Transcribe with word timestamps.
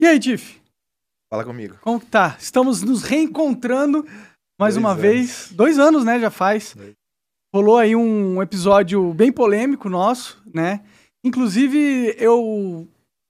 E 0.00 0.06
aí, 0.06 0.18
Tiff? 0.18 0.58
Fala 1.30 1.44
comigo. 1.44 1.78
Como 1.82 2.00
que 2.00 2.06
tá? 2.06 2.34
Estamos 2.40 2.82
nos 2.82 3.02
reencontrando 3.02 4.02
mais 4.58 4.74
Dois 4.74 4.76
uma 4.78 4.90
anos. 4.92 5.02
vez. 5.02 5.52
Dois 5.52 5.78
anos, 5.78 6.04
né? 6.04 6.18
Já 6.18 6.30
faz. 6.30 6.74
Dois. 6.74 6.94
Rolou 7.54 7.76
aí 7.76 7.94
um 7.94 8.40
episódio 8.40 9.12
bem 9.12 9.30
polêmico 9.30 9.90
nosso, 9.90 10.42
né? 10.54 10.82
Inclusive, 11.22 12.14
eu 12.16 12.88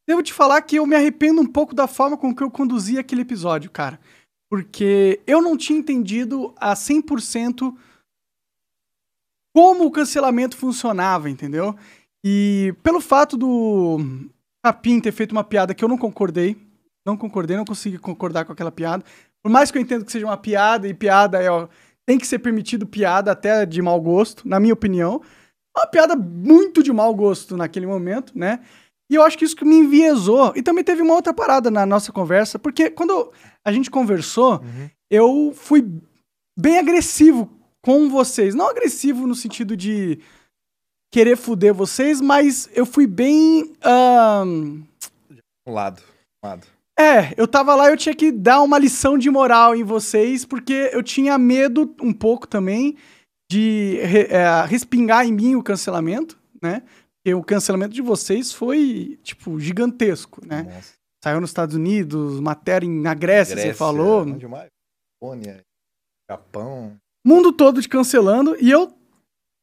devo 0.09 0.23
te 0.23 0.33
falar 0.33 0.63
que 0.63 0.77
eu 0.77 0.87
me 0.87 0.95
arrependo 0.95 1.41
um 1.41 1.47
pouco 1.47 1.75
da 1.75 1.89
forma 1.89 2.17
com 2.17 2.33
que 2.35 2.43
eu 2.43 2.51
conduzi 2.51 2.99
aquele 2.99 3.23
episódio, 3.23 3.71
cara. 3.71 3.99
Porque 4.49 5.21
eu 5.27 5.43
não 5.43 5.57
tinha 5.57 5.79
entendido 5.79 6.55
a 6.57 6.75
100% 6.75 7.75
como 9.55 9.87
o 9.87 9.91
cancelamento 9.91 10.57
funcionava, 10.57 11.29
entendeu? 11.29 11.77
E 12.25 12.75
pelo 12.83 13.01
fato 13.01 13.37
do 13.37 13.99
Capim 14.65 15.01
ter 15.01 15.13
feito 15.13 15.33
uma 15.33 15.45
piada 15.45 15.75
que 15.75 15.83
eu 15.83 15.89
não 15.89 15.97
concordei, 15.97 16.57
não 17.07 17.17
concordei, 17.17 17.57
não 17.57 17.65
consegui 17.65 17.99
concordar 17.99 18.45
com 18.45 18.53
aquela 18.53 18.71
piada. 18.71 19.05
Por 19.43 19.51
mais 19.51 19.71
que 19.71 19.79
eu 19.79 19.83
entenda 19.83 20.05
que 20.05 20.13
seja 20.13 20.27
uma 20.27 20.37
piada, 20.37 20.87
e 20.87 20.93
piada 20.93 21.43
é, 21.43 21.51
ó, 21.51 21.67
tem 22.07 22.19
que 22.19 22.27
ser 22.27 22.39
permitido 22.41 22.87
piada 22.87 23.33
até 23.33 23.65
de 23.65 23.81
mau 23.81 24.01
gosto, 24.01 24.47
na 24.47 24.61
minha 24.61 24.75
opinião. 24.75 25.23
Uma 25.77 25.87
piada 25.87 26.15
muito 26.15 26.83
de 26.83 26.93
mau 26.93 27.15
gosto 27.15 27.57
naquele 27.57 27.87
momento, 27.87 28.33
né? 28.37 28.61
E 29.11 29.15
eu 29.15 29.23
acho 29.23 29.39
que 29.39 29.45
isso 29.45 29.57
que 29.57 29.65
me 29.65 29.77
enviesou. 29.77 30.53
E 30.55 30.63
também 30.63 30.85
teve 30.85 31.01
uma 31.03 31.15
outra 31.15 31.33
parada 31.33 31.71
na 31.71 31.87
nossa 31.87 32.13
conversa, 32.13 32.59
porque 32.59 32.91
quando 32.91 33.33
a 33.65 33.73
gente 33.73 33.91
conversou, 33.91 34.61
Uhum. 34.61 34.91
eu 35.11 35.53
fui 35.55 35.85
bem 36.59 36.79
agressivo 36.79 37.49
com 37.83 38.11
vocês. 38.11 38.55
Não 38.55 38.69
agressivo 38.69 39.27
no 39.27 39.35
sentido 39.35 39.77
de 39.77 40.21
querer 41.11 41.37
fuder 41.37 41.75
vocês, 41.75 42.21
mas 42.21 42.69
eu 42.75 42.87
fui 42.87 43.07
bem. 43.07 43.73
Um 45.67 45.73
lado. 45.73 46.03
Um 46.43 46.49
lado. 46.49 46.67
é, 46.99 47.33
eu 47.37 47.47
tava 47.49 47.75
lá 47.75 47.89
e 47.89 47.93
eu 47.93 47.97
tinha 47.97 48.15
que 48.15 48.31
dar 48.33 48.61
uma 48.63 48.79
lição 48.79 49.17
de 49.19 49.31
moral 49.31 49.75
em 49.75 49.83
vocês, 49.85 50.45
porque 50.45 50.91
eu 50.93 51.03
tinha 51.03 51.37
medo 51.39 51.95
um 52.01 52.13
pouco 52.13 52.47
também 52.47 52.97
de 53.51 53.99
é, 54.01 54.65
respingar 54.67 55.27
em 55.27 55.33
mim 55.33 55.55
o 55.57 55.63
cancelamento, 55.63 56.39
né? 56.63 56.83
Porque 57.17 57.35
o 57.35 57.43
cancelamento 57.43 57.93
de 57.93 58.01
vocês 58.03 58.53
foi, 58.53 59.19
tipo, 59.23 59.59
gigantesco, 59.61 60.41
né? 60.47 60.63
Nossa. 60.63 60.95
Saiu 61.23 61.41
nos 61.41 61.51
Estados 61.51 61.75
Unidos, 61.77 62.41
matéria 62.41 62.87
em- 62.87 63.01
na 63.03 63.13
Grécia, 63.13 63.55
você 63.57 63.75
falou. 63.75 64.23
Onde 64.23 64.47
mais? 64.49 64.69
Polônia, 65.21 65.61
Japão. 66.31 66.97
mundo 67.27 67.53
todo 67.53 67.83
te 67.83 67.89
cancelando 67.89 68.57
e 68.59 68.71
eu 68.71 68.91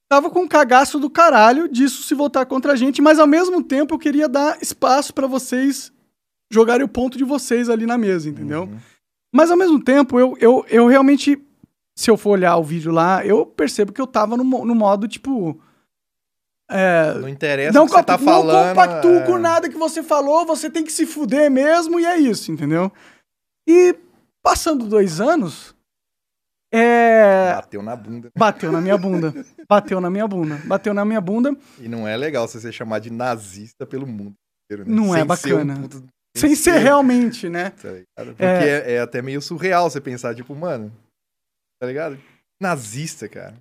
tava 0.09 0.29
com 0.29 0.41
um 0.41 0.47
cagaço 0.47 0.99
do 0.99 1.09
caralho 1.09 1.67
disso 1.67 2.03
se 2.03 2.13
voltar 2.15 2.45
contra 2.45 2.73
a 2.73 2.75
gente, 2.75 3.01
mas 3.01 3.19
ao 3.19 3.27
mesmo 3.27 3.61
tempo 3.63 3.93
eu 3.95 3.99
queria 3.99 4.27
dar 4.29 4.57
espaço 4.61 5.13
pra 5.13 5.27
vocês 5.27 5.91
jogarem 6.51 6.85
o 6.85 6.89
ponto 6.89 7.17
de 7.17 7.23
vocês 7.23 7.69
ali 7.69 7.85
na 7.85 7.97
mesa, 7.97 8.29
entendeu? 8.29 8.63
Uhum. 8.63 8.77
Mas 9.33 9.51
ao 9.51 9.57
mesmo 9.57 9.83
tempo 9.83 10.19
eu, 10.19 10.35
eu, 10.39 10.65
eu 10.69 10.87
realmente, 10.87 11.37
se 11.95 12.09
eu 12.09 12.15
for 12.17 12.31
olhar 12.31 12.55
o 12.57 12.63
vídeo 12.63 12.91
lá, 12.91 13.25
eu 13.25 13.45
percebo 13.45 13.91
que 13.91 13.99
eu 14.01 14.07
tava 14.07 14.37
no, 14.37 14.43
no 14.43 14.73
modo 14.75 15.07
tipo. 15.07 15.59
É, 16.69 17.13
Não 17.13 17.29
interessa 17.29 17.71
não, 17.77 17.83
o 17.85 17.87
que 17.87 17.93
você 17.93 18.03
tá 18.03 18.17
compa- 18.17 18.31
falando. 18.31 18.53
não 18.65 18.69
compactuo 18.69 19.15
é. 19.15 19.25
com 19.25 19.37
nada 19.37 19.69
que 19.69 19.77
você 19.77 20.03
falou, 20.03 20.45
você 20.45 20.69
tem 20.69 20.83
que 20.83 20.91
se 20.91 21.05
fuder 21.05 21.49
mesmo, 21.49 21.97
e 21.99 22.05
é 22.05 22.17
isso, 22.17 22.51
entendeu? 22.51 22.91
E 23.67 23.95
passando 24.43 24.85
dois 24.85 25.21
anos, 25.21 25.73
é. 26.71 27.53
Bateu 27.55 27.81
na 27.81 27.95
bunda. 27.95 28.29
Bateu 28.37 28.71
na 28.71 28.81
minha 28.81 28.97
bunda. 28.97 29.33
Bateu 29.69 30.01
na 30.01 30.09
minha 30.09 30.27
bunda. 30.27 30.55
Bateu 30.65 30.93
na 30.93 31.05
minha 31.05 31.21
bunda. 31.21 31.55
E 31.79 31.87
não 31.87 32.07
é 32.07 32.15
legal 32.17 32.47
você 32.47 32.59
ser 32.59 32.71
chamado 32.71 33.03
de 33.03 33.11
nazista 33.11 33.85
pelo 33.85 34.05
mundo 34.07 34.33
inteiro, 34.65 34.89
né? 34.89 34.95
Não 34.95 35.13
é 35.15 35.19
Sem 35.19 35.25
bacana. 35.27 35.75
Ser 35.75 35.79
um 35.79 35.83
puto- 35.83 36.03
Sem 36.35 36.55
ser 36.55 36.77
realmente, 36.77 37.49
né? 37.49 37.71
Tá? 37.71 38.25
Porque 38.25 38.43
é... 38.43 38.93
é 38.95 38.99
até 38.99 39.21
meio 39.21 39.41
surreal 39.41 39.89
você 39.89 39.99
pensar, 40.01 40.35
tipo, 40.35 40.53
mano, 40.55 40.91
tá 41.81 41.87
ligado? 41.87 42.17
Nazista, 42.61 43.27
cara. 43.27 43.55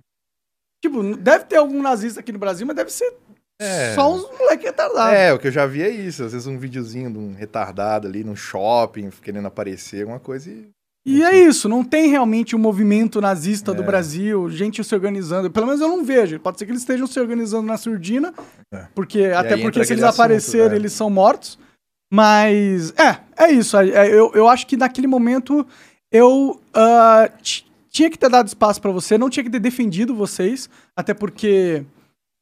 Tipo, 0.83 1.15
deve 1.17 1.45
ter 1.45 1.55
algum 1.57 1.81
nazista 1.81 2.19
aqui 2.19 2.31
no 2.31 2.37
Brasil, 2.39 2.67
mas 2.67 2.75
deve 2.75 2.91
ser 2.91 3.11
É. 3.59 3.95
só 3.95 4.13
uns 4.13 4.29
moleque 4.37 4.65
retardado. 4.65 5.13
É, 5.15 5.33
o 5.33 5.39
que 5.39 5.47
eu 5.47 5.51
já 5.51 5.65
vi 5.65 5.81
é 5.81 5.89
isso. 5.89 6.23
Às 6.23 6.33
vezes 6.33 6.45
um 6.47 6.59
videozinho 6.59 7.11
de 7.11 7.17
um 7.17 7.33
retardado 7.33 8.07
ali 8.07 8.23
no 8.23 8.35
shopping, 8.35 9.09
querendo 9.09 9.47
aparecer, 9.47 10.01
alguma 10.01 10.19
coisa 10.19 10.49
e. 10.51 10.69
E 11.09 11.23
é 11.23 11.39
isso, 11.47 11.69
não 11.69 11.85
tem 11.85 12.09
realmente 12.09 12.53
um 12.53 12.59
movimento 12.59 13.21
nazista 13.21 13.73
do 13.73 13.81
É. 13.81 13.85
Brasil, 13.85 14.49
gente 14.49 14.83
se 14.83 14.93
organizando. 14.93 15.49
Pelo 15.49 15.65
menos 15.67 15.79
eu 15.79 15.87
não 15.87 16.03
vejo. 16.03 16.37
Pode 16.37 16.59
ser 16.59 16.65
que 16.65 16.71
eles 16.71 16.81
estejam 16.81 17.07
se 17.07 17.17
organizando 17.17 17.65
na 17.65 17.77
surdina, 17.77 18.33
É. 18.73 18.87
porque 18.93 19.23
até 19.25 19.55
porque 19.55 19.85
se 19.85 19.93
eles 19.93 20.03
assunto, 20.03 20.19
aparecerem, 20.19 20.73
é. 20.73 20.75
eles 20.75 20.91
são 20.91 21.09
mortos. 21.09 21.57
Mas 22.11 22.93
é, 22.97 23.19
é 23.45 23.51
isso. 23.51 23.77
É, 23.77 24.07
eu, 24.13 24.31
eu 24.33 24.47
acho 24.49 24.67
que 24.67 24.75
naquele 24.75 25.07
momento 25.07 25.65
eu 26.11 26.59
ti- 27.41 27.65
tinha 27.89 28.09
que 28.09 28.17
ter 28.17 28.29
dado 28.29 28.47
espaço 28.47 28.81
pra 28.81 28.91
você, 28.91 29.17
não 29.17 29.29
tinha 29.29 29.43
que 29.43 29.49
ter 29.49 29.59
defendido 29.59 30.13
vocês, 30.15 30.69
até 30.95 31.13
porque, 31.13 31.83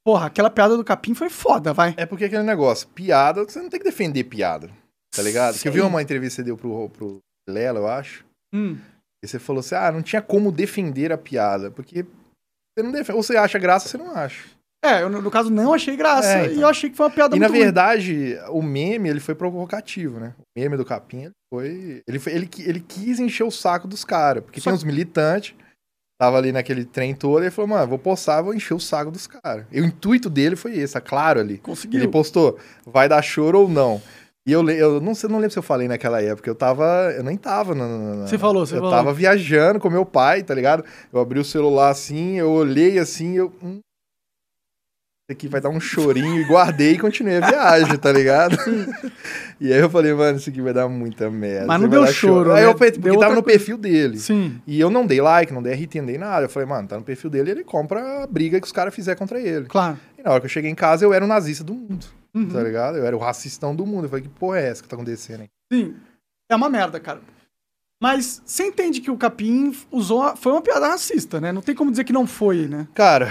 porra, 0.04 0.26
aquela 0.28 0.50
piada 0.50 0.76
do 0.76 0.84
capim 0.84 1.14
foi 1.14 1.30
foda, 1.30 1.72
vai. 1.74 1.94
É 1.98 2.06
porque 2.06 2.26
aquele 2.26 2.44
negócio, 2.44 2.88
piada, 2.90 3.44
você 3.44 3.60
não 3.62 3.70
tem 3.70 3.80
que 3.80 3.86
defender 3.86 4.24
piada, 4.26 4.70
tá 5.16 5.22
ligado? 5.22 5.58
Que 5.60 5.68
eu 5.68 5.72
vi 5.72 5.80
Sim. 5.82 5.86
uma 5.88 6.02
entrevista 6.02 6.42
que 6.42 6.48
você 6.50 6.56
deu 6.56 6.58
pro, 6.58 6.90
pro 6.90 7.20
Lela, 7.48 7.80
eu 7.80 7.88
acho. 7.88 8.26
Hum. 8.56 8.78
E 9.24 9.28
você 9.28 9.40
falou 9.40 9.60
assim: 9.60 9.76
ah, 9.76 9.92
não 9.92 10.02
tinha 10.02 10.22
como 10.22 10.52
defender 10.52 11.12
a 11.12 11.18
piada, 11.18 11.70
porque 11.72 12.04
você 12.04 12.84
não 12.84 12.92
defende. 12.92 13.18
Ou 13.18 13.24
você 13.24 13.36
acha 13.36 13.60
graça, 13.60 13.88
você 13.90 13.98
não 13.98 14.16
acha. 14.16 14.44
É, 14.84 15.02
eu 15.02 15.10
no 15.10 15.32
caso 15.32 15.50
não 15.50 15.74
achei 15.74 15.96
graça 15.96 16.28
É, 16.28 16.46
então. 16.46 16.58
e 16.58 16.62
eu 16.62 16.68
achei 16.68 16.92
que 16.92 16.96
foi 16.96 17.08
uma 17.08 17.12
piada 17.12 17.36
E 17.36 17.40
na 17.40 17.48
muito 17.48 17.56
ruim. 17.58 17.64
verdade, 17.64 18.38
o 18.50 18.62
meme, 18.62 19.10
ele 19.10 19.20
foi 19.20 19.34
provocativo, 19.34 20.20
né? 20.20 20.36
O 20.38 20.60
meme 20.60 20.78
do 20.78 20.86
Capim, 20.86 21.24
ele 21.24 21.32
foi. 21.52 22.04
Ele, 22.08 22.20
foi, 22.20 22.34
ele, 22.34 22.50
ele 22.60 22.80
quis 22.80 23.20
encher 23.20 23.44
o 23.46 23.50
saco 23.52 23.88
dos 23.88 24.06
caras. 24.06 24.44
Porque 24.44 24.62
Só 24.62 24.70
tem 24.70 24.76
uns 24.76 24.84
militantes, 24.84 25.56
tava 26.22 26.38
ali 26.38 26.52
naquele 26.52 26.86
trem 26.86 27.16
todo, 27.16 27.42
e 27.42 27.46
ele 27.46 27.52
falou, 27.52 27.70
mano, 27.70 27.88
vou 27.88 27.98
postar, 27.98 28.44
vou 28.44 28.54
encher 28.54 28.76
o 28.76 28.80
saco 28.80 29.10
dos 29.10 29.26
caras. 29.26 29.66
E 29.72 29.82
o 29.82 29.86
intuito 29.86 30.30
dele 30.30 30.56
foi 30.56 30.78
esse, 30.78 30.94
tá 30.94 31.02
claro 31.02 31.40
ali. 31.40 31.58
Conseguiu. 31.58 32.00
Ele 32.02 32.08
postou, 32.08 32.60
vai 32.86 33.10
dar 33.10 33.24
choro 33.24 33.62
ou 33.62 33.68
não. 33.70 34.00
E 34.48 34.52
eu, 34.52 34.68
eu 34.70 35.02
não 35.02 35.16
sei, 35.16 35.28
não 35.28 35.38
lembro 35.38 35.52
se 35.52 35.58
eu 35.58 35.64
falei 35.64 35.88
naquela 35.88 36.22
época, 36.22 36.48
eu 36.50 36.54
tava, 36.54 37.12
eu 37.18 37.24
nem 37.24 37.36
tava 37.36 37.74
na, 37.74 37.88
na- 37.88 38.28
Você 38.28 38.38
falou, 38.38 38.64
você 38.66 38.76
eu 38.76 38.80
falou. 38.80 38.92
tava 38.94 39.12
viajando 39.12 39.80
com 39.80 39.90
meu 39.90 40.06
pai, 40.06 40.44
tá 40.44 40.54
ligado? 40.54 40.84
Eu 41.12 41.20
abri 41.20 41.40
o 41.40 41.44
celular 41.44 41.90
assim, 41.90 42.36
eu 42.38 42.52
olhei 42.52 43.00
assim, 43.00 43.34
eu 43.38 43.52
hum, 43.64 43.80
isso 45.28 45.32
aqui 45.32 45.48
vai 45.48 45.60
dar 45.60 45.70
um 45.70 45.80
chorinho 45.80 46.40
e 46.40 46.44
guardei 46.48 46.92
e 46.94 47.00
continuei 47.00 47.38
a 47.38 47.48
viagem, 47.50 47.98
tá 47.98 48.12
ligado? 48.12 48.56
e 49.60 49.74
aí 49.74 49.80
eu 49.80 49.90
falei, 49.90 50.14
mano, 50.14 50.38
isso 50.38 50.52
aqui 50.52 50.62
vai 50.62 50.72
dar 50.74 50.88
muita 50.88 51.28
merda. 51.32 51.66
Mas 51.66 51.82
não 51.82 51.90
deu 51.90 52.06
choro, 52.06 52.52
Aí 52.52 52.62
né? 52.62 52.68
eu 52.70 52.76
porque 52.76 52.92
Deu 53.00 53.18
tava 53.18 53.34
no 53.34 53.42
coisa. 53.42 53.58
perfil 53.58 53.78
dele. 53.80 54.20
Sim. 54.20 54.62
E 54.68 54.80
eu 54.80 54.92
não 54.92 55.08
dei 55.08 55.20
like, 55.22 55.52
não 55.52 55.64
dei 55.64 55.74
RT, 55.74 55.96
não 55.96 56.06
dei 56.06 56.20
nada. 56.20 56.46
Eu 56.46 56.50
falei, 56.50 56.70
mano, 56.70 56.88
tá 56.88 56.96
no 57.00 57.04
perfil 57.04 57.32
dele, 57.32 57.50
ele 57.50 57.64
compra 57.64 58.22
a 58.24 58.28
briga 58.28 58.62
que 58.62 58.68
os 58.68 58.72
caras 58.72 58.94
fizer 58.94 59.16
contra 59.16 59.40
ele. 59.42 59.66
Claro. 59.66 59.98
E 60.20 60.22
na 60.22 60.30
hora 60.30 60.40
que 60.40 60.46
eu 60.46 60.50
cheguei 60.52 60.70
em 60.70 60.76
casa, 60.76 61.04
eu 61.04 61.12
era 61.12 61.26
o 61.26 61.28
nazista 61.28 61.64
do 61.64 61.74
mundo, 61.74 62.06
Uhum. 62.36 62.50
tá 62.50 62.62
ligado? 62.62 62.98
Eu 62.98 63.06
era 63.06 63.16
o 63.16 63.20
racistão 63.20 63.76
do 63.76 63.86
mundo. 63.86 64.06
Eu 64.06 64.10
falei, 64.10 64.24
que 64.24 64.30
porra 64.30 64.60
é 64.60 64.68
essa 64.68 64.84
que 64.84 64.90
tá 64.90 64.96
acontecendo 64.96 65.42
aí? 65.42 65.50
Sim. 65.72 65.96
É 66.52 66.56
uma 66.56 66.70
merda, 66.70 67.00
cara. 67.00 67.22
Mas 68.02 68.42
você 68.46 68.66
entende 68.66 69.00
que 69.02 69.10
o 69.10 69.18
Capim 69.18 69.74
usou. 69.92 70.22
a- 70.22 70.36
Foi 70.36 70.52
uma 70.52 70.62
piada 70.62 70.88
racista, 70.88 71.40
né? 71.40 71.52
Não 71.52 71.62
tem 71.62 71.74
como 71.74 71.90
dizer 71.92 72.04
que 72.04 72.12
não 72.14 72.28
foi, 72.28 72.68
né? 72.68 72.88
Cara, 72.94 73.30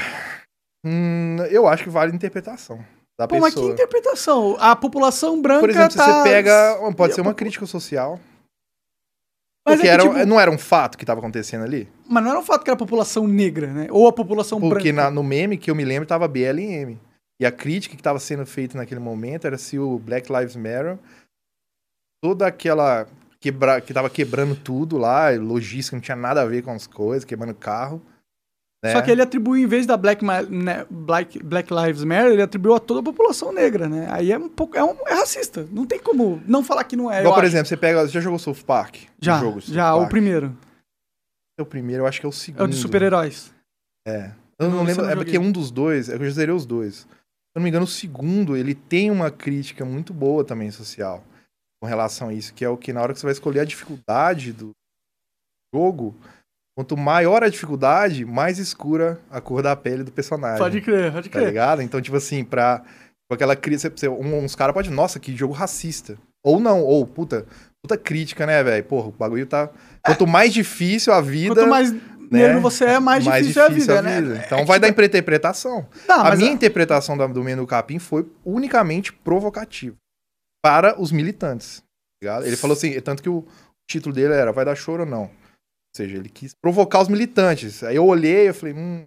hum, 0.84 1.36
eu 1.50 1.68
acho 1.68 1.84
que 1.84 1.90
vale 1.90 2.12
a 2.12 2.14
interpretação 2.14 2.84
da 3.18 3.28
Pô, 3.28 3.38
mas 3.38 3.52
que 3.54 3.60
pessoa. 3.60 3.72
interpretação? 3.72 4.56
A 4.58 4.74
população 4.74 5.40
branca. 5.40 5.60
Por 5.60 5.70
exemplo, 5.70 5.92
se 5.92 5.98
tá... 5.98 6.22
você 6.22 6.28
pega. 6.30 6.78
Pode 6.96 7.14
ser 7.14 7.20
uma 7.20 7.34
crítica 7.34 7.66
social. 7.66 8.18
Mas, 9.66 9.76
Porque 9.76 9.88
é 9.88 9.96
que, 9.96 10.02
era, 10.02 10.12
tipo, 10.14 10.26
não 10.26 10.38
era 10.38 10.50
um 10.50 10.58
fato 10.58 10.98
que 10.98 11.06
tava 11.06 11.20
acontecendo 11.20 11.64
ali? 11.64 11.88
mas 12.06 12.22
não 12.22 12.30
era 12.30 12.38
um 12.40 12.42
fato 12.44 12.64
que 12.64 12.70
era 12.70 12.74
a 12.74 12.78
população 12.78 13.26
negra, 13.26 13.66
né? 13.72 13.86
Ou 13.90 14.06
a 14.06 14.12
população 14.12 14.60
Porque 14.60 14.92
branca. 14.92 15.08
na- 15.08 15.10
no 15.10 15.22
meme 15.22 15.56
que 15.56 15.70
eu 15.70 15.74
me 15.74 15.84
lembro 15.84 16.06
tava 16.06 16.28
BLM. 16.28 16.98
E 17.40 17.44
a 17.46 17.50
crítica 17.52 17.96
que 17.96 18.02
tava 18.02 18.18
sendo 18.18 18.46
feita 18.46 18.78
naquele 18.78 19.00
momento 19.00 19.46
era 19.46 19.58
se 19.58 19.78
o 19.78 19.98
Black 19.98 20.32
Lives 20.32 20.56
Matter, 20.56 20.98
toda 22.22 22.46
aquela. 22.46 23.06
Quebra, 23.40 23.78
que 23.80 23.92
tava 23.92 24.08
quebrando 24.08 24.56
tudo 24.56 24.96
lá, 24.96 25.28
logística, 25.30 25.94
não 25.94 26.00
tinha 26.00 26.16
nada 26.16 26.40
a 26.40 26.46
ver 26.46 26.62
com 26.62 26.70
as 26.70 26.86
coisas, 26.86 27.26
quebrando 27.26 27.54
carro. 27.54 28.00
né? 28.82 28.92
Só 28.92 29.02
que 29.02 29.10
ele 29.10 29.20
atribuiu, 29.20 29.62
em 29.62 29.66
vez 29.66 29.84
da 29.84 29.98
Black, 29.98 30.24
né, 30.24 30.86
Black, 30.88 31.42
Black 31.42 31.68
Lives 31.70 32.04
Matter, 32.04 32.32
ele 32.32 32.40
atribuiu 32.40 32.74
a 32.74 32.80
toda 32.80 33.00
a 33.00 33.02
população 33.02 33.52
negra, 33.52 33.86
né? 33.86 34.06
Aí 34.10 34.32
é 34.32 34.38
um 34.38 34.48
pouco. 34.48 34.78
É, 34.78 34.82
um, 34.82 34.96
é 35.06 35.12
racista. 35.12 35.68
Não 35.70 35.84
tem 35.84 35.98
como 35.98 36.40
não 36.46 36.64
falar 36.64 36.84
que 36.84 36.96
não 36.96 37.10
é. 37.12 37.20
Igual, 37.20 37.34
por 37.34 37.40
acho. 37.44 37.48
exemplo, 37.52 37.66
você 37.68 37.76
pega. 37.76 38.00
Você 38.06 38.12
já 38.12 38.20
jogou 38.20 38.38
South 38.38 38.64
Park? 38.66 38.96
Já, 39.20 39.36
O 39.36 39.40
jogo 39.40 39.60
South 39.60 39.74
já, 39.74 39.94
o 39.94 39.98
Park. 39.98 40.10
primeiro. 40.10 40.56
É 41.58 41.62
o 41.62 41.66
primeiro, 41.66 42.02
eu 42.04 42.06
acho 42.06 42.20
que 42.20 42.26
é 42.26 42.28
o 42.28 42.32
segundo. 42.32 42.62
É 42.62 42.64
o 42.64 42.68
de 42.68 42.76
super-heróis. 42.76 43.52
É. 44.08 44.30
Eu 44.58 44.70
não, 44.70 44.78
Não, 44.78 44.84
lembro, 44.84 45.02
não 45.04 45.10
é 45.10 45.16
porque 45.16 45.38
um 45.38 45.52
dos 45.52 45.70
dois, 45.70 46.08
é 46.08 46.16
que 46.16 46.22
eu 46.22 46.28
já 46.28 46.34
zerei 46.34 46.54
os 46.54 46.64
dois. 46.64 47.06
Se 47.54 47.58
eu 47.58 47.60
não 47.60 47.62
me 47.64 47.68
engano, 47.70 47.84
o 47.84 47.88
segundo, 47.88 48.56
ele 48.56 48.74
tem 48.74 49.12
uma 49.12 49.30
crítica 49.30 49.84
muito 49.84 50.12
boa 50.12 50.44
também 50.44 50.70
social 50.72 51.22
com 51.80 51.86
relação 51.86 52.28
a 52.30 52.34
isso, 52.34 52.52
que 52.52 52.64
é 52.64 52.68
o 52.68 52.76
que 52.76 52.92
na 52.92 53.00
hora 53.00 53.12
que 53.12 53.20
você 53.20 53.26
vai 53.26 53.32
escolher 53.32 53.60
a 53.60 53.64
dificuldade 53.64 54.52
do 54.52 54.72
jogo, 55.72 56.16
quanto 56.76 56.96
maior 56.96 57.44
a 57.44 57.48
dificuldade, 57.48 58.24
mais 58.24 58.58
escura 58.58 59.20
a 59.30 59.40
cor 59.40 59.62
da 59.62 59.76
pele 59.76 60.02
do 60.02 60.10
personagem. 60.10 60.58
Pode 60.58 60.80
crer, 60.80 61.12
pode 61.12 61.28
Tá 61.28 61.38
crer. 61.38 61.48
ligado? 61.48 61.80
Então, 61.82 62.00
tipo 62.00 62.16
assim, 62.16 62.44
pra. 62.44 62.82
Com 63.30 63.34
aquela 63.34 63.56
crítica, 63.56 64.10
um- 64.10 64.44
uns 64.44 64.54
caras 64.54 64.74
podem, 64.74 64.90
nossa, 64.90 65.18
que 65.18 65.34
jogo 65.34 65.54
racista. 65.54 66.18
Ou 66.44 66.60
não, 66.60 66.82
ou, 66.82 67.06
puta, 67.06 67.46
puta 67.82 67.96
crítica, 67.96 68.44
né, 68.44 68.62
velho? 68.62 68.84
Porra, 68.84 69.08
o 69.08 69.12
bagulho 69.12 69.46
tá. 69.46 69.70
Quanto 70.04 70.26
mais 70.26 70.52
difícil 70.52 71.10
a 71.12 71.20
vida. 71.22 71.54
Quanto 71.54 71.68
mais 71.70 71.90
negro 72.30 72.60
você 72.60 72.84
é, 72.84 72.98
mais, 73.00 73.24
difícil, 73.24 73.62
é 73.62 73.66
a 73.66 73.68
vida, 73.68 74.02
né? 74.02 74.18
Então 74.46 74.58
É 74.60 74.64
vai 74.64 74.78
tipo- 74.78 74.96
dar 75.00 75.06
interpretação. 75.06 75.86
Não, 76.08 76.20
a 76.24 76.36
minha 76.36 76.50
a- 76.50 76.54
interpretação 76.54 77.16
da- 77.16 77.26
do 77.26 77.42
menu 77.42 77.66
capim 77.66 77.98
foi 77.98 78.26
unicamente 78.44 79.12
provocativa 79.12 79.96
para 80.64 81.00
os 81.00 81.12
militantes. 81.12 81.78
tá 81.78 81.84
ligado? 82.22 82.46
Ele 82.46 82.56
falou 82.56 82.74
assim, 82.76 82.98
tanto 83.00 83.22
que 83.22 83.28
o 83.28 83.46
título 83.90 84.14
dele 84.14 84.32
era 84.34 84.50
Vai 84.52 84.64
dar 84.64 84.74
choro 84.74 85.02
ou 85.02 85.08
não? 85.08 85.24
Ou 85.24 85.30
seja, 85.96 86.16
ele 86.16 86.28
quis 86.28 86.54
provocar 86.54 87.00
os 87.02 87.08
militantes. 87.08 87.82
Aí 87.84 87.96
eu 87.96 88.06
olhei 88.06 88.48
e 88.48 88.52
falei, 88.52 88.74
hum, 88.74 89.02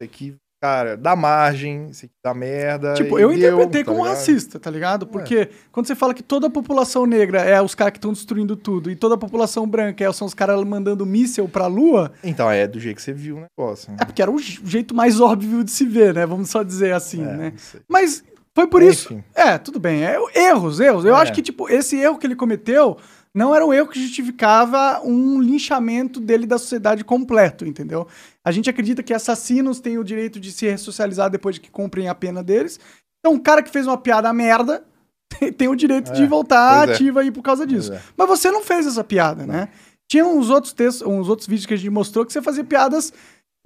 isso 0.00 0.10
aqui, 0.10 0.36
cara, 0.66 0.96
dá 0.96 1.14
margem, 1.14 1.86
isso 1.90 2.04
aqui 2.06 2.14
dá 2.22 2.34
merda. 2.34 2.94
Tipo, 2.94 3.18
eu 3.18 3.28
deu, 3.28 3.36
interpretei 3.38 3.84
tá 3.84 3.90
como 3.90 4.02
ligado? 4.04 4.16
racista, 4.18 4.58
tá 4.58 4.70
ligado? 4.70 5.06
Porque 5.06 5.48
quando 5.70 5.86
você 5.86 5.94
fala 5.94 6.12
que 6.12 6.22
toda 6.22 6.48
a 6.48 6.50
população 6.50 7.06
negra 7.06 7.40
é 7.42 7.60
os 7.62 7.74
caras 7.74 7.92
que 7.92 7.98
estão 7.98 8.12
destruindo 8.12 8.56
tudo 8.56 8.90
e 8.90 8.96
toda 8.96 9.14
a 9.14 9.18
população 9.18 9.66
branca 9.68 10.04
é, 10.04 10.12
são 10.12 10.26
os 10.26 10.34
caras 10.34 10.62
mandando 10.64 11.06
míssel 11.06 11.48
pra 11.48 11.66
lua, 11.66 12.12
Então 12.24 12.50
é 12.50 12.66
do 12.66 12.80
jeito 12.80 12.96
que 12.96 13.02
você 13.02 13.12
viu 13.12 13.36
o 13.36 13.40
negócio. 13.40 13.90
né? 13.92 13.98
é 14.00 14.04
porque 14.04 14.20
era 14.22 14.30
o 14.30 14.38
je- 14.38 14.60
jeito 14.64 14.94
mais 14.94 15.20
óbvio 15.20 15.62
de 15.62 15.70
se 15.70 15.84
ver, 15.86 16.12
né? 16.14 16.26
Vamos 16.26 16.50
só 16.50 16.62
dizer 16.62 16.92
assim, 16.92 17.22
É, 17.22 17.36
né? 17.36 17.52
Mas 17.88 18.24
foi 18.54 18.66
por 18.66 18.82
isso. 18.82 19.12
Enfim. 19.12 19.24
É, 19.34 19.58
tudo 19.58 19.78
bem. 19.78 20.04
É, 20.04 20.16
erros, 20.34 20.80
erros. 20.80 21.04
Eu 21.04 21.14
É. 21.14 21.20
acho 21.20 21.32
que, 21.32 21.42
tipo, 21.42 21.68
esse 21.68 21.96
erro 21.98 22.16
que 22.18 22.26
ele 22.26 22.34
cometeu 22.34 22.96
não 23.36 23.54
era 23.54 23.66
um 23.66 23.72
erro 23.72 23.88
que 23.88 24.00
justificava 24.00 25.00
um 25.04 25.40
linchamento 25.42 26.18
dele 26.20 26.46
da 26.46 26.56
sociedade 26.58 27.04
completo, 27.04 27.66
entendeu? 27.66 28.08
A 28.42 28.50
gente 28.50 28.70
acredita 28.70 29.02
que 29.02 29.12
assassinos 29.12 29.78
têm 29.78 29.98
o 29.98 30.04
direito 30.04 30.40
de 30.40 30.50
se 30.50 30.66
ressocializar 30.66 31.28
depois 31.28 31.56
de 31.56 31.60
que 31.60 31.70
cumprem 31.70 32.08
a 32.08 32.14
pena 32.14 32.42
deles. 32.42 32.80
Então, 33.20 33.34
um 33.36 33.38
cara 33.38 33.62
que 33.62 33.70
fez 33.70 33.86
uma 33.86 33.98
piada 33.98 34.32
merda 34.32 34.82
tem- 35.58 35.68
o 35.68 35.76
direito 35.76 36.12
de 36.12 36.22
É, 36.22 36.26
voltar 36.26 36.78
pois 36.86 36.90
é. 36.90 36.94
ativa 36.94 37.20
aí 37.20 37.30
por 37.30 37.42
causa 37.42 37.66
disso. 37.66 37.92
É. 37.92 38.00
Mas 38.16 38.26
você 38.28 38.50
não 38.50 38.62
fez 38.64 38.86
essa 38.86 39.04
piada, 39.04 39.44
né? 39.46 39.68
Tinha 40.10 40.24
uns 40.24 40.48
outros 40.48 40.72
textos, 40.72 41.06
uns 41.06 41.28
outros 41.28 41.46
vídeos 41.46 41.66
que 41.66 41.74
a 41.74 41.76
gente 41.76 41.90
mostrou 41.90 42.24
que 42.24 42.32
você 42.32 42.40
fazia 42.40 42.64
piadas 42.64 43.12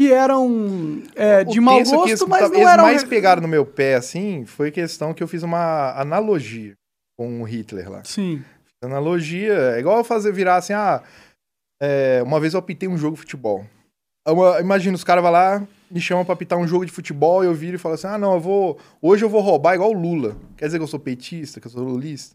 que 0.01 0.11
eram 0.11 1.03
é, 1.15 1.45
de 1.45 1.61
mau 1.61 1.79
gosto, 1.79 2.09
eles- 2.09 2.23
mas 2.27 2.49
não 2.51 2.57
eles 2.57 2.67
eram... 2.69 2.85
mais 2.85 3.05
pegaram 3.05 3.43
no 3.43 3.47
meu 3.49 3.67
pé, 3.67 3.95
assim, 3.97 4.45
foi 4.47 4.71
questão 4.71 5.13
que 5.13 5.23
eu 5.23 5.29
fiz 5.29 5.43
uma 5.43 5.93
analogia 6.01 6.73
com 7.19 7.43
o 7.43 7.45
Hitler 7.45 7.91
lá. 7.91 8.03
Sim. 8.05 8.43
Analogia, 8.83 9.75
é 9.77 9.81
igual 9.81 10.03
fazer 10.03 10.33
virar 10.33 10.57
assim, 10.57 10.73
ah, 10.73 11.03
é, 11.81 12.23
uma 12.25 12.41
vez 12.41 12.55
eu 12.55 12.61
apitei 12.61 12.89
um 12.89 12.97
jogo 12.97 13.17
de 13.17 13.23
futebol. 13.23 13.65
Eu, 14.27 14.61
imagina, 14.61 14.95
os 14.95 15.05
caras 15.05 15.23
vão 15.23 15.33
lá, 15.33 15.67
me 15.91 16.01
chamam 16.01 16.25
pra 16.25 16.35
apitar 16.35 16.59
um 16.59 16.67
jogo 16.67 16.87
de 16.87 16.93
futebol, 16.93 17.43
e 17.43 17.47
eu 17.47 17.55
viro 17.55 17.77
e 17.77 17.79
falo 17.79 17.95
assim, 17.95 18.07
ah, 18.07 18.19
não, 18.19 18.35
eu 18.35 18.41
vou, 18.41 18.79
hoje 19.03 19.25
eu 19.25 19.29
vou 19.29 19.41
roubar 19.41 19.75
igual 19.75 19.91
o 19.91 19.99
Lula. 19.99 20.37
Quer 20.57 20.67
dizer 20.67 20.79
que 20.79 20.85
eu 20.85 20.89
sou 20.89 21.01
petista, 21.01 21.61
que 21.61 21.67
eu 21.67 21.71
sou 21.71 21.83
lulista? 21.83 22.35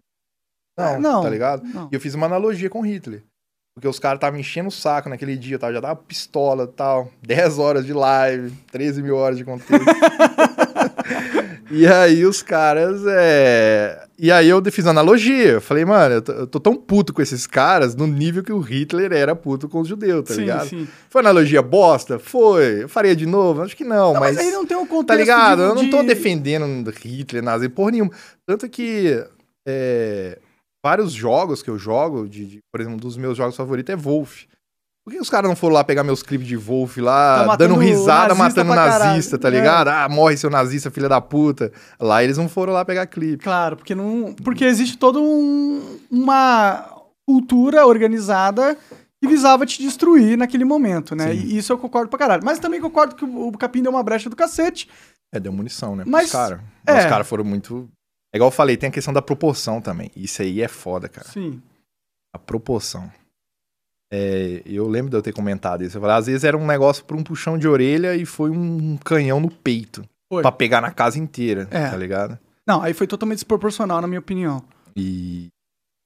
Não, 0.78 0.86
É, 0.86 1.00
não, 1.00 1.24
tá 1.24 1.30
ligado? 1.30 1.64
não. 1.64 1.90
E 1.92 1.96
eu 1.96 2.02
fiz 2.02 2.14
uma 2.14 2.26
analogia 2.26 2.70
com 2.70 2.82
Hitler. 2.82 3.24
Porque 3.76 3.88
os 3.88 4.00
caras 4.00 4.18
estavam 4.18 4.40
enchendo 4.40 4.70
o 4.70 4.72
saco 4.72 5.10
naquele 5.10 5.36
dia, 5.36 5.60
tá? 5.60 5.72
já 5.72 5.82
tava 5.82 5.96
pistola 5.98 6.64
e 6.64 6.68
tal. 6.68 7.12
10 7.22 7.60
horas 7.60 7.86
de 7.86 7.94
live, 7.94 8.52
13 8.72 9.02
mil 9.02 9.16
horas 9.18 9.38
de 9.38 9.44
conteúdo. 9.44 9.84
e 11.72 11.86
aí 11.88 12.26
os 12.26 12.42
caras, 12.42 13.02
é... 13.08 14.05
E 14.18 14.32
aí 14.32 14.48
eu 14.48 14.64
fiz 14.72 14.88
analogia. 14.88 15.52
Eu 15.54 15.62
falei, 15.62 15.84
mano, 15.84 16.16
eu 16.16 16.22
tô, 16.22 16.32
eu 16.32 16.48
tô 16.48 16.60
tão 16.60 16.76
puto 16.76 17.14
com 17.14 17.22
esses 17.22 17.46
caras 17.46 17.96
no 17.96 18.08
nível 18.08 18.44
que 18.44 18.52
o 18.54 18.60
Hitler 18.60 19.12
era 19.12 19.36
puto 19.36 19.68
com 19.68 19.82
os 19.82 19.88
judeus, 19.88 20.24
tá 20.28 20.34
sim, 20.34 20.42
ligado? 20.42 20.70
sim. 20.70 20.88
Foi 21.10 21.20
analogia 21.22 21.62
bosta? 21.62 22.18
Foi. 22.18 22.84
Eu 22.84 22.90
faria 22.90 23.16
de 23.16 23.26
novo? 23.26 23.62
Acho 23.62 23.76
que 23.76 23.84
não, 23.84 24.14
Não, 24.14 24.20
mas, 24.22 24.36
mas... 24.38 24.46
aí 24.46 24.52
não 24.54 24.66
tem 24.66 24.78
um 24.78 24.86
contexto 24.88 25.08
Tá 25.08 25.16
ligado? 25.16 25.58
de- 25.58 25.64
Eu 25.70 25.76
não 25.76 25.90
tô 25.90 26.02
de- 26.02 26.08
defendendo 26.08 26.90
Hitler, 26.92 27.44
nazi, 27.44 27.68
porra 27.68 27.92
nenhuma. 27.92 28.12
Tanto 28.48 28.70
que 28.70 29.22
é, 29.68 30.40
vários 30.86 31.12
jogos 31.12 31.62
que 31.62 31.70
eu 31.70 31.78
jogo, 31.78 32.28
de, 32.30 32.46
de- 32.46 32.60
por 32.72 32.80
exemplo, 32.80 32.96
um 32.98 33.00
dos 33.02 33.18
meus 33.18 33.36
jogos 33.38 33.56
favoritos 33.58 33.92
é 33.94 33.98
Wolf. 33.98 34.44
Por 35.06 35.14
que 35.14 35.20
os 35.20 35.30
caras 35.30 35.48
não 35.48 35.56
foram 35.56 35.76
lá 35.76 35.84
pegar 35.84 36.04
meus 36.04 36.24
clipes 36.24 36.48
de 36.48 36.58
Wolf 36.58 36.98
lá, 36.98 37.46
Tá 37.46 37.56
dando 37.58 37.76
risada, 37.76 38.34
nazista 38.34 38.64
matando 38.64 39.00
nazista, 39.06 39.38
tá 39.38 39.50
É. 39.50 39.52
ligado? 39.52 39.88
Ah, 39.90 40.10
morre 40.10 40.36
seu 40.36 40.50
nazista, 40.50 40.90
filha 40.90 41.08
da 41.08 41.22
puta. 41.22 41.72
Lá 42.00 42.24
eles 42.24 42.38
não 42.40 42.50
foram 42.50 42.74
lá 42.74 42.84
pegar 42.84 43.06
clipe. 43.06 43.44
Claro, 43.44 43.76
porque 43.78 43.94
não. 43.94 44.34
Porque 44.44 44.66
existe 44.66 44.98
toda 44.98 45.20
um- 45.20 46.00
uma 46.10 46.90
cultura 47.28 47.86
organizada 47.86 48.76
que 49.22 49.28
visava 49.28 49.64
te 49.66 49.80
destruir 49.82 50.38
naquele 50.40 50.66
momento, 50.66 51.16
né? 51.16 51.32
Sim. 51.34 51.40
E 51.40 51.58
isso 51.58 51.72
eu 51.72 51.78
concordo 51.78 52.10
pra 52.10 52.18
caralho. 52.18 52.42
Mas 52.44 52.58
também 52.58 52.82
concordo 52.82 53.16
que 53.16 53.24
o, 53.26 53.52
Capim 53.52 53.84
deu 53.84 53.92
uma 53.92 54.02
brecha 54.04 54.28
do 54.28 54.36
cacete. 54.36 54.90
É, 55.32 55.40
deu 55.40 55.52
munição, 55.54 55.96
né? 55.96 56.04
Mas- 56.08 56.26
Os 56.28 56.32
caras. 56.32 56.60
é. 56.88 56.98
Os 57.00 57.06
caras 57.06 57.28
foram 57.28 57.44
muito. 57.44 57.88
É 58.34 58.38
igual 58.38 58.48
eu 58.48 58.52
falei, 58.56 58.76
tem 58.76 58.90
a 58.90 58.92
questão 58.92 59.14
da 59.14 59.22
proporção 59.22 59.80
também. 59.80 60.10
Isso 60.16 60.42
aí 60.42 60.62
é 60.64 60.68
foda, 60.68 61.08
cara. 61.08 61.28
Sim. 61.28 61.62
A 62.34 62.40
proporção. 62.40 63.10
É, 64.18 64.62
eu 64.66 64.88
lembro 64.88 65.10
de 65.10 65.18
eu 65.18 65.22
ter 65.22 65.34
comentado 65.34 65.84
isso. 65.84 65.98
Eu 65.98 66.02
falei, 66.02 66.16
às 66.16 66.26
vezes 66.28 66.44
era 66.46 66.58
um 66.58 66.66
negócio 66.66 67.04
por 67.04 67.18
um 67.18 67.24
puxão 67.24 67.58
de 67.58 67.68
orelha 67.68 68.16
e 68.16 68.26
foi 68.26 68.50
um 68.50 68.96
canhão 69.04 69.40
no 69.42 69.52
peito. 69.52 70.04
Pra 70.30 70.52
pegar 70.52 70.80
na 70.82 70.92
casa 70.92 71.20
inteira, 71.20 71.68
É. 71.70 71.90
tá 71.90 71.98
ligado? 71.98 72.38
Não, 72.68 72.82
aí 72.82 72.94
foi 72.94 73.06
totalmente 73.08 73.38
desproporcional, 73.38 74.02
na 74.02 74.08
minha 74.08 74.20
opinião. 74.20 74.64
E 74.96 75.48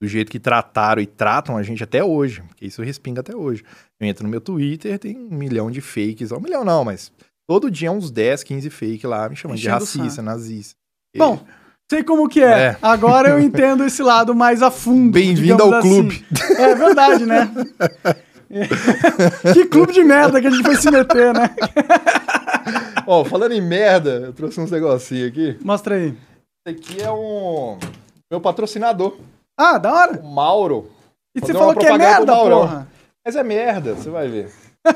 do 0.02 0.08
jeito 0.08 0.30
que 0.30 0.38
trataram 0.40 1.00
e 1.00 1.06
tratam 1.06 1.56
a 1.56 1.62
gente 1.62 1.82
até 1.84 2.02
hoje, 2.02 2.42
porque 2.42 2.66
isso 2.66 2.82
respinga 2.82 3.20
até 3.20 3.34
hoje. 3.34 3.62
Eu 4.00 4.06
entro 4.06 4.24
no 4.24 4.30
meu 4.30 4.40
Twitter, 4.40 4.98
tem 4.98 5.16
um 5.16 5.28
milhão 5.36 5.70
de 5.70 5.80
fakes. 5.80 6.32
Um 6.32 6.40
milhão 6.40 6.64
não, 6.64 6.84
mas 6.84 7.12
todo 7.48 7.70
dia 7.70 7.90
uns 7.92 8.10
10, 8.10 8.42
15 8.42 8.70
fake 8.70 9.06
lá 9.06 9.28
me 9.28 9.36
chamando 9.36 9.56
de 9.58 9.62
Enchendo 9.68 9.76
o 9.76 9.86
racista, 9.86 10.22
nazista. 10.22 10.74
Bom, 11.16 11.44
sei 11.90 12.04
como 12.04 12.28
que 12.28 12.40
é. 12.40 12.68
É. 12.68 12.76
Agora 12.80 13.30
eu 13.30 13.40
entendo 13.40 13.84
esse 13.84 14.00
lado 14.00 14.32
mais 14.32 14.62
a 14.62 14.70
fundo. 14.70 15.10
Bem-vindo 15.12 15.60
ao 15.60 15.74
assim. 15.74 15.88
clube. 15.88 16.24
É 16.56 16.74
verdade, 16.76 17.26
né? 17.26 17.50
que 19.52 19.66
clube 19.66 19.92
de 19.92 20.04
merda 20.04 20.40
que 20.40 20.46
a 20.46 20.50
gente 20.50 20.62
foi 20.62 20.76
se 20.76 20.88
meter, 20.88 21.34
né? 21.34 21.50
Ó, 23.06 23.24
falando 23.24 23.52
em 23.52 23.60
merda, 23.60 24.10
eu 24.26 24.32
trouxe 24.32 24.60
uns 24.60 24.70
negocinhos 24.70 25.28
aqui. 25.28 25.58
Mostra 25.64 25.96
aí. 25.96 26.16
Esse 26.64 26.76
aqui 26.76 27.02
é 27.02 27.10
um. 27.10 27.76
Meu 28.30 28.40
patrocinador, 28.40 29.18
Ah, 29.58 29.76
da 29.76 29.92
hora. 29.92 30.20
o 30.20 30.32
Mauro. 30.32 30.92
E 31.34 31.40
você 31.40 31.52
falou 31.52 31.74
que 31.74 31.86
é 31.86 31.98
merda, 31.98 32.32
porra. 32.32 32.88
Mas 33.26 33.34
é 33.34 33.42
merda, 33.42 33.94
você 33.94 34.08
vai 34.10 34.28
ver. 34.28 34.52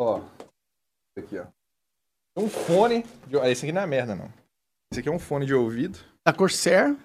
ó. 0.00 0.20
Esse 1.16 1.24
aqui, 1.24 1.38
ó. 1.38 1.44
É 2.36 2.40
Um 2.40 2.48
fone. 2.48 3.04
De... 3.28 3.38
ah, 3.38 3.48
Esse 3.48 3.64
aqui 3.64 3.72
não 3.72 3.82
é 3.82 3.86
merda, 3.86 4.16
não. 4.16 4.28
Esse 4.90 5.00
aqui 5.00 5.08
é 5.08 5.12
um 5.12 5.18
fone 5.18 5.44
de 5.44 5.54
ouvido. 5.54 5.98
Da 6.26 6.32
Corsair. 6.32 6.96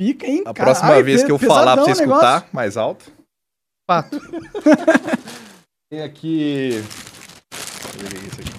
Fica, 0.00 0.26
hein? 0.26 0.42
A 0.46 0.52
próxima 0.52 1.00
vez 1.02 1.22
que 1.22 1.30
eu 1.30 1.38
falar 1.38 1.76
pra 1.76 1.84
você 1.84 2.00
negócio. 2.02 2.26
escutar, 2.26 2.48
mais 2.52 2.76
alto. 2.76 3.12
Fato. 3.88 4.18
Tem 5.90 6.02
aqui. 6.02 6.82
Ver 7.96 8.16
esse 8.26 8.40
aqui. 8.40 8.50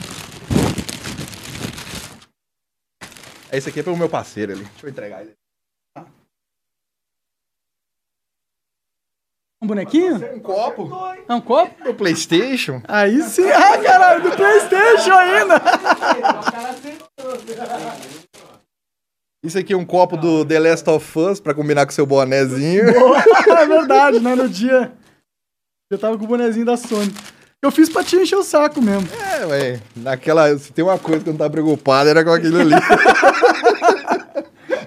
Esse 3.51 3.69
aqui 3.69 3.79
é 3.81 3.83
pro 3.83 3.97
meu 3.97 4.07
parceiro 4.07 4.53
ali. 4.53 4.63
Deixa 4.63 4.85
eu 4.85 4.89
entregar 4.89 5.21
ele. 5.21 5.33
Um 9.61 9.67
bonequinho? 9.67 10.15
Um 10.35 10.39
copo 10.39 10.89
É 11.29 11.33
um 11.35 11.39
copo? 11.41 11.83
do 11.83 11.93
Playstation. 11.93 12.81
Aí 12.87 13.21
sim. 13.23 13.47
Ah, 13.49 13.77
caralho, 13.77 14.23
do 14.23 14.31
Playstation 14.31 15.13
ainda. 15.13 15.61
Isso 19.43 19.57
aqui 19.57 19.73
é 19.73 19.77
um 19.77 19.85
copo 19.85 20.17
do 20.17 20.43
The 20.45 20.59
Last 20.59 20.89
of 20.89 21.19
Us 21.19 21.39
pra 21.39 21.53
combinar 21.53 21.85
com 21.85 21.91
seu 21.91 22.05
bonezinho. 22.05 22.85
é 22.89 23.65
verdade, 23.67 24.19
né? 24.19 24.35
No 24.35 24.49
dia. 24.49 24.93
Eu 25.91 25.97
tava 25.99 26.17
com 26.17 26.23
o 26.25 26.27
bonezinho 26.27 26.65
da 26.65 26.77
Sony. 26.77 27.13
Eu 27.61 27.69
fiz 27.69 27.89
pra 27.89 28.03
te 28.03 28.15
encher 28.15 28.37
o 28.37 28.43
saco 28.43 28.81
mesmo. 28.81 29.07
É, 29.39 29.45
ué. 29.45 29.79
Naquela. 29.95 30.57
Se 30.57 30.71
tem 30.71 30.83
uma 30.83 30.97
coisa 30.97 31.23
que 31.23 31.29
eu 31.29 31.33
não 31.33 31.37
tava 31.37 31.51
preocupado, 31.51 32.09
era 32.09 32.23
com 32.23 32.31
aquilo 32.31 32.59
ali. 32.59 32.73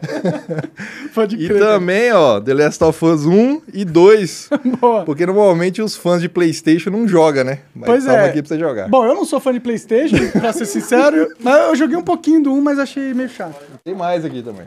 Pode 1.15 1.37
E 1.37 1.47
crer. 1.49 1.61
também, 1.61 2.13
ó, 2.13 2.41
The 2.41 2.55
Last 2.55 2.83
of 2.85 3.05
Us 3.05 3.25
1 3.27 3.63
e 3.73 3.85
2. 3.85 4.51
Boa. 4.81 5.05
Porque 5.05 5.25
normalmente 5.27 5.81
os 5.83 5.97
fãs 5.97 6.21
de 6.21 6.29
PlayStation 6.29 6.91
não 6.91 7.07
jogam, 7.07 7.45
né? 7.45 7.61
Mas 7.75 7.87
Pois 7.87 8.07
é. 8.07 8.29
aqui 8.29 8.43
pra 8.43 8.49
você 8.49 8.59
jogar. 8.59 8.89
Bom, 8.89 9.05
eu 9.05 9.15
não 9.15 9.25
sou 9.25 9.41
fã 9.41 9.53
de 9.53 9.61
Playstation, 9.61 10.17
pra 10.39 10.53
ser 10.53 10.67
sincero. 10.67 11.29
Mas 11.41 11.69
eu 11.69 11.77
joguei 11.77 11.97
um 11.97 12.03
pouquinho 12.05 12.43
do 12.43 12.53
1, 12.53 12.61
mas 12.61 12.79
achei 12.79 13.15
meio 13.15 13.29
chato. 13.29 13.61
Tem 13.85 13.95
mais 13.95 14.25
aqui 14.25 14.43
também. 14.43 14.67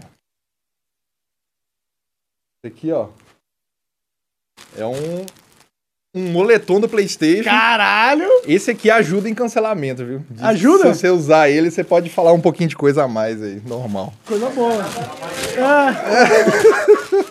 Esse 2.64 2.74
aqui, 2.74 2.92
ó. 2.92 3.10
É 4.78 4.86
um. 4.86 5.26
Um 6.16 6.32
moletom 6.32 6.80
do 6.80 6.90
PlayStation. 6.90 7.44
Caralho! 7.50 8.28
Esse 8.46 8.72
aqui 8.72 8.90
ajuda 8.90 9.30
em 9.30 9.36
cancelamento, 9.36 10.06
viu? 10.06 10.26
Que 10.36 10.44
Ajuda? 10.44 10.94
Se 10.94 11.00
você 11.02 11.10
usar 11.10 11.50
ele, 11.50 11.70
você 11.70 11.84
pode 11.84 12.10
falar 12.10 12.32
um 12.34 12.42
pouquinho 12.42 12.70
de 12.70 12.76
coisa 12.76 13.04
a 13.04 13.08
mais 13.08 13.42
aí, 13.44 13.62
normal. 13.66 14.14
Coisa 14.26 14.50
boa. 14.50 14.84
É. 15.58 17.28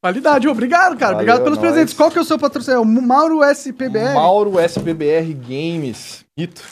Qualidade, 0.00 0.46
obrigado, 0.48 0.96
cara. 0.96 1.14
Valeu, 1.14 1.16
obrigado 1.16 1.42
pelos 1.42 1.58
nóis. 1.58 1.70
presentes. 1.72 1.94
Qual 1.94 2.10
que 2.10 2.18
é 2.18 2.20
o 2.20 2.24
seu 2.24 2.38
patrocinador? 2.38 2.86
É 2.86 3.00
Mauro 3.00 3.42
SPBR? 3.42 4.14
Mauro 4.14 4.58
SPBR 4.60 5.34
Games. 5.34 6.24
Mito. 6.38 6.62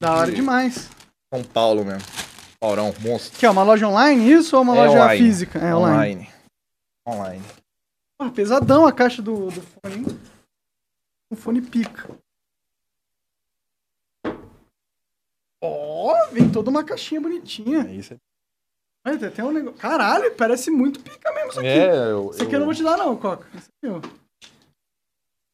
Da 0.00 0.14
hora 0.14 0.32
demais. 0.32 0.88
São 1.32 1.42
Paulo 1.44 1.84
mesmo. 1.84 2.00
Paurão, 2.58 2.94
monstro. 3.00 3.38
Que 3.38 3.44
é 3.46 3.50
uma 3.50 3.62
loja 3.62 3.86
online 3.86 4.32
isso 4.32 4.56
ou 4.56 4.62
uma 4.62 4.74
É 4.76 4.80
loja 4.86 4.92
online. 5.04 5.18
física? 5.24 5.58
É 5.58 5.74
online. 5.74 5.96
Online. 6.14 6.28
Online. 7.10 7.44
Pô, 8.18 8.30
pesadão 8.30 8.86
a 8.86 8.92
caixa 8.92 9.20
do, 9.22 9.50
do 9.50 9.60
fone. 9.62 9.94
hein? 9.96 10.04
O 11.30 11.36
fone 11.36 11.62
pica. 11.62 12.08
Ó, 15.62 16.26
vem 16.32 16.50
toda 16.50 16.70
uma 16.70 16.84
caixinha 16.84 17.20
bonitinha. 17.20 17.80
É 17.86 17.92
isso. 17.94 18.16
Olha, 19.06 19.18
tem 19.18 19.28
até 19.28 19.44
um 19.44 19.52
negócio. 19.52 19.78
Caralho, 19.78 20.34
parece 20.36 20.70
muito 20.70 21.00
pica 21.00 21.32
mesmo 21.32 21.50
isso 21.50 21.58
aqui. 21.60 21.68
É, 21.68 22.10
eu, 22.10 22.30
Isso 22.30 22.42
aqui 22.42 22.54
eu 22.54 22.58
não 22.60 22.66
vou 22.66 22.74
te 22.74 22.82
dar, 22.82 22.96
não, 22.96 23.16
Coca. 23.16 23.46
Isso 23.54 23.68
aqui, 23.82 23.92
ó. 23.92 24.00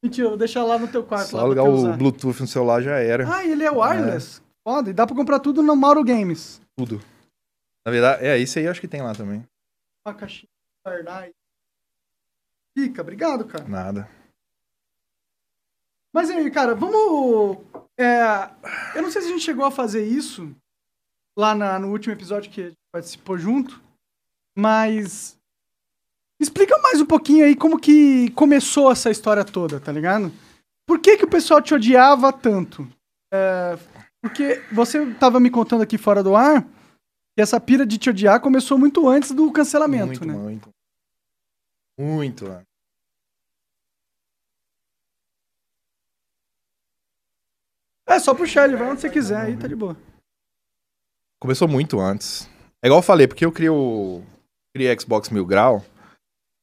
Mentira, 0.02 0.26
eu 0.26 0.30
vou 0.30 0.38
deixar 0.38 0.64
lá 0.64 0.78
no 0.78 0.88
teu 0.88 1.04
quarto. 1.04 1.28
Só 1.30 1.52
tu 1.54 1.60
o. 1.60 1.96
Bluetooth 1.96 2.40
no 2.40 2.46
celular 2.46 2.82
já 2.82 2.98
era. 2.98 3.32
Ah, 3.32 3.44
ele 3.44 3.64
é 3.64 3.70
wireless. 3.70 4.40
Foda, 4.66 4.90
e 4.90 4.92
dá 4.92 5.06
pra 5.06 5.14
comprar 5.16 5.40
tudo 5.40 5.62
no 5.62 5.76
Mauro 5.76 6.04
Games. 6.04 6.60
Tudo. 6.76 7.00
Na 7.84 7.92
verdade, 7.92 8.25
é, 8.25 8.36
isso 8.38 8.58
aí 8.58 8.64
eu 8.64 8.70
acho 8.70 8.80
que 8.80 8.88
tem 8.88 9.00
lá 9.02 9.14
também. 9.14 9.44
Uma 10.06 10.14
caixinha 10.14 10.48
guardar 10.84 11.28
aí. 12.76 12.88
Pica, 12.88 13.02
obrigado, 13.02 13.45
cara. 13.45 13.64
Nada. 13.66 14.09
Mas 16.12 16.30
aí, 16.30 16.50
cara, 16.50 16.75
vamos. 16.75 17.59
é, 17.99 18.50
eu 18.95 19.02
não 19.02 19.11
sei 19.11 19.23
se 19.23 19.28
a 19.28 19.30
gente 19.33 19.42
chegou 19.45 19.64
a 19.64 19.71
fazer 19.71 20.04
isso 20.06 20.54
lá 21.37 21.54
na- 21.54 21.78
no 21.78 21.90
último 21.90 22.12
episódio 22.14 22.50
que 22.50 22.61
a 22.61 22.64
gente 22.66 22.76
participou 22.92 23.37
junto, 23.38 23.80
mas. 24.56 25.37
Explica 26.38 26.76
mais 26.83 27.00
um 27.00 27.06
pouquinho 27.06 27.47
aí 27.47 27.56
como 27.56 27.78
que 27.80 28.30
começou 28.33 28.90
essa 28.92 29.11
história 29.11 29.42
toda, 29.42 29.80
tá 29.80 29.90
ligado? 29.90 30.30
Por 30.87 30.99
que, 30.99 31.16
que 31.16 31.25
o 31.25 31.30
pessoal 31.30 31.62
te 31.62 31.73
odiava 31.75 32.30
tanto? 32.30 32.87
É, 33.33 33.78
porque 34.23 34.62
você 34.71 35.14
tava 35.14 35.40
me 35.40 35.49
contando 35.50 35.83
aqui 35.83 35.97
fora 35.97 36.23
do 36.23 36.37
ar 36.37 36.62
que 37.35 37.40
essa 37.42 37.59
pira 37.59 37.87
de 37.87 37.97
te 37.97 38.11
odiar 38.11 38.40
começou 38.40 38.76
muito 38.78 39.09
antes 39.09 39.30
do 39.33 39.50
cancelamento, 39.50 40.06
muito, 40.06 40.26
né? 40.26 40.35
muito. 40.35 40.68
Muito, 41.98 42.44
mano. 42.44 42.66
É 48.08 48.18
só 48.20 48.34
puxar 48.34 48.68
ele, 48.68 48.76
vai 48.76 48.88
onde 48.88 49.00
você 49.00 49.10
quiser, 49.10 49.40
aí 49.40 49.56
tá 49.56 49.66
de 49.66 49.74
boa. 49.74 49.96
Começou 51.40 51.66
muito 51.66 51.98
antes. 51.98 52.48
É 52.82 52.86
igual 52.86 53.00
eu 53.00 53.04
falei, 53.04 53.26
porque 53.26 53.44
eu 53.44 53.52
criei 53.52 53.70
o 53.70 54.22
criei 54.74 54.98
Xbox 54.98 55.30
Mil 55.30 55.44
Grau 55.44 55.84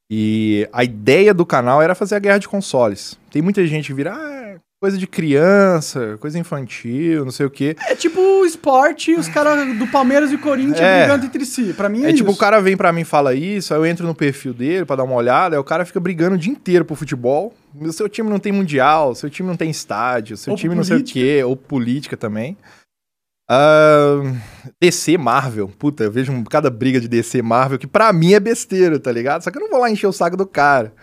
e 0.09 0.69
a 0.71 0.83
ideia 0.83 1.33
do 1.33 1.45
canal 1.45 1.81
era 1.81 1.95
fazer 1.95 2.15
a 2.15 2.19
guerra 2.19 2.37
de 2.37 2.47
consoles. 2.47 3.19
Tem 3.29 3.41
muita 3.41 3.65
gente 3.67 3.87
que 3.87 3.93
vira, 3.93 4.13
ah, 4.13 4.59
coisa 4.83 4.97
de 4.97 5.07
criança, 5.07 6.17
coisa 6.19 6.37
infantil, 6.37 7.23
não 7.23 7.31
sei 7.31 7.45
o 7.45 7.49
quê. 7.49 7.73
É 7.87 7.95
tipo 7.95 8.19
o 8.19 8.45
esporte 8.45 9.13
os 9.15 9.29
caras 9.29 9.77
do 9.77 9.87
Palmeiras 9.87 10.29
e 10.29 10.37
Corinthians 10.37 10.81
É. 10.81 10.99
brigando 11.05 11.25
entre 11.25 11.45
si. 11.45 11.73
Pra 11.73 11.87
mim 11.87 12.03
é, 12.03 12.09
É, 12.09 12.13
tipo, 12.13 12.29
isso. 12.29 12.35
o 12.35 12.37
cara 12.37 12.59
vem 12.59 12.75
pra 12.75 12.91
mim 12.91 12.99
e 13.01 13.05
fala 13.05 13.33
isso, 13.33 13.73
aí 13.73 13.79
eu 13.79 13.85
entro 13.85 14.05
no 14.05 14.13
perfil 14.13 14.53
dele 14.53 14.83
pra 14.83 14.97
dar 14.97 15.05
uma 15.05 15.15
olhada, 15.15 15.55
aí 15.55 15.59
o 15.59 15.63
cara 15.63 15.85
fica 15.85 16.01
brigando 16.01 16.35
o 16.35 16.37
dia 16.37 16.51
inteiro 16.51 16.83
pro 16.83 16.97
futebol. 16.97 17.53
O 17.79 17.93
seu 17.93 18.09
time 18.09 18.29
não 18.29 18.39
tem 18.39 18.51
mundial, 18.51 19.15
seu 19.15 19.29
time 19.29 19.47
não 19.47 19.55
tem 19.55 19.69
estádio, 19.69 20.35
seu 20.35 20.51
Ou 20.51 20.57
time 20.57 20.71
por 20.73 20.77
não 20.79 20.83
sei 20.83 20.97
o 20.97 20.99
política. 20.99 21.19
quê, 21.19 21.43
ou 21.45 21.55
política 21.55 22.17
também. 22.17 22.57
Ah, 23.49 24.21
DC 24.81 25.17
Marvel, 25.17 25.69
puta, 25.79 26.03
eu 26.03 26.11
vejo 26.11 26.33
cada 26.49 26.69
briga 26.69 26.99
de 26.99 27.07
DC 27.07 27.41
Marvel 27.41 27.79
que 27.79 27.87
pra 27.87 28.11
mim 28.11 28.33
é 28.33 28.39
besteira, 28.39 28.99
tá 28.99 29.11
ligado? 29.13 29.43
Só 29.43 29.49
que 29.51 29.57
eu 29.57 29.61
não 29.61 29.69
vou 29.69 29.79
lá 29.79 29.89
encher 29.89 30.07
o 30.07 30.11
saco 30.13 30.35
do 30.35 30.45
cara. 30.45 30.93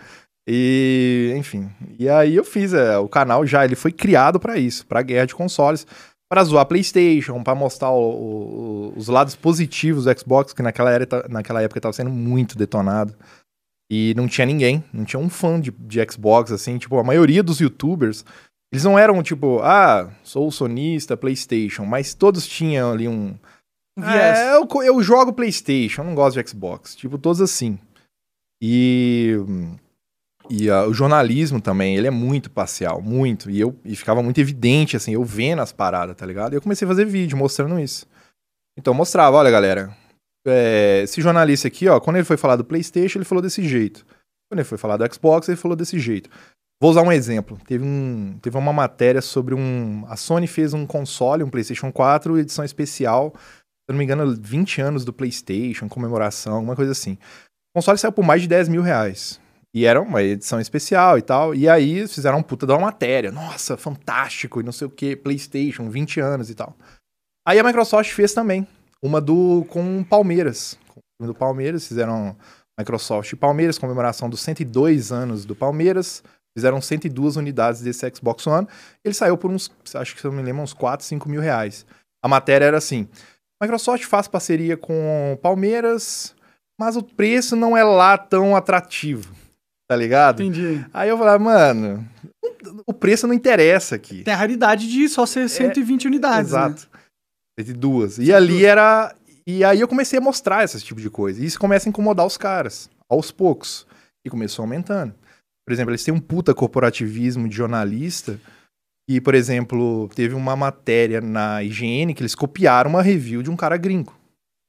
E, 0.47 1.33
enfim. 1.37 1.69
E 1.99 2.09
aí 2.09 2.35
eu 2.35 2.43
fiz, 2.43 2.73
é, 2.73 2.97
o 2.97 3.07
canal 3.07 3.45
já, 3.45 3.63
ele 3.63 3.75
foi 3.75 3.91
criado 3.91 4.39
pra 4.39 4.57
isso, 4.57 4.85
pra 4.87 5.01
guerra 5.01 5.25
de 5.27 5.35
consoles, 5.35 5.85
pra 6.29 6.43
zoar 6.43 6.65
PlayStation, 6.65 7.43
pra 7.43 7.53
mostrar 7.53 7.91
o- 7.91 7.99
o- 8.91 8.93
os 8.97 9.07
lados 9.07 9.35
positivos 9.35 10.05
do 10.05 10.19
Xbox, 10.19 10.53
que 10.53 10.61
naquela, 10.63 10.89
era, 10.91 11.07
naquela 11.29 11.61
época 11.61 11.81
tava 11.81 11.93
sendo 11.93 12.09
muito 12.09 12.57
detonado. 12.57 13.13
E 13.91 14.13
não 14.15 14.27
tinha 14.27 14.45
ninguém, 14.47 14.83
não 14.93 15.03
tinha 15.03 15.19
um 15.19 15.29
fã 15.29 15.59
de, 15.59 15.69
de 15.71 15.99
Xbox, 16.09 16.51
assim, 16.51 16.77
tipo, 16.77 16.97
a 16.97 17.03
maioria 17.03 17.43
dos 17.43 17.59
youtubers, 17.59 18.23
eles 18.73 18.85
não 18.85 18.97
eram 18.97 19.21
tipo, 19.21 19.59
ah, 19.61 20.09
sou 20.23 20.49
sonista, 20.49 21.17
PlayStation, 21.17 21.83
mas 21.85 22.13
todos 22.13 22.47
tinham 22.47 22.93
ali 22.93 23.07
um. 23.07 23.35
Viés. 23.99 24.39
É, 24.39 24.55
eu, 24.55 24.65
eu 24.83 25.03
jogo 25.03 25.33
PlayStation, 25.33 26.01
eu 26.01 26.05
não 26.05 26.15
gosto 26.15 26.41
de 26.41 26.49
Xbox. 26.49 26.95
Tipo, 26.95 27.17
todos 27.17 27.41
assim. 27.41 27.77
E. 28.63 29.35
E 30.53 30.69
ah, 30.69 30.85
o 30.85 30.93
jornalismo 30.93 31.61
também, 31.61 31.95
ele 31.95 32.07
é 32.07 32.11
muito 32.11 32.51
parcial, 32.51 33.01
muito. 33.01 33.49
E, 33.49 33.57
eu, 33.57 33.73
e 33.85 33.95
ficava 33.95 34.21
muito 34.21 34.41
evidente, 34.41 34.97
assim, 34.97 35.13
eu 35.13 35.23
vendo 35.23 35.61
as 35.61 35.71
paradas, 35.71 36.13
tá 36.13 36.25
ligado? 36.25 36.51
E 36.51 36.57
eu 36.57 36.61
comecei 36.61 36.85
a 36.85 36.89
fazer 36.89 37.05
vídeo 37.05 37.37
mostrando 37.37 37.79
isso. 37.79 38.05
Então 38.77 38.93
mostrava, 38.93 39.37
olha, 39.37 39.49
galera, 39.49 39.95
é, 40.45 41.03
esse 41.03 41.21
jornalista 41.21 41.69
aqui, 41.69 41.87
ó, 41.87 42.01
quando 42.01 42.17
ele 42.17 42.25
foi 42.25 42.35
falar 42.35 42.57
do 42.57 42.65
PlayStation, 42.65 43.19
ele 43.19 43.25
falou 43.25 43.41
desse 43.41 43.65
jeito. 43.65 44.05
Quando 44.49 44.59
ele 44.59 44.67
foi 44.67 44.77
falar 44.77 44.97
do 44.97 45.13
Xbox, 45.13 45.47
ele 45.47 45.55
falou 45.55 45.77
desse 45.77 45.97
jeito. 45.97 46.29
Vou 46.81 46.91
usar 46.91 47.01
um 47.01 47.13
exemplo. 47.13 47.57
Teve, 47.65 47.85
um, 47.85 48.37
teve 48.41 48.57
uma 48.57 48.73
matéria 48.73 49.21
sobre 49.21 49.55
um. 49.55 50.03
A 50.09 50.17
Sony 50.17 50.47
fez 50.47 50.73
um 50.73 50.85
console, 50.85 51.43
um 51.43 51.49
PlayStation 51.49 51.93
4, 51.93 52.39
edição 52.39 52.65
especial. 52.65 53.33
Se 53.37 53.91
não 53.91 53.97
me 53.97 54.03
engano, 54.03 54.35
20 54.35 54.81
anos 54.81 55.05
do 55.05 55.13
PlayStation, 55.13 55.87
comemoração, 55.87 56.55
alguma 56.55 56.75
coisa 56.75 56.91
assim. 56.91 57.13
O 57.73 57.79
console 57.79 57.97
saiu 57.97 58.11
por 58.11 58.25
mais 58.25 58.41
de 58.41 58.49
10 58.49 58.67
mil 58.67 58.81
reais. 58.81 59.39
E 59.73 59.85
era 59.85 60.01
uma 60.01 60.21
edição 60.21 60.59
especial 60.59 61.17
e 61.17 61.21
tal. 61.21 61.55
E 61.55 61.67
aí 61.67 62.07
fizeram 62.07 62.39
um 62.39 62.43
puta 62.43 62.65
uma 62.65 62.79
matéria. 62.79 63.31
Nossa, 63.31 63.77
fantástico 63.77 64.59
e 64.59 64.63
não 64.63 64.71
sei 64.71 64.87
o 64.87 64.89
que. 64.91 65.15
PlayStation, 65.15 65.89
20 65.89 66.19
anos 66.19 66.49
e 66.49 66.55
tal. 66.55 66.75
Aí 67.47 67.57
a 67.57 67.63
Microsoft 67.63 68.11
fez 68.11 68.33
também. 68.33 68.67
Uma 69.01 69.21
do 69.21 69.65
com 69.69 70.03
Palmeiras. 70.03 70.77
Com 70.93 71.25
o 71.25 71.27
do 71.27 71.33
Palmeiras, 71.33 71.87
fizeram 71.87 72.35
Microsoft 72.77 73.31
e 73.31 73.35
Palmeiras, 73.35 73.77
comemoração 73.77 74.29
dos 74.29 74.41
102 74.41 75.11
anos 75.11 75.45
do 75.45 75.55
Palmeiras. 75.55 76.23
Fizeram 76.55 76.81
102 76.81 77.37
unidades 77.37 77.81
desse 77.81 78.09
Xbox 78.13 78.45
One. 78.45 78.67
Ele 79.03 79.13
saiu 79.13 79.37
por 79.37 79.49
uns, 79.49 79.71
acho 79.95 80.13
que 80.13 80.21
se 80.21 80.27
eu 80.27 80.33
me 80.33 80.41
lembro, 80.41 80.61
uns 80.61 80.73
4, 80.73 81.05
5 81.05 81.29
mil 81.29 81.39
reais. 81.39 81.85
A 82.23 82.27
matéria 82.27 82.65
era 82.65 82.77
assim: 82.77 83.07
Microsoft 83.61 84.03
faz 84.03 84.27
parceria 84.27 84.75
com 84.75 85.39
Palmeiras, 85.41 86.35
mas 86.79 86.97
o 86.97 87.03
preço 87.03 87.55
não 87.55 87.77
é 87.77 87.83
lá 87.83 88.17
tão 88.17 88.55
atrativo. 88.55 89.33
Tá 89.91 89.97
ligado? 89.97 90.41
Entendi. 90.41 90.85
Aí 90.93 91.09
eu 91.09 91.17
falei, 91.17 91.37
mano, 91.37 92.07
o 92.87 92.93
preço 92.93 93.27
não 93.27 93.33
interessa 93.33 93.95
aqui. 93.95 94.23
Tem 94.23 94.33
a 94.33 94.37
raridade 94.37 94.89
de 94.89 95.09
só 95.09 95.25
ser 95.25 95.49
120 95.49 96.07
unidades. 96.07 96.53
Né? 96.53 96.59
É, 96.59 96.63
Exato. 96.63 96.89
Entre 97.59 97.73
duas. 97.73 98.17
E 98.17 98.33
ali 98.33 98.63
era. 98.63 99.13
E 99.45 99.65
aí 99.65 99.81
eu 99.81 99.89
comecei 99.89 100.17
a 100.17 100.21
mostrar 100.21 100.63
esse 100.63 100.81
tipo 100.81 101.01
de 101.01 101.09
coisa. 101.09 101.41
E 101.41 101.45
isso 101.45 101.59
começa 101.59 101.89
a 101.89 101.91
incomodar 101.91 102.25
os 102.25 102.37
caras, 102.37 102.89
aos 103.09 103.31
poucos. 103.31 103.85
E 104.25 104.29
começou 104.29 104.63
aumentando. 104.63 105.13
Por 105.67 105.73
exemplo, 105.73 105.91
eles 105.91 106.05
têm 106.05 106.13
um 106.13 106.21
puta 106.21 106.55
corporativismo 106.55 107.49
de 107.49 107.57
jornalista. 107.57 108.39
E, 109.09 109.19
por 109.19 109.35
exemplo, 109.35 110.09
teve 110.15 110.33
uma 110.33 110.55
matéria 110.55 111.19
na 111.19 111.61
IGN 111.63 112.13
que 112.13 112.21
eles 112.21 112.33
copiaram 112.33 112.91
uma 112.91 113.01
review 113.01 113.43
de 113.43 113.51
um 113.51 113.57
cara 113.57 113.75
gringo. 113.75 114.15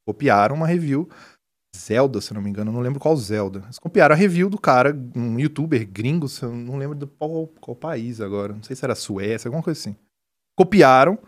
Copiaram 0.04 0.56
uma 0.56 0.66
review. 0.66 1.08
Zelda, 1.76 2.20
se 2.20 2.34
não 2.34 2.42
me 2.42 2.50
engano, 2.50 2.70
eu 2.70 2.74
não 2.74 2.80
lembro 2.80 3.00
qual 3.00 3.16
Zelda. 3.16 3.60
Eles 3.64 3.78
copiaram 3.78 4.14
a 4.14 4.18
review 4.18 4.50
do 4.50 4.58
cara, 4.58 4.96
um 5.16 5.38
youtuber 5.38 5.86
gringo, 5.88 6.28
se 6.28 6.42
eu 6.42 6.52
não 6.52 6.76
lembro 6.76 6.96
do 6.96 7.06
qual, 7.06 7.46
qual 7.60 7.74
país 7.74 8.20
agora. 8.20 8.52
Não 8.52 8.62
sei 8.62 8.76
se 8.76 8.84
era 8.84 8.94
Suécia, 8.94 9.48
alguma 9.48 9.62
coisa 9.62 9.80
assim. 9.80 9.96
Copiaram, 10.54 11.18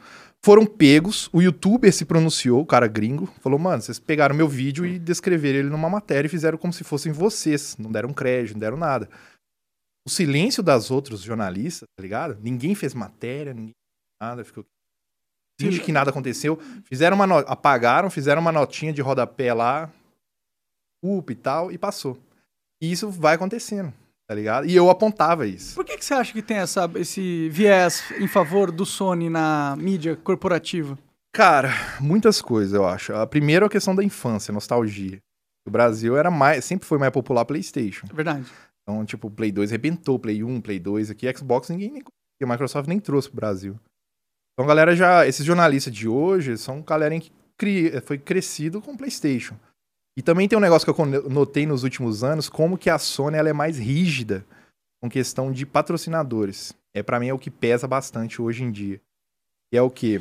foram 0.44 0.66
pegos, 0.66 1.30
o 1.32 1.40
youtuber 1.40 1.90
se 1.90 2.04
pronunciou, 2.04 2.60
o 2.60 2.66
cara 2.66 2.86
gringo, 2.86 3.26
falou, 3.40 3.58
mano, 3.58 3.80
vocês 3.80 3.98
pegaram 3.98 4.36
meu 4.36 4.46
vídeo 4.46 4.84
e 4.84 4.98
descreveram 4.98 5.60
ele 5.60 5.70
numa 5.70 5.88
matéria 5.88 6.26
e 6.26 6.30
fizeram 6.30 6.58
como 6.58 6.72
se 6.72 6.84
fossem 6.84 7.10
vocês. 7.10 7.76
Não 7.78 7.90
deram 7.90 8.12
crédito, 8.12 8.52
não 8.52 8.60
deram 8.60 8.76
nada. 8.76 9.08
O 10.06 10.10
silêncio 10.10 10.62
das 10.62 10.90
outros 10.90 11.22
jornalistas, 11.22 11.88
tá 11.96 12.02
ligado? 12.02 12.38
Ninguém 12.42 12.74
fez 12.74 12.92
matéria, 12.92 13.54
ninguém 13.54 13.72
fez 13.72 14.28
nada, 14.28 14.44
ficou. 14.44 14.66
Finge 15.58 15.80
que 15.80 15.92
nada 15.92 16.10
aconteceu. 16.10 16.58
Fizeram 16.84 17.16
uma 17.16 17.26
no... 17.26 17.38
apagaram, 17.38 18.10
fizeram 18.10 18.42
uma 18.42 18.52
notinha 18.52 18.92
de 18.92 19.00
rodapé 19.00 19.54
lá, 19.54 19.90
culpa 21.04 21.32
e 21.32 21.34
tal, 21.34 21.70
e 21.70 21.76
passou. 21.76 22.16
E 22.80 22.90
isso 22.90 23.10
vai 23.10 23.34
acontecendo, 23.34 23.92
tá 24.26 24.34
ligado? 24.34 24.66
E 24.66 24.74
eu 24.74 24.88
apontava 24.88 25.46
isso. 25.46 25.74
Por 25.74 25.84
que, 25.84 25.98
que 25.98 26.04
você 26.04 26.14
acha 26.14 26.32
que 26.32 26.40
tem 26.40 26.56
essa, 26.56 26.90
esse 26.94 27.50
viés 27.50 28.02
em 28.18 28.26
favor 28.26 28.72
do 28.72 28.86
Sony 28.86 29.28
na 29.28 29.76
mídia 29.78 30.16
corporativa? 30.16 30.98
Cara, 31.30 31.68
muitas 32.00 32.40
coisas, 32.40 32.72
eu 32.72 32.86
acho. 32.86 33.12
A 33.12 33.26
primeira 33.26 33.66
é 33.66 33.68
a 33.68 33.70
questão 33.70 33.94
da 33.94 34.02
infância, 34.02 34.50
nostalgia. 34.50 35.18
O 35.68 35.70
Brasil 35.70 36.16
era 36.16 36.30
mais, 36.30 36.64
sempre 36.64 36.88
foi 36.88 36.96
mais 36.96 37.12
popular 37.12 37.44
PlayStation. 37.44 38.06
É 38.10 38.14
verdade. 38.14 38.50
Então, 38.82 39.04
tipo, 39.04 39.30
Play 39.30 39.52
2 39.52 39.72
arrebentou, 39.72 40.18
Play 40.18 40.42
1, 40.42 40.60
Play 40.62 40.78
2 40.78 41.10
aqui, 41.10 41.30
Xbox 41.36 41.68
ninguém 41.68 41.90
nem 41.90 42.02
a 42.42 42.46
Microsoft 42.46 42.88
nem 42.88 42.98
trouxe 42.98 43.28
pro 43.28 43.36
Brasil. 43.36 43.78
Então, 44.54 44.66
galera 44.66 44.96
já, 44.96 45.26
esses 45.26 45.44
jornalistas 45.44 45.92
de 45.92 46.08
hoje 46.08 46.56
são 46.56 46.80
galera 46.80 47.14
que 47.58 47.92
foi 48.06 48.16
crescido 48.16 48.80
com 48.80 48.96
PlayStation. 48.96 49.54
E 50.16 50.22
também 50.22 50.48
tem 50.48 50.56
um 50.56 50.62
negócio 50.62 50.92
que 50.92 51.00
eu 51.00 51.06
notei 51.28 51.66
nos 51.66 51.82
últimos 51.82 52.22
anos, 52.22 52.48
como 52.48 52.78
que 52.78 52.88
a 52.88 52.98
Sony 52.98 53.36
ela 53.36 53.48
é 53.48 53.52
mais 53.52 53.78
rígida 53.78 54.46
com 55.02 55.10
questão 55.10 55.50
de 55.50 55.66
patrocinadores. 55.66 56.72
É 56.94 57.02
para 57.02 57.18
mim 57.18 57.28
é 57.28 57.34
o 57.34 57.38
que 57.38 57.50
pesa 57.50 57.88
bastante 57.88 58.40
hoje 58.40 58.62
em 58.62 58.70
dia. 58.70 59.00
E 59.72 59.76
é 59.76 59.82
o 59.82 59.90
que 59.90 60.20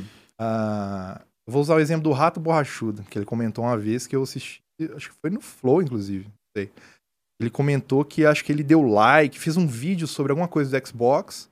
Eu 1.46 1.52
vou 1.52 1.62
usar 1.62 1.76
o 1.76 1.80
exemplo 1.80 2.04
do 2.04 2.12
Rato 2.12 2.40
Borrachudo, 2.40 3.04
que 3.04 3.18
ele 3.18 3.26
comentou 3.26 3.66
uma 3.66 3.78
vez 3.78 4.08
que 4.08 4.16
eu 4.16 4.24
assisti, 4.24 4.62
acho 4.96 5.10
que 5.10 5.16
foi 5.22 5.30
no 5.30 5.42
Flow, 5.42 5.82
inclusive. 5.82 6.28
Ele 6.56 7.50
comentou 7.52 8.04
que 8.06 8.26
acho 8.26 8.44
que 8.44 8.52
ele 8.52 8.64
deu 8.64 8.82
like, 8.82 9.40
fez 9.40 9.58
um 9.58 9.68
vídeo 9.68 10.08
sobre 10.08 10.32
alguma 10.32 10.48
coisa 10.48 10.80
do 10.80 10.88
Xbox, 10.88 11.50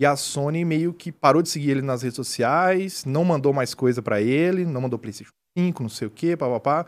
e 0.00 0.06
a 0.06 0.16
Sony 0.16 0.64
meio 0.64 0.92
que 0.92 1.12
parou 1.12 1.42
de 1.42 1.48
seguir 1.48 1.70
ele 1.70 1.82
nas 1.82 2.02
redes 2.02 2.16
sociais, 2.16 3.04
não 3.04 3.24
mandou 3.24 3.52
mais 3.52 3.74
coisa 3.74 4.02
para 4.02 4.20
ele, 4.20 4.64
não 4.64 4.80
mandou 4.80 4.98
PlayStation 4.98 5.32
5, 5.56 5.82
não 5.82 5.90
sei 5.90 6.08
o 6.08 6.10
que, 6.10 6.36
papapá. 6.36 6.86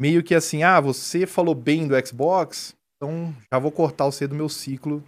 Meio 0.00 0.22
que 0.22 0.34
assim, 0.34 0.62
ah, 0.62 0.80
você 0.80 1.26
falou 1.26 1.54
bem 1.54 1.86
do 1.86 1.94
Xbox, 2.06 2.74
então 2.96 3.34
já 3.52 3.58
vou 3.58 3.70
cortar 3.70 4.06
você 4.06 4.26
do 4.26 4.34
meu 4.34 4.48
ciclo. 4.48 5.02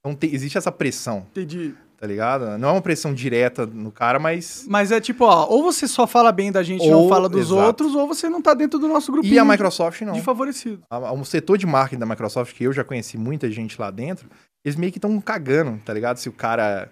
Então 0.00 0.14
te, 0.16 0.26
existe 0.34 0.58
essa 0.58 0.72
pressão. 0.72 1.26
Entendi. 1.30 1.74
Tá 1.96 2.06
ligado? 2.08 2.58
Não 2.58 2.68
é 2.68 2.72
uma 2.72 2.82
pressão 2.82 3.14
direta 3.14 3.64
no 3.64 3.90
cara, 3.90 4.18
mas. 4.18 4.66
Mas 4.68 4.90
é 4.92 5.00
tipo, 5.00 5.24
ó, 5.24 5.46
ou 5.48 5.62
você 5.62 5.86
só 5.88 6.06
fala 6.06 6.30
bem 6.32 6.50
da 6.52 6.62
gente 6.62 6.84
e 6.84 6.90
Ou- 6.92 7.02
não 7.04 7.08
fala 7.08 7.28
dos 7.28 7.46
exato. 7.46 7.56
outros, 7.66 7.94
ou 7.94 8.06
você 8.06 8.28
não 8.28 8.42
tá 8.42 8.52
dentro 8.52 8.78
do 8.78 8.88
nosso 8.88 9.10
grupinho 9.12 9.32
E 9.32 9.38
a 9.38 9.44
Microsoft 9.44 10.00
não. 10.02 10.12
de 10.12 10.20
favorecido. 10.20 10.82
A- 10.90 11.12
O 11.12 11.24
setor 11.24 11.56
de 11.56 11.66
marketing 11.66 12.00
da 12.00 12.04
Microsoft, 12.06 12.54
que 12.54 12.64
eu 12.64 12.72
já 12.72 12.84
conheci 12.84 13.16
muita 13.16 13.50
gente 13.50 13.80
lá 13.80 13.90
dentro, 13.90 14.28
eles 14.66 14.76
meio 14.76 14.92
que 14.92 14.98
estão 14.98 15.18
cagando, 15.20 15.78
tá 15.84 15.94
ligado? 15.94 16.18
Se 16.18 16.28
o 16.28 16.32
cara 16.32 16.90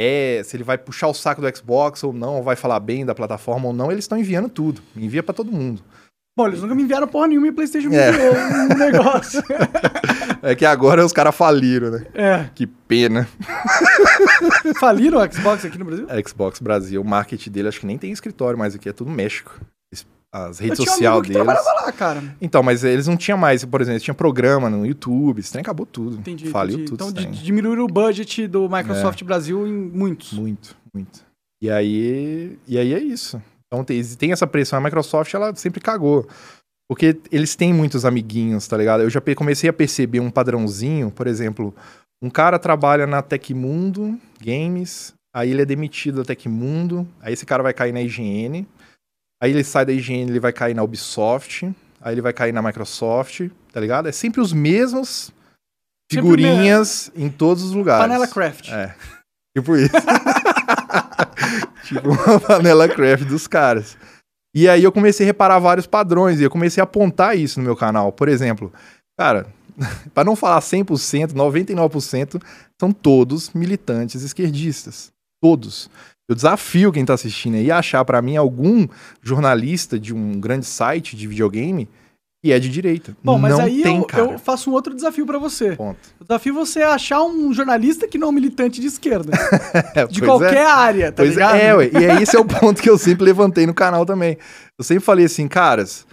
é. 0.00 0.42
Se 0.42 0.56
ele 0.56 0.64
vai 0.64 0.78
puxar 0.78 1.06
o 1.08 1.14
saco 1.14 1.40
do 1.40 1.56
Xbox 1.56 2.02
ou 2.02 2.12
não, 2.12 2.36
ou 2.38 2.42
vai 2.42 2.56
falar 2.56 2.80
bem 2.80 3.04
da 3.06 3.14
plataforma 3.14 3.68
ou 3.68 3.72
não, 3.74 3.92
eles 3.92 4.04
estão 4.04 4.18
enviando 4.18 4.48
tudo. 4.48 4.82
Envia 4.96 5.22
pra 5.22 5.34
todo 5.34 5.52
mundo. 5.52 5.82
Bom, 6.36 6.48
eles 6.48 6.60
nunca 6.60 6.74
me 6.74 6.82
enviaram 6.82 7.06
porra 7.06 7.28
nenhuma 7.28 7.46
e 7.46 7.52
PlayStation 7.52 7.88
me 7.88 7.96
É. 7.96 8.08
enviou 8.10 8.34
um 8.34 8.78
negócio. 8.78 9.42
É 10.42 10.54
que 10.54 10.66
agora 10.66 11.02
os 11.02 11.10
caras 11.12 11.34
faliram, 11.34 11.90
né? 11.90 12.06
É. 12.12 12.50
Que 12.54 12.66
pena. 12.66 13.26
Faliram 14.78 15.18
o 15.18 15.32
Xbox 15.32 15.64
aqui 15.64 15.78
no 15.78 15.86
Brasil? 15.86 16.06
A 16.10 16.28
Xbox 16.28 16.60
Brasil, 16.60 17.00
o 17.00 17.04
marketing 17.04 17.50
dele 17.50 17.68
acho 17.68 17.80
que 17.80 17.86
nem 17.86 17.96
tem 17.96 18.12
escritório 18.12 18.58
mais 18.58 18.74
aqui, 18.74 18.86
é 18.88 18.92
tudo 18.92 19.10
México. 19.10 19.58
As 20.30 20.58
redes 20.58 20.78
tinha 20.80 20.90
um 20.90 20.92
sociais 20.92 21.22
que 21.22 21.32
deles. 21.32 21.46
lá, 21.46 21.92
cara. 21.92 22.22
Então, 22.42 22.62
mas 22.62 22.84
eles 22.84 23.06
não 23.06 23.16
tinham 23.16 23.38
mais, 23.38 23.64
por 23.64 23.80
exemplo, 23.80 23.94
eles 23.94 24.02
tinham 24.02 24.14
programa 24.16 24.68
no 24.68 24.84
YouTube, 24.84 25.38
esse 25.38 25.50
trem 25.52 25.62
acabou 25.62 25.86
tudo. 25.86 26.16
Entendi. 26.16 26.48
Faliu 26.50 26.74
entendi. 26.80 26.90
tudo. 26.90 27.08
Então. 27.20 27.22
É. 27.22 27.30
diminuíram 27.30 27.84
o 27.84 27.86
budget 27.88 28.46
do 28.46 28.68
Microsoft 28.68 29.22
Brasil 29.24 29.66
em 29.66 29.72
muitos. 29.72 30.32
Muito, 30.34 30.76
muito. 30.92 31.20
E 31.62 31.70
aí, 31.70 32.58
e 32.68 32.76
aí 32.76 32.92
é 32.92 32.98
isso. 32.98 33.40
Então 33.74 33.84
tem, 33.84 34.02
tem 34.16 34.32
essa 34.32 34.46
pressão. 34.46 34.78
A 34.78 34.82
Microsoft, 34.82 35.34
ela 35.34 35.54
sempre 35.56 35.80
cagou. 35.80 36.26
Porque 36.88 37.18
eles 37.32 37.56
têm 37.56 37.72
muitos 37.72 38.04
amiguinhos, 38.04 38.68
tá 38.68 38.76
ligado? 38.76 39.02
Eu 39.02 39.10
já 39.10 39.20
comecei 39.34 39.68
a 39.68 39.72
perceber 39.72 40.20
um 40.20 40.30
padrãozinho, 40.30 41.10
por 41.10 41.26
exemplo, 41.26 41.74
um 42.22 42.28
cara 42.30 42.58
trabalha 42.58 43.06
na 43.06 43.22
Tecmundo 43.22 44.18
Games, 44.40 45.14
aí 45.34 45.50
ele 45.50 45.62
é 45.62 45.64
demitido 45.64 46.18
da 46.18 46.24
Tecmundo, 46.24 47.08
aí 47.20 47.32
esse 47.32 47.46
cara 47.46 47.62
vai 47.62 47.72
cair 47.72 47.92
na 47.92 48.02
IGN, 48.02 48.66
aí 49.42 49.50
ele 49.50 49.64
sai 49.64 49.86
da 49.86 49.92
IGN, 49.92 50.28
ele 50.28 50.40
vai 50.40 50.52
cair 50.52 50.74
na 50.74 50.82
Ubisoft, 50.82 51.74
aí 52.00 52.14
ele 52.14 52.20
vai 52.20 52.34
cair 52.34 52.52
na 52.52 52.60
Microsoft, 52.60 53.48
tá 53.72 53.80
ligado? 53.80 54.06
É 54.06 54.12
sempre 54.12 54.42
os 54.42 54.52
mesmos 54.52 55.32
figurinhas 56.12 57.10
em 57.16 57.30
todos 57.30 57.62
os 57.62 57.72
lugares. 57.72 58.04
Panela 58.04 58.28
Craft. 58.28 58.68
É. 58.68 58.94
Tipo 59.56 59.74
isso. 59.74 59.94
tipo 61.84 62.08
uma 62.10 62.40
panela 62.40 62.88
craft 62.88 63.24
dos 63.24 63.46
caras. 63.46 63.96
E 64.54 64.68
aí 64.68 64.84
eu 64.84 64.92
comecei 64.92 65.26
a 65.26 65.28
reparar 65.28 65.58
vários 65.58 65.86
padrões 65.86 66.40
e 66.40 66.44
eu 66.44 66.50
comecei 66.50 66.80
a 66.80 66.84
apontar 66.84 67.36
isso 67.36 67.58
no 67.58 67.64
meu 67.64 67.76
canal. 67.76 68.12
Por 68.12 68.28
exemplo, 68.28 68.72
cara, 69.18 69.46
para 70.14 70.24
não 70.24 70.36
falar 70.36 70.60
100%, 70.60 71.32
99% 71.32 72.40
são 72.80 72.92
todos 72.92 73.50
militantes 73.50 74.22
esquerdistas. 74.22 75.12
Todos. 75.42 75.90
Eu 76.28 76.34
desafio 76.34 76.92
quem 76.92 77.04
tá 77.04 77.14
assistindo 77.14 77.56
aí 77.56 77.70
a 77.70 77.78
achar 77.78 78.04
pra 78.04 78.22
mim 78.22 78.36
algum 78.36 78.86
jornalista 79.20 79.98
de 79.98 80.14
um 80.14 80.40
grande 80.40 80.64
site 80.64 81.16
de 81.16 81.26
videogame 81.26 81.88
que 82.44 82.52
é 82.52 82.58
de 82.58 82.68
direita. 82.68 83.16
Bom, 83.24 83.38
mas 83.38 83.52
não 83.52 83.64
aí 83.64 83.82
tem, 83.82 84.04
eu, 84.18 84.32
eu 84.32 84.38
faço 84.38 84.68
um 84.70 84.74
outro 84.74 84.94
desafio 84.94 85.24
pra 85.24 85.38
você. 85.38 85.76
Ponto. 85.76 85.98
O 86.20 86.24
desafio 86.24 86.52
é 86.52 86.56
você 86.56 86.82
achar 86.82 87.22
um 87.22 87.54
jornalista 87.54 88.06
que 88.06 88.18
não 88.18 88.26
é 88.26 88.30
um 88.30 88.34
militante 88.34 88.82
de 88.82 88.86
esquerda. 88.86 89.32
É, 89.94 90.06
De 90.06 90.20
pois 90.20 90.22
é. 90.22 90.26
qualquer 90.26 90.66
área, 90.66 91.12
tá 91.12 91.22
pois 91.22 91.30
ligado? 91.30 91.56
é, 91.56 91.74
ué. 91.74 91.90
E 91.92 92.04
é 92.04 92.22
esse 92.22 92.36
é 92.36 92.38
o 92.38 92.44
ponto 92.44 92.82
que 92.82 92.90
eu 92.90 92.98
sempre 92.98 93.24
levantei 93.24 93.64
no 93.66 93.72
canal 93.72 94.04
também. 94.04 94.36
Eu 94.78 94.84
sempre 94.84 95.02
falei 95.02 95.24
assim, 95.24 95.48
caras, 95.48 96.06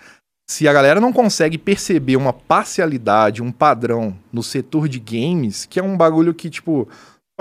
se 0.49 0.67
a 0.67 0.73
galera 0.73 1.01
não 1.01 1.11
consegue 1.11 1.57
perceber 1.57 2.15
uma 2.15 2.31
parcialidade, 2.31 3.41
um 3.41 3.51
padrão 3.51 4.15
no 4.31 4.41
setor 4.41 4.87
de 4.87 4.99
games, 4.99 5.65
que 5.65 5.79
é 5.79 5.83
um 5.83 5.97
bagulho 5.97 6.33
que, 6.33 6.49
tipo, 6.49 6.87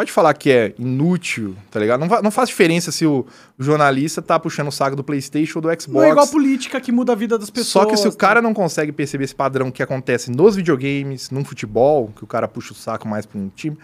pode 0.01 0.13
falar 0.13 0.33
que 0.33 0.51
é 0.51 0.75
inútil, 0.79 1.55
tá 1.71 1.79
ligado? 1.79 2.01
Não, 2.01 2.23
não 2.23 2.31
faz 2.31 2.49
diferença 2.49 2.91
se 2.91 3.05
o 3.05 3.27
jornalista 3.59 4.23
tá 4.23 4.41
puxando 4.41 4.69
o 4.69 4.73
saco 4.73 4.97
do 4.97 5.05
PlayStation 5.05 5.59
ou 5.59 5.63
do 5.63 5.69
Xbox. 5.69 5.89
Não 5.89 6.03
é 6.03 6.09
igual 6.09 6.25
a 6.25 6.29
política 6.29 6.81
que 6.81 6.91
muda 6.91 7.13
a 7.13 7.15
vida 7.15 7.39
das 7.39 7.51
pessoas. 7.51 7.85
Só 7.85 7.85
que 7.85 7.99
se 7.99 8.09
o 8.09 8.17
cara 8.17 8.41
não 8.41 8.55
consegue 8.55 8.93
perceber 8.93 9.25
esse 9.25 9.35
padrão 9.35 9.71
que 9.71 9.83
acontece 9.83 10.31
nos 10.31 10.57
videogames, 10.57 11.29
no 11.29 11.45
futebol, 11.45 12.11
que 12.17 12.25
o 12.25 12.27
cara 12.27 12.49
puxa 12.49 12.73
o 12.73 12.75
saco 12.75 13.07
mais 13.07 13.27
pra 13.27 13.39
um 13.39 13.51
time, 13.51 13.77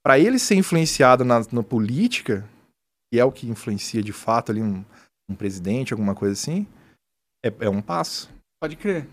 pra 0.00 0.16
ele 0.16 0.38
ser 0.38 0.54
influenciado 0.54 1.24
na, 1.24 1.42
na 1.50 1.62
política, 1.64 2.48
que 3.12 3.18
é 3.18 3.24
o 3.24 3.32
que 3.32 3.48
influencia 3.48 4.00
de 4.00 4.12
fato 4.12 4.52
ali 4.52 4.62
um, 4.62 4.84
um 5.28 5.34
presidente, 5.34 5.92
alguma 5.92 6.14
coisa 6.14 6.34
assim, 6.34 6.68
é, 7.44 7.52
é 7.58 7.68
um 7.68 7.82
passo, 7.82 8.30
Pode 8.64 8.76
crer. 8.76 9.06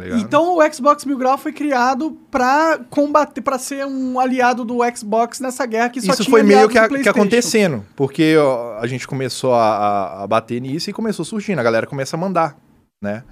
Tá? 0.00 0.18
Então 0.18 0.56
o 0.56 0.72
Xbox 0.72 1.04
Mil 1.04 1.16
Grau 1.18 1.36
foi 1.38 1.52
criado 1.52 2.16
pra 2.30 2.78
combater, 2.90 3.40
para 3.40 3.58
ser 3.58 3.86
um 3.86 4.18
aliado 4.20 4.64
do 4.64 4.78
Xbox 4.96 5.40
nessa 5.40 5.64
guerra 5.66 5.88
que 5.90 6.00
só 6.00 6.12
Isso 6.12 6.24
tinha 6.24 6.30
foi 6.30 6.42
meio 6.42 6.68
que, 6.68 6.78
a- 6.78 6.88
que 6.88 7.08
acontecendo, 7.08 7.84
porque 7.96 8.36
ó, 8.36 8.78
a 8.78 8.86
gente 8.86 9.06
começou 9.08 9.54
a, 9.54 9.76
a- 9.76 10.22
a 10.22 10.26
bater 10.26 10.60
nisso 10.60 10.90
e 10.90 10.92
começou 10.92 11.24
surgindo, 11.24 11.58
a 11.58 11.62
galera 11.62 11.86
começa 11.86 12.16
a 12.16 12.18
mandar, 12.18 12.56
né? 13.02 13.24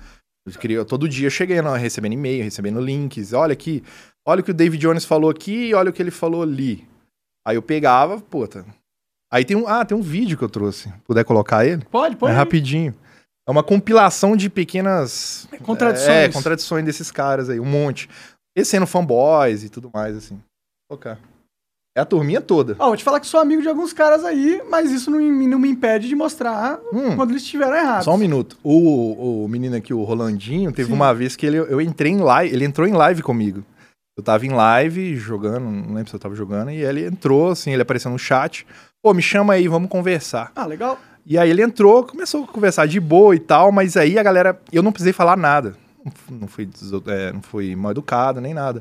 Eu 0.47 0.53
queria, 0.53 0.85
todo 0.85 1.09
dia 1.09 1.27
eu 1.27 1.31
cheguei 1.31 1.61
não, 1.61 1.73
recebendo 1.75 2.13
e-mail, 2.13 2.45
recebendo 2.45 2.81
links, 2.81 3.33
olha 3.33 3.53
aqui, 3.53 3.83
olha 4.27 4.41
o 4.41 4.45
que 4.45 4.51
o 4.53 4.55
David 4.55 4.81
Jones 4.81 5.05
falou 5.05 5.29
aqui 5.31 5.69
e 5.71 5.75
olha 5.75 5.91
o 5.91 5.93
que 5.93 6.01
ele 6.01 6.11
falou 6.13 6.43
ali. 6.43 6.87
Aí 7.47 7.57
eu 7.57 7.63
pegava, 7.63 8.21
puta. 8.21 8.65
Aí 9.33 9.45
tem 9.45 9.57
um, 9.57 9.67
ah, 9.67 9.85
tem 9.85 9.97
um 9.97 10.01
vídeo 10.03 10.39
que 10.39 10.45
eu 10.45 10.49
trouxe, 10.49 10.89
puder 11.05 11.25
colocar 11.25 11.67
ele? 11.67 11.85
Pode, 11.91 12.15
pode. 12.15 12.33
É 12.33 12.37
rapidinho. 12.37 12.95
É 13.47 13.51
uma 13.51 13.63
compilação 13.63 14.37
de 14.37 14.51
pequenas 14.51 15.49
Contradições. 15.63 16.09
É, 16.11 16.29
contradições 16.29 16.85
desses 16.85 17.11
caras 17.11 17.49
aí, 17.49 17.61
um 17.61 17.65
monte. 17.65 18.09
Eles 18.57 18.69
sendo 18.69 18.87
fanboys 18.87 19.63
e 19.63 19.69
tudo 19.69 19.91
mais, 19.95 20.17
assim. 20.17 20.41
Colocar. 20.91 21.19
É 21.97 22.01
a 22.01 22.05
turminha 22.05 22.41
toda. 22.41 22.77
Ó, 22.79 22.89
vou 22.89 22.97
te 22.97 23.05
falar 23.05 23.21
que 23.21 23.27
sou 23.27 23.41
amigo 23.41 23.63
de 23.63 23.69
alguns 23.69 23.93
caras 23.93 24.23
aí, 24.25 24.61
mas 24.69 24.91
isso 24.91 25.11
não, 25.11 25.19
me- 25.19 25.47
não 25.47 25.59
me 25.59 25.69
impede 25.71 26.09
de 26.09 26.15
mostrar 26.15 26.79
Hum, 26.93 27.17
quando 27.17 27.31
eles 27.31 27.43
estiveram 27.43 27.75
errados. 27.75 28.05
só 28.05 28.15
um 28.15 28.19
minuto. 28.19 28.59
O, 28.63 29.45
o 29.45 29.49
menino 29.49 29.77
aqui, 29.77 29.95
o 29.95 30.03
Rolandinho, 30.03 30.73
teve 30.73 30.89
Sim. 30.89 30.95
uma 30.95 31.15
vez 31.15 31.37
que 31.37 31.47
ele, 31.47 31.57
eu 31.59 31.81
entrei 31.81 32.13
em 32.13 32.19
live, 32.19 32.55
ele 32.55 32.65
entrou 32.67 32.87
em 32.87 32.93
live 32.93 33.23
comigo. 33.23 33.65
Eu 34.19 34.23
tava 34.25 34.45
em 34.45 34.51
live 34.51 35.17
jogando, 35.17 35.61
não 35.71 35.95
lembro 35.95 36.09
se 36.11 36.17
eu 36.17 36.21
tava 36.21 36.35
jogando, 36.35 36.71
e 36.71 36.83
ele 36.83 37.07
entrou, 37.07 37.51
assim, 37.51 37.73
ele 37.73 37.83
apareceu 37.83 38.11
no 38.11 38.19
chat. 38.19 38.67
Pô, 39.03 39.15
me 39.15 39.23
chama 39.23 39.55
aí, 39.55 39.67
vamos 39.69 39.89
conversar. 39.89 40.53
Ah, 40.55 40.67
legal. 40.67 40.99
E 41.27 41.37
aí 41.37 41.51
ele 41.51 41.61
entrou, 41.61 42.05
começou 42.05 42.45
a 42.45 42.47
conversar 42.47 42.87
de 42.87 43.01
boa 43.01 43.35
e 43.35 43.41
tal, 43.41 43.73
mas 43.73 43.97
aí 43.97 44.17
a 44.17 44.23
galera. 44.23 44.61
Eu 44.73 44.83
não 44.83 44.93
precisei 44.93 45.13
falar 45.13 45.37
nada. 45.37 45.77
Não 46.31 46.47
fui, 46.47 46.69
é, 47.09 47.33
não 47.33 47.43
fui 47.43 47.75
mal 47.75 47.91
educado 47.91 48.41
nem 48.41 48.55
nada. 48.55 48.81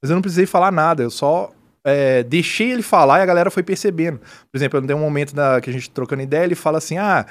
Mas 0.00 0.08
eu 0.08 0.14
não 0.14 0.22
precisei 0.22 0.46
falar 0.46 0.70
nada. 0.70 1.02
Eu 1.02 1.10
só 1.10 1.52
é, 1.84 2.22
deixei 2.22 2.70
ele 2.70 2.82
falar 2.82 3.18
e 3.18 3.22
a 3.22 3.26
galera 3.26 3.50
foi 3.50 3.64
percebendo. 3.64 4.18
Por 4.18 4.56
exemplo, 4.56 4.80
dei 4.80 4.94
um 4.94 5.00
momento 5.00 5.34
da, 5.34 5.60
que 5.60 5.68
a 5.68 5.72
gente 5.72 5.90
trocando 5.90 6.22
ideia, 6.22 6.44
ele 6.44 6.54
fala 6.54 6.78
assim: 6.78 6.96
ah, 6.96 7.26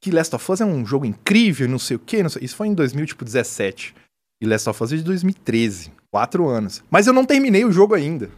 que 0.00 0.12
Last 0.12 0.36
of 0.36 0.52
Us 0.52 0.60
é 0.60 0.64
um 0.64 0.86
jogo 0.86 1.04
incrível, 1.04 1.68
não 1.68 1.78
sei 1.78 1.96
o 1.96 2.00
quê. 2.00 2.22
Não 2.22 2.30
sei. 2.30 2.44
Isso 2.44 2.54
foi 2.54 2.68
em 2.68 2.74
2017. 2.74 3.94
E 4.40 4.46
Last 4.46 4.68
of 4.68 4.84
Us 4.84 4.92
é 4.92 4.96
de 4.96 5.02
2013. 5.02 5.90
Quatro 6.12 6.46
anos. 6.46 6.84
Mas 6.88 7.08
eu 7.08 7.12
não 7.12 7.24
terminei 7.24 7.64
o 7.64 7.72
jogo 7.72 7.94
ainda. 7.94 8.30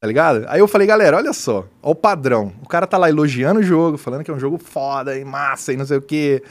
Tá 0.00 0.06
ligado? 0.06 0.44
Aí 0.48 0.60
eu 0.60 0.68
falei, 0.68 0.86
galera, 0.86 1.16
olha 1.16 1.32
só, 1.32 1.66
ó 1.82 1.90
o 1.90 1.94
padrão. 1.94 2.52
O 2.62 2.68
cara 2.68 2.86
tá 2.86 2.98
lá 2.98 3.08
elogiando 3.08 3.60
o 3.60 3.62
jogo, 3.62 3.96
falando 3.96 4.22
que 4.22 4.30
é 4.30 4.34
um 4.34 4.38
jogo 4.38 4.58
foda 4.58 5.18
e 5.18 5.24
massa 5.24 5.72
e 5.72 5.76
não 5.76 5.86
sei 5.86 5.96
o 5.96 6.02
quê. 6.02 6.42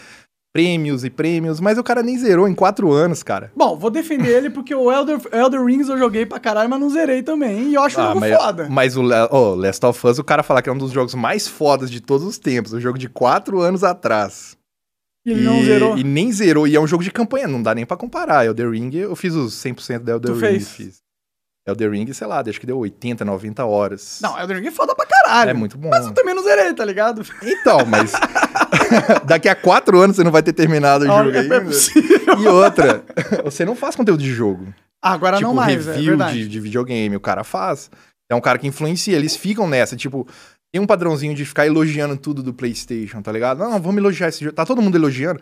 Prêmios 0.51 1.03
e 1.03 1.09
prêmios, 1.09 1.59
mas 1.59 1.77
o 1.77 1.83
cara 1.83 2.01
nem 2.01 2.17
zerou 2.17 2.47
em 2.47 2.55
quatro 2.55 2.89
anos, 2.91 3.21
cara. 3.21 3.51
Bom, 3.53 3.77
vou 3.77 3.91
defender 3.91 4.29
ele 4.37 4.49
porque 4.49 4.73
o 4.73 4.89
Elder, 4.89 5.19
Elder 5.33 5.61
Rings 5.63 5.89
eu 5.89 5.97
joguei 5.97 6.25
pra 6.25 6.39
caralho, 6.39 6.69
mas 6.69 6.79
não 6.79 6.89
zerei 6.89 7.21
também. 7.21 7.69
E 7.71 7.75
eu 7.75 7.83
acho 7.83 7.99
um 7.99 8.03
jogo 8.07 8.19
mas, 8.21 8.37
foda. 8.37 8.67
mas 8.69 8.95
o 8.95 9.01
ó, 9.31 9.53
Last 9.53 9.85
of 9.85 10.07
Us, 10.07 10.17
o 10.17 10.23
cara 10.23 10.43
fala 10.43 10.61
que 10.61 10.69
é 10.69 10.71
um 10.71 10.77
dos 10.77 10.91
jogos 10.91 11.13
mais 11.13 11.45
fodas 11.45 11.91
de 11.91 11.99
todos 11.99 12.25
os 12.25 12.37
tempos. 12.39 12.71
Um 12.71 12.79
jogo 12.79 12.97
de 12.97 13.09
quatro 13.09 13.59
anos 13.59 13.83
atrás. 13.83 14.57
E 15.25 15.31
ele 15.31 15.41
não 15.43 15.61
zerou. 15.61 15.97
E 15.97 16.03
nem 16.05 16.31
zerou. 16.31 16.65
E 16.67 16.75
é 16.75 16.79
um 16.79 16.87
jogo 16.87 17.03
de 17.03 17.11
campanha, 17.11 17.49
não 17.49 17.61
dá 17.61 17.75
nem 17.75 17.85
pra 17.85 17.97
comparar. 17.97 18.45
Elder 18.45 18.71
Ring, 18.71 18.95
eu 18.95 19.15
fiz 19.15 19.35
os 19.35 19.53
100% 19.55 19.99
da 20.03 20.13
Elder 20.13 20.31
Tu 20.31 20.39
Ring. 20.39 20.39
fez? 20.39 20.69
Fiz. 20.69 21.04
Elder 21.67 21.89
Ring, 21.91 22.13
sei 22.13 22.27
lá, 22.27 22.43
acho 22.47 22.59
que 22.59 22.65
deu 22.67 22.77
80, 22.77 23.25
90 23.25 23.65
horas. 23.65 24.19
Não, 24.21 24.39
Elder 24.39 24.57
Ring 24.57 24.67
é 24.67 24.71
foda 24.71 24.93
pra 24.93 25.05
caralho. 25.05 25.49
É 25.49 25.53
muito 25.53 25.77
bom. 25.77 25.89
Mas 25.89 26.05
eu 26.05 26.13
também 26.13 26.35
não 26.35 26.43
zerei, 26.43 26.73
tá 26.73 26.85
ligado? 26.85 27.23
Então, 27.41 27.79
mas 27.85 28.11
daqui 29.25 29.49
a 29.49 29.55
quatro 29.55 29.99
anos 29.99 30.15
você 30.15 30.23
não 30.23 30.31
vai 30.31 30.43
ter 30.43 30.53
terminado 30.53 31.05
o 31.05 31.09
Olha, 31.09 31.25
jogo 31.25 31.37
é 31.37 31.41
ainda. 31.41 31.61
possível. 31.61 32.39
E 32.39 32.47
outra, 32.47 33.03
você 33.43 33.65
não 33.65 33.75
faz 33.75 33.95
conteúdo 33.95 34.21
de 34.21 34.31
jogo. 34.31 34.71
Agora 35.01 35.37
tipo, 35.37 35.47
não 35.47 35.55
mais, 35.55 35.87
é 35.87 35.93
review 35.93 36.17
verdade. 36.17 36.39
de, 36.43 36.47
de 36.47 36.59
videogame, 36.59 37.15
o 37.15 37.19
cara 37.19 37.43
faz. 37.43 37.89
É 38.29 38.35
um 38.35 38.41
cara 38.41 38.59
que 38.59 38.67
influencia, 38.67 39.15
eles 39.15 39.35
ficam 39.35 39.67
nessa, 39.67 39.95
tipo, 39.95 40.27
tem 40.71 40.81
um 40.81 40.87
padrãozinho 40.87 41.33
de 41.33 41.45
ficar 41.45 41.65
elogiando 41.65 42.17
tudo 42.17 42.43
do 42.43 42.53
PlayStation, 42.53 43.21
tá 43.21 43.31
ligado? 43.31 43.59
Não, 43.59 43.79
vamos 43.79 43.97
elogiar 43.97 44.29
esse 44.29 44.43
jogo. 44.43 44.55
Tá 44.55 44.65
todo 44.65 44.81
mundo 44.81 44.95
elogiando. 44.95 45.39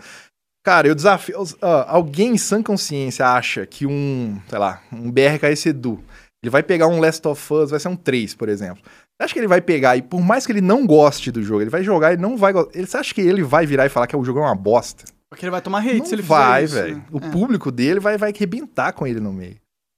Cara, 0.63 0.87
eu 0.87 0.95
desafio. 0.95 1.41
Uh, 1.41 1.57
alguém 1.87 2.33
em 2.33 2.37
sã 2.37 2.63
consciência 2.63 3.27
acha 3.27 3.65
que 3.65 3.85
um, 3.85 4.39
sei 4.47 4.59
lá, 4.59 4.81
um 4.91 5.11
BRKS 5.11 5.65
Edu, 5.67 6.01
ele 6.43 6.49
vai 6.51 6.61
pegar 6.61 6.87
um 6.87 6.99
Last 6.99 7.27
of 7.27 7.53
Us, 7.53 7.71
vai 7.71 7.79
ser 7.79 7.87
um 7.87 7.95
3, 7.95 8.35
por 8.35 8.49
exemplo. 8.49 8.83
Você 8.83 9.23
acha 9.23 9.33
que 9.33 9.39
ele 9.39 9.47
vai 9.47 9.61
pegar 9.61 9.95
e, 9.97 10.01
por 10.01 10.21
mais 10.21 10.45
que 10.45 10.51
ele 10.51 10.61
não 10.61 10.85
goste 10.85 11.31
do 11.31 11.41
jogo, 11.41 11.61
ele 11.61 11.69
vai 11.69 11.83
jogar 11.83 12.13
e 12.13 12.17
não 12.17 12.35
vai 12.37 12.51
gostar. 12.53 12.77
Você 12.79 12.97
acha 12.97 13.13
que 13.13 13.21
ele 13.21 13.41
vai 13.43 13.65
virar 13.65 13.85
e 13.85 13.89
falar 13.89 14.07
que 14.07 14.15
o 14.15 14.23
jogo 14.23 14.39
é 14.39 14.43
uma 14.43 14.55
bosta? 14.55 15.05
Porque 15.29 15.45
ele 15.45 15.51
vai 15.51 15.61
tomar 15.61 15.79
hate 15.79 15.97
não 15.99 16.05
se 16.05 16.13
ele 16.15 16.21
vai, 16.21 16.67
fizer 16.67 16.89
isso. 16.89 16.95
velho. 16.95 16.97
né? 16.97 17.05
O 17.11 17.17
É. 17.17 17.31
público 17.31 17.71
dele 17.71 17.99
vai, 17.99 18.17
vai 18.17 18.31
arrebentar 18.35 18.91
com 18.93 19.07
ele 19.07 19.19
no 19.19 19.31
meio. 19.33 19.55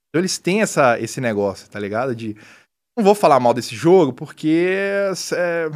Então 0.08 0.20
eles 0.20 0.38
têm 0.38 0.62
essa, 0.62 0.98
esse 1.00 1.20
negócio, 1.20 1.68
tá 1.68 1.78
ligado? 1.78 2.14
De. 2.14 2.34
Não 2.96 3.04
vou 3.04 3.14
falar 3.14 3.38
mal 3.40 3.52
desse 3.52 3.74
jogo, 3.76 4.12
porque. 4.14 4.66
é, 5.34 5.68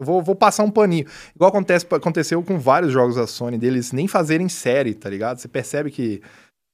vou, 0.00 0.22
vou 0.22 0.34
passar 0.34 0.62
um 0.64 0.70
paninho. 0.70 1.06
Igual 1.34 1.50
acontece, 1.50 1.86
aconteceu 1.90 2.42
com 2.42 2.58
vários 2.58 2.92
jogos 2.92 3.16
da 3.16 3.26
Sony, 3.26 3.58
deles 3.58 3.92
nem 3.92 4.08
fazerem 4.08 4.48
série, 4.48 4.94
tá 4.94 5.10
ligado? 5.10 5.38
Você 5.38 5.48
percebe 5.48 5.90
que. 5.90 6.22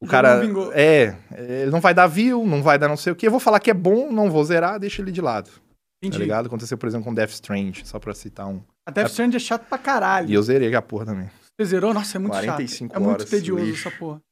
O 0.00 0.06
cara. 0.06 0.36
não 0.36 0.46
vingou. 0.46 0.72
É, 0.72 1.16
ele 1.36 1.70
não 1.70 1.80
vai 1.80 1.92
dar 1.92 2.06
view, 2.06 2.46
não 2.46 2.62
vai 2.62 2.78
dar 2.78 2.88
não 2.88 2.96
sei 2.96 3.12
o 3.12 3.16
quê. 3.16 3.26
Eu 3.26 3.30
vou 3.30 3.40
falar 3.40 3.60
que 3.60 3.70
é 3.70 3.74
bom, 3.74 4.10
não 4.10 4.30
vou 4.30 4.42
zerar, 4.44 4.78
deixa 4.80 5.02
ele 5.02 5.12
de 5.12 5.20
lado. 5.20 5.50
Tá 5.50 5.60
Entendi. 6.06 6.18
ligado? 6.22 6.46
Aconteceu, 6.46 6.78
por 6.78 6.86
exemplo, 6.86 7.04
com 7.04 7.14
Death 7.14 7.30
Strange, 7.30 7.86
só 7.86 7.98
pra 7.98 8.14
citar 8.14 8.46
um. 8.48 8.62
A 8.88 8.90
Death 8.90 9.10
Stranding 9.10 9.36
é 9.36 9.40
chato 9.40 9.68
pra 9.68 9.76
caralho. 9.76 10.30
E 10.30 10.34
eu 10.34 10.42
zerei 10.42 10.74
a 10.74 10.80
porra 10.80 11.04
também. 11.04 11.28
Você 11.60 11.66
zerou? 11.66 11.92
Nossa, 11.92 12.16
é 12.16 12.18
muito 12.18 12.32
45 12.32 12.94
chato. 12.94 12.96
É 12.96 13.04
muito 13.04 13.18
horas, 13.20 13.30
tedioso 13.30 13.64
lixo. 13.64 13.88
essa 13.88 13.98
porra. 13.98 14.22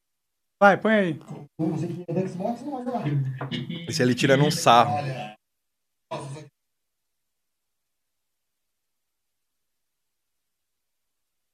Vai, 0.61 0.77
põe 0.79 0.93
aí. 0.95 1.15
Que 1.15 1.25
é. 3.77 3.85
Esse 3.89 4.03
ele 4.03 4.15
tira 4.15 4.37
num 4.37 4.51
sarro. 4.51 4.95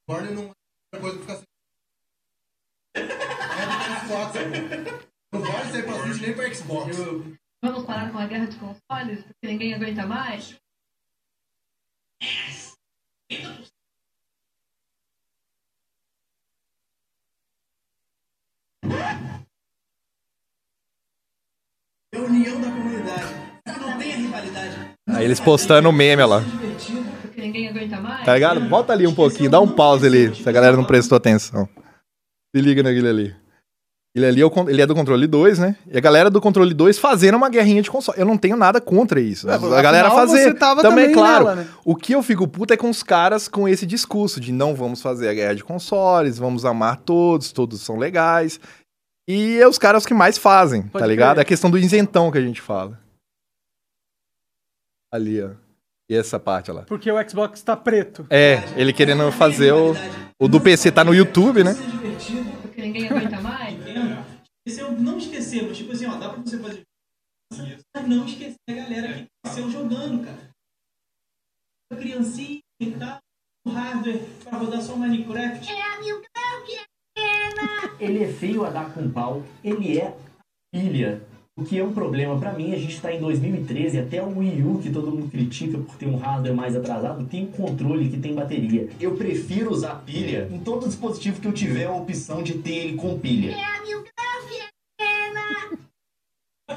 Agora 0.07 0.31
não 0.31 0.51
é 0.93 0.99
coisa 0.99 1.19
ficar 1.19 1.35
sem. 1.35 1.45
É 4.05 4.07
Xbox, 4.07 4.31
pô. 4.37 5.37
Não 5.37 5.41
pode 5.41 5.71
sair 5.71 5.83
pra 5.83 5.93
Switch 5.93 6.21
nem 6.21 6.33
pra 6.35 6.53
Xbox. 6.53 6.97
Vamos 7.63 7.85
parar 7.85 8.11
com 8.11 8.19
a 8.19 8.27
guerra 8.27 8.45
de 8.45 8.57
consoles, 8.57 9.23
porque 9.23 9.47
ninguém 9.47 9.73
aguenta 9.73 10.05
mais? 10.05 10.55
É 22.13 22.17
a 22.17 22.21
união 22.21 22.61
da 22.61 22.69
comunidade. 22.69 23.33
Não 23.65 23.97
tem 23.97 24.13
a 24.13 24.17
rivalidade. 24.17 24.95
Aí 25.09 25.25
eles 25.25 25.39
postando 25.39 25.89
o 25.89 25.91
meme 25.91 26.23
lá. 26.23 26.41
Divertido. 26.41 27.03
Porque 27.21 27.41
ninguém 27.41 27.69
aguenta 27.69 27.99
mais? 27.99 28.23
Tá 28.23 28.35
ligado? 28.35 28.69
Volta 28.69 28.93
ali 28.93 29.07
um 29.07 29.15
pouquinho, 29.15 29.49
dá 29.49 29.59
um 29.59 29.75
pause 29.75 30.05
ali, 30.05 30.35
se 30.35 30.47
a 30.47 30.51
galera 30.51 30.77
não 30.77 30.85
prestou 30.85 31.15
atenção. 31.15 31.67
Se 32.55 32.61
liga 32.61 32.83
naquele 32.83 33.09
ali. 33.09 33.44
Ele 34.15 34.25
ali 34.25 34.41
é, 34.41 34.45
o 34.45 34.69
ele 34.69 34.81
é 34.81 34.85
do 34.85 34.95
controle 34.95 35.27
2, 35.27 35.59
né? 35.59 35.75
E 35.91 35.97
a 35.97 35.99
galera 35.99 36.29
do 36.29 36.39
controle 36.39 36.73
2 36.73 36.97
fazendo 36.97 37.35
uma 37.35 37.49
guerrinha 37.49 37.81
de 37.81 37.91
console. 37.91 38.17
Eu 38.17 38.25
não 38.25 38.37
tenho 38.37 38.55
nada 38.55 38.79
contra 38.79 39.19
isso. 39.19 39.49
a 39.49 39.81
galera 39.81 40.09
fazer. 40.09 40.43
você 40.43 40.53
tava 40.53 40.81
também, 40.81 41.07
também 41.07 41.15
claro. 41.15 41.43
nela, 41.43 41.55
né? 41.55 41.67
O 41.83 41.97
que 41.97 42.13
eu 42.13 42.23
fico 42.23 42.47
puto 42.47 42.73
é 42.73 42.77
com 42.77 42.89
os 42.89 43.03
caras 43.03 43.49
com 43.49 43.67
esse 43.67 43.85
discurso 43.85 44.39
de 44.39 44.53
não 44.53 44.73
vamos 44.73 45.01
fazer 45.01 45.27
a 45.27 45.33
guerra 45.33 45.55
de 45.55 45.65
consoles, 45.65 46.37
vamos 46.37 46.63
amar 46.63 46.95
todos, 47.01 47.51
todos 47.51 47.81
são 47.81 47.97
legais. 47.97 48.57
E 49.27 49.57
é 49.57 49.67
os 49.67 49.77
caras 49.77 50.05
que 50.05 50.13
mais 50.13 50.37
fazem, 50.37 50.83
tá 50.83 50.99
Pode 50.99 51.07
ligado? 51.07 51.33
crer. 51.33 51.39
É 51.39 51.41
a 51.41 51.45
questão 51.45 51.69
do 51.69 51.77
isentão 51.77 52.31
que 52.31 52.37
a 52.37 52.41
gente 52.41 52.61
fala. 52.61 52.97
Ali, 55.11 55.43
ó. 55.43 55.49
E 56.09 56.15
essa 56.15 56.39
parte 56.39 56.71
lá. 56.71 56.83
Porque 56.83 57.11
o 57.11 57.29
Xbox 57.29 57.61
tá 57.63 57.75
preto. 57.75 58.25
É, 58.29 58.63
ele 58.77 58.93
querendo 58.93 59.29
fazer 59.31 59.73
o. 59.73 59.93
O 60.39 60.47
do 60.47 60.61
PC 60.61 60.91
tá 60.91 61.03
no 61.03 61.15
YouTube, 61.15 61.63
né? 61.63 61.75
Porque 62.61 62.81
ninguém 62.81 63.07
aguenta 63.07 63.39
mais? 63.41 63.64
Esse 64.65 64.81
é 64.81 64.85
o 64.85 64.99
não 64.99 65.19
esquecer, 65.19 65.63
mas 65.63 65.77
tipo 65.77 65.91
assim, 65.91 66.07
ó, 66.07 66.15
dá 66.15 66.29
pra 66.29 66.41
você 66.41 66.57
fazer. 66.57 66.81
Mas 67.51 68.07
não 68.07 68.25
esquecer 68.25 68.55
a 68.67 68.73
galera 68.73 69.13
que 69.13 69.25
cresceu 69.43 69.69
jogando, 69.69 70.25
cara. 70.25 70.49
A 71.91 71.95
criancinha 71.95 72.61
e 72.81 72.91
tal, 72.91 73.19
o 73.67 73.69
hardware 73.69 74.19
pra 74.43 74.57
rodar 74.57 74.81
só 74.81 74.95
Minecraft. 74.95 75.69
Ele 77.99 78.23
é 78.23 78.33
feio 78.33 78.65
a 78.65 78.71
dar 78.71 78.91
com 78.91 79.09
pau, 79.11 79.43
ele 79.63 79.99
é 79.99 80.17
pilha. 80.73 81.21
O 81.57 81.63
que 81.63 81.79
é 81.79 81.83
um 81.83 81.93
problema 81.93 82.37
pra 82.37 82.51
mim, 82.51 82.73
a 82.73 82.77
gente 82.77 82.99
tá 82.99 83.13
em 83.13 83.19
2013, 83.21 83.99
até 83.99 84.21
o 84.21 84.39
Wii 84.39 84.63
U, 84.63 84.79
que 84.81 84.91
todo 84.91 85.11
mundo 85.11 85.31
critica 85.31 85.77
por 85.77 85.95
ter 85.95 86.07
um 86.07 86.17
hardware 86.17 86.53
mais 86.53 86.75
atrasado, 86.75 87.25
tem 87.27 87.45
um 87.45 87.51
controle 87.51 88.09
que 88.09 88.17
tem 88.17 88.33
bateria. 88.33 88.89
Eu 88.99 89.15
prefiro 89.15 89.71
usar 89.71 90.03
pilha 90.03 90.49
em 90.51 90.59
todo 90.59 90.87
dispositivo 90.87 91.39
que 91.39 91.47
eu 91.47 91.53
tiver 91.53 91.85
a 91.85 91.93
opção 91.93 92.43
de 92.43 92.57
ter 92.57 92.73
ele 92.73 92.97
com 92.97 93.17
pilha. 93.17 93.55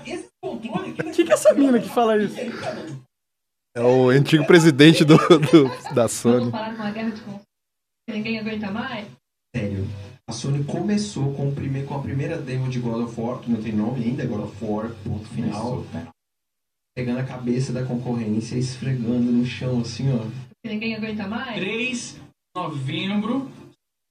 Esse 0.06 0.28
controle 0.42 0.90
aqui. 0.90 1.02
O 1.02 1.12
que, 1.12 1.24
que 1.24 1.30
é 1.30 1.34
essa 1.34 1.52
mina 1.54 1.80
que 1.80 1.88
fala 1.88 2.16
isso? 2.22 2.36
É 3.76 3.80
o 3.82 4.08
antigo 4.10 4.46
presidente 4.46 5.04
do, 5.04 5.16
do- 5.16 5.94
da 5.94 6.08
Sony. 6.08 6.50
ninguém 8.08 8.38
aguenta 8.38 8.70
mais? 8.70 9.06
Sério. 9.54 9.86
A 10.28 10.32
Sony 10.32 10.62
começou 10.64 11.32
com, 11.34 11.48
o 11.48 11.54
prime- 11.54 11.84
com 11.84 11.94
a 11.96 12.02
primeira 12.02 12.36
demo 12.38 12.68
de 12.68 12.78
God 12.80 13.04
of 13.08 13.18
War, 13.20 13.40
que 13.40 13.50
não 13.50 13.62
tem 13.62 13.72
nome 13.72 14.04
ainda, 14.04 14.26
God 14.26 14.44
of 14.44 14.64
War, 14.64 14.90
ponto 15.04 15.26
final. 15.28 15.84
Pegando 16.94 17.20
a 17.20 17.24
cabeça 17.24 17.72
da 17.72 17.84
concorrência 17.84 18.56
e 18.56 18.58
esfregando 18.60 19.32
no 19.32 19.44
chão, 19.46 19.80
assim, 19.80 20.12
ó. 20.12 20.26
Ninguém 20.66 20.96
aguenta 20.96 21.26
mais? 21.26 21.54
3 21.56 22.14
de 22.14 22.20
novembro. 22.56 23.50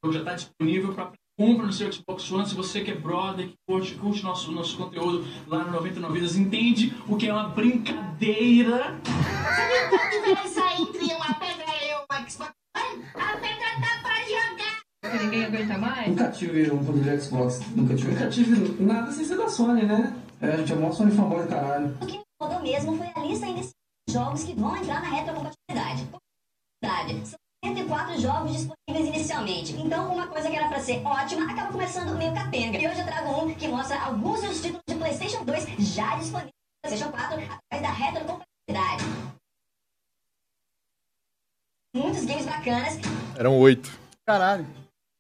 O 0.04 0.08
jogo 0.08 0.18
já 0.18 0.24
tá 0.24 0.36
disponível 0.36 0.94
pra 0.96 1.12
compra 1.38 1.68
no 1.68 1.72
seu 1.72 1.92
Xbox 1.92 2.32
One. 2.32 2.48
Se 2.48 2.56
você 2.56 2.82
que 2.82 2.92
é 2.92 2.96
brother, 2.96 3.48
que 3.48 3.56
curte, 3.68 3.94
curte 3.96 4.24
nosso, 4.24 4.52
nosso 4.52 4.76
conteúdo 4.76 5.26
lá 5.46 5.64
no 5.64 5.72
99 5.72 6.14
Vidas, 6.16 6.36
entende 6.36 6.96
o 7.08 7.16
que 7.16 7.28
é 7.28 7.34
uma 7.34 7.50
brincadeira. 7.50 9.00
Porque 15.00 15.18
ninguém 15.20 15.46
aguenta 15.46 15.78
mais? 15.78 16.08
Nunca 16.10 16.32
tive 16.32 16.72
um 16.72 16.80
controle 16.80 17.02
de 17.02 17.22
Xbox, 17.22 17.62
nunca 17.76 17.96
tive. 17.96 18.12
Nunca 18.12 18.30
tive 18.30 18.84
nada 18.84 19.12
sem 19.12 19.24
ser 19.24 19.38
da 19.38 19.48
Sony, 19.48 19.84
né? 19.84 20.14
É, 20.42 20.52
a 20.52 20.58
gente 20.58 20.74
é 20.74 20.76
mó 20.76 20.92
Sony 20.92 21.12
fanboy 21.12 21.44
do 21.44 21.48
caralho. 21.48 21.96
O 22.02 22.06
que 22.06 22.18
me 22.18 22.24
incomodou 22.40 22.62
mesmo 22.62 22.98
foi 22.98 23.08
a 23.16 23.26
lista 23.26 23.46
ainda 23.46 23.62
de 23.62 24.14
jogos 24.14 24.44
que 24.44 24.54
vão 24.54 24.76
entrar 24.76 25.02
na 25.02 25.10
retrocompatibilidade. 25.10 26.08
Compatibilidade. 26.82 27.28
São 27.30 27.40
104 27.64 28.20
jogos 28.20 28.52
disponíveis 28.52 29.16
inicialmente. 29.16 29.74
Então, 29.74 30.14
uma 30.14 30.28
coisa 30.28 30.50
que 30.50 30.56
era 30.56 30.68
pra 30.68 30.80
ser 30.80 31.04
ótima 31.06 31.52
acaba 31.52 31.72
começando 31.72 32.16
meio 32.18 32.34
capenga. 32.34 32.78
E 32.78 32.88
hoje 32.88 33.00
eu 33.00 33.06
trago 33.06 33.30
um 33.44 33.54
que 33.56 33.68
mostra 33.68 34.00
alguns 34.02 34.42
dos 34.42 34.62
títulos 34.62 34.84
de 34.88 34.96
PlayStation 34.96 35.44
2 35.44 35.66
já 35.80 36.16
disponíveis 36.18 36.54
no 36.54 36.90
PlayStation 36.90 37.12
4 37.12 37.34
através 37.36 37.82
da 37.82 37.92
retrocompatibilidade. 37.92 39.04
Muitos 41.96 42.26
games 42.26 42.46
bacanas, 42.46 42.94
Eram 43.38 43.58
oito. 43.60 43.90
Caralho. 44.26 44.68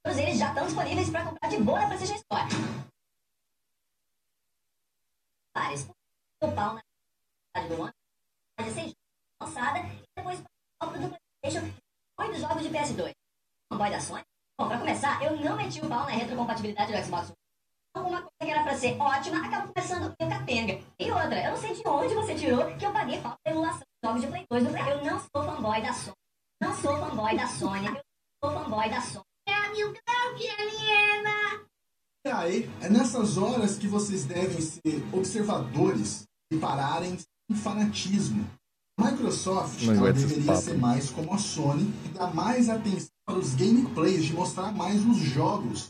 todos 0.03 0.17
eles 0.19 0.37
já 0.37 0.49
estão 0.49 0.65
disponíveis 0.65 1.09
pra 1.09 1.25
comprar 1.25 1.49
de 1.49 1.57
boa 1.57 1.79
na 1.79 1.87
PlayStation 1.87 2.15
Store. 2.15 2.47
Vários. 5.55 5.87
O 6.39 6.51
pau 6.51 6.75
na 6.75 6.81
cidade 7.55 7.75
do 7.75 7.81
ano, 7.81 7.93
lançada 9.41 9.79
e 9.79 10.03
depois 10.15 10.39
o 10.39 10.85
do 10.85 11.17
PlayStation 11.41 11.86
oito 12.19 12.39
jogos 12.39 12.63
de 12.63 12.69
PS2. 12.69 13.11
Fanboy 13.71 13.91
da 13.91 13.99
Sony? 13.99 14.23
Bom, 14.59 14.67
pra 14.67 14.79
começar, 14.79 15.23
eu 15.23 15.37
não 15.37 15.55
meti 15.55 15.79
o 15.79 15.87
pau 15.87 16.05
na 16.05 16.11
retrocompatibilidade 16.11 16.91
do 16.91 17.03
Xbox 17.03 17.27
One. 17.27 17.37
Então, 17.89 18.07
Uma 18.07 18.21
coisa 18.21 18.37
que 18.39 18.51
era 18.51 18.63
pra 18.63 18.77
ser 18.77 18.97
ótima 18.99 19.45
acaba 19.45 19.71
começando 19.73 20.13
meio 20.19 20.31
capenga. 20.31 20.79
E 20.99 21.11
outra, 21.11 21.43
eu 21.43 21.51
não 21.51 21.57
sei 21.57 21.73
de 21.75 21.87
onde 21.87 22.13
você 22.13 22.35
tirou 22.35 22.65
que 22.77 22.85
eu 22.85 22.91
paguei 22.91 23.21
pau 23.21 23.35
pela 23.43 23.55
emulação 23.55 23.81
de 23.81 24.07
jogos 24.07 24.21
de 24.21 24.27
Play 24.27 24.45
2 24.49 24.63
do 24.63 24.69
Play. 24.71 24.91
Eu 24.91 25.03
não 25.03 25.19
sou 25.19 25.43
fanboy 25.43 25.81
da 25.81 25.93
Sony. 25.93 26.15
Não 26.61 26.75
sou 26.75 26.97
fanboy 26.97 27.37
da 27.37 27.47
Sony. 27.47 27.87
Eu 27.87 28.01
sou 28.43 28.51
fanboy 28.53 28.89
da 28.89 29.01
Sony. 29.01 29.27
E 32.25 32.29
aí, 32.29 32.69
é 32.81 32.89
nessas 32.89 33.37
horas 33.37 33.77
que 33.77 33.87
vocês 33.87 34.25
devem 34.25 34.59
ser 34.59 35.01
observadores 35.13 36.27
e 36.51 36.57
pararem 36.57 37.17
em 37.49 37.55
fanatismo. 37.55 38.45
Microsoft 38.99 39.83
Não 39.83 39.93
ela 39.93 40.09
esses 40.09 40.29
deveria 40.29 40.55
ser 40.55 40.77
mais 40.77 41.11
como 41.11 41.33
a 41.33 41.37
Sony 41.37 41.93
e 42.05 42.09
dar 42.09 42.33
mais 42.33 42.67
atenção 42.67 43.09
para 43.25 43.37
os 43.37 43.53
gameplays, 43.55 44.25
de 44.25 44.33
mostrar 44.33 44.71
mais 44.71 45.05
os 45.05 45.17
jogos. 45.17 45.89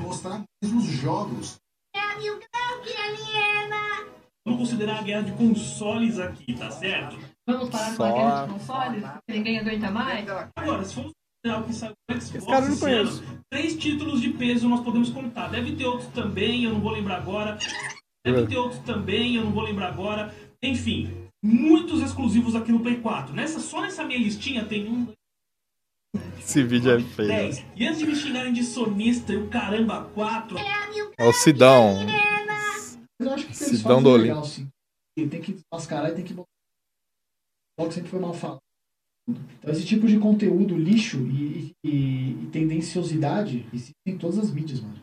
Mostrar 0.00 0.42
mais 0.62 0.74
os 0.74 0.84
jogos. 0.84 1.56
Vamos 4.46 4.60
considerar 4.60 4.98
a 4.98 5.02
guerra 5.02 5.22
de 5.22 5.32
consoles 5.32 6.18
aqui, 6.18 6.54
tá 6.54 6.70
certo? 6.70 7.16
Vamos 7.48 7.70
parar 7.70 7.96
com 7.96 8.04
a 8.04 8.12
guerra 8.12 8.46
de 8.46 8.52
consoles, 8.52 9.04
ninguém 9.28 9.58
aguenta 9.58 9.90
mais? 9.90 10.26
Agora, 10.56 10.84
se 10.84 10.94
formos 10.94 11.12
considerar 11.44 11.62
o 11.62 11.66
que 11.66 11.74
saiu 11.74 11.92
do 12.08 12.20
Xbox 12.20 12.46
cara 12.46 12.68
não 12.68 12.78
conheço. 12.78 13.22
três 13.50 13.76
títulos 13.76 14.20
de 14.20 14.30
peso 14.30 14.68
nós 14.68 14.80
podemos 14.80 15.08
contar. 15.10 15.48
Deve 15.48 15.76
ter 15.76 15.86
outros 15.86 16.08
também, 16.08 16.64
eu 16.64 16.72
não 16.72 16.80
vou 16.80 16.92
lembrar 16.92 17.16
agora. 17.16 17.58
Deve 18.24 18.46
ter 18.46 18.56
outros 18.56 18.80
também, 18.80 19.36
eu 19.36 19.44
não 19.44 19.52
vou 19.52 19.62
lembrar 19.62 19.88
agora. 19.88 20.34
Enfim, 20.62 21.23
muitos 21.44 22.00
exclusivos 22.00 22.54
aqui 22.56 22.72
no 22.72 22.80
Play 22.80 23.00
4. 23.00 23.34
Nessa, 23.34 23.60
só 23.60 23.82
nessa 23.82 24.02
minha 24.04 24.18
listinha 24.18 24.64
tem 24.64 24.88
um, 24.88 25.12
Esse 26.38 26.62
vídeo 26.62 26.90
é 26.90 27.00
feio. 27.00 27.28
10. 27.28 27.64
E 27.76 27.86
antes 27.86 27.98
de 27.98 28.06
me 28.06 28.16
xingarem 28.16 28.52
de 28.52 28.64
sonista 28.64 29.32
e 29.32 29.36
o 29.36 29.48
caramba 29.48 30.04
4, 30.14 30.56
É 31.18 31.24
o 31.28 31.32
Sidão. 31.32 31.96
Mas 32.06 32.98
eu 33.20 33.30
acho 33.34 33.44
que 33.44 33.50
o 33.50 33.52
que 33.52 33.56
Se 33.58 33.70
eles 33.70 33.82
dão 33.82 33.96
fazem 34.02 34.14
é 34.14 34.18
legal, 34.18 34.44
sim. 34.44 34.68
Tem 35.16 35.28
que 35.40 35.52
desmascarar 35.52 36.10
e 36.10 36.14
tem 36.14 36.24
que 36.24 36.32
botar. 36.34 36.48
O 37.78 37.90
sempre 37.90 38.08
foi 38.10 38.20
mal 38.20 38.32
falado. 38.34 38.58
Então 39.28 39.70
esse 39.72 39.84
tipo 39.86 40.06
de 40.06 40.18
conteúdo 40.18 40.76
lixo 40.76 41.18
e, 41.26 41.72
e- 41.84 42.30
e 42.42 42.48
tendenciosidade 42.52 43.66
existe 43.72 43.92
em 44.06 44.16
todas 44.18 44.38
as 44.38 44.50
mídias, 44.50 44.80
mano. 44.80 45.00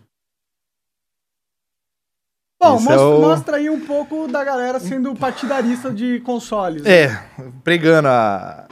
Bom, 2.61 2.75
Esse 2.75 2.83
mostra, 2.85 2.93
é 2.93 2.99
o- 3.05 3.21
mostra 3.21 3.57
aí 3.57 3.69
um 3.71 3.79
pouco 3.85 4.27
da 4.27 4.43
galera 4.43 4.79
sendo 4.79 5.15
partidarista 5.15 5.89
de 5.91 6.19
consoles. 6.19 6.85
É, 6.85 7.07
pregando 7.63 8.07
a. 8.07 8.67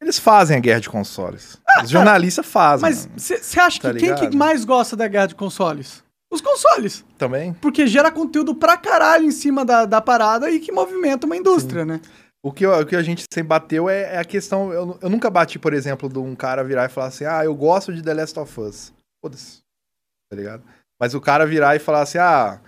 Eles 0.00 0.18
fazem 0.18 0.56
a 0.56 0.60
guerra 0.60 0.80
de 0.80 0.90
consoles. 0.90 1.58
Os 1.82 1.88
jornalistas 1.88 2.44
fazem. 2.44 2.82
Mas 2.90 3.08
você 3.16 3.58
acha 3.58 3.80
Tá 3.80 3.92
que 3.94 3.98
quem 4.00 4.14
que 4.14 4.36
mais 4.36 4.64
gosta 4.64 4.94
da 4.96 5.08
guerra 5.08 5.26
de 5.28 5.34
consoles? 5.34 6.02
Os 6.30 6.40
consoles. 6.40 7.04
Também. 7.16 7.54
Porque 7.54 7.86
gera 7.86 8.10
conteúdo 8.10 8.54
pra 8.54 8.76
caralho 8.76 9.24
em 9.24 9.30
cima 9.30 9.64
da, 9.64 9.84
da 9.86 10.00
parada 10.00 10.50
e 10.50 10.58
que 10.60 10.72
movimenta 10.72 11.24
uma 11.24 11.36
indústria, 11.36 11.84
né? 11.84 12.00
O 12.44 12.50
que, 12.52 12.66
o 12.66 12.84
que 12.84 12.96
a 12.96 13.02
gente 13.02 13.24
sempre 13.32 13.48
bateu 13.48 13.88
é, 13.88 14.14
é 14.14 14.18
a 14.18 14.24
questão. 14.24 14.72
Eu, 14.72 14.98
eu 15.00 15.08
nunca 15.08 15.30
bati, 15.30 15.58
por 15.58 15.72
exemplo, 15.72 16.08
de 16.08 16.18
um 16.18 16.34
cara 16.34 16.64
virar 16.64 16.86
e 16.86 16.88
falar 16.88 17.06
assim: 17.06 17.24
ah, 17.24 17.44
eu 17.44 17.54
gosto 17.54 17.92
de 17.94 18.02
The 18.02 18.12
Last 18.14 18.38
of 18.38 18.60
Us. 18.60 18.92
Foda-se. 19.24 19.60
Tá 20.28 20.36
ligado? 20.36 20.62
Mas 21.00 21.14
o 21.14 21.20
cara 21.20 21.46
virar 21.46 21.76
e 21.76 21.78
falar 21.78 22.02
assim: 22.02 22.18
ah, 22.18 22.58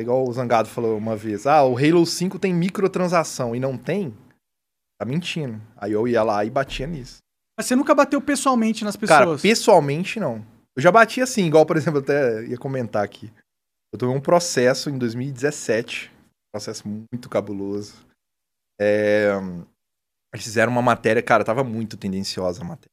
é 0.00 0.02
igual 0.02 0.26
o 0.26 0.32
Zangado 0.32 0.68
falou 0.68 0.96
uma 0.96 1.16
vez: 1.16 1.46
ah, 1.46 1.62
o 1.64 1.76
Halo 1.76 2.04
5 2.04 2.38
tem 2.38 2.52
microtransação 2.54 3.54
e 3.54 3.60
não 3.60 3.76
tem. 3.76 4.14
Tá 4.98 5.06
mentindo. 5.06 5.60
Aí 5.76 5.92
eu 5.92 6.06
ia 6.06 6.22
lá 6.22 6.44
e 6.44 6.50
batia 6.50 6.86
nisso. 6.86 7.18
Mas 7.56 7.66
você 7.66 7.76
nunca 7.76 7.94
bateu 7.94 8.20
pessoalmente 8.20 8.84
nas 8.84 8.96
Cara, 8.96 9.20
pessoas. 9.24 9.42
pessoalmente 9.42 10.18
não. 10.20 10.44
Eu 10.76 10.82
já 10.82 10.90
bati 10.90 11.20
assim, 11.20 11.46
igual, 11.46 11.66
por 11.66 11.76
exemplo, 11.76 11.98
eu 11.98 12.02
até 12.02 12.44
ia 12.46 12.56
comentar 12.58 13.04
aqui. 13.04 13.32
Eu 13.92 13.98
tomei 13.98 14.14
um 14.14 14.20
processo 14.20 14.88
em 14.88 14.96
2017. 14.98 16.10
Um 16.14 16.50
processo 16.52 16.86
muito 16.86 17.28
cabuloso. 17.28 17.94
É, 18.80 19.30
Eles 20.32 20.44
fizeram 20.44 20.72
uma 20.72 20.82
matéria, 20.82 21.22
cara, 21.22 21.44
tava 21.44 21.64
muito 21.64 21.96
tendenciosa 21.96 22.62
a 22.62 22.64
matéria. 22.64 22.90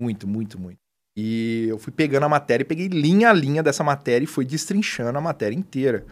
Muito, 0.00 0.28
muito, 0.28 0.58
muito. 0.60 0.78
E 1.20 1.66
eu 1.68 1.78
fui 1.78 1.92
pegando 1.92 2.22
a 2.26 2.28
matéria 2.28 2.62
e 2.62 2.64
peguei 2.64 2.86
linha 2.86 3.30
a 3.30 3.32
linha 3.32 3.60
dessa 3.60 3.82
matéria 3.82 4.22
e 4.22 4.28
fui 4.28 4.44
destrinchando 4.44 5.18
a 5.18 5.20
matéria 5.20 5.56
inteira. 5.56 6.06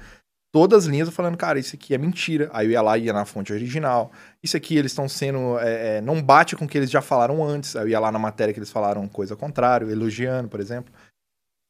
Todas 0.53 0.83
as 0.83 0.91
linhas 0.91 1.07
eu 1.07 1.13
falando, 1.13 1.37
cara, 1.37 1.61
isso 1.61 1.77
aqui 1.77 1.95
é 1.95 1.99
mentira. 1.99 2.51
Aí 2.53 2.67
eu 2.67 2.73
ia 2.73 2.83
lá 2.83 2.99
e 2.99 3.05
ia 3.05 3.13
na 3.13 3.25
fonte 3.25 3.53
original. 3.53 4.11
Isso 4.43 4.57
aqui 4.57 4.77
eles 4.77 4.91
estão 4.91 5.09
sendo. 5.09 5.61
é, 5.61 5.99
é, 5.99 6.01
não 6.01 6.21
bate 6.21 6.57
com 6.57 6.65
o 6.65 6.69
que 6.69 6.77
eles 6.77 6.91
já 6.91 7.01
falaram 7.01 7.45
antes. 7.45 7.77
Aí 7.77 7.85
eu 7.85 7.89
ia 7.91 8.01
lá 8.01 8.11
na 8.11 8.19
matéria 8.19 8.53
que 8.53 8.59
eles 8.59 8.71
falaram 8.71 9.07
coisa 9.07 9.37
contrária, 9.37 9.87
elogiando, 9.87 10.49
por 10.49 10.59
exemplo. 10.59 10.93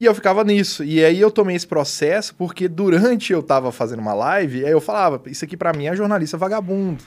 E 0.00 0.06
eu 0.06 0.14
ficava 0.14 0.42
nisso. 0.42 0.82
E 0.82 1.04
aí 1.04 1.20
eu 1.20 1.30
tomei 1.30 1.56
esse 1.56 1.66
processo 1.66 2.34
porque 2.36 2.66
durante 2.68 3.34
eu 3.34 3.42
tava 3.42 3.70
fazendo 3.70 4.00
uma 4.00 4.14
live, 4.14 4.64
aí 4.64 4.72
eu 4.72 4.80
falava, 4.80 5.20
isso 5.26 5.44
aqui 5.44 5.58
pra 5.58 5.74
mim 5.74 5.88
é 5.88 5.94
jornalista 5.94 6.38
vagabundo. 6.38 7.04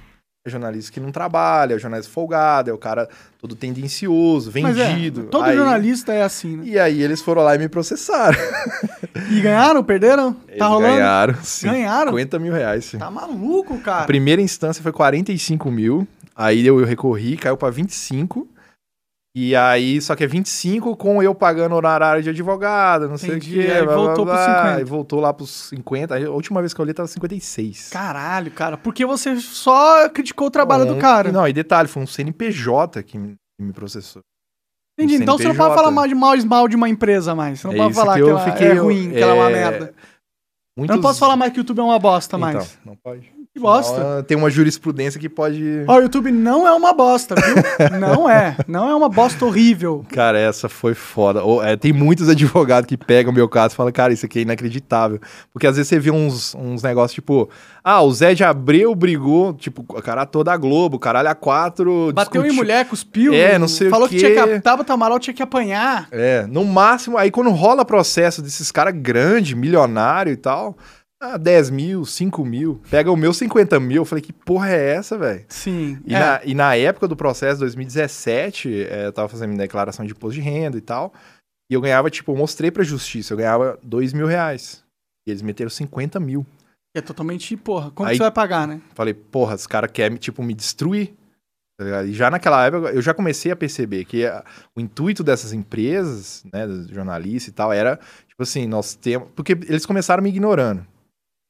É 0.50 0.52
jornalista 0.52 0.92
que 0.92 1.00
não 1.00 1.12
trabalha, 1.12 1.76
é 1.76 1.80
jornalista 1.80 2.12
folgado, 2.12 2.70
é 2.70 2.74
o 2.74 2.78
cara 2.78 3.08
todo 3.40 3.56
tendencioso, 3.56 4.50
é, 4.50 4.54
vendido. 4.54 5.24
todo 5.24 5.44
Aí- 5.46 5.56
jornalista 5.56 6.12
é 6.14 6.24
assim, 6.24 6.58
né? 6.58 6.64
E 6.66 6.80
aí 6.80 7.02
eles 7.02 7.22
foram 7.22 7.44
lá 7.44 7.56
e 7.56 7.58
me 7.60 7.70
processaram. 7.70 8.38
E 9.32 9.40
ganharam, 9.42 9.84
perderam? 9.84 10.36
Eles 10.48 10.60
tá 10.60 10.68
rolando? 10.68 10.96
ganharam 10.96 11.34
Ganharam? 11.64 12.12
50 12.12 12.40
mil 12.40 12.54
reais. 12.54 12.86
sim. 12.86 12.98
Tá 12.98 13.10
maluco, 13.12 13.76
A 13.76 13.78
cara. 13.78 14.06
primeira 14.06 14.42
instância 14.42 14.82
foi 14.82 14.92
45 14.92 15.70
mil. 15.72 16.08
Aí 16.36 16.66
eu, 16.66 16.80
eu 16.80 16.86
recorri, 16.86 17.38
caiu 17.38 17.56
pra 17.58 17.70
25. 17.70 18.48
E 19.36 19.56
aí, 19.56 20.02
só 20.02 20.15
que 20.15 20.24
é 20.24 20.28
25 20.28 20.98
com 20.98 21.22
eu 21.22 21.36
pagando 21.36 21.76
horário 21.76 22.24
de 22.24 22.30
advogado, 22.32 23.08
não 23.08 23.15
sei 23.18 23.30
o 23.30 23.38
Entendi, 23.38 23.62
quê. 23.62 23.72
aí 23.72 23.84
blá, 23.84 23.96
blá, 23.96 23.96
voltou 24.06 24.26
blá, 24.26 24.36
pros 24.36 24.46
50. 24.56 24.82
E 24.82 24.84
voltou 24.84 25.20
lá 25.20 25.34
pros 25.34 25.50
50. 25.70 26.15
Aí, 26.15 26.26
a 26.26 26.32
última 26.32 26.62
vez 26.62 26.74
que 26.74 26.82
eu 26.82 26.84
olhei 26.84 26.94
tava 26.96 27.08
56. 27.08 27.89
Caralho, 27.92 28.50
cara. 28.52 28.76
Porque 28.76 29.06
você 29.06 29.36
só 29.39 30.10
criticou 30.10 30.48
o 30.48 30.52
trabalho 30.52 30.86
do 30.86 30.96
Um- 30.96 31.00
cara. 31.00 31.32
Não, 31.32 31.48
e 31.48 31.54
detalhe, 31.54 31.88
foi 31.88 32.02
um 32.02 32.08
CNPJ 32.08 33.04
que 33.04 33.18
me, 33.20 33.36
que 33.58 33.63
me 33.65 33.72
processou. 33.72 34.24
Entendi. 35.00 35.20
um 35.20 35.22
Então 35.22 35.38
você 35.38 35.44
não 35.44 35.52
CNPJ. 35.54 35.63
pode 35.70 35.76
falar 35.80 35.92
mal 35.92 36.08
de, 36.08 36.15
mal, 36.15 36.38
mal 36.46 36.68
de 36.68 36.76
uma 36.76 36.89
emprela 36.89 37.36
mais. 37.36 37.60
Você 37.60 37.68
não 37.68 37.74
É 37.76 37.78
pode 37.78 37.94
falar 37.94 38.15
que 38.15 38.24
que, 38.24 38.30
ela 38.30 38.39
fiquei- 38.52 38.68
é 38.68 38.74
ruim, 38.74 39.12
que 39.12 39.18
ela 39.20 39.32
é 39.32 39.36
uma 39.36 39.50
é, 39.50 39.54
merda. 39.54 39.94
Muitos... 40.76 40.96
Eu 40.96 40.96
não 40.96 41.02
posso 41.04 41.20
falar 41.20 41.36
mais 41.36 41.52
que 41.54 41.60
o 41.60 41.62
YouTube 41.62 41.80
é 41.80 41.84
uma 41.84 42.00
bosta 42.00 42.36
Então, 42.36 42.39
mais. 42.54 42.80
não 42.84 42.96
pode. 42.96 43.32
Que 43.60 43.63
bosta. 43.63 44.24
Tem 44.28 44.38
uma 44.38 44.50
jurisprudência 44.50 45.19
que 45.19 45.28
pode... 45.28 45.84
Ó, 45.88 45.98
o 45.98 46.02
YouTube 46.02 46.32
não 46.32 46.65
é 46.67 46.72
uma 46.72 46.93
bosta, 46.93 47.36
viu? 47.36 47.56
não 48.00 48.30
é. 48.30 48.56
Não 48.67 48.89
é 48.89 48.95
uma 48.95 49.10
bosta 49.10 49.45
horrível. 49.45 50.06
Cara, 50.13 50.39
essa 50.39 50.69
foi 50.69 50.93
foda. 50.93 51.43
Ou, 51.43 51.63
é, 51.63 51.76
tem 51.76 51.91
muitos 51.91 52.30
advogados 52.30 52.88
que 52.88 52.98
pegam 52.98 53.32
o 53.32 53.36
meu 53.36 53.50
caso 53.50 53.74
e 53.74 53.78
falam, 53.78 53.91
cara, 53.91 54.13
isso 54.13 54.26
aqui 54.26 54.39
é 54.39 54.41
inacreditável. 54.43 55.19
Porque 55.52 55.67
às 55.67 55.76
vezes 55.76 55.89
você 55.89 56.00
vê 56.00 56.10
uns, 56.12 56.56
uns 56.56 56.82
negócios 56.82 57.13
tipo, 57.13 57.50
ah, 57.84 58.02
o 58.02 58.12
Zé 58.12 58.34
de 58.34 58.43
Abreu 58.43 58.95
brigou, 58.95 59.54
tipo, 59.54 59.82
o 59.88 60.02
cara 60.02 60.26
toda 60.26 60.54
a 60.54 60.58
Globo, 60.58 60.98
caralho, 60.98 61.30
a 61.30 61.36
quatro. 61.36 62.12
Bateu 62.13 62.41
em 62.41 62.45
discutiu- 62.45 62.63
mulher, 62.63 62.86
cuspiu. 62.86 63.34
É, 63.34 63.58
não 63.58 63.67
sei 63.67 63.88
o 63.88 63.89
Falou 63.89 64.08
que 64.08 64.17
quê. 64.17 64.32
tinha 64.34 64.48
que. 64.48 64.60
Tabata 64.62 64.93
Amaral 64.93 65.19
tinha 65.19 65.34
que 65.34 65.43
apanhar. 65.43 66.08
É, 66.12 66.45
no 66.48 66.63
máximo, 66.63 67.17
aí 67.17 67.30
quando 67.32 67.50
rola 67.52 67.84
processo 67.84 68.41
desses 68.41 68.72
caras 68.72 68.93
grandes, 68.95 69.54
milionário 69.54 70.32
e 70.32 70.38
tal, 70.38 70.78
ah, 71.22 71.38
10 71.38 71.70
mil, 71.70 72.06
5 72.06 72.46
mil, 72.46 72.82
pega 72.90 73.12
o 73.12 73.18
meu 73.18 73.34
50 73.34 73.80
mil, 73.80 73.98
eu 74.02 74.06
falei, 74.06 74.22
que 74.22 74.32
porra 74.32 74.70
é 74.70 74.96
essa, 74.96 75.18
velho? 75.18 75.46
Sim. 75.50 76.00
E, 76.06 76.16
é. 76.16 76.20
na, 76.20 76.42
e 76.46 76.54
na 76.56 76.76
época 76.76 77.08
do 77.08 77.16
processo, 77.16 77.60
2017, 77.60 78.84
é, 78.86 79.06
eu 79.08 79.12
tava 79.14 79.28
fazendo 79.28 79.50
minha 79.50 79.60
declaração 79.62 80.06
de 80.06 80.12
imposto 80.14 80.36
de 80.36 80.42
renda 80.42 80.78
e 80.78 80.82
tal. 80.82 81.14
E 81.70 81.74
eu 81.74 81.82
ganhava, 81.82 82.10
tipo, 82.10 82.32
eu 82.32 82.36
mostrei 82.38 82.72
pra 82.72 82.84
justiça, 82.84 83.34
eu 83.34 83.38
ganhava 83.38 83.78
2 83.84 84.14
mil 84.14 84.26
reais. 84.28 84.84
E 85.28 85.32
eles 85.32 85.42
meteram 85.42 85.70
50 85.70 86.20
mil. 86.20 86.46
É 86.96 87.02
totalmente, 87.02 87.56
porra. 87.58 87.92
Como 87.92 88.08
Aí- 88.08 88.14
que 88.14 88.18
você 88.18 88.24
vai 88.24 88.32
pagar, 88.32 88.68
né? 88.68 88.82
Falei, 88.96 89.14
porra, 89.14 89.54
esse 89.56 89.68
cara 89.70 89.88
quer, 89.88 90.18
tipo, 90.18 90.42
me 90.42 90.54
destruir. 90.56 91.14
tá? 91.78 92.04
E 92.04 92.14
já 92.14 92.32
naquela 92.32 92.66
época, 92.66 92.90
eu 92.90 93.02
já 93.02 93.14
comecei 93.14 93.52
a 93.52 93.56
perceber 93.56 94.06
que 94.06 94.26
a- 94.26 94.44
o 94.76 94.82
intuito 94.82 95.24
dessas 95.24 95.54
empresas, 95.54 96.44
né, 96.52 96.66
dos 96.66 96.88
jornalistas 96.88 97.50
e 97.50 97.52
tal, 97.52 97.72
era, 97.72 97.98
tipo 98.28 98.42
assim, 98.42 98.66
nós 98.68 98.96
temos... 98.96 99.30
Porque 99.36 99.52
eles 99.52 99.86
começaram 99.86 100.24
me 100.24 100.30
ignorando. 100.30 100.86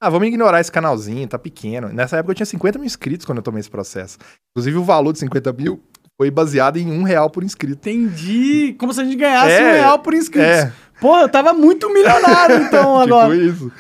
Ah, 0.01 0.09
vamos 0.09 0.27
ignorar 0.29 0.61
esse 0.61 0.71
canalzinho, 0.71 1.27
tá 1.27 1.37
pequeno. 1.37 1.89
Nessa 1.89 2.17
época 2.17 2.31
eu 2.31 2.35
tinha 2.35 2.45
50 2.45 2.79
mil 2.79 2.85
inscritos 2.85 3.25
quando 3.25 3.39
eu 3.39 3.43
tomei 3.43 3.59
esse 3.59 3.69
processo. 3.69 4.17
Inclusive 4.51 4.77
o 4.77 4.83
valor 4.83 5.11
de 5.11 5.19
50 5.19 5.51
mil 5.53 5.81
foi 6.17 6.31
baseado 6.31 6.77
em 6.77 6.89
um 6.91 7.03
real 7.03 7.29
por 7.29 7.43
inscrito. 7.43 7.89
Entendi. 7.89 8.75
Como 8.79 8.93
se 8.93 9.01
a 9.01 9.03
gente 9.03 9.15
ganhasse 9.17 9.51
É, 9.51 9.69
um 9.69 9.73
real 9.73 9.99
por 9.99 10.13
inscrito. 10.13 10.45
É, 10.45 10.71
Pô, 11.01 11.17
eu 11.17 11.29
tava 11.29 11.53
muito 11.53 11.91
milionário, 11.93 12.57
então, 12.57 12.99
tipo 13.03 13.13
agora. 13.13 13.35
isso. 13.35 13.71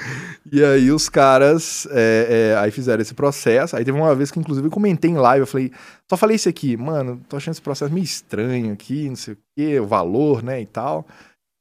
E 0.51 0.63
aí 0.63 0.91
os 0.91 1.07
caras 1.09 1.87
é, 1.91 2.53
é, 2.55 2.57
aí 2.59 2.71
fizeram 2.71 3.01
esse 3.01 3.13
processo. 3.13 3.75
Aí 3.75 3.85
teve 3.85 3.97
uma 3.97 4.15
vez 4.15 4.31
que, 4.31 4.39
inclusive, 4.39 4.67
eu 4.67 4.71
comentei 4.71 5.11
em 5.11 5.17
live, 5.17 5.41
eu 5.41 5.47
falei, 5.47 5.71
só 6.09 6.17
falei 6.17 6.35
isso 6.37 6.49
aqui, 6.49 6.75
mano, 6.75 7.21
tô 7.29 7.37
achando 7.37 7.53
esse 7.53 7.61
processo 7.61 7.93
meio 7.93 8.03
estranho 8.03 8.73
aqui, 8.73 9.07
não 9.09 9.15
sei 9.15 9.33
o 9.35 9.37
quê, 9.57 9.79
o 9.79 9.85
valor, 9.85 10.41
né, 10.41 10.61
e 10.61 10.65
tal. 10.65 11.05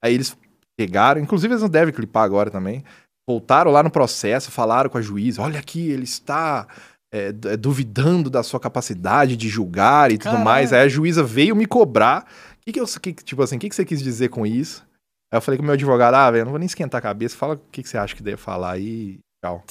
Aí 0.03 0.15
eles 0.15 0.37
pegaram, 0.77 1.21
inclusive 1.21 1.53
eles 1.53 1.63
não 1.63 1.69
devem 1.69 1.93
clipar 1.93 2.23
agora 2.25 2.51
também, 2.51 2.83
voltaram 3.29 3.71
lá 3.71 3.83
no 3.83 3.91
processo, 3.91 4.51
falaram 4.51 4.89
com 4.89 4.97
a 4.97 5.03
juíza, 5.03 5.43
olha 5.43 5.61
aqui, 5.61 5.91
ele 5.91 6.05
está 6.05 6.67
é, 7.13 7.31
duvidando 7.31 8.31
da 8.31 8.43
sua 8.43 8.59
capacidade 8.59 9.37
de 9.37 9.51
julgar 9.51 10.11
e 10.11 10.17
tudo 10.17 10.31
Caralho. 10.31 10.45
mais. 10.47 10.73
Aí 10.73 10.81
a 10.81 10.89
juíza 10.89 11.23
veio 11.23 11.55
me 11.55 11.67
cobrar. 11.67 12.27
Que 12.65 12.73
que 12.73 12.81
eu, 12.81 12.87
que, 12.87 13.13
tipo 13.13 13.43
assim, 13.43 13.57
o 13.57 13.59
que, 13.59 13.69
que 13.69 13.75
você 13.75 13.85
quis 13.85 14.03
dizer 14.03 14.31
com 14.31 14.47
isso? 14.47 14.83
Aí 15.31 15.37
eu 15.37 15.43
falei 15.43 15.59
com 15.59 15.63
o 15.63 15.67
meu 15.67 15.75
advogado, 15.75 16.15
ah, 16.15 16.31
velho, 16.31 16.47
não 16.47 16.53
vou 16.53 16.59
nem 16.59 16.65
esquentar 16.65 17.01
a 17.01 17.03
cabeça, 17.03 17.37
fala 17.37 17.55
o 17.55 17.61
que, 17.71 17.83
que 17.83 17.89
você 17.91 17.99
acha 17.99 18.17
que 18.17 18.23
deve 18.23 18.39
falar 18.39 18.73
aí, 18.73 19.19
tchau. 19.45 19.63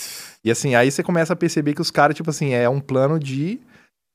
E 0.45 0.51
assim, 0.51 0.75
aí 0.75 0.91
você 0.91 1.01
começa 1.01 1.33
a 1.33 1.35
perceber 1.35 1.73
que 1.73 1.81
os 1.81 1.89
caras, 1.89 2.15
tipo 2.15 2.29
assim, 2.29 2.53
é 2.53 2.69
um 2.69 2.79
plano 2.79 3.19
de 3.19 3.59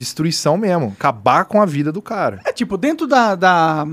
destruição 0.01 0.57
mesmo, 0.57 0.95
acabar 0.97 1.47
com 1.47 1.61
a 1.61 1.67
vida 1.67 1.91
do 1.91 2.01
cara. 2.01 2.41
É 2.45 2.53
tipo, 2.53 2.77
dentro 2.77 3.09
da, 3.09 3.35
da, 3.35 3.85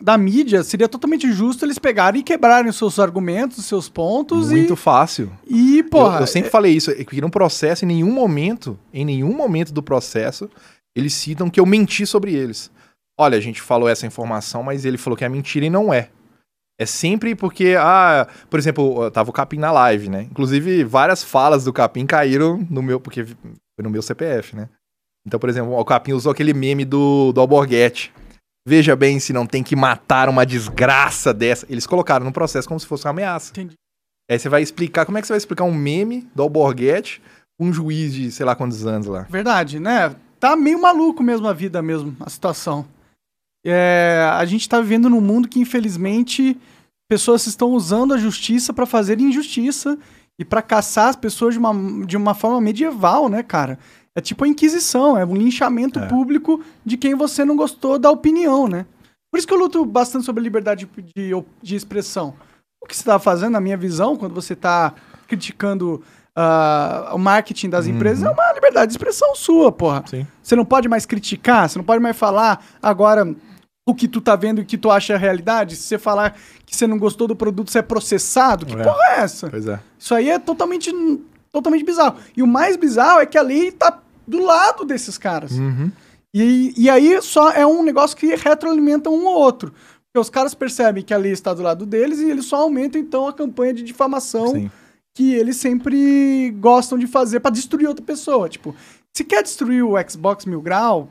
da 0.00 0.16
mídia, 0.16 0.62
seria 0.62 0.88
totalmente 0.88 1.30
justo 1.32 1.64
eles 1.64 1.78
pegarem 1.78 2.20
e 2.20 2.24
quebrarem 2.24 2.70
os 2.70 2.76
seus 2.76 2.98
argumentos, 2.98 3.58
os 3.58 3.66
seus 3.66 3.88
pontos 3.88 4.50
Muito 4.50 4.76
fácil. 4.76 5.30
e. 5.46 5.78
E, 5.78 5.82
porra. 5.82 6.16
eu, 6.16 6.20
eu 6.22 6.26
sempre 6.26 6.50
falei 6.50 6.72
isso, 6.72 6.90
é 6.90 7.04
que 7.04 7.20
no 7.20 7.30
processo, 7.30 7.84
em 7.84 7.88
nenhum 7.88 8.12
momento, 8.12 8.78
em 8.92 9.04
nenhum 9.04 9.32
momento 9.32 9.72
do 9.72 9.82
processo, 9.82 10.48
eles 10.96 11.14
citam 11.14 11.50
que 11.50 11.60
eu 11.60 11.66
menti 11.66 12.06
sobre 12.06 12.34
eles. 12.34 12.70
Olha, 13.18 13.36
a 13.36 13.40
gente 13.40 13.60
falou 13.60 13.88
essa 13.88 14.06
informação, 14.06 14.62
mas 14.62 14.84
ele 14.84 14.98
falou 14.98 15.16
que 15.16 15.24
é 15.24 15.28
mentira 15.28 15.66
e 15.66 15.70
não 15.70 15.92
é. 15.92 16.08
É 16.80 16.86
sempre 16.86 17.34
porque, 17.34 17.74
ah, 17.76 18.28
por 18.48 18.58
exemplo, 18.58 19.10
tava 19.10 19.30
o 19.30 19.32
Capim 19.32 19.58
na 19.58 19.72
live, 19.72 20.08
né? 20.08 20.22
Inclusive, 20.30 20.84
várias 20.84 21.24
falas 21.24 21.64
do 21.64 21.72
Capim 21.72 22.06
caíram 22.06 22.64
no 22.70 22.80
meu, 22.80 23.00
porque 23.00 23.24
foi 23.24 23.82
no 23.82 23.90
meu 23.90 24.00
CPF, 24.00 24.54
né? 24.54 24.68
Então, 25.26 25.40
por 25.40 25.50
exemplo, 25.50 25.76
o 25.76 25.84
Capim 25.84 26.12
usou 26.12 26.30
aquele 26.30 26.54
meme 26.54 26.84
do, 26.84 27.32
do 27.32 27.40
Alborguete. 27.40 28.12
Veja 28.68 28.94
bem 28.94 29.18
se 29.18 29.32
não 29.32 29.46
tem 29.46 29.62
que 29.62 29.74
matar 29.74 30.28
uma 30.28 30.44
desgraça 30.44 31.32
dessa. 31.32 31.66
Eles 31.70 31.86
colocaram 31.86 32.26
no 32.26 32.32
processo 32.32 32.68
como 32.68 32.78
se 32.78 32.86
fosse 32.86 33.06
uma 33.06 33.12
ameaça. 33.12 33.50
Entendi. 33.52 33.74
Aí 34.30 34.38
você 34.38 34.46
vai 34.50 34.60
explicar, 34.60 35.06
como 35.06 35.16
é 35.16 35.22
que 35.22 35.26
você 35.26 35.32
vai 35.32 35.38
explicar 35.38 35.64
um 35.64 35.72
meme 35.72 36.28
do 36.34 36.42
Alborguete 36.42 37.22
um 37.58 37.72
juiz 37.72 38.12
de 38.12 38.30
sei 38.30 38.44
lá 38.44 38.54
quantos 38.54 38.86
anos 38.86 39.06
lá. 39.06 39.26
Verdade, 39.30 39.80
né? 39.80 40.14
Tá 40.38 40.54
meio 40.54 40.80
maluco 40.80 41.22
mesmo 41.22 41.48
a 41.48 41.54
vida 41.54 41.80
mesmo, 41.80 42.14
a 42.20 42.28
situação. 42.28 42.86
É, 43.64 44.30
a 44.34 44.44
gente 44.44 44.68
tá 44.68 44.80
vivendo 44.80 45.08
num 45.08 45.20
mundo 45.20 45.48
que, 45.48 45.58
infelizmente, 45.58 46.56
pessoas 47.08 47.46
estão 47.46 47.70
usando 47.70 48.12
a 48.12 48.18
justiça 48.18 48.74
pra 48.74 48.84
fazer 48.84 49.18
injustiça 49.18 49.98
e 50.38 50.44
pra 50.44 50.60
caçar 50.60 51.08
as 51.08 51.16
pessoas 51.16 51.54
de 51.54 51.58
uma, 51.58 52.06
de 52.06 52.16
uma 52.18 52.34
forma 52.34 52.60
medieval, 52.60 53.30
né, 53.30 53.42
cara? 53.42 53.78
É 54.18 54.20
tipo 54.20 54.44
a 54.44 54.48
Inquisição, 54.48 55.16
é 55.16 55.24
um 55.24 55.36
linchamento 55.36 56.00
É. 56.00 56.06
público 56.06 56.60
de 56.84 56.96
quem 56.96 57.14
você 57.14 57.44
não 57.44 57.54
gostou 57.54 58.00
da 58.00 58.10
opinião, 58.10 58.66
né? 58.66 58.84
Por 59.30 59.38
isso 59.38 59.46
que 59.46 59.54
eu 59.54 59.58
luto 59.58 59.84
bastante 59.84 60.24
sobre 60.24 60.40
a 60.40 60.42
liberdade 60.42 60.88
de, 61.14 61.30
de, 61.62 61.76
expressão. 61.76 62.34
O 62.82 62.86
que 62.86 62.96
você 62.96 63.04
tá 63.04 63.16
fazendo, 63.20 63.52
na 63.52 63.60
minha 63.60 63.76
visão, 63.76 64.16
quando 64.16 64.34
você 64.34 64.56
tá 64.56 64.92
criticando 65.28 66.02
ah, 66.34 67.12
o 67.14 67.18
marketing 67.18 67.68
das 67.70 67.86
empresas, 67.86 68.24
é 68.24 68.30
uma 68.30 68.52
liberdade 68.52 68.88
de 68.88 68.94
expressão 68.94 69.36
sua, 69.36 69.70
porra. 69.70 70.02
Sim. 70.08 70.26
Você 70.42 70.56
não 70.56 70.64
pode 70.64 70.88
mais 70.88 71.06
criticar, 71.06 71.68
você 71.68 71.78
não 71.78 71.84
pode 71.84 72.02
mais 72.02 72.16
falar 72.16 72.64
agora 72.82 73.32
o 73.86 73.94
que 73.94 74.08
tu 74.08 74.20
tá 74.20 74.34
vendo 74.34 74.58
e 74.60 74.62
o 74.62 74.66
que 74.66 74.76
tu 74.76 74.90
acha 74.90 75.14
a 75.14 75.18
realidade. 75.18 75.76
Se 75.76 75.82
você 75.82 75.98
falar 75.98 76.36
que 76.66 76.74
você 76.74 76.88
não 76.88 76.98
gostou 76.98 77.28
do 77.28 77.36
produto, 77.36 77.70
você 77.70 77.78
é 77.78 77.82
processado. 77.82 78.66
Que 78.66 78.74
É. 78.74 78.82
porra 78.82 79.04
é 79.10 79.20
essa? 79.20 79.48
Pois 79.48 79.68
é. 79.68 79.78
Isso 79.96 80.12
aí 80.14 80.28
é 80.28 80.38
totalmente, 80.40 80.90
totalmente 81.52 81.84
bizarro. 81.84 82.16
E 82.36 82.42
o 82.42 82.46
mais 82.46 82.76
bizarro 82.76 83.20
é 83.20 83.26
que 83.26 83.38
a 83.38 83.42
lei 83.42 83.70
tá 83.70 83.98
do 84.28 84.44
lado 84.44 84.84
desses 84.84 85.16
caras. 85.16 85.52
Uhum. 85.52 85.90
E, 86.34 86.74
e 86.76 86.90
aí 86.90 87.20
só 87.22 87.50
é 87.50 87.66
um 87.66 87.82
negócio 87.82 88.16
que 88.16 88.34
retroalimenta 88.34 89.08
um 89.08 89.26
ou 89.26 89.38
outro. 89.38 89.72
Porque 90.04 90.18
os 90.18 90.30
caras 90.30 90.54
percebem 90.54 91.02
que 91.02 91.14
a 91.14 91.18
lei 91.18 91.32
está 91.32 91.52
do 91.54 91.62
lado 91.62 91.86
deles 91.86 92.18
e 92.18 92.30
eles 92.30 92.44
só 92.44 92.56
aumentam 92.56 93.00
então 93.00 93.26
a 93.26 93.32
campanha 93.32 93.74
de 93.74 93.82
difamação 93.82 94.52
Sim. 94.52 94.70
que 95.14 95.34
eles 95.34 95.56
sempre 95.56 96.50
gostam 96.58 96.98
de 96.98 97.06
fazer 97.06 97.40
pra 97.40 97.50
destruir 97.50 97.88
outra 97.88 98.04
pessoa. 98.04 98.48
Tipo, 98.48 98.74
se 99.14 99.24
quer 99.24 99.42
destruir 99.42 99.82
o 99.82 99.94
Xbox 100.08 100.44
Mil 100.44 100.60
Grau, 100.60 101.08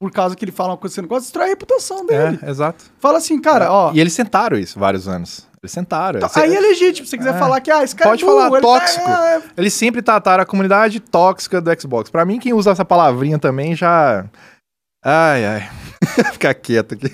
por 0.00 0.10
causa 0.10 0.34
que 0.36 0.44
ele 0.44 0.52
fala 0.52 0.70
uma 0.70 0.76
coisa 0.76 0.92
que 0.92 0.96
você 0.96 1.02
não 1.02 1.08
gosta, 1.08 1.24
destrói 1.24 1.46
a 1.46 1.48
reputação 1.48 2.04
dele. 2.04 2.38
É, 2.42 2.50
exato. 2.50 2.84
Fala 2.98 3.18
assim, 3.18 3.40
cara, 3.40 3.72
ó. 3.72 3.92
E 3.92 4.00
eles 4.00 4.12
sentaram 4.12 4.58
isso 4.58 4.78
vários 4.78 5.08
anos. 5.08 5.46
Eles 5.64 5.72
sentaram. 5.72 6.18
então, 6.18 6.30
aí 6.42 6.54
é 6.54 6.60
legítimo, 6.60 7.06
se 7.06 7.10
você 7.10 7.18
quiser 7.18 7.34
É. 7.34 7.38
falar 7.38 7.60
que, 7.60 7.70
ah, 7.70 7.82
esse 7.82 7.96
cara 7.96 8.10
Pode 8.10 8.22
é 8.22 8.26
burro, 8.26 8.38
falar, 8.38 8.56
ele 8.58 8.60
tá- 8.60 8.80
tóxico. 8.80 9.08
é, 9.10 9.42
Eles 9.56 9.72
sempre 9.72 10.02
trataram 10.02 10.42
a 10.42 10.46
comunidade 10.46 11.00
tóxica 11.00 11.60
do 11.60 11.80
Xbox. 11.80 12.10
Pra 12.10 12.24
mim, 12.24 12.38
quem 12.38 12.52
usa 12.52 12.70
essa 12.72 12.84
palavrinha 12.84 13.38
também 13.38 13.74
já. 13.74 14.24
Ai, 15.04 15.44
ai. 15.44 15.70
Ficar 16.32 16.54
quieto 16.54 16.94
aqui. 16.94 17.10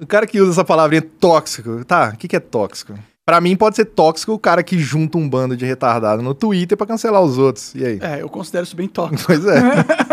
O 0.00 0.06
cara 0.06 0.26
que 0.26 0.40
usa 0.40 0.52
essa 0.52 0.64
palavrinha 0.64 1.02
tóxico. 1.02 1.84
Tá, 1.84 2.10
o 2.14 2.16
que, 2.16 2.28
que 2.28 2.36
é 2.36 2.40
tóxico? 2.40 2.94
Pra 3.26 3.40
mim, 3.40 3.56
pode 3.56 3.74
ser 3.76 3.86
tóxico 3.86 4.32
o 4.32 4.38
cara 4.38 4.62
que 4.62 4.78
junta 4.78 5.16
um 5.16 5.26
bando 5.28 5.56
de 5.56 5.64
retardado 5.64 6.20
no 6.22 6.34
Twitter 6.34 6.76
pra 6.76 6.86
cancelar 6.86 7.22
os 7.22 7.38
outros. 7.38 7.74
E 7.74 7.84
aí? 7.84 7.98
é, 8.02 8.20
eu 8.22 8.28
considero 8.28 8.64
isso 8.64 8.76
bem 8.76 8.86
tóxico. 8.86 9.22
Pois 9.26 9.44
é. 9.46 9.60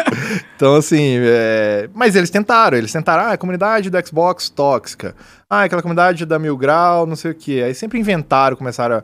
então, 0.55 0.75
assim, 0.75 1.17
é, 1.19 1.89
mas 1.93 2.15
eles 2.15 2.29
tentaram, 2.29 2.77
eles 2.77 2.91
tentaram, 2.91 3.23
ah, 3.23 3.31
a 3.33 3.37
comunidade 3.37 3.89
do 3.89 4.07
Xbox 4.07 4.49
tóxica. 4.49 5.15
Ah, 5.49 5.63
aquela 5.63 5.81
comunidade 5.81 6.25
da 6.25 6.39
Mil 6.39 6.57
Grau, 6.57 7.05
não 7.05 7.15
sei 7.15 7.31
o 7.31 7.35
quê. 7.35 7.63
Aí 7.65 7.73
sempre 7.73 7.99
inventaram, 7.99 8.55
começaram 8.55 8.97
a... 8.97 9.03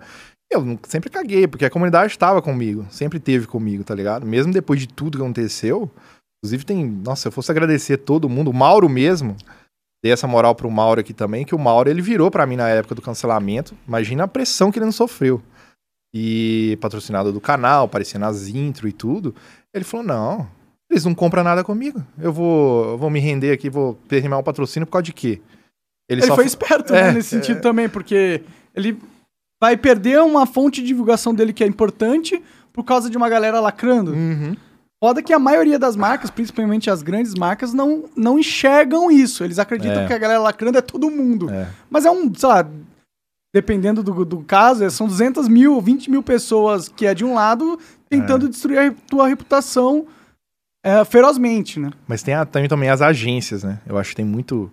Eu 0.49 0.79
sempre 0.87 1.09
caguei, 1.09 1.45
porque 1.45 1.65
a 1.65 1.69
comunidade 1.69 2.13
estava 2.13 2.41
comigo, 2.41 2.85
sempre 2.89 3.19
teve 3.19 3.47
comigo, 3.47 3.83
tá 3.83 3.93
ligado? 3.93 4.25
Mesmo 4.25 4.53
depois 4.53 4.79
de 4.79 4.87
tudo 4.87 5.17
que 5.17 5.23
aconteceu, 5.23 5.91
inclusive 6.39 6.65
tem, 6.65 6.85
nossa, 6.85 7.23
se 7.23 7.27
eu 7.27 7.31
fosse 7.33 7.51
agradecer 7.51 7.97
todo 7.97 8.29
mundo, 8.29 8.49
o 8.49 8.53
Mauro 8.53 8.87
mesmo, 8.87 9.35
dei 10.01 10.13
essa 10.13 10.25
moral 10.25 10.55
pro 10.55 10.71
Mauro 10.71 11.01
aqui 11.01 11.13
também, 11.13 11.43
que 11.43 11.53
o 11.53 11.59
Mauro, 11.59 11.89
ele 11.89 12.01
virou 12.01 12.31
pra 12.31 12.45
mim 12.45 12.55
na 12.55 12.69
época 12.69 12.95
do 12.95 13.01
cancelamento, 13.01 13.75
imagina 13.85 14.23
a 14.23 14.27
pressão 14.27 14.71
que 14.71 14.79
ele 14.79 14.85
não 14.85 14.91
sofreu. 14.93 15.41
E 16.13 16.77
patrocinado 16.79 17.33
do 17.33 17.41
canal, 17.41 17.85
aparecendo 17.85 18.21
nas 18.21 18.47
intro 18.47 18.87
e 18.87 18.93
tudo, 18.93 19.35
ele 19.73 19.83
falou, 19.83 20.05
não, 20.05 20.47
eles 20.89 21.05
não 21.05 21.13
compram 21.13 21.43
nada 21.43 21.63
comigo. 21.63 22.01
Eu 22.19 22.31
vou, 22.31 22.97
vou 22.97 23.09
me 23.09 23.19
render 23.19 23.51
aqui, 23.51 23.69
vou 23.69 23.95
terminar 24.07 24.37
o 24.37 24.43
patrocínio 24.43 24.85
por 24.87 24.93
causa 24.93 25.03
de 25.03 25.13
quê? 25.13 25.41
Ele, 26.09 26.21
só 26.21 26.35
foi 26.35 26.45
esperto 26.45 26.93
É, 26.95 27.03
né, 27.07 27.11
nesse 27.13 27.29
sentido 27.29 27.59
também, 27.61 27.89
porque 27.89 28.41
ele 28.73 28.97
vai 29.61 29.75
perder 29.75 30.21
uma 30.21 30.45
fonte 30.45 30.81
de 30.81 30.87
divulgação 30.87 31.33
dele 31.33 31.51
que 31.51 31.63
é 31.63 31.67
importante 31.67 32.41
por 32.71 32.83
causa 32.83 33.09
de 33.09 33.17
uma 33.17 33.27
galera 33.27 33.59
lacrando. 33.59 34.11
Uhum. 34.13 34.55
Foda 35.03 35.21
que 35.21 35.33
a 35.33 35.37
maioria 35.39 35.77
das 35.77 35.95
marcas, 35.95 36.29
principalmente 36.31 36.89
as 36.89 37.01
grandes 37.03 37.33
marcas, 37.35 37.73
não, 37.73 38.05
não 38.15 38.39
enxergam 38.39 39.11
isso. 39.11 39.43
Eles 39.43 39.59
acreditam 39.59 40.03
É. 40.03 40.07
que 40.07 40.13
a 40.13 40.17
galera 40.17 40.39
lacrando 40.39 40.77
é 40.77 40.81
todo 40.81 41.11
mundo. 41.11 41.49
É. 41.51 41.67
Mas 41.89 42.05
é 42.05 42.09
um, 42.11 42.33
sei 42.33 42.49
lá, 42.49 42.65
dependendo 43.53 44.01
do, 44.01 44.23
do 44.25 44.39
caso, 44.41 44.83
é- 44.83 44.89
são 44.89 45.07
200 45.07 45.47
mil, 45.47 45.79
20 45.81 46.09
mil 46.09 46.23
pessoas 46.23 46.87
que 46.87 47.05
é 47.05 47.13
de 47.13 47.25
um 47.25 47.33
lado 47.33 47.79
tentando 48.09 48.47
destruir 48.47 48.79
a 48.79 48.91
tua 49.07 49.27
reputação 49.27 50.05
é, 50.87 51.05
ferozmente, 51.05 51.79
né? 51.79 51.91
Mas 52.07 52.23
tem, 52.23 52.33
a- 52.33 52.45
tem 52.45 52.67
também 52.67 52.89
as 52.89 53.01
agências, 53.01 53.63
né? 53.63 53.79
Eu 53.85 53.97
acho 53.97 54.11
que 54.11 54.15
tem 54.17 54.25
muito, 54.25 54.71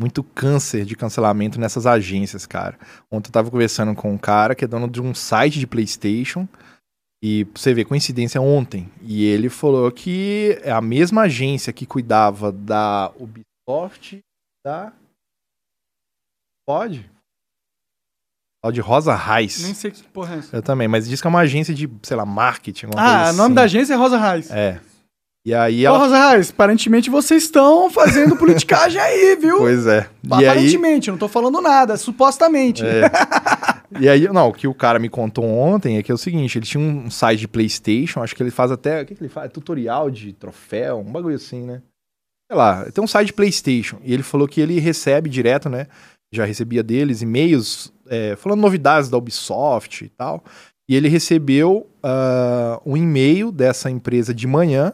muito 0.00 0.22
câncer 0.22 0.84
de 0.84 0.96
cancelamento 0.96 1.58
nessas 1.60 1.86
agências, 1.86 2.46
cara. 2.46 2.78
Ontem 3.10 3.28
eu 3.28 3.32
tava 3.32 3.50
conversando 3.50 3.94
com 3.94 4.12
um 4.12 4.18
cara 4.18 4.54
que 4.54 4.64
é 4.64 4.68
dono 4.68 4.88
de 4.88 5.00
um 5.00 5.14
site 5.14 5.58
de 5.58 5.66
PlayStation. 5.66 6.48
E 7.22 7.44
você 7.54 7.72
ver, 7.72 7.86
coincidência 7.86 8.40
ontem. 8.40 8.90
E 9.00 9.24
ele 9.24 9.48
falou 9.48 9.90
que 9.90 10.58
é 10.62 10.70
a 10.70 10.82
mesma 10.82 11.22
agência 11.22 11.72
que 11.72 11.86
cuidava 11.86 12.52
da 12.52 13.10
Ubisoft, 13.18 14.20
da. 14.64 14.92
Pode? 16.66 17.10
Tal 18.62 18.72
de 18.72 18.80
Rosa 18.80 19.14
Reis. 19.14 19.62
Nem 19.62 19.74
sei 19.74 19.90
que 19.90 20.02
porra 20.04 20.34
é 20.34 20.38
essa. 20.38 20.56
Eu 20.56 20.62
também, 20.62 20.88
mas 20.88 21.08
diz 21.08 21.20
que 21.20 21.26
é 21.26 21.30
uma 21.30 21.40
agência 21.40 21.74
de, 21.74 21.88
sei 22.02 22.16
lá, 22.16 22.26
marketing. 22.26 22.86
Ah, 22.96 23.30
o 23.30 23.32
nome 23.32 23.44
assim. 23.46 23.54
da 23.54 23.62
agência 23.62 23.94
é 23.94 23.96
Rosa 23.96 24.18
Reis. 24.18 24.50
É. 24.50 24.80
E 25.46 25.54
aí 25.54 25.84
Ô, 25.84 25.90
ela. 25.90 25.98
Rosa 25.98 26.30
Reis, 26.30 26.50
aparentemente 26.50 27.08
vocês 27.08 27.44
estão 27.44 27.88
fazendo 27.88 28.36
politicagem 28.36 29.00
aí, 29.00 29.36
viu? 29.40 29.58
Pois 29.58 29.86
é. 29.86 30.10
E 30.24 30.34
aí, 30.34 30.48
Aparentemente, 30.48 31.06
eu 31.06 31.12
não 31.12 31.18
tô 31.20 31.28
falando 31.28 31.60
nada, 31.60 31.96
supostamente. 31.96 32.84
É. 32.84 33.08
E 34.00 34.08
aí, 34.08 34.26
não, 34.26 34.48
o 34.48 34.52
que 34.52 34.66
o 34.66 34.74
cara 34.74 34.98
me 34.98 35.08
contou 35.08 35.44
ontem 35.44 35.98
é 35.98 36.02
que 36.02 36.10
é 36.10 36.14
o 36.14 36.18
seguinte, 36.18 36.58
ele 36.58 36.66
tinha 36.66 36.82
um 36.82 37.08
site 37.08 37.38
de 37.38 37.48
Playstation, 37.48 38.20
acho 38.24 38.34
que 38.34 38.42
ele 38.42 38.50
faz 38.50 38.72
até, 38.72 39.00
o 39.00 39.06
que, 39.06 39.14
que 39.14 39.22
ele 39.22 39.28
faz? 39.28 39.52
Tutorial 39.52 40.10
de 40.10 40.32
troféu, 40.32 40.98
um 40.98 41.12
bagulho 41.12 41.36
assim, 41.36 41.62
né? 41.62 41.80
Sei 42.50 42.58
lá, 42.58 42.84
tem 42.90 43.02
um 43.02 43.06
site 43.06 43.28
de 43.28 43.32
Playstation, 43.32 43.98
e 44.02 44.12
ele 44.12 44.24
falou 44.24 44.48
que 44.48 44.60
ele 44.60 44.80
recebe 44.80 45.30
direto, 45.30 45.68
né? 45.68 45.86
Já 46.34 46.44
recebia 46.44 46.82
deles 46.82 47.22
e-mails 47.22 47.92
é, 48.08 48.34
falando 48.34 48.60
novidades 48.60 49.08
da 49.08 49.16
Ubisoft 49.16 50.04
e 50.04 50.08
tal. 50.08 50.42
E 50.90 50.96
ele 50.96 51.08
recebeu 51.08 51.88
ah, 52.02 52.80
um 52.84 52.96
e-mail 52.96 53.52
dessa 53.52 53.88
empresa 53.88 54.34
de 54.34 54.46
manhã 54.46 54.92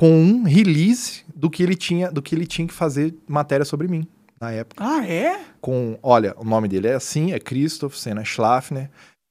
com 0.00 0.10
um 0.18 0.44
release 0.44 1.24
do 1.36 1.50
que 1.50 1.62
ele 1.62 1.74
tinha, 1.76 2.10
do 2.10 2.22
que 2.22 2.34
ele 2.34 2.46
tinha 2.46 2.66
que 2.66 2.72
fazer 2.72 3.14
matéria 3.28 3.66
sobre 3.66 3.86
mim 3.86 4.06
na 4.40 4.50
época 4.50 4.82
Ah, 4.82 5.06
é? 5.06 5.38
com, 5.60 5.98
olha, 6.02 6.34
o 6.38 6.44
nome 6.44 6.68
dele 6.68 6.88
é 6.88 6.94
assim, 6.94 7.32
é 7.34 7.38
Christoph 7.38 7.94
Senna 7.96 8.24
Schlafner. 8.24 8.88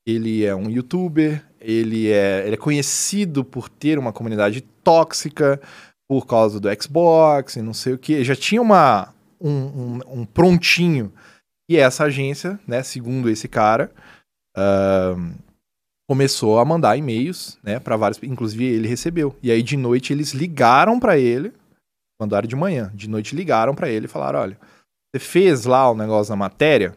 Ele 0.08 0.46
é 0.46 0.56
um 0.56 0.70
youtuber, 0.70 1.44
ele 1.60 2.12
é, 2.12 2.44
ele 2.46 2.54
é 2.54 2.58
conhecido 2.58 3.44
por 3.44 3.68
ter 3.68 3.98
uma 3.98 4.14
comunidade 4.14 4.62
tóxica 4.84 5.60
por 6.08 6.28
causa 6.28 6.60
do 6.60 6.70
Xbox 6.80 7.56
e 7.56 7.64
não 7.64 7.74
sei 7.74 7.94
o 7.94 7.98
que. 7.98 8.24
Já 8.24 8.36
tinha 8.36 8.62
uma, 8.62 9.12
um, 9.42 9.50
um- 9.52 10.00
um 10.22 10.26
prontinho. 10.26 11.12
E 11.68 11.78
essa 11.78 12.04
agência, 12.04 12.60
né, 12.68 12.84
segundo 12.84 13.28
esse 13.28 13.48
cara, 13.48 13.92
ahn, 14.56 15.32
começou 16.10 16.58
a 16.58 16.66
mandar 16.66 16.98
e-mails, 16.98 17.60
né, 17.62 17.80
para 17.80 17.96
vários, 17.96 18.20
inclusive 18.24 18.66
ele 18.66 18.88
recebeu. 18.88 19.36
E 19.44 19.52
aí 19.52 19.62
de 19.62 19.78
noite 19.78 20.12
eles 20.12 20.34
ligaram 20.34 21.00
para 21.00 21.20
ele, 21.20 21.54
mandaram 22.20 22.48
de 22.48 22.56
manhã, 22.56 22.92
de 22.96 23.08
noite 23.08 23.36
ligaram 23.36 23.76
para 23.76 23.90
ele 23.90 24.06
e 24.06 24.10
falaram, 24.10 24.40
olha, 24.40 24.58
você 25.14 25.20
fez 25.20 25.66
lá 25.66 25.88
o 25.92 25.94
negócio 25.94 26.32
da 26.32 26.36
matéria? 26.36 26.96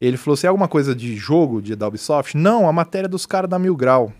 Ele 0.00 0.16
falou, 0.16 0.36
se 0.36 0.46
é 0.46 0.48
alguma 0.48 0.68
coisa 0.68 0.94
de 0.94 1.16
jogo 1.16 1.60
de 1.60 1.74
da 1.74 1.88
Ubisoft? 1.88 2.36
Não, 2.36 2.68
a 2.68 2.72
matéria 2.72 3.08
dos 3.08 3.26
caras 3.26 3.50
da 3.50 3.58
Mil 3.58 3.74
Grau. 3.74 4.12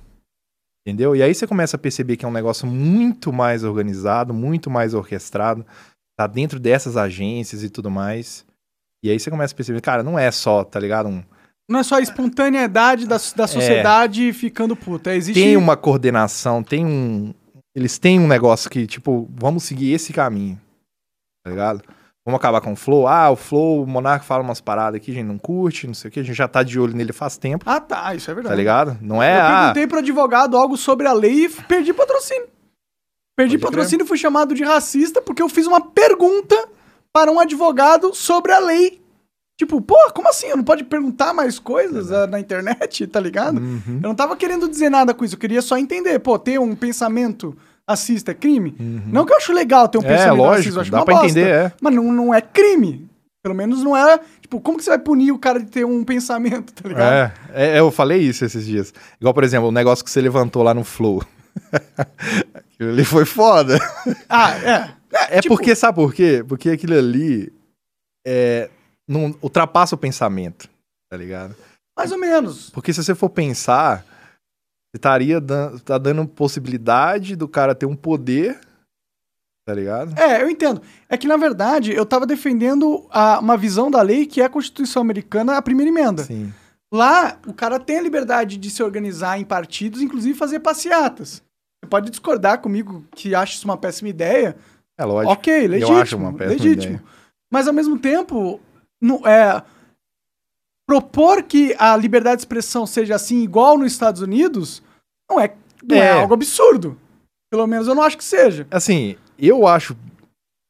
Entendeu? 0.85 1.15
E 1.15 1.23
aí 1.23 1.33
você 1.33 1.47
começa 1.47 1.77
a 1.77 1.79
perceber 1.79 2.17
que 2.17 2.25
é 2.25 2.29
um 2.29 2.33
negócio 2.33 2.67
muito 2.67 3.33
mais 3.33 3.63
organizado, 3.63 4.35
muito 4.35 4.69
mais 4.69 4.95
orquestrado, 4.95 5.65
tá 6.19 6.27
dentro 6.27 6.59
dessas 6.59 6.97
agências 6.97 7.63
e 7.63 7.71
tudo 7.71 7.89
mais. 7.89 8.45
E 9.01 9.11
aí 9.11 9.21
você 9.21 9.31
começa 9.31 9.55
a 9.55 9.57
perceber, 9.57 9.81
cara, 9.81 10.03
não 10.03 10.19
é 10.19 10.33
só, 10.33 10.65
tá 10.65 10.81
ligado? 10.81 11.09
Um, 11.09 11.23
Não 11.69 11.81
é 11.81 11.83
só 11.83 11.97
a 11.97 12.01
espontaneidade 12.01 13.07
da, 13.07 13.17
da 13.17 13.47
sociedade 13.47 14.33
ficando 14.33 14.77
puta. 14.77 15.15
Existe. 15.15 15.41
tem 15.41 15.57
uma 15.57 15.77
coordenação, 15.77 16.63
tem 16.63 16.85
um. 16.85 17.33
Eles 17.75 17.99
têm 17.99 18.21
um 18.21 18.29
negócio 18.29 18.71
que, 18.71 18.87
tipo, 18.87 19.29
vamos 19.35 19.65
seguir 19.65 19.93
esse 19.93 20.13
caminho. 20.13 20.61
Tá 21.43 21.51
ligado? 21.51 21.83
Vamos 22.27 22.39
acabar 22.39 22.61
com 22.61 22.73
o 22.73 22.77
Flow. 22.77 23.07
Ah, 23.07 23.31
o 23.31 23.37
Flow, 23.37 23.83
o 23.83 23.87
Monark 23.87 24.25
fala 24.25 24.43
umas 24.43 24.61
paradas 24.61 24.97
aqui, 24.97 25.11
a 25.11 25.15
gente 25.15 25.27
não 25.27 25.37
curte, 25.37 25.87
não 25.87 25.93
sei 25.93 26.09
o 26.09 26.13
que, 26.13 26.21
a 26.21 26.23
gente 26.23 26.37
já 26.37 26.49
tá 26.49 26.63
de 26.63 26.81
olho 26.81 26.97
nele 26.97 27.13
faz 27.13 27.37
tempo, 27.37 27.65
Ah, 27.69 27.81
tá, 27.81 28.15
isso 28.15 28.31
é 28.31 28.35
verdade. 28.35 28.55
tá 28.55 28.57
ligado? 28.57 28.99
Não 29.03 29.23
é. 29.23 29.37
Eu 29.37 29.43
ah, 29.43 29.59
perguntei 29.59 29.87
pro 29.87 29.99
advogado 29.99 30.57
algo 30.57 30.77
sobre 30.77 31.07
a 31.07 31.13
lei 31.13 31.45
e 31.45 31.49
perdi 31.49 31.93
patrocínio. 31.93 32.49
Perdi 33.37 33.59
Pode 33.59 33.73
patrocínio 33.73 34.05
e 34.05 34.07
fui 34.07 34.17
chamado 34.17 34.55
de 34.55 34.65
racista 34.65 35.21
porque 35.21 35.43
eu 35.43 35.49
fiz 35.49 35.67
uma 35.67 35.81
pergunta 35.81 36.57
para 37.13 37.31
um 37.31 37.39
advogado 37.39 38.15
sobre 38.15 38.53
a 38.53 38.59
lei. 38.59 39.04
Tipo, 39.57 39.81
pô, 39.81 39.97
como 40.13 40.29
assim? 40.29 40.49
Eu 40.49 40.57
não 40.57 40.65
pode 40.65 40.83
perguntar 40.85 41.33
mais 41.33 41.59
coisas 41.61 42.11
ah, 42.11 42.27
na 42.27 42.41
internet, 42.41 43.07
tá 43.07 43.21
ligado? 43.21 43.59
Uhum. 43.61 44.01
Eu 44.03 44.09
não 44.09 44.15
tava 44.15 44.37
querendo 44.37 44.69
dizer 44.69 44.91
nada 44.91 45.15
com 45.15 45.25
isso, 45.25 45.37
eu 45.37 45.39
queria 45.39 45.63
só 45.63 45.79
entender. 45.79 46.19
Pô, 46.19 46.39
ter 46.39 46.59
um 46.59 46.75
pensamento 46.75 47.57
racista 47.89 48.33
é 48.33 48.35
crime? 48.35 48.75
Não 49.07 49.25
que 49.25 49.33
eu 49.33 49.37
acho 49.37 49.53
legal 49.53 49.87
ter 49.89 49.99
um 49.99 50.03
É, 50.03 50.09
pensamento 50.09 50.43
racista, 50.43 50.57
lógico, 50.57 50.77
eu 50.77 50.81
acho 50.81 50.91
dá 50.91 50.99
uma 50.99 51.05
pra 51.05 51.15
bosta. 51.15 51.29
entender, 51.29 51.49
é. 51.55 51.73
Mas 51.81 51.95
não, 51.95 52.11
não 52.13 52.35
é 52.35 52.41
crime. 52.41 53.09
Pelo 53.45 53.55
menos 53.55 53.85
não 53.85 53.95
é. 53.97 54.19
Tipo, 54.41 54.59
como 54.61 54.79
que 54.79 54.85
você 54.85 54.91
vai 54.91 54.99
punir 54.99 55.31
o 55.31 55.39
cara 55.39 55.61
de 55.61 55.67
ter 55.67 55.85
um 55.85 56.03
pensamento, 56.03 56.73
tá 56.73 56.89
ligado? 56.89 57.13
É, 57.53 57.77
é, 57.77 57.79
eu 57.79 57.91
falei 57.93 58.21
isso 58.23 58.45
esses 58.45 58.65
dias. 58.67 58.93
Igual, 59.21 59.35
por 59.35 59.45
exemplo, 59.45 59.69
o 59.69 59.73
negócio 59.73 60.05
que 60.05 60.11
você 60.11 60.21
levantou 60.21 60.63
lá 60.63 60.73
no 60.75 60.83
Flow. 60.83 61.23
Aquilo 62.55 62.91
ali 62.91 63.05
foi 63.05 63.25
foda. 63.25 63.79
Ah, 64.29 64.57
é. 64.57 64.91
É 65.37 65.41
tipo- 65.41 65.55
porque, 65.55 65.75
sabe 65.77 65.95
por 65.97 66.13
quê? 66.13 66.45
Porque 66.47 66.71
aquilo 66.71 66.99
ali 66.99 67.53
é, 68.27 68.69
não 69.09 69.35
ultrapassa 69.43 69.95
o 69.95 69.99
pensamento, 69.99 70.69
tá 71.11 71.17
ligado? 71.17 71.55
Mais 71.97 72.11
ou 72.13 72.19
menos. 72.19 72.71
Porque 72.71 72.93
se 72.93 73.03
você 73.03 73.15
for 73.15 73.29
pensar, 73.31 74.03
você 74.05 74.97
estaria 74.97 75.41
dan 75.41 75.79
tá 75.79 75.99
dando 75.99 76.27
possibilidade 76.27 77.37
do 77.37 77.47
cara 77.49 77.75
ter 77.75 77.87
um 77.87 77.95
poder, 77.97 78.59
tá 79.67 79.75
ligado? 79.75 80.19
É, 80.19 80.43
eu 80.43 80.49
entendo. 80.51 80.83
É 81.09 81.17
que, 81.17 81.27
na 81.29 81.37
verdade, 81.37 81.93
eu 81.93 82.05
tava 82.05 82.27
defendendo 82.27 83.07
a- 83.11 83.39
uma 83.39 83.57
visão 83.57 83.91
da 83.91 84.03
lei 84.03 84.27
que 84.27 84.41
é 84.41 84.45
a 84.45 84.49
Constituição 84.51 85.03
Americana, 85.03 85.57
a 85.57 85.63
primeira 85.63 85.91
emenda. 85.91 86.25
Sim. 86.25 86.53
Lá, 86.93 87.39
o 87.47 87.53
cara 87.53 87.81
tem 87.81 87.99
a 87.99 88.03
liberdade 88.03 88.57
de 88.57 88.71
se 88.71 88.83
organizar 88.83 89.39
em 89.39 89.45
partidos, 89.45 90.01
inclusive 90.01 90.39
fazer 90.39 90.61
passeatas. 90.61 91.43
Você 91.83 91.89
pode 91.91 92.09
discordar 92.11 92.61
comigo 92.61 93.05
que 93.15 93.35
acha 93.35 93.55
isso 93.55 93.65
uma 93.67 93.77
péssima 93.77 94.09
ideia. 94.09 94.57
É 94.99 95.05
lógico. 95.05 95.33
Ok, 95.33 95.67
legítimo. 95.67 95.97
Eu 95.97 96.03
acho 96.03 96.17
uma 96.17 96.33
péssima 96.33 96.53
legítimo. 96.65 96.95
ideia. 96.95 97.05
Mas, 97.53 97.67
ao 97.67 97.75
mesmo 97.75 97.99
tempo, 97.99 98.61
não, 99.01 99.27
é, 99.27 99.63
propor 100.87 101.43
que 101.43 101.75
a 101.79 101.97
liberdade 101.97 102.37
de 102.37 102.43
expressão 102.43 102.87
seja 102.87 103.15
assim, 103.15 103.43
igual 103.43 103.79
nos 103.79 103.93
Estados 103.93 104.21
Unidos, 104.21 104.83
não 105.29 105.41
é, 105.41 105.55
não 105.83 105.97
é. 105.97 106.01
É. 106.01 106.13
algo 106.13 106.35
absurdo. 106.35 106.99
Pelo 107.51 107.67
menos 107.67 107.87
eu 107.87 107.95
não 107.95 108.03
acho 108.03 108.19
que 108.19 108.25
seja. 108.25 108.67
Assim, 108.71 109.17
eu 109.39 109.67
acho. 109.67 109.97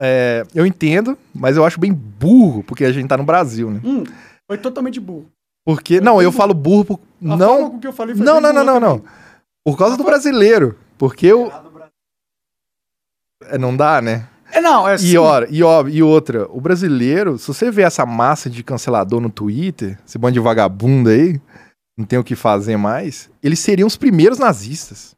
é, 0.01 0.45
eu 0.55 0.67
entendo, 0.67 1.17
mas 1.35 1.57
eu 1.57 1.65
acho 1.65 1.81
bem 1.81 1.93
burro, 1.93 2.63
porque 2.63 2.85
a 2.85 2.93
gente 2.93 3.09
tá 3.09 3.17
no 3.17 3.25
Brasil, 3.25 3.71
né? 3.71 3.81
Hum, 3.83 4.05
foi 4.47 4.59
totalmente 4.59 5.01
burro. 5.01 5.31
Porque. 5.65 6.01
Não, 6.01 6.21
eu 6.21 6.31
falo 6.31 6.53
burro 6.53 6.85
por. 6.85 7.01
A 7.25 7.29
forma 7.29 7.37
Não. 7.37 7.71
com 7.71 7.81
que 7.81 7.87
eu 7.87 7.93
falei 7.93 8.15
foi 8.15 8.25
Não, 8.25 8.35
bem 8.35 8.43
não, 8.43 8.53
não, 8.53 8.65
não, 8.65 8.81
não. 8.81 9.05
Por 9.65 9.79
causa 9.79 9.97
do 9.97 10.05
brasileiro. 10.05 10.79
Porque 10.99 11.27
eu. 11.27 11.51
É, 13.45 13.57
não 13.57 13.75
dá, 13.75 14.03
né? 14.03 14.29
É, 14.55 14.61
não, 14.61 14.89
é 14.89 14.95
E, 14.95 14.99
sim. 14.99 15.17
ora, 15.17 15.49
e, 15.51 15.63
ó, 15.63 15.87
e 15.89 16.03
outra, 16.03 16.47
o 16.51 16.61
brasileiro, 16.61 17.37
se 17.39 17.49
você 17.49 17.71
vê 17.71 17.83
essa 17.83 18.07
massa 18.07 18.49
de 18.49 18.63
cancelador 18.63 19.21
no 19.21 19.29
Twitter, 19.31 19.99
esse 20.07 20.17
bando 20.17 20.35
de 20.35 20.41
vagabundo 20.41 21.11
aí, 21.11 21.41
não 21.99 22.05
tem 22.05 22.19
o 22.19 22.25
que 22.25 22.37
fazer 22.37 22.77
mais, 22.77 23.29
eles 23.43 23.59
seriam 23.59 23.87
os 23.87 23.97
primeiros 23.97 24.39
nazistas. 24.39 25.13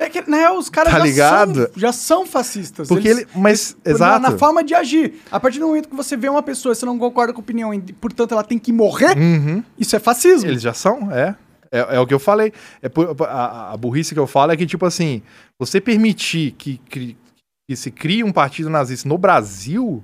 É 0.00 0.08
que, 0.08 0.30
né, 0.30 0.48
os 0.50 0.70
caras 0.70 0.92
Tá 0.92 0.98
já, 1.00 1.04
ligado? 1.04 1.54
São, 1.62 1.70
já 1.76 1.92
são 1.92 2.24
fascistas. 2.26 2.86
Porque 2.86 3.08
Eles- 3.08 3.22
ele. 3.22 3.28
Mas, 3.34 3.76
na- 3.84 3.90
exato. 3.90 4.22
Na, 4.30 4.38
forma 4.38 4.62
de 4.62 4.72
agir. 4.72 5.14
A 5.28 5.40
partir 5.40 5.58
do 5.58 5.66
momento 5.66 5.88
que 5.88 5.96
você 5.96 6.16
vê 6.16 6.28
uma 6.28 6.42
pessoa 6.42 6.72
e 6.72 6.76
você 6.76 6.86
não 6.86 6.96
concorda 6.96 7.32
com 7.32 7.40
a 7.40 7.42
opinião 7.42 7.74
e, 7.74 7.80
portanto, 7.80 8.30
ela 8.30 8.44
tem 8.44 8.60
que 8.60 8.72
morrer, 8.72 9.18
Uhum. 9.18 9.60
isso 9.76 9.96
é 9.96 9.98
fascismo. 9.98 10.48
Eles 10.48 10.62
já 10.62 10.72
são, 10.72 11.10
é. 11.12 11.34
É, 11.72 11.96
é 11.96 12.00
o 12.00 12.06
que 12.06 12.14
eu 12.14 12.20
falei. 12.20 12.52
É 12.80 12.88
por- 12.88 13.14
a, 13.28 13.72
a 13.72 13.76
burrice 13.76 14.14
que 14.14 14.20
eu 14.20 14.26
falo 14.28 14.52
é 14.52 14.56
que, 14.56 14.64
tipo 14.66 14.86
assim, 14.86 15.20
você 15.58 15.80
permitir 15.80 16.52
que, 16.52 16.80
cri- 16.88 17.16
que 17.68 17.76
se 17.76 17.90
crie 17.90 18.24
um 18.24 18.32
partido 18.32 18.70
nazista 18.70 19.06
no 19.06 19.18
Brasil, 19.18 20.02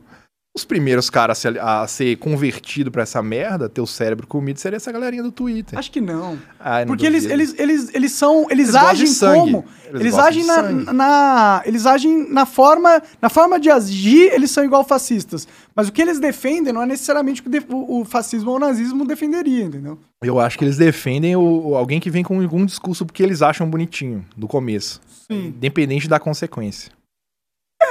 os 0.54 0.66
primeiros 0.66 1.08
caras 1.08 1.38
a 1.38 1.40
ser, 1.40 1.58
a 1.58 1.86
ser 1.88 2.16
convertido 2.18 2.90
pra 2.90 3.02
essa 3.04 3.22
merda, 3.22 3.70
ter 3.70 3.80
o 3.80 3.86
cérebro 3.86 4.26
comido, 4.26 4.58
seria 4.60 4.76
essa 4.76 4.92
galerinha 4.92 5.22
do 5.22 5.32
Twitter. 5.32 5.78
Acho 5.78 5.90
que 5.90 6.00
não. 6.00 6.38
Ai, 6.60 6.84
não 6.84 6.88
Porque 6.88 7.06
eles, 7.06 7.24
eles, 7.24 7.54
eles, 7.58 7.90
eles 7.94 8.12
são. 8.12 8.42
Eles, 8.50 8.68
Eles 8.68 8.74
agem 8.74 9.14
como? 9.14 9.64
Eles 9.86 10.00
Eles, 10.02 10.14
agem 10.14 10.44
na, 10.44 10.92
na- 10.92 11.62
Eles 11.64 11.86
agem 11.86 12.30
na 12.30 12.44
forma. 12.44 13.02
Na 13.20 13.30
forma 13.30 13.58
de 13.58 13.70
agir, 13.70 14.30
eles 14.34 14.50
são 14.50 14.62
igual 14.62 14.84
fascistas. 14.84 15.48
Mas 15.74 15.88
o 15.88 15.92
que 15.92 16.02
eles 16.02 16.20
defendem 16.20 16.70
não 16.70 16.82
é 16.82 16.86
necessariamente 16.86 17.40
o 17.40 17.44
que 17.44 17.64
o, 17.72 18.00
o 18.00 18.04
fascismo 18.04 18.50
ou 18.50 18.56
o 18.56 18.60
nazismo 18.60 19.06
defenderia, 19.06 19.64
entendeu? 19.64 19.98
Eu 20.22 20.38
acho 20.38 20.58
que 20.58 20.64
eles 20.66 20.76
defendem 20.76 21.34
o- 21.34 21.74
alguém 21.74 21.98
que 21.98 22.10
vem 22.10 22.22
com 22.22 22.40
algum 22.42 22.66
discurso 22.66 23.06
porque 23.06 23.22
eles 23.22 23.40
acham 23.40 23.68
bonitinho, 23.68 24.22
do 24.36 24.46
começo. 24.46 25.00
Sim. 25.32 25.46
Independente 25.46 26.06
da 26.06 26.20
consequência. 26.20 26.92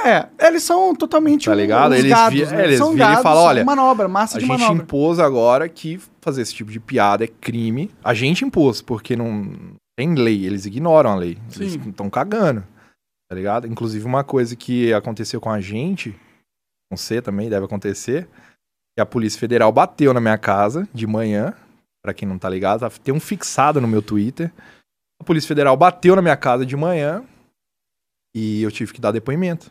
É, 0.04 0.28
eles 0.46 0.62
são 0.62 0.94
totalmente 0.94 1.46
Tá 1.46 1.54
ligado? 1.54 1.94
Eles 1.94 2.10
gados, 2.10 2.38
vi- 2.38 2.46
né? 2.46 2.64
eles 2.64 2.78
são 2.78 2.92
viram 2.92 3.06
e 3.06 3.08
gados, 3.08 3.22
falam, 3.22 3.38
são 3.40 3.48
olha, 3.48 3.64
manobra, 3.64 4.08
massa 4.08 4.36
A 4.38 4.40
gente 4.40 4.48
manobra. 4.48 4.82
impôs 4.82 5.18
agora 5.18 5.68
que 5.68 6.00
fazer 6.20 6.42
esse 6.42 6.54
tipo 6.54 6.70
de 6.70 6.80
piada 6.80 7.24
é 7.24 7.26
crime. 7.28 7.90
A 8.02 8.12
gente 8.14 8.44
impôs, 8.44 8.80
porque 8.82 9.14
não 9.16 9.52
tem 9.96 10.14
lei, 10.14 10.44
eles 10.44 10.66
ignoram 10.66 11.10
a 11.10 11.14
lei. 11.14 11.38
Eles 11.56 11.72
Sim. 11.72 11.88
estão 11.90 12.10
cagando. 12.10 12.64
Tá 13.30 13.34
ligado? 13.36 13.66
Inclusive, 13.66 14.04
uma 14.04 14.22
coisa 14.24 14.54
que 14.54 14.92
aconteceu 14.92 15.40
com 15.40 15.50
a 15.50 15.60
gente, 15.60 16.10
com 16.90 16.96
você 16.96 17.22
também 17.22 17.48
deve 17.48 17.64
acontecer, 17.64 18.28
que 18.96 19.00
a 19.00 19.06
Polícia 19.06 19.40
Federal 19.40 19.72
bateu 19.72 20.12
na 20.12 20.20
minha 20.20 20.38
casa 20.38 20.88
de 20.92 21.06
manhã. 21.06 21.54
Pra 22.04 22.12
quem 22.12 22.28
não 22.28 22.38
tá 22.38 22.50
ligado, 22.50 22.80
tá- 22.80 22.90
tem 23.02 23.14
um 23.14 23.18
fixado 23.20 23.80
no 23.80 23.88
meu 23.88 24.02
Twitter. 24.02 24.52
A 25.20 25.24
Polícia 25.24 25.48
Federal 25.48 25.74
bateu 25.76 26.14
na 26.14 26.20
minha 26.20 26.36
casa 26.36 26.66
de 26.66 26.76
manhã 26.76 27.24
e 28.36 28.62
eu 28.62 28.70
tive 28.70 28.92
que 28.92 29.00
dar 29.00 29.10
depoimento. 29.12 29.70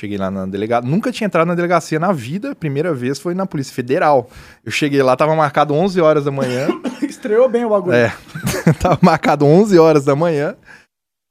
Cheguei 0.00 0.18
lá 0.18 0.30
na 0.30 0.44
delegada. 0.44 0.86
Nunca 0.86 1.12
tinha 1.12 1.26
entrado 1.26 1.46
na 1.46 1.54
delegacia 1.54 1.98
na 2.00 2.12
vida. 2.12 2.54
Primeira 2.54 2.92
vez 2.92 3.18
foi 3.18 3.32
na 3.34 3.46
Polícia 3.46 3.72
Federal. 3.72 4.28
Eu 4.64 4.72
cheguei 4.72 5.02
lá, 5.02 5.16
tava 5.16 5.34
marcado 5.36 5.72
11 5.72 6.00
horas 6.00 6.24
da 6.24 6.32
manhã. 6.32 6.68
Estreou 7.02 7.48
bem 7.48 7.64
o 7.64 7.70
bagulho. 7.70 7.94
É. 7.94 8.12
tava 8.80 8.98
marcado 9.00 9.46
11 9.46 9.78
horas 9.78 10.04
da 10.04 10.16
manhã. 10.16 10.56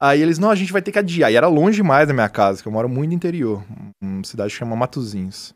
Aí 0.02 0.22
eles, 0.22 0.40
não, 0.40 0.50
a 0.50 0.56
gente 0.56 0.72
vai 0.72 0.82
ter 0.82 0.92
que 0.92 1.00
adiar. 1.00 1.32
E 1.32 1.36
era 1.36 1.48
longe 1.48 1.78
demais 1.78 2.08
da 2.08 2.14
minha 2.14 2.30
casa, 2.30 2.62
que 2.62 2.68
eu 2.68 2.72
moro 2.72 2.88
muito 2.88 3.10
no 3.10 3.16
interior. 3.16 3.64
Uma 4.02 4.24
cidade 4.24 4.52
que 4.52 4.58
chama 4.58 4.76
Matozinhos. 4.76 5.54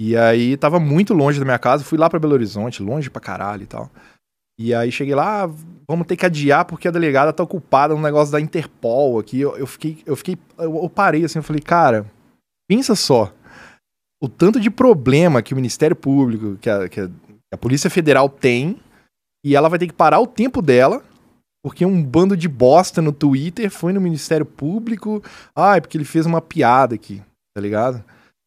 E 0.00 0.16
aí 0.16 0.56
tava 0.56 0.80
muito 0.80 1.14
longe 1.14 1.38
da 1.38 1.44
minha 1.44 1.58
casa. 1.58 1.84
Fui 1.84 1.98
lá 1.98 2.08
pra 2.08 2.18
Belo 2.18 2.34
Horizonte, 2.34 2.82
longe 2.82 3.10
pra 3.10 3.20
caralho 3.20 3.62
e 3.62 3.66
tal. 3.66 3.90
E 4.58 4.72
aí 4.72 4.90
cheguei 4.92 5.14
lá, 5.14 5.44
ah, 5.44 5.50
vamos 5.88 6.06
ter 6.06 6.16
que 6.16 6.24
adiar 6.24 6.64
porque 6.64 6.86
a 6.86 6.90
delegada 6.90 7.32
tá 7.32 7.42
ocupada 7.42 7.94
no 7.94 8.00
negócio 8.00 8.32
da 8.32 8.40
Interpol 8.40 9.18
aqui. 9.18 9.40
Eu, 9.40 9.56
eu 9.56 9.66
fiquei, 9.66 10.02
eu 10.06 10.16
fiquei, 10.16 10.38
eu, 10.58 10.76
eu 10.82 10.88
parei 10.88 11.24
assim, 11.24 11.38
eu 11.38 11.42
falei, 11.42 11.60
cara, 11.60 12.06
pensa 12.68 12.94
só. 12.94 13.32
O 14.22 14.28
tanto 14.28 14.58
de 14.58 14.70
problema 14.70 15.42
que 15.42 15.52
o 15.52 15.56
Ministério 15.56 15.96
Público, 15.96 16.56
que 16.56 16.70
a, 16.70 16.88
que 16.88 17.00
a, 17.00 17.10
a 17.52 17.58
Polícia 17.58 17.90
Federal 17.90 18.28
tem, 18.28 18.80
e 19.44 19.54
ela 19.54 19.68
vai 19.68 19.78
ter 19.78 19.86
que 19.86 19.92
parar 19.92 20.20
o 20.20 20.26
tempo 20.26 20.62
dela, 20.62 21.02
porque 21.62 21.84
um 21.84 22.02
bando 22.02 22.36
de 22.36 22.48
bosta 22.48 23.00
no 23.00 23.12
Twitter 23.12 23.70
foi 23.70 23.92
no 23.92 24.00
Ministério 24.00 24.44
Público. 24.44 25.22
Ai, 25.56 25.80
porque 25.80 25.96
ele 25.96 26.04
fez 26.04 26.26
uma 26.26 26.40
piada 26.40 26.94
aqui, 26.94 27.22
tá 27.54 27.60
ligado? 27.60 28.04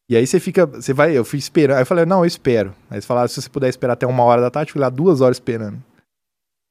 E 0.10 0.16
aí 0.16 0.26
você 0.26 0.40
fica, 0.40 0.66
você 0.66 0.94
vai, 0.94 1.18
eu 1.18 1.26
fui 1.26 1.38
esperando. 1.40 1.78
Aí 1.78 1.82
eu 1.82 1.86
falei, 1.86 2.06
não, 2.06 2.20
eu 2.20 2.26
espero. 2.26 2.74
Aí 2.90 2.96
eles 2.96 3.06
falaram, 3.06 3.28
se 3.28 3.42
você 3.42 3.50
puder 3.50 3.70
esperar 3.70 3.94
até 3.94 4.08
uma 4.08 4.24
hora 4.24 4.42
da 4.42 4.50
tarde, 4.50 4.70
eu 4.70 4.74
fui 4.74 4.82
lá 4.82 4.90
duas 4.90 5.20
horas 5.20 5.38
esperando. 5.38 5.84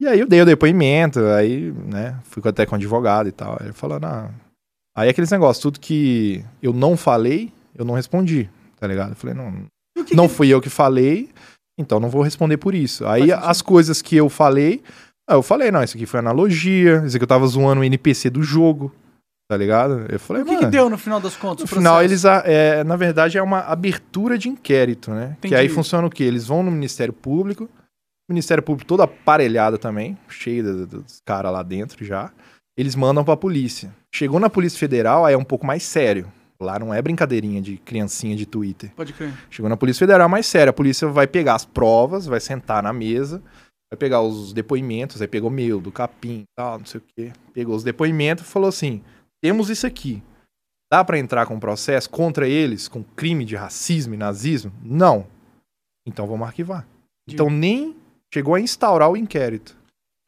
E 0.01 0.07
aí 0.07 0.20
eu 0.20 0.26
dei 0.26 0.40
o 0.42 0.47
depoimento, 0.47 1.20
aí, 1.26 1.72
né, 1.72 2.18
fui 2.24 2.42
até 2.44 2.66
com 2.66 2.72
o 2.72 2.76
advogado 2.76 3.28
e 3.28 3.32
tal. 3.32 3.57
Aí 3.61 3.66
ele 3.66 3.72
falou, 3.72 3.99
não. 3.99 4.30
Aí 4.97 5.09
aqueles 5.11 5.30
negócios, 5.30 5.62
tudo 5.62 5.78
que 5.78 6.42
eu 6.62 6.72
não 6.72 6.97
falei, 6.97 7.53
eu 7.74 7.84
não 7.84 7.94
respondi, 7.94 8.49
tá 8.80 8.86
ligado? 8.86 9.11
Eu 9.11 9.16
falei, 9.16 9.34
não, 9.36 9.53
que 10.05 10.16
não 10.16 10.26
que- 10.26 10.34
fui 10.34 10.49
eu 10.49 10.61
que 10.61 10.70
falei, 10.70 11.28
então 11.78 12.01
não 12.01 12.09
vou 12.09 12.22
responder 12.22 12.57
por 12.57 12.74
isso. 12.74 13.07
Aí 13.07 13.22
sentido. 13.28 13.44
as 13.44 13.61
coisas 13.61 14.01
que 14.01 14.16
eu 14.16 14.28
falei, 14.30 14.82
ah, 15.28 15.34
eu 15.34 15.42
falei, 15.42 15.70
não, 15.70 15.82
isso 15.82 15.97
aqui 15.97 16.07
foi 16.07 16.20
analogia, 16.20 17.03
isso 17.07 17.16
aqui 17.16 17.24
eu 17.24 17.28
tava 17.28 17.47
zoando 17.47 17.82
o 17.82 17.84
NPC 17.84 18.30
do 18.30 18.42
jogo, 18.42 18.90
tá 19.51 19.57
ligado? 19.57 20.07
Eu 20.09 20.18
falei, 20.18 20.42
O 20.42 20.47
que, 20.47 20.57
que 20.57 20.66
deu 20.66 20.88
no 20.88 20.97
final 20.97 21.20
das 21.20 21.36
contas? 21.36 21.68
no 21.68 21.76
final, 21.76 22.03
eles, 22.03 22.24
a- 22.24 22.42
é, 22.47 22.82
na 22.82 22.97
verdade, 22.97 23.36
é 23.36 23.42
uma 23.42 23.61
abertura 23.61 24.38
de 24.38 24.49
inquérito, 24.49 25.11
né? 25.11 25.36
Que 25.42 25.49
Entendi. 25.49 25.55
aí 25.57 25.68
funciona 25.68 26.07
o 26.07 26.11
quê? 26.11 26.24
Eles 26.24 26.47
vão 26.47 26.62
no 26.62 26.70
Ministério 26.70 27.12
Público, 27.12 27.64
o 28.28 28.32
Ministério 28.32 28.62
Público 28.62 28.88
todo 28.88 29.03
aparelhado 29.03 29.76
também, 29.76 30.16
de- 30.42 30.62
dos 30.86 31.20
caras 31.26 31.53
lá 31.53 31.62
dentro 31.62 32.03
já. 32.05 32.30
Eles 32.78 32.94
mandam 32.94 33.24
pra 33.24 33.36
polícia. 33.36 33.94
Chegou 34.17 34.41
na 34.41 34.49
Polícia 34.49 34.79
Federal, 34.79 35.27
aí 35.27 35.35
é 35.35 35.37
um 35.37 35.45
pouco 35.45 35.67
mais 35.67 35.83
sério. 35.83 36.33
Lá 36.59 36.79
não 36.79 36.95
é 36.95 37.03
brincadeirinha 37.03 37.61
de 37.61 37.77
criancinha 37.77 38.35
de 38.35 38.47
Twitter. 38.47 38.91
Pode 38.97 39.12
crer. 39.12 39.31
Chegou 39.51 39.69
na 39.69 39.77
Polícia 39.77 40.07
Federal, 40.07 40.27
é 40.27 40.31
mais 40.31 40.47
sério. 40.47 40.71
A 40.71 40.73
polícia 40.73 41.07
vai 41.07 41.27
pegar 41.27 41.55
as 41.55 41.67
provas, 41.67 42.25
vai 42.25 42.41
sentar 42.41 42.83
na 42.83 42.95
mesa, 42.95 43.43
vai 43.93 43.99
pegar 43.99 44.23
os 44.23 44.55
depoimentos, 44.55 45.21
aí 45.21 45.29
pegou 45.29 45.51
meu, 45.51 45.83
do 45.83 45.93
capim, 45.93 46.45
tal, 46.57 46.79
não 46.79 46.87
sei 46.87 46.99
o 46.99 47.05
quê. 47.14 47.31
Pegou 47.53 47.77
os 47.77 47.85
depoimentos 47.85 48.47
e 48.47 48.49
falou 48.49 48.71
assim: 48.71 49.03
temos 49.43 49.69
isso 49.69 49.87
aqui. 49.87 50.23
Dá 50.91 51.05
pra 51.05 51.19
entrar 51.19 51.45
com 51.45 51.57
um 51.57 51.61
processo 51.61 52.09
contra 52.09 52.49
eles, 52.49 52.89
com 52.89 53.05
crime 53.05 53.45
de 53.45 53.55
racismo 53.55 54.14
e 54.14 54.17
nazismo? 54.17 54.73
Não. 54.83 55.27
Então 56.09 56.27
vamos 56.27 56.47
arquivar. 56.47 56.89
Então 57.29 57.51
nem 57.51 57.95
chegou 58.33 58.55
a 58.55 58.61
instaurar 58.61 59.11
o 59.11 59.17
inquérito. 59.17 59.77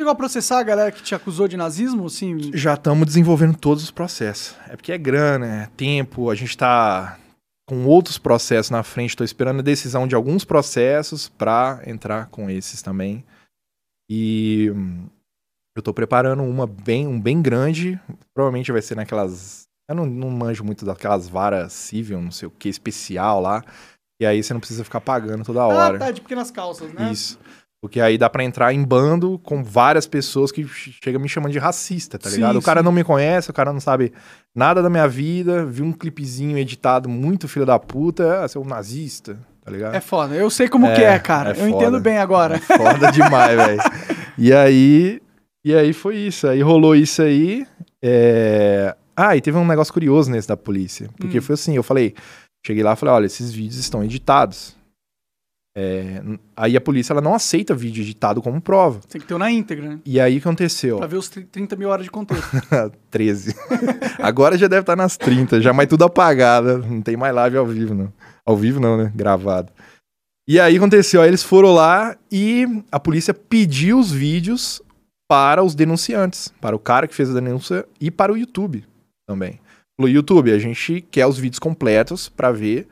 Chegou 0.01 0.13
a 0.13 0.15
processar 0.15 0.61
a 0.61 0.63
galera 0.63 0.93
que 0.93 1.03
te 1.03 1.13
acusou 1.13 1.49
de 1.49 1.57
nazismo? 1.57 2.09
Sim. 2.09 2.53
Já 2.55 2.75
estamos 2.75 3.05
desenvolvendo 3.05 3.57
todos 3.57 3.83
os 3.83 3.91
processos. 3.91 4.55
É 4.69 4.77
porque 4.77 4.93
é 4.93 4.99
grana, 4.99 5.65
é 5.65 5.67
tempo, 5.77 6.31
a 6.31 6.37
gente 6.37 6.57
tá 6.57 7.19
com 7.67 7.85
outros 7.85 8.17
processos 8.17 8.71
na 8.71 8.85
frente. 8.85 9.11
Estou 9.11 9.25
esperando 9.25 9.59
a 9.59 9.63
decisão 9.63 10.07
de 10.07 10.15
alguns 10.15 10.45
processos 10.45 11.29
para 11.29 11.83
entrar 11.85 12.29
com 12.29 12.49
esses 12.49 12.81
também. 12.81 13.25
E 14.09 14.71
hum, 14.73 15.09
eu 15.77 15.81
estou 15.81 15.93
preparando 15.93 16.45
uma 16.45 16.65
bem, 16.65 17.09
um 17.09 17.21
bem 17.21 17.43
grande. 17.43 18.01
Provavelmente 18.33 18.71
vai 18.71 18.81
ser 18.81 18.95
naquelas. 18.95 19.65
Eu 19.91 19.97
não, 19.97 20.07
não 20.07 20.31
manjo 20.31 20.63
muito 20.63 20.85
daquelas 20.85 21.29
varas 21.29 21.73
civil, 21.73 22.23
não 22.23 22.31
sei 22.31 22.47
o 22.47 22.53
que, 22.53 22.69
especial 22.69 23.41
lá. 23.41 23.65
E 24.21 24.27
aí 24.27 24.41
você 24.41 24.53
não 24.53 24.61
precisa 24.61 24.85
ficar 24.85 25.01
pagando 25.01 25.45
toda 25.45 25.67
hora. 25.67 25.97
Ah, 25.97 25.99
tá, 25.99 26.11
de 26.13 26.21
pequenas 26.21 26.53
calças, 26.53 26.93
né? 26.93 27.11
Isso. 27.11 27.37
Porque 27.81 28.01
aí 28.01 28.19
dá 28.19 28.29
pra 28.29 28.43
entrar 28.43 28.73
em 28.75 28.83
bando 28.83 29.39
com 29.45 29.63
várias 29.63 30.05
pessoas 30.07 30.51
que 30.51 30.67
chegam 31.03 31.21
me 31.21 31.29
chamando 31.29 31.53
de 31.53 31.61
racista, 31.61 32.19
tá 32.19 32.29
Sim, 32.29 32.37
ligado? 32.37 32.59
o 32.59 32.63
cara 32.63 32.81
sim. 32.81 32.85
não 32.85 32.91
me 32.91 33.05
conhece, 33.05 33.51
o 33.51 33.55
cara 33.55 33.73
não 33.73 33.79
sabe 33.79 34.13
nada 34.55 34.83
da 34.83 34.91
minha 34.91 35.07
vida, 35.07 35.65
viu 35.65 35.85
um 35.85 35.93
clipezinho 35.93 36.59
editado 36.59 37.09
muito 37.09 37.47
filho 37.47 37.65
da 37.65 37.79
puta, 37.79 38.43
ah, 38.45 38.47
é 38.53 38.59
um 38.59 38.65
nazista, 38.65 39.39
tá 39.65 39.71
ligado? 39.71 39.95
É 39.95 40.01
foda. 40.01 40.35
Eu 40.35 40.51
sei 40.51 40.69
como 40.69 40.87
É, 40.89 40.95
que 40.97 41.03
é, 41.05 41.19
cara. 41.21 41.51
é 41.51 41.53
eu 41.53 41.57
foda. 41.57 41.71
entendo 41.71 42.01
bem 42.01 42.19
agora. 42.19 42.57
É 42.57 42.59
foda 42.59 43.11
demais, 43.13 43.57
velho. 43.57 43.81
E 44.37 44.53
aí, 44.53 45.23
e 45.65 45.73
aí 45.73 45.93
foi 45.93 46.17
isso. 46.17 46.49
Aí 46.49 46.61
rolou 46.61 46.97
isso 46.97 47.23
aí. 47.23 47.65
é, 48.03 48.95
Ah, 49.17 49.37
e 49.37 49.41
teve 49.41 49.57
um 49.57 49.67
negócio 49.67 49.93
curioso 49.93 50.31
nesse 50.33 50.49
da 50.49 50.57
polícia. 50.57 51.09
Porque 51.17 51.39
Hum. 51.39 51.43
foi 51.43 51.55
assim, 51.55 51.77
eu 51.77 51.83
falei, 51.85 52.15
cheguei 52.67 52.83
lá 52.83 52.95
e 52.95 52.97
falei, 52.97 53.15
olha, 53.15 53.27
esses 53.27 53.53
vídeos 53.53 53.79
estão 53.79 54.03
editados. 54.03 54.77
É, 55.81 56.21
Aí 56.57 56.77
a 56.77 56.81
polícia 56.81 57.13
ela 57.13 57.21
não 57.21 57.35
aceita 57.35 57.73
vídeo 57.73 58.03
editado 58.03 58.43
como 58.43 58.61
prova. 58.61 58.99
Tem 59.09 59.21
que 59.21 59.27
ter 59.29 59.39
na 59.39 59.49
íntegra, 59.51 59.89
né? 59.91 60.01
E 60.05 60.19
aí 60.19 60.37
o 60.39 60.41
que 60.41 60.49
aconteceu? 60.49 60.97
Pra 60.99 61.07
ver 61.07 61.17
os 61.19 61.29
tri- 61.29 61.45
30 61.45 61.77
mil 61.77 61.89
horas 61.89 62.05
de 62.05 62.11
contexto. 62.11 62.51
13. 63.11 63.55
Agora 64.19 64.59
já 64.59 64.67
deve 64.67 64.81
estar 64.81 64.97
nas 64.97 65.17
30, 65.17 65.61
já, 65.61 65.73
mas 65.73 65.87
tudo 65.87 66.05
apagado. 66.05 66.79
Não 66.79 67.01
tem 67.01 67.17
mais 67.17 67.33
live 67.35 67.57
ao 67.57 67.67
vivo, 67.67 67.95
não. 67.95 68.13
Ao 68.45 68.57
vivo 68.57 68.81
não, 68.81 68.97
né? 68.97 69.13
Gravado. 69.15 69.71
E 70.49 70.59
aí 70.59 70.77
aconteceu, 70.77 71.21
aí 71.23 71.29
eles 71.29 71.43
foram 71.45 71.73
lá 71.75 72.17
e 72.33 72.67
a 72.91 72.99
polícia 72.99 73.33
pediu 73.35 73.99
os 74.01 74.11
vídeos 74.11 74.81
para 75.31 75.63
os 75.63 75.75
denunciantes, 75.75 76.53
para 76.61 76.75
o 76.75 76.79
cara 76.79 77.07
que 77.07 77.15
fez 77.15 77.31
a 77.31 77.35
denúncia 77.35 77.85
e 78.01 78.11
para 78.11 78.33
o 78.33 78.37
YouTube 78.37 78.83
também. 79.29 79.61
Falou, 80.01 80.11
YouTube, 80.11 80.51
a 80.51 80.59
gente 80.59 81.03
quer 81.11 81.27
os 81.27 81.39
vídeos 81.39 81.59
completos 81.59 82.29
para 82.31 82.51
ver 82.51 82.89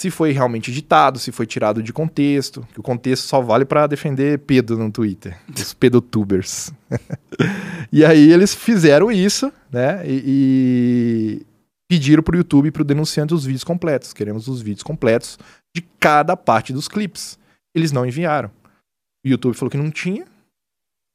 se 0.00 0.10
foi 0.10 0.32
realmente 0.32 0.70
editado, 0.70 1.18
se 1.18 1.30
foi 1.30 1.46
tirado 1.46 1.82
de 1.82 1.92
contexto, 1.92 2.66
que 2.72 2.80
o 2.80 2.82
contexto 2.82 3.24
só 3.24 3.40
vale 3.40 3.64
para 3.64 3.86
defender 3.86 4.40
pedo 4.40 4.76
no 4.76 4.90
Twitter, 4.90 5.38
os 5.54 5.72
pedotubers. 5.72 6.72
e 7.92 8.04
aí 8.04 8.32
eles 8.32 8.54
fizeram 8.54 9.10
isso, 9.10 9.52
né? 9.70 10.02
E, 10.06 10.22
e 10.26 11.46
pediram 11.88 12.22
pro 12.22 12.36
YouTube 12.36 12.70
pro 12.70 12.84
denunciante 12.84 13.34
os 13.34 13.44
vídeos 13.44 13.64
completos. 13.64 14.12
Queremos 14.12 14.48
os 14.48 14.60
vídeos 14.60 14.82
completos 14.82 15.38
de 15.74 15.82
cada 16.00 16.36
parte 16.36 16.72
dos 16.72 16.88
clipes. 16.88 17.38
Eles 17.74 17.92
não 17.92 18.04
enviaram. 18.04 18.50
O 19.24 19.28
YouTube 19.28 19.54
falou 19.54 19.70
que 19.70 19.76
não 19.76 19.90
tinha. 19.90 20.24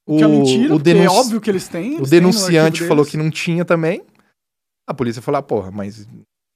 que 0.07 0.23
é 0.23 0.27
mentira, 0.27 0.75
o 0.75 0.81
é 0.89 1.07
óbvio 1.07 1.41
que 1.41 1.49
eles 1.49 1.67
têm. 1.67 1.95
o 1.95 1.97
eles 1.97 2.09
têm 2.09 2.19
no 2.21 2.27
denunciante 2.27 2.77
arquivo 2.77 2.87
falou 2.87 3.05
que 3.05 3.17
não 3.17 3.29
tinha 3.29 3.65
também. 3.65 4.03
A 4.87 4.93
polícia 4.93 5.21
falou: 5.21 5.39
ah, 5.39 5.43
porra, 5.43 5.69
mas 5.69 6.07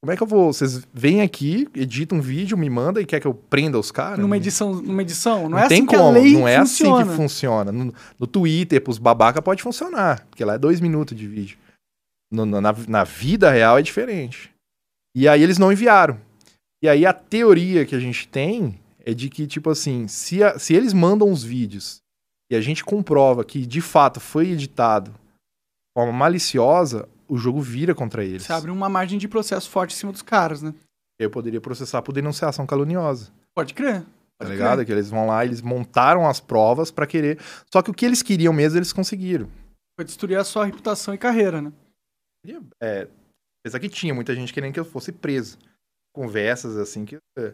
como 0.04 0.12
é 0.12 0.18
que 0.18 0.22
eu 0.24 0.28
vou? 0.28 0.51
Vocês 0.51 0.86
vêm 0.93 1.22
aqui, 1.22 1.66
editam 1.74 2.18
um 2.18 2.22
vídeo, 2.22 2.58
me 2.58 2.70
manda 2.70 2.99
e 3.01 3.06
quer 3.06 3.22
que 3.22 3.26
eu 3.26 3.34
prenda 3.34 3.80
os 3.80 3.89
caras? 3.89 4.20
Numa 4.20 4.36
edição, 4.36 4.74
numa 4.74 5.01
edição, 5.01 5.43
não, 5.43 5.51
não 5.51 5.58
é 5.58 5.64
assim 5.64 5.86
que 5.86 5.95
como, 5.95 6.10
a 6.10 6.12
lei 6.12 6.34
não 6.34 6.45
é 6.45 6.60
funciona. 6.60 7.01
assim 7.04 7.10
que 7.12 7.16
funciona. 7.16 7.72
No, 7.72 7.93
no 8.20 8.28
Twitter, 8.28 8.82
pros 8.84 8.97
babaca, 8.97 9.41
pode 9.41 9.64
funcionar, 9.64 10.26
porque 10.30 10.43
lá 10.43 10.56
é 10.56 10.58
dois 10.58 10.82
minutos 10.82 11.18
de 11.18 11.26
vídeo. 11.26 11.58
No- 12.30 12.45
no- 12.45 12.60
na, 12.60 12.76
na 12.86 13.04
vida 13.06 13.49
real 13.49 13.78
é 13.78 13.82
diferente. 13.82 14.51
E 15.16 15.26
aí 15.26 15.41
eles 15.41 15.58
não 15.58 15.72
enviaram. 15.72 16.20
E 16.84 16.89
aí 16.89 17.06
a 17.06 17.14
teoria 17.14 17.86
que 17.86 17.95
a 17.95 17.99
gente 17.99 18.28
tem 18.28 18.78
é 19.06 19.14
de 19.14 19.30
que, 19.30 19.47
tipo 19.47 19.70
assim, 19.70 20.10
se, 20.10 20.43
a- 20.43 20.60
se 20.60 20.74
eles 20.74 20.91
mandam 20.91 21.32
os 21.32 21.45
vídeos 21.45 22.01
e 22.51 22.58
a 22.58 22.60
gente 22.60 22.84
comprova 22.84 23.45
que 23.45 23.66
de 23.66 23.80
fato 23.80 24.20
foi 24.20 24.49
editado 24.51 25.12
de 25.12 25.18
forma 25.97 26.12
maliciosa, 26.12 27.08
o 27.34 27.38
jogo 27.38 27.61
vira 27.61 27.95
contra 27.95 28.23
eles. 28.23 28.43
Você 28.43 28.53
abre 28.53 28.69
uma 28.71 28.88
margem 28.89 29.17
de 29.17 29.27
processo 29.27 29.69
forte 29.69 29.93
em 29.93 29.97
cima 29.97 30.11
dos 30.11 30.21
caras, 30.21 30.61
né? 30.61 30.73
Eu 31.19 31.29
poderia 31.29 31.61
processar 31.61 32.01
por 32.01 32.11
denunciação 32.13 32.65
caluniosa. 32.65 33.31
Pode 33.55 33.73
crer. 33.73 34.03
Tá 34.39 34.47
ligado? 34.49 34.77
crer. 34.77 34.86
Que 34.88 34.91
eles 34.91 35.09
vão 35.09 35.27
lá, 35.27 35.45
eles 35.45 35.61
montaram 35.61 36.27
as 36.27 36.39
provas 36.39 36.91
pra 36.91 37.05
querer. 37.07 37.39
Só 37.71 37.81
que 37.81 37.91
o 37.91 37.93
que 37.93 38.05
eles 38.05 38.21
queriam 38.21 38.51
mesmo, 38.53 38.77
eles 38.79 38.91
conseguiram. 38.91 39.47
Foi 39.97 40.03
destruir 40.05 40.38
a 40.38 40.43
sua 40.43 40.65
reputação 40.65 41.13
e 41.13 41.17
carreira, 41.17 41.61
né? 41.61 41.71
É, 42.81 43.07
apesar 43.61 43.79
que 43.79 43.88
tinha 43.89 44.13
muita 44.13 44.36
gente 44.36 44.51
querendo 44.53 44.73
que 44.73 44.79
eu 44.79 44.86
fosse 44.86 45.11
preso. 45.11 45.57
Conversas 46.13 46.77
assim 46.77 47.05
que. 47.05 47.17
é, 47.38 47.53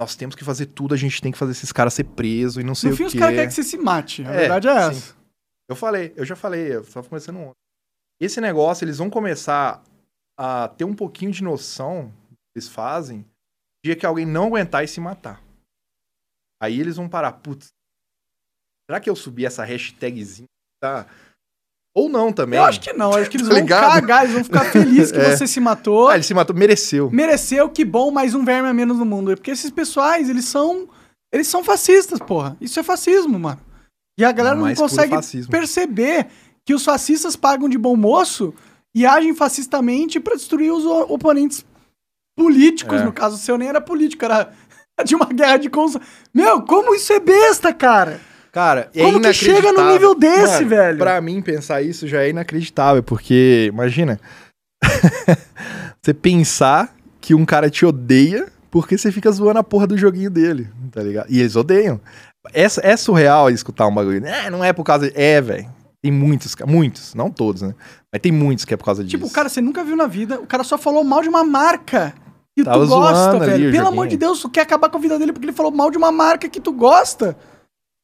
nós 0.00 0.14
temos 0.14 0.34
que 0.34 0.44
fazer 0.44 0.66
tudo, 0.66 0.94
a 0.94 0.96
gente 0.96 1.20
tem 1.22 1.32
que 1.32 1.38
fazer 1.38 1.52
esses 1.52 1.72
caras 1.72 1.94
ser 1.94 2.04
presos 2.04 2.62
e 2.62 2.66
não 2.66 2.74
sei 2.74 2.90
No 2.90 2.94
o 2.94 2.96
fim, 2.96 3.04
quê. 3.04 3.08
os 3.08 3.14
caras 3.14 3.34
querem 3.34 3.48
que 3.48 3.54
você 3.54 3.62
se 3.62 3.78
mate. 3.78 4.22
A 4.24 4.30
É, 4.30 4.38
verdade 4.40 4.68
é 4.68 4.72
sim. 4.92 4.98
essa. 4.98 5.14
Eu 5.68 5.74
falei, 5.76 6.12
eu 6.16 6.24
já 6.24 6.36
falei, 6.36 6.74
eu 6.76 6.84
tava 6.84 7.08
conversando 7.08 7.38
ontem. 7.40 7.54
Esse 8.20 8.40
negócio, 8.40 8.84
eles 8.84 8.98
vão 8.98 9.10
começar 9.10 9.82
a 10.38 10.68
ter 10.68 10.84
um 10.84 10.94
pouquinho 10.94 11.30
de 11.30 11.42
noção 11.42 12.12
eles 12.54 12.68
fazem 12.68 13.24
dia 13.84 13.94
que 13.94 14.06
alguém 14.06 14.24
não 14.26 14.46
aguentar 14.46 14.82
e 14.82 14.88
se 14.88 14.98
matar. 15.00 15.42
Aí 16.60 16.80
eles 16.80 16.96
vão 16.96 17.08
parar, 17.08 17.32
putz, 17.32 17.68
será 18.88 18.98
que 18.98 19.08
eu 19.10 19.14
subi 19.14 19.44
essa 19.44 19.62
hashtagzinha? 19.64 20.48
Tá? 20.80 21.06
Ou 21.94 22.08
não 22.08 22.32
também. 22.32 22.58
Eu 22.58 22.64
acho 22.64 22.80
que 22.80 22.92
não. 22.94 23.12
Acho 23.14 23.30
que 23.30 23.36
eles 23.36 23.46
Tá 23.48 23.54
vão 23.54 23.62
ligado? 23.62 23.92
cagar, 23.92 24.22
eles 24.24 24.34
vão 24.34 24.44
ficar 24.44 24.64
felizes 24.72 25.12
que 25.12 25.18
É. 25.18 25.36
você 25.36 25.46
se 25.46 25.60
matou. 25.60 26.08
Ah, 26.08 26.14
ele 26.14 26.22
se 26.24 26.34
matou, 26.34 26.56
mereceu. 26.56 27.10
Mereceu, 27.10 27.68
que 27.70 27.84
bom, 27.84 28.10
mais 28.10 28.34
um 28.34 28.44
verme 28.44 28.68
a 28.68 28.74
menos 28.74 28.98
no 28.98 29.04
mundo. 29.04 29.34
Porque 29.36 29.50
esses 29.50 29.70
pessoais, 29.70 30.28
eles 30.28 30.46
são. 30.46 30.88
Eles 31.32 31.46
são 31.46 31.62
fascistas, 31.64 32.18
porra. 32.18 32.56
Isso 32.60 32.78
é 32.80 32.82
fascismo, 32.82 33.38
mano. 33.38 33.60
E 34.18 34.24
a 34.24 34.32
galera 34.32 34.56
não 34.56 34.74
consegue 34.74 35.14
perceber 35.50 36.28
que 36.66 36.74
os 36.74 36.84
fascistas 36.84 37.36
pagam 37.36 37.68
de 37.68 37.78
bom 37.78 37.94
moço 37.94 38.52
e 38.92 39.06
agem 39.06 39.34
fascistamente 39.34 40.18
pra 40.18 40.34
destruir 40.34 40.72
os 40.72 40.84
oponentes 40.84 41.64
políticos. 42.36 43.00
É. 43.00 43.04
No 43.04 43.12
caso, 43.12 43.36
o 43.36 43.38
seu 43.38 43.56
nem 43.56 43.68
era 43.68 43.80
político, 43.80 44.24
era 44.24 44.52
de 45.04 45.14
uma 45.14 45.26
guerra 45.26 45.58
de 45.58 45.70
cons. 45.70 45.96
Meu, 46.34 46.60
como 46.62 46.94
isso 46.94 47.12
é 47.12 47.20
besta, 47.20 47.72
cara? 47.72 48.20
Cara, 48.50 48.90
é 48.94 49.02
Como 49.02 49.20
que 49.20 49.32
chega 49.32 49.70
no 49.70 49.92
nível 49.92 50.14
desse, 50.14 50.64
Mano, 50.64 50.68
velho? 50.70 50.98
Pra 50.98 51.20
mim, 51.20 51.40
pensar 51.40 51.82
isso 51.82 52.08
já 52.08 52.22
é 52.22 52.30
inacreditável, 52.30 53.02
porque, 53.02 53.66
imagina, 53.70 54.18
você 56.02 56.14
pensar 56.14 56.94
que 57.20 57.34
um 57.34 57.44
cara 57.44 57.68
te 57.68 57.84
odeia 57.84 58.46
porque 58.70 58.96
você 58.96 59.12
fica 59.12 59.30
zoando 59.30 59.58
a 59.58 59.64
porra 59.64 59.86
do 59.86 59.96
joguinho 59.96 60.30
dele, 60.30 60.68
tá 60.90 61.02
ligado? 61.02 61.26
E 61.30 61.38
eles 61.38 61.54
odeiam. 61.54 62.00
É, 62.52 62.64
é 62.64 62.96
surreal 62.96 63.50
escutar 63.50 63.86
um 63.86 63.94
bagulho. 63.94 64.24
É, 64.26 64.50
não 64.50 64.64
é 64.64 64.72
por 64.72 64.84
causa. 64.84 65.12
É, 65.14 65.40
velho. 65.40 65.75
Tem 66.06 66.12
muitos, 66.12 66.54
muitos, 66.64 67.14
não 67.16 67.28
todos, 67.32 67.62
né? 67.62 67.74
Mas 68.12 68.22
tem 68.22 68.30
muitos 68.30 68.64
que 68.64 68.72
é 68.72 68.76
por 68.76 68.84
causa 68.84 69.02
disso. 69.02 69.16
Tipo, 69.16 69.26
o 69.26 69.30
cara 69.30 69.48
você 69.48 69.60
nunca 69.60 69.82
viu 69.82 69.96
na 69.96 70.06
vida, 70.06 70.38
o 70.38 70.46
cara 70.46 70.62
só 70.62 70.78
falou 70.78 71.02
mal 71.02 71.20
de 71.20 71.28
uma 71.28 71.42
marca 71.42 72.14
que 72.56 72.62
Tava 72.62 72.78
tu 72.78 72.86
gosta, 72.86 73.40
velho. 73.40 73.48
Pelo 73.48 73.64
joguinho. 73.64 73.88
amor 73.88 74.06
de 74.06 74.16
Deus, 74.16 74.40
tu 74.40 74.48
quer 74.48 74.60
acabar 74.60 74.88
com 74.88 74.98
a 74.98 75.00
vida 75.00 75.18
dele 75.18 75.32
porque 75.32 75.46
ele 75.46 75.52
falou 75.52 75.72
mal 75.72 75.90
de 75.90 75.98
uma 75.98 76.12
marca 76.12 76.48
que 76.48 76.60
tu 76.60 76.70
gosta? 76.70 77.36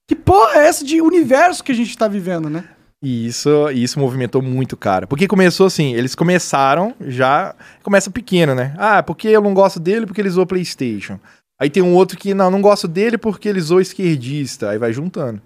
Que 0.09 0.17
porra 0.17 0.57
é 0.57 0.67
essa 0.67 0.85
de 0.85 1.01
universo 1.01 1.63
que 1.63 1.71
a 1.71 1.75
gente 1.77 1.97
tá 1.97 2.09
vivendo, 2.09 2.51
né? 2.51 2.65
E 3.01 3.25
isso, 3.29 3.71
isso 3.71 4.01
movimentou 4.01 4.43
muito, 4.43 4.77
cara. 4.77 5.07
Porque 5.07 5.29
começou 5.29 5.67
assim, 5.67 5.95
eles 5.95 6.17
começaram 6.17 6.97
já. 7.07 7.55
Começa 7.85 8.11
pequeno, 8.11 8.53
né? 8.53 8.75
Ah, 8.79 9.01
porque 9.01 9.29
eu 9.29 9.41
não 9.41 9.55
gosto 9.55 9.79
dele 9.79 10.07
porque 10.07 10.21
ele 10.21 10.29
usou 10.29 10.45
PlayStation. 10.45 11.21
Aí 11.57 11.71
tem 11.71 11.85
um 11.85 11.95
outro 11.95 12.19
que, 12.19 12.35
não, 12.35 12.51
não 12.51 12.61
gosto 12.61 12.89
dele 12.89 13.17
porque 13.17 13.49
ele 13.49 13.61
usou 13.61 13.81
esquerdista. 13.81 14.71
Aí 14.71 14.79
vai 14.79 14.93
juntando. 14.93 15.41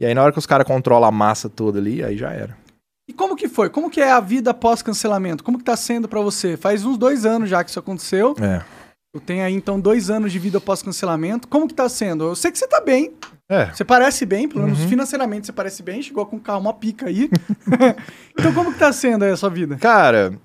E 0.00 0.06
aí 0.06 0.14
na 0.14 0.22
hora 0.22 0.32
que 0.32 0.38
os 0.38 0.46
caras 0.46 0.66
controlam 0.66 1.08
a 1.08 1.12
massa 1.12 1.48
toda 1.48 1.78
ali, 1.78 2.02
aí 2.04 2.16
já 2.16 2.30
era. 2.30 2.56
E 3.08 3.12
como 3.12 3.36
que 3.36 3.48
foi? 3.48 3.70
Como 3.70 3.88
que 3.90 4.00
é 4.00 4.10
a 4.10 4.20
vida 4.20 4.52
pós-cancelamento? 4.52 5.44
Como 5.44 5.58
que 5.58 5.64
tá 5.64 5.76
sendo 5.76 6.08
pra 6.08 6.20
você? 6.20 6.56
Faz 6.56 6.84
uns 6.84 6.98
dois 6.98 7.24
anos 7.24 7.48
já 7.48 7.62
que 7.62 7.70
isso 7.70 7.78
aconteceu. 7.78 8.34
É. 8.40 8.62
Eu 9.14 9.20
tenho 9.20 9.44
aí, 9.44 9.54
então, 9.54 9.80
dois 9.80 10.10
anos 10.10 10.30
de 10.32 10.38
vida 10.38 10.60
pós-cancelamento. 10.60 11.48
Como 11.48 11.66
que 11.68 11.72
tá 11.72 11.88
sendo? 11.88 12.24
Eu 12.24 12.34
sei 12.36 12.50
que 12.50 12.58
você 12.58 12.66
tá 12.66 12.80
bem. 12.80 13.14
É. 13.48 13.66
Você 13.66 13.84
parece 13.84 14.26
bem, 14.26 14.48
pelo 14.48 14.64
menos 14.64 14.80
Uhum. 14.80 14.88
financeiramente 14.88 15.46
você 15.46 15.52
parece 15.52 15.82
bem. 15.82 16.02
Chegou 16.02 16.26
com 16.26 16.36
um 16.36 16.40
carro, 16.40 16.60
uma 16.60 16.74
pica 16.74 17.06
aí. 17.06 17.30
então 18.38 18.52
como 18.52 18.72
que 18.72 18.78
tá 18.78 18.92
sendo 18.92 19.24
aí 19.24 19.30
a 19.30 19.36
sua 19.36 19.48
vida? 19.48 19.76
Cara, 19.76 20.36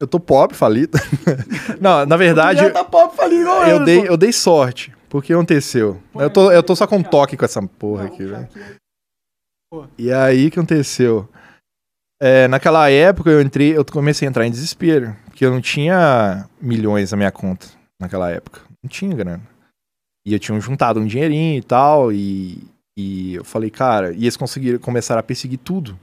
eu 0.00 0.06
tô 0.06 0.18
pobre, 0.20 0.56
falido. 0.56 0.96
não, 1.80 2.06
na 2.06 2.16
verdade, 2.16 2.60
Já 2.60 2.70
tá 2.70 2.84
pobre, 2.84 3.34
igual 3.34 3.66
eu 3.66 3.76
ele, 3.76 3.84
dei, 3.84 4.08
eu 4.08 4.16
dei 4.16 4.32
sorte. 4.32 4.94
Porque 5.10 5.32
aconteceu. 5.32 6.00
Eu 6.14 6.30
tô, 6.30 6.52
eu 6.52 6.62
tô 6.62 6.74
só 6.76 6.86
com 6.86 6.98
um 6.98 7.02
toque 7.02 7.36
com 7.36 7.44
essa 7.44 7.60
porra 7.60 8.06
aqui, 8.06 8.24
velho. 8.24 8.48
E 9.98 10.12
aí 10.12 10.46
o 10.46 10.50
que 10.50 10.58
aconteceu? 10.58 11.28
É, 12.22 12.46
naquela 12.46 12.88
época 12.88 13.28
eu 13.28 13.40
entrei, 13.40 13.76
eu 13.76 13.84
comecei 13.84 14.26
a 14.26 14.30
entrar 14.30 14.46
em 14.46 14.50
desespero, 14.50 15.16
porque 15.24 15.44
eu 15.44 15.50
não 15.50 15.60
tinha 15.60 16.48
milhões 16.60 17.10
na 17.10 17.16
minha 17.16 17.32
conta 17.32 17.66
naquela 18.00 18.30
época. 18.30 18.60
Não 18.82 18.88
tinha 18.88 19.14
grana. 19.14 19.42
E 20.24 20.32
eu 20.32 20.38
tinha 20.38 20.58
juntado 20.60 21.00
um 21.00 21.06
dinheirinho 21.06 21.58
e 21.58 21.62
tal, 21.62 22.12
e, 22.12 22.62
e 22.96 23.34
eu 23.34 23.44
falei, 23.44 23.70
cara, 23.70 24.12
e 24.12 24.24
eles 24.24 24.36
conseguiram 24.36 24.78
começar 24.78 25.18
a 25.18 25.22
perseguir 25.22 25.58
tudo. 25.58 25.98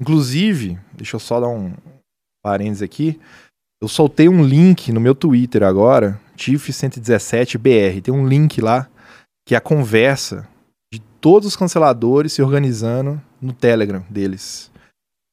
Inclusive, 0.00 0.78
deixa 0.92 1.16
eu 1.16 1.20
só 1.20 1.40
dar 1.40 1.48
um 1.48 1.74
parênteses 2.42 2.82
aqui. 2.82 3.20
Eu 3.82 3.88
soltei 3.88 4.28
um 4.28 4.42
link 4.42 4.92
no 4.92 5.00
meu 5.00 5.14
Twitter 5.14 5.64
agora, 5.64 6.18
TIF117BR. 6.38 8.00
Tem 8.02 8.14
um 8.14 8.26
link 8.26 8.60
lá 8.60 8.88
que 9.46 9.54
é 9.54 9.58
a 9.58 9.62
conversa 9.62 10.46
de 10.92 11.00
todos 11.20 11.48
os 11.48 11.56
canceladores 11.56 12.32
se 12.32 12.42
organizando 12.42 13.20
no 13.40 13.52
Telegram 13.52 14.04
deles. 14.08 14.70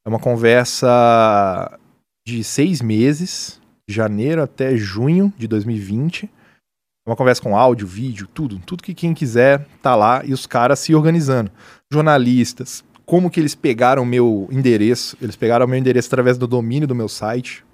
É 0.06 0.10
uma 0.10 0.20
conversa 0.20 1.78
de 2.26 2.44
seis 2.44 2.82
meses, 2.82 3.60
de 3.88 3.94
janeiro 3.96 4.42
até 4.42 4.78
junho 4.78 5.34
de 5.38 5.48
2020. 5.48 6.26
É 6.26 7.10
uma 7.10 7.16
conversa 7.16 7.42
com 7.42 7.58
áudio, 7.58 7.88
vídeo, 7.88 8.28
tudo. 8.28 8.58
Tudo 8.60 8.84
que 8.84 8.94
quem 8.94 9.14
quiser 9.14 9.68
tá 9.82 9.96
lá 9.96 10.24
e 10.24 10.34
os 10.34 10.48
caras 10.48 10.80
se 10.80 10.96
organizando. 10.96 11.52
Jornalistas, 11.92 12.84
como 13.06 13.30
que 13.30 13.40
eles 13.40 13.54
pegaram 13.54 14.06
meu 14.06 14.48
endereço? 14.52 15.18
Eles 15.22 15.36
pegaram 15.36 15.68
meu 15.68 15.78
endereço 15.78 16.08
através 16.08 16.38
do 16.38 16.48
domínio 16.48 16.88
do 16.88 16.96
meu 16.96 17.10
site. 17.10 17.65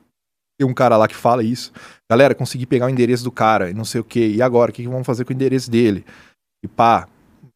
Tem 0.61 0.69
um 0.69 0.75
cara 0.75 0.95
lá 0.95 1.07
que 1.07 1.15
fala 1.15 1.41
isso. 1.41 1.71
Galera, 2.07 2.35
consegui 2.35 2.67
pegar 2.67 2.85
o 2.85 2.89
endereço 2.89 3.23
do 3.23 3.31
cara 3.31 3.71
e 3.71 3.73
não 3.73 3.83
sei 3.83 3.99
o 3.99 4.03
que. 4.03 4.27
E 4.27 4.43
agora, 4.43 4.69
o 4.69 4.73
que 4.73 4.83
que 4.83 4.87
vamos 4.87 5.07
fazer 5.07 5.25
com 5.25 5.31
o 5.31 5.35
endereço 5.35 5.71
dele? 5.71 6.05
E 6.63 6.67
pá, 6.67 7.07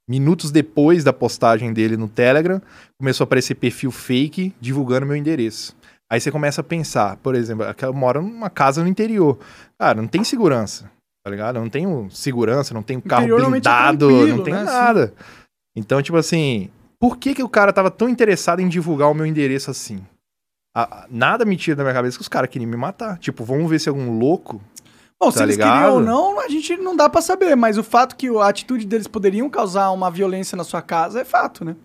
minutos 0.10 0.50
depois 0.50 1.04
da 1.04 1.14
postagem 1.14 1.72
dele 1.72 1.98
no 1.98 2.08
Telegram, 2.08 2.60
começou 2.98 3.24
a 3.24 3.26
aparecer 3.26 3.54
perfil 3.54 3.92
fake 3.92 4.56
divulgando 4.60 5.06
meu 5.06 5.16
endereço. 5.16 5.76
Aí 6.12 6.20
você 6.20 6.32
começa 6.32 6.62
a 6.62 6.64
pensar, 6.64 7.18
por 7.18 7.36
exemplo, 7.36 7.64
eu 7.80 7.94
moro 7.94 8.24
numa 8.24 8.50
casa 8.50 8.82
no 8.82 8.90
interior. 8.90 9.38
Cara, 9.78 10.02
não 10.02 10.08
tem 10.08 10.24
segurança, 10.24 10.90
tá 11.24 11.30
ligado? 11.30 11.58
Eu 11.58 11.62
não 11.62 11.70
tenho 11.70 12.08
segurança, 12.10 12.74
não 12.74 12.82
tenho 12.82 13.04
carro 13.04 13.26
é 13.26 13.50
blindado, 13.50 14.08
tranquilo, 14.08 14.38
não 14.38 14.44
tenho 14.44 14.58
né? 14.58 14.64
nada. 14.64 15.14
Então, 15.78 16.02
tipo 16.02 16.18
assim, 16.18 16.72
por 17.00 17.18
que, 17.18 17.36
que 17.36 17.44
o 17.44 17.50
cara 17.50 17.72
tava 17.72 17.92
tão 17.92 18.10
interessado 18.10 18.62
em 18.62 18.68
divulgar 18.68 19.12
o 19.12 19.14
meu 19.14 19.28
endereço 19.28 19.70
assim? 19.70 20.04
A- 20.76 21.08
nada 21.10 21.46
me 21.46 21.56
tira 21.56 21.78
da 21.78 21.84
minha 21.84 21.94
cabeça 21.94 22.18
que 22.18 22.22
os 22.22 22.28
caras 22.28 22.50
queriam 22.50 22.70
me 22.70 22.76
matar. 22.78 23.18
Tipo, 23.18 23.44
vamos 23.46 23.70
ver 23.70 23.80
se 23.80 23.88
algum 23.88 24.20
louco. 24.20 24.62
Bom, 25.18 25.32
se 25.32 25.38
Tá 25.38 25.44
eles 25.46 25.56
ligado? 25.56 25.74
queriam 25.74 25.94
ou 25.96 26.02
não, 26.02 26.40
a 26.42 26.50
gente 26.50 26.76
não 26.76 26.96
dá 26.96 27.10
pra 27.10 27.22
saber, 27.22 27.56
mas 27.56 27.78
o 27.78 27.84
fato 27.84 28.16
que 28.18 28.28
a 28.28 28.48
atitude 28.50 28.86
deles 28.86 29.08
poderiam 29.08 29.50
causar 29.50 29.90
uma 29.92 30.12
violência 30.12 30.58
na 30.58 30.64
sua 30.66 30.82
casa 30.82 31.22
é 31.22 31.26
fato, 31.26 31.64
né? 31.64 31.76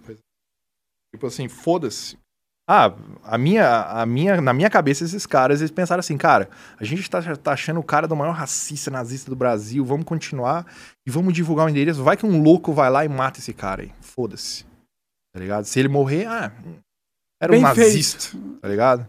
Tipo 1.14 1.26
assim, 1.28 1.48
foda-se. 1.48 2.18
Ah, 2.68 2.92
a 3.24 3.36
minha, 3.36 3.82
a 3.82 4.06
minha, 4.06 4.40
na 4.40 4.52
minha 4.52 4.70
cabeça, 4.70 5.02
esses 5.04 5.26
caras, 5.26 5.60
eles 5.60 5.72
pensaram 5.72 5.98
assim, 5.98 6.16
cara, 6.16 6.48
a 6.78 6.84
gente 6.84 7.08
tá, 7.10 7.20
tá 7.36 7.52
achando 7.52 7.80
o 7.80 7.84
cara 7.84 8.06
do 8.06 8.14
maior 8.14 8.32
racista 8.32 8.90
nazista 8.92 9.28
do 9.28 9.34
Brasil, 9.36 9.84
vamos 9.84 10.04
continuar 10.06 10.64
e 11.04 11.10
vamos 11.10 11.34
divulgar 11.34 11.66
o 11.66 11.68
endereço. 11.68 12.02
Vai 12.04 12.16
que 12.16 12.24
um 12.26 12.40
louco 12.42 12.72
vai 12.72 12.88
lá 12.88 13.04
e 13.04 13.08
mata 13.08 13.40
esse 13.40 13.52
cara 13.52 13.82
aí. 13.82 13.92
Foda-se. 14.00 14.64
Tá 15.32 15.40
ligado? 15.40 15.64
Se 15.64 15.80
ele 15.80 15.88
morrer, 15.88 16.26
ah, 16.26 16.52
era 17.40 17.52
um 17.52 17.54
Bem 17.54 17.62
nazista, 17.62 18.36
tá 18.60 18.68
ligado? 18.68 19.06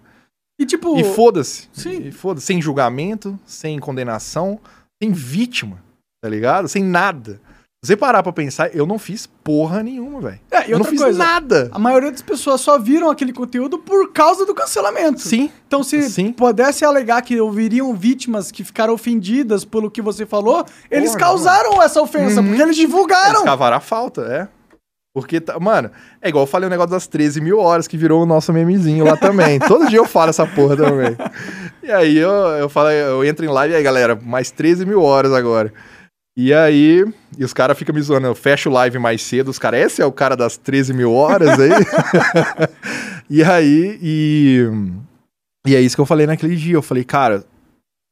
E 0.60 0.66
tipo, 0.66 0.98
E 0.98 1.04
foda-se. 1.04 1.68
Sim. 1.74 2.08
E 2.08 2.12
foda-se. 2.12 2.46
Sem 2.46 2.62
julgamento, 2.62 3.38
sem 3.46 3.80
condenação, 3.80 4.60
sem 5.02 5.12
vítima, 5.12 5.84
tá 6.24 6.30
ligado? 6.30 6.68
Sem 6.68 6.84
nada. 6.84 7.42
Se 7.84 7.88
você 7.88 7.98
parar 7.98 8.22
pra 8.22 8.32
pensar, 8.32 8.76
eu 8.76 8.86
não 8.86 9.00
fiz 9.00 9.26
porra 9.44 9.82
nenhuma, 9.82 10.22
velho. 10.22 10.40
É, 10.52 10.72
Eu 10.72 10.78
não 10.78 10.86
fiz 10.86 11.02
coisa, 11.02 11.18
nada. 11.18 11.68
a 11.74 11.80
maioria 11.80 12.12
das 12.12 12.22
pessoas 12.22 12.62
só 12.62 12.78
viram 12.78 13.10
aquele 13.10 13.34
conteúdo 13.34 13.80
por 13.80 14.12
causa 14.14 14.46
do 14.46 14.54
cancelamento. 14.54 15.20
Sim. 15.20 15.52
Então, 15.66 15.84
se 15.84 16.00
Sim. 16.08 16.32
pudesse 16.32 16.86
alegar 16.86 17.24
que 17.24 17.42
ouviriam 17.42 17.92
vítimas 17.96 18.52
que 18.52 18.64
ficaram 18.64 18.94
ofendidas 18.94 19.66
pelo 19.66 19.90
que 19.90 20.00
você 20.00 20.28
falou, 20.28 20.64
eles 20.92 21.10
Porra, 21.14 21.20
causaram 21.22 21.82
essa 21.82 22.00
ofensa, 22.00 22.40
Uhum. 22.40 22.50
porque 22.50 22.62
eles 22.62 22.78
Eles 22.78 22.88
divulgaram. 22.88 23.44
cavaram 23.44 23.78
a 23.78 23.80
falta, 23.80 24.22
é. 24.32 24.48
Porque, 25.14 25.42
tá- 25.42 25.60
mano, 25.60 25.92
é 26.22 26.30
igual 26.30 26.44
eu 26.44 26.48
falei 26.48 26.68
o 26.68 26.70
negócio 26.70 26.92
das 26.92 27.06
13 27.06 27.42
mil 27.42 27.60
horas, 27.60 27.88
que 27.88 27.98
virou 27.98 28.24
o 28.24 28.26
nosso 28.26 28.54
memezinho 28.54 29.04
lá 29.04 29.18
também. 29.18 29.60
Todo 29.68 29.88
dia 29.90 30.00
eu 30.00 30.06
falo 30.06 30.30
essa 30.30 30.48
porra 30.48 30.78
também. 30.78 31.18
E 31.84 31.92
aí 31.92 32.18
eu, 32.18 32.32
eu 32.32 32.70
falo, 32.70 32.90
eu 32.90 33.26
entro 33.26 33.46
em 33.46 33.50
live 33.50 33.74
e 33.74 33.78
aí, 33.78 33.84
galera, 33.84 34.16
mais 34.16 34.52
13 34.52 34.86
mil 34.86 35.02
horas 35.02 35.34
agora. 35.34 35.74
E 36.36 36.54
aí, 36.54 37.04
e 37.38 37.44
os 37.44 37.54
caras 37.54 37.78
ficam 37.78 37.94
me 37.94 38.02
zoando, 38.02 38.28
eu 38.28 38.36
fecho 38.36 38.70
o 38.70 38.74
live 38.74 38.98
mais 39.00 39.22
cedo, 39.22 39.50
os 39.50 39.60
caras, 39.60 39.82
esse 39.82 40.02
é 40.02 40.06
o 40.06 40.14
cara 40.14 40.38
das 40.38 40.56
13 40.56 40.94
mil 40.94 41.12
horas 41.14 41.60
aí? 41.60 41.72
e 43.30 43.44
aí, 43.44 44.00
e, 44.02 44.70
e 45.68 45.76
é 45.76 45.82
isso 45.82 45.96
que 45.96 46.02
eu 46.02 46.06
falei 46.06 46.26
naquele 46.26 46.56
dia, 46.56 46.76
eu 46.76 46.82
falei, 46.82 47.04
cara, 47.04 47.44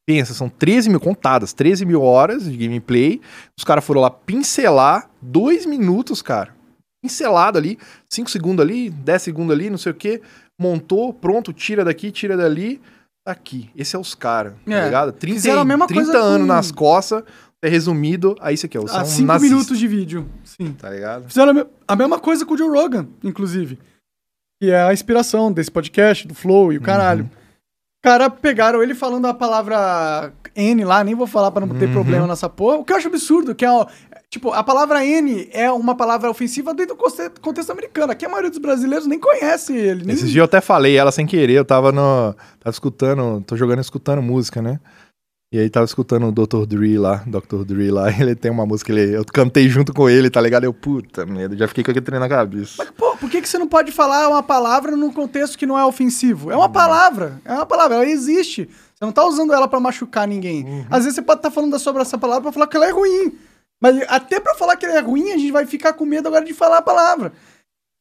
pensa, 0.05 0.33
são 0.33 0.49
13 0.49 0.89
mil 0.89 0.99
contadas, 0.99 1.53
13 1.53 1.85
mil 1.85 2.01
horas 2.01 2.43
de 2.43 2.57
gameplay, 2.57 3.21
os 3.57 3.63
caras 3.63 3.85
foram 3.85 4.01
lá 4.01 4.09
pincelar 4.09 5.09
dois 5.21 5.65
minutos, 5.65 6.21
cara. 6.21 6.58
Pincelado 7.01 7.57
ali, 7.57 7.77
5 8.09 8.29
segundos 8.29 8.63
ali, 8.63 8.89
10 8.89 9.21
segundos 9.21 9.53
ali, 9.55 9.69
não 9.69 9.77
sei 9.77 9.91
o 9.91 9.95
que. 9.95 10.21
Montou, 10.59 11.13
pronto, 11.13 11.53
tira 11.53 11.85
daqui, 11.85 12.11
tira 12.11 12.35
dali. 12.35 12.81
Tá 13.25 13.31
aqui. 13.31 13.69
Esse 13.75 13.95
é 13.95 13.99
os 13.99 14.15
caras, 14.15 14.53
tá 14.65 14.73
É, 14.73 14.85
ligado? 14.85 15.11
30, 15.13 15.35
fizeram 15.35 15.61
a 15.61 15.65
mesma 15.65 15.87
30 15.87 16.03
coisa 16.03 16.17
anos 16.19 16.41
com- 16.47 16.53
nas 16.53 16.71
costas, 16.71 17.23
é 17.61 17.69
resumido. 17.69 18.35
Aí 18.41 18.55
isso 18.55 18.65
aqui. 18.65 18.77
Há 18.77 18.87
São 18.87 19.05
cinco 19.05 19.27
nazistas, 19.27 19.49
minutos 19.51 19.79
de 19.79 19.87
vídeo. 19.87 20.27
Sim. 20.43 20.73
Tá 20.73 20.89
ligado? 20.89 21.27
Fizeram 21.27 21.67
a 21.87 21.95
mesma 21.95 22.19
coisa 22.19 22.45
com 22.45 22.53
o 22.53 22.57
Joe 22.57 22.69
Rogan, 22.69 23.07
inclusive. 23.23 23.77
Que 24.61 24.71
é 24.71 24.81
a 24.83 24.91
inspiração 24.93 25.51
desse 25.53 25.71
podcast, 25.71 26.27
do 26.27 26.33
Flow 26.35 26.73
e 26.73 26.77
o 26.77 26.81
caralho. 26.81 27.23
Uhum. 27.23 27.38
Cara, 28.01 28.29
pegaram 28.29 28.81
ele 28.81 28.95
falando 28.95 29.25
a 29.25 29.33
palavra 29.33 30.31
N 30.55 30.85
lá, 30.85 31.03
nem 31.03 31.15
vou 31.15 31.27
falar 31.27 31.51
pra 31.51 31.65
não 31.65 31.75
ter 31.77 31.85
Uhum. 31.87 31.91
problema 31.91 32.27
nessa 32.27 32.47
porra. 32.47 32.77
O 32.77 32.85
que 32.85 32.93
eu 32.93 32.97
acho 32.97 33.07
absurdo, 33.09 33.53
que 33.53 33.65
é, 33.65 33.69
ó, 33.71 33.85
tipo, 34.29 34.51
a 34.53 34.63
palavra 34.63 35.05
N 35.05 35.49
é 35.51 35.69
uma 35.69 35.93
palavra 35.95 36.29
ofensiva 36.29 36.73
dentro 36.73 36.95
do 36.95 37.41
contexto 37.41 37.71
americano. 37.71 38.13
Aqui 38.13 38.25
a 38.25 38.29
maioria 38.29 38.49
dos 38.49 38.59
brasileiros 38.59 39.05
nem 39.05 39.19
conhece 39.19 39.75
ele. 39.75 40.05
Nem... 40.05 40.15
Esses 40.15 40.29
dias 40.29 40.37
eu 40.37 40.45
até 40.45 40.61
falei 40.61 40.95
ela 40.95 41.11
sem 41.11 41.25
querer, 41.25 41.53
eu 41.55 41.65
tava 41.65 41.91
no. 41.91 42.33
Tava 42.59 42.73
escutando, 42.73 43.43
tô 43.45 43.57
jogando 43.57 43.79
escutando 43.79 44.21
música, 44.21 44.61
né? 44.61 44.79
E 45.51 45.57
aí 45.57 45.67
tava 45.67 45.85
escutando 45.85 46.27
o 46.27 46.31
Dr. 46.31 46.67
Dre 46.67 46.99
lá, 46.99 47.23
Dr. 47.25 47.63
Dre 47.65 47.89
lá, 47.89 48.11
ele 48.21 48.35
tem 48.35 48.51
uma 48.51 48.67
música, 48.67 48.91
ele, 48.91 49.15
eu 49.15 49.25
cantei 49.25 49.67
junto 49.67 49.91
com 49.91 50.07
ele, 50.07 50.29
tá 50.29 50.39
ligado? 50.39 50.63
Eu, 50.63 50.73
puta 50.73 51.25
merda, 51.25 51.57
já 51.57 51.67
fiquei 51.67 51.83
com 51.83 51.89
aquele 51.89 52.05
trem 52.05 52.19
na 52.19 52.29
cabeça. 52.29 52.75
Mas, 52.77 52.91
pô, 52.91 53.17
por 53.17 53.27
que, 53.27 53.41
que 53.41 53.49
você 53.49 53.57
não 53.57 53.67
pode 53.67 53.91
falar 53.91 54.29
uma 54.29 54.43
palavra 54.43 54.95
num 54.95 55.11
contexto 55.11 55.57
que 55.57 55.65
não 55.65 55.77
é 55.77 55.83
ofensivo? 55.83 56.51
É 56.51 56.55
uma 56.55 56.69
palavra, 56.69 57.41
é 57.43 57.53
uma 57.53 57.65
palavra, 57.65 57.95
ela 57.95 58.05
existe. 58.05 58.69
Você 58.93 59.03
não 59.03 59.11
tá 59.11 59.25
usando 59.25 59.51
ela 59.51 59.67
pra 59.67 59.79
machucar 59.79 60.27
ninguém. 60.27 60.85
Às 60.89 61.05
vezes 61.05 61.15
você 61.15 61.21
pode 61.21 61.39
estar 61.39 61.49
falando 61.49 61.79
sobre 61.79 62.01
essa 62.01 62.17
palavra 62.17 62.43
pra 62.43 62.51
falar 62.51 62.67
que 62.67 62.77
ela 62.77 62.87
é 62.87 62.91
ruim. 62.91 63.33
Mas 63.81 64.03
até 64.07 64.39
pra 64.39 64.53
falar 64.53 64.75
que 64.75 64.85
ela 64.85 64.97
é 64.97 65.01
ruim, 65.01 65.31
a 65.31 65.37
gente 65.37 65.51
vai 65.51 65.65
ficar 65.65 65.93
com 65.93 66.05
medo 66.05 66.27
agora 66.27 66.45
de 66.45 66.53
falar 66.53 66.77
a 66.77 66.81
palavra. 66.81 67.31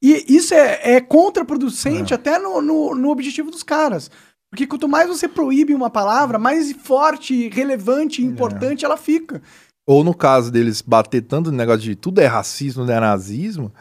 E 0.02 0.24
isso 0.28 0.54
é, 0.54 0.96
é 0.96 1.00
contraproducente 1.00 2.12
até 2.12 2.38
no, 2.38 2.60
no, 2.60 2.94
no 2.94 3.10
objetivo 3.10 3.50
dos 3.50 3.62
caras. 3.62 4.10
Porque 4.50 4.66
quanto 4.66 4.88
mais 4.88 5.08
você 5.08 5.28
proíbe 5.28 5.74
uma 5.74 5.90
palavra, 5.90 6.38
mais 6.38 6.72
forte, 6.72 7.48
relevante 7.50 8.22
e 8.22 8.24
importante 8.24 8.84
ela 8.84 8.96
fica. 8.96 9.42
Ou 9.86 10.02
no 10.02 10.14
caso 10.14 10.50
deles 10.50 10.82
bater 10.82 11.22
tanto 11.22 11.50
no 11.50 11.56
negócio 11.56 11.80
de 11.82 11.94
tudo 11.94 12.20
é 12.20 12.26
racismo, 12.26 12.82
tudo 12.82 12.92
é 12.92 13.00
nazismo, 13.00 13.72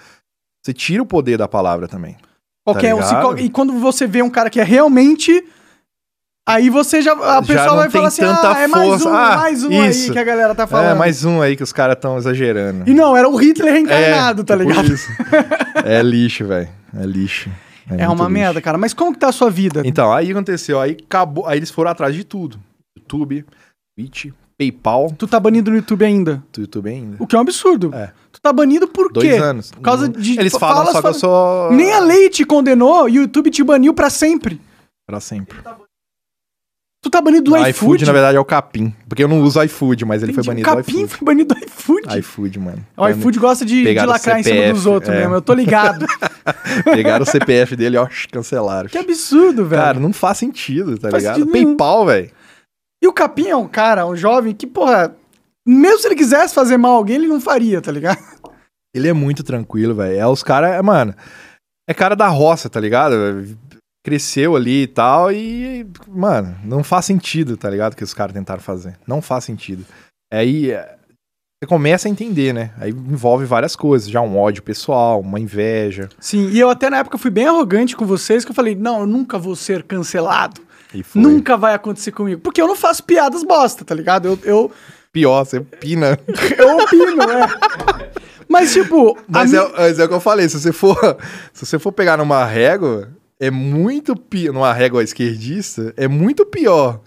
você 0.64 0.74
tira 0.74 1.02
o 1.02 1.06
poder 1.06 1.38
da 1.38 1.48
palavra 1.48 1.88
também. 1.88 2.18
Qualquer 2.66 2.94
um 2.94 3.02
se 3.02 3.14
E 3.44 3.50
quando 3.50 3.74
você 3.80 4.06
vê 4.06 4.22
um 4.22 4.30
cara 4.30 4.50
que 4.50 4.60
é 4.60 4.64
realmente. 4.64 5.44
Aí 6.46 6.70
você 6.70 7.02
já. 7.02 7.14
A 7.14 7.42
pessoa 7.42 7.68
não 7.68 7.76
vai 7.78 7.90
falar 7.90 8.08
assim: 8.08 8.24
ah, 8.24 8.56
é 8.58 8.68
mais 8.68 8.90
força. 8.90 9.10
um, 9.10 9.14
Ah, 9.14 9.38
mais 9.38 9.64
um 9.64 9.82
aí 9.82 9.90
isso. 9.90 10.12
que 10.12 10.20
a 10.20 10.24
galera 10.24 10.54
tá 10.56 10.68
falando. 10.68 10.92
É, 10.92 10.94
mais 10.94 11.24
um 11.24 11.42
aí 11.42 11.56
que 11.56 11.64
os 11.64 11.72
caras 11.72 11.98
tão 12.00 12.18
exagerando. 12.18 12.90
E 12.90 12.94
não, 12.94 13.16
era 13.16 13.28
o 13.30 13.36
Hitler 13.36 13.74
reencarnado, 13.74 14.44
tá 14.44 14.58
tipo 14.58 14.70
ligado? 14.70 14.94
É 15.86 16.02
lixo, 16.02 16.46
velho. 16.46 16.70
É 16.98 17.06
lixo. 17.06 17.50
É, 17.90 17.92
muito 17.98 18.04
uma 18.06 18.16
lixo. 18.16 18.30
merda, 18.30 18.62
cara. 18.62 18.78
Mas 18.78 18.94
como 18.94 19.14
que 19.14 19.20
tá 19.20 19.30
a 19.30 19.32
sua 19.32 19.50
vida? 19.50 19.82
Então, 19.86 20.12
aí 20.14 20.32
aconteceu, 20.32 20.80
aí 20.80 20.98
acabou, 21.06 21.46
aí 21.48 21.58
eles 21.58 21.72
foram 21.72 21.92
atrás 21.92 22.14
de 22.14 22.24
tudo. 22.24 22.60
YouTube, 22.98 23.46
Twitch, 23.98 24.28
PayPal, 24.58 25.12
Tu 25.18 25.28
tá 25.28 25.40
banido 25.40 25.72
no 25.72 25.78
YouTube 25.78 26.04
ainda. 26.04 26.44
do 26.52 26.62
YouTube 26.62 26.90
ainda. 26.90 27.16
O 27.20 27.28
que 27.28 27.36
é 27.36 27.38
um 27.38 27.42
absurdo. 27.42 27.94
É. 27.94 28.12
Tu 28.32 28.42
tá 28.42 28.52
banido 28.52 28.88
por 28.88 29.12
Dois 29.12 29.28
quê? 29.28 29.36
anos. 29.38 29.72
Por 29.72 29.82
causa 29.82 30.10
de. 30.10 30.40
Eles 30.40 30.54
falam 30.58 30.86
só 30.92 31.02
que 31.02 31.08
eu 31.08 31.14
sou... 31.14 31.72
Nem 31.72 31.92
a 31.94 32.00
lei 32.00 32.30
te 32.30 32.44
condenou 32.44 33.08
e 33.08 33.20
o 33.20 33.22
YouTube 33.22 33.50
te 33.50 33.64
baniu 33.64 33.94
pra 33.94 34.10
sempre. 34.10 34.60
Pra 35.06 35.20
sempre. 35.20 35.58
Tu 37.08 37.10
tá 37.10 37.22
banido 37.22 37.46
do 37.46 37.54
O 37.54 37.58
iFood. 37.58 37.70
iFood, 37.70 38.06
na 38.06 38.12
verdade, 38.12 38.36
é 38.36 38.40
o 38.40 38.44
Capim. 38.44 38.94
Porque 39.08 39.24
eu 39.24 39.30
não 39.30 39.40
uso 39.40 39.64
iFood, 39.64 40.04
mas 40.04 40.22
ele 40.22 40.34
foi 40.34 40.44
banido 40.44 40.68
O 40.68 40.72
do 40.74 40.76
Capim 40.78 40.92
iFood. 40.92 41.08
foi 41.08 41.26
banido 41.26 41.56
do 41.56 41.64
iFood. 41.64 42.20
iFood, 42.20 42.60
mano. 42.60 42.86
O 42.98 43.08
iFood 43.08 43.40
gosta 43.40 43.66
de, 43.66 43.82
de 43.82 44.06
lacrar 44.06 44.42
em 44.42 44.44
cima 44.44 44.56
CPF, 44.56 44.74
dos 44.74 44.86
outros 44.86 45.16
é. 45.16 45.20
mesmo. 45.20 45.36
Eu 45.36 45.42
tô 45.42 45.54
ligado. 45.54 46.06
Pegaram 46.84 47.24
o 47.24 47.26
CPF 47.26 47.78
dele, 47.78 47.96
ó, 47.96 48.10
cancelaram. 48.30 48.90
que 48.90 48.98
absurdo, 48.98 49.66
velho. 49.66 49.82
Cara, 49.82 50.00
não 50.02 50.12
faz 50.12 50.38
sentido, 50.38 50.98
tá 50.98 51.10
Faz 51.10 51.24
ligado? 51.24 51.40
sentido. 51.40 51.52
PayPal, 51.54 52.06
velho. 52.08 52.30
E 53.02 53.08
o 53.08 53.14
Capim 53.14 53.48
é 53.48 53.56
um 53.56 53.70
cara, 53.70 54.06
um 54.06 54.16
jovem 54.16 54.54
que, 54.54 54.68
porra, 54.68 55.16
mesmo 55.66 56.00
se 56.00 56.10
ele 56.10 56.16
quisesse 56.16 56.54
fazer 56.54 56.76
mal 56.76 56.92
a 56.92 56.96
alguém, 56.98 57.16
ele 57.16 57.28
não 57.28 57.40
faria, 57.40 57.80
tá 57.82 57.90
ligado? 57.92 58.20
Ele 58.94 59.08
é 59.08 59.14
muito 59.14 59.44
tranquilo, 59.44 59.96
velho. 59.96 60.20
É 60.20 60.28
os 60.28 60.44
caras, 60.44 60.72
é, 60.74 60.82
mano, 60.82 61.14
é 61.88 61.94
cara 61.94 62.18
da 62.18 62.28
roça, 62.28 62.70
tá 62.70 62.82
ligado? 62.82 63.14
Cresceu 64.08 64.56
ali 64.56 64.84
e 64.84 64.88
tal 64.88 65.30
e, 65.34 65.86
mano, 66.08 66.56
não 66.64 66.82
faz 66.82 67.04
sentido, 67.04 67.58
tá 67.58 67.70
ligado? 67.70 67.94
Que 67.94 68.06
os 68.06 68.14
caras 68.14 68.34
tentaram 68.34 68.62
fazer. 68.62 68.98
Não 69.06 69.22
faz 69.22 69.44
sentido. 69.44 69.84
Aí 70.34 70.72
é, 70.72 70.96
você 71.62 71.68
começa 71.68 72.08
a 72.08 72.12
entender, 72.12 72.54
né? 72.54 72.72
Aí 72.80 72.92
envolve 72.92 73.44
várias 73.44 73.76
coisas, 73.76 74.10
já 74.10 74.22
um 74.22 74.38
ódio 74.38 74.64
pessoal, 74.64 75.20
uma 75.20 75.42
inveja. 75.42 76.08
Sim, 76.22 76.48
e 76.52 76.58
eu 76.58 76.70
até 76.70 76.90
na 76.90 77.00
época 77.00 77.18
fui 77.18 77.30
bem 77.30 77.48
arrogante 77.48 77.98
com 77.98 78.06
vocês, 78.06 78.46
que 78.46 78.52
eu 78.52 78.56
falei, 78.56 78.76
não, 78.76 79.02
eu 79.02 79.06
nunca 79.06 79.38
vou 79.38 79.58
ser 79.58 79.84
cancelado. 79.84 80.62
E 80.94 81.04
foi. 81.04 81.22
Nunca 81.22 81.58
vai 81.58 81.74
acontecer 81.74 82.14
comigo. 82.14 82.40
Porque 82.40 82.62
eu 82.62 82.68
não 82.68 82.78
faço 82.78 83.04
piadas 83.04 83.44
bosta, 83.44 83.84
tá 83.84 83.94
ligado? 83.94 84.26
Eu, 84.26 84.40
eu, 84.46 84.72
Pior, 85.12 85.44
você 85.44 85.60
pina. 85.60 86.18
eu 86.58 86.78
opino, 86.78 87.24
é. 87.24 88.10
Mas, 88.48 88.72
tipo. 88.72 89.18
Mas 89.28 89.52
mi- 89.52 89.58
é, 89.58 89.72
mas 89.78 90.00
é 90.00 90.06
o 90.06 90.08
que 90.08 90.14
eu 90.14 90.22
falei, 90.22 90.48
se 90.48 90.58
você 90.58 90.72
for, 90.72 90.96
se 91.52 91.66
você 91.66 91.78
for 91.78 91.92
pegar 91.92 92.16
numa 92.16 92.46
régua, 92.46 93.10
é 93.40 93.52
muito 93.52 94.16
pior, 94.16 94.54
numa 94.54 94.74
régua 94.74 95.04
esquerdista, 95.04 95.94
é 95.96 96.08
muito 96.08 96.46
pior 96.46 97.02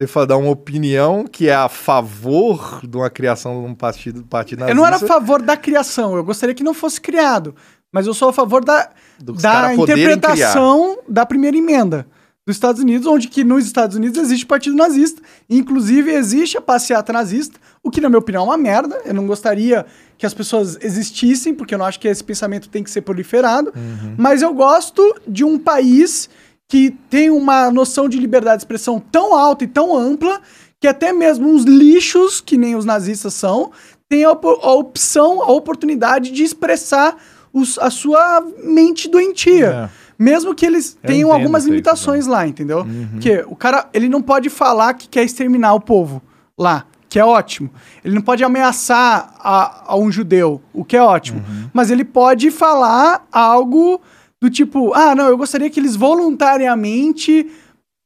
você 0.00 0.26
dar 0.26 0.36
uma 0.36 0.50
opinião 0.50 1.24
que 1.24 1.48
é 1.48 1.54
a 1.54 1.68
favor 1.68 2.80
de 2.82 2.96
uma 2.96 3.08
criação 3.08 3.62
de 3.62 3.70
um 3.70 3.74
partido, 3.74 4.24
partido 4.24 4.60
nazista. 4.60 4.72
Eu 4.72 4.76
não 4.76 4.86
era 4.86 4.96
a 4.96 4.98
favor 4.98 5.40
da 5.40 5.56
criação, 5.56 6.16
eu 6.16 6.24
gostaria 6.24 6.54
que 6.54 6.64
não 6.64 6.74
fosse 6.74 7.00
criado. 7.00 7.54
Mas 7.92 8.06
eu 8.06 8.14
sou 8.14 8.30
a 8.30 8.32
favor 8.32 8.64
da, 8.64 8.90
Dos 9.20 9.42
da 9.42 9.74
interpretação 9.74 10.98
da 11.06 11.26
primeira 11.26 11.56
emenda 11.56 12.06
dos 12.46 12.56
Estados 12.56 12.80
Unidos, 12.80 13.06
onde 13.06 13.28
que 13.28 13.44
nos 13.44 13.66
Estados 13.66 13.96
Unidos 13.96 14.18
existe 14.18 14.44
o 14.44 14.48
partido 14.48 14.74
nazista. 14.74 15.22
Inclusive, 15.48 16.10
existe 16.10 16.56
a 16.56 16.60
passeata 16.60 17.12
nazista, 17.12 17.60
o 17.84 17.90
que, 17.90 18.00
na 18.00 18.08
minha 18.08 18.18
opinião, 18.18 18.42
é 18.44 18.46
uma 18.46 18.56
merda. 18.56 19.00
Eu 19.04 19.12
não 19.14 19.26
gostaria 19.26 19.84
que 20.16 20.24
as 20.24 20.32
pessoas 20.32 20.78
existissem, 20.80 21.52
porque 21.52 21.74
eu 21.74 21.78
não 21.78 21.86
acho 21.86 21.98
que 21.98 22.06
esse 22.08 22.22
pensamento 22.22 22.68
tem 22.68 22.82
que 22.84 22.90
ser 22.90 23.00
proliferado. 23.02 23.72
Mas 24.16 24.40
eu 24.42 24.54
gosto 24.54 25.02
de 25.26 25.44
um 25.44 25.58
país 25.58 26.30
que 26.68 26.90
tem 27.10 27.28
uma 27.28 27.70
noção 27.70 28.08
de 28.08 28.18
liberdade 28.18 28.58
de 28.58 28.62
expressão 28.62 29.00
tão 29.00 29.34
alta 29.34 29.64
e 29.64 29.66
tão 29.66 29.96
ampla 29.96 30.40
que 30.80 30.86
até 30.88 31.12
mesmo 31.12 31.48
uns 31.48 31.64
lixos, 31.64 32.40
que 32.40 32.56
nem 32.56 32.74
os 32.76 32.84
nazistas 32.84 33.34
são, 33.34 33.70
têm 34.08 34.24
a, 34.24 34.30
op- 34.32 34.46
a 34.62 34.72
opção, 34.72 35.42
a 35.42 35.50
oportunidade 35.52 36.30
de 36.30 36.42
expressar 36.44 37.16
os- 37.52 37.78
a 37.78 37.90
sua 37.90 38.42
mente 38.64 39.08
doentia. 39.08 39.90
Mesmo 40.18 40.54
que 40.54 40.64
eles 40.64 40.96
Eu 41.02 41.06
tenham 41.08 41.32
algumas 41.32 41.62
isso 41.64 41.70
limitações 41.70 42.26
lá, 42.26 42.46
entendeu? 42.46 42.86
Porque 43.12 43.44
o 43.48 43.56
cara, 43.56 43.88
ele 43.92 44.08
não 44.08 44.22
pode 44.22 44.48
falar 44.48 44.94
que 44.94 45.08
quer 45.08 45.24
exterminar 45.24 45.74
o 45.74 45.80
povo 45.80 46.22
lá, 46.56 46.86
que 47.12 47.18
é 47.18 47.24
ótimo. 47.24 47.68
Ele 48.02 48.14
não 48.14 48.22
pode 48.22 48.42
ameaçar 48.42 49.34
a, 49.38 49.84
a 49.92 49.96
um 49.96 50.10
judeu, 50.10 50.62
o 50.72 50.82
que 50.82 50.96
é 50.96 51.02
ótimo. 51.02 51.44
Mas 51.72 51.90
ele 51.90 52.04
pode 52.04 52.50
falar 52.50 53.26
algo 53.30 54.00
do 54.40 54.48
tipo, 54.48 54.94
ah, 54.94 55.14
não, 55.14 55.26
eu 55.28 55.36
gostaria 55.36 55.68
que 55.68 55.78
eles 55.78 55.94
voluntariamente 55.94 57.50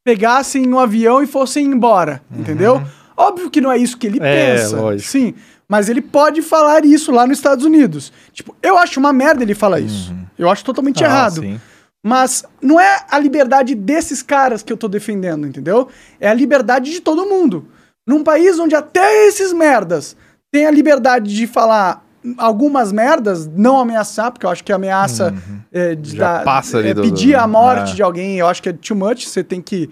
pegassem 0.05 0.69
um 0.73 0.79
avião 0.79 1.23
e 1.23 1.27
fossem 1.27 1.67
embora, 1.67 2.21
entendeu? 2.31 2.83
Óbvio 3.17 3.49
que 3.51 3.61
não 3.61 3.71
é 3.73 3.79
isso 3.79 3.97
que 3.97 4.07
ele 4.09 4.19
É, 4.21 4.57
pensa. 4.57 4.77
lógico. 4.77 5.09
Sim, 5.09 5.35
mas 5.69 5.89
ele 5.89 6.01
pode 6.03 6.43
falar 6.43 6.85
isso 6.85 7.11
lá 7.13 7.27
nos 7.27 7.39
Estados 7.39 7.65
Unidos. 7.65 8.13
Tipo, 8.33 8.55
eu 8.63 8.77
acho 8.79 9.01
uma 9.01 9.13
merda 9.13 9.43
ele 9.43 9.55
falar 9.55 9.81
isso. 9.81 10.13
Eu 10.39 10.51
acho 10.51 10.65
totalmente 10.65 11.03
Ah, 11.03 11.07
errado. 11.07 11.41
sim. 11.43 11.61
Mas 12.05 12.45
não 12.63 12.79
é 12.81 13.05
a 13.11 13.19
liberdade 13.19 13.75
desses 13.75 14.23
caras 14.23 14.63
que 14.63 14.73
eu 14.73 14.77
tô 14.77 14.87
defendendo, 14.87 15.47
entendeu? 15.47 15.89
É 16.21 16.29
a 16.29 16.35
liberdade 16.35 16.91
de 16.91 17.01
todo 17.01 17.25
mundo. 17.27 17.67
Num 18.07 18.23
país 18.23 18.59
onde 18.59 18.75
até 18.75 19.27
esses 19.27 19.53
merdas 19.53 20.17
têm 20.53 20.67
a 20.67 20.71
liberdade 20.71 21.35
de 21.35 21.47
falar 21.47 22.05
algumas 22.39 22.91
merdas, 22.93 23.47
não 23.47 23.79
ameaçar, 23.79 24.33
porque 24.33 24.45
eu 24.47 24.51
acho 24.51 24.65
que 24.65 24.73
a 24.73 24.77
ameaça 24.77 25.33
é, 25.73 25.95
de 25.95 26.13
Uhum. 26.13 26.19
Dar- 26.19 26.45
passa 26.45 26.79
ali 26.79 26.89
é 26.89 26.95
do- 26.95 27.03
pedir 27.03 27.35
a 27.37 27.47
morte 27.47 27.93
é. 27.93 27.95
de 27.97 28.03
alguém, 28.03 28.39
eu 28.39 28.47
acho 28.49 28.63
que 28.63 28.69
é 28.69 28.73
too 28.73 28.97
much, 28.97 29.25
você 29.27 29.45
tem 29.45 29.61
que 29.63 29.89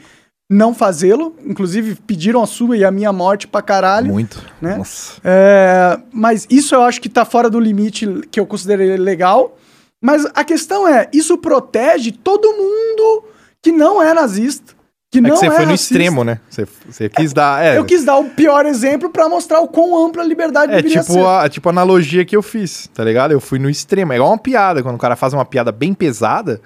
não 0.50 0.74
fazê-lo. 0.74 1.34
Inclusive, 1.44 1.94
pediram 2.06 2.42
a 2.42 2.46
sua 2.46 2.76
e 2.76 2.84
a 2.84 2.90
minha 2.90 3.12
morte 3.12 3.46
pra 3.46 3.62
caralho. 3.62 4.08
Muito. 4.12 4.44
né? 4.60 4.76
Nossa. 4.76 5.14
É, 5.24 5.98
mas 6.12 6.46
isso 6.50 6.74
eu 6.74 6.82
acho 6.82 7.00
que 7.00 7.08
tá 7.08 7.24
fora 7.24 7.48
do 7.48 7.58
limite 7.60 8.06
que 8.30 8.38
eu 8.40 8.46
considerei 8.46 8.96
legal. 8.96 9.56
Mas 10.02 10.26
a 10.34 10.44
questão 10.44 10.86
é, 10.86 11.08
isso 11.12 11.38
protege 11.38 12.12
todo 12.12 12.46
mundo 12.52 13.24
que 13.62 13.72
não 13.72 14.02
é 14.02 14.12
nazista, 14.12 14.73
que 15.14 15.18
É 15.18 15.20
não 15.22 15.30
que 15.30 15.36
você 15.36 15.46
é 15.46 15.50
foi 15.50 15.64
no 15.64 15.70
racista. 15.70 15.94
extremo, 15.94 16.24
né? 16.24 16.40
Você, 16.50 16.66
você 16.88 17.08
quis 17.08 17.32
dar. 17.32 17.64
É, 17.64 17.78
Eu 17.78 17.84
quis 17.84 18.04
dar 18.04 18.16
o 18.18 18.24
pior 18.24 18.66
exemplo 18.66 19.08
pra 19.10 19.28
mostrar 19.28 19.60
o 19.60 19.68
quão 19.68 20.06
ampla 20.06 20.22
a 20.22 20.26
liberdade 20.26 20.72
é 20.72 20.76
deveria 20.76 21.00
tipo 21.00 21.12
ser. 21.12 21.24
a, 21.26 21.48
tipo 21.48 21.68
a 21.68 21.72
analogia 21.72 22.24
que 22.24 22.36
eu 22.36 22.42
fiz, 22.42 22.88
tá 22.92 23.04
ligado? 23.04 23.32
Eu 23.32 23.40
fui 23.40 23.58
no 23.58 23.70
extremo. 23.70 24.12
É 24.12 24.16
igual 24.16 24.30
uma 24.30 24.38
piada. 24.38 24.82
Quando 24.82 24.96
o 24.96 24.98
cara 24.98 25.14
faz 25.16 25.32
uma 25.32 25.44
piada 25.44 25.70
bem 25.70 25.94
pesada, 25.94 26.60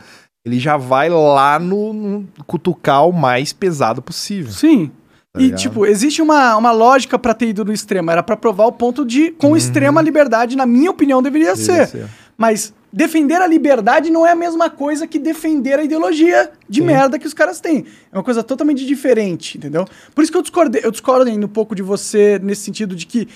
ele 0.44 0.58
já 0.58 0.76
vai 0.76 1.08
lá 1.10 1.58
no, 1.58 1.92
no 1.92 2.28
cutucar 2.46 3.06
o 3.06 3.12
mais 3.12 3.52
pesado 3.52 4.00
possível. 4.00 4.50
Sim. 4.52 4.90
Tá 5.32 5.42
e, 5.42 5.52
tipo, 5.52 5.84
existe 5.84 6.22
uma, 6.22 6.56
uma 6.56 6.72
lógica 6.72 7.18
pra 7.18 7.34
ter 7.34 7.48
ido 7.48 7.64
no 7.64 7.72
extremo. 7.72 8.10
Era 8.10 8.22
pra 8.22 8.36
provar 8.36 8.64
o 8.66 8.72
ponto 8.72 9.04
de, 9.04 9.30
com 9.32 9.54
extrema 9.56 10.00
liberdade, 10.00 10.56
na 10.56 10.64
minha 10.64 10.90
opinião, 10.90 11.22
deveria, 11.22 11.50
Uhum. 11.50 11.56
Deveria 11.56 11.86
ser. 11.86 11.98
ser. 11.98 12.06
Mas 12.36 12.72
defender 12.98 13.40
a 13.40 13.46
liberdade 13.46 14.10
não 14.10 14.26
é 14.26 14.32
a 14.32 14.34
mesma 14.34 14.68
coisa 14.68 15.06
que 15.06 15.20
defender 15.20 15.78
a 15.78 15.84
ideologia 15.84 16.50
de 16.68 16.80
Sim. 16.80 16.86
merda 16.86 17.16
que 17.16 17.28
os 17.28 17.32
caras 17.32 17.60
têm. 17.60 17.86
É 18.10 18.16
uma 18.18 18.24
coisa 18.24 18.42
totalmente 18.42 18.84
diferente, 18.84 19.56
entendeu? 19.56 19.84
Por 20.12 20.22
isso 20.22 20.32
que 20.32 20.36
eu 20.36 20.42
discordei, 20.42 20.80
eu 20.84 20.90
discordo 20.90 21.30
ainda 21.30 21.46
um 21.46 21.48
pouco 21.48 21.76
de 21.76 21.82
você 21.82 22.40
nesse 22.42 22.62
sentido 22.62 22.96
de 22.96 23.06
que 23.06 23.28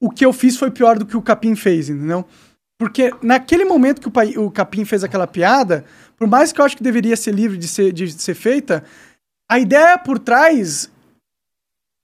o 0.00 0.08
que 0.08 0.24
eu 0.24 0.32
fiz 0.32 0.56
foi 0.56 0.70
pior 0.70 0.98
do 0.98 1.04
que 1.04 1.14
o 1.14 1.20
Capim 1.20 1.54
fez, 1.54 1.90
entendeu? 1.90 2.24
Porque 2.78 3.12
naquele 3.22 3.66
momento 3.66 4.00
que 4.00 4.08
o, 4.08 4.10
pai- 4.10 4.34
o 4.38 4.50
Capim 4.50 4.86
fez 4.86 5.04
aquela 5.04 5.26
piada, 5.26 5.84
por 6.16 6.26
mais 6.26 6.50
que 6.50 6.58
eu 6.58 6.64
acho 6.64 6.76
que 6.76 6.82
deveria 6.82 7.14
ser 7.14 7.34
livre 7.34 7.58
de 7.58 7.68
ser, 7.68 7.92
de 7.92 8.10
ser 8.12 8.34
feita, 8.34 8.82
a 9.46 9.58
ideia 9.58 9.98
por 9.98 10.18
trás 10.18 10.90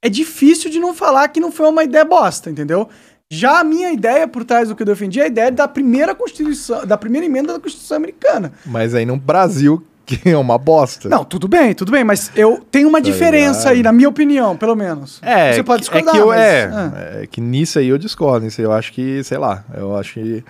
é 0.05 0.11
difícil 0.11 0.71
de 0.71 0.79
não 0.79 0.95
falar 0.95 1.27
que 1.29 1.41
não 1.41 1.51
foi 1.51 1.69
uma 1.71 1.83
ideia 1.85 2.05
bosta, 2.05 2.51
entendeu? 2.51 2.87
Já 3.31 3.61
a 3.61 3.65
minha 3.65 3.93
ideia 3.93 4.27
por 4.27 4.43
trás 4.45 4.69
do 4.69 4.75
que 4.77 4.83
eu 4.83 4.87
defendi 4.87 5.21
é 5.21 5.25
a 5.25 5.27
ideia 5.27 5.53
da 5.53 5.69
primeira 5.69 6.15
Constituição, 6.15 6.87
da 6.87 6.97
primeira 6.97 7.27
emenda 7.27 7.53
da 7.53 7.61
Constituição 7.61 7.97
Americana. 7.99 8.53
Mas 8.65 8.95
aí 8.95 9.05
no 9.05 9.19
Brasil, 9.19 9.85
que 10.07 10.31
é 10.31 10.37
uma 10.37 10.57
bosta. 10.57 11.11
Não, 11.11 11.25
tudo 11.27 11.47
bem, 11.47 11.75
tudo 11.75 11.93
bem, 11.93 12.03
mas 12.05 12.33
eu 12.35 12.65
tenho 12.71 12.89
uma 12.89 12.99
Tá 12.99 13.05
diferença 13.05 13.59
ligado? 13.59 13.73
aí, 13.75 13.83
na 13.83 13.93
minha 13.93 14.09
opinião, 14.09 14.57
pelo 14.57 14.75
menos. 14.75 15.21
É, 15.23 15.53
Você 15.53 15.63
pode 15.63 15.83
que- 15.83 15.91
discordar, 15.91 16.15
é 16.15 16.17
que 16.17 16.23
eu, 16.23 16.29
mas, 16.29 16.41
é, 16.41 16.65
ah. 16.73 16.93
é 17.23 17.27
que 17.27 17.41
nisso 17.43 17.79
aí 17.79 17.89
eu 17.89 17.99
discordo. 17.99 18.47
Nisso 18.47 18.63
aí 18.63 18.65
eu 18.67 18.73
acho 18.73 18.93
que, 18.95 19.23
sei 19.23 19.37
lá, 19.37 19.63
eu 19.77 19.95
acho 19.95 20.15
que. 20.15 20.43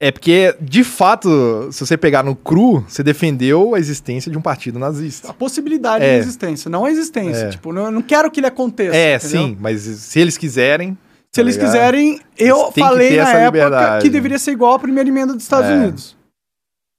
É 0.00 0.12
porque, 0.12 0.54
de 0.60 0.84
fato, 0.84 1.68
se 1.72 1.84
você 1.84 1.96
pegar 1.96 2.22
no 2.22 2.36
cru, 2.36 2.84
você 2.86 3.02
defendeu 3.02 3.74
a 3.74 3.78
existência 3.78 4.30
de 4.30 4.36
um 4.38 4.42
partido 4.42 4.78
nazista. 4.78 5.30
A 5.30 5.34
possibilidade 5.34 6.04
É. 6.04 6.12
de 6.14 6.18
existência, 6.18 6.68
não 6.70 6.84
a 6.84 6.90
existência. 6.90 7.46
É. 7.46 7.48
Tipo, 7.48 7.74
eu 7.74 7.90
não 7.90 8.02
quero 8.02 8.30
que 8.30 8.38
ele 8.38 8.46
aconteça. 8.46 8.94
É, 8.94 9.16
entendeu? 9.16 9.30
sim, 9.48 9.56
mas 9.58 9.80
se 9.80 10.20
eles 10.20 10.36
quiserem. 10.38 10.96
Se 11.34 11.40
eles 11.40 11.56
tá 11.56 11.62
ligado? 11.64 11.72
quiserem, 11.74 12.20
eu 12.38 12.70
que 12.70 12.80
falei 12.80 13.16
na 13.16 13.28
época 13.30 13.44
liberdade. 13.46 14.02
que 14.04 14.10
deveria 14.10 14.38
ser 14.38 14.52
igual 14.52 14.74
à 14.74 14.78
primeira 14.78 15.08
emenda 15.08 15.34
dos 15.34 15.42
Estados 15.42 15.68
É. 15.68 15.74
Unidos. 15.74 16.16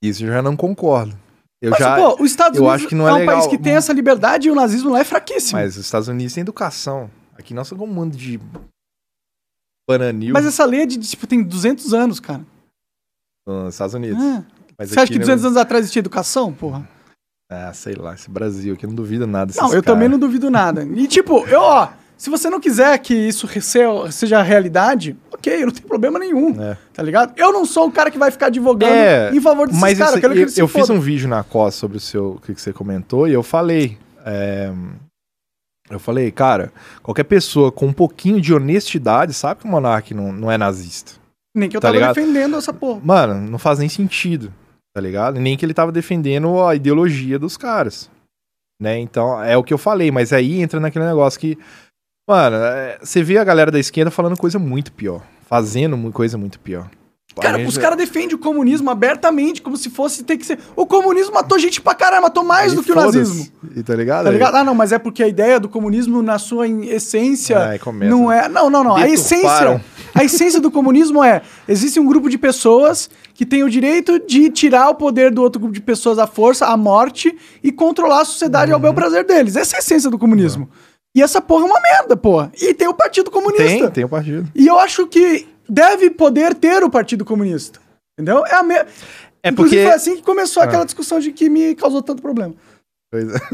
Isso 0.04 0.24
eu 0.24 0.28
já 0.32 0.42
não 0.42 0.56
concordo. 0.58 1.18
Eu 1.62 1.72
Mas, 1.72 1.80
já. 1.80 1.96
pô, 1.96 2.22
os 2.22 2.30
Estados 2.30 2.60
Unidos 2.60 2.76
acho 2.76 2.88
que 2.88 2.96
não 2.96 3.08
é 3.08 3.14
um 3.14 3.18
legal. 3.18 3.36
país 3.38 3.48
que 3.48 3.58
tem 3.58 3.74
essa 3.74 3.94
liberdade 3.94 4.48
e 4.48 4.52
o 4.52 4.56
nazismo 4.56 4.92
lá 4.92 5.00
é 5.00 5.04
fraquíssimo. 5.06 5.58
Mas 5.60 5.78
os 5.78 5.86
Estados 5.86 6.08
Unidos 6.10 6.34
têm 6.34 6.42
educação. 6.42 7.10
Aqui 7.38 7.54
nós 7.54 7.68
somos 7.68 7.88
um 7.88 7.92
mundo 7.92 8.16
de 8.16 8.40
bananil 9.90 10.34
Mas 10.34 10.46
essa 10.46 10.66
lei 10.66 10.82
é 10.82 10.86
de, 10.86 10.98
tipo, 11.00 11.26
tem 11.28 11.42
200 11.44 11.94
anos, 11.94 12.20
cara. 12.20 12.42
nos 13.48 13.74
Estados 13.76 13.94
Unidos. 13.94 14.22
É. 14.22 14.44
Mas 14.78 14.90
Você 14.90 15.00
acha 15.00 15.08
que 15.12 15.20
no- 15.20 15.26
200 15.26 15.46
anos 15.46 15.58
atrás 15.58 15.84
existia 15.84 16.00
educação, 16.02 16.52
porra? 16.52 16.88
Ah, 17.50 17.72
sei 17.74 17.94
lá, 17.94 18.14
esse 18.16 18.30
Brasil 18.30 18.74
aqui 18.74 18.86
eu 18.86 18.90
não 18.90 18.96
duvido 18.96 19.26
nada 19.28 19.54
Não, 19.56 19.66
eu 19.66 19.70
caras. 19.70 19.86
também 19.86 20.10
não 20.10 20.18
duvido 20.20 20.50
nada. 20.50 20.84
E 20.84 21.08
tipo, 21.08 21.46
eu, 21.48 21.62
ó, 21.62 21.90
se 22.18 22.30
você 22.30 22.49
não 22.49 22.59
quiser 22.59 22.97
que 22.99 23.13
isso 23.13 23.47
seja 24.11 24.41
realidade, 24.41 25.16
ok, 25.32 25.66
não 25.66 25.72
tem 25.72 25.84
problema 25.84 26.18
nenhum, 26.20 26.59
É. 26.61 26.78
tá 26.93 27.03
ligado? 27.03 27.34
Eu 27.38 27.51
não 27.51 27.66
sou 27.66 27.88
o 27.88 27.91
cara 27.91 28.09
que 28.11 28.18
vai 28.18 28.32
ficar 28.32 28.47
advogando 28.47 28.93
É, 28.93 29.32
em 29.34 29.41
favor 29.41 29.68
desses 29.68 29.82
Mas 29.82 29.97
caras, 29.97 30.16
isso- 30.16 30.26
eu 30.26 30.34
eu, 30.34 30.49
eu 30.57 30.68
fiz 30.68 30.89
um 30.89 30.99
vídeo 30.99 31.28
na 31.28 31.43
COS 31.43 31.76
sobre 31.76 31.97
o 31.97 31.99
seu, 31.99 32.39
que 32.45 32.53
você 32.53 32.72
comentou 32.74 33.28
e 33.28 33.34
eu 33.34 33.43
falei. 33.43 33.97
é, 34.26 34.72
eu 35.89 35.99
falei, 35.99 36.32
cara, 36.32 36.72
qualquer 37.03 37.26
pessoa 37.26 37.72
com 37.72 37.86
um 37.86 37.93
pouquinho 37.93 38.41
de 38.41 38.51
honestidade 38.53 39.34
sabe 39.34 39.61
que 39.61 39.68
o 39.68 39.70
Monark 39.70 40.13
não, 40.16 40.32
não 40.32 40.51
é 40.51 40.57
nazista. 40.57 41.11
Nem 41.55 41.70
que 41.70 41.78
eu 41.78 41.82
tá 41.82 41.89
tava 41.89 41.97
ligado? 41.99 42.16
defendendo 42.16 42.55
essa 42.57 42.74
porra. 42.74 42.99
Mano, 43.03 43.36
não 43.49 43.59
faz 43.59 43.78
nem 43.80 43.88
sentido, 43.88 44.51
tá 44.95 44.99
ligado? 44.99 45.39
Nem 45.39 45.55
que 45.55 45.63
ele 45.63 45.76
tava 45.76 45.91
defendendo 45.91 46.59
a 46.63 46.74
ideologia 46.76 47.38
dos 47.38 47.55
caras. 47.55 48.09
Né? 48.82 48.97
Então, 48.99 49.41
é 49.43 49.55
o 49.55 49.63
que 49.63 49.74
eu 49.74 49.78
falei, 49.78 50.11
mas 50.11 50.34
aí 50.34 50.59
entra 50.59 50.80
naquele 50.80 51.05
negócio 51.05 51.39
que. 51.39 51.57
Mano, 52.28 52.55
é, 52.57 52.97
você 53.01 53.21
vê 53.21 53.38
a 53.38 53.43
galera 53.43 53.69
da 53.71 53.80
esquerda 53.80 54.09
falando 54.09 54.36
coisa 54.38 54.57
muito 54.57 54.91
pior. 54.91 55.21
Fazendo 55.47 55.95
coisa 56.11 56.38
muito 56.38 56.59
pior. 56.59 56.89
Cara, 57.39 57.57
gente- 57.57 57.67
os 57.67 57.78
caras 57.78 57.97
defendem 57.97 58.34
o 58.34 58.38
comunismo 58.39 58.89
abertamente, 58.89 59.61
como 59.61 59.76
se 59.76 59.89
fosse 59.89 60.23
ter 60.23 60.38
que 60.38 60.45
ser. 60.45 60.57
O 60.76 60.88
comunismo 60.88 61.34
matou 61.34 61.59
gente 61.59 61.82
pra 61.82 61.93
caralho, 61.93 62.23
matou 62.23 62.43
mais 62.45 62.71
Aí 62.71 62.78
do 62.78 62.82
que 62.84 62.91
o 62.93 62.95
nazismo. 62.95 63.45
E 63.76 63.84
tá 63.84 63.93
ligado? 63.93 64.23
Tá 64.26 64.32
ligado? 64.32 64.55
Ah, 64.55 64.63
não, 64.63 64.73
mas 64.73 64.93
é 64.93 64.97
porque 64.97 65.21
a 65.21 65.28
ideia 65.28 65.59
do 65.59 65.67
comunismo, 65.67 66.21
na 66.23 66.39
sua 66.39 66.65
essência, 66.67 67.78
começa. 67.84 68.09
não 68.09 68.32
é. 68.32 68.47
Não, 68.47 68.69
não, 68.69 68.84
não. 68.86 68.95
A 68.95 69.07
essência. 69.09 69.84
A 70.15 70.23
essência 70.23 70.61
do 70.61 70.71
comunismo 70.71 71.21
é: 71.21 71.41
existe 71.67 71.99
um 71.99 72.05
grupo 72.05 72.30
de 72.30 72.38
pessoas 72.38 73.09
que 73.34 73.45
tem 73.45 73.63
o 73.63 73.69
direito 73.69 74.17
de 74.26 74.49
tirar 74.49 74.89
o 74.89 74.95
poder 74.95 75.30
do 75.30 75.41
outro 75.41 75.59
grupo 75.59 75.76
de 75.76 75.82
pessoas 75.82 76.17
à 76.17 76.26
força, 76.26 76.67
à 76.67 76.78
morte, 76.78 77.38
e 77.61 77.69
controlar 77.69 78.21
a 78.21 78.26
sociedade 78.26 78.71
ao 78.71 78.80
bel 78.80 78.91
Uhum. 78.91 78.95
prazer 78.95 79.26
deles. 79.26 79.57
Essa 79.57 79.76
é 79.76 79.78
a 79.78 79.80
essência 79.80 80.09
do 80.09 80.17
comunismo. 80.17 80.69
E 81.16 81.22
essa 81.22 81.39
porra 81.41 81.63
é 81.63 81.68
uma 81.72 81.80
merda, 81.82 82.18
porra. 82.18 82.51
E 82.61 82.74
tem 82.74 82.88
o 82.89 82.93
Partido 82.93 83.32
Comunista. 83.32 83.63
Tem, 83.66 83.89
tem 83.89 84.03
o 84.03 84.09
partido. 84.09 84.49
E 84.53 84.68
eu 84.68 84.78
acho 84.78 85.07
que 85.07 85.47
deve 85.68 86.09
poder 86.09 86.53
ter 86.53 86.84
o 86.84 86.89
Partido 86.89 87.24
Comunista. 87.24 87.80
Entendeu? 88.20 88.45
É 88.45 88.55
a 88.55 88.63
me... 88.63 88.76
É 88.76 89.49
Inclusive 89.49 89.76
porque. 89.78 89.84
foi 89.84 89.93
assim 89.95 90.16
que 90.18 90.24
começou 90.24 90.61
Ah. 90.61 90.66
aquela 90.66 90.84
discussão 90.86 91.20
de 91.20 91.32
que 91.32 91.49
me 91.49 91.74
causou 91.76 92.01
tanto 92.01 92.22
problema. 92.22 92.53
Pois 93.11 93.28
é. 93.30 93.38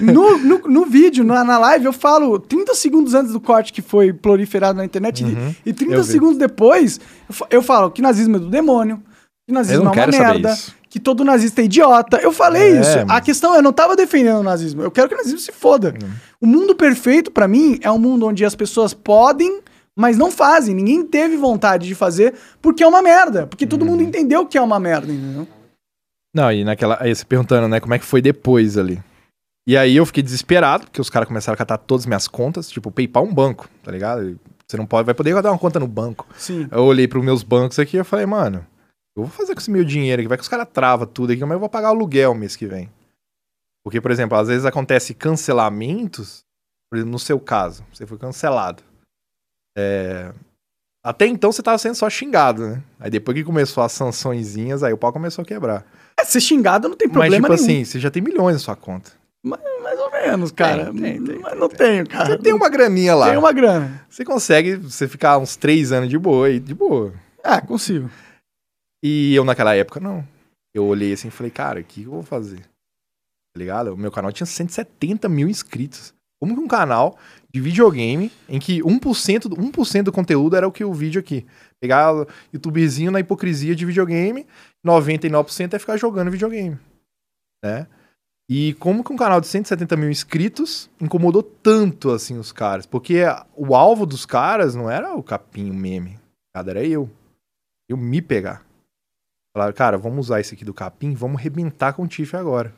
No, 0.00 0.36
no, 0.38 0.58
no 0.68 0.84
vídeo, 0.84 1.24
na, 1.24 1.42
na 1.42 1.58
live, 1.58 1.86
eu 1.86 1.92
falo 1.92 2.38
30 2.38 2.74
segundos 2.74 3.14
antes 3.14 3.32
do 3.32 3.40
corte 3.40 3.72
que 3.72 3.80
foi 3.80 4.12
proliferado 4.12 4.76
na 4.76 4.84
internet 4.84 5.24
Uhum, 5.24 5.54
e 5.64 5.72
30 5.72 5.94
eu 5.94 6.02
vi. 6.02 6.12
segundos 6.12 6.36
depois, 6.36 7.00
eu 7.28 7.34
fa- 7.34 7.46
eu 7.50 7.62
falo 7.62 7.90
que 7.90 8.02
nazismo 8.02 8.36
é 8.36 8.38
do 8.38 8.48
demônio, 8.48 8.98
que 8.98 9.50
Eu 9.50 9.54
nazismo 9.54 9.84
não 9.84 9.92
é 9.92 9.96
uma 9.96 10.06
merda, 10.06 10.52
isso. 10.52 10.74
Que 10.92 11.00
todo 11.00 11.24
nazista 11.24 11.62
é 11.62 11.64
idiota. 11.64 12.18
Eu 12.18 12.30
falei 12.32 12.76
É, 12.76 12.80
isso. 12.82 12.98
A 13.08 13.18
questão 13.18 13.54
é, 13.54 13.58
eu 13.58 13.62
não 13.62 13.72
tava 13.72 13.96
defendendo 13.96 14.40
o 14.40 14.42
nazismo. 14.42 14.82
Eu 14.82 14.90
quero 14.90 15.08
que 15.08 15.14
o 15.14 15.16
nazismo 15.16 15.38
se 15.38 15.50
foda. 15.50 15.94
Hum. 15.94 16.08
O 16.38 16.46
mundo 16.46 16.74
perfeito, 16.74 17.30
pra 17.30 17.48
mim, 17.48 17.78
é 17.80 17.90
um 17.90 17.96
mundo 17.98 18.26
onde 18.26 18.44
as 18.44 18.54
pessoas 18.54 18.92
podem, 18.92 19.60
mas 19.96 20.18
não 20.18 20.30
fazem. 20.30 20.74
Ninguém 20.74 21.02
teve 21.02 21.34
vontade 21.38 21.88
de 21.88 21.94
fazer 21.94 22.34
porque 22.60 22.82
é 22.84 22.86
uma 22.86 23.00
merda. 23.00 23.46
Porque 23.46 23.66
todo 23.66 23.82
Uhum. 23.86 23.92
mundo 23.92 24.02
entendeu 24.02 24.44
que 24.44 24.58
é 24.58 24.60
uma 24.60 24.78
merda, 24.78 25.10
entendeu? 25.10 25.48
Não, 26.34 26.52
e 26.52 26.62
naquela. 26.62 26.98
Aí 27.00 27.14
você 27.14 27.24
perguntando, 27.24 27.68
né, 27.68 27.80
como 27.80 27.94
é 27.94 27.98
que 27.98 28.04
foi 28.04 28.20
depois 28.20 28.76
ali. 28.76 29.00
E 29.66 29.76
aí 29.78 29.96
eu 29.96 30.04
fiquei 30.04 30.22
desesperado, 30.22 30.84
porque 30.84 31.00
os 31.00 31.08
caras 31.08 31.26
começaram 31.26 31.54
a 31.54 31.56
catar 31.56 31.78
todas 31.78 32.02
as 32.02 32.06
minhas 32.06 32.28
contas. 32.28 32.68
Tipo, 32.68 32.90
PayPal 32.90 33.24
é 33.24 33.28
um 33.28 33.32
banco, 33.34 33.66
tá 33.82 33.90
ligado? 33.90 34.38
Você 34.66 34.76
não 34.76 34.84
pode, 34.84 35.06
vai 35.06 35.14
poder 35.14 35.32
guardar 35.32 35.52
uma 35.52 35.58
conta 35.58 35.80
no 35.80 35.86
banco. 35.86 36.26
Sim. 36.36 36.68
Eu 36.70 36.82
olhei 36.84 37.08
pros 37.08 37.24
meus 37.24 37.42
bancos 37.42 37.78
aqui 37.78 37.96
e 37.96 38.00
eu 38.00 38.04
falei, 38.04 38.26
mano, 38.26 38.66
eu 39.16 39.24
vou 39.24 39.26
fazer 39.28 39.54
com 39.54 39.60
esse 39.60 39.70
meu 39.70 39.84
dinheiro 39.84 40.20
aqui, 40.20 40.28
vai 40.28 40.38
que 40.38 40.42
os 40.42 40.48
caras 40.48 40.68
travam 40.72 41.06
tudo 41.06 41.32
aqui, 41.32 41.42
mas 41.42 41.52
eu 41.52 41.60
vou 41.60 41.68
pagar 41.68 41.88
aluguel 41.88 42.34
mês 42.34 42.56
que 42.56 42.66
vem. 42.66 42.88
Porque, 43.84 44.00
por 44.00 44.10
exemplo, 44.10 44.36
às 44.38 44.48
vezes 44.48 44.64
acontece 44.64 45.12
cancelamentos, 45.14 46.44
por 46.90 46.96
exemplo, 46.96 47.12
no 47.12 47.18
seu 47.18 47.38
caso, 47.40 47.84
você 47.92 48.06
foi 48.06 48.16
cancelado. 48.16 48.82
É, 49.76 50.32
Até 51.04 51.26
então 51.26 51.50
você 51.50 51.62
tava 51.62 51.78
sendo 51.78 51.94
só 51.94 52.08
xingado, 52.08 52.66
né? 52.68 52.82
Aí 53.00 53.10
depois 53.10 53.36
que 53.36 53.42
começou 53.44 53.82
as 53.82 53.92
sançõezinhas, 53.92 54.82
aí 54.82 54.92
o 54.92 54.98
pau 54.98 55.12
começou 55.12 55.42
a 55.42 55.46
quebrar. 55.46 55.84
É, 56.18 56.24
ser 56.24 56.40
xingado 56.40 56.88
não 56.88 56.96
tem 56.96 57.08
Mas, 57.08 57.12
problema 57.14 57.48
tipo 57.48 57.54
nenhum. 57.62 57.64
assim, 57.80 57.84
você 57.84 57.98
já 57.98 58.10
tem 58.10 58.22
milhões 58.22 58.54
na 58.54 58.60
sua 58.60 58.76
conta. 58.76 59.10
Mais 59.44 59.98
ou 59.98 60.10
menos, 60.12 60.52
cara. 60.52 60.92
Tem, 60.92 60.94
tem, 60.94 61.24
tem, 61.24 61.38
mas 61.40 61.58
não 61.58 61.68
tenho, 61.68 62.08
cara. 62.08 62.26
Você 62.26 62.38
tem 62.38 62.52
uma 62.52 62.68
graninha 62.68 63.14
lá. 63.16 63.30
Tem 63.30 63.36
uma 63.36 63.52
grana. 63.52 64.00
Você 64.08 64.24
consegue 64.24 64.76
você 64.76 65.08
ficar 65.08 65.38
uns 65.38 65.56
três 65.56 65.90
anos 65.90 66.08
de 66.08 66.16
boa 66.16 66.48
e 66.48 66.60
de 66.60 66.72
boa. 66.74 67.12
Ah, 67.42 67.60
consigo. 67.60 68.08
E 69.02 69.34
eu 69.34 69.44
naquela 69.44 69.74
época, 69.74 69.98
não. 70.00 70.26
Eu 70.74 70.86
olhei 70.86 71.12
assim 71.12 71.28
e 71.28 71.30
falei, 71.30 71.50
cara, 71.50 71.80
o 71.80 71.84
que 71.84 72.04
eu 72.04 72.10
vou 72.10 72.22
fazer? 72.22 72.60
Tá 72.60 73.58
ligado? 73.58 73.92
O 73.92 73.96
meu 73.96 74.10
canal 74.10 74.32
tinha 74.32 74.46
170 74.46 75.28
mil 75.28 75.48
inscritos. 75.48 76.14
Como 76.40 76.54
que 76.54 76.60
um 76.60 76.68
canal 76.68 77.16
de 77.52 77.60
videogame 77.60 78.32
em 78.48 78.58
que 78.58 78.82
1%, 78.82 79.48
do- 79.48 79.60
1 79.60 80.02
do 80.02 80.10
conteúdo 80.12 80.56
era 80.56 80.66
o 80.66 80.72
que 80.72 80.84
o 80.84 80.92
vídeo 80.92 81.20
aqui. 81.20 81.46
Pegar 81.80 82.14
o 82.14 82.26
youtuberzinho 82.52 83.10
na 83.10 83.20
hipocrisia 83.20 83.76
de 83.76 83.84
videogame, 83.86 84.46
99% 84.84 85.74
é 85.74 85.78
ficar 85.78 85.96
jogando 85.96 86.30
videogame. 86.30 86.78
Né? 87.64 87.86
E 88.50 88.74
como 88.74 89.04
que 89.04 89.12
um 89.12 89.16
canal 89.16 89.40
de 89.40 89.46
170 89.46 89.96
mil 89.96 90.10
inscritos 90.10 90.90
incomodou 91.00 91.42
tanto 91.42 92.10
assim 92.10 92.38
os 92.38 92.50
caras? 92.50 92.86
Porque 92.86 93.22
o 93.54 93.74
alvo 93.76 94.04
dos 94.04 94.26
caras 94.26 94.74
não 94.74 94.90
era 94.90 95.14
o 95.14 95.22
capim, 95.22 95.70
o 95.70 95.74
meme. 95.74 96.18
Era 96.56 96.84
eu. 96.84 97.08
Eu 97.88 97.96
me 97.96 98.20
pegar. 98.20 98.64
Falaram, 99.54 99.72
cara, 99.74 99.98
vamos 99.98 100.26
usar 100.26 100.40
esse 100.40 100.54
aqui 100.54 100.64
do 100.64 100.72
capim, 100.74 101.14
vamos 101.14 101.38
arrebentar 101.40 101.92
com 101.92 102.02
o 102.04 102.08
Tiff 102.08 102.34
agora. 102.36 102.72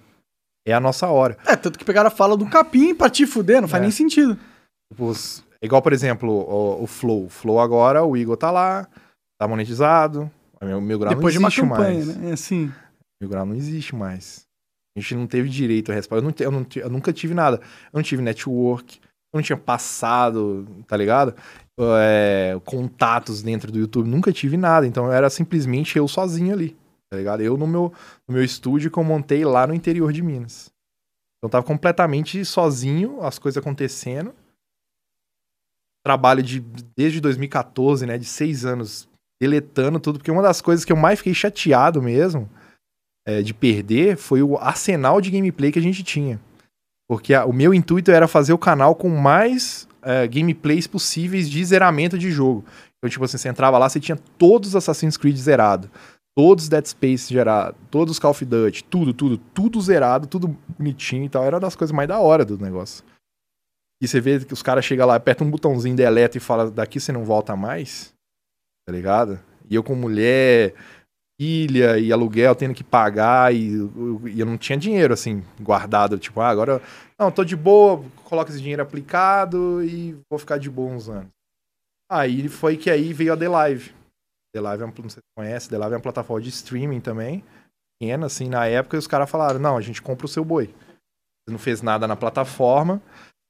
É 0.66 0.72
a 0.72 0.80
nossa 0.80 1.06
hora. 1.08 1.36
É, 1.46 1.54
tanto 1.54 1.78
que 1.78 1.84
pegaram 1.84 2.08
a 2.08 2.10
fala 2.10 2.36
do 2.36 2.46
capim 2.48 2.94
pra 2.94 3.08
te 3.10 3.26
fuder, 3.26 3.60
não 3.60 3.68
faz 3.68 3.80
É. 3.80 3.84
nem 3.84 3.90
sentido. 3.92 4.36
Tipo, 4.92 5.06
os- 5.06 5.44
é 5.62 5.66
igual, 5.66 5.80
por 5.82 5.92
exemplo, 5.92 6.30
o, 6.30 6.82
o 6.82 6.86
Flow. 6.86 7.28
Flow 7.28 7.60
agora, 7.60 8.02
o 8.04 8.16
Igor 8.16 8.36
tá 8.36 8.50
lá, 8.50 8.88
tá 9.38 9.46
monetizado. 9.46 10.30
Meu, 10.62 10.80
meu 10.80 10.98
grau 10.98 11.14
Depois 11.14 11.34
de 11.34 11.38
não 11.38 11.44
uma 11.44 11.48
existe 11.48 11.60
campanha, 11.60 12.04
mais. 12.04 12.16
né? 12.16 12.30
É 12.30 12.32
assim. 12.32 12.72
Meu 13.20 13.28
grau 13.30 13.44
não 13.46 13.54
existe 13.54 13.94
mais. 13.94 14.44
A 14.96 15.00
gente 15.00 15.14
não 15.14 15.26
teve 15.26 15.48
direito 15.48 15.92
a 15.92 15.94
responder. 15.94 16.20
Eu, 16.20 16.24
não 16.24 16.34
eu, 16.40 16.50
não 16.50 16.66
eu 16.76 16.90
nunca 16.90 17.12
tive 17.12 17.34
nada. 17.34 17.58
Eu 17.92 17.98
não 17.98 18.02
tive 18.02 18.22
network. 18.22 18.98
Eu 19.32 19.38
não 19.38 19.42
tinha 19.42 19.56
passado, 19.58 20.66
tá 20.86 20.96
ligado? 20.96 21.34
É, 21.78 22.58
contatos 22.64 23.42
dentro 23.42 23.72
do 23.72 23.78
YouTube. 23.78 24.08
Nunca 24.08 24.32
tive 24.32 24.56
nada. 24.56 24.86
Então 24.86 25.12
era 25.12 25.28
simplesmente 25.28 25.98
eu 25.98 26.06
sozinho 26.06 26.52
ali. 26.52 26.76
Tá 27.10 27.16
ligado? 27.16 27.42
Eu 27.42 27.56
no 27.56 27.66
meu, 27.66 27.92
no 28.26 28.34
meu 28.34 28.44
estúdio 28.44 28.90
que 28.90 28.98
eu 28.98 29.04
montei 29.04 29.44
lá 29.44 29.66
no 29.66 29.74
interior 29.74 30.12
de 30.12 30.22
Minas. 30.22 30.72
Então 31.38 31.50
tava 31.50 31.64
completamente 31.64 32.44
sozinho, 32.44 33.22
as 33.22 33.38
coisas 33.38 33.60
acontecendo. 33.60 34.34
Trabalho 36.04 36.42
de 36.42 36.60
desde 36.96 37.20
2014, 37.20 38.06
né? 38.06 38.18
De 38.18 38.24
seis 38.24 38.64
anos 38.64 39.08
deletando 39.40 40.00
tudo, 40.00 40.18
porque 40.18 40.30
uma 40.30 40.42
das 40.42 40.60
coisas 40.60 40.84
que 40.84 40.92
eu 40.92 40.96
mais 40.96 41.18
fiquei 41.18 41.34
chateado 41.34 42.00
mesmo 42.00 42.48
é, 43.26 43.42
de 43.42 43.52
perder 43.52 44.16
foi 44.16 44.42
o 44.42 44.56
arsenal 44.56 45.20
de 45.20 45.30
gameplay 45.30 45.72
que 45.72 45.78
a 45.78 45.82
gente 45.82 46.02
tinha. 46.02 46.40
Porque 47.09 47.34
a- 47.34 47.44
o 47.44 47.52
meu 47.52 47.74
intuito 47.74 48.11
era 48.11 48.26
fazer 48.28 48.52
o 48.52 48.59
canal 48.59 48.94
com 48.94 49.09
mais 49.09 49.86
é, 50.07 50.28
gameplays 50.28 50.86
possíveis 50.86 51.48
de 51.48 51.64
zeramento 51.64 52.18
de 52.18 52.30
jogo. 52.30 52.62
Então, 52.98 53.09
tipo 53.11 53.24
assim, 53.24 53.38
você 53.38 53.48
entrava 53.48 53.78
lá, 53.78 53.88
você 53.88 53.98
tinha 53.98 54.18
todos 54.38 54.70
os 54.70 54.76
Assassin's 54.76 55.16
Creed 55.16 55.36
zerado, 55.36 55.90
todos 56.36 56.64
os 56.64 56.68
Dead 56.68 56.84
Space 56.86 57.32
zerado, 57.32 57.74
todos 57.90 58.12
os 58.12 58.18
Call 58.18 58.32
of 58.32 58.44
Duty, 58.44 58.84
tudo, 58.84 59.14
tudo, 59.14 59.38
tudo 59.38 59.80
zerado, 59.80 60.26
tudo 60.26 60.55
bonitinho 60.78 61.24
e 61.24 61.28
tal. 61.30 61.42
Era 61.44 61.59
das 61.59 61.74
coisas 61.74 61.94
mais 61.94 62.07
da 62.09 62.18
hora 62.20 62.44
do 62.44 62.59
negócio. 62.59 63.02
E 64.02 64.07
você 64.09 64.20
vê 64.20 64.40
que 64.44 64.52
os 64.52 64.62
caras 64.62 64.84
chegam 64.84 65.07
lá, 65.07 65.14
apertam 65.14 65.46
um 65.46 65.50
botãozinho, 65.50 65.96
deleta 65.96 66.36
e 66.36 66.40
fala, 66.40 66.70
daqui 66.70 67.00
você 67.00 67.11
não 67.12 67.24
volta 67.24 67.57
mais, 67.57 68.12
tá 68.86 68.92
ligado? 68.92 69.40
E 69.70 69.74
eu 69.74 69.82
com 69.82 69.94
mulher, 69.94 70.74
filha 71.41 71.99
e 71.99 72.12
aluguel 72.12 72.55
tendo 72.55 72.74
que 72.74 72.85
pagar 72.85 73.53
e 73.55 73.74
eu, 73.74 74.20
e 74.28 74.39
eu 74.41 74.47
não 74.47 74.57
tinha 74.57 74.78
dinheiro 74.78 75.12
assim 75.12 75.43
guardado, 75.61 76.18
tipo, 76.18 76.41
ah, 76.41 76.49
agora 76.49 76.80
não, 77.18 77.30
tô 77.30 77.45
de 77.45 77.57
boa, 77.57 78.05
coloca 78.24 78.51
esse 78.51 78.61
dinheiro 78.61 78.82
aplicado 78.82 79.82
e 79.82 80.16
vou 80.30 80.39
ficar 80.39 80.59
de 80.59 80.70
boa 80.70 80.93
uns 80.93 81.09
anos. 81.09 81.28
Aí 82.11 82.49
foi 82.49 82.76
que 82.76 82.89
aí 82.91 83.12
veio 83.12 83.32
a 83.32 83.37
The 83.37 83.49
Live. 83.49 83.93
The 84.55 84.61
Live, 84.61 84.82
é 84.82 84.87
um- 84.87 84.93
não 85.03 85.09
sei 85.11 85.20
se 85.20 85.37
conhece, 85.37 85.68
The 85.68 85.78
Live 85.78 85.95
é 85.95 85.97
uma 85.97 86.03
plataforma 86.03 86.43
de 86.43 86.51
streaming 86.51 87.01
também, 87.01 87.43
pequena 88.01 88.26
assim, 88.26 88.49
na 88.49 88.66
época 88.66 88.97
e 88.97 88.99
os 88.99 89.07
caras 89.07 89.28
falaram: 89.28 89.59
"Não, 89.59 89.76
a 89.76 89.80
gente 89.80 90.01
compra 90.01 90.26
o 90.26 90.28
seu 90.28 90.45
boi". 90.45 90.66
Você 90.66 91.51
não 91.53 91.59
fez 91.59 91.82
nada 91.82 92.07
na 92.07 92.14
plataforma 92.16 93.03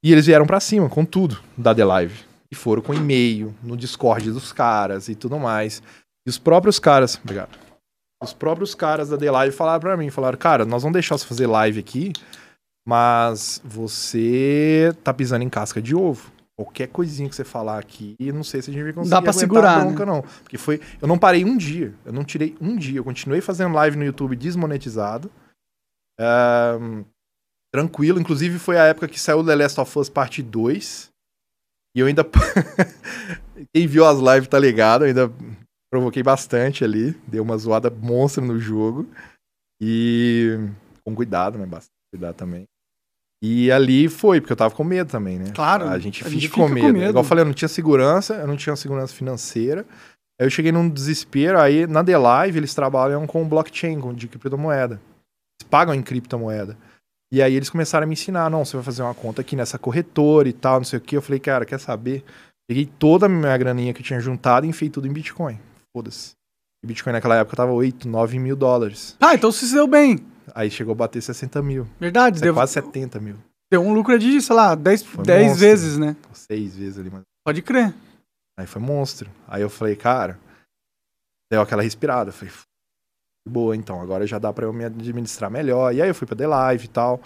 e 0.02 0.10
eles 0.10 0.26
vieram 0.26 0.46
pra 0.46 0.60
cima 0.60 0.88
com 0.88 1.04
tudo 1.04 1.38
da 1.56 1.74
The 1.74 1.84
Live. 1.84 2.24
E 2.50 2.54
foram 2.54 2.80
com 2.82 2.94
e-mail 2.94 3.54
no 3.62 3.76
Discord 3.76 4.30
dos 4.30 4.52
caras 4.52 5.08
e 5.08 5.14
tudo 5.14 5.38
mais. 5.38 5.82
E 6.26 6.30
os 6.30 6.38
próprios 6.38 6.78
caras, 6.78 7.16
obrigado. 7.22 7.63
Os 8.24 8.32
próprios 8.32 8.74
caras 8.74 9.10
da 9.10 9.18
The 9.18 9.30
Live 9.30 9.54
falaram 9.54 9.80
pra 9.80 9.96
mim, 9.96 10.10
falaram, 10.10 10.38
cara, 10.38 10.64
nós 10.64 10.82
vamos 10.82 10.94
deixar 10.94 11.16
você 11.16 11.26
fazer 11.26 11.46
live 11.46 11.78
aqui, 11.78 12.12
mas 12.86 13.60
você 13.64 14.94
tá 15.04 15.14
pisando 15.14 15.44
em 15.44 15.48
casca 15.48 15.80
de 15.80 15.94
ovo. 15.94 16.32
Qualquer 16.56 16.86
coisinha 16.86 17.28
que 17.28 17.34
você 17.34 17.42
falar 17.42 17.80
aqui, 17.80 18.16
não 18.20 18.44
sei 18.44 18.62
se 18.62 18.70
a 18.70 18.72
gente 18.72 18.84
vai 18.84 18.92
conseguir 18.92 19.10
Dá 19.10 19.20
pra 19.20 19.32
segurar, 19.32 19.76
a 19.76 19.80
bronca, 19.80 20.06
não. 20.06 20.22
Porque 20.22 20.56
foi... 20.56 20.80
Eu 21.02 21.08
não 21.08 21.18
parei 21.18 21.44
um 21.44 21.56
dia. 21.56 21.92
Eu 22.04 22.12
não 22.12 22.22
tirei 22.22 22.56
um 22.60 22.76
dia. 22.76 22.98
Eu 22.98 23.04
continuei 23.04 23.40
fazendo 23.40 23.74
live 23.74 23.96
no 23.96 24.04
YouTube 24.04 24.36
desmonetizado. 24.36 25.28
Ahn, 26.20 27.02
tranquilo. 27.72 28.20
Inclusive, 28.20 28.60
foi 28.60 28.78
a 28.78 28.84
época 28.84 29.08
que 29.08 29.18
saiu 29.18 29.44
The 29.44 29.54
Last 29.56 29.80
of 29.80 29.98
Us 29.98 30.08
Parte 30.08 30.44
2. 30.44 31.10
E 31.96 32.00
eu 32.00 32.06
ainda... 32.06 32.24
Quem 33.74 33.88
viu 33.88 34.06
as 34.06 34.20
lives 34.20 34.46
tá 34.46 34.58
ligado. 34.58 35.06
Ainda 35.06 35.32
provoquei 35.94 36.22
bastante 36.22 36.82
ali. 36.82 37.12
Dei 37.26 37.40
uma 37.40 37.56
zoada 37.56 37.88
monstra 37.88 38.44
no 38.44 38.58
jogo. 38.58 39.06
E... 39.80 40.58
Com 41.04 41.14
cuidado, 41.14 41.56
né? 41.58 41.66
Bastante 41.66 41.92
cuidado 42.12 42.34
também. 42.34 42.64
E 43.42 43.70
ali 43.70 44.08
foi, 44.08 44.40
porque 44.40 44.52
eu 44.52 44.56
tava 44.56 44.74
com 44.74 44.82
medo 44.82 45.10
também, 45.10 45.38
né? 45.38 45.52
Claro, 45.54 45.86
A 45.86 45.98
gente 45.98 46.22
a 46.22 46.26
fica, 46.26 46.40
gente 46.40 46.50
com, 46.50 46.66
fica 46.66 46.68
com 46.68 46.74
medo. 46.74 46.92
medo. 46.94 47.10
Igual 47.10 47.22
eu 47.22 47.28
falei, 47.28 47.42
eu 47.42 47.46
não 47.46 47.52
tinha 47.52 47.68
segurança, 47.68 48.34
eu 48.34 48.46
não 48.46 48.56
tinha 48.56 48.74
segurança 48.74 49.14
financeira. 49.14 49.84
Aí 50.40 50.46
eu 50.46 50.50
cheguei 50.50 50.72
num 50.72 50.88
desespero, 50.88 51.60
aí 51.60 51.86
na 51.86 52.02
The 52.02 52.16
Live 52.16 52.58
eles 52.58 52.74
trabalham 52.74 53.26
com 53.26 53.46
blockchain, 53.46 54.00
com 54.00 54.12
de 54.14 54.26
criptomoeda. 54.26 54.94
Eles 55.60 55.68
pagam 55.70 55.94
em 55.94 56.02
criptomoeda. 56.02 56.76
E 57.30 57.42
aí 57.42 57.54
eles 57.54 57.70
começaram 57.70 58.04
a 58.04 58.06
me 58.06 58.14
ensinar, 58.14 58.50
não, 58.50 58.64
você 58.64 58.76
vai 58.76 58.84
fazer 58.84 59.02
uma 59.02 59.14
conta 59.14 59.42
aqui 59.42 59.54
nessa 59.54 59.78
corretora 59.78 60.48
e 60.48 60.52
tal, 60.52 60.78
não 60.78 60.84
sei 60.84 60.98
o 60.98 61.02
que. 61.02 61.16
Eu 61.16 61.22
falei, 61.22 61.38
cara, 61.38 61.64
quer 61.64 61.78
saber? 61.78 62.24
Peguei 62.66 62.86
toda 62.86 63.26
a 63.26 63.28
minha 63.28 63.56
graninha 63.58 63.92
que 63.92 64.00
eu 64.00 64.04
tinha 64.04 64.20
juntado 64.20 64.64
e 64.64 64.70
enfiei 64.70 64.90
tudo 64.90 65.06
em 65.06 65.12
Bitcoin. 65.12 65.58
Foda-se. 65.94 66.32
E 66.82 66.86
Bitcoin 66.86 67.12
naquela 67.12 67.36
época 67.36 67.56
tava 67.56 67.72
8, 67.72 68.08
9 68.08 68.38
mil 68.38 68.56
dólares. 68.56 69.16
Ah, 69.20 69.34
então 69.34 69.50
você 69.52 69.66
se 69.66 69.74
deu 69.74 69.86
bem. 69.86 70.18
Aí 70.54 70.70
chegou 70.70 70.92
a 70.92 70.96
bater 70.96 71.22
60 71.22 71.62
mil. 71.62 71.86
Verdade, 71.98 72.38
é 72.38 72.40
deu, 72.42 72.52
quase 72.54 72.72
70 72.72 73.18
mil. 73.20 73.36
deu 73.70 73.80
um 73.80 73.94
lucro 73.94 74.18
de, 74.18 74.40
sei 74.42 74.54
lá, 74.54 74.74
10, 74.74 75.02
Foi 75.04 75.24
10 75.24 75.42
monstro. 75.46 75.60
vezes, 75.60 75.96
né? 75.98 76.16
Seis 76.34 76.76
vezes 76.76 76.98
ali, 76.98 77.10
mas 77.10 77.22
Pode 77.46 77.62
crer. 77.62 77.94
Aí 78.58 78.66
foi 78.66 78.80
monstro. 78.82 79.30
Aí 79.48 79.62
eu 79.62 79.70
falei, 79.70 79.96
cara, 79.96 80.38
deu 81.50 81.60
aquela 81.60 81.82
respirada. 81.82 82.28
Eu 82.30 82.32
falei, 82.34 82.52
"F- 82.52 82.64
boa, 83.48 83.74
então, 83.76 84.00
agora 84.00 84.26
já 84.26 84.38
dá 84.38 84.52
pra 84.52 84.64
eu 84.66 84.72
me 84.72 84.84
administrar 84.84 85.50
melhor. 85.50 85.94
E 85.94 86.00
aí 86.02 86.08
eu 86.08 86.14
fui 86.14 86.26
pra 86.26 86.36
The 86.36 86.46
Live 86.46 86.84
e 86.84 86.88
tal. 86.88 87.20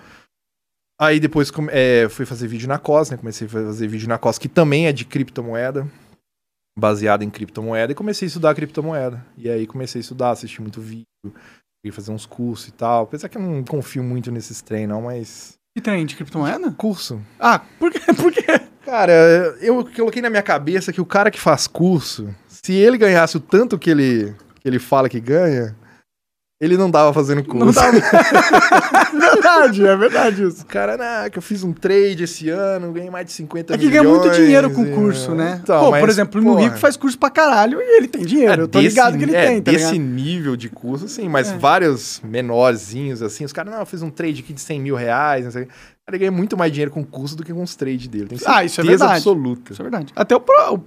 Aí 1.01 1.21
depois 1.21 1.51
é, 1.71 2.09
fui 2.09 2.27
fazer 2.27 2.49
vídeo 2.49 2.69
na 2.69 2.79
COS, 2.79 3.11
né? 3.11 3.16
Comecei 3.16 3.47
a 3.47 3.51
fazer 3.51 3.87
vídeo 3.87 4.09
na 4.09 4.19
COS, 4.19 4.39
que 4.39 4.49
também 4.49 4.87
é 4.89 4.93
de 4.93 5.05
criptomoeda, 5.05 5.87
baseado 6.79 7.22
em 7.22 7.31
criptomoeda, 7.31 7.91
e 7.91 7.95
comecei 7.95 8.26
a 8.26 8.29
estudar 8.29 8.55
criptomoeda. 8.55 9.24
E 9.37 9.51
aí 9.51 9.66
comecei 9.66 9.99
a 9.99 10.03
estudar, 10.03 10.31
assistir 10.31 10.61
muito 10.61 10.81
vídeo, 10.81 11.05
fazer 11.91 12.12
uns 12.12 12.24
cursos 12.24 12.68
e 12.68 12.72
tal. 12.72 13.05
Apesar 13.05 13.29
que 13.29 13.37
eu 13.37 13.43
não 13.43 13.64
confio 13.64 14.03
muito 14.03 14.31
nesses 14.31 14.62
trem, 14.62 14.87
não, 14.87 15.03
mas. 15.03 15.55
Que 15.76 15.83
trem 15.83 16.07
de 16.07 16.14
criptomoeda? 16.14 16.70
Curso. 16.72 17.20
Ah, 17.39 17.61
por 17.79 17.91
quê? 17.91 18.01
Por 18.14 18.33
quê? 18.33 18.61
Cara, 18.85 19.12
eu 19.61 19.85
coloquei 19.95 20.22
na 20.22 20.31
minha 20.31 20.43
cabeça 20.43 20.93
que 20.93 21.01
o 21.01 21.05
cara 21.05 21.31
que 21.31 21.39
faz 21.39 21.66
curso, 21.66 22.35
se 22.47 22.72
ele 22.72 22.97
ganhasse 22.97 23.37
o 23.37 23.41
tanto 23.41 23.79
que 23.79 23.91
ele, 23.91 24.35
que 24.61 24.66
ele 24.66 24.79
fala 24.79 25.11
que 25.11 25.20
ganha, 25.20 25.76
ele 26.61 26.77
não 26.77 26.91
tava 26.91 27.13
fazendo 27.13 27.45
curso. 27.45 27.65
Não 27.67 27.73
tava. 27.73 27.93
verdade, 29.13 29.87
é 29.87 29.97
verdade 29.97 30.43
isso. 30.45 30.63
O 30.63 30.67
cara, 30.67 30.97
né, 30.97 31.31
que 31.31 31.39
eu 31.39 31.43
fiz 31.43 31.63
um 31.63 31.73
trade 31.73 32.25
esse 32.25 32.49
ano, 32.51 32.93
ganhei 32.93 33.11
mais 33.11 33.27
de 33.27 33.33
50 33.33 33.75
É 33.75 33.79
que 33.79 33.87
milhões. 33.87 34.03
ganha 34.07 34.19
muito 34.21 34.35
dinheiro 34.37 34.71
com 34.71 34.85
e- 34.85 34.91
curso, 34.93 35.35
né? 35.35 35.61
Então, 35.63 35.81
Pô, 35.85 35.91
mas, 35.91 36.01
por 36.01 36.09
exemplo, 36.09 36.41
o 36.41 36.45
porra, 36.45 36.61
Rico 36.63 36.79
faz 36.79 36.97
curso 36.97 37.19
pra 37.19 37.31
caralho 37.31 37.81
e 37.81 37.97
ele 37.99 38.09
tem 38.09 38.23
dinheiro. 38.25 38.61
é, 38.61 38.65
eu 38.65 38.69
tô 38.69 38.81
desse- 38.81 38.89
ligado 38.97 39.19
que 39.19 39.25
ele 39.25 39.37
é, 39.37 39.47
tem, 39.47 39.63
tá 39.63 39.71
desse 39.71 39.93
ligado? 39.93 40.11
nível 40.15 40.57
de 40.57 40.69
curso, 40.69 41.09
sim, 41.09 41.29
mas 41.29 41.51
É. 41.51 41.57
vários 41.57 42.21
menorzinhos, 42.25 43.23
assim, 43.23 43.45
os 43.45 43.53
caras, 43.53 43.73
não, 43.73 43.81
eu 43.81 43.87
fiz 43.87 44.03
um 44.03 44.11
trade 44.11 44.41
aqui 44.43 44.53
de 44.53 44.61
100 44.61 44.81
mil 44.81 44.95
reais, 44.97 45.45
não 45.45 45.53
sei 45.53 45.63
o. 45.63 45.67
O 45.67 46.11
cara 46.11 46.19
ganha 46.19 46.33
muito 46.33 46.57
mais 46.57 46.73
dinheiro 46.73 46.91
com 46.91 47.05
curso 47.05 47.37
do 47.37 47.45
que 47.45 47.53
com 47.53 47.63
os 47.63 47.77
trades 47.77 48.09
dele. 48.09 48.29
Tem 48.29 48.39
Ah, 48.47 48.65
isso 48.65 48.81
é 48.81 48.83
certeza 48.83 48.99
verdade. 49.05 49.19
absoluta. 49.19 49.73
Isso 49.73 49.83
é 49.83 49.85
verdade. 49.85 50.13
Até 50.17 50.35
o, 50.35 50.41
pro- 50.41 50.81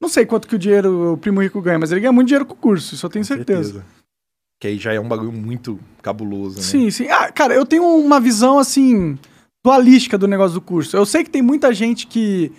Não 0.00 0.08
sei 0.08 0.24
quanto 0.24 0.48
que 0.48 0.54
o 0.56 0.58
dinheiro 0.58 1.12
o 1.12 1.16
primo 1.18 1.42
rico 1.42 1.60
ganha, 1.60 1.78
mas 1.78 1.92
ele 1.92 2.00
ganha 2.00 2.12
muito 2.12 2.28
dinheiro 2.28 2.46
com 2.46 2.54
o 2.54 2.56
curso, 2.56 2.94
isso 2.94 3.04
eu 3.04 3.10
tenho 3.10 3.24
certeza. 3.26 3.84
Que 4.64 4.68
aí 4.68 4.78
já 4.78 4.94
é 4.94 4.98
um 4.98 5.06
bagulho 5.06 5.30
muito 5.30 5.78
cabuloso, 6.00 6.56
né? 6.56 6.62
Sim, 6.62 6.90
sim. 6.90 7.06
Ah, 7.10 7.30
cara, 7.30 7.52
eu 7.52 7.66
tenho 7.66 7.84
uma 7.84 8.18
visão 8.18 8.58
assim 8.58 9.18
dualística 9.62 10.16
do 10.16 10.26
negócio 10.26 10.54
do 10.54 10.60
curso. 10.62 10.96
Eu 10.96 11.04
sei 11.04 11.22
que 11.22 11.28
tem 11.28 11.42
muita 11.42 11.70
gente 11.74 12.06
que 12.06 12.50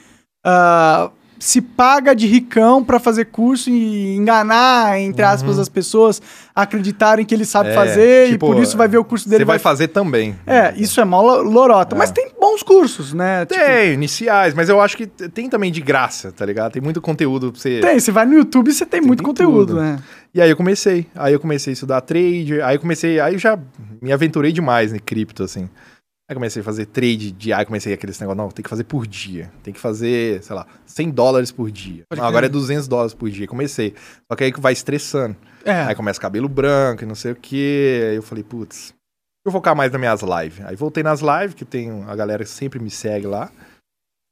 ah, 0.46 1.10
se 1.38 1.62
paga 1.62 2.16
de 2.16 2.28
ricão 2.28 2.84
pra 2.84 3.00
fazer 3.00 3.26
curso 3.26 3.70
e 3.70 4.16
enganar, 4.16 5.00
entre 5.00 5.24
aspas, 5.24 5.60
as 5.60 5.68
pessoas 5.70 6.22
acreditarem 6.56 7.26
que 7.26 7.34
ele 7.36 7.46
sabe 7.46 7.70
Uhum. 7.70 7.74
É, 7.76 7.76
fazer 7.76 8.30
tipo, 8.32 8.46
e 8.46 8.54
por 8.54 8.62
isso 8.62 8.78
vai 8.78 8.88
ver 8.88 8.98
o 8.98 9.04
curso 9.04 9.28
dele 9.28 9.44
Você 9.44 9.46
vai 9.46 9.60
fazer 9.60 9.90
também. 9.90 10.36
É, 10.48 10.74
isso 10.78 11.02
é 11.02 11.06
mó 11.06 11.22
lo- 11.22 11.42
lorota. 11.44 11.96
É. 11.96 11.98
Mas 11.98 12.12
tem 12.12 12.32
bons 12.40 12.64
cursos, 12.64 13.14
né? 13.14 13.46
Tipo, 13.46 13.60
Tem, 13.60 13.94
iniciais, 13.94 14.54
mas 14.54 14.70
eu 14.70 14.80
acho 14.80 14.96
que 14.96 15.08
tem 15.08 15.50
também 15.50 15.72
de 15.72 15.82
graça, 15.82 16.32
tá 16.32 16.46
ligado? 16.46 16.72
Tem 16.74 16.82
muito 16.82 17.02
conteúdo 17.02 17.52
pra 17.52 17.60
você. 17.60 17.80
tem, 17.82 18.00
você 18.00 18.12
vai 18.12 18.26
no 18.26 18.34
YouTube 18.36 18.70
e 18.70 18.74
você 18.74 18.86
tem, 18.86 19.02
muito 19.02 19.20
tem 19.20 19.26
conteúdo, 19.26 19.68
tudo. 19.74 19.82
né? 19.82 20.00
E 20.34 20.42
aí 20.42 20.50
eu 20.50 20.56
comecei. 20.58 21.08
Aí 21.16 21.34
eu 21.34 21.40
comecei 21.40 21.72
a 21.72 21.74
estudar 21.74 22.02
trade, 22.02 22.62
aí 22.62 22.76
eu 22.76 22.80
comecei, 22.80 23.20
aí 23.20 23.34
eu 23.34 23.40
já 23.40 23.58
me 24.02 24.12
aventurei 24.12 24.52
demais 24.52 24.94
em 24.94 25.00
cripto, 25.00 25.44
assim. 25.44 25.70
Aí 26.28 26.34
comecei 26.34 26.62
a 26.62 26.66
fazer 26.66 26.88
trade 26.88 27.32
de 27.32 27.54
aí 27.54 27.64
comecei 27.66 27.94
aqueles 27.94 28.20
negócio, 28.20 28.38
não, 28.38 28.50
tem 28.50 28.64
que 28.64 28.70
fazer 28.70 28.84
por 28.84 29.06
dia. 29.06 29.52
Tem 29.62 29.72
que 29.72 29.80
fazer, 29.80 30.42
sei 30.42 30.56
lá, 30.56 30.66
100 30.86 31.12
dólares 31.12 31.52
por 31.52 31.70
dia. 31.70 32.04
Não, 32.12 32.24
agora 32.24 32.48
é 32.48 32.50
crer. 32.50 32.60
200 32.60 32.88
dólares 32.88 33.14
por 33.14 33.30
dia. 33.30 33.48
Comecei. 33.48 33.94
Só 34.30 34.36
que 34.36 34.44
aí 34.44 34.52
que 34.52 34.60
vai 34.60 34.74
estressando. 34.74 35.36
É. 35.64 35.84
Aí 35.84 35.94
começa 35.96 36.20
cabelo 36.20 36.50
branco 36.50 37.04
e 37.04 37.06
não 37.06 37.14
sei 37.14 37.34
o 37.34 37.36
quê. 37.36 38.08
Aí 38.10 38.16
eu 38.16 38.24
falei, 38.24 38.44
putz, 38.44 38.92
eu 39.46 39.52
vou 39.52 39.60
focar 39.60 39.76
mais 39.76 39.92
nas 39.92 40.00
minhas 40.00 40.22
lives. 40.24 40.66
Aí 40.66 40.76
voltei 40.76 41.04
nas 41.04 41.22
lives, 41.22 41.54
que 41.54 41.64
tem 41.64 42.04
a 42.08 42.16
galera 42.16 42.44
que 42.44 42.50
sempre 42.50 42.80
me 42.80 42.90
segue 42.90 43.28
lá. 43.28 43.52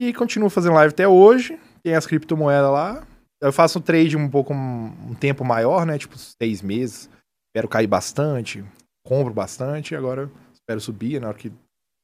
E 0.01 0.11
continuo 0.13 0.49
fazendo 0.49 0.73
live 0.73 0.91
até 0.93 1.07
hoje. 1.07 1.59
Tem 1.83 1.93
as 1.93 2.07
criptomoedas 2.07 2.71
lá. 2.71 3.05
Eu 3.39 3.53
faço 3.53 3.79
trade 3.79 4.17
um 4.17 4.27
pouco 4.27 4.51
um 4.51 5.13
tempo 5.13 5.45
maior, 5.45 5.85
né? 5.85 5.99
Tipo, 5.99 6.17
seis 6.17 6.63
meses. 6.63 7.07
Espero 7.49 7.67
cair 7.67 7.85
bastante. 7.85 8.65
Compro 9.05 9.31
bastante. 9.31 9.95
Agora 9.95 10.31
espero 10.53 10.81
subir. 10.81 11.21
Na 11.21 11.27
hora 11.27 11.37
que 11.37 11.51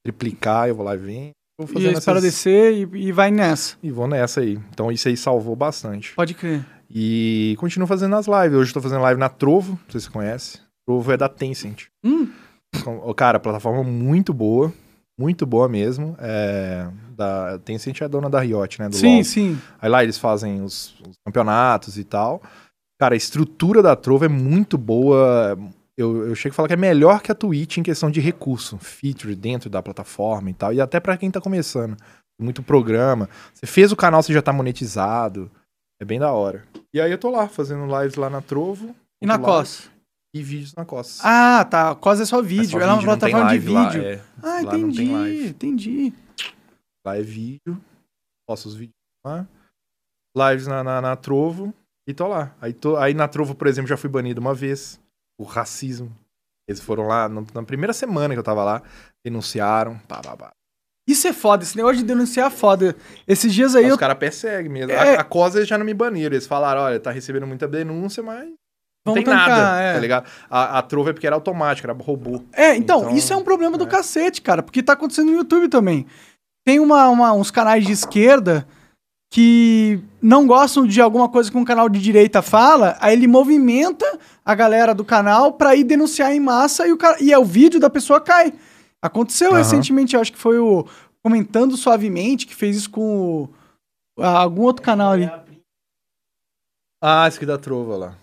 triplicar, 0.04 0.68
eu 0.68 0.76
vou 0.76 0.86
lá 0.86 0.96
e 0.96 0.98
venho. 0.98 1.32
Vou 1.60 1.68
E 1.70 1.74
fazendo 1.74 1.98
espera 1.98 2.18
essas- 2.20 2.32
descer 2.32 2.74
e, 2.74 3.08
e 3.08 3.12
vai 3.12 3.30
nessa. 3.32 3.76
E 3.84 3.92
vou 3.92 4.08
nessa 4.08 4.40
aí. 4.42 4.58
Então 4.72 4.92
isso 4.92 5.08
aí 5.08 5.18
salvou 5.18 5.56
bastante. 5.56 6.14
Pode 6.16 6.34
crer. 6.34 6.66
E 6.90 7.56
continuo 7.60 7.88
fazendo 7.88 8.16
as 8.16 8.26
lives. 8.28 8.58
Hoje 8.58 8.70
eu 8.72 8.74
tô 8.76 8.82
fazendo 8.82 9.02
live 9.02 9.20
na 9.20 9.30
Trovo, 9.30 9.74
não 9.74 9.80
sei 9.92 10.00
se 10.00 10.06
você 10.08 10.12
conhece. 10.12 10.60
Trovo 10.88 11.12
é 11.12 11.18
da 11.18 11.28
Tencent. 11.30 11.88
Hum. 12.04 12.30
Com- 12.84 13.14
Cara, 13.14 13.40
plataforma 13.40 13.84
muito 13.84 14.34
boa. 14.34 14.74
Muito 15.20 15.46
boa 15.46 15.68
mesmo. 15.68 16.16
É, 16.18 16.88
da, 17.16 17.60
Tencent 17.60 18.00
é 18.02 18.06
a 18.06 18.08
dona 18.08 18.30
da 18.30 18.40
Riot, 18.40 18.80
né? 18.80 18.88
Do 18.88 18.96
Sim, 18.96 19.16
LoL. 19.16 19.24
sim. 19.26 19.60
Aí 19.82 19.90
lá 19.90 20.02
eles 20.02 20.18
fazem 20.18 20.62
os, 20.62 20.96
os 21.06 21.16
campeonatos 21.26 21.98
e 21.98 22.06
tal. 22.06 22.42
Cara, 22.98 23.14
a 23.16 23.18
estrutura 23.18 23.82
da 23.84 23.96
Trovo 23.98 24.24
é 24.24 24.30
muito 24.30 24.78
boa. 24.78 25.58
Eu, 26.00 26.28
eu 26.30 26.36
chego 26.36 26.54
a 26.54 26.56
falar 26.56 26.68
que 26.70 26.74
é 26.74 26.78
melhor 26.78 27.22
que 27.22 27.30
a 27.32 27.36
Twitch 27.36 27.78
em 27.78 27.84
questão 27.84 28.10
de 28.10 28.22
recurso, 28.22 28.78
feature 28.78 29.36
dentro 29.36 29.70
da 29.70 29.84
plataforma 29.84 30.50
e 30.50 30.54
tal. 30.54 30.72
E 30.74 30.80
até 30.80 31.00
pra 31.00 31.18
quem 31.18 31.30
tá 31.30 31.42
começando. 31.42 31.98
Muito 32.42 32.64
programa. 32.64 33.28
Você 33.54 33.66
fez 33.66 33.92
o 33.92 33.98
canal, 33.98 34.24
você 34.24 34.32
já 34.32 34.42
tá 34.42 34.54
monetizado. 34.54 35.52
É 36.02 36.06
bem 36.06 36.18
da 36.18 36.32
hora. 36.32 36.64
E 36.94 37.02
aí 37.02 37.12
eu 37.12 37.18
tô 37.18 37.30
lá, 37.30 37.50
fazendo 37.50 37.86
lives 38.00 38.16
lá 38.16 38.30
na 38.30 38.42
Trovo. 38.42 38.96
E 39.22 39.26
na 39.26 39.38
COS? 39.38 39.92
E 40.34 40.42
vídeos 40.42 40.74
na 40.74 40.86
COS. 40.86 41.20
Ah, 41.22 41.66
tá. 41.66 41.94
COS 41.96 42.22
é 42.22 42.26
só 42.26 42.40
É 42.40 42.44
vídeo. 42.44 42.70
só 42.70 42.78
Ela 42.80 42.92
é 42.92 42.94
uma 42.94 43.00
vídeo, 43.00 43.12
não 43.12 43.18
tem 43.20 43.30
plataforma 43.32 43.60
de 43.60 43.68
live 43.68 43.72
lá, 43.74 43.90
vídeo. 43.90 44.06
é. 44.08 44.22
Ah, 44.42 44.62
Lá 44.64 44.78
entendi. 44.78 45.12
live. 45.12 45.48
Entendi. 45.50 46.14
Lá 47.06 47.18
é 47.18 47.22
vídeo. 47.22 47.82
Posto 48.48 48.68
os 48.70 48.76
vídeos 48.76 48.94
lá. 49.26 49.46
Lives 50.38 50.68
na, 50.68 50.82
na, 50.84 51.02
na 51.02 51.16
Trovo. 51.18 51.74
E 52.08 52.14
tô 52.14 52.28
lá. 52.28 52.56
Aí, 52.62 52.72
tô, 52.72 52.96
aí 52.96 53.14
na 53.14 53.28
Trovo, 53.28 53.54
por 53.54 53.68
exemplo, 53.68 53.90
já 53.90 53.98
fui 53.98 54.10
banido 54.10 54.40
uma 54.40 54.54
vez. 54.54 54.99
Por 55.40 55.48
racismo. 55.48 56.14
Eles 56.68 56.82
foram 56.82 57.08
lá, 57.08 57.30
no- 57.30 57.48
na 57.54 57.64
primeira 57.64 57.94
semana 57.94 58.34
que 58.36 58.40
eu 58.40 58.44
tava 58.44 58.62
lá, 58.64 58.84
denunciaram. 59.26 59.98
Pá, 60.08 60.20
pá, 60.22 60.36
pá. 60.36 60.52
Isso 61.08 61.28
é 61.28 61.34
foda. 61.34 61.64
Esse 61.64 61.78
negócio 61.78 61.98
de 61.98 62.04
denunciar 62.04 62.48
é 62.48 62.50
foda. 62.52 62.94
Esses 63.26 63.54
dias 63.54 63.74
aí 63.74 63.86
Os 63.86 63.92
eu. 63.92 63.98
caras 63.98 64.18
perseguem 64.18 64.70
mesmo. 64.70 64.92
É. 64.92 65.16
A, 65.16 65.22
a 65.22 65.24
eles 65.56 65.68
já 65.68 65.78
não 65.78 65.86
me 65.86 65.94
baniram. 65.94 66.36
Eles 66.36 66.46
falaram, 66.46 66.82
olha, 66.82 67.00
tá 67.00 67.10
recebendo 67.10 67.48
muita 67.48 67.68
denúncia, 67.70 68.22
mas 68.22 68.50
não 69.08 69.14
tem 69.16 69.24
tancar, 69.24 69.50
nada, 69.50 69.82
é. 69.82 69.94
tá 69.94 70.00
ligado? 70.00 70.30
A, 70.50 70.78
a 70.78 70.82
Trovo 70.84 71.10
é 71.10 71.14
porque 71.14 71.26
era 71.26 71.36
automático, 71.36 71.90
era 71.90 71.98
robô. 71.98 72.44
É, 72.54 72.76
então, 72.76 73.00
Então, 73.04 73.16
isso 73.16 73.32
é 73.34 73.36
um 73.38 73.44
problema 73.44 73.78
do 73.78 73.86
é. 73.86 73.88
cacete, 73.88 74.42
cara, 74.42 74.62
porque 74.62 74.84
tá 74.84 74.94
acontecendo 74.94 75.32
no 75.32 75.38
YouTube 75.38 75.70
também. 75.70 76.06
Tem 76.68 76.80
uma, 76.80 77.08
uma- 77.10 77.34
uns 77.34 77.50
canais 77.50 77.84
de 77.86 77.92
esquerda 77.94 78.68
que 79.30 80.02
não 80.22 80.48
gostam 80.48 80.88
de 80.88 81.00
alguma 81.00 81.30
coisa 81.30 81.52
que 81.52 81.58
um 81.58 81.64
canal 81.64 81.88
de 81.88 82.00
direita 82.02 82.42
fala, 82.42 82.98
aí 83.00 83.14
ele 83.14 83.28
movimenta 83.28 84.06
a 84.44 84.56
galera 84.56 84.94
do 84.96 85.06
canal 85.06 85.54
pra 85.54 85.76
ir 85.76 85.84
denunciar 85.84 86.34
em 86.34 86.40
massa 86.40 86.88
e 86.88 86.92
o, 86.92 86.98
cara, 86.98 87.18
e 87.22 87.32
é, 87.32 87.38
o 87.38 87.46
vídeo 87.46 87.80
da 87.80 87.90
pessoa 87.90 88.20
cai. 88.20 88.52
Aconteceu 89.02 89.50
Aham. 89.52 89.60
recentemente, 89.60 90.18
acho 90.18 90.32
que 90.34 90.38
foi 90.40 90.58
o 90.58 90.86
Comentando 91.24 91.78
Suavemente 91.78 92.48
que 92.48 92.56
fez 92.56 92.76
isso 92.78 92.90
com 92.90 93.44
o- 93.44 93.50
ah, 94.22 94.40
algum 94.40 94.64
outro 94.64 94.82
canal 94.84 95.12
ali. 95.12 95.30
Ah, 97.02 97.28
esse 97.28 97.38
aqui 97.38 97.46
da 97.46 97.58
Trova 97.58 97.96
lá. 97.98 98.18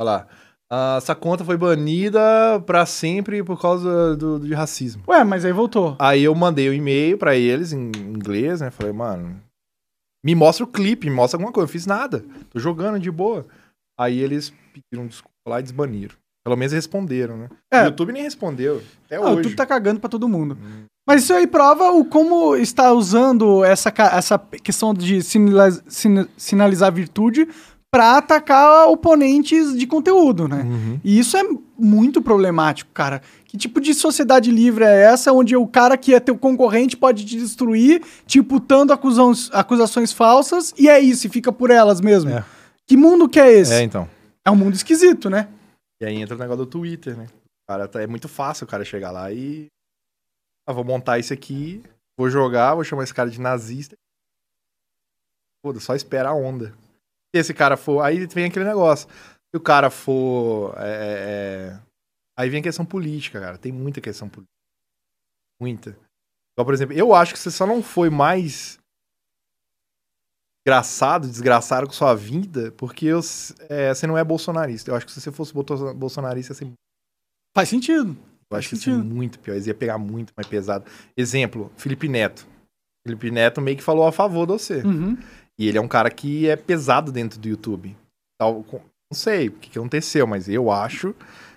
Olha 0.00 0.04
lá. 0.10 0.26
Ah, 0.70 0.96
essa 0.98 1.14
conta 1.14 1.44
foi 1.44 1.56
banida 1.56 2.20
pra 2.66 2.84
sempre 2.86 3.42
por 3.42 3.60
causa 3.60 4.16
do, 4.16 4.38
de 4.38 4.52
racismo. 4.54 5.02
Ué, 5.08 5.24
mas 5.24 5.44
aí 5.44 5.52
voltou. 5.52 5.96
Aí 5.98 6.24
eu 6.24 6.34
mandei 6.34 6.68
o 6.68 6.72
um 6.72 6.74
e-mail 6.74 7.16
pra 7.18 7.36
eles 7.36 7.72
em 7.72 7.90
inglês, 7.96 8.60
né? 8.60 8.70
Falei, 8.70 8.92
mano, 8.92 9.40
me 10.24 10.34
mostra 10.34 10.64
o 10.64 10.68
clipe, 10.68 11.08
me 11.08 11.14
mostra 11.16 11.36
alguma 11.36 11.52
coisa. 11.52 11.64
Eu 11.68 11.72
fiz 11.72 11.86
nada. 11.86 12.24
Tô 12.50 12.58
jogando 12.58 12.98
de 12.98 13.10
boa. 13.10 13.46
Aí 13.98 14.18
eles 14.20 14.52
pediram 14.72 15.06
desculpa 15.06 15.34
lá 15.48 15.60
e 15.60 15.62
desbaniram. 15.62 16.14
Pelo 16.44 16.56
menos 16.56 16.72
responderam, 16.72 17.36
né? 17.36 17.48
É. 17.70 17.82
O 17.82 17.86
YouTube 17.86 18.12
nem 18.12 18.22
respondeu. 18.22 18.82
Até 19.06 19.16
Ah, 19.16 19.20
o 19.20 19.24
hoje. 19.24 19.36
YouTube 19.38 19.56
tá 19.56 19.66
cagando 19.66 20.00
pra 20.00 20.08
todo 20.08 20.28
mundo. 20.28 20.56
Mas 21.06 21.22
isso 21.24 21.32
aí 21.34 21.46
prova 21.46 21.90
o 21.90 22.04
como 22.04 22.54
está 22.56 22.92
usando 22.92 23.64
essa, 23.64 23.92
essa 24.12 24.38
questão 24.38 24.92
de 24.94 25.22
sinaliz- 25.22 25.82
sina- 25.88 26.28
sinalizar 26.36 26.92
virtude 26.92 27.48
pra 27.90 28.18
atacar 28.18 28.88
oponentes 28.88 29.76
de 29.76 29.86
conteúdo, 29.86 30.46
né? 30.46 30.62
Uhum. 30.62 31.00
E 31.02 31.18
isso 31.18 31.36
é 31.36 31.42
muito 31.78 32.20
problemático, 32.20 32.90
cara. 32.92 33.22
Que 33.46 33.56
tipo 33.56 33.80
de 33.80 33.94
sociedade 33.94 34.50
livre 34.50 34.84
é 34.84 35.04
essa 35.04 35.32
onde 35.32 35.56
o 35.56 35.66
cara 35.66 35.96
que 35.96 36.12
é 36.14 36.20
teu 36.20 36.36
concorrente 36.36 36.96
pode 36.96 37.24
te 37.24 37.36
destruir, 37.36 38.02
te 38.26 38.38
imputando 38.38 38.92
acusão- 38.92 39.32
acusações 39.52 40.12
falsas 40.12 40.74
e 40.78 40.88
é 40.88 41.00
isso, 41.00 41.26
e 41.26 41.30
fica 41.30 41.50
por 41.50 41.70
elas 41.70 42.00
mesmo? 42.00 42.30
É. 42.30 42.44
Que 42.86 42.96
mundo 42.96 43.28
que 43.28 43.40
é 43.40 43.50
esse? 43.52 43.72
É, 43.72 43.78
É, 43.80 43.82
então. 43.82 44.08
um 44.48 44.54
mundo 44.56 44.74
esquisito, 44.74 45.28
né? 45.30 45.48
E 46.00 46.04
aí 46.06 46.16
entra 46.16 46.36
o 46.36 46.38
negócio 46.38 46.64
do 46.64 46.70
Twitter, 46.70 47.16
né? 47.16 47.26
Cara, 47.68 47.88
tá- 47.88 48.00
é 48.02 48.06
muito 48.06 48.28
fácil 48.28 48.64
o 48.64 48.68
cara 48.68 48.84
chegar 48.84 49.10
lá 49.10 49.32
e. 49.32 49.66
Ah, 50.66 50.72
vou 50.72 50.84
montar 50.84 51.18
isso 51.18 51.32
aqui, 51.32 51.82
vou 52.18 52.28
jogar, 52.28 52.74
vou 52.74 52.84
chamar 52.84 53.04
esse 53.04 53.14
cara 53.14 53.30
de 53.30 53.40
nazista. 53.40 53.94
Foda, 55.64 55.80
só 55.80 55.94
espera 55.94 56.28
a 56.30 56.34
onda. 56.34 56.74
Se 57.34 57.40
esse 57.40 57.54
cara 57.54 57.76
for. 57.76 58.00
Aí 58.02 58.26
vem 58.26 58.46
aquele 58.46 58.64
negócio. 58.64 59.08
Se 59.08 59.56
o 59.56 59.60
cara 59.60 59.90
for. 59.90 60.74
é, 60.78 60.82
é, 60.82 61.74
é, 61.74 61.80
Aí 62.38 62.48
vem 62.48 62.60
a 62.60 62.62
questão 62.62 62.84
política, 62.86 63.40
cara. 63.40 63.58
Tem 63.58 63.72
muita 63.72 64.00
questão 64.00 64.28
política. 64.28 64.52
Muita. 65.60 65.90
Então, 66.52 66.64
por 66.64 66.72
exemplo, 66.74 66.94
eu 66.94 67.14
acho 67.14 67.32
que 67.32 67.38
você 67.38 67.50
só 67.50 67.66
não 67.66 67.82
foi 67.82 68.10
mais 68.10 68.78
desgraçado, 70.66 71.26
desgraçado 71.28 71.86
com 71.86 71.92
sua 71.92 72.14
vida, 72.14 72.72
porque 72.72 73.06
eu- 73.06 73.20
é, 73.68 73.92
você 73.94 74.06
não 74.06 74.16
é 74.18 74.22
bolsonarista. 74.24 74.90
Eu 74.90 74.94
acho 74.96 75.06
que 75.06 75.12
se 75.12 75.20
você 75.20 75.32
fosse 75.32 75.52
bolso- 75.52 75.94
bolsonarista, 75.94 76.52
ia 76.52 76.56
ser 76.56 76.72
Faz 77.56 77.68
sentido. 77.68 78.16
eu 78.50 78.56
acho 78.56 78.68
que 78.68 78.76
Faz 78.76 78.82
é 78.82 78.90
sentido. 78.92 79.04
muito 79.04 79.38
pior. 79.40 79.54
Eles 79.54 79.66
iam 79.66 79.76
pegar 79.76 79.98
muito 79.98 80.32
mais 80.36 80.46
pesado. 80.46 80.84
Exemplo, 81.16 81.72
Felipe 81.76 82.06
Neto. 82.08 82.46
Felipe 83.06 83.30
Neto 83.30 83.60
meio 83.60 83.76
que 83.76 83.82
falou 83.82 84.06
a 84.06 84.12
favor 84.12 84.46
de 84.46 84.52
você. 84.52 84.82
Uhum. 84.82 85.16
E 85.58 85.66
ele 85.68 85.78
é 85.78 85.80
um 85.80 85.88
cara 85.88 86.10
que 86.10 86.48
é 86.48 86.56
pesado 86.56 87.10
dentro 87.10 87.38
do 87.38 87.48
YouTube. 87.48 87.96
Tal, 88.40 88.64
não 88.72 88.80
sei 89.12 89.48
o 89.48 89.52
que, 89.52 89.78
aconteceu, 89.78 90.26
mas 90.26 90.48
eu 90.48 90.70
acho 90.70 91.14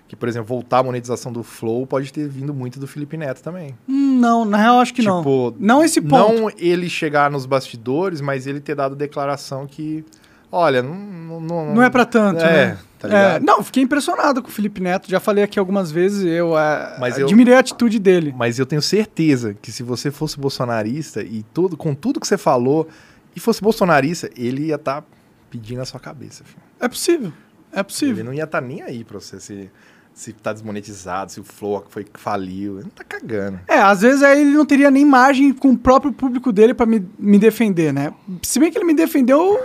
Que, 0.08 0.16
por 0.16 0.28
exemplo, 0.28 0.48
voltar 0.48 0.78
a 0.78 0.82
monetização 0.82 1.32
do 1.32 1.42
Flow 1.42 1.86
pode 1.86 2.12
ter 2.12 2.28
vindo 2.28 2.52
muito 2.52 2.78
do 2.80 2.86
Felipe 2.86 3.16
Neto 3.16 3.40
também. 3.42 3.74
Não, 3.88 4.44
na 4.44 4.58
real, 4.58 4.80
acho 4.80 4.92
que 4.92 5.00
não. 5.02 5.18
tipo, 5.20 5.54
Não 5.58 5.82
esse 5.82 6.00
ponto. 6.02 6.40
não 6.42 6.50
ele 6.58 6.90
chegar 6.90 7.30
nos 7.30 7.46
bastidores, 7.46 8.20
mas 8.20 8.46
ele 8.46 8.60
ter 8.60 8.74
dado 8.74 8.94
declaração 8.94 9.66
que, 9.66 10.04
olha, 10.50 10.82
não... 10.82 10.94
Não, 10.94 11.40
não, 11.40 11.74
Não 11.76 11.82
é 11.82 11.88
pra 11.88 12.04
tanto, 12.04 12.42
É, 12.44 12.52
né? 12.66 12.78
tá 12.98 13.08
É, 13.08 13.40
não, 13.40 13.62
fiquei 13.62 13.82
impressionado 13.82 14.42
com 14.42 14.48
o 14.48 14.52
Felipe 14.52 14.82
Neto. 14.82 15.08
Já 15.10 15.18
falei 15.18 15.42
aqui 15.44 15.58
algumas 15.58 15.90
vezes, 15.90 16.22
eu, 16.26 16.58
é, 16.58 16.96
Mas 17.00 17.16
eu- 17.18 17.24
admirei 17.26 17.54
a 17.54 17.60
atitude 17.60 17.98
dele. 17.98 18.34
Mas 18.36 18.58
eu 18.58 18.66
tenho 18.66 18.82
certeza 18.82 19.54
que 19.62 19.72
se 19.72 19.82
você 19.82 20.10
fosse 20.10 20.38
bolsonarista 20.38 21.22
e 21.22 21.42
tudo, 21.54 21.74
com 21.74 21.94
tudo 21.94 22.20
que 22.20 22.26
você 22.26 22.36
falou, 22.36 22.86
e 23.34 23.40
fosse 23.40 23.60
bolsonarista, 23.60 24.30
ele 24.36 24.66
ia 24.66 24.76
estar 24.76 25.04
pedindo 25.50 25.80
a 25.80 25.84
sua 25.84 26.00
cabeça, 26.00 26.44
filho. 26.44 26.62
É 26.80 26.88
possível. 26.88 27.32
É 27.72 27.82
possível. 27.82 28.16
Ele 28.16 28.22
não 28.22 28.34
ia 28.34 28.44
estar 28.44 28.60
nem 28.60 28.82
aí 28.82 29.04
pra 29.04 29.18
você 29.18 29.40
se, 29.40 29.70
se 30.14 30.32
tá 30.32 30.52
desmonetizado, 30.52 31.32
se 31.32 31.40
o 31.40 31.44
Flow 31.44 31.84
foi, 31.88 32.06
faliu. 32.14 32.74
Ele 32.76 32.84
não 32.84 32.90
tá 32.90 33.04
cagando. 33.04 33.60
É, 33.66 33.78
às 33.78 34.02
vezes 34.02 34.22
aí 34.22 34.40
ele 34.40 34.50
não 34.50 34.66
teria 34.66 34.90
nem 34.90 35.04
margem 35.04 35.52
com 35.52 35.70
o 35.70 35.78
próprio 35.78 36.12
público 36.12 36.52
dele 36.52 36.74
pra 36.74 36.86
me, 36.86 37.06
me 37.18 37.38
defender, 37.38 37.92
né? 37.92 38.12
Se 38.42 38.58
bem 38.58 38.70
que 38.70 38.78
ele 38.78 38.84
me 38.84 38.94
defendeu 38.94 39.58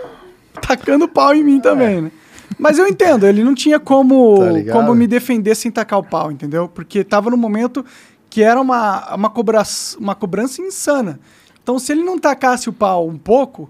tacando 0.61 1.07
pau 1.07 1.33
em 1.33 1.43
mim 1.43 1.59
também, 1.59 2.01
né? 2.01 2.11
Mas 2.57 2.79
eu 2.79 2.87
entendo, 2.87 3.27
ele 3.27 3.43
não 3.43 3.53
tinha 3.53 3.79
como, 3.79 4.37
Tá 4.65 4.71
como 4.71 4.95
me 4.95 5.05
defender 5.05 5.53
sem 5.55 5.69
tacar 5.69 5.99
o 5.99 6.03
pau, 6.03 6.31
entendeu? 6.31 6.67
Porque 6.67 7.03
tava 7.03 7.29
no 7.29 7.37
momento 7.37 7.85
que 8.29 8.41
era 8.41 8.59
uma, 8.59 9.15
uma, 9.15 9.29
cobrança, 9.29 9.97
uma 9.99 10.15
cobrança 10.15 10.61
insana. 10.61 11.19
Então, 11.67 11.77
se 11.77 11.91
ele 11.91 12.01
não 12.01 12.17
tacasse 12.17 12.69
o 12.69 12.73
pau 12.73 13.05
um 13.09 13.17
pouco, 13.17 13.69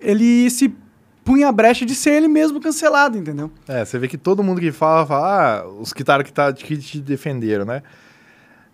ele 0.00 0.50
se 0.50 0.74
punha 1.24 1.46
a 1.46 1.52
brecha 1.52 1.86
de 1.86 1.94
ser 1.94 2.14
ele 2.14 2.26
mesmo 2.26 2.60
cancelado, 2.60 3.16
entendeu? 3.16 3.52
É, 3.68 3.84
você 3.84 4.00
vê 4.00 4.08
que 4.08 4.18
todo 4.18 4.42
mundo 4.42 4.60
que 4.60 4.72
fala, 4.72 5.06
fala, 5.06 5.60
ah, 5.60 5.68
os 5.68 5.92
que, 5.92 6.02
que, 6.02 6.32
tá, 6.32 6.52
que 6.52 6.76
te 6.76 7.00
defenderam, 7.00 7.64
né? 7.64 7.84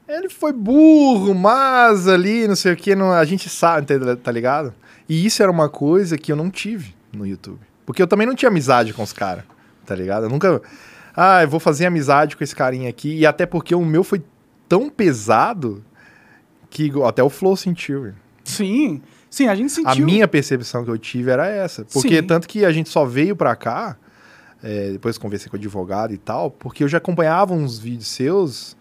Ele 0.09 0.31
foi 0.31 0.55
burro, 0.55 1.35
mas 1.35 2.09
ali, 2.09 2.49
não 2.49 2.57
sei 2.57 2.73
o 2.73 2.77
que, 2.77 2.95
não, 2.95 3.13
a 3.13 3.23
gente 3.27 3.47
sabe, 3.51 3.87
tá- 3.87 4.17
tá 4.17 4.33
ligado? 4.33 4.73
E 5.07 5.27
isso 5.27 5.43
era 5.43 5.53
uma 5.53 5.69
coisa 5.69 6.17
que 6.17 6.33
eu 6.33 6.37
não 6.37 6.49
tive 6.49 6.95
no 7.13 7.27
YouTube. 7.27 7.61
Porque 7.85 8.01
eu 8.01 8.07
também 8.07 8.27
não 8.27 8.35
tinha 8.35 8.49
amizade 8.49 8.95
com 8.95 9.03
os 9.03 9.13
caras, 9.13 9.45
tá 9.85 9.95
ligado? 9.95 10.23
Eu 10.25 10.31
nunca. 10.31 10.63
Ah, 11.15 11.43
eu 11.43 11.49
vou 11.49 11.61
fazer 11.61 11.85
amizade 11.85 12.39
com 12.39 12.43
esse 12.43 12.57
carinha 12.57 12.89
aqui. 12.89 13.19
E 13.19 13.27
até 13.27 13.45
porque 13.45 13.75
o 13.75 13.85
meu 13.85 14.03
foi 14.03 14.23
tão 14.67 14.89
pesado 14.89 15.85
que 16.71 16.91
até 17.07 17.23
o 17.23 17.29
Flow 17.29 17.55
sentiu. 17.55 18.15
Sim, 18.53 19.03
sim, 19.31 19.49
a 19.49 19.55
gente 19.55 19.73
sentiu. 19.73 19.91
A 19.91 20.07
minha 20.07 20.29
percepção 20.29 20.85
que 20.85 20.91
eu 20.91 20.99
tive 20.99 21.31
era 21.31 21.47
essa. 21.47 21.85
Porque 21.85 22.17
Sim. 22.17 22.27
tanto 22.27 22.49
que 22.49 22.65
a 22.65 22.73
gente 22.73 22.89
só 22.89 23.05
veio 23.05 23.35
pra 23.35 23.57
cá, 23.57 23.97
é, 24.63 24.91
depois 24.93 25.19
conversei 25.19 25.49
com 25.49 25.57
o 25.57 25.59
advogado 25.59 26.13
e 26.13 26.19
tal, 26.19 26.51
porque 26.51 26.85
eu 26.85 26.89
já 26.89 26.99
acompanhava 26.99 27.53
uns 27.53 27.79
vídeos 27.79 28.09
seus 28.09 28.77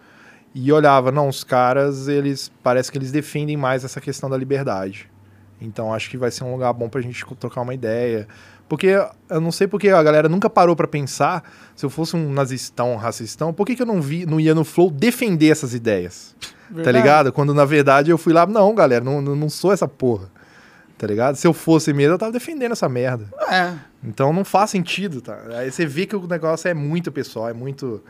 e 0.53 0.71
olhava, 0.71 1.11
não, 1.11 1.29
os 1.29 1.43
caras, 1.43 2.07
eles 2.07 2.51
parece 2.61 2.91
que 2.91 2.97
eles 2.97 3.11
defendem 3.11 3.55
mais 3.55 3.83
essa 3.83 4.01
questão 4.01 4.29
da 4.29 4.37
liberdade. 4.37 5.09
Então 5.59 5.93
acho 5.93 6.09
que 6.09 6.17
vai 6.17 6.31
ser 6.31 6.43
um 6.43 6.51
lugar 6.51 6.73
bom 6.73 6.89
pra 6.89 7.01
gente 7.01 7.23
trocar 7.39 7.61
uma 7.61 7.73
ideia. 7.73 8.27
Porque 8.67 8.87
eu 9.29 9.41
não 9.41 9.51
sei 9.51 9.67
porque 9.67 9.89
a 9.89 10.01
galera 10.01 10.29
nunca 10.29 10.49
parou 10.49 10.75
pra 10.75 10.87
pensar, 10.87 11.43
se 11.75 11.85
eu 11.85 11.89
fosse 11.89 12.15
um 12.15 12.31
nazistão, 12.31 12.93
um 12.93 12.95
racistão, 12.95 13.53
por 13.53 13.65
que, 13.65 13.75
que 13.75 13.81
eu 13.81 13.85
não 13.85 14.01
vi, 14.01 14.25
não 14.25 14.39
ia 14.39 14.55
no 14.55 14.63
Flow 14.63 14.89
defender 14.89 15.49
essas 15.49 15.73
ideias? 15.73 16.35
Tá 16.71 16.75
Verdade. 16.75 16.97
ligado? 16.97 17.33
Quando 17.33 17.53
na 17.53 17.65
verdade 17.65 18.09
eu 18.09 18.17
fui 18.17 18.31
lá, 18.31 18.45
não, 18.45 18.73
galera, 18.73 19.03
não, 19.03 19.21
não 19.21 19.49
sou 19.49 19.73
essa 19.73 19.87
porra. 19.87 20.29
Tá 20.97 21.07
ligado? 21.07 21.35
Se 21.35 21.47
eu 21.47 21.53
fosse 21.53 21.91
mesmo, 21.93 22.13
eu 22.13 22.17
tava 22.17 22.31
defendendo 22.31 22.73
essa 22.73 22.87
merda. 22.87 23.25
É. 23.49 23.73
Então 24.03 24.31
não 24.31 24.45
faz 24.45 24.69
sentido, 24.69 25.19
tá? 25.19 25.35
Aí 25.57 25.71
você 25.71 25.85
vê 25.85 26.05
que 26.05 26.15
o 26.15 26.27
negócio 26.27 26.67
é 26.67 26.73
muito 26.73 27.11
pessoal, 27.11 27.49
é 27.49 27.53
muito. 27.53 28.03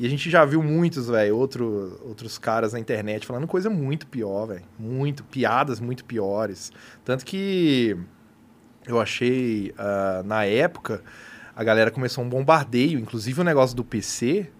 E 0.00 0.04
a 0.06 0.10
gente 0.10 0.28
já 0.28 0.44
viu 0.44 0.60
muitos, 0.60 1.08
velho, 1.08 1.36
outro, 1.36 2.00
outros 2.04 2.36
caras 2.36 2.72
na 2.72 2.80
internet 2.80 3.24
falando 3.24 3.46
coisa 3.46 3.70
muito 3.70 4.06
pior, 4.08 4.46
velho. 4.46 4.64
Muito, 4.76 5.22
piadas 5.22 5.78
muito 5.78 6.04
piores. 6.04 6.72
Tanto 7.04 7.24
que 7.24 7.96
eu 8.86 9.00
achei, 9.00 9.72
ah, 9.78 10.22
na 10.24 10.44
época, 10.44 11.02
a 11.54 11.62
galera 11.62 11.90
começou 11.92 12.24
um 12.24 12.28
bombardeio. 12.28 12.98
Inclusive 12.98 13.40
o 13.40 13.44
negócio 13.44 13.76
do 13.76 13.84
PC 13.84 14.50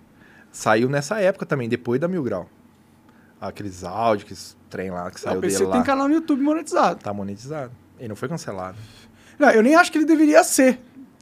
saiu 0.52 0.88
nessa 0.88 1.20
época 1.20 1.44
também, 1.44 1.68
depois 1.68 2.00
da 2.00 2.06
Mil 2.06 2.22
Grau. 2.22 2.48
Aqueles 3.48 3.84
áudios, 3.84 4.22
aqueles 4.24 4.56
trem 4.70 4.90
lá 4.90 5.10
que 5.10 5.20
saiu 5.20 5.38
o 5.38 5.40
PC 5.40 5.58
dele 5.58 5.70
tem 5.70 5.80
lá. 5.80 5.84
canal 5.86 6.08
no 6.08 6.14
YouTube 6.14 6.42
monetizado. 6.42 7.00
Tá 7.02 7.12
monetizado. 7.12 7.70
Ele 7.98 8.08
não 8.08 8.16
foi 8.16 8.28
cancelado. 8.28 8.76
Não, 9.38 9.50
eu 9.50 9.62
nem 9.62 9.74
acho 9.74 9.90
que 9.92 9.98
ele 9.98 10.04
deveria 10.04 10.42
ser 10.44 10.78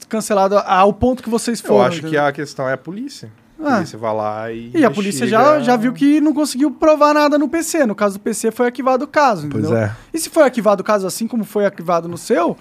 cancelado 0.09 0.57
ao 0.57 0.93
ponto 0.93 1.21
que 1.23 1.29
vocês 1.29 1.59
Eu 1.61 1.67
foram. 1.67 1.85
acho 1.85 1.99
que 1.99 2.07
entendeu? 2.07 2.25
a 2.25 2.31
questão 2.31 2.67
é 2.69 2.73
a 2.73 2.77
polícia. 2.77 3.31
A 3.59 3.67
Ah. 3.67 3.75
polícia 3.75 3.97
vai 3.97 4.13
lá 4.15 4.51
e. 4.51 4.71
E 4.75 4.83
a 4.83 4.91
polícia 4.91 5.25
já, 5.27 5.59
já 5.59 5.75
viu 5.75 5.93
que 5.93 6.19
não 6.19 6.33
conseguiu 6.33 6.69
provar 6.71 7.13
nada 7.13 7.37
no 7.37 7.47
PC. 7.47 7.85
No 7.85 7.95
caso 7.95 8.17
do 8.17 8.21
PC 8.21 8.51
foi 8.51 8.65
arquivado 8.67 9.05
o 9.05 9.07
caso, 9.07 9.47
Pois 9.49 9.63
entendeu? 9.65 9.79
é. 9.81 9.95
E 10.13 10.19
se 10.19 10.29
foi 10.29 10.43
arquivado 10.43 10.81
o 10.81 10.83
caso 10.83 11.07
assim 11.07 11.27
como 11.27 11.43
foi 11.45 11.65
arquivado 11.65 12.07
no 12.09 12.17
seu, 12.17 12.57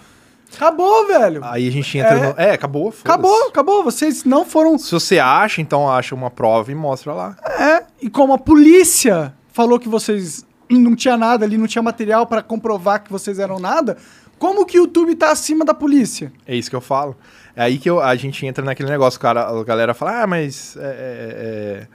acabou, 0.55 1.07
velho. 1.09 1.41
Aí 1.45 1.67
a 1.67 1.71
gente 1.73 1.99
entra 1.99 2.15
É. 2.17 2.21
no. 2.33 2.41
É, 2.41 2.53
acabou. 2.53 2.95
Acabou, 3.05 3.49
acabou. 3.49 3.83
Vocês 3.83 4.25
não 4.25 4.45
foram. 4.45 4.79
Se 4.79 4.93
você 4.93 5.19
acha, 5.19 5.61
então 5.61 5.91
acha 5.91 6.15
uma 6.15 6.31
prova 6.31 6.71
e 6.71 6.75
mostra 6.75 7.13
lá. 7.13 7.37
É, 7.59 7.83
e 8.01 8.09
como 8.09 8.33
a 8.35 8.39
polícia 8.39 9.35
falou 9.53 9.79
que 9.79 9.89
vocês 9.89 10.45
não 10.71 10.97
tinha 10.97 11.17
nada 11.17 11.45
ali, 11.45 11.57
não 11.59 11.67
tinha 11.67 11.83
material 11.83 12.27
pra 12.27 12.43
comprovar 12.43 13.03
que 13.05 13.11
vocês 13.13 13.39
eram 13.39 13.59
nada, 13.59 13.97
como 14.39 14.65
que 14.67 14.79
o 14.79 14.83
YouTube 14.85 15.15
tá 15.15 15.31
acima 15.31 15.65
da 15.65 15.75
polícia? 15.75 16.33
É 16.47 16.57
isso 16.57 16.69
que 16.71 16.75
eu 16.77 16.81
falo. 16.81 17.17
É 17.55 17.63
aí 17.63 17.79
que 17.79 17.89
eu- 17.89 18.01
a 18.01 18.15
gente 18.17 18.45
entra 18.47 18.65
naquele 18.65 18.89
negócio, 18.91 19.21
cara, 19.21 19.47
a 19.49 19.63
galera 19.65 19.93
fala, 19.95 20.23
ah, 20.23 20.27
mas 20.27 20.77
é, 20.79 20.81
é- 20.81 21.89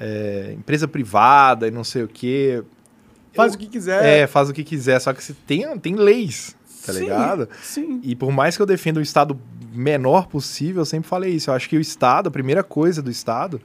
é- 0.00 0.48
é 0.50 0.52
empresa 0.54 0.88
privada 0.88 1.68
e 1.68 1.70
não 1.70 1.84
sei 1.84 2.02
o 2.02 2.08
quê. 2.08 2.62
Faz 3.34 3.52
Eu- 3.52 3.56
o 3.56 3.60
que 3.60 3.66
quiser. 3.68 4.04
É, 4.04 4.26
faz 4.26 4.48
o 4.48 4.52
que 4.52 4.64
quiser, 4.64 4.98
só 5.00 5.12
que 5.12 5.22
se 5.22 5.34
tem, 5.34 5.78
tem 5.78 5.94
leis, 5.94 6.56
tá 6.86 6.92
Sim, 6.92 7.00
ligado? 7.00 7.48
Sim. 7.62 8.00
E 8.02 8.16
por 8.16 8.32
mais 8.32 8.56
que 8.56 8.62
eu 8.62 8.66
defenda 8.66 8.98
o 8.98 9.02
Estado 9.02 9.38
menor 9.72 10.26
possível, 10.26 10.80
eu 10.82 10.86
sempre 10.86 11.08
falei 11.08 11.32
isso. 11.34 11.50
Eu 11.50 11.54
acho 11.54 11.68
que 11.68 11.76
o 11.76 11.80
Estado, 11.80 12.28
a 12.28 12.30
primeira 12.30 12.64
coisa 12.64 13.02
do 13.02 13.10
Estado, 13.10 13.60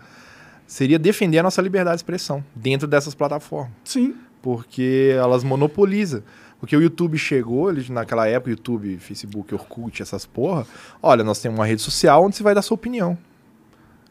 seria 0.67 0.97
defender 0.99 1.39
a 1.39 1.43
nossa 1.43 1.61
liberdade 1.61 1.95
de 1.97 1.99
expressão 1.99 2.43
dentro 2.55 2.87
dessas 2.87 3.13
plataformas. 3.15 3.71
Sim. 3.83 4.15
Porque 4.41 5.13
elas 5.17 5.43
monopolizam. 5.43 6.21
Porque 6.59 6.75
o 6.77 6.81
YouTube 6.81 7.17
chegou, 7.17 7.69
ele, 7.69 7.85
naquela 7.91 8.27
época, 8.27 8.49
YouTube, 8.51 8.97
Facebook, 8.97 9.53
Orkut, 9.53 10.01
essas 10.01 10.25
porra. 10.25 10.65
Olha, 11.01 11.23
nós 11.23 11.39
temos 11.41 11.59
uma 11.59 11.65
rede 11.65 11.81
social 11.81 12.23
onde 12.23 12.35
você 12.37 12.43
vai 12.43 12.55
dar 12.55 12.61
sua 12.61 12.75
opinião. 12.75 13.17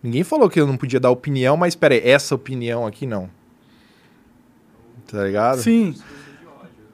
Ninguém 0.03 0.23
falou 0.25 0.51
que 0.51 0.61
eu 0.61 0.67
não 0.67 0.77
podia 0.77 1.01
dar 1.01 1.11
opinião, 1.11 1.57
mas 1.57 1.75
peraí, 1.75 2.01
essa 2.05 2.35
opinião 2.35 2.87
aqui 2.87 3.07
não. 3.07 3.31
Tá 5.07 5.25
ligado? 5.25 5.59
Sim. 5.61 5.95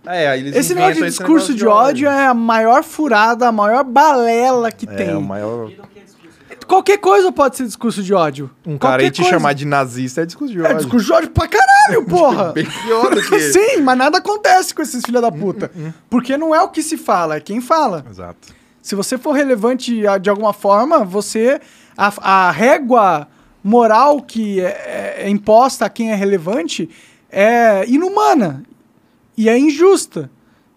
É, 0.06 0.38
Esse 0.38 0.74
negócio 0.74 1.02
de 1.02 1.08
discurso 1.08 1.52
negócio 1.52 1.54
de 1.54 1.66
ódio 1.66 2.08
é 2.08 2.26
a 2.26 2.34
maior 2.34 2.82
furada, 2.82 3.48
a 3.48 3.52
maior 3.52 3.84
balela 3.84 4.70
que 4.72 4.88
É, 4.88 4.94
tem. 4.94 5.14
o 5.16 5.20
maior. 5.20 5.70
Qualquer 6.66 6.98
coisa 6.98 7.30
pode 7.32 7.56
ser 7.56 7.64
discurso 7.64 8.02
de 8.02 8.12
ódio. 8.14 8.50
Um 8.66 8.76
cara 8.78 9.02
aí 9.02 9.10
te 9.10 9.22
coisa. 9.22 9.30
chamar 9.36 9.52
de 9.54 9.64
nazista 9.64 10.22
é 10.22 10.26
discurso 10.26 10.52
de 10.52 10.60
É 10.60 10.64
ódio. 10.64 10.76
discurso 10.78 11.06
de 11.06 11.12
ódio 11.12 11.30
pra 11.30 11.48
caralho, 11.48 12.04
porra! 12.08 12.52
Bem 12.52 12.64
pior 12.66 13.14
do 13.14 13.22
que. 13.22 13.38
Sim, 13.52 13.80
mas 13.82 13.96
nada 13.98 14.18
acontece 14.18 14.74
com 14.74 14.82
esses 14.82 15.02
filha 15.04 15.20
da 15.20 15.30
puta. 15.32 15.70
Uhum, 15.74 15.92
Porque 16.10 16.36
não 16.36 16.54
é 16.54 16.60
o 16.62 16.68
que 16.68 16.82
se 16.82 16.96
fala, 16.96 17.36
é 17.36 17.40
quem 17.40 17.60
fala. 17.60 18.04
Exato. 18.10 18.48
Se 18.82 18.94
você 18.94 19.18
for 19.18 19.32
relevante 19.32 20.06
ah, 20.06 20.18
de 20.18 20.30
alguma 20.30 20.52
forma, 20.52 21.04
você. 21.04 21.60
A, 21.96 22.46
a 22.46 22.50
régua 22.50 23.26
moral 23.62 24.22
que 24.22 24.60
é, 24.60 25.16
é 25.24 25.28
imposta 25.28 25.84
a 25.84 25.88
quem 25.90 26.12
é 26.12 26.14
relevante 26.14 26.88
é 27.30 27.84
inumana. 27.88 28.62
E 29.36 29.48
é 29.48 29.58
injusta. 29.58 30.30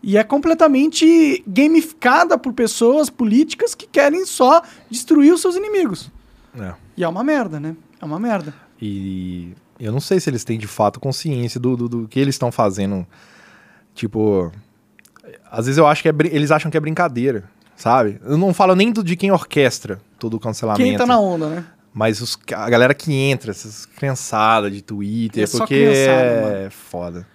E 0.03 0.18
é 0.18 0.23
completamente 0.23 1.44
gamificada 1.45 2.38
por 2.38 2.53
pessoas 2.53 3.10
políticas 3.10 3.76
que 3.76 3.88
querem 3.88 4.26
só 4.26 4.61
destruir 4.90 5.34
os 5.34 5.41
seus 5.41 5.56
inimigos. 5.56 6.10
É. 6.60 6.73
E 6.98 7.03
é 7.03 7.07
uma 7.07 7.23
merda, 7.23 7.60
né? 7.60 7.76
É 8.02 8.06
uma 8.06 8.19
merda. 8.19 8.53
E 8.82 9.53
eu 9.80 9.91
não 9.91 9.99
sei 9.99 10.19
se 10.19 10.30
eles 10.30 10.44
têm 10.44 10.57
de 10.57 10.68
fato 10.68 10.99
consciência 10.99 11.60
do, 11.60 11.78
do, 11.78 11.90
do 11.90 12.07
que 12.07 12.19
eles 12.19 12.36
estão 12.36 12.52
fazendo. 12.52 13.06
Tipo, 13.94 14.52
às 15.49 15.65
vezes 15.65 15.78
eu 15.78 15.86
acho 15.86 16.02
que 16.02 16.10
é, 16.10 16.14
eles 16.32 16.49
acham 16.49 16.72
que 16.72 16.78
é 16.78 16.80
brincadeira, 16.80 17.44
sabe? 17.76 18.19
Eu 18.23 18.38
não 18.38 18.53
falo 18.53 18.76
nem 18.76 18.91
do, 18.91 19.03
de 19.03 19.15
quem 19.15 19.32
orquestra 19.32 20.02
todo 20.18 20.36
o 20.36 20.40
cancelamento. 20.40 20.84
Quem 20.84 20.98
tá 20.98 21.06
na 21.06 21.19
onda, 21.19 21.48
né? 21.48 21.65
Mas 21.94 22.22
os, 22.22 22.38
a 22.53 22.69
galera 22.69 22.94
que 22.94 23.14
entra, 23.14 23.52
essas 23.52 23.86
criançadas 23.86 24.72
de 24.72 24.82
Twitter, 24.82 25.44
É 25.44 25.48
porque 25.48 25.76
criançada, 25.76 26.57
é 26.57 26.69
foda. 26.69 27.28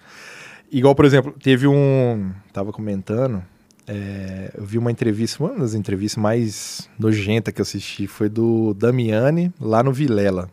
Igual, 0.71 0.93
por 0.95 1.05
exemplo, 1.05 1.33
teve 1.41 1.67
um. 1.67 2.31
Tava 2.51 2.71
comentando. 2.71 3.43
é, 3.87 4.51
eu 4.57 4.65
vi 4.65 4.77
uma 4.77 4.91
entrevista, 4.91 5.41
uma 5.43 5.55
das 5.57 5.73
entrevistas 5.73 6.21
mais 6.21 6.89
nojentas 6.99 7.53
que 7.53 7.61
eu 7.61 7.63
assisti 7.63 8.05
foi 8.07 8.27
do 8.29 8.73
Damiani, 8.73 9.51
lá 9.61 9.81
no 9.81 9.93
Vilela. 9.93 10.49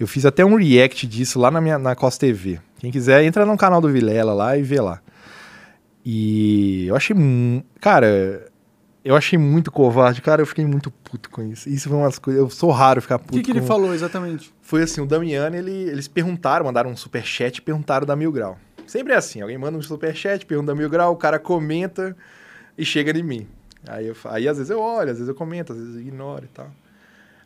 Eu 0.00 0.06
fiz 0.06 0.24
até 0.24 0.44
um 0.44 0.54
react 0.56 1.06
disso 1.06 1.38
lá 1.38 1.50
na 1.50 1.60
minha 1.60 1.78
na 1.78 1.94
Costa 1.94 2.24
TV. 2.26 2.58
Quem 2.78 2.90
quiser, 2.90 3.22
entra 3.24 3.44
no 3.44 3.56
canal 3.56 3.80
do 3.80 3.88
Vilela 3.90 4.32
lá 4.32 4.56
e 4.56 4.62
vê 4.62 4.80
lá. 4.80 5.00
E 6.04 6.86
eu 6.86 6.96
achei. 6.96 7.14
Cara, 7.80 8.48
eu 9.04 9.14
achei 9.16 9.38
muito 9.38 9.70
covarde, 9.70 10.22
cara. 10.22 10.40
Eu 10.42 10.46
fiquei 10.46 10.64
muito 10.64 10.90
puto 10.90 11.28
com 11.30 11.42
isso. 11.42 11.68
Isso 11.68 11.88
foi 11.88 11.98
umas 11.98 12.18
coisas. 12.18 12.40
Eu 12.40 12.48
sou 12.50 12.70
raro 12.70 13.02
ficar 13.02 13.16
O 13.16 13.18
puto. 13.18 13.32
que, 13.38 13.42
que 13.42 13.50
ele 13.50 13.60
com- 13.60 13.66
falou 13.66 13.92
exatamente? 13.94 14.52
Foi 14.62 14.82
assim: 14.82 15.00
o 15.00 15.06
Damiani, 15.06 15.56
ele, 15.58 15.70
eles 15.72 16.08
perguntaram, 16.08 16.64
mandaram 16.64 16.90
um 16.90 16.96
superchat 16.96 17.58
e 17.58 17.62
perguntaram 17.62 18.06
da 18.06 18.16
Mil 18.16 18.32
Grau. 18.32 18.58
Sempre 18.88 19.12
é 19.12 19.16
assim: 19.16 19.42
alguém 19.42 19.58
manda 19.58 19.76
um 19.76 19.82
superchat, 19.82 20.46
pergunta 20.46 20.74
Mil 20.74 20.88
Grau, 20.88 21.12
o 21.12 21.16
cara 21.16 21.38
comenta 21.38 22.16
e 22.76 22.84
chega 22.84 23.16
em 23.16 23.22
mim. 23.22 23.46
Aí, 23.86 24.06
eu, 24.06 24.16
aí 24.24 24.48
às 24.48 24.56
vezes 24.56 24.70
eu 24.70 24.80
olho, 24.80 25.10
às 25.10 25.18
vezes 25.18 25.28
eu 25.28 25.34
comento, 25.34 25.72
às 25.72 25.78
vezes 25.78 25.94
eu 25.94 26.00
ignoro 26.00 26.46
e 26.46 26.48
tal. 26.48 26.70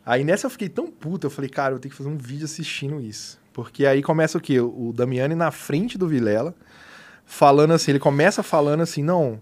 Aí 0.07 0.23
nessa 0.23 0.47
eu 0.47 0.51
fiquei 0.51 0.69
tão 0.69 0.87
puto, 0.87 1.27
eu 1.27 1.31
falei, 1.31 1.51
cara, 1.51 1.75
eu 1.75 1.81
ter 1.81 1.89
que 1.89 1.95
fazer 1.95 2.09
um 2.09 2.17
vídeo 2.17 2.45
assistindo 2.45 3.01
isso. 3.01 3.41
Porque 3.53 3.85
aí 3.85 4.03
começa 4.03 4.39
o 4.39 4.41
quê? 4.41 4.61
O 4.61 4.93
Damiani 4.95 5.35
na 5.35 5.51
frente 5.51 5.99
do 5.99 6.07
Vilela, 6.07 6.55
falando 7.27 7.73
assim, 7.73 7.91
ele 7.91 7.99
começa 7.99 8.43
falando 8.43 8.81
assim, 8.81 9.03
não, 9.03 9.41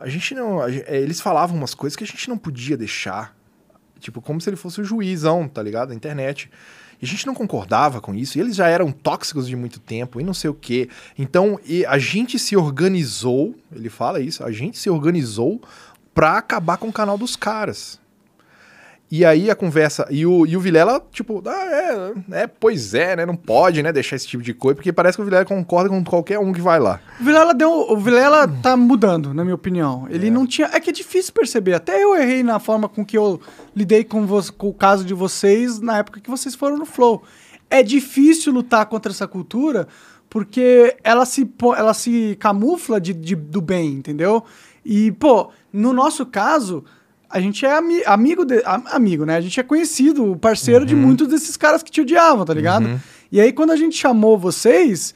a 0.00 0.08
gente 0.08 0.34
não. 0.34 0.60
a 0.60 0.70
eles 0.70 1.20
falavam 1.20 1.56
umas 1.56 1.74
coisas 1.74 1.96
que 1.96 2.02
a 2.02 2.06
gente 2.06 2.28
não 2.30 2.38
podia 2.38 2.78
deixar. 2.78 3.36
Tipo, 4.00 4.20
como 4.20 4.40
se 4.40 4.48
ele 4.48 4.56
fosse 4.56 4.80
o 4.80 4.84
juizão, 4.84 5.46
tá 5.46 5.62
ligado? 5.62 5.90
Da 5.90 5.94
internet. 5.94 6.50
E 7.02 7.04
a 7.04 7.08
gente 7.08 7.26
não 7.26 7.34
concordava 7.34 8.00
com 8.00 8.14
isso. 8.14 8.38
E 8.38 8.40
eles 8.40 8.54
já 8.54 8.68
eram 8.68 8.92
tóxicos 8.92 9.48
de 9.48 9.56
muito 9.56 9.80
tempo 9.80 10.20
e 10.20 10.24
não 10.24 10.32
sei 10.32 10.48
o 10.48 10.54
quê. 10.54 10.88
Então, 11.18 11.58
a 11.88 11.98
gente 11.98 12.38
se 12.38 12.56
organizou, 12.56 13.56
ele 13.74 13.90
fala 13.90 14.20
isso, 14.20 14.44
a 14.44 14.52
gente 14.52 14.78
se 14.78 14.88
organizou 14.88 15.60
pra 16.14 16.38
acabar 16.38 16.76
com 16.76 16.88
o 16.88 16.92
canal 16.92 17.18
dos 17.18 17.34
caras. 17.34 18.00
E 19.14 19.26
aí 19.26 19.50
a 19.50 19.54
conversa. 19.54 20.06
E 20.10 20.24
o, 20.24 20.46
e 20.46 20.56
o 20.56 20.60
Vilela, 20.60 21.04
tipo, 21.12 21.42
ah, 21.46 22.14
é, 22.32 22.42
é, 22.44 22.46
pois 22.46 22.94
é, 22.94 23.14
né? 23.14 23.26
Não 23.26 23.36
pode, 23.36 23.82
né? 23.82 23.92
Deixar 23.92 24.16
esse 24.16 24.26
tipo 24.26 24.42
de 24.42 24.54
coisa, 24.54 24.74
porque 24.76 24.90
parece 24.90 25.18
que 25.18 25.20
o 25.22 25.24
Vilela 25.26 25.44
concorda 25.44 25.90
com 25.90 26.02
qualquer 26.02 26.38
um 26.38 26.50
que 26.50 26.62
vai 26.62 26.80
lá. 26.80 26.98
O 27.20 27.24
Vilela 27.24 27.52
deu. 27.52 27.70
O 27.70 27.96
Vilela 27.98 28.48
tá 28.48 28.74
mudando, 28.74 29.34
na 29.34 29.44
minha 29.44 29.54
opinião. 29.54 30.06
Ele 30.08 30.30
não 30.30 30.46
tinha. 30.46 30.70
É 30.72 30.80
que 30.80 30.88
é 30.88 30.92
difícil 30.94 31.30
perceber. 31.34 31.74
Até 31.74 32.02
eu 32.02 32.16
errei 32.16 32.42
na 32.42 32.58
forma 32.58 32.88
com 32.88 33.04
que 33.04 33.18
eu 33.18 33.38
lidei 33.76 34.02
com, 34.02 34.24
vo- 34.24 34.50
com 34.54 34.68
o 34.70 34.72
caso 34.72 35.04
de 35.04 35.12
vocês 35.12 35.78
na 35.78 35.98
época 35.98 36.18
que 36.18 36.30
vocês 36.30 36.54
foram 36.54 36.78
no 36.78 36.86
Flow. 36.86 37.22
É 37.68 37.82
difícil 37.82 38.50
lutar 38.50 38.86
contra 38.86 39.12
essa 39.12 39.28
cultura 39.28 39.86
porque 40.30 40.96
ela 41.04 41.26
se, 41.26 41.46
ela 41.76 41.92
se 41.92 42.34
camufla 42.40 42.98
de, 42.98 43.12
de- 43.12 43.36
do 43.36 43.60
bem, 43.60 43.92
entendeu? 43.92 44.42
E, 44.82 45.12
pô, 45.12 45.50
no 45.70 45.92
nosso 45.92 46.24
caso. 46.24 46.82
A 47.32 47.40
gente 47.40 47.64
é 47.64 47.72
ami- 47.76 48.02
amigo, 48.04 48.44
de, 48.44 48.62
am- 48.64 48.84
amigo, 48.90 49.24
né? 49.24 49.36
A 49.36 49.40
gente 49.40 49.58
é 49.58 49.62
conhecido, 49.62 50.36
parceiro 50.36 50.84
de 50.84 50.94
muitos 50.94 51.26
desses 51.28 51.56
caras 51.56 51.82
que 51.82 51.90
te 51.90 52.00
odiavam, 52.02 52.44
tá 52.44 52.52
ligado? 52.54 53.00
E 53.30 53.40
aí, 53.40 53.52
quando 53.52 53.70
a 53.70 53.76
gente 53.76 53.96
chamou 53.96 54.38
vocês, 54.38 55.14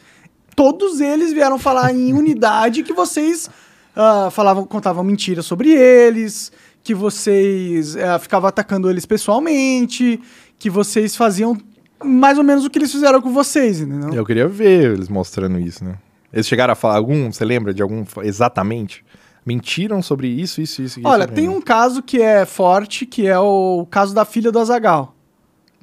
todos 0.54 1.00
eles 1.00 1.32
vieram 1.32 1.58
falar 1.58 1.92
em 1.94 2.12
unidade 2.16 2.82
que 2.82 2.92
vocês 2.94 3.50
ah, 3.94 4.28
falavam, 4.32 4.64
contavam 4.64 5.04
mentiras 5.04 5.44
sobre 5.46 5.70
eles, 5.70 6.50
que 6.82 6.94
vocês 6.94 7.96
eh, 7.96 8.18
ficavam 8.18 8.48
atacando 8.48 8.88
eles 8.88 9.04
pessoalmente, 9.04 10.20
que 10.58 10.70
vocês 10.70 11.16
faziam 11.16 11.56
mais 12.04 12.38
ou 12.38 12.44
menos 12.44 12.64
o 12.64 12.70
que 12.70 12.78
eles 12.78 12.92
fizeram 12.92 13.20
com 13.20 13.32
vocês, 13.32 13.80
entendeu? 13.80 14.12
Eu 14.14 14.24
queria 14.24 14.46
ver 14.48 14.92
eles 14.92 15.08
mostrando 15.08 15.58
isso, 15.58 15.84
né? 15.84 15.94
Eles 16.32 16.46
chegaram 16.46 16.72
a 16.72 16.76
falar 16.76 16.96
algum, 16.96 17.32
você 17.32 17.44
lembra 17.44 17.72
de 17.74 17.82
algum 17.82 18.04
exatamente? 18.22 19.04
Mentiram 19.46 20.02
sobre 20.02 20.26
isso, 20.26 20.60
isso, 20.60 20.82
isso. 20.82 20.98
isso 20.98 21.08
Olha, 21.08 21.26
tem 21.26 21.46
mim. 21.48 21.54
um 21.56 21.60
caso 21.60 22.02
que 22.02 22.20
é 22.20 22.44
forte, 22.44 23.06
que 23.06 23.26
é 23.28 23.38
o 23.38 23.86
caso 23.88 24.12
da 24.12 24.24
filha 24.24 24.50
do 24.50 24.58
Azagal. 24.58 25.14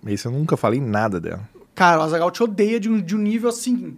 Esse 0.06 0.26
eu 0.26 0.31
nunca 0.34 0.57
falei 0.57 0.81
nada 0.81 1.18
dela. 1.19 1.41
Cara, 1.73 2.02
o 2.02 2.03
Azagal 2.03 2.30
te 2.30 2.44
odeia 2.44 2.77
de 2.80 2.90
um, 2.90 2.99
de 3.02 3.15
um 3.15 3.19
nível 3.19 3.48
assim. 3.49 3.95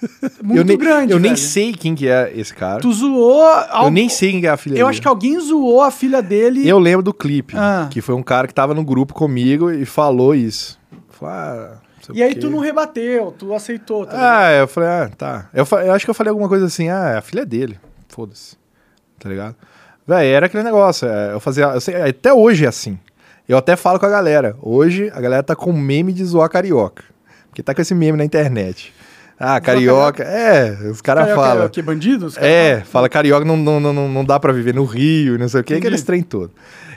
muito 0.42 0.58
eu 0.60 0.64
nem, 0.64 0.78
grande. 0.78 1.12
Eu 1.12 1.18
nem 1.18 1.32
velho. 1.34 1.42
sei 1.44 1.72
quem 1.72 1.94
que 1.94 2.08
é 2.08 2.32
esse 2.36 2.54
cara. 2.54 2.80
Tu 2.80 2.92
zoou. 2.92 3.42
Eu 3.42 3.64
algo- 3.70 3.90
nem 3.90 4.08
sei 4.08 4.30
quem 4.30 4.40
que 4.42 4.46
é 4.46 4.50
a 4.50 4.56
filha 4.56 4.74
Eu 4.74 4.76
dele. 4.76 4.88
acho 4.90 5.02
que 5.02 5.08
alguém 5.08 5.38
zoou 5.40 5.82
a 5.82 5.90
filha 5.90 6.22
dele. 6.22 6.66
Eu 6.68 6.78
lembro 6.78 7.02
do 7.02 7.12
clipe, 7.12 7.54
Ah. 7.56 7.88
que 7.90 8.00
foi 8.00 8.14
um 8.14 8.22
cara 8.22 8.46
que 8.46 8.54
tava 8.54 8.74
no 8.74 8.84
grupo 8.84 9.12
comigo 9.12 9.70
e 9.72 9.84
falou 9.84 10.34
isso. 10.34 10.78
Falou, 11.10 11.34
ah, 11.34 11.78
E 12.14 12.22
aí 12.22 12.34
tu 12.36 12.48
não 12.48 12.60
rebateu, 12.60 13.34
tu 13.36 13.52
aceitou, 13.52 14.06
tá? 14.06 14.44
Ah, 14.46 14.52
eu 14.52 14.68
falei, 14.68 14.88
ah, 14.88 15.10
tá. 15.16 15.50
Eu, 15.52 15.66
eu 15.84 15.92
acho 15.92 16.04
que 16.06 16.10
eu 16.10 16.14
falei 16.14 16.30
alguma 16.30 16.48
coisa 16.48 16.66
assim, 16.66 16.88
ah, 16.88 17.10
é 17.14 17.16
a 17.18 17.22
filha 17.22 17.44
dele. 17.44 17.78
Foda-se. 18.08 18.56
Tá 19.18 19.28
ligado? 19.28 19.54
Véi, 20.06 20.28
era 20.28 20.46
aquele 20.46 20.62
negócio. 20.62 21.06
é, 21.08 21.32
eu 21.34 21.40
fazia. 21.40 21.64
eu 21.66 21.80
sei- 21.80 21.94
até 21.96 22.32
hoje 22.32 22.64
é 22.64 22.68
assim. 22.68 22.98
Eu 23.48 23.56
até 23.58 23.76
falo 23.76 23.98
com 23.98 24.06
a 24.06 24.10
galera. 24.10 24.56
Hoje 24.62 25.10
a 25.14 25.20
galera 25.20 25.42
tá 25.42 25.56
com 25.56 25.72
meme 25.72 26.12
de 26.12 26.24
zoar 26.24 26.48
carioca. 26.50 27.02
Porque 27.48 27.62
tá 27.62 27.74
com 27.74 27.80
esse 27.80 27.94
meme 27.94 28.16
na 28.18 28.24
internet. 28.24 28.92
Ah, 29.40 29.60
carioca. 29.60 30.22
É, 30.24 30.72
os 30.90 31.00
caras 31.00 31.26
Carioca 31.26 31.40
falam. 31.48 31.64
é 31.66 31.68
quê? 31.68 31.80
Bandidos? 31.80 32.34
Cara? 32.34 32.46
É, 32.46 32.80
fala 32.80 33.08
carioca 33.08 33.44
não, 33.44 33.56
não, 33.56 33.78
não, 33.80 34.08
não 34.08 34.24
dá 34.24 34.38
pra 34.40 34.52
viver 34.52 34.74
no 34.74 34.84
Rio, 34.84 35.36
e 35.36 35.38
não 35.38 35.48
sei 35.48 35.60
o 35.60 35.64
que, 35.64 35.74
aqueles 35.74 36.02
trem 36.02 36.22
todo. 36.22 36.50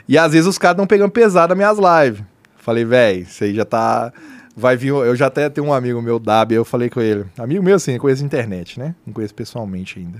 E 0.08 0.18
às 0.18 0.32
vezes 0.32 0.46
os 0.48 0.58
caras 0.58 0.74
estão 0.74 0.86
pegando 0.86 1.10
pesado 1.12 1.54
nas 1.54 1.56
minhas 1.78 2.02
lives. 2.04 2.22
Falei, 2.56 2.84
velho, 2.84 3.22
isso 3.22 3.44
aí 3.44 3.54
já 3.54 3.64
tá. 3.64 4.12
Vai 4.56 4.76
vir. 4.76 4.88
Eu 4.88 5.14
já 5.16 5.26
até 5.28 5.48
tenho 5.48 5.68
um 5.68 5.72
amigo 5.72 6.02
meu, 6.02 6.18
Dabi, 6.18 6.56
eu 6.56 6.64
falei 6.64 6.90
com 6.90 7.00
ele. 7.00 7.24
Amigo 7.38 7.62
meu, 7.62 7.76
assim, 7.76 7.96
conheço 7.96 8.24
internet, 8.24 8.78
né? 8.78 8.94
Não 9.06 9.12
conheço 9.14 9.34
pessoalmente 9.34 9.98
ainda. 10.00 10.18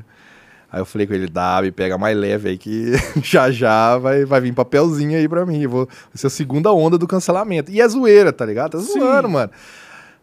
Aí 0.73 0.81
eu 0.81 0.87
falei 0.87 1.07
com 1.07 1.13
ele, 1.13 1.29
Dabi, 1.29 1.71
pega 1.71 1.99
mais 1.99 2.17
leve 2.17 2.49
aí 2.49 2.57
que 2.57 2.93
já 3.23 3.51
já 3.51 3.99
vai, 3.99 4.25
vai 4.25 4.41
vir 4.41 4.55
papelzinho 4.55 5.19
aí 5.19 5.29
pra 5.29 5.45
mim. 5.45 5.67
Vou 5.67 5.87
vai 5.87 6.15
ser 6.15 6.29
a 6.29 6.31
segunda 6.31 6.73
onda 6.73 6.97
do 6.97 7.07
cancelamento. 7.07 7.71
E 7.71 7.79
é 7.79 7.87
zoeira, 7.87 8.33
tá 8.33 8.47
ligado? 8.47 8.73
Tá 8.73 8.79
Sim. 8.79 8.99
zoando, 8.99 9.29
mano. 9.29 9.51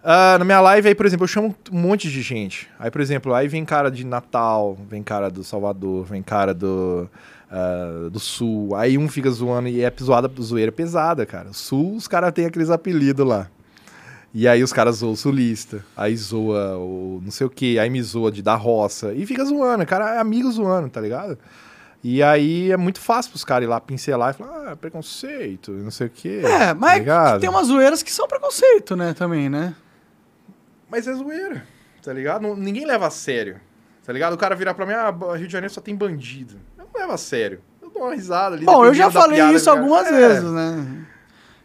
Ah, 0.04 0.38
na 0.40 0.46
minha 0.46 0.60
live 0.60 0.88
aí, 0.88 0.96
por 0.96 1.06
exemplo, 1.06 1.26
eu 1.26 1.28
chamo 1.28 1.56
um 1.72 1.80
monte 1.80 2.10
de 2.10 2.22
gente. 2.24 2.68
Aí, 2.80 2.90
por 2.90 3.00
exemplo, 3.00 3.32
aí 3.32 3.48
vem 3.48 3.64
cara 3.64 3.92
de 3.92 4.04
Natal, 4.04 4.76
vem 4.90 5.04
cara 5.04 5.30
do 5.30 5.44
Salvador, 5.44 6.06
vem 6.06 6.24
cara 6.24 6.52
do, 6.52 7.08
ah, 7.52 8.10
do 8.12 8.20
Sul. 8.20 8.76
Aí 8.76 8.98
um 8.98 9.08
fica 9.08 9.30
zoando 9.30 9.68
e 9.68 9.84
é 9.84 9.94
zoada, 10.02 10.32
zoeira 10.42 10.72
pesada, 10.72 11.28
cara. 11.28 11.54
Sul, 11.54 11.96
os 11.96 12.08
caras 12.08 12.34
têm 12.34 12.48
aqueles 12.48 12.72
apelidos 12.72 13.28
lá. 13.28 13.48
E 14.34 14.48
aí 14.48 14.62
os 14.62 14.72
caras 14.72 14.98
zoam 14.98 15.14
o 15.14 15.18
sulista, 15.18 15.84
aí 15.98 16.16
zoa 16.16 16.78
o 16.78 17.20
não 17.24 17.32
sei 17.32 17.48
o 17.48 17.50
que, 17.50 17.80
aí 17.80 17.90
me 17.90 18.02
zoa 18.02 18.32
de 18.32 18.42
da 18.44 18.56
roça. 18.56 19.12
E 19.14 19.26
fica 19.26 19.44
zoando, 19.44 19.86
cara, 19.86 20.16
é 20.16 20.20
amigo 20.20 20.52
zoando, 20.52 20.88
tá 20.90 21.02
ligado? 21.02 21.38
E 22.04 22.22
aí 22.24 22.72
é 22.72 22.78
muito 22.78 23.00
fácil 23.02 23.32
pros 23.32 23.44
caras 23.44 23.66
ir 23.66 23.70
lá 23.70 23.80
pincelar 23.82 24.34
e 24.34 24.38
falar, 24.38 24.72
ah, 24.72 24.76
preconceito, 24.76 25.72
não 25.72 25.92
sei 25.92 26.08
o 26.08 26.10
que. 26.10 26.46
É, 26.46 26.74
mas 26.74 27.06
é 27.06 27.34
que 27.34 27.40
tem 27.40 27.50
umas 27.50 27.68
zoeiras 27.68 28.04
que 28.04 28.12
são 28.12 28.28
preconceito, 28.28 28.96
né, 28.96 29.14
também, 29.14 29.50
né? 29.50 29.76
Mas 30.90 31.08
é 31.08 31.14
zoeira, 31.14 31.64
tá 32.04 32.14
ligado? 32.14 32.42
Não- 32.44 32.56
ninguém 32.56 32.86
leva 32.86 33.08
a 33.08 33.10
sério, 33.12 33.60
tá 34.06 34.14
ligado? 34.14 34.34
O 34.34 34.38
cara 34.38 34.56
virar 34.56 34.74
pra 34.76 34.86
mim, 34.86 34.94
ah, 34.94 35.10
Rio 35.36 35.48
de 35.48 35.52
Janeiro 35.54 35.74
só 35.74 35.82
tem 35.82 35.96
bandido. 35.96 36.56
Eu 36.78 36.86
não 36.94 37.02
levo 37.02 37.14
a 37.14 37.18
sério. 37.18 37.62
Eu 37.82 37.90
dou 37.90 38.04
uma 38.04 38.14
risada 38.14 38.56
ali. 38.56 38.64
Bom, 38.66 38.86
eu 38.86 38.94
já 38.94 39.10
falei 39.12 39.38
piada, 39.38 39.54
isso 39.54 39.66
tá 39.66 39.72
algumas? 39.72 40.08
É, 40.08 40.12
vezes, 40.12 40.52
né? 40.52 40.99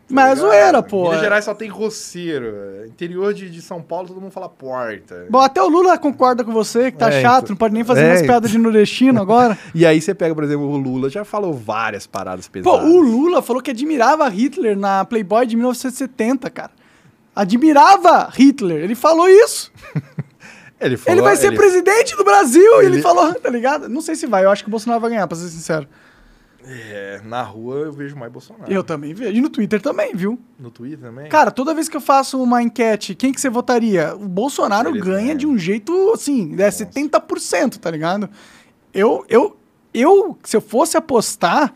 Tá 0.07 0.15
Mas 0.15 0.39
é 0.39 0.43
zoeira, 0.43 0.83
pô. 0.83 1.05
Minas. 1.09 1.21
Gerais 1.21 1.45
só 1.45 1.55
tem 1.55 1.69
roceiro. 1.69 2.87
Interior 2.87 3.33
de, 3.35 3.49
de 3.51 3.61
São 3.63 3.81
Paulo, 3.83 4.09
todo 4.09 4.21
mundo 4.21 4.31
fala 4.31 4.49
porta. 4.49 5.27
Bom, 5.31 5.41
até 5.41 5.63
o 5.63 5.69
Lula 5.69 5.97
concorda 5.99 6.45
com 6.45 6.53
você, 6.53 6.91
que 6.93 6.99
tá 6.99 7.09
É, 7.11 7.23
chato, 7.23 7.45
então- 7.45 7.49
não 7.55 7.57
pode 7.57 7.75
nem 7.75 7.83
fazer 7.85 8.03
É, 8.03 8.09
mais 8.09 8.21
então. 8.21 8.29
piadas 8.35 8.51
de 8.51 8.59
nordestino 8.59 9.21
agora. 9.21 9.57
E 9.75 9.85
aí 9.87 10.01
você 10.01 10.15
pega, 10.15 10.35
por 10.35 10.45
exemplo, 10.45 10.67
o 10.69 10.77
Lula, 10.77 11.09
já 11.11 11.25
falou 11.25 11.53
várias 11.53 12.07
paradas 12.07 12.47
Pô, 12.47 12.53
pesadas. 12.53 12.85
o 12.89 13.01
Lula 13.01 13.43
falou 13.43 13.61
que 13.63 13.71
admirava 13.71 14.29
Hitler 14.29 14.77
na 14.79 15.05
Playboy 15.05 15.47
de 15.47 15.57
1970, 15.57 16.49
cara. 16.51 16.71
Admirava 17.35 18.29
Hitler. 18.33 18.83
Ele 18.85 18.95
falou 18.95 19.29
isso. 19.29 19.73
Ele, 20.81 20.97
falou, 20.99 21.15
ele 21.19 21.23
vai 21.23 21.37
ser 21.37 21.47
ele- 21.47 21.57
presidente 21.57 22.15
do 22.17 22.25
Brasil. 22.25 22.83
E 22.83 22.85
ele 22.87 22.97
ele- 22.97 23.03
falou, 23.03 23.33
tá 23.35 23.49
ligado? 23.49 23.89
Não 23.89 24.03
sei 24.03 24.15
se 24.17 24.27
vai. 24.27 24.45
Eu 24.45 24.51
acho 24.51 24.63
que 24.63 24.69
o 24.69 24.71
Bolsonaro 24.71 25.01
vai 25.01 25.09
ganhar, 25.09 25.27
pra 25.27 25.37
ser 25.37 25.49
sincero. 25.49 25.87
É, 26.67 27.21
na 27.25 27.43
rua 27.43 27.77
eu 27.77 27.93
vejo 27.93 28.17
mais 28.17 28.33
Bolsonaro. 28.33 28.73
Eu 28.73 28.83
também 28.83 29.13
vejo. 29.13 29.33
E 29.37 29.41
no 29.41 29.51
Twitter 29.51 29.81
também, 29.83 30.15
viu? 30.15 30.39
No 30.59 30.71
Twitter 30.71 30.99
também? 30.99 31.29
Cara, 31.29 31.51
toda 31.51 31.75
vez 31.75 31.89
que 31.89 31.97
eu 31.97 32.01
faço 32.01 32.43
uma 32.43 32.63
enquete, 32.63 33.15
quem 33.15 33.33
que 33.33 33.41
você 33.41 33.51
votaria? 33.51 34.15
O 34.15 34.27
Bolsonaro 34.29 34.89
Eles 34.91 35.03
ganha 35.03 35.21
ganham. 35.27 35.37
de 35.37 35.47
um 35.47 35.59
jeito, 35.59 36.13
assim, 36.13 36.55
é 36.59 36.69
70%, 36.69 37.77
tá 37.79 37.91
ligado? 37.91 38.31
Eu, 38.93 39.25
eu, 39.29 39.57
eu, 39.93 40.39
se 40.43 40.57
eu 40.57 40.61
fosse 40.61 40.97
apostar 40.97 41.75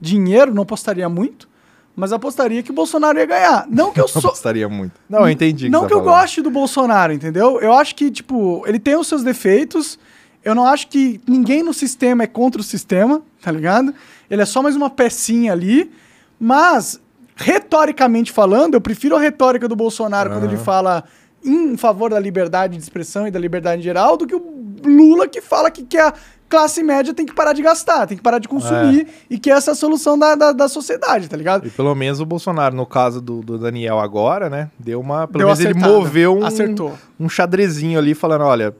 dinheiro, 0.00 0.54
não 0.54 0.62
apostaria 0.62 1.08
muito, 1.08 1.48
mas 1.96 2.12
apostaria 2.12 2.62
que 2.62 2.70
o 2.70 2.74
Bolsonaro 2.74 3.18
ia 3.18 3.26
ganhar. 3.26 3.66
Não 3.68 3.90
que 3.92 4.00
eu 4.00 4.06
sou... 4.08 4.22
gostaria 4.22 4.68
muito. 4.68 4.92
Não, 5.08 5.20
eu 5.20 5.30
entendi. 5.30 5.68
Não 5.68 5.80
você 5.80 5.86
que 5.88 5.92
tá 5.94 5.98
eu 5.98 6.04
falando. 6.04 6.20
goste 6.20 6.42
do 6.42 6.50
Bolsonaro, 6.50 7.12
entendeu? 7.12 7.58
Eu 7.60 7.72
acho 7.72 7.94
que, 7.96 8.08
tipo, 8.10 8.62
ele 8.68 8.78
tem 8.78 8.94
os 8.96 9.08
seus 9.08 9.24
defeitos. 9.24 9.98
Eu 10.44 10.54
não 10.54 10.64
acho 10.64 10.86
que 10.86 11.20
ninguém 11.26 11.64
no 11.64 11.74
sistema 11.74 12.22
é 12.22 12.26
contra 12.28 12.60
o 12.60 12.64
sistema, 12.64 13.20
tá 13.42 13.50
ligado? 13.50 13.94
Ele 14.30 14.42
é 14.42 14.44
só 14.46 14.62
mais 14.62 14.76
uma 14.76 14.90
pecinha 14.90 15.52
ali. 15.52 15.90
Mas, 16.40 17.00
retoricamente 17.36 18.30
falando, 18.32 18.74
eu 18.74 18.80
prefiro 18.80 19.16
a 19.16 19.20
retórica 19.20 19.66
do 19.68 19.74
Bolsonaro 19.76 20.30
quando 20.30 20.44
ele 20.44 20.56
fala 20.56 21.04
em 21.44 21.76
favor 21.76 22.10
da 22.10 22.18
liberdade 22.18 22.76
de 22.76 22.82
expressão 22.82 23.26
e 23.26 23.30
da 23.30 23.38
liberdade 23.38 23.80
em 23.80 23.84
geral 23.84 24.16
do 24.16 24.26
que 24.26 24.34
o 24.34 24.42
Lula 24.84 25.26
que 25.28 25.40
fala 25.40 25.70
que, 25.70 25.82
que 25.84 25.96
a 25.96 26.12
classe 26.48 26.82
média 26.82 27.12
tem 27.12 27.26
que 27.26 27.34
parar 27.34 27.52
de 27.52 27.62
gastar, 27.62 28.06
tem 28.06 28.16
que 28.16 28.22
parar 28.22 28.38
de 28.38 28.48
consumir 28.48 29.06
e 29.28 29.38
que 29.38 29.50
essa 29.50 29.70
é 29.70 29.72
a 29.72 29.74
solução 29.74 30.18
da, 30.18 30.34
da, 30.34 30.52
da 30.52 30.68
sociedade, 30.68 31.28
tá 31.28 31.36
ligado? 31.36 31.66
E 31.66 31.70
pelo 31.70 31.94
menos 31.94 32.20
o 32.20 32.26
Bolsonaro, 32.26 32.74
no 32.74 32.86
caso 32.86 33.20
do, 33.20 33.40
do 33.40 33.58
Daniel 33.58 33.98
agora, 33.98 34.48
né? 34.48 34.70
Deu 34.78 35.00
uma. 35.00 35.26
Pelo 35.26 35.38
Deu 35.38 35.46
menos 35.48 35.60
ele 35.60 35.70
acertada. 35.70 35.92
moveu 35.92 36.38
um, 36.38 36.44
Acertou. 36.44 36.98
um 37.20 37.28
xadrezinho 37.28 37.98
ali, 37.98 38.14
falando: 38.14 38.44
olha. 38.44 38.74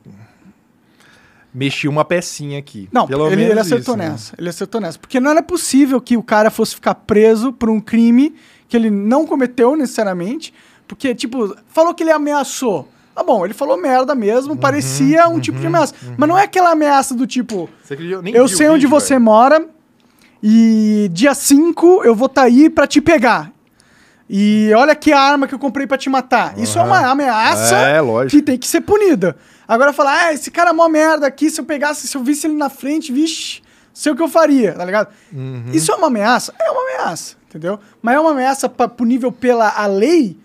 Mexi 1.58 1.88
uma 1.88 2.04
pecinha 2.04 2.58
aqui. 2.58 2.88
Não, 2.92 3.06
Pelo 3.06 3.26
ele, 3.26 3.36
menos 3.36 3.50
ele 3.50 3.60
acertou 3.60 3.94
isso, 3.94 3.96
né? 3.96 4.08
nessa. 4.10 4.34
Ele 4.38 4.48
acertou 4.48 4.80
nessa. 4.80 4.98
Porque 4.98 5.18
não 5.18 5.30
era 5.32 5.42
possível 5.42 6.00
que 6.00 6.16
o 6.16 6.22
cara 6.22 6.50
fosse 6.50 6.74
ficar 6.76 6.94
preso 6.94 7.52
por 7.52 7.68
um 7.68 7.80
crime 7.80 8.34
que 8.68 8.76
ele 8.76 8.90
não 8.90 9.26
cometeu 9.26 9.74
necessariamente. 9.76 10.54
Porque, 10.86 11.14
tipo, 11.14 11.56
falou 11.66 11.92
que 11.92 12.02
ele 12.04 12.12
ameaçou. 12.12 12.88
Tá 13.14 13.24
bom, 13.24 13.44
ele 13.44 13.52
falou 13.52 13.76
merda 13.76 14.14
mesmo, 14.14 14.52
Uhum, 14.52 14.56
parecia 14.58 15.28
um 15.28 15.40
tipo 15.40 15.58
de 15.58 15.66
ameaça. 15.66 15.92
Mas 16.16 16.28
não 16.28 16.38
é 16.38 16.44
aquela 16.44 16.70
ameaça 16.70 17.16
do 17.16 17.26
tipo, 17.26 17.68
acredita? 17.90 18.22
eu 18.30 18.44
o 18.44 18.48
sei 18.48 18.68
onde 18.68 18.86
vídeo, 18.86 18.90
você 18.90 19.14
velho. 19.14 19.24
mora 19.24 19.66
e 20.40 21.10
dia 21.12 21.34
5 21.34 22.04
eu 22.04 22.14
vou 22.14 22.26
estar 22.26 22.42
aí 22.42 22.70
pra 22.70 22.86
te 22.86 23.00
pegar. 23.00 23.52
E 24.28 24.70
olha 24.74 24.92
a 25.14 25.20
arma 25.20 25.48
que 25.48 25.54
eu 25.54 25.58
comprei 25.58 25.86
pra 25.86 25.96
te 25.96 26.10
matar. 26.10 26.58
Isso 26.58 26.78
é 26.78 26.82
uma 26.82 26.98
ameaça 27.10 27.74
É, 27.76 27.98
que 28.28 28.42
tem 28.42 28.58
que 28.58 28.68
ser 28.68 28.82
punida. 28.82 29.36
Agora 29.66 29.92
falar, 29.92 30.26
ah, 30.26 30.32
esse 30.32 30.50
cara 30.50 30.70
é 30.70 30.72
mó 30.72 30.88
merda 30.88 31.26
aqui, 31.26 31.50
se 31.50 31.60
eu 31.60 31.64
pegasse, 31.64 32.06
se 32.06 32.16
eu 32.16 32.22
visse 32.22 32.46
ele 32.46 32.54
na 32.54 32.68
frente, 32.68 33.12
vixe, 33.12 33.62
sei 33.92 34.12
o 34.12 34.16
que 34.16 34.22
eu 34.22 34.28
faria, 34.28 34.72
tá 34.74 34.84
ligado? 34.84 35.08
Uhum. 35.32 35.70
Isso 35.72 35.92
é 35.92 35.94
uma 35.94 36.06
ameaça? 36.08 36.54
É 36.60 36.70
uma 36.70 36.82
ameaça, 36.82 37.36
entendeu? 37.48 37.78
Mas 38.02 38.14
é 38.16 38.20
uma 38.20 38.30
ameaça 38.32 38.68
pra, 38.68 38.88
punível 38.88 39.32
pela 39.32 39.70
a 39.70 39.86
lei? 39.86 40.38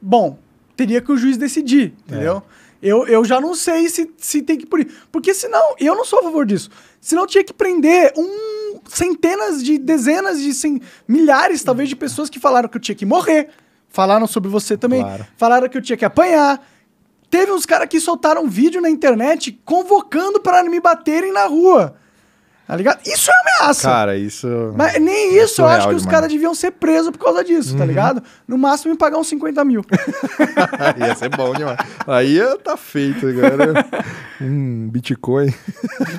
Bom, 0.00 0.38
teria 0.76 1.00
que 1.00 1.12
o 1.12 1.16
juiz 1.16 1.36
decidir, 1.36 1.94
entendeu? 2.06 2.42
Eu, 2.82 3.06
eu 3.06 3.24
já 3.24 3.40
não 3.40 3.54
sei 3.54 3.88
se, 3.88 4.10
se 4.18 4.42
tem 4.42 4.58
que 4.58 4.66
punir. 4.66 4.90
Porque 5.12 5.32
senão, 5.32 5.76
eu 5.78 5.94
não 5.94 6.04
sou 6.04 6.18
a 6.18 6.22
favor 6.22 6.44
disso. 6.44 6.68
Senão 7.00 7.26
tinha 7.26 7.44
que 7.44 7.52
prender 7.52 8.12
um, 8.16 8.71
centenas 8.88 9.62
de, 9.62 9.78
dezenas 9.78 10.40
de, 10.40 10.52
cem, 10.54 10.80
milhares 11.06 11.62
talvez 11.62 11.88
de 11.88 11.96
pessoas 11.96 12.28
que 12.28 12.38
falaram 12.38 12.68
que 12.68 12.76
eu 12.76 12.80
tinha 12.80 12.94
que 12.94 13.06
morrer. 13.06 13.48
Falaram 13.88 14.26
sobre 14.26 14.48
você 14.48 14.76
também. 14.76 15.02
Claro. 15.02 15.26
Falaram 15.36 15.68
que 15.68 15.76
eu 15.76 15.82
tinha 15.82 15.96
que 15.96 16.04
apanhar. 16.04 16.60
Teve 17.28 17.52
uns 17.52 17.64
caras 17.64 17.88
que 17.88 18.00
soltaram 18.00 18.48
vídeo 18.48 18.80
na 18.80 18.90
internet 18.90 19.60
convocando 19.64 20.40
para 20.40 20.62
me 20.64 20.80
baterem 20.80 21.32
na 21.32 21.46
rua. 21.46 21.94
Tá 22.72 22.76
ligado? 22.76 23.00
Isso 23.06 23.30
é 23.30 23.34
ameaça. 23.60 23.82
Cara, 23.82 24.16
isso. 24.16 24.48
Mas 24.74 24.98
nem 24.98 25.34
isso, 25.34 25.42
eu 25.42 25.48
surreal 25.66 25.76
acho 25.76 25.88
que 25.90 25.94
os 25.94 26.02
demais. 26.02 26.16
caras 26.16 26.32
deviam 26.32 26.54
ser 26.54 26.70
presos 26.70 27.10
por 27.10 27.18
causa 27.18 27.44
disso, 27.44 27.72
Uhum. 27.74 27.78
tá 27.78 27.84
ligado? 27.84 28.22
No 28.48 28.56
máximo 28.56 28.92
me 28.92 28.96
pagar 28.98 29.18
uns 29.18 29.26
50 29.28 29.62
mil. 29.62 29.84
Ia 30.98 31.14
ser 31.14 31.28
bom 31.28 31.52
demais. 31.54 31.76
Aí 32.06 32.38
tá 32.64 32.74
feito, 32.78 33.26
agora. 33.26 33.84
Hum, 34.40 34.88
Bitcoin. 34.90 35.52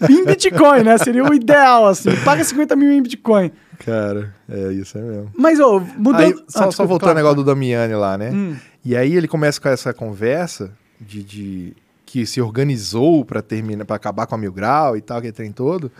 em 0.07 0.25
Bitcoin, 0.25 0.83
né? 0.83 0.95
Seria 0.99 1.23
o 1.23 1.33
ideal, 1.33 1.87
assim. 1.87 2.15
Paga 2.23 2.43
50 2.43 2.75
mil 2.75 2.91
em 2.91 3.01
Bitcoin. 3.01 3.51
Cara, 3.83 4.33
é 4.47 4.71
isso 4.73 4.95
aí 4.97 5.03
mesmo. 5.03 5.31
Mas, 5.35 5.59
ô, 5.59 5.79
mudando... 5.97 6.21
Aí, 6.21 6.33
só, 6.33 6.43
Ah, 6.45 6.45
só 6.61 6.67
desculpa, 6.67 6.89
voltando 6.89 7.09
ao 7.09 7.15
negócio 7.15 7.37
do 7.37 7.43
Damiani 7.43 7.95
lá, 7.95 8.15
né? 8.15 8.29
Hum. 8.31 8.55
E 8.85 8.95
aí 8.95 9.15
ele 9.15 9.27
começa 9.27 9.59
com 9.59 9.69
essa 9.69 9.91
conversa 9.91 10.71
de, 11.01 11.23
de- 11.23 11.73
que 12.05 12.27
se 12.27 12.39
organizou 12.39 13.25
pra 13.25 13.41
terminar, 13.41 13.85
para 13.85 13.95
acabar 13.95 14.27
com 14.27 14.35
a 14.35 14.37
Mil 14.37 14.51
Grau 14.53 14.95
e 14.95 15.01
tal, 15.01 15.19
que 15.19 15.31
tem 15.31 15.51
todo. 15.51 15.91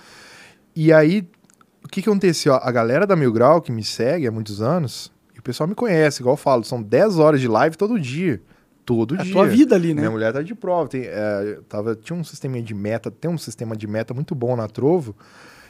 E 0.76 0.92
aí, 0.92 1.28
o 1.84 1.88
que 1.88 2.02
que 2.02 2.10
aconteceu? 2.10 2.56
A 2.56 2.72
galera 2.72 3.06
da 3.06 3.16
Mil 3.16 3.32
Grau, 3.32 3.62
que 3.62 3.72
me 3.72 3.84
segue 3.84 4.28
há 4.28 4.32
muitos 4.32 4.62
anos, 4.62 5.12
e 5.36 5.40
o 5.40 5.44
pessoal 5.44 5.68
me 5.68 5.76
conhece, 5.76 6.22
igual 6.22 6.34
eu 6.34 6.38
falo, 6.38 6.64
são 6.64 6.82
10 6.82 7.18
horas 7.20 7.40
de 7.42 7.48
live 7.48 7.76
todo 7.78 8.00
dia. 8.00 8.42
Todo 8.86 9.16
É 9.16 9.20
a 9.20 9.24
dia. 9.24 9.32
tua 9.34 9.46
vida 9.48 9.76
ali, 9.76 9.94
né? 9.94 10.02
Minha 10.02 10.12
mulher 10.12 10.34
tá 10.34 10.42
de 10.42 10.54
prova. 10.54 10.90
Tem, 10.90 11.04
é, 11.06 11.60
tava, 11.70 11.96
tinha 11.96 12.18
um 12.18 12.24
sistema 12.24 12.62
de 12.62 12.74
meta, 12.74 13.10
tem 13.10 13.32
um 13.32 13.38
sistema 13.38 13.78
de 13.78 13.88
meta 13.88 14.14
muito 14.14 14.36
bom 14.36 14.56
na 14.58 14.68
Trovo. 14.68 15.16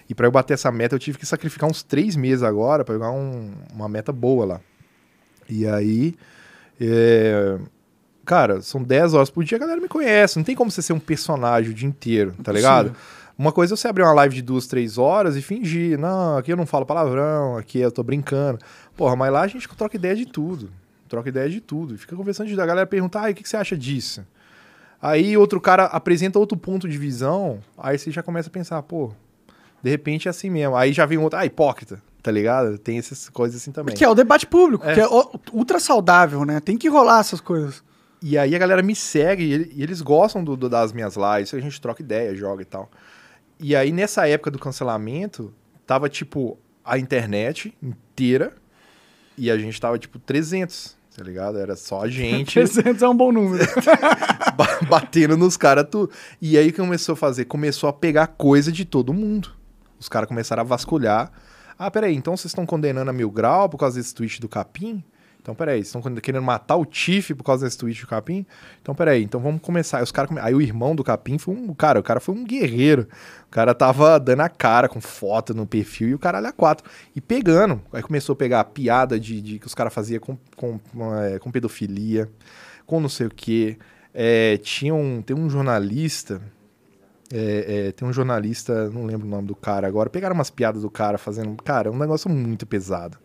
E 0.10 0.16
pra 0.16 0.26
eu 0.26 0.32
bater 0.32 0.56
essa 0.56 0.72
meta, 0.72 0.96
eu 0.96 1.00
tive 1.00 1.18
que 1.20 1.26
sacrificar 1.26 1.70
uns 1.70 1.84
três 1.84 2.16
meses 2.16 2.42
agora 2.44 2.84
pra 2.84 2.96
pegar 2.96 3.12
um- 3.12 3.52
uma 3.74 3.88
meta 3.88 4.12
boa 4.12 4.46
lá. 4.46 4.62
E 5.48 5.68
aí, 5.68 6.16
é, 6.82 7.58
cara, 8.26 8.62
são 8.62 8.82
10 8.82 9.14
horas 9.14 9.30
por 9.30 9.44
dia, 9.44 9.58
a 9.58 9.60
galera 9.60 9.80
me 9.80 9.88
conhece. 9.88 10.38
Não 10.38 10.44
tem 10.44 10.56
como 10.56 10.72
você 10.72 10.82
ser 10.82 10.94
um 10.94 11.00
personagem 11.00 11.70
o 11.72 11.74
dia 11.74 11.88
inteiro, 11.88 12.34
tá 12.44 12.52
ligado? 12.52 12.96
Uma 13.38 13.52
coisa 13.52 13.74
é 13.74 13.78
você 13.78 13.88
abrir 13.88 14.04
uma 14.04 14.14
live 14.14 14.36
de 14.36 14.42
duas, 14.42 14.68
três 14.68 14.98
horas 14.98 15.36
e 15.36 15.42
fingir. 15.42 15.98
Não, 15.98 16.38
aqui 16.38 16.52
eu 16.52 16.58
não 16.58 16.66
falo 16.68 16.86
palavrão, 16.86 17.58
aqui 17.58 17.80
eu 17.80 17.92
tô 17.92 18.04
brincando. 18.04 18.60
Porra, 18.96 19.16
mas 19.16 19.32
lá 19.34 19.42
a 19.42 19.48
gente 19.48 19.68
troca 19.70 19.96
ideia 19.96 20.16
de 20.16 20.26
tudo. 20.26 20.70
Troca 21.10 21.30
ideia 21.30 21.50
de 21.50 21.60
tudo. 21.60 21.96
E 21.96 21.98
fica 21.98 22.16
conversando 22.16 22.48
de 22.48 22.60
A 22.62 22.66
galera 22.66 22.86
pergunta, 22.88 23.20
ah, 23.20 23.30
o 23.30 23.34
que 23.34 23.42
que 23.44 23.50
você 23.50 23.58
acha 23.58 23.76
disso? 23.76 24.24
Aí 25.02 25.36
outro 25.36 25.60
cara 25.60 25.86
apresenta 25.86 26.40
outro 26.40 26.58
ponto 26.58 26.88
de 26.88 26.98
visão, 26.98 27.60
aí 27.78 27.98
você 27.98 28.10
já 28.10 28.24
começa 28.24 28.48
a 28.48 28.52
pensar, 28.52 28.82
pô, 28.84 29.12
de 29.82 29.90
repente 29.90 30.28
é 30.28 30.32
assim 30.32 30.50
mesmo. 30.50 30.76
Aí 30.78 30.94
já 30.94 31.06
vem 31.06 31.18
um 31.18 31.24
outro, 31.24 31.38
ah, 31.40 31.46
hipócrita, 31.46 32.02
tá 32.22 32.32
ligado? 32.32 32.78
Tem 32.78 32.98
essas 33.00 33.28
coisas 33.30 33.62
assim 33.62 33.72
também. 33.72 33.94
Que 33.96 34.06
é 34.06 34.10
o 34.10 34.16
debate 34.16 34.48
público, 34.48 34.86
É. 34.88 34.94
que 34.94 35.02
é 35.02 35.08
ultra 35.52 35.78
saudável, 35.80 36.46
né? 36.46 36.60
Tem 36.62 36.78
que 36.78 36.88
rolar 36.88 37.20
essas 37.20 37.42
coisas. 37.42 37.84
E 38.22 38.38
aí 38.38 38.56
a 38.56 38.58
galera 38.60 38.82
me 38.82 38.96
segue 38.96 39.44
e, 39.44 39.74
e 39.80 39.84
eles 39.84 40.02
gostam 40.02 40.42
do- 40.42 40.56
do- 40.56 40.70
das 40.70 40.94
minhas 40.94 41.16
lives, 41.18 41.54
a 41.54 41.60
gente 41.60 41.82
troca 41.82 42.02
ideia, 42.02 42.34
joga 42.34 42.62
e 42.62 42.66
tal. 42.66 42.90
E 43.64 43.76
aí 43.76 43.92
nessa 43.92 44.28
época 44.28 44.52
do 44.52 44.60
cancelamento, 44.60 45.54
tava 45.88 46.10
tipo 46.10 46.58
a 46.84 46.98
internet 47.00 47.74
inteira 47.82 48.54
e 49.38 49.50
a 49.50 49.58
gente 49.58 49.80
tava 49.80 49.98
tipo 49.98 50.20
300, 50.20 50.98
tá 51.16 51.24
ligado? 51.24 51.58
Era 51.58 51.76
só 51.78 52.02
a 52.04 52.08
gente 52.10 52.54
300 52.60 53.02
é 53.02 53.08
um 53.08 53.16
bom 53.16 53.32
número. 53.32 53.64
ba- 54.58 54.80
batendo 54.90 55.38
nos 55.38 55.56
caras 55.56 55.88
tudo. 55.90 56.12
E 56.42 56.58
aí 56.58 56.68
o 56.70 56.72
que 56.74 56.80
começou 56.80 57.14
a 57.14 57.16
fazer? 57.16 57.46
Começou 57.46 57.90
a 57.90 57.94
pegar 57.94 58.28
coisa 58.28 58.72
de 58.72 58.84
todo 58.86 59.14
mundo. 59.14 59.52
Os 59.98 60.10
caras 60.10 60.28
começaram 60.28 60.62
a 60.62 60.66
vasculhar. 60.66 61.32
Ah, 61.80 61.90
peraí, 61.90 62.14
então 62.16 62.36
vocês 62.36 62.52
estão 62.52 62.66
condenando 62.66 63.10
a 63.10 63.14
Mil 63.14 63.32
Grau 63.32 63.70
por 63.70 63.78
causa 63.78 63.98
desse 63.98 64.14
tweet 64.14 64.40
do 64.42 64.50
Capim? 64.50 65.04
Então, 65.44 65.54
peraí, 65.54 65.82
estão 65.82 66.02
querendo 66.02 66.42
matar 66.42 66.78
o 66.78 66.86
Tiff 66.86 67.34
por 67.36 67.44
causa 67.44 67.66
desse 67.66 67.78
tweet 67.78 68.00
do 68.00 68.08
Capim? 68.08 68.46
Então, 68.82 68.96
peraí, 68.96 69.22
então 69.22 69.42
vamos 69.42 69.62
começar. 69.62 69.98
Aí, 69.98 70.04
os 70.04 70.10
cara 70.10 70.30
Aí 70.42 70.56
o 70.56 70.62
irmão 70.62 70.96
do 70.96 71.04
Capim 71.04 71.38
foi 71.38 71.54
um. 71.54 71.74
Cara, 71.74 72.00
o 72.00 72.04
cara 72.04 72.22
foi 72.22 72.34
um 72.34 72.46
guerreiro. 72.46 73.10
O 73.46 73.52
cara 73.52 73.76
tava 73.76 74.18
dando 74.22 74.40
a 74.40 74.48
cara 74.48 74.88
com 74.88 75.02
foto 75.02 75.54
no 75.54 75.68
perfil 75.68 76.08
e 76.08 76.16
o 76.16 76.20
caralho 76.20 76.48
a 76.48 76.54
quatro. 76.54 76.90
E 77.14 77.20
pegando. 77.20 77.82
Aí 77.92 78.02
começou 78.02 78.32
a 78.32 78.36
pegar 78.38 78.62
a 78.62 78.64
piada 78.64 79.20
de, 79.20 79.42
de 79.42 79.60
que 79.60 79.68
os 79.68 79.76
caras 79.76 79.94
faziam 79.94 80.22
com, 80.22 80.38
com, 80.56 80.80
é, 81.20 81.38
com 81.40 81.52
pedofilia, 81.52 82.32
com 82.86 83.02
não 83.02 83.10
sei 83.10 83.28
o 83.28 83.30
quê. 83.30 83.78
É, 84.14 84.56
tinha 84.60 84.96
um, 84.96 85.22
tem 85.22 85.36
um 85.36 85.50
jornalista. 85.50 86.42
é, 87.34 87.88
é, 87.88 87.92
tem 87.92 88.08
um 88.08 88.14
jornalista, 88.14 88.90
não 88.92 89.06
lembro 89.06 89.28
o 89.28 89.30
nome 89.30 89.50
do 89.50 89.56
cara 89.56 89.90
agora. 89.90 90.10
Pegaram 90.10 90.36
umas 90.36 90.50
piadas 90.50 90.84
do 90.84 90.90
cara 90.90 91.18
fazendo. 91.18 91.62
Cara, 91.62 91.90
é 91.90 91.92
um 91.92 92.00
negócio 92.00 92.30
muito 92.30 92.66
pesado. 92.66 93.18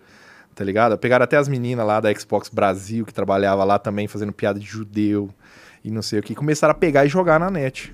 Tá 0.59 0.65
ligado? 0.65 0.99
Pegaram 0.99 1.23
até 1.23 1.37
as 1.37 1.47
meninas 1.47 1.87
lá 1.87 2.01
da 2.01 2.13
Xbox 2.13 2.49
Brasil, 2.49 3.07
que 3.07 3.15
trabalhava 3.15 3.63
lá 3.63 3.79
também, 3.79 4.09
fazendo 4.09 4.33
piada 4.33 4.59
de 4.59 4.67
judeu 4.67 5.31
e 5.85 5.91
não 5.93 6.03
sei 6.03 6.19
o 6.19 6.23
que. 6.23 6.35
Começaram 6.35 6.73
a 6.73 6.75
pegar 6.75 7.07
e 7.07 7.09
jogar 7.09 7.39
na 7.39 7.49
net. 7.49 7.93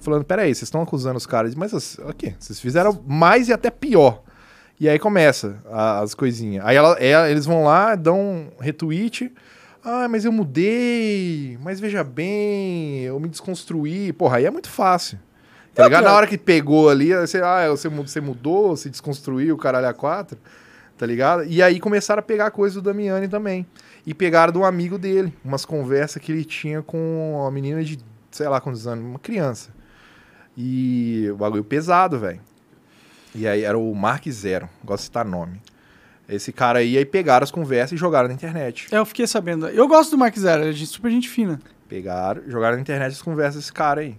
Falando, 0.00 0.24
peraí, 0.24 0.54
vocês 0.54 0.62
estão 0.62 0.80
acusando 0.80 1.18
os 1.18 1.26
caras, 1.26 1.54
mas 1.54 1.74
as- 1.74 1.98
o 1.98 2.14
quê? 2.14 2.32
Vocês 2.38 2.58
fizeram 2.58 2.98
mais 3.06 3.48
e 3.48 3.52
até 3.52 3.70
pior. 3.70 4.22
E 4.80 4.88
aí 4.88 4.98
começa 4.98 5.56
a- 5.70 6.00
as 6.00 6.14
coisinhas. 6.14 6.64
Aí 6.64 6.76
ela- 6.76 6.96
é- 6.98 7.30
eles 7.30 7.44
vão 7.44 7.64
lá, 7.64 7.94
dão 7.94 8.18
um 8.18 8.48
retweet. 8.58 9.30
Ah, 9.84 10.08
mas 10.08 10.24
eu 10.24 10.32
mudei. 10.32 11.58
Mas 11.62 11.78
veja 11.78 12.02
bem, 12.02 13.00
eu 13.00 13.20
me 13.20 13.28
desconstruí. 13.28 14.14
Porra, 14.14 14.38
aí 14.38 14.46
é 14.46 14.50
muito 14.50 14.70
fácil. 14.70 15.18
Tá 15.74 15.84
ligado? 15.84 16.04
Na 16.04 16.14
hora 16.14 16.26
que 16.26 16.38
pegou 16.38 16.88
ali, 16.88 17.12
você, 17.14 17.38
ah, 17.42 17.68
você, 17.68 17.88
mu- 17.90 18.06
você 18.08 18.20
mudou, 18.20 18.76
se 18.76 18.88
desconstruiu, 18.88 19.56
caralho, 19.58 19.88
a 19.88 19.92
quatro. 19.92 20.38
Tá 20.98 21.06
ligado? 21.06 21.44
E 21.44 21.62
aí 21.62 21.78
começaram 21.78 22.18
a 22.18 22.22
pegar 22.22 22.50
coisa 22.50 22.74
do 22.74 22.82
Damiani 22.82 23.28
também. 23.28 23.64
E 24.04 24.12
pegaram 24.12 24.52
do 24.52 24.64
amigo 24.64 24.98
dele, 24.98 25.32
umas 25.44 25.64
conversas 25.64 26.20
que 26.20 26.32
ele 26.32 26.44
tinha 26.44 26.82
com 26.82 27.36
uma 27.36 27.50
menina 27.52 27.84
de, 27.84 27.98
sei 28.32 28.48
lá 28.48 28.60
quantos 28.60 28.84
anos, 28.86 29.04
uma 29.04 29.18
criança. 29.18 29.70
E 30.56 31.28
o 31.30 31.36
bagulho 31.36 31.62
pesado, 31.62 32.18
velho. 32.18 32.40
E 33.32 33.46
aí 33.46 33.62
era 33.62 33.78
o 33.78 33.94
Mark 33.94 34.26
Zero, 34.28 34.68
gosto 34.84 35.02
de 35.02 35.04
citar 35.04 35.24
nome. 35.24 35.62
Esse 36.28 36.52
cara 36.52 36.80
aí, 36.80 36.98
aí 36.98 37.04
pegaram 37.04 37.44
as 37.44 37.50
conversas 37.52 37.92
e 37.92 37.96
jogaram 37.96 38.26
na 38.26 38.34
internet. 38.34 38.88
É, 38.90 38.98
eu 38.98 39.06
fiquei 39.06 39.26
sabendo. 39.26 39.68
Eu 39.68 39.86
gosto 39.86 40.10
do 40.10 40.18
Mark 40.18 40.36
Zero, 40.36 40.64
ele 40.64 40.82
é 40.82 40.86
super 40.86 41.12
gente 41.12 41.28
fina. 41.28 41.60
Pegaram, 41.88 42.42
jogaram 42.48 42.74
na 42.74 42.82
internet 42.82 43.12
as 43.12 43.22
conversas 43.22 43.62
desse 43.62 43.72
cara 43.72 44.00
aí. 44.00 44.18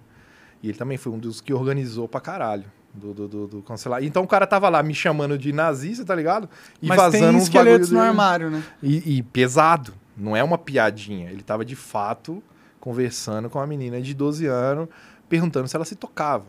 E 0.64 0.70
ele 0.70 0.78
também 0.78 0.98
foi 0.98 1.12
um 1.12 1.20
dos 1.20 1.42
que 1.42 1.54
organizou 1.54 2.08
pra 2.08 2.22
caralho. 2.22 2.66
Do, 2.94 3.14
do, 3.14 3.28
do, 3.28 3.48
do 3.48 3.62
cancelar. 3.62 4.04
Então 4.04 4.24
o 4.24 4.28
cara 4.28 4.48
tava 4.48 4.68
lá 4.68 4.82
me 4.82 4.96
chamando 4.96 5.38
de 5.38 5.54
nazista, 5.54 6.04
tá 6.04 6.16
ligado? 6.16 6.50
E 6.82 6.88
Mas 6.88 6.98
vazando 6.98 7.34
tem 7.34 7.38
esqueletos 7.38 7.92
no 7.92 8.00
armário, 8.00 8.50
né? 8.50 8.64
E, 8.82 9.18
e 9.18 9.24
pesado. 9.24 9.94
Não 10.18 10.36
é 10.36 10.44
uma 10.44 10.58
piadinha. 10.58 11.30
Ele 11.30 11.44
tava 11.44 11.64
de 11.64 11.76
fato 11.76 12.44
conversando 12.80 13.50
com 13.50 13.60
uma 13.60 13.68
menina 13.68 14.02
de 14.02 14.14
12 14.14 14.46
anos, 14.48 14.88
perguntando 15.28 15.68
se 15.68 15.76
ela 15.76 15.86
se 15.86 15.96
tocava. 15.96 16.46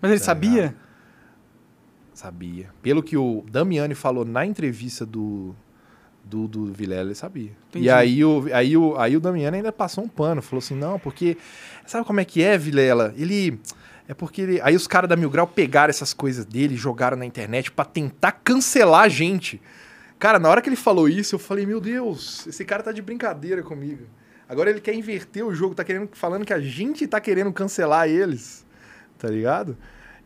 Mas 0.00 0.10
ele 0.10 0.20
Tá 0.20 0.26
sabia? 0.26 0.74
Sabia. 2.12 2.68
Pelo 2.82 3.02
que 3.02 3.16
o 3.16 3.44
Damiani 3.50 3.94
falou 3.94 4.24
na 4.24 4.44
entrevista 4.44 5.06
do, 5.06 5.54
do, 6.24 6.46
do 6.46 6.72
Vilela, 6.72 7.08
ele 7.08 7.14
sabia. 7.14 7.52
Entendi. 7.68 7.86
E 7.86 7.90
aí 7.90 8.24
o, 8.24 8.46
aí, 8.52 8.76
o, 8.76 8.96
aí 8.98 9.16
o 9.16 9.20
Damiani 9.20 9.58
ainda 9.58 9.72
passou 9.72 10.04
um 10.04 10.08
pano. 10.08 10.42
Falou 10.42 10.58
assim, 10.58 10.74
não, 10.74 10.98
porque... 10.98 11.36
Sabe 11.86 12.06
como 12.06 12.20
é 12.20 12.24
que 12.24 12.42
é, 12.42 12.58
Vilela? 12.58 13.14
Ele... 13.16 13.58
É 14.08 14.14
porque 14.14 14.42
ele... 14.42 14.60
Aí 14.60 14.74
os 14.74 14.86
caras 14.86 15.08
da 15.08 15.16
Mil 15.16 15.30
Grau 15.30 15.46
pegaram 15.46 15.90
essas 15.90 16.12
coisas 16.12 16.44
dele 16.44 16.76
jogaram 16.76 17.16
na 17.16 17.24
internet 17.24 17.70
pra 17.70 17.84
tentar 17.84 18.32
cancelar 18.32 19.02
a 19.02 19.08
gente. 19.08 19.60
Cara, 20.18 20.38
na 20.38 20.48
hora 20.48 20.60
que 20.60 20.68
ele 20.68 20.76
falou 20.76 21.08
isso, 21.08 21.34
eu 21.34 21.38
falei, 21.38 21.66
meu 21.66 21.80
Deus, 21.80 22.46
esse 22.46 22.64
cara 22.64 22.82
tá 22.82 22.92
de 22.92 23.02
brincadeira 23.02 23.62
comigo. 23.62 24.04
Agora 24.48 24.70
ele 24.70 24.80
quer 24.80 24.94
inverter 24.94 25.44
o 25.44 25.54
jogo, 25.54 25.74
tá 25.74 25.82
querendo, 25.82 26.10
falando 26.12 26.44
que 26.44 26.52
a 26.52 26.60
gente 26.60 27.06
tá 27.06 27.20
querendo 27.20 27.52
cancelar 27.52 28.08
eles. 28.08 28.64
tá 29.18 29.28
ligado? 29.28 29.76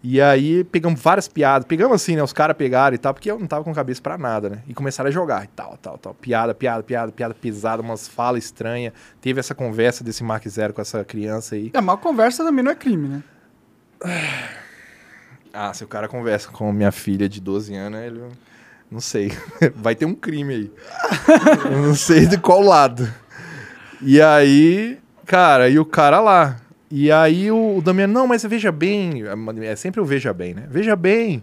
E 0.03 0.21
aí 0.21 0.65
pegamos 0.65 1.01
várias 1.01 1.27
piadas, 1.29 1.67
pegamos 1.67 1.95
assim, 1.97 2.17
né? 2.17 2.23
Os 2.23 2.33
caras 2.33 2.57
pegaram 2.57 2.95
e 2.95 2.99
tal, 2.99 3.13
porque 3.13 3.31
eu 3.31 3.39
não 3.39 3.47
tava 3.47 3.65
com 3.65 3.75
cabeça 3.75 4.01
pra 4.01 4.17
nada, 4.17 4.49
né? 4.49 4.63
E 4.69 4.75
começaram 4.75 5.09
a 5.09 5.11
jogar 5.11 5.45
e 5.45 5.49
tal, 5.49 5.77
tal, 5.79 5.99
tal. 5.99 6.15
Piada, 6.15 6.55
piada, 6.55 6.83
piada, 6.83 7.13
piada 7.13 7.35
pesada, 7.35 7.83
umas 7.83 8.07
falas 8.07 8.45
estranhas. 8.45 8.93
Teve 9.21 9.41
essa 9.41 9.55
conversa 9.55 10.05
desse 10.05 10.23
Mark 10.23 10.47
Zero 10.49 10.73
com 10.73 10.81
essa 10.81 11.05
criança 11.05 11.55
aí. 11.55 11.71
É, 11.75 11.81
mas 11.81 11.95
a 11.97 11.99
conversa 11.99 12.45
também 12.45 12.65
não 12.65 12.71
é 12.71 12.75
crime, 12.75 13.09
né? 13.09 13.23
Ah, 15.53 15.73
se 15.73 15.83
o 15.85 15.89
cara 15.89 16.07
conversa 16.07 16.51
com 16.51 16.71
minha 16.73 16.93
filha 16.93 17.29
de 17.29 17.41
12 17.41 17.75
anos, 17.75 18.01
ele. 18.01 18.21
Não 18.91 19.01
sei. 19.01 19.33
Vai 19.75 19.95
ter 19.95 20.05
um 20.05 20.15
crime 20.15 20.55
aí. 20.55 20.73
Eu 21.65 21.83
não 21.83 21.95
sei 21.95 22.27
de 22.27 22.39
qual 22.39 22.61
lado. 22.61 23.11
E 24.03 24.21
aí, 24.21 24.99
cara, 25.25 25.69
e 25.69 25.79
o 25.79 25.85
cara 25.85 26.21
lá. 26.21 26.57
E 26.91 27.11
aí 27.11 27.51
o, 27.51 27.79
o 27.79 27.83
Damiano, 27.83 28.13
não, 28.13 28.27
mas 28.27 28.45
veja 28.45 28.71
bem. 28.71 29.25
É 29.63 29.77
sempre 29.77 30.01
o 30.01 30.05
veja 30.05 30.33
bem, 30.33 30.55
né? 30.55 30.67
Veja 30.71 30.95
bem. 30.95 31.43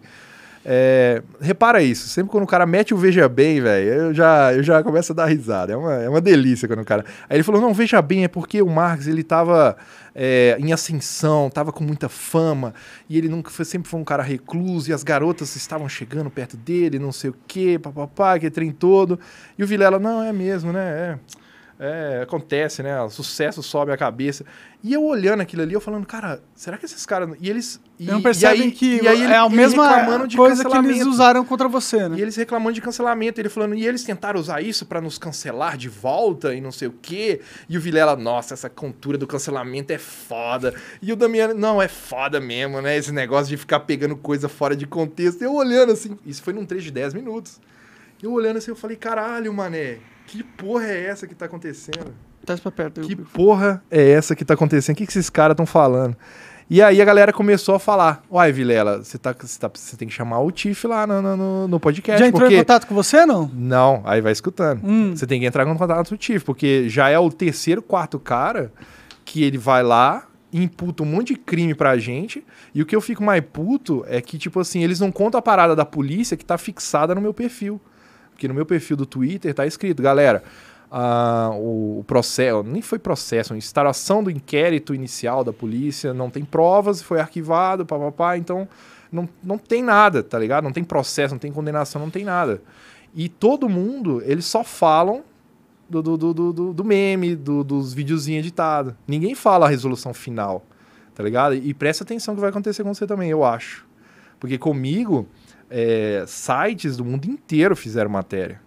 É, 0.65 1.22
repara 1.41 1.84
isso, 1.84 2.07
sempre 2.07 2.31
quando 2.31 2.45
o 2.45 2.48
cara 2.48 2.65
mete 2.65 2.94
o 2.94 2.98
veja 2.98 3.27
bem, 3.27 3.60
velho, 3.60 3.88
eu 3.88 4.14
já, 4.14 4.53
eu 4.53 4.64
já 4.64 4.81
começo 4.81 5.11
a 5.11 5.15
dar 5.15 5.26
risada. 5.26 5.73
É 5.73 5.77
uma, 5.77 5.94
é 5.95 6.10
uma 6.10 6.22
delícia 6.22 6.68
quando 6.68 6.81
o 6.81 6.85
cara. 6.85 7.03
Aí 7.30 7.35
ele 7.35 7.44
falou: 7.44 7.61
não, 7.61 7.73
veja 7.73 8.02
bem, 8.02 8.23
é 8.23 8.27
porque 8.27 8.61
o 8.61 8.69
Marx 8.69 9.07
ele 9.07 9.23
tava 9.23 9.76
é, 10.15 10.56
em 10.60 10.72
ascensão, 10.72 11.49
tava 11.49 11.73
com 11.73 11.84
muita 11.84 12.07
fama, 12.07 12.73
e 13.10 13.18
ele 13.18 13.27
nunca 13.27 13.52
foi, 13.52 13.65
sempre 13.65 13.90
foi 13.90 13.99
um 13.99 14.06
cara 14.06 14.23
recluso, 14.23 14.90
e 14.90 14.94
as 14.94 15.03
garotas 15.03 15.56
estavam 15.56 15.90
chegando 15.90 16.30
perto 16.30 16.56
dele, 16.56 16.98
não 16.98 17.11
sei 17.11 17.31
o 17.31 17.35
quê, 17.45 17.77
papapá, 17.81 18.40
que 18.40 18.49
trem 18.49 18.72
todo. 18.72 19.19
E 19.57 19.64
o 19.64 19.68
Vilela, 19.68 19.99
não, 19.99 20.23
é 20.23 20.31
mesmo, 20.31 20.72
né? 20.72 21.19
É. 21.30 21.43
É, 21.80 22.22
acontece, 22.22 22.84
né? 22.84 23.02
O 23.02 23.10
sucesso 23.10 23.64
sobe 23.64 23.91
a 23.91 23.98
cabeça. 23.98 24.45
E 24.84 24.94
eu 24.94 25.04
olhando 25.04 25.41
aquilo 25.41 25.64
ali, 25.64 25.74
eu 25.74 25.82
falando, 25.82 26.06
cara, 26.06 26.41
será 26.54 26.78
que 26.78 26.86
esses 26.86 27.06
caras. 27.06 27.36
E 27.41 27.50
eles. 27.50 27.82
E, 28.00 28.06
não 28.06 28.22
percebem 28.22 28.60
e 28.60 28.64
aí, 28.64 28.72
que 28.72 29.02
e 29.02 29.08
aí 29.08 29.24
ele, 29.24 29.34
é 29.34 29.38
a 29.38 29.50
mesma 29.50 29.88
reclamando 29.88 30.28
de 30.28 30.38
coisa 30.38 30.64
que 30.64 30.78
eles 30.78 31.06
usaram 31.06 31.44
contra 31.44 31.68
você, 31.68 32.08
né? 32.08 32.18
E 32.18 32.22
eles 32.22 32.36
reclamando 32.36 32.74
de 32.74 32.82
cancelamento, 32.82 33.40
ele 33.40 33.50
falando, 33.50 33.76
e 33.76 33.88
eles 33.88 34.04
tentaram 34.04 34.40
usar 34.40 34.62
isso 34.62 34.86
pra 34.86 35.02
nos 35.02 35.18
cancelar 35.18 35.78
de 35.78 35.90
volta 35.90 36.54
e 36.54 36.62
não 36.62 36.72
sei 36.72 36.90
o 36.90 36.95
quê. 37.02 37.41
E 37.68 37.78
o 37.78 37.82
Vilela, 37.82 38.16
nossa, 38.16 38.54
essa 38.54 38.70
cultura 38.70 39.18
do 39.18 39.26
cancelamento 39.26 39.91
é 39.91 39.98
foda. 39.98 40.76
E 41.02 41.12
o 41.12 41.16
Damiano, 41.16 41.54
não, 41.54 41.82
é 41.82 41.88
foda 41.88 42.40
mesmo, 42.40 42.82
né? 42.82 42.95
Esse 42.98 43.12
negócio 43.12 43.48
de 43.48 43.58
ficar 43.58 43.80
pegando 43.82 44.16
coisa 44.16 44.48
fora 44.48 44.76
de 44.76 44.86
contexto. 44.86 45.41
Eu 45.41 45.54
olhando 45.54 45.91
assim, 45.94 46.18
isso 46.26 46.44
foi 46.44 46.54
num 46.54 46.66
trecho 46.66 46.86
de 46.86 46.91
10 46.91 47.14
minutos. 47.14 47.60
Eu 48.22 48.32
olhando 48.32 48.58
assim, 48.58 48.72
eu 48.72 48.76
falei, 48.76 48.95
caralho, 48.95 49.54
mané, 49.54 50.00
que 50.34 50.44
porra 50.44 50.86
é 50.86 51.06
essa 51.06 51.28
que 51.28 51.36
tá 51.36 51.46
acontecendo? 51.46 52.14
Traz 52.44 52.60
pra 52.60 52.72
perto. 52.72 53.02
Que 53.02 53.16
porra 53.16 53.84
é 53.92 54.12
essa 54.12 54.36
que 54.36 54.44
tá 54.44 54.56
acontecendo? 54.56 54.96
O 54.96 54.98
que, 54.98 55.06
que 55.06 55.12
esses 55.12 55.30
caras 55.30 55.54
estão 55.54 55.66
falando? 55.66 56.18
E 56.70 56.82
aí 56.82 57.02
a 57.02 57.06
galera 57.06 57.32
começou 57.32 57.76
a 57.76 57.80
falar: 57.80 58.24
Uai, 58.32 58.52
Vilela, 58.52 59.04
você 59.04 59.18
tá, 59.18 59.36
você 59.38 59.60
tá, 59.60 59.70
tem 59.98 60.08
que 60.08 60.14
chamar 60.14 60.40
o 60.40 60.52
Tiff 60.52 60.88
lá 60.88 61.06
no, 61.06 61.22
no, 61.22 61.68
no 61.68 61.80
podcast. 61.80 62.20
Já 62.20 62.28
entrou 62.28 62.42
porque... 62.42 62.56
em 62.56 62.60
contato 62.60 62.88
com 62.88 62.96
você, 62.96 63.26
não? 63.26 63.50
Não, 63.54 64.02
aí 64.06 64.22
vai 64.22 64.32
escutando. 64.32 64.82
Hum. 64.84 65.16
Você 65.16 65.28
tem 65.28 65.40
que 65.40 65.46
entrar 65.46 65.68
em 65.68 65.78
contato 65.78 66.10
com 66.10 66.16
o 66.16 66.18
Tiff, 66.18 66.44
porque 66.44 66.90
já 66.90 67.10
é 67.10 67.20
o 67.20 67.30
terceiro, 67.30 67.82
quarto 67.82 68.18
cara 68.18 68.72
que 69.24 69.44
ele 69.44 69.58
vai 69.58 69.84
lá, 69.84 70.28
imputa 70.52 71.04
um 71.04 71.06
monte 71.06 71.34
de 71.34 71.36
crime 71.36 71.76
pra 71.76 71.98
gente. 71.98 72.44
E 72.74 72.82
o 72.82 72.86
que 72.86 72.96
eu 72.96 73.02
fico 73.02 73.24
mais 73.24 73.44
puto 73.54 74.04
é 74.08 74.20
que, 74.20 74.38
tipo 74.38 74.60
assim, 74.60 74.84
eles 74.84 75.00
não 75.00 75.12
contam 75.12 75.38
a 75.38 75.42
parada 75.42 75.76
da 75.76 75.86
polícia 75.86 76.36
que 76.36 76.44
tá 76.44 76.58
fixada 76.58 77.14
no 77.14 77.22
meu 77.22 77.34
perfil. 77.34 77.80
Porque 78.34 78.48
no 78.48 78.54
meu 78.54 78.66
perfil 78.66 78.98
do 78.98 79.06
Twitter 79.06 79.54
tá 79.54 79.66
escrito, 79.66 80.02
galera. 80.04 80.44
ah, 80.92 81.52
o, 81.56 82.04
processo, 82.06 82.62
nem 82.64 82.82
foi 82.82 83.00
processo, 83.00 83.54
a 83.54 83.58
instalação 83.58 84.24
do 84.24 84.30
inquérito 84.30 84.94
inicial 84.94 85.44
da 85.44 85.52
polícia, 85.54 86.14
não 86.14 86.30
tem 86.30 86.46
provas, 86.46 87.02
foi 87.02 87.20
arquivado, 87.20 87.84
papapá, 87.86 88.38
então 88.38 88.68
não, 89.12 89.28
não 89.44 89.58
tem 89.58 89.82
nada, 89.82 90.22
tá 90.22 90.38
ligado? 90.38 90.64
Não 90.66 90.72
tem 90.72 90.84
processo, 90.84 91.34
não 91.34 91.40
tem 91.40 91.52
condenação, 91.52 92.00
não 92.02 92.10
tem 92.12 92.24
nada. 92.24 92.62
E 93.16 93.28
todo 93.30 93.68
mundo, 93.70 94.22
eles 94.26 94.46
só 94.46 94.64
falam 94.64 95.24
do, 95.90 96.02
do, 96.02 96.18
do, 96.18 96.34
do- 96.54 96.74
do 96.74 96.84
meme, 96.84 97.36
do- 97.36 97.64
dos 97.64 97.94
videozinhos 97.94 98.40
editados. 98.46 98.94
Ninguém 99.08 99.34
fala 99.36 99.66
a 99.66 99.70
resolução 99.70 100.14
final, 100.14 100.64
tá 101.16 101.24
ligado? 101.24 101.54
E 101.56 101.74
presta 101.74 102.04
atenção 102.04 102.34
que 102.36 102.42
vai 102.42 102.50
acontecer 102.50 102.84
com 102.84 102.94
você 102.94 103.06
também, 103.08 103.30
eu 103.30 103.44
acho. 103.44 103.86
Porque 104.40 104.58
comigo, 104.58 105.28
é, 105.76 106.24
sites 106.28 106.95
do 106.95 107.04
mundo 107.04 107.26
inteiro 107.26 107.76
fizeram 107.76 108.10
matéria. 108.10 108.62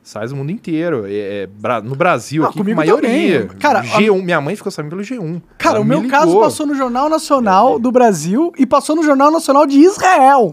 Sites 0.00 0.30
do 0.30 0.36
mundo 0.36 0.52
inteiro. 0.52 1.04
É, 1.06 1.48
é, 1.48 1.80
no 1.82 1.96
Brasil, 1.96 2.44
Ah, 2.44 2.48
aqui, 2.48 2.58
comigo 2.58 2.76
maioria. 2.76 3.42
também. 3.42 3.58
Cara, 3.58 3.82
G1, 3.82 4.22
minha 4.22 4.40
mãe 4.40 4.54
ficou 4.54 4.70
sabendo 4.70 4.90
pelo 4.90 5.02
G1. 5.02 5.42
Cara, 5.58 5.76
Ela 5.76 5.84
o 5.84 5.88
me 5.88 5.90
meu 6.00 6.08
caso 6.08 6.38
passou 6.38 6.64
no 6.64 6.74
Jornal 6.74 7.08
Nacional 7.08 7.80
do 7.80 7.90
Brasil 7.90 8.52
e 8.56 8.64
passou 8.64 8.94
no 8.94 9.02
Jornal 9.02 9.30
Nacional 9.32 9.66
de 9.66 9.78
Israel. 9.78 10.52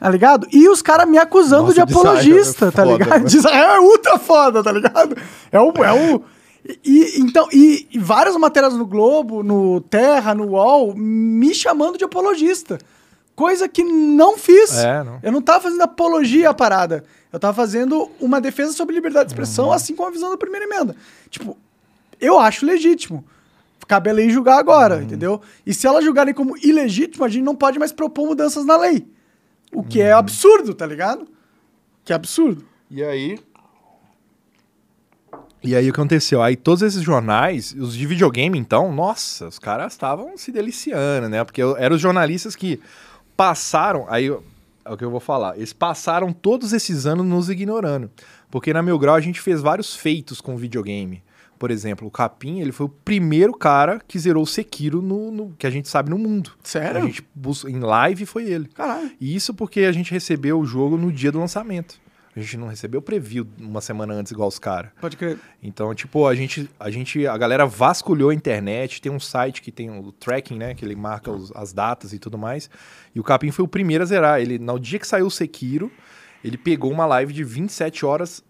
Tá 0.00 0.10
ligado? 0.10 0.48
E 0.52 0.68
os 0.68 0.82
caras 0.82 1.08
me 1.08 1.18
acusando 1.18 1.62
Nossa, 1.62 1.74
de 1.74 1.80
apologista, 1.80 2.66
é 2.66 2.70
tá 2.72 2.84
ligado? 2.84 3.20
né? 3.20 3.28
De 3.28 3.36
Israel 3.36 3.70
é 3.76 3.80
ultra 3.80 4.18
foda, 4.18 4.60
tá 4.60 4.72
ligado? 4.72 5.16
É 5.52 5.60
o. 5.60 5.72
É 5.84 5.92
o 5.92 6.22
e, 6.84 7.20
então, 7.20 7.48
e, 7.52 7.86
e 7.92 7.98
várias 7.98 8.36
matérias 8.36 8.74
no 8.74 8.86
Globo, 8.86 9.42
no 9.44 9.80
Terra, 9.80 10.34
no 10.34 10.46
UOL, 10.50 10.94
me 10.96 11.54
chamando 11.54 11.96
de 11.98 12.04
apologista. 12.04 12.78
Coisa 13.34 13.68
que 13.68 13.82
não 13.82 14.36
fiz. 14.36 14.78
É, 14.78 15.02
não. 15.02 15.18
Eu 15.22 15.32
não 15.32 15.40
tava 15.42 15.60
fazendo 15.62 15.80
apologia 15.82 16.50
à 16.50 16.54
parada. 16.54 17.04
Eu 17.32 17.40
tava 17.40 17.54
fazendo 17.54 18.10
uma 18.20 18.40
defesa 18.40 18.72
sobre 18.72 18.94
liberdade 18.94 19.26
de 19.28 19.32
expressão, 19.32 19.66
Uhum. 19.66 19.72
assim 19.72 19.96
como 19.96 20.08
a 20.08 20.12
visão 20.12 20.30
da 20.30 20.36
primeira 20.36 20.66
emenda. 20.66 20.94
Tipo, 21.30 21.56
eu 22.20 22.38
acho 22.38 22.66
legítimo. 22.66 23.24
Cabe 23.88 24.10
a 24.10 24.12
lei 24.12 24.28
julgar 24.30 24.58
agora, 24.58 24.96
Uhum. 24.96 25.02
entendeu? 25.02 25.40
E 25.66 25.72
se 25.74 25.86
elas 25.86 26.04
julgarem 26.04 26.34
como 26.34 26.56
ilegítimo, 26.58 27.24
a 27.24 27.28
gente 27.28 27.42
não 27.42 27.54
pode 27.56 27.78
mais 27.78 27.90
propor 27.90 28.26
mudanças 28.26 28.64
na 28.66 28.76
lei. 28.76 29.06
O 29.72 29.82
que 29.82 29.98
Uhum. 30.00 30.06
é 30.06 30.12
absurdo, 30.12 30.74
tá 30.74 30.86
ligado? 30.86 31.26
Que 32.04 32.12
é 32.12 32.16
absurdo. 32.16 32.64
E 32.90 33.02
aí. 33.02 33.38
E 35.62 35.76
aí 35.76 35.88
o 35.88 35.92
que 35.92 36.00
aconteceu? 36.00 36.42
Aí 36.42 36.56
todos 36.56 36.82
esses 36.82 37.02
jornais, 37.02 37.74
os 37.78 37.94
de 37.94 38.04
videogame, 38.06 38.58
então, 38.58 38.92
nossa, 38.92 39.46
os 39.46 39.58
caras 39.60 39.92
estavam 39.92 40.36
se 40.36 40.50
deliciando, 40.50 41.28
né? 41.28 41.44
Porque 41.44 41.62
eu- 41.62 41.76
eram 41.76 41.94
os 41.94 42.02
jornalistas 42.02 42.56
que 42.56 42.80
passaram. 43.46 44.06
Aí 44.08 44.28
é 44.84 44.90
o 44.90 44.96
que 44.96 45.04
eu 45.04 45.10
vou 45.10 45.20
falar. 45.20 45.56
Eles 45.56 45.72
passaram 45.72 46.32
todos 46.32 46.72
esses 46.72 47.06
anos 47.06 47.26
nos 47.26 47.48
ignorando. 47.50 48.10
Porque 48.50 48.72
na 48.72 48.82
meu 48.82 48.98
grau 48.98 49.14
a 49.16 49.20
gente 49.20 49.40
fez 49.40 49.60
vários 49.60 49.96
feitos 49.96 50.40
com 50.40 50.56
videogame. 50.56 51.22
Por 51.58 51.70
exemplo, 51.70 52.08
o 52.08 52.10
Capim, 52.10 52.60
ele 52.60 52.72
foi 52.72 52.86
o 52.86 52.88
primeiro 52.88 53.52
cara 53.52 54.00
que 54.06 54.18
zerou 54.18 54.42
o 54.42 54.46
Sekiro 54.46 55.00
no, 55.00 55.30
no- 55.30 55.54
que 55.56 55.64
a 55.66 55.70
gente 55.70 55.88
sabe 55.88 56.10
no 56.10 56.18
mundo. 56.18 56.50
Sério? 56.62 57.02
A 57.02 57.04
gente 57.06 57.24
em 57.68 57.78
live 57.78 58.26
foi 58.26 58.44
ele. 58.50 58.66
Caralho. 58.74 59.12
E 59.20 59.34
isso 59.34 59.54
porque 59.54 59.80
a 59.80 59.92
gente 59.92 60.10
recebeu 60.12 60.58
o 60.58 60.66
jogo 60.66 60.96
no 60.96 61.12
dia 61.12 61.30
do 61.30 61.38
lançamento. 61.38 62.00
A 62.34 62.40
gente 62.40 62.56
não 62.56 62.66
recebeu 62.68 63.00
o 63.00 63.02
preview 63.02 63.46
uma 63.60 63.80
semana 63.82 64.14
antes 64.14 64.32
igual 64.32 64.48
os 64.48 64.58
caras. 64.58 64.90
Pode 65.00 65.16
crer. 65.18 65.38
Então, 65.62 65.94
tipo, 65.94 66.26
a 66.26 66.34
gente, 66.34 66.68
a 66.80 66.90
gente, 66.90 67.26
a 67.26 67.36
galera 67.36 67.66
vasculhou 67.66 68.30
a 68.30 68.34
internet, 68.34 69.02
tem 69.02 69.12
um 69.12 69.20
site 69.20 69.60
que 69.60 69.70
tem 69.70 69.90
o 69.90 70.10
tracking, 70.12 70.56
né, 70.56 70.74
que 70.74 70.82
ele 70.84 70.96
marca 70.96 71.30
os- 71.30 71.52
as 71.54 71.72
datas 71.74 72.12
e 72.14 72.18
tudo 72.18 72.38
mais. 72.38 72.70
E 73.14 73.20
o 73.20 73.22
Capim 73.22 73.50
foi 73.50 73.64
o 73.64 73.68
primeiro 73.68 74.02
a 74.02 74.06
zerar. 74.06 74.40
Ele, 74.40 74.58
no 74.58 74.78
dia 74.78 74.98
que 74.98 75.06
saiu 75.06 75.26
o 75.26 75.30
Sekiro, 75.30 75.92
ele 76.42 76.56
pegou 76.56 76.90
uma 76.90 77.04
live 77.04 77.32
de 77.34 77.44
27 77.44 78.06
horas 78.06 78.42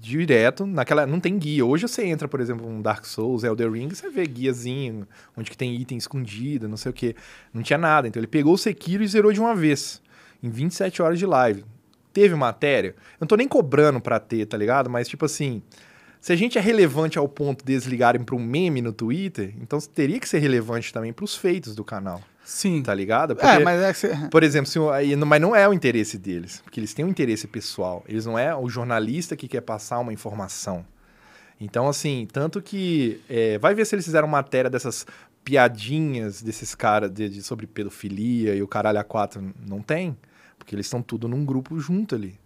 direto, 0.00 0.66
naquela, 0.66 1.06
não 1.06 1.18
tem 1.20 1.38
guia. 1.38 1.64
Hoje 1.64 1.86
você 1.88 2.04
entra, 2.04 2.28
por 2.28 2.40
exemplo, 2.40 2.66
um 2.68 2.82
Dark 2.82 3.04
Souls, 3.06 3.42
Elder 3.44 3.70
Ring, 3.70 3.88
você 3.88 4.10
vê 4.10 4.26
guiazinho, 4.26 5.06
onde 5.36 5.50
que 5.50 5.56
tem 5.56 5.74
item 5.76 5.96
escondido, 5.96 6.68
não 6.68 6.76
sei 6.76 6.90
o 6.90 6.92
quê. 6.92 7.14
Não 7.52 7.62
tinha 7.62 7.78
nada. 7.78 8.06
Então 8.08 8.20
ele 8.20 8.26
pegou 8.26 8.54
o 8.54 8.58
Sekiro 8.58 9.02
e 9.02 9.06
zerou 9.08 9.32
de 9.32 9.40
uma 9.40 9.54
vez, 9.54 10.02
em 10.42 10.50
27 10.50 11.00
horas 11.00 11.18
de 11.18 11.24
live. 11.26 11.64
Teve 12.14 12.34
matéria? 12.34 12.90
Eu 12.90 13.16
não 13.20 13.26
tô 13.28 13.36
nem 13.36 13.46
cobrando 13.46 14.00
pra 14.00 14.18
ter, 14.18 14.46
tá 14.46 14.56
ligado? 14.56 14.88
Mas, 14.88 15.06
tipo 15.08 15.26
assim, 15.26 15.60
se 16.20 16.32
a 16.32 16.36
gente 16.36 16.56
é 16.56 16.60
relevante 16.62 17.18
ao 17.18 17.28
ponto 17.28 17.62
de 17.64 17.72
eles 17.72 17.84
ligarem 17.84 18.22
pra 18.24 18.34
um 18.34 18.38
meme 18.42 18.80
no 18.80 18.92
Twitter, 18.92 19.52
então 19.60 19.78
teria 19.80 20.18
que 20.18 20.26
ser 20.28 20.38
relevante 20.38 20.92
também 20.92 21.12
pros 21.12 21.36
feitos 21.36 21.74
do 21.74 21.84
canal, 21.84 22.22
Sim. 22.44 22.82
tá 22.82 22.94
ligado? 22.94 23.32
É, 23.32 23.34
Porque- 23.34 23.58
mas 23.64 23.82
é 23.82 23.92
que 23.92 23.98
você... 23.98 24.28
por 24.30 24.42
exemplo, 24.42 24.66
se 24.70 24.78
mas 25.26 25.40
não 25.42 25.54
é 25.54 25.68
o 25.68 25.74
interesse 25.74 26.16
deles, 26.16 26.60
porque 26.64 26.80
eles 26.80 26.94
têm 26.94 27.04
um 27.04 27.08
interesse 27.08 27.46
pessoal. 27.46 28.02
Eles 28.08 28.24
não 28.24 28.38
é 28.38 28.54
o 28.56 28.68
jornalista 28.70 29.36
que 29.36 29.46
quer 29.48 29.60
passar 29.60 29.98
uma 29.98 30.12
informação. 30.12 30.86
Então, 31.60 31.88
assim, 31.88 32.26
tanto 32.32 32.62
que 32.62 33.20
é, 33.28 33.58
vai 33.58 33.74
ver 33.74 33.84
se 33.84 33.94
eles 33.94 34.04
fizeram 34.04 34.26
matéria 34.28 34.70
dessas 34.70 35.06
piadinhas 35.44 36.42
desses 36.42 36.74
caras 36.74 37.10
de, 37.10 37.28
de- 37.28 37.42
sobre 37.42 37.66
pedofilia 37.66 38.54
e 38.54 38.62
o 38.62 38.66
caralho 38.68 38.98
a 38.98 39.04
quatro. 39.04 39.52
Não 39.66 39.80
tem, 39.80 40.16
porque 40.58 40.74
eles 40.74 40.86
estão 40.86 41.02
tudo 41.02 41.28
num 41.28 41.44
grupo 41.44 41.78
junto 41.78 42.14
ali, 42.14 42.38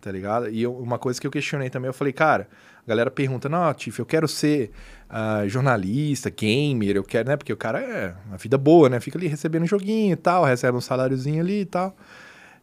tá 0.00 0.10
ligado? 0.12 0.48
E 0.50 0.62
eu- 0.62 0.76
uma 0.76 0.98
coisa 0.98 1.20
que 1.20 1.26
eu 1.26 1.30
questionei 1.30 1.70
também, 1.70 1.88
eu 1.88 1.94
falei, 1.94 2.12
cara, 2.12 2.48
a 2.84 2.88
galera 2.88 3.10
pergunta, 3.10 3.48
não, 3.48 3.72
Tiff, 3.74 3.98
eu 3.98 4.06
quero 4.06 4.26
ser 4.28 4.70
ah, 5.10 5.44
jornalista, 5.46 6.28
gamer, 6.30 6.96
eu 6.96 7.02
quero, 7.04 7.28
né? 7.30 7.36
Porque 7.36 7.52
o 7.52 7.56
cara 7.56 7.80
é 7.80 8.14
uma 8.28 8.36
vida 8.36 8.58
boa, 8.58 8.88
né? 8.90 9.00
Fica 9.00 9.16
ali 9.18 9.26
recebendo 9.26 9.62
um 9.62 9.66
joguinho 9.66 10.12
e 10.12 10.16
tal, 10.16 10.44
recebe 10.44 10.76
um 10.76 10.80
saláriozinho 10.82 11.40
ali 11.42 11.62
e 11.62 11.64
tal. 11.64 11.96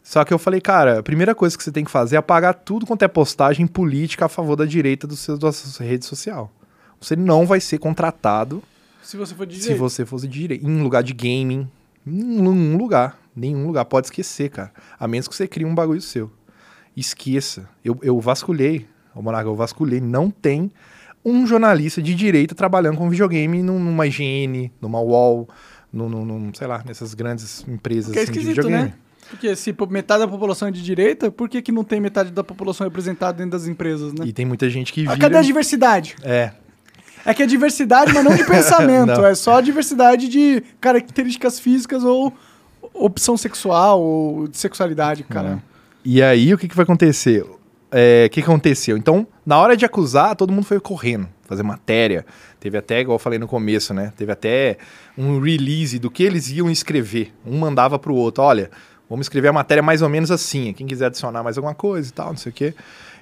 Só 0.04 0.24
que 0.24 0.32
eu 0.32 0.38
falei, 0.38 0.62
cara, 0.62 1.00
a 1.00 1.04
primeira 1.04 1.34
coisa 1.34 1.58
que 1.58 1.64
você 1.64 1.72
tem 1.72 1.84
que 1.84 1.90
fazer 1.90 2.16
é 2.16 2.20
apagar 2.20 2.54
tudo 2.54 2.86
quanto 2.86 3.02
é 3.02 3.08
postagem 3.08 3.66
política 3.66 4.26
a 4.26 4.30
favor 4.30 4.56
da 4.56 4.64
direita 4.66 5.08
do 5.08 5.16
seu, 5.16 5.36
da 5.38 5.52
sua 5.52 5.84
rede 5.84 6.06
social. 6.06 6.52
Você 7.02 7.16
não 7.16 7.46
vai 7.48 7.60
ser 7.60 7.80
contratado 7.80 8.62
Se 9.02 9.18
você 9.18 9.34
for 9.34 9.48
de 9.48 9.60
Se 9.60 9.74
você 9.74 10.06
fosse 10.06 10.28
de 10.28 10.40
direito. 10.40 10.64
Em 10.66 10.82
lugar 10.84 11.02
de 11.02 11.14
gaming. 11.14 11.68
Em 12.06 12.12
nenhum 12.24 12.78
lugar. 12.78 13.20
Nenhum 13.36 13.68
lugar. 13.68 13.86
Pode 13.86 14.08
esquecer, 14.08 14.50
cara. 14.50 14.72
A 15.00 15.08
menos 15.08 15.28
que 15.28 15.36
você 15.36 15.48
crie 15.48 15.66
um 15.66 15.76
bagulho 15.76 16.02
seu. 16.02 16.32
Esqueça. 16.96 17.68
Eu, 17.84 17.98
eu 18.02 18.20
vasculhei. 18.20 18.88
Ô, 19.14 19.22
Monarca, 19.22 19.50
eu 19.50 19.56
vasculhei. 19.56 20.00
Não 20.00 20.30
tem 20.30 20.72
um 21.24 21.46
jornalista 21.46 22.02
de 22.02 22.14
direita 22.16 22.54
trabalhando 22.56 22.98
com 22.98 23.10
videogame 23.10 23.62
num- 23.64 23.80
numa 23.80 24.06
IGN, 24.08 24.72
numa 24.82 25.00
UOL, 25.02 25.50
num, 25.92 26.08
num- 26.08 26.26
num, 26.26 26.54
sei 26.54 26.68
lá, 26.68 26.84
nessas 26.86 27.14
grandes 27.14 27.66
empresas 27.68 28.12
Que 28.14 28.20
é 28.20 28.22
assim, 28.24 28.32
de 28.32 28.38
esquisito, 28.40 28.64
videogame. 28.64 28.90
né? 28.90 28.94
Porque 29.30 29.56
se 29.56 29.76
metade 29.90 30.20
da 30.24 30.28
população 30.28 30.68
é 30.68 30.72
de 30.72 30.84
direita, 30.84 31.32
por 31.32 31.50
que, 31.50 31.60
que 31.62 31.72
não 31.72 31.84
tem 31.84 32.00
metade 32.00 32.30
da 32.32 32.44
população 32.44 32.86
representada 32.86 33.34
dentro 33.40 33.52
das 33.58 33.68
empresas, 33.68 34.14
né? 34.14 34.24
E 34.24 34.32
tem 34.32 34.46
muita 34.46 34.70
gente 34.70 34.94
que 34.94 35.02
Ah, 35.08 35.14
vira... 35.16 35.18
Cadê 35.18 35.38
a 35.38 35.42
diversidade? 35.42 36.16
É, 36.22 36.52
É 37.26 37.34
que 37.34 37.42
é 37.42 37.46
diversidade, 37.48 38.14
mas 38.14 38.24
não 38.24 38.36
de 38.36 38.44
pensamento. 38.46 39.08
Não. 39.08 39.26
é 39.26 39.34
só 39.34 39.60
diversidade 39.62 40.30
de 40.30 40.62
características 40.80 41.60
físicas 41.60 42.04
ou 42.04 42.32
opção 42.98 43.38
sexual 43.38 44.02
ou 44.02 44.48
de 44.48 44.58
sexualidade, 44.58 45.24
cara. 45.24 45.62
E 46.04 46.22
aí, 46.22 46.54
o 46.54 46.58
que, 46.58 46.68
que 46.68 46.76
vai 46.76 46.84
acontecer? 46.84 47.46
É, 47.92 48.26
O 48.26 48.30
que, 48.30 48.42
que 48.42 48.48
aconteceu? 48.48 48.98
Então, 48.98 49.26
na 49.46 49.58
hora 49.58 49.76
de 49.78 49.86
acusar, 49.86 50.36
todo 50.36 50.52
mundo 50.52 50.66
foi 50.66 50.80
correndo, 50.80 51.28
fazer 51.44 51.64
matéria. 51.64 52.26
Teve 52.60 52.78
até, 52.78 53.00
igual 53.02 53.16
eu 53.16 53.20
falei 53.20 53.40
no 53.40 53.48
começo, 53.48 53.94
né? 53.94 54.12
Teve 54.18 54.32
até 54.32 54.78
um 55.18 55.40
release 55.40 55.98
do 56.00 56.10
que 56.12 56.24
eles 56.24 56.50
iam 56.52 56.70
escrever. 56.70 57.34
Um 57.46 57.58
mandava 57.58 57.98
pro 57.98 58.14
outro, 58.16 58.44
olha, 58.44 58.70
vamos 59.10 59.26
escrever 59.26 59.48
a 59.50 59.54
matéria 59.54 59.84
mais 59.84 60.02
ou 60.02 60.10
menos 60.10 60.32
assim. 60.32 60.74
Quem 60.74 60.86
quiser 60.88 61.08
adicionar 61.08 61.44
mais 61.44 61.58
alguma 61.58 61.76
coisa 61.76 62.10
e 62.10 62.12
tal, 62.12 62.30
não 62.30 62.38
sei 62.38 62.52
o 62.52 62.54
quê. 62.54 62.74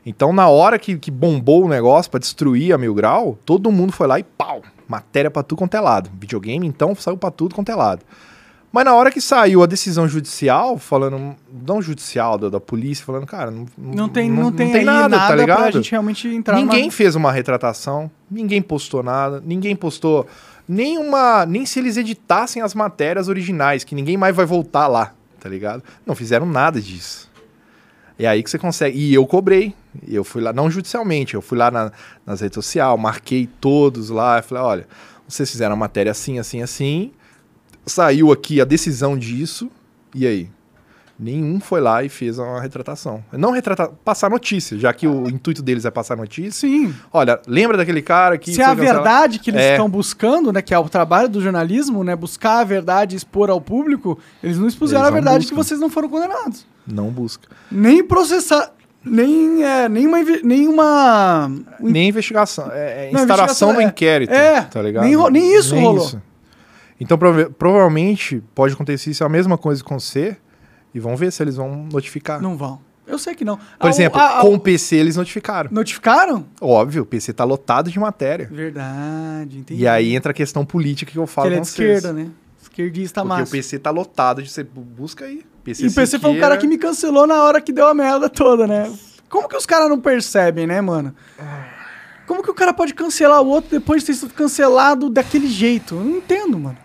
Então, 0.05 0.33
na 0.33 0.47
hora 0.49 0.77
que, 0.79 0.97
que 0.97 1.11
bombou 1.11 1.65
o 1.65 1.69
negócio 1.69 2.11
pra 2.11 2.19
destruir 2.19 2.73
a 2.73 2.77
Mil 2.77 2.93
Grau, 2.93 3.37
todo 3.45 3.71
mundo 3.71 3.93
foi 3.93 4.07
lá 4.07 4.19
e 4.19 4.23
pau! 4.23 4.61
Matéria 4.87 5.31
pra 5.31 5.43
tudo 5.43 5.59
quanto 5.59 5.75
é 5.75 5.79
lado. 5.79 6.09
Videogame, 6.19 6.67
então, 6.67 6.93
saiu 6.95 7.17
pra 7.17 7.31
tudo 7.31 7.55
quanto 7.55 7.71
é 7.71 7.75
lado. 7.75 8.01
Mas 8.73 8.85
na 8.85 8.95
hora 8.95 9.11
que 9.11 9.21
saiu 9.21 9.61
a 9.61 9.67
decisão 9.67 10.07
judicial, 10.07 10.79
falando, 10.79 11.35
não 11.67 11.79
judicial, 11.79 12.39
da, 12.39 12.49
da 12.49 12.59
polícia, 12.59 13.05
falando, 13.05 13.27
cara, 13.27 13.51
não, 13.51 13.67
Não 13.77 14.09
tem, 14.09 14.31
não, 14.31 14.51
tem, 14.51 14.73
aí 14.73 14.83
nada, 14.83 15.09
nada, 15.15 15.27
tá 15.27 15.35
ligado? 15.35 15.61
pra 15.61 15.71
gente 15.71 15.91
realmente 15.91 16.27
entrar 16.27 16.55
ninguém 16.55 16.81
numa... 16.81 16.91
fez 16.91 17.15
uma 17.15 17.31
retratação, 17.31 18.09
ninguém 18.31 18.63
postou 18.63 19.03
nada, 19.03 19.39
ninguém 19.45 19.75
postou 19.75 20.25
nenhuma. 20.67 21.45
Nem 21.45 21.67
se 21.67 21.77
eles 21.77 21.97
editassem 21.97 22.63
as 22.63 22.73
matérias 22.73 23.27
originais, 23.27 23.83
que 23.83 23.93
ninguém 23.93 24.17
mais 24.17 24.35
vai 24.35 24.45
voltar 24.47 24.87
lá, 24.87 25.13
tá 25.39 25.47
ligado? 25.47 25.83
Não 26.03 26.15
fizeram 26.15 26.47
nada 26.47 26.81
disso. 26.81 27.31
É 28.17 28.25
aí 28.25 28.41
que 28.41 28.49
você 28.49 28.57
consegue. 28.57 28.97
E 28.97 29.13
eu 29.13 29.27
cobrei. 29.27 29.75
Eu 30.07 30.23
fui 30.23 30.41
lá, 30.41 30.51
não 30.51 30.71
judicialmente, 30.71 31.35
eu 31.35 31.41
fui 31.43 31.59
lá 31.59 31.69
na- 31.69 31.91
nas 32.25 32.41
redes 32.41 32.55
sociais, 32.55 32.99
marquei 32.99 33.47
todos 33.61 34.09
lá, 34.09 34.39
e 34.39 34.41
falei, 34.41 34.63
olha, 34.63 34.87
vocês 35.27 35.51
fizeram 35.51 35.73
a 35.73 35.77
matéria 35.77 36.11
assim, 36.11 36.39
assim, 36.39 36.63
assim. 36.63 37.11
Saiu 37.85 38.31
aqui 38.31 38.61
a 38.61 38.65
decisão 38.65 39.17
disso, 39.17 39.69
e 40.15 40.25
aí? 40.25 40.49
Nenhum 41.19 41.59
foi 41.59 41.79
lá 41.79 42.03
e 42.03 42.09
fez 42.09 42.39
uma 42.39 42.59
retratação. 42.59 43.23
Não 43.31 43.51
retratar, 43.51 43.89
passar 44.03 44.29
notícia, 44.31 44.77
já 44.79 44.91
que 44.91 45.07
o 45.07 45.29
intuito 45.29 45.61
deles 45.61 45.85
é 45.85 45.91
passar 45.91 46.17
notícia. 46.17 46.51
Sim. 46.67 46.93
Olha, 47.13 47.39
lembra 47.47 47.77
daquele 47.77 48.01
cara 48.01 48.35
que. 48.37 48.51
Se 48.51 48.61
é 48.61 48.65
a 48.65 48.73
verdade 48.73 49.37
que 49.37 49.51
eles 49.51 49.61
É. 49.61 49.71
estão 49.73 49.87
buscando, 49.87 50.51
né, 50.51 50.61
que 50.61 50.73
é 50.73 50.79
o 50.79 50.89
trabalho 50.89 51.29
do 51.29 51.39
jornalismo, 51.39 52.03
né, 52.03 52.15
buscar 52.15 52.59
a 52.61 52.63
verdade 52.63 53.15
e 53.15 53.17
expor 53.17 53.49
ao 53.51 53.61
público, 53.61 54.17
eles 54.41 54.57
não 54.57 54.67
expuseram 54.67 55.01
Eles 55.01 55.07
a 55.07 55.11
não 55.11 55.15
verdade 55.21 55.37
buscam. 55.45 55.55
que 55.55 55.63
vocês 55.63 55.79
não 55.79 55.89
foram 55.89 56.09
condenados. 56.09 56.65
Não 56.85 57.09
busca. 57.11 57.47
Nem 57.71 58.03
processar, 58.03 58.71
nem 59.05 59.63
é, 59.63 59.87
nenhuma 59.87 60.17
nenhuma 60.43 61.51
Nem 61.79 62.09
investigação. 62.09 62.69
É, 62.71 63.09
é 63.09 63.11
Não, 63.11 63.21
instalação 63.21 63.71
do 63.73 63.81
é- 63.81 63.83
inquérito. 63.83 64.33
é, 64.33 64.61
tá 64.61 64.81
ligado? 64.81 65.03
nem 65.03 65.15
nem 65.31 65.55
isso 65.57 65.75
rolou. 65.75 66.11
Então, 66.99 67.17
prova- 67.17 67.49
provavelmente, 67.57 68.41
pode 68.55 68.73
acontecer 68.73 69.11
isso 69.11 69.23
a 69.23 69.29
mesma 69.29 69.57
coisa 69.57 69.83
com 69.83 69.99
você. 69.99 70.37
E 70.93 70.99
vamos 70.99 71.19
ver 71.19 71.31
se 71.31 71.41
eles 71.41 71.55
vão 71.55 71.87
notificar. 71.91 72.41
não 72.41 72.55
vão. 72.55 72.79
Eu 73.05 73.17
sei 73.19 73.35
que 73.35 73.43
não. 73.43 73.57
Por 73.57 73.87
o- 73.87 73.89
exemplo, 73.89 74.19
com 74.41 74.53
o 74.53 74.59
PC 74.59 74.95
eles 74.95 75.17
notificaram. 75.17 75.69
notificaram? 75.73 76.45
Óbvio, 76.61 77.03
o 77.03 77.05
PC 77.05 77.33
tá 77.33 77.43
lotado 77.43 77.91
de 77.91 77.99
matéria. 77.99 78.47
Verdade, 78.49 79.57
entendi. 79.59 79.81
E 79.81 79.87
aí 79.87 80.15
entra 80.15 80.31
a 80.31 80.33
questão 80.33 80.63
política 80.65 81.11
que 81.11 81.17
eu 81.17 81.25
que 81.25 81.31
falo 81.31 81.47
ele 81.47 81.55
é 81.55 81.57
com 81.57 81.63
de 81.63 81.67
esquerda, 81.69 82.13
né? 82.13 82.29
Esquerdista 82.61 83.21
Porque 83.21 83.27
massa. 83.39 83.49
o 83.49 83.51
PC 83.51 83.79
tá 83.79 83.89
lotado 83.91 84.41
de 84.41 84.49
você 84.49 84.63
busca 84.63 85.25
aí. 85.25 85.43
PC 85.65 85.83
E 85.83 85.87
o 85.89 85.93
PC 85.93 86.17
foi 86.19 86.29
um 86.31 86.39
cara 86.39 86.55
que 86.57 86.65
me 86.67 86.77
cancelou 86.77 87.27
na 87.27 87.43
hora 87.43 87.59
que 87.59 87.73
deu 87.73 87.87
a 87.87 87.93
merda 87.93 88.29
toda, 88.29 88.65
né? 88.65 88.89
Como 89.29 89.49
que 89.49 89.57
os 89.57 89.65
caras 89.65 89.89
não 89.89 89.99
percebem, 89.99 90.65
né, 90.65 90.79
mano? 90.79 91.13
Como 92.25 92.41
que 92.41 92.49
o 92.49 92.53
cara 92.53 92.73
pode 92.73 92.93
cancelar 92.93 93.41
o 93.41 93.47
outro 93.47 93.69
depois 93.71 94.01
de 94.01 94.07
ter 94.07 94.13
sido 94.13 94.33
cancelado 94.33 95.09
daquele 95.09 95.47
jeito? 95.47 95.95
Eu 95.95 96.03
não 96.03 96.17
entendo, 96.17 96.57
mano. 96.57 96.77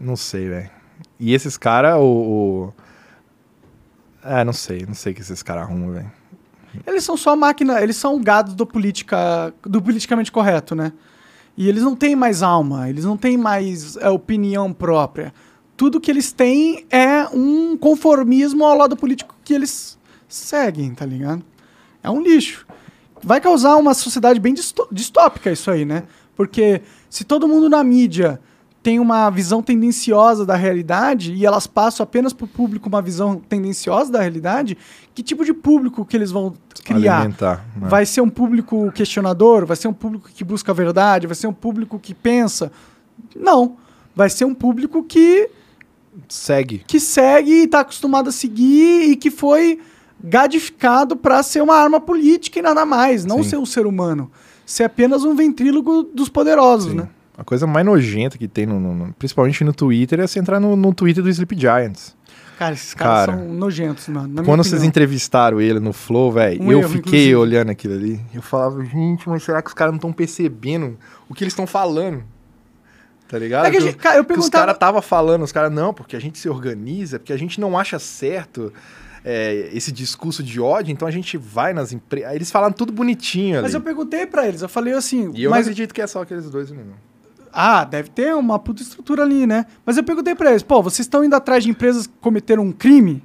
Não 0.00 0.16
sei, 0.16 0.48
velho. 0.48 0.70
E 1.18 1.34
esses 1.34 1.58
caras, 1.58 1.96
o, 1.96 2.02
o. 2.02 2.72
É, 4.24 4.42
não 4.42 4.52
sei, 4.52 4.84
não 4.86 4.94
sei 4.94 5.12
o 5.12 5.14
que 5.14 5.20
esses 5.20 5.42
caras 5.42 5.64
arrumam, 5.64 5.92
velho. 5.92 6.10
Eles 6.86 7.04
são 7.04 7.16
só 7.16 7.36
máquina, 7.36 7.80
eles 7.82 7.96
são 7.96 8.20
gados 8.20 8.54
do 8.54 8.64
política, 8.64 9.52
do 9.62 9.82
politicamente 9.82 10.30
correto, 10.30 10.74
né? 10.74 10.92
E 11.56 11.68
eles 11.68 11.82
não 11.82 11.94
têm 11.94 12.16
mais 12.16 12.42
alma, 12.42 12.88
eles 12.88 13.04
não 13.04 13.16
têm 13.16 13.36
mais 13.36 13.96
é, 13.96 14.08
opinião 14.08 14.72
própria. 14.72 15.34
Tudo 15.76 16.00
que 16.00 16.10
eles 16.10 16.32
têm 16.32 16.86
é 16.90 17.26
um 17.32 17.76
conformismo 17.76 18.64
ao 18.64 18.76
lado 18.76 18.96
político 18.96 19.34
que 19.44 19.52
eles 19.52 19.98
seguem, 20.28 20.94
tá 20.94 21.04
ligado? 21.04 21.42
É 22.02 22.08
um 22.08 22.22
lixo. 22.22 22.66
Vai 23.22 23.40
causar 23.40 23.76
uma 23.76 23.92
sociedade 23.92 24.40
bem 24.40 24.54
distópica 24.90 25.50
isso 25.50 25.70
aí, 25.70 25.84
né? 25.84 26.04
Porque 26.34 26.80
se 27.10 27.24
todo 27.24 27.48
mundo 27.48 27.68
na 27.68 27.82
mídia 27.84 28.40
tem 28.82 28.98
uma 28.98 29.28
visão 29.28 29.62
tendenciosa 29.62 30.46
da 30.46 30.56
realidade 30.56 31.34
e 31.34 31.44
elas 31.44 31.66
passam 31.66 32.02
apenas 32.02 32.32
para 32.32 32.46
o 32.46 32.48
público 32.48 32.88
uma 32.88 33.02
visão 33.02 33.36
tendenciosa 33.36 34.10
da 34.10 34.20
realidade, 34.20 34.76
que 35.14 35.22
tipo 35.22 35.44
de 35.44 35.52
público 35.52 36.04
que 36.04 36.16
eles 36.16 36.30
vão 36.30 36.54
criar? 36.82 37.18
Alimentar. 37.20 37.66
né? 37.76 37.88
Vai 37.88 38.06
ser 38.06 38.22
um 38.22 38.30
público 38.30 38.90
questionador? 38.92 39.66
Vai 39.66 39.76
ser 39.76 39.88
um 39.88 39.92
público 39.92 40.30
que 40.34 40.42
busca 40.42 40.72
a 40.72 40.74
verdade? 40.74 41.26
Vai 41.26 41.36
ser 41.36 41.46
um 41.46 41.52
público 41.52 41.98
que 41.98 42.14
pensa? 42.14 42.72
Não. 43.36 43.76
Vai 44.16 44.30
ser 44.30 44.46
um 44.46 44.54
público 44.54 45.02
que, 45.02 45.50
Segue. 46.28 46.82
que 46.86 46.98
segue 46.98 47.52
e 47.52 47.64
está 47.64 47.80
acostumado 47.80 48.28
a 48.30 48.32
seguir 48.32 49.10
e 49.10 49.16
que 49.16 49.30
foi 49.30 49.78
gadificado 50.22 51.16
para 51.16 51.42
ser 51.42 51.62
uma 51.62 51.74
arma 51.74 52.00
política 52.00 52.58
e 52.58 52.62
nada 52.62 52.84
mais. 52.86 53.24
Não 53.26 53.42
Sim. 53.42 53.50
ser 53.50 53.56
um 53.58 53.66
ser 53.66 53.86
humano. 53.86 54.30
Ser 54.64 54.84
apenas 54.84 55.22
um 55.24 55.34
ventrílogo 55.34 56.02
dos 56.02 56.28
poderosos, 56.28 56.90
Sim. 56.92 56.98
né? 56.98 57.08
A 57.40 57.44
coisa 57.44 57.66
mais 57.66 57.86
nojenta 57.86 58.36
que 58.36 58.46
tem, 58.46 58.66
no, 58.66 58.78
no- 58.78 59.12
principalmente 59.14 59.64
no 59.64 59.72
Twitter, 59.72 60.20
é 60.20 60.26
você 60.26 60.38
entrar 60.38 60.60
no, 60.60 60.76
no 60.76 60.92
Twitter 60.92 61.22
do 61.24 61.30
Sleep 61.30 61.58
Giants. 61.58 62.14
Cara, 62.58 62.74
esses 62.74 62.92
caras 62.92 63.26
Cara, 63.26 63.38
são 63.38 63.48
nojentos, 63.54 64.06
mano. 64.08 64.44
Quando 64.44 64.62
vocês 64.62 64.82
entrevistaram 64.84 65.58
ele 65.58 65.80
no 65.80 65.94
Flow, 65.94 66.30
velho, 66.30 66.62
Um 66.62 66.70
eu 66.70 66.80
erro, 66.80 66.88
fiquei 66.90 67.00
inclusive. 67.30 67.36
olhando 67.36 67.70
aquilo 67.70 67.94
ali. 67.94 68.20
Eu 68.34 68.42
falava, 68.42 68.84
gente, 68.84 69.26
mas 69.26 69.42
será 69.42 69.62
que 69.62 69.68
os 69.68 69.74
caras 69.74 69.92
não 69.92 69.96
estão 69.96 70.12
percebendo 70.12 70.98
o 71.30 71.34
que 71.34 71.42
eles 71.42 71.52
estão 71.54 71.66
falando? 71.66 72.22
Tá 73.26 73.38
ligado? 73.38 73.64
É 73.64 73.70
que 73.70 73.80
gente- 73.80 73.96
cara, 73.96 74.16
eu 74.18 74.24
que 74.24 74.32
os 74.32 74.36
perguntava- 74.36 74.62
caras 74.64 74.74
estavam 74.76 75.00
falando, 75.00 75.42
os 75.42 75.52
caras, 75.52 75.72
não, 75.72 75.94
porque 75.94 76.14
a 76.16 76.20
gente 76.20 76.38
se 76.38 76.50
organiza, 76.50 77.18
porque 77.18 77.32
a 77.32 77.38
gente 77.38 77.58
não 77.58 77.78
acha 77.78 77.98
certo 77.98 78.70
é, 79.24 79.70
esse 79.72 79.90
discurso 79.90 80.42
de 80.42 80.60
ódio, 80.60 80.92
então 80.92 81.08
a 81.08 81.10
gente 81.10 81.38
vai 81.38 81.72
nas 81.72 81.92
empresas. 81.92 82.34
Eles 82.34 82.50
falaram 82.50 82.72
tudo 82.74 82.92
bonitinho 82.92 83.54
ali. 83.54 83.62
Mas 83.62 83.72
eu 83.74 83.80
perguntei 83.80 84.26
pra 84.26 84.46
eles, 84.46 84.60
eu 84.60 84.68
falei 84.68 84.92
assim... 84.92 85.30
E 85.34 85.44
eu 85.44 85.50
mas 85.50 85.64
não 85.66 85.72
acredito 85.72 85.94
que 85.94 86.02
é 86.02 86.06
só 86.06 86.20
aqueles 86.22 86.50
dois, 86.50 86.70
não. 86.70 87.08
Ah, 87.52 87.84
deve 87.84 88.08
ter 88.10 88.34
uma 88.34 88.58
puta 88.58 88.82
estrutura 88.82 89.22
ali, 89.22 89.46
né? 89.46 89.66
Mas 89.84 89.96
eu 89.96 90.04
perguntei 90.04 90.34
pra 90.34 90.50
eles, 90.50 90.62
pô, 90.62 90.82
vocês 90.82 91.00
estão 91.06 91.24
indo 91.24 91.34
atrás 91.34 91.64
de 91.64 91.70
empresas 91.70 92.06
que 92.06 92.12
cometeram 92.20 92.62
um 92.64 92.72
crime? 92.72 93.22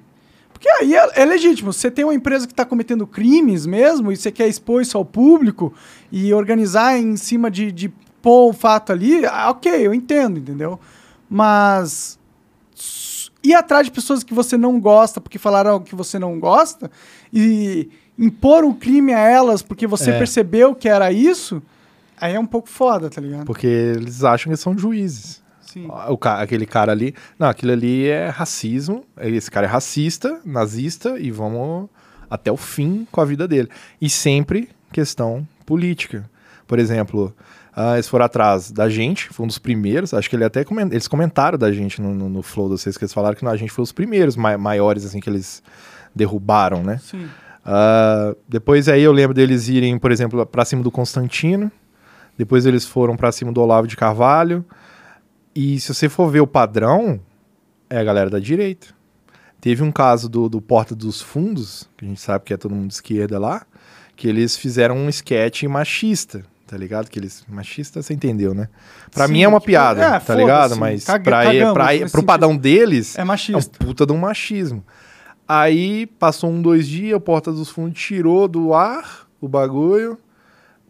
Porque 0.51 0.69
aí 0.69 0.95
é, 0.95 1.21
é 1.21 1.25
legítimo. 1.25 1.71
Você 1.73 1.91
tem 1.91 2.05
uma 2.05 2.13
empresa 2.13 2.47
que 2.47 2.53
está 2.53 2.63
cometendo 2.65 3.05
crimes 3.05 3.65
mesmo 3.65 4.11
e 4.11 4.15
você 4.15 4.31
quer 4.31 4.47
expor 4.47 4.81
isso 4.81 4.97
ao 4.97 5.03
público 5.05 5.73
e 6.11 6.33
organizar 6.33 6.97
em 6.97 7.15
cima 7.17 7.51
de, 7.51 7.71
de 7.71 7.89
pôr 8.21 8.49
o 8.49 8.53
fato 8.53 8.91
ali, 8.91 9.25
ah, 9.25 9.49
ok, 9.51 9.71
eu 9.85 9.93
entendo, 9.93 10.39
entendeu? 10.39 10.79
Mas 11.29 12.17
ir 13.43 13.53
atrás 13.53 13.85
de 13.85 13.91
pessoas 13.91 14.23
que 14.23 14.33
você 14.33 14.57
não 14.57 14.79
gosta 14.79 15.21
porque 15.21 15.37
falaram 15.37 15.71
algo 15.71 15.85
que 15.85 15.93
você 15.93 16.17
não 16.17 16.39
gosta 16.39 16.89
e 17.31 17.89
impor 18.17 18.63
um 18.63 18.73
crime 18.73 19.13
a 19.13 19.19
elas 19.19 19.61
porque 19.61 19.85
você 19.85 20.11
É. 20.11 20.17
percebeu 20.17 20.73
que 20.73 20.89
era 20.89 21.11
isso, 21.11 21.61
aí 22.19 22.33
é 22.35 22.39
um 22.39 22.45
pouco 22.45 22.69
foda, 22.69 23.09
tá 23.09 23.19
ligado? 23.21 23.45
Porque 23.45 23.67
eles 23.67 24.23
acham 24.23 24.51
que 24.51 24.57
são 24.57 24.77
juízes. 24.77 25.43
Sim. 25.61 25.87
O 26.09 26.17
ca- 26.17 26.41
aquele 26.41 26.65
cara 26.65 26.91
ali. 26.91 27.13
Não, 27.37 27.47
aquilo 27.49 27.71
ali 27.73 28.07
é 28.07 28.29
racismo. 28.29 29.03
Esse 29.17 29.51
cara 29.51 29.65
é 29.67 29.69
racista, 29.69 30.39
nazista 30.45 31.19
e 31.19 31.31
vamos 31.31 31.89
até 32.29 32.51
o 32.51 32.57
fim 32.57 33.05
com 33.11 33.19
a 33.21 33.25
vida 33.25 33.47
dele. 33.47 33.69
E 34.01 34.09
sempre 34.09 34.69
questão 34.91 35.45
política. 35.65 36.29
Por 36.65 36.79
exemplo, 36.79 37.35
ah, 37.75 37.95
eles 37.95 38.07
foram 38.07 38.25
atrás 38.25 38.71
da 38.71 38.87
gente, 38.89 39.27
foi 39.29 39.43
um 39.43 39.47
dos 39.47 39.59
primeiros. 39.59 40.13
Acho 40.13 40.29
que 40.29 40.35
ele 40.35 40.45
até 40.45 40.63
comen- 40.63 40.87
eles 40.91 41.07
comentaram 41.07 41.57
da 41.57 41.71
gente 41.71 42.01
no, 42.01 42.13
no, 42.13 42.29
no 42.29 42.41
Flow 42.41 42.67
de 42.69 42.79
vocês, 42.79 42.97
que 42.97 43.03
eles 43.03 43.13
falaram 43.13 43.35
que 43.35 43.43
não, 43.43 43.51
a 43.51 43.57
gente 43.57 43.71
foi 43.71 43.83
os 43.83 43.91
primeiros 43.91 44.35
ma- 44.37 44.57
maiores 44.57 45.03
assim 45.05 45.19
que 45.19 45.29
eles 45.29 45.61
derrubaram, 46.15 46.81
né? 46.83 46.99
Sim. 47.03 47.27
Ah, 47.63 48.33
depois 48.47 48.87
aí 48.87 49.01
eu 49.01 49.11
lembro 49.11 49.33
deles 49.33 49.67
irem, 49.67 49.97
por 49.97 50.11
exemplo, 50.11 50.45
pra 50.45 50.63
cima 50.63 50.81
do 50.83 50.91
Constantino. 50.91 51.71
Depois 52.37 52.65
eles 52.65 52.85
foram 52.85 53.15
pra 53.15 53.31
cima 53.31 53.51
do 53.51 53.61
Olavo 53.61 53.87
de 53.87 53.95
Carvalho. 53.95 54.65
E 55.55 55.79
se 55.79 55.93
você 55.93 56.09
for 56.09 56.29
ver 56.29 56.41
o 56.41 56.47
padrão, 56.47 57.19
é 57.89 57.97
a 57.97 58.03
galera 58.03 58.29
da 58.29 58.39
direita. 58.39 58.87
Teve 59.61 59.81
um 59.83 59.91
caso 59.91 60.27
do, 60.29 60.47
do 60.49 60.61
Porta 60.61 60.93
dos 60.93 61.21
Fundos, 61.21 61.89
que 61.97 62.05
a 62.05 62.07
gente 62.07 62.19
sabe 62.21 62.43
que 62.45 62.53
é 62.53 62.57
todo 62.57 62.75
mundo 62.75 62.87
de 62.89 62.93
esquerda 62.95 63.39
lá, 63.39 63.65
que 64.15 64.27
eles 64.27 64.55
fizeram 64.57 64.95
um 64.97 65.09
sketch 65.09 65.63
machista, 65.63 66.43
tá 66.67 66.77
ligado? 66.77 67.09
Que 67.09 67.17
eles. 67.17 67.43
Machista, 67.47 68.01
você 68.01 68.13
entendeu, 68.13 68.53
né? 68.53 68.67
Pra 69.11 69.25
Sim, 69.27 69.33
mim 69.33 69.43
é 69.43 69.47
uma 69.47 69.59
tipo, 69.59 69.67
piada, 69.67 70.03
é, 70.03 70.19
tá 70.19 70.35
ligado? 70.35 70.75
Mas 70.75 71.05
caga- 71.05 71.23
pra, 71.23 71.43
cagamos 71.45 71.73
pra, 71.73 71.85
nesse 71.87 71.99
pro 71.99 72.09
sentido. 72.09 72.25
padrão 72.25 72.55
deles, 72.57 73.17
É 73.17 73.21
é 73.21 73.23
um 73.23 73.27
machista. 73.27 73.77
puta 73.85 74.05
de 74.05 74.11
um 74.13 74.17
machismo. 74.17 74.83
Aí 75.47 76.05
passou 76.07 76.49
um, 76.51 76.61
dois 76.61 76.87
dias, 76.87 77.15
o 77.15 77.19
Porta 77.21 77.51
dos 77.51 77.69
Fundos 77.69 77.99
tirou 77.99 78.47
do 78.47 78.73
ar 78.73 79.27
o 79.39 79.47
bagulho, 79.47 80.17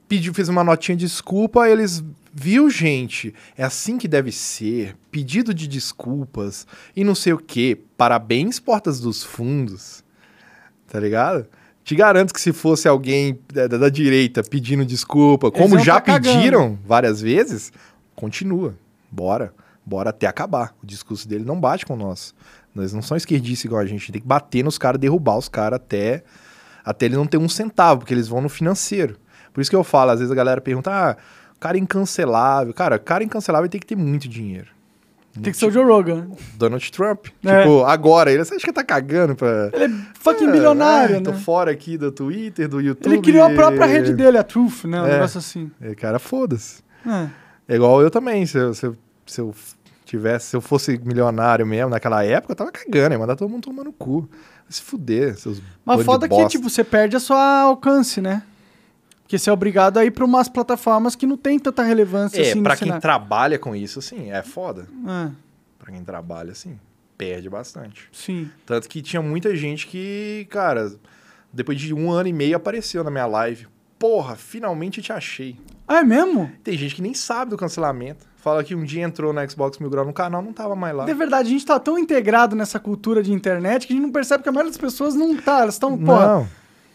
pediu, 0.07 0.33
fez 0.33 0.49
uma 0.49 0.63
notinha 0.63 0.95
de 0.95 1.05
desculpa, 1.05 1.69
eles. 1.69 2.03
Viu, 2.37 2.69
gente? 2.69 3.33
É 3.57 3.63
assim 3.63 3.97
que 3.97 4.07
deve 4.09 4.31
ser. 4.31 4.95
Pedido 5.09 5.53
de 5.53 5.67
desculpas 5.67 6.67
e 6.95 7.03
não 7.03 7.15
sei 7.15 7.31
o 7.33 7.37
quê. 7.37 7.79
Parabéns, 7.97 8.59
Portas 8.59 8.99
dos 8.99 9.23
Fundos. 9.23 10.03
Tá 10.87 10.99
ligado? 10.99 11.45
Te 11.83 11.95
garanto 11.95 12.33
que 12.33 12.41
se 12.41 12.51
fosse 12.51 12.87
alguém 12.87 13.39
da, 13.53 13.67
da- 13.67 13.77
da 13.77 13.89
direita 13.89 14.43
pedindo 14.43 14.83
desculpa, 14.85 15.47
Eles 15.47 15.57
como 15.59 15.79
já 15.79 15.95
tá 15.95 16.01
cagando. 16.01 16.35
pediram 16.37 16.79
várias 16.85 17.21
vezes, 17.21 17.71
continua. 18.15 18.75
Bora. 19.11 19.53
Bora 19.85 20.09
até 20.09 20.25
acabar. 20.27 20.75
O 20.81 20.85
discurso 20.85 21.27
dele 21.29 21.45
não 21.45 21.59
bate 21.59 21.85
com 21.85 21.93
o 21.93 21.97
nosso. 21.97 22.33
Nós 22.73 22.91
não 22.91 23.01
somos 23.03 23.21
esquerdistas 23.21 23.65
igual 23.65 23.81
a 23.81 23.85
gente. 23.85 24.11
Tem 24.11 24.19
que 24.21 24.27
bater 24.27 24.63
nos 24.63 24.77
caras, 24.77 24.99
derrubar 24.99 25.37
os 25.37 25.47
caras 25.47 25.77
até, 25.77 26.23
até 26.83 27.05
ele 27.05 27.15
não 27.15 27.27
ter 27.27 27.37
um 27.37 27.47
centavo, 27.47 27.99
porque 28.01 28.13
eles 28.13 28.27
vão 28.27 28.41
no 28.41 28.49
financeiro. 28.49 29.15
Por 29.55 29.61
isso 29.61 29.69
que 29.69 29.75
eu 29.75 29.83
falo, 29.83 30.11
às 30.11 30.19
vezes 30.19 30.31
a 30.31 30.35
galera 30.35 30.61
pergunta, 30.61 30.91
ah, 30.91 31.15
cara 31.59 31.77
incancelável. 31.77 32.73
Cara, 32.73 32.99
cara 32.99 33.23
incancelável 33.23 33.67
tem 33.69 33.79
que 33.79 33.87
ter 33.87 33.95
muito 33.95 34.27
dinheiro. 34.27 34.67
Tem 35.41 35.51
que 35.51 35.57
ser 35.57 35.65
o 35.65 35.71
Joe 35.71 35.83
Rogan. 35.83 36.27
Donald 36.55 36.91
Trump. 36.91 37.27
É. 37.43 37.59
Tipo, 37.61 37.83
agora, 37.83 38.31
ele, 38.31 38.43
você 38.45 38.55
acha 38.55 38.65
que 38.65 38.71
tá 38.71 38.83
cagando 38.83 39.35
pra... 39.35 39.69
Ele 39.73 39.85
é 39.85 39.89
fucking 40.19 40.45
É, 40.47 40.51
milionário, 40.51 41.15
é, 41.17 41.21
Tô 41.21 41.31
né? 41.31 41.37
fora 41.37 41.71
aqui 41.71 41.97
do 41.97 42.09
Twitter, 42.11 42.69
do 42.69 42.79
YouTube. 42.79 43.13
Ele 43.13 43.21
criou 43.21 43.43
a 43.45 43.49
própria 43.49 43.85
rede 43.85 44.13
dele, 44.13 44.37
a 44.37 44.43
Truth, 44.43 44.85
né? 44.85 45.01
Um 45.01 45.05
É. 45.05 45.13
negócio 45.13 45.37
assim. 45.39 45.71
É, 45.81 45.95
cara, 45.95 46.19
foda-se. 46.19 46.81
É. 47.05 47.27
É 47.67 47.75
igual 47.75 48.01
eu 48.01 48.11
também. 48.11 48.45
Se 48.45 48.57
eu, 48.57 48.73
se 48.73 48.85
eu, 48.85 48.95
se 49.25 49.41
eu 49.41 49.53
tivesse, 50.05 50.47
se 50.47 50.55
eu 50.55 50.61
fosse 50.61 50.99
milionário 51.03 51.65
mesmo 51.65 51.89
naquela 51.89 52.23
época, 52.23 52.53
eu 52.53 52.55
tava 52.55 52.71
cagando, 52.71 53.13
ia 53.13 53.19
mandar 53.19 53.35
todo 53.35 53.49
mundo 53.49 53.63
tomar 53.63 53.83
no 53.83 53.91
cu. 53.91 54.21
Vai 54.21 54.29
Se 54.69 54.81
fuder, 54.81 55.37
seus 55.37 55.61
Mas 55.83 56.03
foda 56.03 56.29
que, 56.29 56.47
tipo, 56.47 56.69
você 56.69 56.83
perde 56.83 57.15
a 57.17 57.19
sua 57.19 57.61
alcance, 57.61 58.21
né? 58.21 58.41
Porque 59.25 59.39
você 59.39 59.49
é 59.49 59.53
obrigado 59.53 59.97
a 59.97 60.05
ir 60.05 60.11
pra 60.11 60.23
umas 60.23 60.47
plataformas 60.47 61.15
que 61.15 61.25
não 61.25 61.35
tem 61.35 61.57
tanta 61.57 61.81
relevância 61.81 62.39
É, 62.39 62.51
assim 62.51 62.61
pra 62.61 62.75
quem 62.75 62.85
cenário. 62.85 63.01
trabalha 63.01 63.57
com 63.57 63.75
isso, 63.75 63.97
assim, 63.99 64.29
é 64.31 64.43
foda. 64.43 64.87
É, 65.07 65.31
Pra 65.79 65.91
quem 65.91 66.03
trabalha, 66.03 66.51
assim, 66.51 66.79
perde 67.17 67.49
bastante. 67.49 68.07
sim. 68.11 68.49
Tanto 68.65 68.87
que 68.87 69.01
tinha 69.01 69.21
muita 69.23 69.55
gente 69.55 69.87
que, 69.87 70.47
cara, 70.51 70.93
depois 71.51 71.79
de 71.79 71.91
um 71.93 72.11
ano 72.11 72.29
e 72.29 72.33
meio 72.33 72.55
apareceu 72.55 73.03
na 73.03 73.09
minha 73.09 73.25
live. 73.25 73.67
Porra, 73.97 74.35
finalmente 74.35 75.01
te 75.01 75.11
achei. 75.11 75.57
Ah, 75.87 75.99
é 75.99 76.03
mesmo? 76.03 76.51
Tem 76.63 76.77
gente 76.77 76.93
que 76.95 77.01
nem 77.01 77.13
sabe 77.13 77.49
do 77.51 77.57
cancelamento. 77.57 78.25
Fala 78.37 78.63
que 78.63 78.75
um 78.75 78.83
dia 78.83 79.03
entrou 79.03 79.33
no 79.33 79.49
Xbox 79.49 79.79
Mil 79.79 79.89
Grau 79.89 80.05
no 80.05 80.13
canal, 80.13 80.41
não 80.43 80.53
tava 80.53 80.75
mais 80.75 80.95
lá. 80.95 81.05
De 81.05 81.13
verdade, 81.15 81.47
a 81.47 81.51
gente 81.51 81.65
tá 81.65 81.79
tão 81.79 81.97
integrado 81.97 82.55
nessa 82.55 82.79
cultura 82.79 83.23
de 83.23 83.31
internet 83.33 83.87
que 83.87 83.93
a 83.93 83.95
gente 83.95 84.05
não 84.05 84.11
percebe 84.11 84.43
que 84.43 84.49
a 84.49 84.51
maioria 84.51 84.71
das 84.71 84.79
pessoas 84.79 85.15
não 85.15 85.35
tá. 85.37 85.61
Elas 85.61 85.75
estão, 85.75 85.97
porra, 85.97 86.27
Não. 86.27 86.47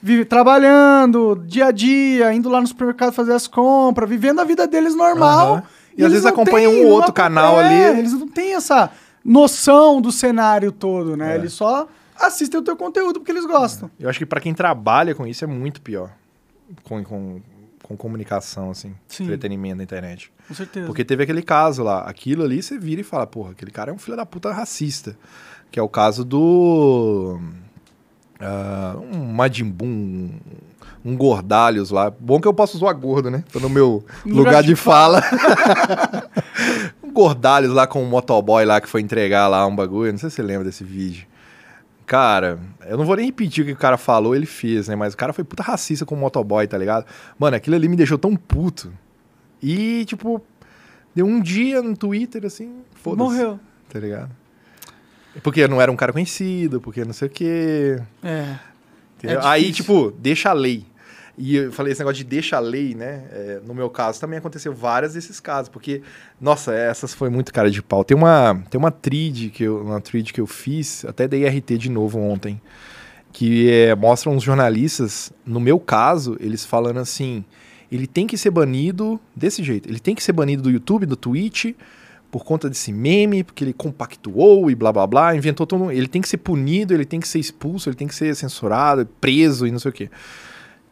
Vive, 0.03 0.25
trabalhando, 0.25 1.43
dia 1.47 1.67
a 1.67 1.71
dia, 1.71 2.33
indo 2.33 2.49
lá 2.49 2.61
no 2.61 2.67
supermercado 2.67 3.13
fazer 3.13 3.33
as 3.33 3.47
compras, 3.47 4.09
vivendo 4.09 4.41
a 4.41 4.45
vida 4.45 4.67
deles 4.67 4.95
normal. 4.95 5.55
Aham. 5.55 5.63
E 5.97 6.05
às 6.05 6.13
vezes 6.13 6.25
eles 6.25 6.37
não 6.37 6.43
acompanha 6.43 6.69
têm 6.69 6.85
um 6.85 6.89
outro 6.89 7.13
canal 7.13 7.61
é, 7.61 7.65
ali. 7.65 7.99
Eles 7.99 8.13
não 8.13 8.29
têm 8.29 8.55
essa 8.55 8.91
noção 9.25 10.01
do 10.01 10.11
cenário 10.11 10.73
todo, 10.73 11.17
né? 11.17 11.33
É. 11.33 11.35
Eles 11.37 11.53
só 11.53 11.89
assistem 12.17 12.61
o 12.61 12.63
teu 12.63 12.77
conteúdo 12.77 13.21
porque 13.21 13.33
eles 13.33 13.45
gostam. 13.45 13.91
Eu 13.99 14.09
acho 14.09 14.19
que 14.19 14.27
pra 14.27 14.41
quem 14.41 14.55
trabalha 14.55 15.15
com 15.15 15.27
isso 15.27 15.45
é 15.45 15.47
muito 15.47 15.81
pior. 15.81 16.11
Com, 16.85 17.03
com, 17.03 17.41
com 17.83 17.97
comunicação, 17.97 18.71
assim, 18.71 18.95
Sim. 19.09 19.25
entretenimento 19.25 19.77
na 19.77 19.83
internet. 19.83 20.33
Com 20.47 20.55
certeza. 20.55 20.87
Porque 20.87 21.05
teve 21.05 21.25
aquele 21.25 21.43
caso 21.43 21.83
lá. 21.83 22.03
Aquilo 22.03 22.45
ali 22.45 22.63
você 22.63 22.79
vira 22.79 23.01
e 23.01 23.05
fala, 23.05 23.27
porra, 23.27 23.51
aquele 23.51 23.71
cara 23.71 23.91
é 23.91 23.95
um 23.95 23.99
filho 23.99 24.17
da 24.17 24.25
puta 24.25 24.53
racista. 24.53 25.17
Que 25.71 25.79
é 25.79 25.83
o 25.83 25.89
caso 25.89 26.25
do. 26.25 27.39
Ah, 28.41 28.97
um 29.13 29.25
Majin 29.27 29.65
Buu, 29.65 29.87
um, 29.87 30.31
um 31.05 31.17
Gordalhos 31.17 31.91
lá. 31.91 32.11
Bom 32.11 32.41
que 32.41 32.49
eu 32.49 32.55
posso 32.55 32.79
zoar 32.79 32.97
gordo, 32.97 33.31
né? 33.31 33.45
Tô 33.53 33.61
no 33.61 33.69
meu 33.69 34.05
lugar, 34.25 34.63
de 34.63 34.75
fala. 34.75 35.23
um 37.05 37.13
Gordalhos 37.13 37.73
lá 37.73 37.87
com 37.87 38.03
um 38.03 38.09
motoboy 38.09 38.65
lá 38.65 38.81
que 38.81 38.89
foi 38.89 39.03
entregar 39.03 39.47
lá 39.49 39.67
um 39.67 39.77
bagulho. 39.77 40.13
Não 40.13 40.19
sei 40.19 40.31
se 40.31 40.37
você 40.37 40.43
lembra 40.43 40.65
desse 40.65 40.85
vídeo. 40.85 41.27
Cara, 42.07 42.59
eu 42.87 42.99
não 42.99 43.05
vou 43.05 43.15
nem 43.15 43.27
repetir 43.27 43.63
o 43.63 43.67
que 43.67 43.73
o 43.73 43.77
cara 43.77 43.97
falou, 43.97 44.35
ele 44.35 44.47
fez, 44.47 44.89
né? 44.89 44.97
Mas 44.97 45.15
o 45.15 45.17
cara 45.17 45.33
foi 45.33 45.45
puta 45.45 45.63
racista 45.63 46.05
com 46.05 46.17
o 46.17 46.19
motoboy, 46.19 46.67
tá 46.67 46.77
ligado? 46.77 47.07
Mano, 47.39 47.57
aquilo 47.57 47.77
ali 47.77 47.89
me 47.89 47.97
deixou 47.97 48.19
tão 48.19 48.35
puto. 48.35 48.93
E, 49.63 50.05
tipo, 50.07 50.43
deu 51.15 51.25
um 51.25 51.41
dia 51.41 51.81
no 51.81 51.97
Twitter, 51.97 52.45
assim, 52.47 52.81
foda-se. 52.95 53.23
Morreu. 53.23 53.61
Tá 53.89 54.01
ligado? 54.01 54.40
Porque 55.43 55.67
não 55.69 55.81
era 55.81 55.91
um 55.91 55.97
cara 55.97 56.13
conhecido, 56.13 56.81
porque 56.81 57.05
não 57.05 57.13
sei 57.13 57.29
o 57.29 57.31
quê. 57.31 58.01
É. 58.23 58.57
É 59.23 59.39
Aí, 59.43 59.73
tipo, 59.73 60.11
deixa 60.19 60.51
a 60.51 60.53
lei. 60.53 60.85
E 61.37 61.57
eu 61.57 61.73
falei 61.73 61.93
esse 61.93 62.01
negócio 62.01 62.19
de 62.19 62.25
deixa 62.25 62.57
a 62.57 62.61
lei, 62.61 62.95
né? 62.95 63.25
É, 63.31 63.61
no 63.65 63.75
meu 63.75 63.89
caso 63.89 64.21
também 64.21 64.39
aconteceu 64.39 64.75
vários 64.75 65.15
desses 65.15 65.41
casos, 65.41 65.71
porque, 65.71 66.03
nossa, 66.39 66.75
essas 66.75 67.15
foi 67.15 67.31
muito 67.31 67.53
cara 67.53 67.71
de 67.71 67.83
pau. 67.83 68.05
Tem 68.05 68.17
uma, 68.17 68.63
tem 68.69 68.79
uma 68.79 68.91
trid 68.91 69.51
que 69.51 69.65
eu, 69.65 69.81
uma 69.81 70.01
trid 70.01 70.33
que 70.33 70.41
eu 70.41 70.47
fiz, 70.47 71.05
até 71.07 71.27
dei 71.27 71.47
RT 71.49 71.79
de 71.79 71.89
novo 71.89 72.19
ontem, 72.19 72.61
que 73.33 73.71
é, 73.71 73.95
mostra 73.95 74.29
uns 74.29 74.43
jornalistas, 74.43 75.33
no 75.47 75.61
meu 75.61 75.79
caso, 75.81 76.37
eles 76.41 76.65
falando 76.65 76.99
assim, 76.99 77.43
ele 77.91 78.07
tem 78.07 78.27
que 78.27 78.37
ser 78.37 78.51
banido 78.51 79.19
desse 79.35 79.63
jeito, 79.63 79.89
ele 79.89 80.01
tem 80.01 80.15
que 80.15 80.23
ser 80.23 80.33
banido 80.33 80.63
do 80.63 80.71
YouTube, 80.71 81.07
do 81.07 81.17
Twitch, 81.17 81.75
por 82.31 82.45
conta 82.45 82.69
desse 82.69 82.93
meme, 82.93 83.43
porque 83.43 83.65
ele 83.65 83.73
compactuou 83.73 84.71
e 84.71 84.75
blá 84.75 84.93
blá 84.93 85.07
blá, 85.07 85.35
inventou 85.37 85.67
todo 85.67 85.85
um- 85.85 85.91
Ele 85.91 86.07
tem 86.09 86.23
que 86.23 86.29
ser 86.29 86.37
punido, 86.39 86.95
ele 86.95 87.05
tem 87.05 87.19
que 87.21 87.27
ser 87.29 87.39
expulso, 87.41 87.89
ele 87.89 87.97
tem 87.97 88.07
que 88.07 88.15
ser 88.15 88.35
censurado, 88.37 89.07
preso 89.21 89.67
e 89.67 89.71
não 89.71 89.79
sei 89.79 89.89
o 89.91 89.93
quê. 89.95 90.11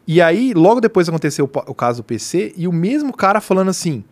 E 0.07 0.21
aí, 0.21 0.53
logo 0.53 0.81
depois 0.81 1.07
aconteceu 1.07 1.45
o, 1.45 1.71
o 1.71 1.73
caso 1.75 2.01
do 2.01 2.05
PC, 2.05 2.53
e 2.57 2.67
o 2.67 2.73
mesmo 2.73 3.13
cara 3.15 3.39
falando 3.39 3.69
assim: 3.69 4.03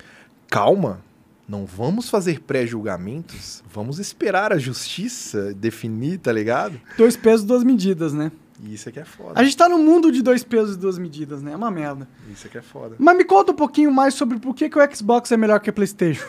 calma, 0.48 1.02
não 1.50 1.66
vamos 1.66 2.10
fazer 2.10 2.40
pré-julgamentos, 2.42 3.64
vamos 3.74 4.00
esperar 4.00 4.54
a 4.54 4.58
justiça 4.58 5.54
definir, 5.54 6.20
tá 6.20 6.32
ligado? 6.32 6.80
Dois 6.98 7.18
pesos, 7.18 7.46
duas 7.46 7.64
medidas, 7.64 8.14
né? 8.14 8.32
Isso 8.64 8.90
aqui 8.90 9.00
é 9.00 9.06
foda. 9.06 9.40
A 9.40 9.44
gente 9.44 9.56
tá 9.56 9.70
no 9.70 9.78
mundo 9.78 10.12
de 10.12 10.22
dois 10.22 10.44
pesos 10.44 10.76
e 10.76 10.80
duas 10.80 10.98
medidas, 10.98 11.44
né? 11.44 11.52
É 11.52 11.56
uma 11.56 11.70
merda. 11.70 12.08
Isso 12.32 12.48
aqui 12.48 12.58
é 12.58 12.62
foda. 12.62 12.96
Mas 12.98 13.16
me 13.16 13.24
conta 13.24 13.52
um 13.52 13.56
pouquinho 13.56 13.92
mais 13.92 14.16
sobre 14.16 14.40
por 14.40 14.56
que, 14.56 14.68
que 14.68 14.80
o 14.80 14.96
Xbox 14.96 15.32
é 15.32 15.38
melhor 15.38 15.60
que 15.60 15.70
a 15.70 15.74
PlayStation. 15.74 16.26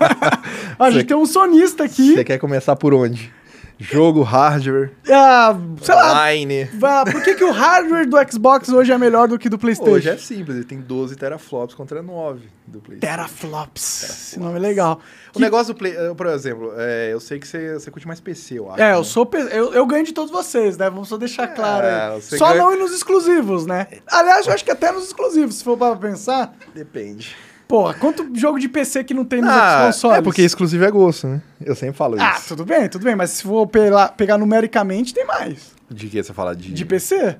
a 0.78 0.90
gente 0.90 1.06
tem 1.06 1.16
um 1.16 1.26
sonista 1.26 1.84
aqui. 1.84 2.14
Você 2.14 2.24
quer 2.24 2.38
começar 2.38 2.74
por 2.76 2.94
onde? 2.94 3.32
Jogo, 3.78 4.22
hardware, 4.22 4.92
Ah, 5.10 5.56
sei 5.82 5.94
lá. 5.94 6.10
online. 6.12 6.68
Por 7.10 7.22
que, 7.22 7.34
que 7.34 7.42
o 7.44 7.50
hardware 7.50 8.08
do 8.08 8.16
Xbox 8.30 8.68
hoje 8.68 8.92
é 8.92 8.98
melhor 8.98 9.26
do 9.26 9.38
que 9.38 9.48
do 9.48 9.58
PlayStation? 9.58 9.92
Hoje 9.96 10.08
é 10.08 10.16
simples, 10.16 10.56
ele 10.56 10.64
tem 10.64 10.80
12 10.80 11.16
teraflops 11.16 11.74
contra 11.74 12.00
9 12.00 12.48
do 12.66 12.80
PlayStation. 12.80 13.00
Teraflops. 13.16 14.02
Esse 14.04 14.38
nome 14.38 14.56
é 14.56 14.60
legal. 14.60 15.00
O 15.34 15.40
negócio 15.40 15.74
do 15.74 15.78
Play, 15.78 15.96
eh, 15.96 16.14
por 16.14 16.26
exemplo, 16.26 16.72
é, 16.76 17.12
eu 17.12 17.18
sei 17.18 17.38
que 17.40 17.48
você, 17.48 17.74
você 17.74 17.90
curte 17.90 18.06
mais 18.06 18.20
PC, 18.20 18.58
eu 18.58 18.70
acho. 18.70 18.80
É, 18.80 18.92
né? 18.92 18.94
eu 18.96 19.02
sou. 19.04 19.26
pe- 19.26 19.38
Eu, 19.50 19.72
eu 19.74 19.84
ganho 19.86 20.04
de 20.04 20.12
todos 20.12 20.30
vocês, 20.30 20.76
né? 20.78 20.88
Vamos 20.88 21.08
só 21.08 21.16
deixar 21.16 21.48
claro 21.48 21.84
aí. 21.86 22.16
É, 22.16 22.20
você 22.20 22.36
Só 22.38 22.48
ganha- 22.50 22.62
não 22.62 22.72
ir 22.72 22.78
nos 22.78 22.92
exclusivos, 22.92 23.66
né? 23.66 23.88
Aliás, 24.06 24.46
eu 24.46 24.52
acho 24.52 24.64
que 24.64 24.70
até 24.70 24.92
nos 24.92 25.06
exclusivos, 25.06 25.56
se 25.56 25.64
for 25.64 25.76
para 25.76 25.96
pensar. 25.96 26.54
Depende. 26.74 27.34
Porra, 27.68 27.94
quanto 27.94 28.28
jogo 28.34 28.58
de 28.58 28.68
PC 28.68 29.02
que 29.04 29.14
não 29.14 29.24
tem 29.24 29.40
nos 29.40 29.50
Ah, 29.50 29.84
consoles? 29.86 30.18
é 30.18 30.22
porque 30.22 30.42
exclusivo 30.42 30.84
é 30.84 30.90
gosto, 30.90 31.26
né? 31.26 31.40
Eu 31.64 31.74
sempre 31.74 31.96
falo 31.96 32.16
Ah, 32.20 32.34
isso. 32.36 32.48
tudo 32.48 32.64
bem, 32.64 32.88
tudo 32.88 33.04
bem, 33.04 33.16
mas 33.16 33.30
se 33.30 33.42
for 33.44 33.66
pegar, 33.66 34.08
pegar 34.08 34.36
numericamente, 34.38 35.14
tem 35.14 35.24
mais. 35.26 35.72
De 35.90 36.08
que 36.08 36.22
você 36.22 36.32
fala 36.32 36.54
de... 36.54 36.72
De 36.72 36.84
PC 36.84 37.36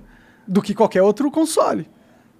do 0.46 0.62
que 0.62 0.74
qualquer 0.74 1.02
outro 1.02 1.30
console. 1.30 1.86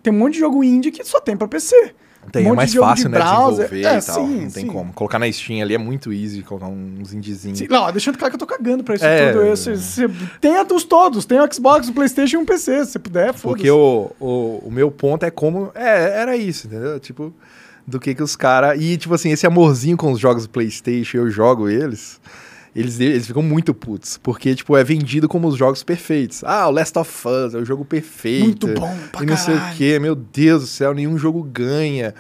Tem 0.03 0.13
um 0.13 0.17
monte 0.19 0.35
de 0.35 0.41
jogo 0.41 0.65
indie 0.65 0.91
que 0.91 1.05
só 1.05 1.21
tem 1.21 1.37
pra 1.37 1.47
PC. 1.47 1.95
Tem, 2.31 2.47
um 2.47 2.53
é 2.53 2.57
mais 2.57 2.71
de 2.71 2.77
jogo 2.77 2.87
fácil, 2.89 3.07
de 3.07 3.11
né, 3.11 3.19
browser. 3.19 3.69
desenvolver 3.69 3.97
É, 3.97 3.99
e 3.99 4.03
tal. 4.03 4.15
sim, 4.15 4.27
não 4.43 4.51
tem 4.51 4.65
sim. 4.65 4.67
como. 4.69 4.93
Colocar 4.93 5.19
na 5.19 5.31
Steam 5.33 5.61
ali 5.61 5.75
é 5.75 5.79
muito 5.79 6.13
easy, 6.13 6.43
colocar 6.43 6.69
uns 6.69 7.13
indiezinhos. 7.13 7.59
Sim, 7.59 7.67
Não, 7.69 7.91
deixando 7.91 8.17
claro 8.17 8.31
que 8.31 8.37
eu 8.37 8.39
tô 8.39 8.47
cagando 8.47 8.85
pra 8.85 8.95
isso 8.95 9.05
É. 9.05 9.33
tudo. 9.33 9.45
Eu, 9.45 9.57
se, 9.57 9.77
se, 9.77 10.09
tem 10.41 10.53
os 10.73 10.85
todos, 10.85 11.25
tem 11.25 11.41
o 11.41 11.53
Xbox, 11.53 11.89
o 11.89 11.93
Playstation 11.93 12.37
e 12.37 12.41
um 12.41 12.45
PC, 12.45 12.87
se 12.87 12.99
puder, 13.01 13.33
foda-se. 13.35 13.43
Porque 13.43 13.71
o, 13.71 14.13
o, 14.21 14.63
o 14.67 14.71
meu 14.71 14.89
ponto 14.93 15.25
é 15.25 15.31
como... 15.33 15.73
É, 15.75 16.21
era 16.21 16.37
isso, 16.37 16.69
entendeu? 16.69 17.01
Tipo, 17.01 17.35
do 17.87 17.99
que 18.01 18.15
que 18.15 18.23
os 18.23 18.37
caras... 18.37 18.81
E, 18.81 18.97
tipo 18.97 19.15
assim, 19.15 19.31
esse 19.31 19.47
amorzinho 19.47 19.97
com 19.97 20.13
os 20.13 20.19
jogos 20.21 20.45
do 20.45 20.51
Playstation, 20.51 21.19
eu 21.19 21.31
jogo 21.31 21.69
eles... 21.69 22.21
eles, 22.75 22.99
eles 23.01 23.27
ficam 23.27 23.43
muito 23.43 23.75
putos. 23.75 24.19
Porque, 24.19 24.55
tipo, 24.55 24.77
é 24.77 24.85
vendido 24.85 25.29
como 25.29 25.49
os 25.49 25.57
jogos 25.57 25.83
perfeitos. 25.83 26.43
Ah, 26.45 26.69
o 26.69 26.71
Last 26.71 26.99
of 26.99 27.29
Us 27.29 27.55
é 27.55 27.59
o 27.59 27.65
jogo 27.65 27.85
perfeito. 27.85 28.67
Muito 28.67 28.81
bom 28.81 28.97
pra 29.11 29.23
E 29.23 29.27
não 29.27 29.37
sei 29.37 29.55
o 29.55 29.59
caralho. 29.59 29.77
quê. 29.77 29.99
Meu 29.99 30.15
Deus 30.15 30.63
do 30.63 30.67
céu, 30.69 30.95
nenhum 30.95 31.19
jogo 31.19 31.43
ganha. 31.43 32.15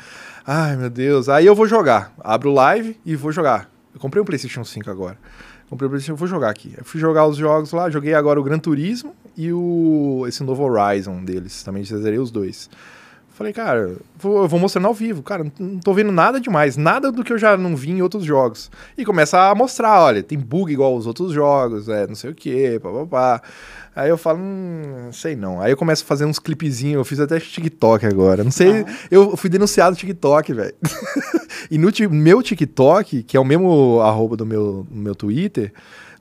Ai, 0.47 0.77
meu 0.77 0.91
Deus. 0.91 1.29
Aí 1.29 1.47
eu 1.47 1.55
vou 1.55 1.67
jogar. 1.67 2.13
Abro 2.21 2.51
o 2.51 2.55
live 2.55 2.99
e 3.07 3.15
vou 3.15 3.31
jogar. 3.33 3.71
Eu 3.95 4.01
comprei 4.01 4.21
um 4.21 4.25
PlayStation 4.25 4.65
5 4.65 4.91
agora. 4.91 5.17
Comprei 5.71 5.87
o 5.87 5.91
PlayStation, 5.91 6.17
vou 6.17 6.29
jogar 6.29 6.51
aqui. 6.51 6.75
Eu 6.77 6.85
fui 6.85 7.01
jogar 7.01 7.27
os 7.27 7.37
jogos 7.37 7.73
lá, 7.73 7.89
joguei 7.89 8.13
agora 8.13 8.39
o 8.39 8.43
Gran 8.43 8.59
Turismo 8.59 9.15
e 9.35 9.51
o 9.53 10.25
esse 10.29 10.43
novo 10.43 10.63
Horizon 10.65 11.25
deles. 11.25 11.63
Também 11.63 11.83
zerei 11.83 12.19
os 12.19 12.31
dois. 12.31 12.69
Falei, 13.35 13.53
cara, 13.53 13.97
vou, 14.19 14.43
eu 14.43 14.49
vou 14.49 14.61
mostrando 14.61 14.87
ao 14.87 14.95
vivo. 14.95 15.23
Cara, 15.23 15.51
não- 15.59 15.79
tô 15.79 15.95
vendo 15.95 16.13
nada 16.13 16.39
demais. 16.39 16.77
Nada 16.77 17.11
do 17.11 17.25
que 17.25 17.33
eu 17.33 17.39
já 17.39 17.57
não 17.57 17.75
vi 17.75 17.91
em 17.91 18.03
outros 18.03 18.25
jogos. 18.25 18.71
E 18.97 19.05
começa 19.05 19.51
a 19.51 19.55
mostrar, 19.55 20.01
olha, 20.03 20.23
tem 20.23 20.39
bug 20.39 20.71
igual 20.73 20.95
os 20.95 21.07
outros 21.07 21.33
jogos, 21.33 21.89
é, 21.89 22.07
não 22.07 22.15
sei 22.15 22.31
o 22.31 22.35
que, 22.35 22.79
papapá. 22.79 23.41
Aí 23.97 24.09
eu 24.11 24.19
falo, 24.19 24.39
hum, 24.39 25.11
sei 25.13 25.35
não. 25.35 25.61
Aí 25.61 25.73
eu 25.73 25.77
começo 25.77 26.05
a 26.05 26.07
fazer 26.07 26.25
uns 26.25 26.39
clipezinhos, 26.39 26.97
eu 26.97 27.05
fiz 27.05 27.21
até 27.21 27.41
TikTok 27.41 28.05
agora. 28.07 28.45
Não 28.45 28.51
sei, 28.51 28.85
eu 29.11 29.37
fui 29.37 29.49
denunciado 29.51 29.97
TikTok, 29.97 30.53
velho. 30.53 30.75
e 31.71 31.79
no 31.79 31.91
meu 32.11 32.43
TikTok, 32.43 33.23
que 33.23 33.37
é 33.37 33.41
o 33.41 33.45
mesmo 33.45 34.01
arroba 34.01 34.37
do 34.37 34.45
meu, 34.47 34.87
no 34.91 35.03
meu 35.03 35.15
Twitter, 35.15 35.73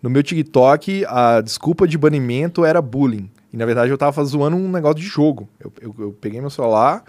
no 0.02 0.10
meu 0.10 0.24
TikTok, 0.24 1.06
a 1.08 1.42
desculpa 1.42 1.88
de 1.88 1.98
banimento 1.98 2.66
era 2.66 2.82
bullying. 2.82 3.30
E 3.54 3.58
na 3.58 3.66
verdade 3.66 3.92
eu 3.92 3.98
tava 3.98 4.24
zoando 4.24 4.56
um 4.56 4.72
negócio 4.72 4.98
de 4.98 5.04
jogo. 5.06 5.48
Eu, 5.60 5.72
eu, 5.82 5.96
eu 6.00 6.12
peguei 6.20 6.40
meu 6.40 6.50
celular, 6.50 7.04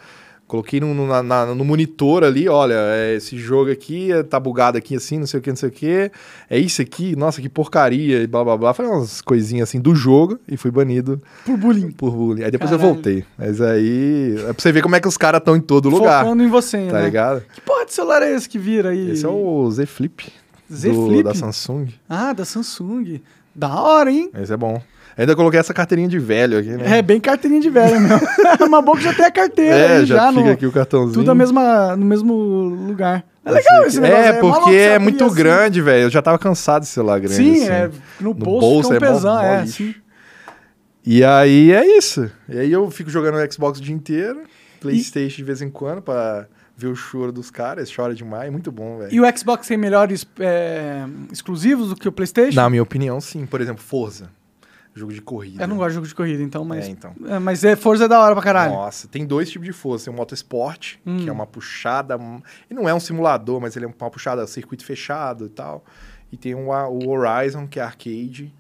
coloquei 0.47 0.81
no, 0.81 0.93
no, 0.93 1.07
na- 1.07 1.23
na- 1.23 1.47
no 1.55 1.65
monitor 1.65 2.25
ali, 2.25 2.47
olha, 2.49 2.75
é, 2.77 3.15
esse 3.15 3.39
jogo 3.39 3.71
aqui 3.71 4.13
é- 4.13 4.23
tá 4.23 4.39
bugado 4.41 4.77
aqui 4.77 4.97
assim, 4.97 5.19
não 5.19 5.27
sei 5.27 5.39
o 5.39 5.43
que, 5.43 5.49
não 5.51 5.57
sei 5.57 5.69
o 5.69 5.73
que. 5.73 6.11
É 6.51 6.59
isso 6.59 6.83
aqui, 6.83 7.15
nossa, 7.17 7.41
que 7.41 7.49
porcaria, 7.49 8.23
e 8.23 8.27
blá 8.27 8.43
blá 8.45 8.57
blá. 8.57 8.75
Falei 8.75 8.91
umas 8.93 9.23
coisinhas 9.23 9.69
assim 9.69 9.81
do 9.81 9.95
jogo 9.95 10.39
e 10.49 10.57
fui 10.57 10.71
banido 10.71 11.23
Por 11.47 11.57
bullying. 11.57 11.91
por 11.93 12.11
bullying. 12.11 12.43
Aí 12.43 12.51
depois 12.51 12.71
eu 12.73 12.77
Caralho. 12.79 12.95
voltei. 12.97 13.25
Mas 13.39 13.61
aí. 13.61 14.35
É 14.41 14.53
pra 14.53 14.55
você 14.63 14.73
ver 14.73 14.83
como 14.83 14.97
é 14.97 15.01
que 15.01 15.09
os 15.09 15.17
caras 15.17 15.39
estão 15.39 15.57
em 15.57 15.61
todo 15.61 15.89
lugar. 15.89 16.23
Focando 16.25 16.43
em 16.43 16.49
você, 16.49 16.87
Tá 16.89 16.99
né? 16.99 17.05
ligado? 17.05 17.43
Que 17.55 17.61
porra 17.61 17.87
de 17.87 17.95
celular 17.95 18.21
é 18.23 18.35
esse 18.35 18.49
que 18.49 18.59
vira 18.59 18.91
aí? 18.91 19.13
Esse 19.13 19.25
é 19.25 19.29
o 19.29 19.71
Z 19.71 19.87
Flip. 19.87 20.25
Z 20.71 20.91
do- 20.91 21.07
Flip? 21.07 21.23
Da 21.23 21.35
Samsung. 21.35 21.87
Ah, 22.09 22.33
da 22.33 22.45
Samsung. 22.45 23.21
Da 23.55 23.81
hora, 23.81 24.11
hein? 24.11 24.31
Esse 24.35 24.53
é 24.53 24.57
bom. 24.57 24.83
Ainda 25.17 25.37
coloquei 25.37 25.61
essa 25.61 25.75
carteirinha 25.75 26.09
de 26.09 26.19
velho 26.19 26.59
aqui, 26.59 26.71
né? 26.71 26.99
É 26.99 27.03
bem 27.03 27.21
carteirinha 27.21 27.61
de 27.61 27.69
velho 27.69 28.01
mesmo. 28.01 28.21
Mas 28.71 28.85
bom 28.85 28.93
que 28.93 29.03
já 29.03 29.13
tem 29.13 29.27
a 29.27 29.31
carteira 29.31 29.75
É, 29.75 30.07
já, 30.07 30.17
já, 30.17 30.29
fica 30.29 30.45
no, 30.45 30.51
aqui 30.51 30.67
o 30.67 30.73
cartãozinho. 30.73 31.15
tudo 31.15 31.35
mesma, 31.35 31.97
no 31.97 32.05
mesmo 32.05 32.35
lugar. 32.35 33.25
É 33.45 33.51
legal 33.51 33.85
esse 33.85 34.01
negócio. 34.01 34.25
É, 34.25 34.41
louco 34.41 34.61
porque 34.61 34.77
é 34.77 34.99
muito 34.99 35.25
assim. 35.25 35.35
grande, 35.35 35.81
velho. 35.83 36.05
Eu 36.05 36.11
já 36.11 36.23
tava 36.23 36.39
cansado 36.39 36.83
desse 36.83 36.93
celular 36.93 37.19
grande. 37.19 37.35
Sim, 37.35 37.63
assim. 37.63 37.71
é, 37.71 37.91
no, 38.21 38.29
No 38.29 38.35
bolso, 38.35 38.61
bolso 38.61 38.93
fica 38.93 39.05
um 39.05 39.09
é 39.09 39.13
pesão, 39.13 39.35
mó 39.35 39.43
é, 39.43 39.67
sim. 39.67 39.95
E 41.05 41.25
aí 41.25 41.73
é 41.73 41.99
isso. 41.99 42.31
E 42.49 42.59
aí 42.59 42.71
eu 42.71 42.89
fico 42.91 43.11
jogando 43.11 43.39
no 43.39 43.53
Xbox 43.53 43.79
o 43.81 43.83
dia 43.83 43.95
inteiro, 43.95 44.43
Playstation 44.81 45.37
de 45.37 45.45
vez 45.45 45.61
em 45.61 45.69
quando, 45.69 46.01
pra 46.01 46.47
ver 46.77 46.87
o 46.87 46.95
choro 46.95 47.33
dos 47.33 47.51
caras. 47.51 47.93
Chora 47.95 48.15
demais, 48.15 48.51
muito 48.51 48.71
bom, 48.71 48.99
velho. 48.99 49.13
E 49.13 49.21
o 49.21 49.37
Xbox 49.37 49.67
tem 49.67 49.77
melhores 49.77 50.25
é, 50.39 51.05
exclusivos 51.33 51.89
do 51.89 51.97
que 51.97 52.09
o 52.09 52.13
PlayStation? 52.13 52.55
Na 52.55 52.71
minha 52.71 52.83
opinião, 52.83 53.21
sim. 53.21 53.45
Por 53.47 53.61
exemplo, 53.61 53.83
Forza. 53.83 54.31
Jogo 54.95 55.13
de 55.13 55.23
corrida. 55.23 55.65
Eu 55.65 55.69
não 55.69 55.77
gosto 55.77 55.89
de 55.91 55.95
jogo 55.95 56.07
de 56.07 56.15
corrida, 56.15 56.43
então, 56.43 56.65
mas. 56.65 56.87
É, 56.87 56.91
então. 56.91 57.15
é, 57.27 57.39
mas 57.39 57.65
é 57.65 57.75
Forza 57.77 58.05
é 58.05 58.09
da 58.09 58.21
hora 58.21 58.35
pra 58.35 58.43
caralho. 58.45 58.73
Nossa, 58.75 59.09
tem 59.09 59.25
dois 59.27 59.51
tipos 59.51 59.67
de 59.67 59.73
Forza. 59.73 60.05
Tem 60.05 60.13
o 60.13 60.17
Motorsport, 60.17 60.97
Hum. 61.07 61.19
que 61.23 61.29
é 61.29 61.33
uma 61.33 61.47
puxada... 61.47 62.19
E 62.71 62.75
não 62.75 62.89
é 62.89 62.93
um 62.95 63.01
simulador, 63.01 63.61
mas 63.61 63.75
ele 63.75 63.87
é 63.87 63.89
uma 63.89 64.11
puxada 64.11 64.47
circuito 64.47 64.85
fechado 64.85 65.47
e 65.47 65.49
tal. 65.49 65.85
E 66.31 66.37
tem 66.37 66.55
o, 66.55 66.69
o 66.71 67.09
Horizon, 67.09 67.67
que 67.67 67.79
é 67.81 67.83
arcade, 67.83 68.53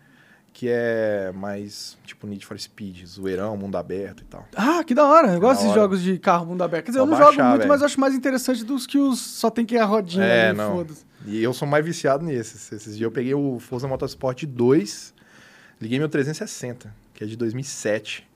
que 0.55 0.69
é 0.71 1.33
mais 1.35 1.97
tipo 2.05 2.27
Need 2.27 2.45
for 2.47 2.59
Speed, 2.59 3.05
zoeirão, 3.07 3.57
mundo 3.57 3.77
aberto 3.77 4.21
e 4.21 4.25
tal. 4.25 4.47
Ah, 4.57 4.83
que 4.85 4.95
da 4.95 5.07
hora. 5.07 5.33
Eu 5.35 5.41
gosto 5.41 5.61
da 5.61 5.67
desses 5.69 5.75
jogos 5.75 6.03
de 6.03 6.19
carro 6.19 6.47
mundo 6.47 6.63
aberto. 6.63 6.85
Quer 6.87 6.91
dizer, 6.93 7.01
eu 7.01 7.07
não 7.07 7.17
jogo 7.17 7.29
baixar, 7.29 7.45
muito, 7.49 7.59
velho. 7.61 7.69
mas 7.71 7.83
acho 7.83 7.99
mais 8.01 8.15
interessante 8.15 8.63
dos 8.65 8.87
que 8.87 8.99
os 8.99 9.19
só 9.21 9.49
tem 9.51 9.65
que 9.67 9.75
ir 9.75 9.79
a 9.79 9.85
rodinha 9.85 10.25
É, 10.25 10.49
ali, 10.49 10.59
não. 10.59 10.73
foda-se. 10.77 11.05
E 11.27 11.43
eu 11.43 11.53
sou 11.55 11.67
mais 11.69 11.85
viciado 11.85 12.25
nesses. 12.25 12.71
Esses 12.73 12.97
dias 12.97 13.03
eu 13.07 13.11
peguei 13.11 13.35
o 13.35 13.59
Forza 13.61 13.87
Motorsport 13.89 14.45
2, 14.45 15.12
liguei 15.83 15.99
meu 15.99 16.09
360, 16.09 16.95
que 17.13 17.25
é 17.25 17.27
de 17.27 17.37
2007. 17.37 18.29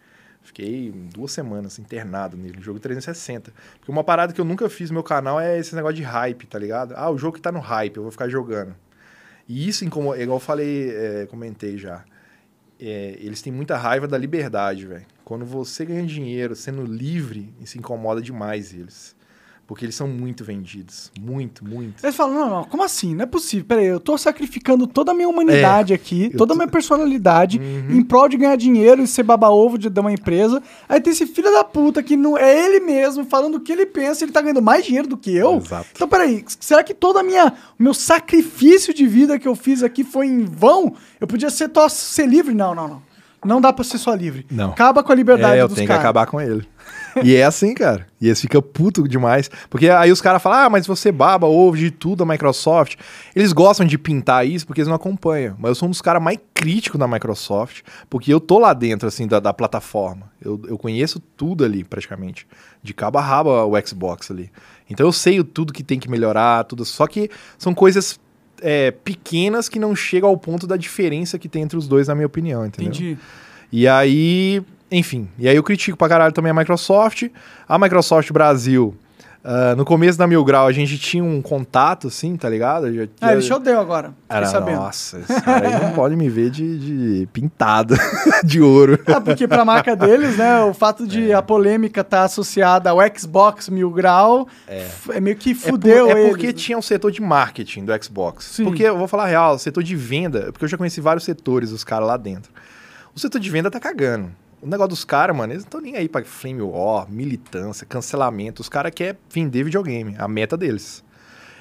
Fiquei 0.43 0.93
duas 0.93 1.33
semanas 1.33 1.79
internado 1.79 2.37
nele, 2.37 2.61
jogo 2.61 2.79
360. 2.79 3.53
Porque 3.79 3.91
uma 3.91 4.05
parada 4.05 4.33
que 4.33 4.41
eu 4.41 4.45
nunca 4.45 4.69
fiz 4.69 4.91
no 4.91 4.95
meu 4.95 5.03
canal 5.03 5.41
é 5.41 5.59
esse 5.59 5.75
negócio 5.75 5.97
de 5.97 6.03
hype, 6.03 6.47
tá 6.47 6.59
ligado? 6.59 6.95
Ah, 6.97 7.11
o 7.11 7.17
jogo 7.17 7.37
que 7.37 7.41
tá 7.41 7.51
no 7.51 7.61
hype, 7.61 7.97
eu 7.97 8.03
vou 8.03 8.13
ficar 8.13 8.29
jogando. 8.29 8.75
E 9.49 9.69
isso, 9.69 9.85
incomoda, 9.85 10.21
igual 10.21 10.37
eu 10.37 10.41
falei, 10.41 10.91
é, 10.91 11.27
comentei 11.27 11.79
já. 11.79 12.05
É, 12.81 13.17
eles 13.21 13.41
têm 13.41 13.53
muita 13.53 13.77
raiva 13.77 14.07
da 14.07 14.19
liberdade, 14.19 14.87
velho. 14.87 15.07
Quando 15.25 15.45
você 15.45 15.85
ganha 15.85 16.05
dinheiro 16.05 16.55
sendo 16.55 16.85
livre, 16.85 17.53
isso 17.61 17.79
incomoda 17.79 18.21
demais 18.21 18.73
eles. 18.73 19.16
Porque 19.67 19.85
eles 19.85 19.97
são 19.97 20.07
muito 20.07 20.45
vendidos. 20.45 21.11
Muito, 21.21 21.65
muito. 21.65 22.05
Eles 22.05 22.15
falam, 22.15 22.35
não, 22.35 22.49
não, 22.51 22.65
como 22.65 22.85
assim? 22.85 23.17
Não 23.17 23.25
é 23.25 23.27
possível. 23.27 23.65
Peraí, 23.67 23.87
eu 23.87 23.99
tô 23.99 24.17
sacrificando 24.17 24.87
toda 24.87 25.11
a 25.11 25.15
minha 25.15 25.29
humanidade 25.29 25.93
aqui, 25.93 26.31
eu 26.33 26.39
toda 26.39 26.53
a 26.53 26.55
tô- 26.55 26.59
minha 26.63 26.69
personalidade, 26.69 27.59
Uhum. 27.59 27.97
em 27.99 28.03
prol 28.05 28.29
de 28.29 28.37
ganhar 28.37 28.55
dinheiro 28.57 29.03
e 29.03 29.09
ser 29.09 29.25
baba-ovo 29.25 29.77
de, 29.77 29.91
de 29.91 30.01
uma 30.01 30.13
empresa. 30.13 30.63
Aí 30.89 31.01
tem 31.01 31.13
esse 31.13 31.27
filho 31.27 31.51
da 31.53 31.65
puta 31.65 32.01
que 32.01 32.17
não 32.17 32.39
é 32.39 32.65
ele 32.65 32.79
mesmo 32.79 33.25
falando 33.25 33.57
o 33.57 33.61
que 33.61 33.73
ele 33.73 33.87
pensa, 33.87 34.25
ele 34.25 34.31
tá 34.31 34.41
ganhando 34.41 34.63
mais 34.63 34.85
dinheiro 34.85 35.09
do 35.09 35.17
que 35.17 35.35
eu. 35.35 35.57
Exato. 35.57 35.87
Então, 35.93 36.07
peraí, 36.09 36.45
será 36.61 36.85
que 36.85 36.95
toda 36.95 37.19
a 37.19 37.23
minha, 37.25 37.53
o 37.79 37.83
meu 37.83 37.93
sacrifício 37.93 38.95
de 38.95 39.05
vida 39.07 39.37
que 39.37 39.49
eu 39.49 39.57
fiz 39.57 39.83
aqui 39.83 40.05
foi 40.05 40.27
em 40.27 40.45
vão? 40.45 40.95
Eu 41.21 41.27
podia 41.27 41.51
ser, 41.51 41.69
tó- 41.71 41.89
ser 41.89 42.27
livre? 42.27 42.55
Não, 42.55 42.73
não, 42.73 42.87
não. 42.87 43.03
Não 43.45 43.61
dá 43.61 43.73
pra 43.73 43.85
ser 43.85 43.99
só 43.99 44.13
livre. 44.15 44.45
Não. 44.51 44.71
Acaba 44.71 45.05
com 45.05 45.13
a 45.13 45.15
liberdade 45.15 45.59
É, 45.59 45.63
eu 45.63 45.69
dos 45.69 45.77
tenho 45.77 45.87
caras. 45.87 46.03
que 46.03 46.07
acabar 46.07 46.27
com 46.27 46.41
ele. 46.41 46.67
E 47.23 47.35
é 47.35 47.45
assim, 47.45 47.75
cara. 47.75 48.07
E 48.21 48.27
eles 48.27 48.41
ficam 48.41 48.61
puto 48.63 49.07
demais. 49.07 49.51
Porque 49.69 49.89
aí 49.89 50.11
os 50.11 50.21
caras 50.21 50.43
falam, 50.43 50.59
ah, 50.59 50.71
mas 50.71 50.87
você 50.87 51.13
baba, 51.13 51.47
ouve 51.47 51.81
de 51.81 51.91
tudo 51.91 52.23
a 52.23 52.27
Microsoft. 52.27 52.97
Eles 53.35 53.53
gostam 53.53 53.87
de 53.87 53.99
pintar 53.99 54.47
isso 54.47 54.67
porque 54.67 54.81
eles 54.81 54.89
não 54.89 54.97
acompanham. 54.97 55.57
Mas 55.59 55.71
eu 55.71 55.75
sou 55.75 55.87
um 55.89 55.91
dos 55.91 56.01
caras 56.01 56.23
mais 56.23 56.39
críticos 56.55 56.99
da 56.99 57.07
Microsoft, 57.07 57.83
porque 58.09 58.33
eu 58.33 58.41
tô 58.41 58.59
lá 58.59 58.73
dentro, 58.73 59.07
assim, 59.07 59.27
da, 59.27 59.41
da 59.41 59.53
plataforma. 59.53 60.31
Eu, 60.41 60.61
eu 60.69 60.79
conheço 60.79 61.21
tudo 61.37 61.65
ali, 61.65 61.85
praticamente. 61.85 62.47
De 62.83 62.95
cabo 62.95 63.19
a 63.19 63.23
rabo 63.23 63.51
o 63.51 63.87
Xbox 63.87 64.31
ali. 64.31 64.51
Então 64.89 65.07
eu 65.07 65.13
sei 65.13 65.41
o 65.41 65.45
tudo 65.45 65.73
que 65.73 65.83
tem 65.83 65.99
que 65.99 66.11
melhorar, 66.11 66.65
tudo. 66.65 66.85
Só 66.85 67.07
que 67.07 67.31
são 67.59 67.75
coisas 67.75 68.19
é, 68.61 68.91
pequenas 68.91 69.69
que 69.69 69.79
não 69.79 69.95
chegam 69.95 70.29
ao 70.29 70.37
ponto 70.37 70.67
da 70.67 70.77
diferença 70.77 71.39
que 71.39 71.49
tem 71.49 71.63
entre 71.63 71.77
os 71.77 71.89
dois, 71.89 72.09
na 72.09 72.15
minha 72.15 72.27
opinião, 72.27 72.65
entendeu? 72.65 72.91
Entendi. 72.91 73.19
E 73.73 73.89
aí, 73.89 74.63
enfim, 74.91 75.29
e 75.39 75.49
aí 75.49 75.57
eu 75.57 75.63
critico 75.63 75.97
pra 75.97 76.09
caralho 76.09 76.33
também 76.33 76.51
a 76.51 76.55
Microsoft. 76.55 77.25
A 77.69 77.79
Microsoft 77.79 78.31
Brasil, 78.33 78.97
ah, 79.45 79.75
no 79.77 79.85
começo 79.85 80.19
da 80.19 80.27
Mil 80.27 80.45
Grau, 80.45 80.67
a 80.67 80.73
gente 80.73 80.97
tinha 80.99 81.23
um 81.25 81.41
contato, 81.43 82.09
assim, 82.09 82.37
tá 82.37 82.49
ligado? 82.49 82.93
Já, 82.93 83.03
Ah, 83.21 83.33
ele 83.33 83.53
odeia 83.53 83.79
agora. 83.81 84.13
Era, 84.29 84.47
sabendo. 84.47 84.77
nossa, 84.79 85.19
esse 85.19 85.41
cara 85.43 85.69
aí 85.69 85.83
não 85.83 85.93
pode 85.93 86.15
me 86.17 86.29
ver 86.29 86.51
de, 86.51 86.79
de 87.21 87.27
pintado 87.33 87.95
de 88.45 88.61
ouro. 88.61 88.99
Ah, 89.07 89.21
porque 89.23 89.47
pra 89.49 89.65
marca 89.65 89.95
deles, 89.97 90.37
né, 90.37 90.61
o 90.63 90.73
fato 90.75 91.07
de 91.07 91.33
a 91.33 91.41
polêmica 91.43 92.01
estar 92.03 92.23
associada 92.25 92.91
ao 92.91 92.99
Xbox 93.17 93.69
Mil 93.69 93.91
Grau 93.91 94.47
é, 94.69 95.21
meio 95.21 95.37
que 95.37 95.51
É, 95.51 95.55
por- 95.55 95.71
fudeu 95.71 96.09
é 96.09 96.13
eles, 96.13 96.29
porque 96.31 96.47
né? 96.49 96.53
tinha 96.53 96.79
um 96.79 96.83
setor 96.83 97.11
de 97.11 97.21
marketing 97.23 97.85
do 97.85 98.05
Xbox. 98.05 98.45
Sim. 98.47 98.65
Porque, 98.65 98.83
eu 98.85 98.97
vou 98.99 99.09
falar 99.09 99.25
a 99.25 99.29
real, 99.29 99.55
o 99.55 99.59
setor 99.59 99.83
de 99.83 99.95
venda, 99.97 100.51
porque 100.53 100.65
eu 100.65 100.69
já 100.69 100.77
conheci 100.77 101.01
vários 101.01 101.25
setores, 101.25 101.71
os 101.73 101.83
caras 101.85 102.07
lá 102.09 102.17
dentro. 102.17 102.53
O 103.15 103.19
setor 103.19 103.41
de 103.41 103.49
venda 103.51 103.71
tá 103.71 103.81
cagando. 103.81 104.31
O 104.61 104.67
negócio 104.67 104.91
dos 104.91 105.05
caras, 105.05 105.37
mano, 105.37 105.53
eles 105.53 105.65
não 105.65 105.69
estão 105.69 105.81
nem 105.81 105.97
aí 105.97 106.09
pra 106.09 106.25
flame 106.25 106.63
war, 106.63 107.11
militância, 107.11 107.87
cancelamento. 107.87 108.63
Os 108.63 108.69
caras 108.69 108.93
querem 108.95 109.19
vender 109.31 109.65
videogame, 109.65 110.17
a 110.19 110.27
meta 110.27 110.57
deles. 110.57 111.05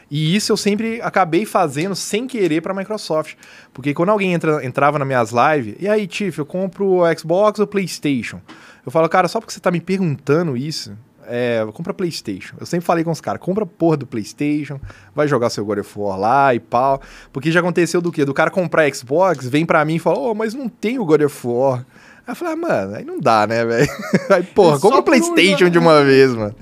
E 0.09 0.35
isso 0.35 0.51
eu 0.51 0.57
sempre 0.57 1.01
acabei 1.01 1.45
fazendo 1.45 1.95
sem 1.95 2.27
querer 2.27 2.61
pra 2.61 2.73
Microsoft. 2.73 3.35
Porque 3.73 3.93
quando 3.93 4.09
alguém 4.09 4.33
entra, 4.33 4.63
entrava 4.63 4.99
nas 4.99 5.07
minhas 5.07 5.31
lives, 5.31 5.75
e 5.79 5.87
aí, 5.87 6.07
Tiff, 6.07 6.37
eu 6.37 6.45
compro 6.45 7.01
o 7.01 7.17
Xbox 7.17 7.59
ou 7.59 7.67
PlayStation? 7.67 8.39
Eu 8.85 8.91
falo, 8.91 9.09
cara, 9.09 9.27
só 9.27 9.39
porque 9.39 9.53
você 9.53 9.59
tá 9.59 9.71
me 9.71 9.81
perguntando 9.81 10.55
isso, 10.55 10.95
é, 11.27 11.65
compra 11.73 11.93
PlayStation. 11.93 12.55
Eu 12.59 12.65
sempre 12.65 12.85
falei 12.85 13.03
com 13.03 13.11
os 13.11 13.19
caras, 13.19 13.41
compra 13.41 13.65
porra 13.65 13.97
do 13.97 14.05
PlayStation, 14.05 14.79
vai 15.13 15.27
jogar 15.27 15.49
seu 15.49 15.65
God 15.65 15.79
of 15.79 15.91
War 15.99 16.19
lá 16.19 16.53
e 16.53 16.59
pau. 16.59 17.01
Porque 17.33 17.51
já 17.51 17.59
aconteceu 17.59 17.99
do 17.99 18.11
quê? 18.11 18.23
Do 18.23 18.33
cara 18.33 18.51
comprar 18.51 18.87
Xbox, 18.93 19.47
vem 19.47 19.65
pra 19.65 19.83
mim 19.83 19.95
e 19.95 19.99
fala, 19.99 20.19
ô, 20.19 20.35
mas 20.35 20.53
não 20.53 20.69
tem 20.69 20.99
o 20.99 21.05
God 21.05 21.21
of 21.21 21.47
War. 21.47 21.85
Aí 22.27 22.31
eu 22.31 22.35
falei, 22.35 22.53
ah, 22.53 22.57
mano, 22.57 22.95
aí 22.95 23.05
não 23.05 23.19
dá, 23.19 23.45
né, 23.45 23.63
velho? 23.63 23.89
Aí, 24.29 24.43
porra, 24.43 24.77
É 24.77 24.79
compra 24.79 24.97
o 24.97 25.01
um 25.01 25.03
PlayStation 25.03 25.69
de 25.69 25.77
uma 25.77 26.03
vez, 26.03 26.33
mano. 26.33 26.55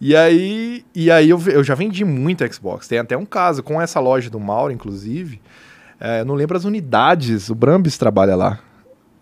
E 0.00 0.16
aí, 0.16 0.84
e 0.92 1.12
aí 1.12 1.30
eu, 1.30 1.40
eu 1.46 1.62
já 1.62 1.76
vendi 1.76 2.04
muito 2.04 2.44
Xbox. 2.52 2.88
Tem 2.88 2.98
até 2.98 3.16
um 3.16 3.24
caso 3.24 3.62
com 3.62 3.80
essa 3.80 4.00
loja 4.00 4.28
do 4.28 4.40
Mauro, 4.40 4.72
inclusive. 4.72 5.40
É, 6.00 6.22
eu 6.22 6.24
não 6.24 6.34
lembro 6.34 6.56
as 6.56 6.64
unidades. 6.64 7.48
O 7.48 7.54
Brambis 7.54 7.96
trabalha 7.96 8.34
lá. 8.34 8.58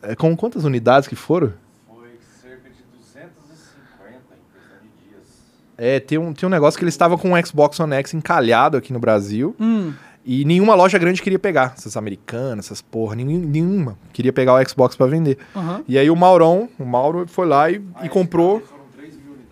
É, 0.02 0.14
com 0.14 0.34
quantas 0.34 0.64
unidades 0.64 1.06
que 1.06 1.14
foram? 1.14 1.52
Foi 1.86 2.08
cerca 2.40 2.70
de 2.70 2.82
250 2.96 4.14
em 4.14 4.54
questão 4.54 4.78
de 4.80 5.08
dias. 5.10 5.28
É, 5.76 6.00
tem 6.00 6.16
um, 6.16 6.32
tem 6.32 6.46
um 6.46 6.50
negócio 6.50 6.78
que 6.78 6.84
ele 6.84 6.88
estava 6.88 7.18
com 7.18 7.34
o 7.34 7.46
Xbox 7.46 7.78
One 7.78 7.96
X 7.96 8.14
encalhado 8.14 8.78
aqui 8.78 8.90
no 8.90 8.98
Brasil. 8.98 9.54
Hum, 9.60 9.92
E 10.24 10.44
nenhuma 10.44 10.74
loja 10.74 10.98
grande 10.98 11.22
queria 11.22 11.38
pegar, 11.38 11.74
essas 11.76 11.96
americanas, 11.96 12.66
essas 12.66 12.82
porra, 12.82 13.14
nenhum- 13.16 13.38
nenhuma 13.40 13.96
queria 14.12 14.32
pegar 14.32 14.54
o 14.54 14.68
Xbox 14.68 14.94
pra 14.94 15.06
vender. 15.06 15.38
Aham. 15.56 15.82
E 15.88 15.98
aí 15.98 16.10
o 16.10 16.16
Maurão, 16.16 16.68
o 16.78 16.84
Mauro 16.84 17.26
foi 17.26 17.46
lá 17.46 17.70
e, 17.70 17.80
e 18.02 18.08
comprou 18.08 18.62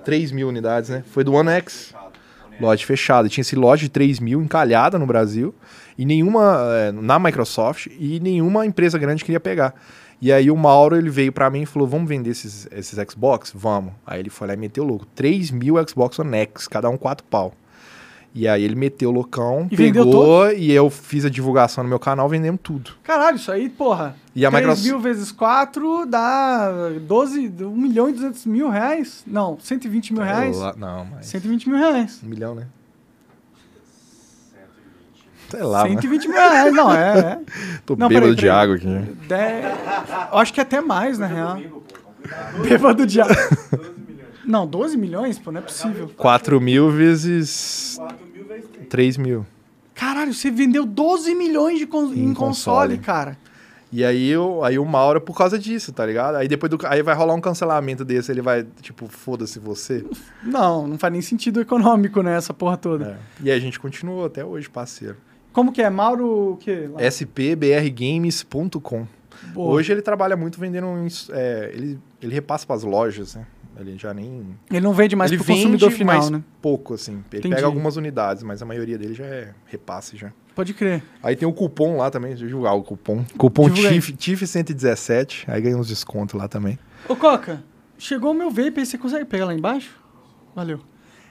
3 0.05 0.31
mil 0.33 0.49
unidades, 0.49 0.91
né? 0.91 1.03
Foi 1.11 1.25
do 1.25 1.33
One 1.33 1.49
X. 1.51 1.95
Lote 2.61 2.85
fechado. 2.85 3.29
Tinha 3.29 3.43
esse 3.43 3.55
lote 3.57 3.85
de 3.85 3.89
3 3.89 4.19
mil 4.21 4.43
encalhada 4.43 4.99
no 4.99 5.07
Brasil. 5.07 5.55
E 5.97 6.05
nenhuma, 6.05 6.59
é, 6.73 6.93
na 6.93 7.19
Microsoft, 7.19 7.87
e 7.99 8.21
nenhuma 8.21 8.67
empresa 8.67 8.99
grande 8.99 9.25
queria 9.25 9.41
pegar. 9.41 9.75
E 10.21 10.33
aí 10.33 10.51
o 10.51 10.57
Mauro, 10.57 10.97
ele 10.97 11.09
veio 11.11 11.33
pra 11.33 11.49
mim 11.49 11.63
e 11.63 11.67
falou, 11.67 11.87
vamos 11.87 12.09
vender 12.09 12.31
esses, 12.31 12.69
esses 12.73 12.99
Xbox? 13.11 13.53
Vamos. 13.55 13.93
Aí 14.07 14.19
ele 14.21 14.31
foi 14.31 14.49
lá 14.49 14.55
e 14.55 14.57
meteu 14.57 14.83
louco. 14.85 15.07
3 15.15 15.51
mil 15.53 15.75
Xbox 15.89 16.19
One 16.19 16.37
X, 16.39 16.67
cada 16.69 16.89
um 16.91 16.97
4 16.97 17.25
pau. 17.31 17.53
E 18.35 18.47
aí 18.47 18.63
ele 18.63 18.75
meteu 18.77 19.09
o 19.11 19.13
loucão, 19.13 19.67
E 19.71 19.77
pegou, 19.77 20.51
e 20.53 20.71
eu 20.71 20.89
fiz 20.91 21.25
a 21.25 21.31
divulgação 21.31 21.83
no 21.83 21.89
meu 21.91 21.99
canal, 21.99 22.29
vendemos 22.29 22.61
tudo. 22.63 22.93
Caralho, 23.03 23.37
isso 23.37 23.51
aí, 23.51 23.69
porra. 23.69 24.15
E 24.35 24.45
a 24.47 24.51
3 24.51 24.63
Microsoft- 24.65 24.87
mil 24.89 25.01
vezes 25.01 25.33
4 25.33 26.07
dá 26.07 26.71
12, 27.01 27.53
1 27.61 27.71
milhão 27.77 28.09
e 28.09 28.13
200 28.13 28.47
mil 28.47 28.69
reais. 28.69 29.25
Não, 29.27 29.59
120 29.61 30.13
mil 30.13 30.23
reais. 30.23 30.57
Lá- 30.57 30.75
Não, 30.77 31.05
mas... 31.07 31.27
120 31.27 31.69
mil 31.69 31.79
reais. 31.79 32.21
Um 32.23 32.29
milhão, 32.29 32.55
né? 32.55 32.67
Sei 35.51 35.63
lá, 35.63 35.79
mano. 35.85 35.95
120 35.95 36.29
mil 36.29 36.37
reais, 36.37 36.75
não, 36.75 36.93
é. 36.95 37.19
é. 37.19 37.39
Tô 37.87 37.97
Não, 37.97 38.07
bêbado 38.09 38.27
peraí, 38.27 38.37
de 38.37 38.49
água 38.51 38.75
aqui. 38.77 38.87
Dez- 39.27 39.65
Eu 40.31 40.39
acho 40.39 40.53
que 40.53 40.61
até 40.61 40.81
mais, 40.81 41.19
na 41.19 41.27
real. 41.27 41.59
Bêbado 42.63 43.07
de 43.07 43.21
água. 43.21 43.35
Não, 44.49 44.67
12 44.67 44.97
milhões, 44.97 45.39
pô, 45.39 45.53
não 45.53 45.61
é 45.61 45.63
possível. 45.63 46.11
4 46.17 46.61
mil 46.61 46.91
vezes 46.91 47.99
3 48.89 49.17
mil. 49.19 49.47
Caralho, 49.95 50.33
você 50.33 50.51
vendeu 50.51 50.87
12 50.87 51.35
milhões 51.35 51.79
de 51.79 51.87
con- 51.87 52.07
em, 52.15 52.27
Em 52.31 52.35
console, 52.35 52.97
console. 52.97 52.99
cara. 52.99 53.37
E 53.91 54.05
aí, 54.05 54.29
eu, 54.29 54.63
aí 54.65 54.79
o 54.79 54.85
Mauro, 54.85 55.21
por 55.21 55.37
causa 55.37 55.59
disso, 55.59 55.93
tá 55.93 56.05
ligado? 56.05 56.37
Aí 56.37 56.47
depois 56.47 56.69
do, 56.71 56.79
aí 56.87 57.03
vai 57.03 57.15
rolar 57.15 57.35
um 57.35 57.41
cancelamento 57.41 58.05
desse, 58.05 58.31
ele 58.31 58.43
vai, 58.43 58.67
tipo, 58.83 59.07
foda-se 59.09 59.59
você. 59.59 60.05
Não, 60.43 60.87
não 60.87 60.99
faz 60.99 61.11
nem 61.13 61.23
sentido 61.23 61.61
econômico, 61.61 62.23
né, 62.23 62.37
essa 62.37 62.53
porra 62.55 62.77
toda. 62.77 63.19
É. 63.41 63.45
E 63.45 63.51
aí 63.51 63.57
a 63.57 63.61
gente 63.61 63.81
continuou 63.81 64.27
até 64.27 64.45
hoje, 64.45 64.69
parceiro. 64.69 65.17
Como 65.55 65.73
que 65.73 65.81
é? 65.83 65.89
Mauro 65.91 66.53
o 66.53 66.57
quê? 66.59 66.89
Lá? 66.93 67.01
spbrgames.com. 67.11 69.07
Hoje 69.55 69.93
ele 69.93 70.03
trabalha 70.03 70.37
muito 70.37 70.61
vendendo. 70.61 70.87
é, 71.33 71.71
ele, 71.73 71.99
ele 72.23 72.35
repassa 72.35 72.67
pras 72.67 72.83
lojas, 72.83 73.35
né? 73.37 73.47
Ele 73.79 73.97
já 73.97 74.13
nem. 74.13 74.57
Ele 74.71 74.81
não 74.81 74.93
vende 74.93 75.15
mais 75.15 75.31
ele 75.31 75.39
pro 75.43 75.47
consumidor 75.55 75.89
vende, 75.91 75.99
final, 75.99 76.17
mas 76.17 76.31
né? 76.31 76.43
pouco, 76.61 76.95
assim. 76.95 77.13
Ele 77.13 77.39
Entendi. 77.39 77.55
pega 77.55 77.67
algumas 77.67 77.97
unidades, 77.97 78.43
mas 78.43 78.61
a 78.61 78.65
maioria 78.67 78.99
dele 78.99 79.15
já 79.15 79.25
é 79.25 79.53
repasse 79.67 80.17
já. 80.17 80.33
Pode 80.55 80.75
crer. 80.75 81.03
Aí 81.23 81.37
tem 81.37 81.47
o 81.47 81.53
cupom 81.53 81.97
lá 81.97 82.11
também, 82.11 82.31
deixa 82.31 82.45
eu 82.45 82.49
divulgar 82.49 82.75
o 82.75 82.83
cupom. 82.83 83.25
Cupom 83.37 83.71
Divulga 83.71 83.91
aí. 83.91 84.01
TIF, 84.01 84.13
TIF117, 84.15 85.45
aí 85.47 85.61
ganha 85.61 85.77
uns 85.77 85.87
descontos 85.89 86.35
lá 86.35 86.49
também. 86.49 86.79
Ô, 87.09 87.15
Coca, 87.15 87.63
chegou 87.97 88.33
o 88.33 88.35
meu 88.35 88.51
vape 88.51 88.81
aí, 88.81 88.87
você 88.87 88.99
consegue 88.99 89.25
pegar 89.25 89.45
lá 89.47 89.55
embaixo? 89.55 89.91
Valeu. 90.57 90.81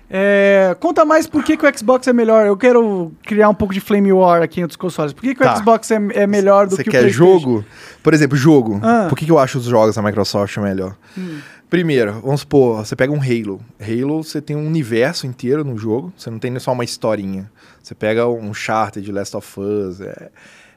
É, 0.10 0.74
conta 0.80 1.04
mais 1.04 1.28
por 1.28 1.44
que, 1.44 1.58
que 1.58 1.68
o 1.68 1.78
Xbox 1.78 2.08
é 2.08 2.14
melhor. 2.14 2.46
Eu 2.46 2.56
quero 2.56 3.12
criar 3.24 3.50
um 3.50 3.54
pouco 3.54 3.74
de 3.74 3.82
flame 3.82 4.14
war 4.14 4.42
aqui 4.42 4.62
entre 4.62 4.72
os 4.72 4.78
consoles. 4.78 5.12
Por 5.12 5.22
que, 5.22 5.36
que 5.36 5.42
o 5.42 5.44
Tá. 5.44 5.58
Xbox 5.58 5.92
é, 5.92 5.96
é 6.14 6.26
melhor 6.26 6.66
do 6.68 6.78
Você 6.78 6.84
que 6.84 6.90
o 6.90 6.92
quer 6.94 7.00
PlayStation? 7.00 7.40
jogo? 7.40 7.66
Por 8.02 8.14
exemplo, 8.14 8.38
jogo. 8.38 8.80
Ah. 8.82 9.08
Por 9.10 9.18
que, 9.18 9.26
que 9.26 9.32
eu 9.32 9.38
acho 9.38 9.58
os 9.58 9.66
jogos 9.66 9.96
da 9.96 10.02
Microsoft 10.02 10.56
melhor? 10.60 10.96
Hum. 11.18 11.40
Primeiro, 11.70 12.22
vamos 12.22 12.42
supor, 12.42 12.86
você 12.86 12.96
pega 12.96 13.12
um 13.12 13.20
Halo. 13.22 13.60
Halo, 13.78 14.24
você 14.24 14.42
tem 14.42 14.56
um 14.56 14.66
universo 14.66 15.28
inteiro 15.28 15.66
no 15.66 15.78
jogo, 15.78 16.14
você 16.16 16.30
não 16.30 16.40
tem 16.40 16.58
só 16.60 16.72
uma 16.72 16.86
historinha. 16.86 17.52
Você 17.84 17.94
pega 17.94 18.26
um 18.26 18.52
Uncharted, 18.52 19.06
de 19.06 19.12
Last 19.12 19.36
of 19.36 19.60
Us, 19.60 20.00
é, 20.00 20.32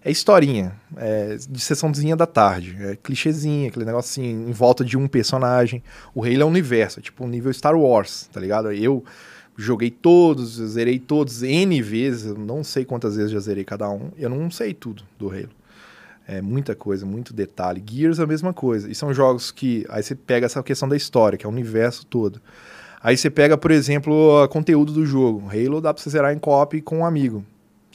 é 0.04 0.10
historinha, 0.10 0.72
é 0.96 1.36
de 1.48 1.60
sessãozinha 1.60 2.16
da 2.16 2.26
tarde, 2.26 2.76
é 2.80 2.96
clichêzinha, 2.96 3.68
aquele 3.68 3.84
negocinho 3.84 4.48
em 4.48 4.50
volta 4.50 4.84
de 4.84 4.98
um 4.98 5.06
personagem. 5.06 5.80
O 6.12 6.24
Halo 6.24 6.42
é 6.42 6.44
um 6.44 6.48
universo, 6.48 6.98
é 6.98 7.02
tipo 7.02 7.24
um 7.24 7.28
nível 7.28 7.52
Star 7.52 7.76
Wars, 7.76 8.28
tá 8.32 8.40
ligado? 8.40 8.72
Eu 8.72 9.04
joguei 9.56 9.92
todos, 9.92 10.56
zerei 10.56 10.98
todos 10.98 11.44
N 11.44 11.80
vezes, 11.80 12.34
não 12.34 12.64
sei 12.64 12.84
quantas 12.84 13.14
vezes 13.14 13.30
já 13.30 13.38
zerei 13.38 13.62
cada 13.62 13.88
um, 13.88 14.10
eu 14.18 14.28
não 14.28 14.50
sei 14.50 14.74
tudo 14.74 15.04
do 15.16 15.30
Halo. 15.30 15.59
É 16.32 16.40
muita 16.40 16.76
coisa, 16.76 17.04
muito 17.04 17.34
detalhe. 17.34 17.82
Gears 17.84 18.20
é 18.20 18.22
a 18.22 18.26
mesma 18.26 18.52
coisa. 18.52 18.88
E 18.88 18.94
são 18.94 19.12
jogos 19.12 19.50
que. 19.50 19.84
Aí 19.88 20.00
você 20.00 20.14
pega 20.14 20.46
essa 20.46 20.62
questão 20.62 20.88
da 20.88 20.96
história, 20.96 21.36
que 21.36 21.44
é 21.44 21.48
o 21.48 21.52
universo 21.52 22.06
todo. 22.06 22.40
Aí 23.02 23.16
você 23.16 23.28
pega, 23.28 23.58
por 23.58 23.72
exemplo, 23.72 24.44
o 24.44 24.48
conteúdo 24.48 24.92
do 24.92 25.04
jogo. 25.04 25.48
Halo 25.50 25.80
dá 25.80 25.92
pra 25.92 26.00
você 26.00 26.08
zerar 26.08 26.32
em 26.32 26.38
co-op 26.38 26.80
com 26.82 26.98
um 26.98 27.04
amigo. 27.04 27.44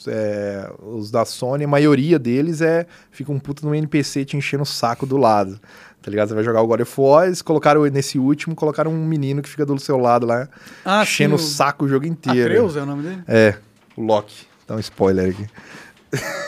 É, 0.05 0.69
os 0.83 1.09
da 1.09 1.23
Sony, 1.23 1.63
a 1.63 1.67
maioria 1.67 2.19
deles 2.19 2.59
é. 2.59 2.85
Fica 3.09 3.31
um 3.31 3.39
puta 3.39 3.65
no 3.65 3.73
NPC 3.73 4.25
te 4.25 4.35
enchendo 4.35 4.63
o 4.63 4.65
saco 4.65 5.05
do 5.05 5.15
lado. 5.15 5.57
Tá 6.01 6.11
ligado? 6.11 6.27
Você 6.27 6.35
vai 6.35 6.43
jogar 6.43 6.61
o 6.61 6.67
God 6.67 6.81
of 6.81 6.93
War, 6.99 7.27
eles 7.27 7.41
colocaram 7.41 7.85
nesse 7.85 8.19
último, 8.19 8.53
colocaram 8.53 8.91
um 8.91 9.05
menino 9.05 9.41
que 9.41 9.47
fica 9.47 9.65
do 9.65 9.79
seu 9.79 9.97
lado 9.97 10.25
lá, 10.25 10.49
Ah, 10.83 11.03
enchendo 11.03 11.35
o 11.35 11.39
sim, 11.39 11.53
saco 11.55 11.85
o 11.85 11.87
jogo 11.87 12.05
inteiro. 12.05 12.51
Atreus 12.51 12.75
é 12.75 12.81
o 12.81 12.85
nome 12.85 13.03
dele? 13.03 13.23
É, 13.29 13.55
o 13.95 14.03
Loki. 14.03 14.45
Dá 14.67 14.75
um 14.75 14.79
spoiler 14.79 15.29
aqui. 15.31 15.47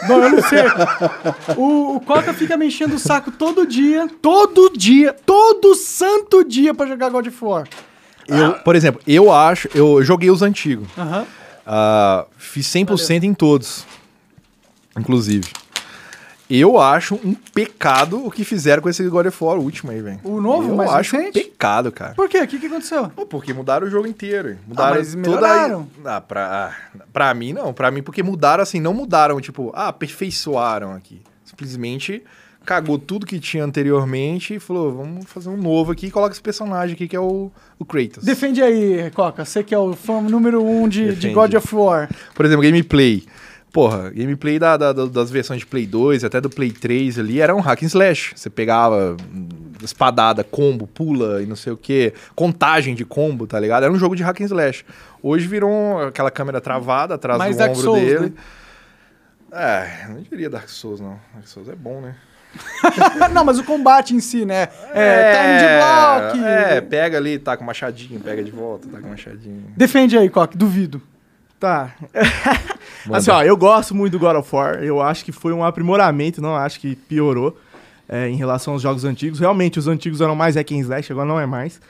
Não, 0.07 0.23
eu 0.23 0.29
não 0.29 0.41
sei. 0.43 0.63
O, 1.57 1.95
o 1.95 1.99
Coca 2.01 2.33
fica 2.33 2.55
me 2.57 2.67
enchendo 2.67 2.95
o 2.95 2.99
saco 2.99 3.31
todo 3.31 3.65
dia, 3.65 4.07
todo 4.21 4.71
dia, 4.75 5.13
todo 5.25 5.75
santo 5.75 6.43
dia 6.43 6.73
pra 6.73 6.85
jogar 6.87 7.09
God 7.09 7.27
of 7.27 7.37
War. 7.43 7.67
Eu, 8.27 8.53
por 8.55 8.75
exemplo, 8.75 9.01
eu 9.07 9.31
acho. 9.31 9.69
Eu 9.73 10.03
joguei 10.03 10.29
os 10.29 10.41
antigos. 10.41 10.87
Aham. 10.97 11.25
Ah, 11.65 12.25
fiz 12.37 12.67
100% 12.67 13.23
em 13.23 13.33
todos. 13.33 13.85
Inclusive. 14.97 15.47
Eu 16.49 16.79
acho 16.79 17.15
um 17.15 17.33
pecado 17.33 18.25
o 18.25 18.31
que 18.31 18.43
fizeram 18.43 18.81
com 18.81 18.89
esse 18.89 19.03
God 19.09 19.25
of 19.25 19.43
War 19.43 19.57
último 19.59 19.91
aí, 19.91 20.01
velho. 20.01 20.19
O 20.23 20.39
novo, 20.39 20.69
Eu 20.71 20.81
acho 20.91 21.15
um 21.15 21.19
recente? 21.19 21.43
pecado, 21.43 21.91
cara. 21.91 22.13
Por 22.13 22.29
quê? 22.29 22.39
O 22.39 22.47
que, 22.47 22.57
que 22.57 22.67
aconteceu? 22.67 23.09
Pô, 23.09 23.25
Porque 23.25 23.53
mudaram 23.53 23.85
o 23.85 23.89
jogo 23.89 24.07
inteiro. 24.07 24.57
Mudaram 24.65 24.95
mas 24.95 25.13
toda 25.13 25.27
melhoraram. 25.27 25.87
a... 26.05 26.15
ah, 26.15 26.21
pra, 26.21 26.71
ah, 26.71 26.99
pra 27.11 27.33
mim, 27.33 27.51
não. 27.51 27.73
Pra 27.73 27.91
mim, 27.91 28.01
porque 28.01 28.23
mudaram 28.23 28.63
assim, 28.63 28.79
não 28.79 28.93
mudaram, 28.93 29.41
tipo, 29.41 29.71
ah, 29.75 29.89
aperfeiçoaram 29.89 30.93
aqui. 30.93 31.21
Simplesmente 31.43 32.23
cagou 32.67 32.99
tudo 32.99 33.25
que 33.25 33.39
tinha 33.39 33.63
anteriormente 33.63 34.55
e 34.55 34.59
falou, 34.59 34.93
vamos 34.93 35.25
fazer 35.25 35.47
um 35.47 35.55
novo 35.55 35.93
aqui 35.93 36.07
e 36.07 36.11
coloca 36.11 36.33
esse 36.33 36.41
personagem 36.41 36.95
aqui 36.95 37.07
que 37.07 37.15
é 37.15 37.19
o, 37.19 37.49
o 37.79 37.85
Kratos. 37.85 38.25
Defende 38.25 38.61
aí, 38.61 39.09
Coca. 39.11 39.45
Você 39.45 39.63
que 39.63 39.73
é 39.73 39.79
o 39.79 39.93
fã 39.93 40.19
número 40.21 40.61
um 40.61 40.87
de, 40.87 41.15
de. 41.15 41.29
God 41.29 41.53
of 41.53 41.73
War. 41.73 42.09
Por 42.35 42.45
exemplo, 42.45 42.63
gameplay. 42.63 43.23
Porra, 43.71 44.09
gameplay 44.09 44.57
da, 44.57 44.75
da- 44.77 44.93
da- 44.93 45.05
das 45.05 45.29
versões 45.29 45.59
de 45.59 45.65
Play 45.65 45.85
2, 45.85 46.23
até 46.23 46.39
do 46.41 46.49
Play 46.49 46.71
3 46.71 47.19
ali, 47.19 47.39
era 47.41 47.55
um 47.55 47.59
hack 47.59 47.83
and 47.83 47.87
slash. 47.87 48.31
Você 48.35 48.49
pegava 48.49 49.15
hum, 49.33 49.47
espadada, 49.83 50.43
combo, 50.43 50.87
pula 50.87 51.43
e 51.43 51.45
não 51.45 51.55
sei 51.55 51.73
o 51.73 51.77
que, 51.77 52.13
contagem 52.35 52.95
de 52.95 53.05
combo, 53.05 53.45
tá 53.45 53.59
ligado? 53.59 53.83
Era 53.83 53.91
um 53.93 53.97
jogo 53.99 54.15
de 54.15 54.23
hack 54.23 54.41
and 54.41 54.45
slash. 54.45 54.85
Hoje 55.21 55.47
virou 55.47 56.01
aquela 56.07 56.31
câmera 56.31 56.59
travada 56.61 57.15
atrás 57.15 57.37
Mais 57.37 57.55
do 57.55 57.59
Dark 57.59 57.71
ombro 57.71 57.83
Souls, 57.83 58.01
dele. 58.01 58.19
né? 58.19 58.31
É, 59.51 60.07
não 60.09 60.21
diria 60.21 60.49
Dark 60.49 60.67
Souls, 60.69 60.99
não. 60.99 61.19
Dark 61.33 61.47
Souls 61.47 61.69
é 61.69 61.75
bom, 61.75 62.01
né? 62.01 62.15
não, 63.33 63.43
mas 63.45 63.59
o 63.59 63.63
combate 63.63 64.15
em 64.15 64.19
si, 64.19 64.45
né? 64.45 64.69
É, 64.93 65.33
time 65.33 65.59
de 65.59 66.39
block. 66.41 66.47
É, 66.47 66.81
pega 66.81 67.17
ali, 67.17 67.37
tá 67.37 67.55
com 67.55 67.63
machadinho, 67.63 68.19
pega 68.19 68.43
de 68.43 68.49
volta, 68.51 68.87
tá 68.87 68.99
com 68.99 69.09
machadinho. 69.09 69.65
Defende 69.75 70.17
aí, 70.17 70.29
Coca. 70.29 70.57
Duvido. 70.57 71.01
Tá. 71.59 71.95
assim, 73.11 73.31
ó, 73.31 73.41
eu 73.41 73.57
gosto 73.57 73.95
muito 73.95 74.11
do 74.11 74.19
God 74.19 74.35
of 74.35 74.55
War. 74.55 74.83
Eu 74.83 75.01
acho 75.01 75.25
que 75.25 75.31
foi 75.31 75.53
um 75.53 75.63
aprimoramento, 75.63 76.41
não 76.41 76.55
acho 76.55 76.79
que 76.79 76.95
piorou 76.95 77.57
é, 78.07 78.29
em 78.29 78.35
relação 78.35 78.73
aos 78.73 78.81
jogos 78.81 79.03
antigos. 79.03 79.39
Realmente, 79.39 79.79
os 79.79 79.87
antigos 79.87 80.21
eram 80.21 80.35
mais 80.35 80.55
hack 80.55 80.71
and 80.71 80.79
slash, 80.79 81.11
agora 81.11 81.27
não 81.27 81.39
é 81.39 81.45
mais. 81.45 81.81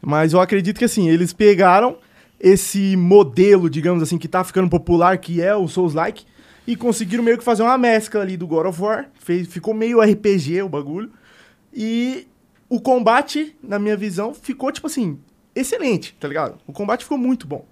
Mas 0.00 0.32
eu 0.32 0.40
acredito 0.40 0.78
que, 0.78 0.84
assim, 0.84 1.08
eles 1.08 1.32
pegaram 1.32 1.96
esse 2.40 2.96
modelo, 2.96 3.70
digamos 3.70 4.02
assim, 4.02 4.18
que 4.18 4.26
tá 4.26 4.42
ficando 4.42 4.68
popular, 4.68 5.16
que 5.18 5.40
é 5.40 5.54
o 5.54 5.68
Souls-like, 5.68 6.24
e 6.66 6.74
conseguiram 6.74 7.22
meio 7.22 7.38
que 7.38 7.44
fazer 7.44 7.62
uma 7.62 7.78
mescla 7.78 8.20
ali 8.20 8.36
do 8.36 8.46
God 8.46 8.66
of 8.66 8.82
War. 8.82 9.06
Fez, 9.20 9.46
ficou 9.46 9.72
meio 9.72 10.00
RPG 10.00 10.62
o 10.62 10.68
bagulho. 10.68 11.10
E 11.72 12.26
o 12.68 12.80
combate, 12.80 13.56
na 13.62 13.78
minha 13.78 13.96
visão, 13.96 14.34
ficou, 14.34 14.72
tipo 14.72 14.88
assim, 14.88 15.18
excelente, 15.54 16.16
tá 16.18 16.26
ligado? 16.26 16.58
O 16.66 16.72
combate 16.72 17.04
ficou 17.04 17.18
muito 17.18 17.46
bom. 17.46 17.64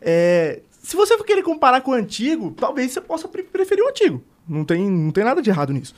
É, 0.00 0.60
se 0.86 0.96
você 0.96 1.16
for 1.18 1.24
querer 1.24 1.42
comparar 1.42 1.80
com 1.80 1.90
o 1.90 1.94
antigo, 1.94 2.52
talvez 2.52 2.92
você 2.92 3.00
possa 3.00 3.26
pre- 3.26 3.42
preferir 3.42 3.84
o 3.84 3.88
antigo. 3.88 4.22
Não 4.48 4.64
tem, 4.64 4.88
não 4.88 5.10
tem 5.10 5.24
nada 5.24 5.42
de 5.42 5.50
errado 5.50 5.72
nisso. 5.72 5.94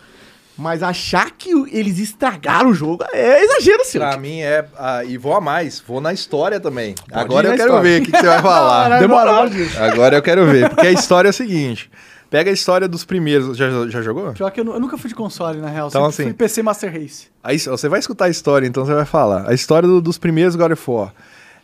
Mas 0.56 0.82
achar 0.82 1.30
que 1.32 1.54
o- 1.54 1.66
eles 1.70 1.98
estragaram 1.98 2.70
o 2.70 2.74
jogo 2.74 3.04
é 3.12 3.44
exagero, 3.44 3.84
seu. 3.84 4.00
Pra 4.00 4.16
mim 4.16 4.40
é. 4.40 4.64
ah, 4.76 5.04
e 5.04 5.16
vou 5.16 5.34
a 5.34 5.40
mais, 5.40 5.78
vou 5.86 6.00
na 6.00 6.12
história 6.12 6.58
também. 6.58 6.90
ir 6.92 6.96
Agora 7.12 7.48
eu 7.48 7.52
quero 7.52 7.68
história. 7.68 7.82
ver 7.90 8.02
o 8.02 8.04
que, 8.04 8.10
que 8.10 8.18
você 8.18 8.26
vai 8.26 8.42
falar. 8.42 8.98
Demorou. 8.98 9.34
Agora 9.78 10.16
eu 10.16 10.22
quero 10.22 10.46
ver, 10.46 10.68
porque 10.70 10.86
a 10.86 10.90
história 10.92 11.28
é 11.28 11.30
a 11.30 11.32
seguinte. 11.32 11.90
Pega 12.30 12.50
a 12.50 12.52
história 12.52 12.86
dos 12.88 13.04
primeiros. 13.04 13.56
Já, 13.56 13.70
já 13.88 14.02
jogou? 14.02 14.32
Pior 14.32 14.50
que 14.50 14.60
eu, 14.60 14.64
eu 14.66 14.80
nunca 14.80 14.98
fui 14.98 15.08
de 15.08 15.14
console, 15.14 15.60
na 15.60 15.68
real. 15.68 15.88
Então, 15.88 16.02
Sempre 16.10 16.14
assim- 16.14 16.22
fui 16.24 16.34
PC 16.34 16.62
Master 16.62 16.92
Race. 16.92 17.28
Aí 17.42 17.58
você 17.58 17.88
vai 17.88 18.00
escutar 18.00 18.24
a 18.24 18.28
história, 18.28 18.66
então 18.66 18.84
você 18.84 18.92
vai 18.94 19.04
falar. 19.06 19.48
A 19.48 19.54
história 19.54 19.88
do- 19.88 20.00
dos 20.00 20.18
primeiros 20.18 20.56
God 20.56 20.72
of 20.72 20.90
War. 20.90 21.14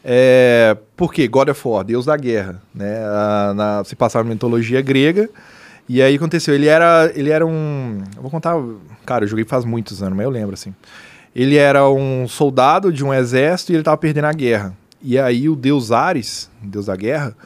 É, 0.05 0.77
por 0.97 1.13
quê? 1.13 1.27
God 1.27 1.49
of 1.49 1.67
War, 1.67 1.83
Deus 1.85 2.05
da 2.05 2.17
Guerra. 2.17 2.61
Né? 2.75 2.99
Ah, 3.07 3.53
na- 3.57 3.85
se 3.85 3.97
passava 3.97 4.25
na 4.29 4.35
mitologia 4.35 4.83
grega. 4.83 5.31
E 5.89 6.01
aí 6.03 6.17
aconteceu, 6.17 6.55
ele 6.55 6.67
era, 6.67 7.11
ele 7.15 7.31
era 7.31 7.45
um, 7.47 8.03
vou 8.21 8.31
contar, 8.31 8.55
cara, 9.05 9.25
eu 9.25 9.29
joguei 9.29 9.45
faz 9.45 9.65
muitos 9.67 10.03
anos, 10.03 10.17
mas 10.17 10.25
eu 10.25 10.31
lembro 10.31 10.55
assim. 10.55 10.75
Ele 11.35 11.57
era 11.57 11.89
um 11.91 12.27
soldado 12.29 12.93
de 12.93 13.05
um 13.05 13.13
exército 13.13 13.73
e 13.73 13.77
ele 13.77 13.83
tava 13.83 13.97
perdendo 13.99 14.25
a 14.27 14.33
guerra. 14.33 14.75
E 15.03 15.19
aí 15.19 15.49
o 15.49 15.55
deus 15.57 15.91
Ares, 15.93 16.49
deus 16.63 16.87
da 16.87 16.97
guerra, 16.97 17.37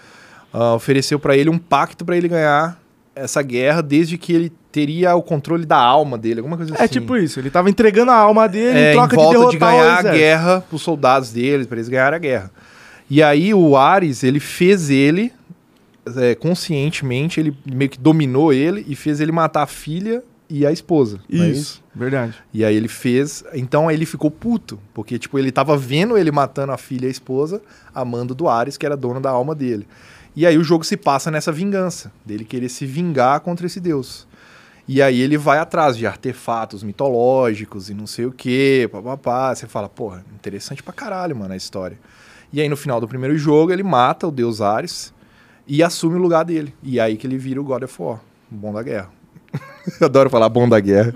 ah, 0.52 0.74
ofereceu 0.74 1.18
pra 1.18 1.36
ele 1.36 1.50
um 1.50 1.58
pacto 1.58 2.04
pra 2.04 2.16
ele 2.16 2.28
ganhar 2.28 2.80
essa 3.14 3.42
guerra 3.42 3.82
desde 3.82 4.16
que 4.16 4.32
ele 4.32 4.52
teria 4.70 5.14
o 5.14 5.22
controle 5.22 5.64
da 5.64 5.78
alma 5.78 6.18
dele, 6.18 6.40
alguma 6.40 6.56
coisa 6.56 6.74
É 6.74 6.84
assim. 6.84 6.92
tipo 6.94 7.16
isso, 7.16 7.40
ele 7.40 7.50
tava 7.50 7.70
entregando 7.70 8.10
a 8.10 8.16
alma 8.16 8.48
dele 8.48 8.78
É, 8.78 8.90
em 8.92 8.94
troca 8.94 9.14
em 9.14 9.18
volta 9.18 9.44
de 9.46 9.50
de, 9.52 9.58
ganhar 9.58 9.98
a 9.98 10.02
guerra 10.02 10.60
pros 10.68 10.82
soldados 10.82 11.32
dele, 11.32 11.64
pra 11.66 11.76
eles 11.76 11.88
ganharem 11.88 12.16
a 12.16 12.18
guerra. 12.18 12.50
E 13.10 13.22
aí 13.22 13.54
o 13.54 13.76
Ares, 13.76 14.22
ele 14.22 14.38
fez 14.38 14.90
ele, 14.90 15.32
é, 16.16 16.34
conscientemente, 16.34 17.40
ele 17.40 17.56
meio 17.64 17.90
que 17.90 17.98
dominou 17.98 18.52
ele 18.52 18.84
e 18.86 18.94
fez 18.94 19.20
ele 19.20 19.32
matar 19.32 19.62
a 19.62 19.66
filha 19.66 20.22
e 20.50 20.66
a 20.66 20.72
esposa. 20.72 21.20
é 21.32 21.36
Isso, 21.36 21.82
verdade. 21.94 22.34
E 22.52 22.64
aí 22.64 22.76
ele 22.76 22.88
fez. 22.88 23.44
Então 23.54 23.90
ele 23.90 24.06
ficou 24.06 24.30
puto. 24.30 24.78
Porque, 24.94 25.18
tipo, 25.18 25.38
ele 25.38 25.50
tava 25.50 25.76
vendo 25.76 26.16
ele 26.16 26.30
matando 26.30 26.72
a 26.72 26.78
filha 26.78 27.04
e 27.06 27.08
a 27.08 27.10
esposa, 27.10 27.60
amando 27.94 28.34
do 28.34 28.48
Ares, 28.48 28.76
que 28.76 28.84
era 28.86 28.96
dono 28.96 29.20
da 29.20 29.30
alma 29.30 29.54
dele. 29.54 29.86
E 30.36 30.46
aí 30.46 30.56
o 30.56 30.62
jogo 30.62 30.84
se 30.84 30.96
passa 30.96 31.30
nessa 31.30 31.50
vingança, 31.50 32.12
dele 32.24 32.44
querer 32.44 32.68
se 32.68 32.86
vingar 32.86 33.40
contra 33.40 33.66
esse 33.66 33.80
deus. 33.80 34.27
E 34.88 35.02
aí 35.02 35.20
ele 35.20 35.36
vai 35.36 35.58
atrás 35.58 35.98
de 35.98 36.06
artefatos 36.06 36.82
mitológicos 36.82 37.90
e 37.90 37.94
não 37.94 38.06
sei 38.06 38.24
o 38.24 38.32
quê, 38.32 38.88
papapá. 38.90 39.54
Você 39.54 39.66
fala, 39.66 39.86
porra, 39.88 40.24
interessante 40.34 40.82
pra 40.82 40.94
caralho, 40.94 41.36
mano, 41.36 41.52
a 41.52 41.56
história. 41.56 41.98
E 42.50 42.58
aí 42.60 42.68
no 42.70 42.76
final 42.76 42.98
do 42.98 43.06
primeiro 43.06 43.36
jogo 43.36 43.70
ele 43.70 43.82
mata 43.82 44.26
o 44.26 44.30
deus 44.30 44.62
Ares 44.62 45.12
e 45.66 45.82
assume 45.82 46.16
o 46.16 46.18
lugar 46.22 46.42
dele. 46.44 46.74
E 46.82 46.98
aí 46.98 47.18
que 47.18 47.26
ele 47.26 47.36
vira 47.36 47.60
o 47.60 47.64
God 47.64 47.82
of 47.82 47.94
War, 48.02 48.20
o 48.50 48.54
bom 48.54 48.72
da 48.72 48.82
guerra. 48.82 49.10
Eu 50.00 50.06
adoro 50.06 50.28
falar 50.30 50.48
bom 50.48 50.68
da 50.68 50.78
guerra. 50.80 51.14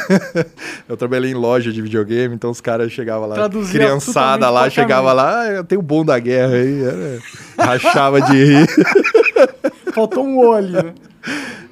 eu 0.88 0.96
trabalhei 0.96 1.30
em 1.30 1.34
loja 1.34 1.70
de 1.70 1.82
videogame, 1.82 2.34
então 2.34 2.50
os 2.50 2.60
caras 2.60 2.90
chegavam 2.90 3.28
lá, 3.28 3.34
Traduzia 3.34 3.78
criançada 3.80 4.48
lá, 4.48 4.70
chegava 4.70 5.12
lá, 5.12 5.40
ah, 5.42 5.46
eu 5.48 5.64
tenho 5.64 5.80
o 5.80 5.84
bom 5.84 6.02
da 6.02 6.18
guerra 6.18 6.54
aí. 6.54 6.82
era- 6.82 7.18
rachava 7.58 8.22
de 8.22 8.32
rir. 8.32 8.66
Faltou 9.92 10.24
um 10.26 10.38
olho, 10.38 10.72
né? 10.72 10.94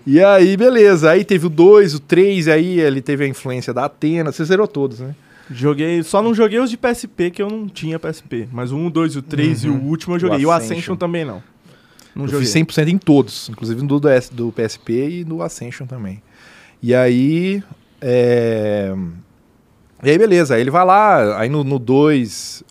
E 0.06 0.22
aí, 0.22 0.56
beleza. 0.56 1.10
Aí 1.10 1.24
teve 1.24 1.46
o 1.46 1.48
2, 1.50 1.94
o 1.94 2.00
3, 2.00 2.48
aí 2.48 2.78
ele 2.80 3.00
teve 3.00 3.24
a 3.24 3.28
influência 3.28 3.72
da 3.72 3.86
Atena. 3.86 4.30
Você 4.32 4.44
zerou 4.44 4.68
todos, 4.68 5.00
né? 5.00 5.14
Joguei, 5.50 6.02
só 6.02 6.22
não 6.22 6.34
joguei 6.34 6.58
os 6.58 6.70
de 6.70 6.76
PSP, 6.76 7.30
que 7.30 7.42
eu 7.42 7.48
não 7.50 7.68
tinha 7.68 7.98
PSP. 7.98 8.48
Mas 8.52 8.72
o 8.72 8.76
1, 8.76 8.90
2, 8.90 9.16
o 9.16 9.22
3 9.22 9.64
e 9.64 9.68
o 9.68 9.74
último 9.82 10.14
eu 10.14 10.18
joguei. 10.18 10.38
E 10.40 10.46
o 10.46 10.50
Ascension, 10.50 10.72
Ascension 10.74 10.96
também 10.96 11.24
não. 11.24 11.42
Não 12.14 12.24
eu 12.24 12.30
joguei. 12.30 12.46
fiz 12.46 12.54
100% 12.54 12.88
em 12.88 12.98
todos, 12.98 13.48
inclusive 13.48 13.82
no 13.82 13.98
do, 14.00 14.08
S- 14.08 14.32
do 14.32 14.52
PSP 14.52 15.08
e 15.20 15.24
do 15.24 15.42
Ascension 15.42 15.86
também. 15.86 16.22
E 16.82 16.94
aí. 16.94 17.62
é, 18.00 18.94
E 20.02 20.10
aí, 20.10 20.18
beleza. 20.18 20.54
Aí 20.54 20.60
ele 20.60 20.70
vai 20.70 20.84
lá, 20.84 21.38
aí 21.40 21.48
no 21.48 21.78
2. 21.78 22.62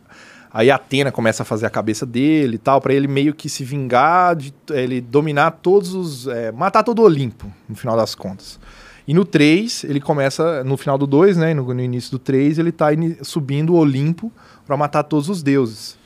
Aí 0.54 0.70
a 0.70 0.76
Atena 0.76 1.12
começa 1.12 1.42
a 1.42 1.46
fazer 1.46 1.66
a 1.66 1.70
cabeça 1.70 2.06
dele 2.06 2.56
e 2.56 2.58
tal, 2.60 2.80
pra 2.80 2.94
ele 2.94 3.08
meio 3.08 3.34
que 3.34 3.50
se 3.50 3.64
vingar, 3.64 4.36
de 4.36 4.54
ele 4.70 5.02
dominar 5.02 5.50
todos 5.50 5.96
os. 5.96 6.28
é, 6.28 6.52
matar 6.52 6.84
todo 6.84 7.00
o 7.00 7.04
Olimpo, 7.04 7.52
no 7.68 7.76
final 7.76 7.98
das 7.98 8.14
contas. 8.14 8.60
E 9.08 9.14
no 9.14 9.26
3, 9.26 9.84
ele 9.86 10.00
começa, 10.00 10.64
no 10.64 10.78
final 10.78 10.98
do 10.98 11.08
2, 11.08 11.38
né? 11.38 11.54
No, 11.54 11.74
no 11.74 11.82
início 11.82 12.12
do 12.12 12.20
3, 12.20 12.60
ele 12.60 12.72
tá 12.72 12.90
subindo 13.24 13.74
o 13.74 13.78
Olimpo 13.78 14.32
pra 14.66 14.78
matar 14.78 15.04
todos 15.04 15.28
os 15.28 15.42
deuses. 15.42 15.98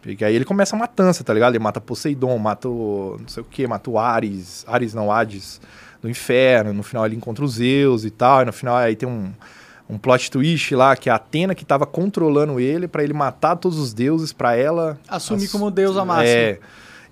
Porque 0.00 0.24
aí 0.24 0.34
ele 0.34 0.44
começa 0.44 0.74
a 0.74 0.78
matança, 0.78 1.22
tá 1.22 1.32
ligado? 1.32 1.54
Ele 1.54 1.62
mata 1.62 1.80
Poseidon, 1.80 2.36
mata 2.38 2.68
o. 2.68 3.18
não 3.20 3.28
sei 3.28 3.42
o 3.42 3.46
que, 3.46 3.66
mata 3.66 3.88
o 3.88 3.98
Ares. 3.98 4.64
Ares 4.66 4.94
não, 4.94 5.12
Hades 5.12 5.60
do 6.00 6.10
inferno. 6.10 6.72
No 6.72 6.82
final 6.82 7.06
ele 7.06 7.14
encontra 7.14 7.44
os 7.44 7.52
Zeus 7.52 8.04
e 8.04 8.10
tal. 8.10 8.42
E 8.42 8.46
no 8.46 8.52
final 8.52 8.74
aí 8.74 8.96
tem 8.96 9.08
um, 9.08 9.32
um 9.92 9.98
plot 9.98 10.30
twist 10.30 10.74
lá, 10.74 10.96
que 10.96 11.08
é 11.08 11.12
a 11.12 11.16
Atena 11.16 11.54
que 11.54 11.64
tava 11.64 11.84
controlando 11.86 12.58
ele 12.58 12.88
pra 12.88 13.04
ele 13.04 13.12
matar 13.12 13.56
todos 13.56 13.78
os 13.78 13.92
deuses, 13.92 14.32
pra 14.32 14.56
ela. 14.56 14.98
Assumir 15.06 15.44
ass- 15.44 15.52
como 15.52 15.70
deusa 15.70 16.04
máxima. 16.04 16.28
É. 16.28 16.58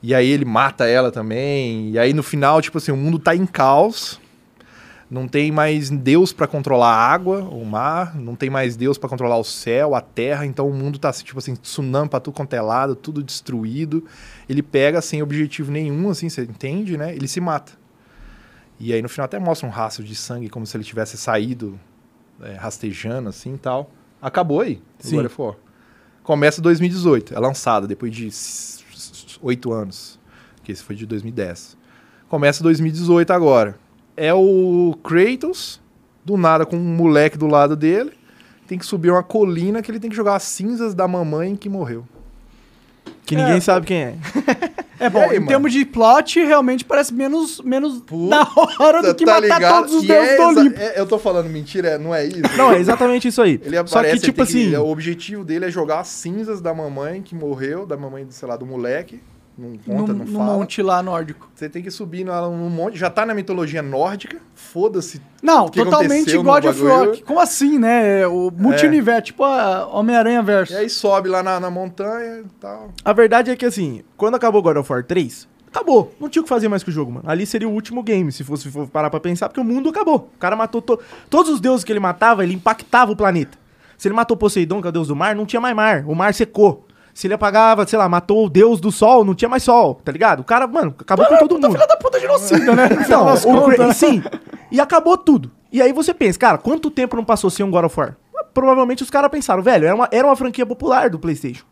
E 0.03 0.15
aí 0.15 0.29
ele 0.31 0.47
mata 0.47 0.87
ela 0.87 1.11
também. 1.13 1.91
E 1.91 1.99
aí 1.99 2.15
no 2.15 2.23
final, 2.23 2.61
tipo 2.63 2.79
assim, 2.79 2.91
o 2.91 2.97
mundo 2.97 3.19
tá 3.19 3.37
em 3.37 3.45
caos. 3.47 4.19
Não 5.11 5.27
tem 5.27 5.51
mais 5.51 5.91
Deus 5.91 6.33
pra 6.33 6.47
controlar 6.47 6.87
a 6.95 7.13
água, 7.13 7.41
o 7.43 7.65
mar, 7.65 8.15
não 8.17 8.37
tem 8.37 8.49
mais 8.49 8.77
Deus 8.77 8.97
pra 8.97 9.09
controlar 9.09 9.39
o 9.39 9.43
céu, 9.45 9.97
a 9.97 10.01
terra, 10.01 10.47
então 10.47 10.69
o 10.69 10.73
mundo 10.73 11.01
tá 11.01 11.13
tipo 11.13 11.37
assim, 11.37 11.57
tsunami 11.57 12.09
pra 12.09 12.21
tudo 12.21 12.33
quanto 12.35 12.55
é 12.55 12.61
lado, 12.63 12.95
tudo 12.95 13.21
destruído. 13.21 14.05
Ele 14.49 14.63
pega 14.63 15.03
sem 15.03 15.21
objetivo 15.21 15.73
nenhum, 15.73 16.09
assim, 16.11 16.29
você 16.29 16.43
entende, 16.43 16.97
né? 16.97 17.13
Ele 17.13 17.27
se 17.27 17.41
mata. 17.41 17.73
E 18.79 18.93
aí 18.95 19.03
no 19.03 19.09
final 19.09 19.25
até 19.25 19.37
mostra 19.41 19.67
um 19.69 19.71
rastro 19.73 20.05
de 20.05 20.15
sangue 20.15 20.49
como 20.49 20.65
se 20.65 20.77
ele 20.77 20.85
tivesse 20.85 21.17
saído 21.19 21.79
é, 22.43 22.55
rastejando 22.55 23.29
assim 23.29 23.55
e 23.55 23.59
tal. 23.59 23.91
Acabou 24.21 24.61
aí. 24.61 24.81
Sim. 24.99 25.15
Agora 25.17 25.29
for. 25.29 25.57
Começa 26.23 26.61
2018, 26.61 27.35
é 27.35 27.39
lançado 27.39 27.89
depois 27.89 28.15
de 28.15 28.31
oito 29.41 29.73
anos, 29.73 30.19
que 30.63 30.71
esse 30.71 30.83
foi 30.83 30.95
de 30.95 31.07
2010. 31.07 31.77
Começa 32.29 32.63
2018 32.63 33.33
agora. 33.33 33.77
É 34.17 34.33
o 34.35 34.97
Kratos, 35.03 35.81
do 36.25 36.37
nada 36.37 36.67
com 36.67 36.77
um 36.77 36.95
moleque 36.95 37.39
do 37.39 37.47
lado 37.47 37.75
dele, 37.75 38.13
tem 38.67 38.79
que 38.79 38.87
subir 38.87 39.11
uma 39.11 39.23
colina 39.23 39.83
que 39.83 39.91
ele 39.91 39.99
tem 39.99 40.11
que 40.11 40.15
jogar 40.15 40.37
as 40.37 40.45
cinzas 40.45 40.95
da 40.95 41.09
mamãe 41.09 41.57
que 41.57 41.69
morreu. 41.69 42.07
Que 43.25 43.35
ninguém 43.35 43.61
sabe 43.61 43.87
quem 43.87 44.03
é. 44.03 44.15
É 45.01 45.09
bom, 45.09 45.21
aí, 45.23 45.31
em 45.31 45.35
mano? 45.37 45.47
termos 45.49 45.73
de 45.73 45.85
plot, 45.85 46.39
realmente 46.45 46.85
parece 46.85 47.13
menos, 47.15 47.61
menos 47.63 48.01
da 48.29 48.47
hora 48.79 49.03
do 49.03 49.15
que 49.15 49.25
Tá 49.25 49.41
matar 49.41 49.55
ligado? 49.57 49.75
todos 49.81 49.95
os 49.95 50.05
E 50.05 50.07
deuses 50.07 50.31
é 50.31 50.37
do 50.37 50.43
Olimpo. 50.61 50.79
é- 50.81 51.01
eu 51.01 51.07
tô 51.07 51.19
falando 51.19 51.49
mentira, 51.49 51.97
não 51.99 52.15
é 52.15 52.27
isso? 52.27 52.43
Não, 52.57 52.71
é 52.71 52.79
exatamente 52.79 53.27
isso 53.29 53.41
aí. 53.41 53.59
Ele 53.65 53.77
Só 53.87 53.99
aparece, 53.99 54.17
que, 54.21 54.27
tipo 54.27 54.43
assim. 54.43 54.77
o 54.77 54.87
objetivo 54.87 55.43
dele 55.43 55.65
é 55.65 55.71
jogar 55.71 56.01
as 56.01 56.09
cinzas 56.09 56.61
da 56.61 56.75
mamãe 56.75 57.23
que 57.23 57.35
morreu, 57.35 57.87
da 57.87 57.97
mamãe, 57.97 58.27
sei 58.31 58.47
lá, 58.47 58.57
do 58.57 58.67
moleque. 58.67 59.21
Não 59.61 59.77
conta, 59.99 60.13
no, 60.15 60.19
não 60.25 60.27
fala. 60.27 60.55
monte 60.57 60.81
lá 60.83 61.03
nórdico. 61.03 61.49
Você 61.55 61.69
tem 61.69 61.83
que 61.83 61.91
subir 61.91 62.25
no, 62.25 62.33
no 62.57 62.71
monte. 62.71 62.97
Já 62.99 63.11
tá 63.11 63.27
na 63.27 63.35
mitologia 63.35 63.83
nórdica. 63.83 64.39
Foda-se. 64.55 65.21
Não, 65.43 65.69
totalmente 65.69 66.37
God 66.39 66.65
of 66.65 66.83
bagulho. 66.83 67.23
Como 67.25 67.39
assim, 67.41 67.79
né? 67.79 68.27
O 68.27 68.51
multiverso, 68.57 69.23
tipo 69.23 69.45
a 69.45 69.87
Homem-Aranha 69.87 70.43
verso. 70.43 70.73
E 70.73 70.77
aí 70.77 70.89
sobe 70.89 71.29
lá 71.29 71.43
na, 71.43 71.61
na 71.61 71.71
montanha 71.71 72.41
e 72.41 72.45
tal. 72.61 72.91
A 73.05 73.13
verdade 73.13 73.51
é 73.51 73.57
que, 73.57 73.67
assim, 73.67 74.03
quando 74.17 74.35
acabou 74.37 74.63
God 74.63 74.79
of 74.79 74.91
War 74.93 75.05
3, 75.05 75.47
acabou. 75.67 76.15
Não 76.19 76.29
tinha 76.29 76.41
o 76.41 76.45
que 76.45 76.49
fazer 76.49 76.69
mais 76.69 76.83
com 76.83 76.91
o 76.91 76.95
jogo, 76.95 77.13
mano. 77.13 77.29
Ali 77.29 77.45
seria 77.45 77.69
o 77.69 77.73
último 77.73 78.03
game, 78.03 78.33
se 78.33 78.43
fosse 78.43 78.71
for 78.71 78.89
parar 78.89 79.11
pra 79.11 79.21
pensar, 79.21 79.49
porque 79.49 79.61
o 79.61 79.65
mundo 79.65 79.89
acabou. 79.91 80.31
O 80.35 80.39
cara 80.39 80.57
matou 80.57 80.81
to- 80.81 80.99
todos 81.29 81.51
os 81.53 81.61
deuses 81.61 81.85
que 81.85 81.93
ele 81.93 82.01
matava, 82.01 82.43
ele 82.43 82.55
impactava 82.55 83.13
o 83.13 83.17
planeta. 83.17 83.59
Se 83.99 84.09
ele 84.09 84.15
matou 84.15 84.35
Poseidon, 84.37 84.81
que 84.81 84.87
é 84.87 84.91
o 84.91 84.93
deus 84.93 85.09
do 85.09 85.15
mar, 85.17 85.35
não 85.37 85.45
tinha 85.45 85.61
mais 85.61 85.77
mar. 85.77 86.05
O 86.07 86.15
mar 86.15 86.33
secou. 86.33 86.87
Se 87.21 87.27
ele 87.27 87.35
apagava, 87.35 87.87
sei 87.87 87.99
lá, 87.99 88.09
matou 88.09 88.47
o 88.47 88.49
deus 88.49 88.81
do 88.81 88.91
sol, 88.91 89.27
não 89.27 89.35
tinha 89.35 89.47
mais 89.47 89.63
sol, 89.63 90.01
tá 90.03 90.11
ligado? 90.11 90.41
O 90.41 90.45
cara, 90.45 90.67
mano, 90.67 90.95
acabou 90.99 91.27
com 91.27 91.37
todo 91.37 91.53
mundo. 91.53 91.73
Filha 91.73 91.87
da 91.87 91.95
puta 91.99 92.19
genocida, 92.19 92.75
né? 92.75 92.89
Então, 93.05 93.27
o 93.35 93.93
sim. 93.93 94.23
E 94.73 94.81
acabou 94.81 95.19
tudo. 95.19 95.51
E 95.71 95.83
aí 95.83 95.93
você 95.93 96.15
pensa, 96.15 96.39
cara, 96.39 96.57
quanto 96.57 96.91
tempo 96.91 97.15
não 97.17 97.23
passou 97.23 97.51
sem 97.51 97.63
um 97.63 97.71
God 97.71 97.85
of 97.85 98.01
War? 98.01 98.17
Provavelmente 98.55 99.03
os 99.03 99.11
caras 99.11 99.31
pensaram, 99.31 99.63
velho, 99.63 99.85
era 99.85 99.95
uma, 99.95 100.09
era 100.11 100.27
uma 100.27 100.35
franquia 100.35 100.65
popular 100.65 101.11
do 101.11 101.19
PlayStation. 101.19 101.63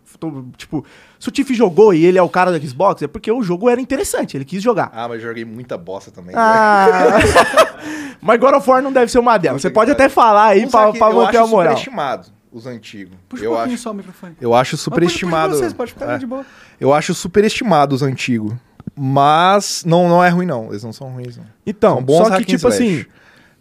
Tipo, 0.58 0.84
se 1.18 1.30
o 1.30 1.32
Tiff 1.32 1.54
jogou 1.54 1.94
e 1.94 2.04
ele 2.04 2.18
é 2.18 2.22
o 2.22 2.28
cara 2.28 2.52
do 2.52 2.66
Xbox, 2.66 3.00
é 3.00 3.08
porque 3.08 3.32
o 3.32 3.42
jogo 3.42 3.70
era 3.70 3.80
interessante, 3.80 4.36
ele 4.36 4.44
quis 4.44 4.62
jogar. 4.62 4.90
Ah, 4.92 5.08
mas 5.08 5.22
eu 5.22 5.28
joguei 5.28 5.46
muita 5.46 5.78
bosta 5.78 6.10
também. 6.10 6.34
Ah, 6.36 7.20
mas 8.20 8.38
God 8.38 8.54
of 8.54 8.68
War 8.68 8.82
não 8.82 8.92
deve 8.92 9.10
ser 9.10 9.18
uma 9.18 9.38
delas. 9.38 9.62
Você 9.62 9.70
pode 9.70 9.90
até 9.90 10.10
falar 10.10 10.48
aí 10.48 10.66
pra, 10.66 10.92
pra 10.92 11.08
eu 11.08 11.14
manter 11.14 11.38
a 11.38 11.46
moral. 11.46 11.74
superestimado 11.74 12.37
os 12.52 12.66
antigos. 12.66 13.16
Puxa 13.28 13.44
eu 13.44 13.52
um 13.52 13.56
acho, 13.58 13.76
só 13.78 13.90
o 13.90 13.94
microfone. 13.94 14.34
eu 14.40 14.54
acho 14.54 14.72
puxa- 14.72 14.82
superestimado. 14.84 15.48
puxa 15.50 15.60
vocês, 15.60 15.72
pode 15.72 15.92
ficar 15.92 16.12
é. 16.14 16.18
de 16.18 16.26
boa. 16.26 16.44
Eu 16.80 16.92
acho 16.94 17.14
superestimado 17.14 17.94
os 17.94 18.02
antigos. 18.02 18.52
Mas 18.96 19.84
não, 19.86 20.08
não 20.08 20.22
é 20.24 20.28
ruim, 20.28 20.46
não. 20.46 20.68
Eles 20.70 20.82
não 20.82 20.92
são 20.92 21.08
ruins, 21.08 21.36
não. 21.36 21.44
Então, 21.66 21.94
São 21.96 22.02
bons 22.04 22.28
só 22.28 22.36
que 22.38 22.44
tipo 22.44 22.68
slash. 22.68 22.76
assim, 22.82 23.04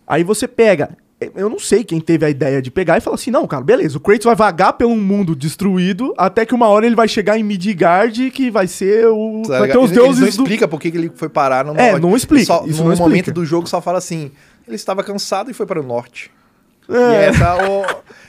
aí 0.07 0.23
você 0.23 0.47
pega, 0.47 0.89
eu 1.35 1.49
não 1.49 1.59
sei 1.59 1.83
quem 1.83 1.99
teve 1.99 2.25
a 2.25 2.29
ideia 2.29 2.61
de 2.61 2.71
pegar 2.71 2.97
e 2.97 3.01
falar 3.01 3.15
assim, 3.15 3.29
não, 3.29 3.45
cara, 3.45 3.63
beleza, 3.63 3.97
o 3.97 4.01
Kratos 4.01 4.25
vai 4.25 4.35
vagar 4.35 4.73
pelo 4.73 4.95
mundo 4.95 5.35
destruído, 5.35 6.13
até 6.17 6.45
que 6.45 6.55
uma 6.55 6.67
hora 6.67 6.85
ele 6.85 6.95
vai 6.95 7.07
chegar 7.07 7.37
em 7.37 7.43
Midgard, 7.43 8.31
que 8.31 8.49
vai 8.49 8.67
ser 8.67 9.05
o... 9.07 9.43
Tá 9.47 9.59
vai 9.59 9.69
ter 9.69 9.77
os 9.77 9.91
Eles 9.91 10.01
deuses 10.03 10.19
não 10.37 10.43
do... 10.43 10.47
explica 10.47 10.67
por 10.67 10.79
que 10.79 10.89
que 10.91 10.97
ele 10.97 11.11
foi 11.13 11.29
parar 11.29 11.65
no 11.65 11.75
É, 11.77 11.91
norte. 11.91 12.03
não 12.03 12.15
explica, 12.15 12.45
Só- 12.45 12.65
isso 12.65 12.83
no 12.83 12.89
não 12.91 12.97
momento 12.97 13.15
explica. 13.29 13.31
do 13.33 13.45
jogo 13.45 13.67
só 13.67 13.81
fala 13.81 13.97
assim, 13.99 14.31
ele 14.65 14.75
estava 14.75 15.03
cansado 15.03 15.51
e 15.51 15.53
foi 15.53 15.65
para 15.65 15.79
o 15.79 15.83
norte. 15.83 16.31
É. 16.89 16.93
E 16.95 17.25
essa 17.25 17.55
o... 17.69 17.85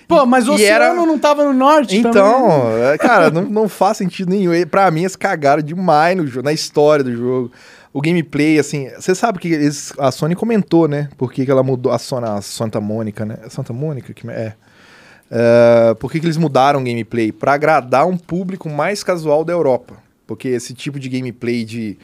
Pô, 0.07 0.25
mas 0.25 0.49
o 0.49 0.55
E 0.59 0.65
era- 0.65 0.87
oceano 0.93 1.07
não 1.07 1.19
tava 1.19 1.45
no 1.45 1.53
norte 1.53 1.97
Então, 1.99 2.13
também. 2.13 2.83
é, 2.93 2.97
cara, 2.99 3.31
não, 3.31 3.43
não 3.43 3.69
faz 3.69 3.99
sentido 3.99 4.31
nenhum. 4.31 4.55
E 4.55 4.65
Pra 4.65 4.91
mim, 4.91 5.01
eles 5.01 5.15
cagaram 5.17 5.63
demais 5.63 6.17
no 6.17 6.27
jogo, 6.27 6.45
na 6.45 6.53
história 6.53 7.05
do 7.05 7.15
jogo. 7.15 7.53
O 7.93 8.01
gameplay, 8.01 8.59
assim, 8.59 8.89
você 8.99 9.15
sabe 9.15 9.39
que 9.39 9.49
eles, 9.49 9.93
a 9.99 10.11
Sony 10.11 10.35
comentou, 10.35 10.89
né? 10.89 11.09
Por 11.19 11.31
que, 11.33 11.45
que 11.45 11.51
ela 11.51 11.63
mudou 11.63 11.93
a, 11.93 11.99
Sony, 11.99 12.27
a 12.27 12.41
Santa 12.41 12.81
Mônica, 12.81 13.25
né? 13.27 13.37
Santa 13.51 13.73
Mônica? 13.75 14.13
Que, 14.15 14.29
é. 14.31 14.55
É, 15.31 15.95
por 16.01 16.11
que, 16.11 16.19
que 16.21 16.27
eles 16.27 16.37
mudaram 16.39 16.81
o 16.81 16.85
gameplay? 16.85 17.31
Pra 17.31 17.53
agradar 17.53 18.07
um 18.07 18.17
público 18.17 18.69
mais 18.69 19.03
casual 19.05 19.45
da 19.45 19.53
Europa. 19.53 19.95
Porque 20.27 20.49
esse 20.49 20.73
tipo 20.75 20.99
de 20.99 21.09
gameplay 21.09 21.65
de 21.65 21.99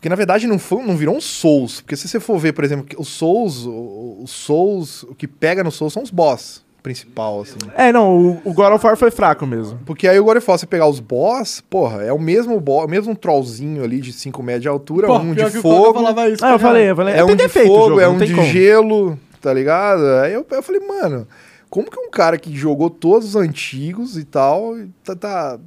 Porque 0.00 0.08
na 0.08 0.16
verdade 0.16 0.46
não, 0.46 0.58
foi, 0.58 0.82
não 0.82 0.96
virou 0.96 1.14
um 1.14 1.20
Souls. 1.20 1.82
Porque 1.82 1.94
se 1.94 2.08
você 2.08 2.18
for 2.18 2.38
ver, 2.38 2.54
por 2.54 2.64
exemplo, 2.64 2.86
que 2.86 2.96
os 2.98 3.06
Souls, 3.08 3.66
o- 3.66 4.20
os 4.22 4.30
Souls, 4.30 5.02
o 5.02 5.14
que 5.14 5.28
pega 5.28 5.62
no 5.62 5.70
Souls 5.70 5.92
são 5.92 6.02
os 6.02 6.10
boss 6.10 6.64
principal, 6.82 7.42
assim. 7.42 7.58
É, 7.76 7.92
não, 7.92 8.16
o, 8.16 8.40
o 8.42 8.54
God 8.54 8.72
of 8.72 8.86
War 8.86 8.96
foi 8.96 9.10
fraco 9.10 9.46
mesmo. 9.46 9.78
Porque 9.84 10.08
aí 10.08 10.18
o 10.18 10.24
God 10.24 10.38
of 10.38 10.50
War, 10.50 10.58
você 10.58 10.64
pegar 10.66 10.86
os 10.86 10.98
boss, 10.98 11.60
porra, 11.68 12.02
é 12.02 12.10
o 12.10 12.18
mesmo 12.18 12.58
boss, 12.58 12.86
o 12.86 12.88
mesmo 12.88 13.14
trollzinho 13.14 13.84
ali 13.84 14.00
de 14.00 14.10
5 14.14 14.42
metros 14.42 14.62
de 14.62 14.68
altura, 14.68 15.06
Pô, 15.06 15.18
um 15.18 15.34
de 15.34 15.44
fogo. 15.50 15.92
falava 15.92 16.26
isso, 16.30 16.42
Ah, 16.42 16.52
eu 16.52 16.58
falei, 16.58 16.90
eu 16.90 16.96
falei. 16.96 17.12
É 17.14 17.22
tem 17.22 17.34
um 17.34 17.36
de 17.36 17.48
fogo, 17.50 17.88
jogo, 17.88 18.00
é 18.00 18.08
um 18.08 18.16
de 18.16 18.34
como. 18.34 18.46
gelo, 18.46 19.18
tá 19.42 19.52
ligado? 19.52 20.02
Aí 20.22 20.32
eu, 20.32 20.46
eu 20.50 20.62
falei, 20.62 20.80
mano, 20.80 21.28
como 21.68 21.90
que 21.90 22.00
um 22.00 22.08
cara 22.08 22.38
que 22.38 22.56
jogou 22.56 22.88
todos 22.88 23.28
os 23.28 23.36
antigos 23.36 24.16
e 24.16 24.24
tal, 24.24 24.74
tá, 25.04 25.14
tá, 25.14 25.58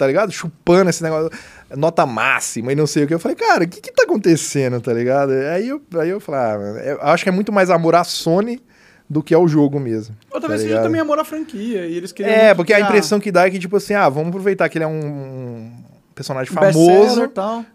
tá 0.00 0.06
ligado? 0.06 0.32
Chupando 0.32 0.88
esse 0.88 1.02
negócio, 1.02 1.30
nota 1.76 2.06
máxima 2.06 2.72
e 2.72 2.74
não 2.74 2.86
sei 2.86 3.04
o 3.04 3.06
que. 3.06 3.12
Eu 3.12 3.18
falei, 3.18 3.36
cara, 3.36 3.64
o 3.64 3.68
que 3.68 3.82
que 3.82 3.92
tá 3.92 4.04
acontecendo, 4.04 4.80
tá 4.80 4.94
ligado? 4.94 5.30
Aí 5.32 5.68
eu, 5.68 5.82
aí 5.98 6.08
eu 6.08 6.18
falei, 6.18 6.40
ah, 6.40 6.84
eu 6.86 7.02
acho 7.02 7.22
que 7.22 7.28
é 7.28 7.32
muito 7.32 7.52
mais 7.52 7.68
amor 7.68 7.94
à 7.94 8.02
Sony 8.02 8.62
do 9.08 9.22
que 9.22 9.34
ao 9.34 9.46
jogo 9.46 9.78
mesmo. 9.78 10.16
Ou 10.30 10.36
tá 10.36 10.40
talvez 10.40 10.62
seja 10.62 10.74
ligado? 10.74 10.86
também 10.86 11.02
amor 11.02 11.18
à 11.18 11.24
franquia. 11.24 11.86
E 11.86 11.96
eles 11.96 12.12
queriam 12.12 12.34
É, 12.34 12.54
porque 12.54 12.72
a 12.72 12.76
criar 12.76 12.88
impressão 12.88 13.20
que 13.20 13.30
dá 13.30 13.46
é 13.46 13.50
que, 13.50 13.58
tipo 13.58 13.76
assim, 13.76 13.92
ah, 13.92 14.08
vamos 14.08 14.30
aproveitar 14.30 14.70
que 14.70 14.78
ele 14.78 14.84
é 14.84 14.88
um 14.88 15.70
personagem 16.14 16.52
famoso 16.52 17.30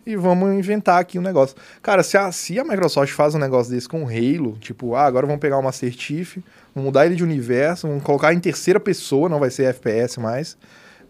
e 0.05 0.15
vamos 0.15 0.51
inventar 0.53 0.99
aqui 0.99 1.19
um 1.19 1.21
negócio. 1.21 1.55
Cara, 1.81 2.01
se 2.01 2.17
a, 2.17 2.31
se 2.31 2.59
a 2.59 2.63
Microsoft 2.63 3.11
faz 3.13 3.35
um 3.35 3.39
negócio 3.39 3.71
desse 3.71 3.87
com 3.87 4.03
o 4.03 4.07
Halo, 4.07 4.57
tipo, 4.59 4.95
ah, 4.95 5.05
agora 5.05 5.27
vamos 5.27 5.39
pegar 5.39 5.59
o 5.59 5.61
Master 5.61 5.91
Chief, 5.91 6.37
vamos 6.73 6.87
mudar 6.87 7.05
ele 7.05 7.15
de 7.15 7.23
universo, 7.23 7.87
vamos 7.87 8.03
colocar 8.03 8.33
em 8.33 8.39
terceira 8.39 8.79
pessoa, 8.79 9.29
não 9.29 9.39
vai 9.39 9.51
ser 9.51 9.65
FPS 9.65 10.19
mais, 10.19 10.57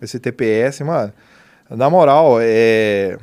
ser 0.07 0.19
TPS, 0.19 0.81
mano. 0.81 1.13
Na 1.69 1.89
moral, 1.89 2.37
é. 2.39 3.17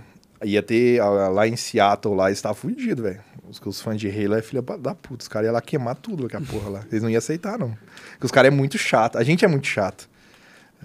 Ia 0.45 0.63
ter 0.63 1.01
lá 1.01 1.47
em 1.47 1.55
Seattle, 1.55 2.17
lá, 2.17 2.31
estava 2.31 2.55
fudido, 2.55 3.05
velho. 3.05 3.21
Os, 3.49 3.61
os 3.65 3.81
fãs 3.81 4.01
de 4.01 4.09
Halo 4.09 4.35
é 4.35 4.43
filha 4.43 4.63
da 4.63 4.95
puta. 4.95 5.23
Os 5.23 5.29
caras 5.29 5.47
iam 5.47 5.55
lá 5.55 5.61
queimar 5.61 5.95
tudo 5.95 6.27
aquela 6.27 6.43
porra 6.47 6.71
lá. 6.71 6.85
Eles 6.91 7.03
não 7.03 7.11
iam 7.11 7.19
aceitar, 7.19 7.59
não. 7.59 7.77
Porque 8.13 8.27
os 8.27 8.33
caras 8.33 8.53
é 8.53 8.55
muito 8.55 8.77
chato. 8.77 9.19
A 9.19 9.23
gente 9.23 9.45
é 9.45 9.49
muito 9.49 9.67
chato. 9.67 10.09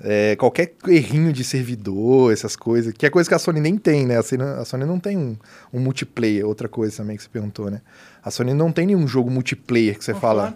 É, 0.03 0.36
qualquer 0.36 0.76
errinho 0.88 1.34
de 1.34 1.44
servidor, 1.44 2.32
essas 2.32 2.56
coisas, 2.56 2.94
que 2.94 3.06
é 3.06 3.10
coisa 3.10 3.28
que 3.28 3.34
a 3.34 3.40
Sony 3.40 3.60
nem 3.60 3.78
tem, 3.78 4.06
né? 4.06 4.18
A 4.18 4.22
Sony, 4.22 4.44
a 4.44 4.64
Sony 4.64 4.86
não 4.86 4.99
tem 4.99 5.18
um, 5.18 5.36
um 5.74 5.80
multiplayer, 5.80 6.45
outra 6.45 6.69
coisa 6.69 6.98
também 6.98 7.18
que 7.18 7.24
você 7.24 7.30
perguntou, 7.30 7.72
né? 7.72 7.82
A 8.24 8.30
Sony 8.30 8.53
não 8.53 8.72
tem 8.72 8.86
nenhum 8.86 9.07
jogo 9.07 9.32
multiplayer 9.32 9.98
que 9.98 10.06
você 10.06 10.14
fala. 10.14 10.53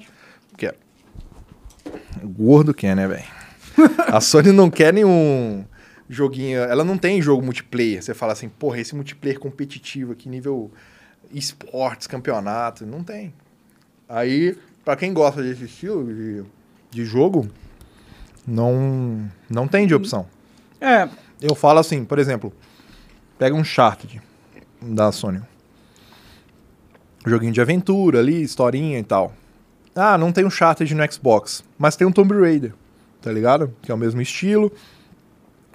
Que 0.57 0.68
é... 0.68 0.76
Gordo 2.23 2.72
que 2.72 2.85
é, 2.85 2.93
né, 2.93 3.07
velho? 3.07 3.40
a 4.07 4.19
Sony 4.22 4.52
não 4.52 4.69
quer 4.69 4.93
nenhum 4.93 5.65
joguinho. 6.10 6.60
Ela 6.60 6.84
não 6.84 6.98
tem 6.98 7.22
jogo 7.22 7.43
multiplayer. 7.43 8.02
Você 8.03 8.14
fala 8.14 8.34
assim, 8.34 8.49
porra, 8.49 8.80
esse 8.80 8.95
multiplayer 8.95 9.39
competitivo 9.39 10.11
aqui, 10.11 10.27
nível 10.30 10.72
esportes, 11.34 12.07
campeonato. 12.07 12.85
Não 12.85 13.03
tem. 13.03 13.34
Aí, 14.07 14.57
pra 14.84 14.95
quem 14.95 15.14
gosta 15.14 15.41
desse 15.41 15.65
estilo 15.65 16.06
de, 16.14 16.43
de 16.91 17.06
jogo, 17.06 17.48
não, 18.45 19.30
não 19.49 19.68
tem 19.68 19.88
de 19.88 19.95
opção. 19.95 20.26
É, 20.80 21.07
Eu 21.41 21.56
falo 21.56 21.80
assim, 21.80 22.03
por 22.03 22.19
exemplo, 22.19 22.52
pega 23.38 23.56
um 23.56 23.60
Uncharted 23.60 24.22
da 24.81 25.11
Sony. 25.11 25.41
Joguinho 27.26 27.53
de 27.53 27.61
aventura 27.61 28.19
ali, 28.19 28.41
historinha 28.41 28.99
e 28.99 29.03
tal. 29.03 29.34
Ah, 29.95 30.18
não 30.18 30.31
tem 30.31 30.43
um 30.43 30.48
Uncharted 30.48 30.93
no 30.93 31.11
Xbox, 31.11 31.64
mas 31.77 31.95
tem 31.95 32.06
um 32.07 32.11
Tomb 32.11 32.34
Raider, 32.34 32.73
tá 33.22 33.31
ligado? 33.31 33.73
Que 33.81 33.91
é 33.91 33.95
o 33.95 33.98
mesmo 33.98 34.22
estilo. 34.22 34.72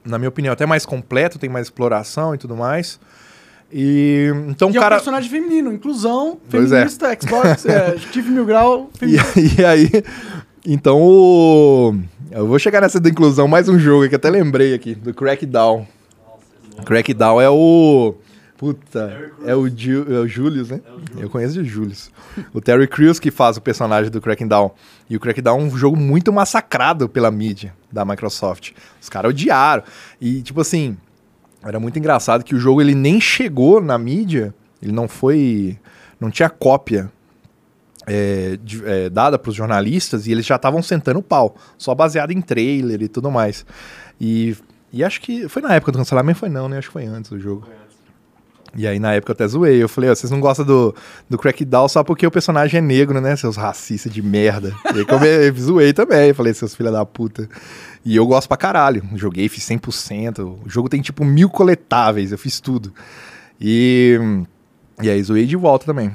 Na 0.05 0.19
minha 0.19 0.29
opinião, 0.29 0.53
até 0.53 0.67
mais 0.67 0.87
completo, 0.87 1.39
tem 1.39 1.51
mais 1.51 1.67
exploração 1.67 2.35
e 2.35 2.39
tudo 2.39 2.57
mais. 2.57 3.01
E 3.73 4.31
então, 4.49 4.71
e 4.71 4.77
é 4.77 4.79
um 4.79 4.83
cara, 4.83 4.97
personagem 4.97 5.29
feminino, 5.29 5.73
inclusão, 5.73 6.39
é. 6.47 6.51
feminista, 6.51 7.17
Xbox, 7.21 7.67
é, 7.67 7.99
Steve 8.09 8.31
Mil 8.31 8.45
Grau, 8.47 8.91
E, 8.95 8.99
feminista. 8.99 9.41
e 9.61 9.65
aí, 9.65 9.91
então 10.65 11.01
o. 11.03 11.95
Eu 12.31 12.47
vou 12.47 12.59
chegar 12.59 12.81
nessa 12.81 13.01
da 13.01 13.09
inclusão, 13.09 13.49
mais 13.49 13.69
um 13.69 13.79
jogo 13.79 14.09
que 14.09 14.15
até 14.15 14.31
lembrei 14.31 14.75
aqui, 14.75 14.95
do 14.95 15.13
Crackdown. 15.13 15.87
Crackdown 16.85 17.41
é 17.41 17.51
o. 17.51 18.15
Puta, 18.57 19.33
é 19.45 19.55
o, 19.55 19.69
Ju, 19.69 20.07
é 20.09 20.19
o 20.21 20.27
Julius, 20.27 20.71
né? 20.71 20.81
Eu 21.19 21.29
conheço 21.29 21.63
de 21.63 21.69
Julius. 21.69 22.11
O 22.55 22.61
Terry 22.61 22.87
Crews 22.89 23.19
que 23.21 23.31
faz 23.31 23.57
o 23.59 23.61
personagem 23.61 24.11
do 24.11 24.21
Crackdown. 24.21 24.71
E 25.11 25.17
o 25.17 25.21
Crackdown 25.21 25.61
é 25.61 25.63
um 25.65 25.77
jogo 25.77 25.97
muito 25.97 26.33
massacrado 26.33 27.07
pela 27.09 27.31
mídia 27.31 27.75
da 27.93 28.05
Microsoft. 28.05 28.73
Os 29.01 29.09
caras 29.11 29.31
odiaram. 29.31 29.83
E, 30.21 30.41
tipo 30.41 30.61
assim, 30.63 30.97
era 31.63 31.79
muito 31.79 31.99
engraçado 31.99 32.43
que 32.45 32.55
o 32.55 32.59
jogo 32.59 32.81
ele 32.81 32.95
nem 32.95 33.21
chegou 33.21 33.81
na 33.83 33.99
mídia, 33.99 34.55
ele 34.81 34.93
não 34.93 35.07
foi. 35.07 35.79
Não 36.19 36.31
tinha 36.31 36.49
cópia 36.49 37.13
é, 38.07 38.59
de- 38.63 38.83
é, 38.87 39.11
dada 39.11 39.39
para 39.39 39.51
os 39.51 39.55
jornalistas 39.55 40.27
e 40.27 40.33
eles 40.33 40.47
já 40.47 40.57
estavam 40.57 40.81
sentando 40.83 41.19
o 41.19 41.23
pau, 41.23 41.57
só 41.77 41.95
baseado 41.95 42.31
em 42.31 42.41
trailer 42.41 43.03
e 43.03 43.09
tudo 43.09 43.31
mais. 43.31 43.67
E, 44.21 44.57
e 44.93 45.05
acho 45.05 45.21
que 45.21 45.49
foi 45.49 45.61
na 45.61 45.75
época 45.75 45.93
do 45.93 45.99
cancelamento, 45.99 46.39
foi 46.39 46.49
não, 46.49 46.69
né? 46.69 46.79
Acho 46.79 46.89
que 46.89 46.93
foi 46.95 47.05
antes 47.05 47.31
do 47.31 47.39
jogo. 47.39 47.67
E 48.77 48.87
aí 48.87 48.99
na 48.99 49.15
época 49.15 49.33
eu 49.33 49.35
até 49.35 49.49
zoei, 49.49 49.83
eu 49.83 49.89
falei, 49.89 50.11
ó, 50.11 50.15
vocês 50.15 50.31
não 50.31 50.39
gostam 50.39 50.65
do, 50.65 50.95
do 51.31 51.39
Crackdown 51.39 51.89
só 51.89 52.05
porque 52.05 52.27
o 52.27 52.31
personagem 52.31 52.79
é 52.79 52.81
negro, 52.81 53.21
né? 53.21 53.35
Seus 53.37 53.57
racistas 53.57 54.13
de 54.13 54.21
merda. 54.21 54.75
E 54.95 54.99
aí 54.99 55.47
eu 55.47 55.55
zoei 55.57 55.93
também, 55.93 56.35
falei, 56.35 56.53
seus 56.53 56.75
filha 56.75 56.91
da 56.91 57.05
puta. 57.07 57.49
E 58.05 58.15
eu 58.15 58.27
gosto 58.27 58.47
pra 58.47 58.57
caralho, 58.57 59.03
joguei, 59.15 59.49
fiz 59.49 59.65
100%, 59.65 60.39
o 60.41 60.69
jogo 60.69 60.89
tem 60.89 61.01
tipo 61.01 61.25
mil 61.25 61.49
coletáveis, 61.49 62.33
eu 62.33 62.39
fiz 62.39 62.61
tudo. 62.61 62.93
E, 63.61 64.19
e 65.03 65.11
aí 65.11 65.23
zoei 65.23 65.47
de 65.47 65.57
volta 65.57 65.87
também. 65.87 66.13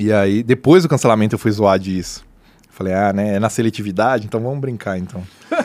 E 0.00 0.12
aí, 0.12 0.42
depois 0.42 0.82
do 0.82 0.88
cancelamento, 0.88 1.34
eu 1.34 1.38
fui 1.38 1.52
zoar 1.52 1.78
disso. 1.78 2.24
Falei, 2.70 2.92
ah, 2.92 3.12
né? 3.12 3.36
É 3.36 3.38
na 3.38 3.48
seletividade, 3.48 4.26
então 4.26 4.40
vamos 4.40 4.58
brincar, 4.58 4.98
então. 4.98 5.22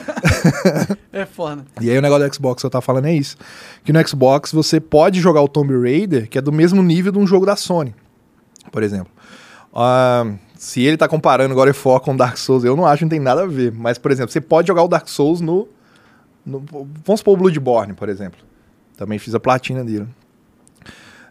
É 1.11 1.25
foda. 1.25 1.65
E 1.81 1.89
aí 1.89 1.97
o 1.97 2.01
negócio 2.01 2.27
do 2.27 2.35
Xbox 2.35 2.61
que 2.61 2.65
eu 2.65 2.69
tava 2.69 2.81
falando 2.81 3.05
é 3.05 3.13
isso. 3.13 3.35
Que 3.83 3.91
no 3.93 4.07
Xbox 4.07 4.51
você 4.51 4.79
pode 4.79 5.19
jogar 5.19 5.41
o 5.41 5.47
Tomb 5.47 5.73
Raider, 5.81 6.29
que 6.29 6.37
é 6.37 6.41
do 6.41 6.51
mesmo 6.51 6.81
nível 6.83 7.11
de 7.11 7.17
um 7.19 7.25
jogo 7.27 7.45
da 7.45 7.55
Sony, 7.55 7.93
por 8.71 8.83
exemplo. 8.83 9.11
Ah, 9.73 10.25
se 10.55 10.81
ele 10.81 10.97
tá 10.97 11.07
comparando 11.07 11.53
God 11.55 11.69
of 11.69 11.87
War 11.87 11.99
com 11.99 12.15
Dark 12.15 12.37
Souls, 12.37 12.63
eu 12.63 12.75
não 12.75 12.85
acho 12.85 12.99
que 12.99 13.05
não 13.05 13.09
tem 13.09 13.19
nada 13.19 13.43
a 13.43 13.47
ver. 13.47 13.71
Mas, 13.71 13.97
por 13.97 14.11
exemplo, 14.11 14.31
você 14.31 14.41
pode 14.41 14.67
jogar 14.67 14.83
o 14.83 14.87
Dark 14.87 15.07
Souls 15.07 15.41
no... 15.41 15.67
no 16.45 16.63
vamos 17.05 17.19
supor 17.19 17.35
o 17.35 17.37
Bloodborne, 17.37 17.93
por 17.93 18.09
exemplo. 18.09 18.39
Também 18.97 19.17
fiz 19.19 19.33
a 19.35 19.39
platina 19.39 19.83
dele. 19.83 20.07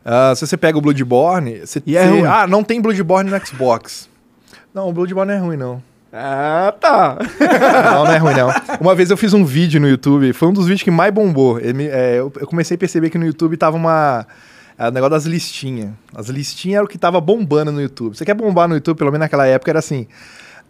Ah, 0.04 0.32
se 0.34 0.46
você 0.46 0.56
pega 0.56 0.78
o 0.78 0.80
Bloodborne, 0.80 1.60
você, 1.60 1.82
E 1.84 1.96
é 1.96 2.04
você- 2.06 2.10
ruim. 2.10 2.24
ah, 2.26 2.46
não 2.46 2.62
tem 2.64 2.80
Bloodborne 2.80 3.30
no 3.30 3.46
Xbox. 3.46 4.08
Não, 4.72 4.88
o 4.88 4.92
Bloodborne 4.92 5.32
não 5.32 5.38
é 5.38 5.42
ruim, 5.42 5.56
não. 5.56 5.82
Ah, 6.12 6.74
tá. 6.80 7.18
Não, 7.92 8.04
não 8.04 8.12
é 8.12 8.16
ruim, 8.16 8.34
não. 8.34 8.48
Uma 8.80 8.94
vez 8.94 9.10
eu 9.10 9.16
fiz 9.16 9.34
um 9.34 9.44
vídeo 9.44 9.78
no 9.80 9.88
YouTube, 9.88 10.32
foi 10.32 10.48
um 10.48 10.52
dos 10.52 10.64
vídeos 10.64 10.82
que 10.82 10.90
mais 10.90 11.12
bombou. 11.12 11.58
É, 11.60 12.18
eu, 12.18 12.30
comecei 12.46 12.76
a 12.76 12.78
perceber 12.78 13.10
que 13.10 13.18
no 13.18 13.26
YouTube 13.26 13.56
tava 13.56 13.76
uma. 13.76 14.26
é, 14.78 14.88
o 14.88 14.90
negócio 14.90 15.10
das 15.10 15.24
listinhas. 15.24 15.90
As 16.14 16.28
listinhas 16.28 16.76
era 16.76 16.84
o 16.84 16.88
que 16.88 16.96
tava 16.96 17.20
bombando 17.20 17.70
no 17.70 17.80
YouTube. 17.82 18.16
Você 18.16 18.24
quer 18.24 18.34
bombar 18.34 18.66
no 18.68 18.74
YouTube, 18.74 18.96
pelo 18.96 19.10
menos 19.10 19.24
naquela 19.24 19.46
época, 19.46 19.70
era 19.70 19.78
assim. 19.80 20.06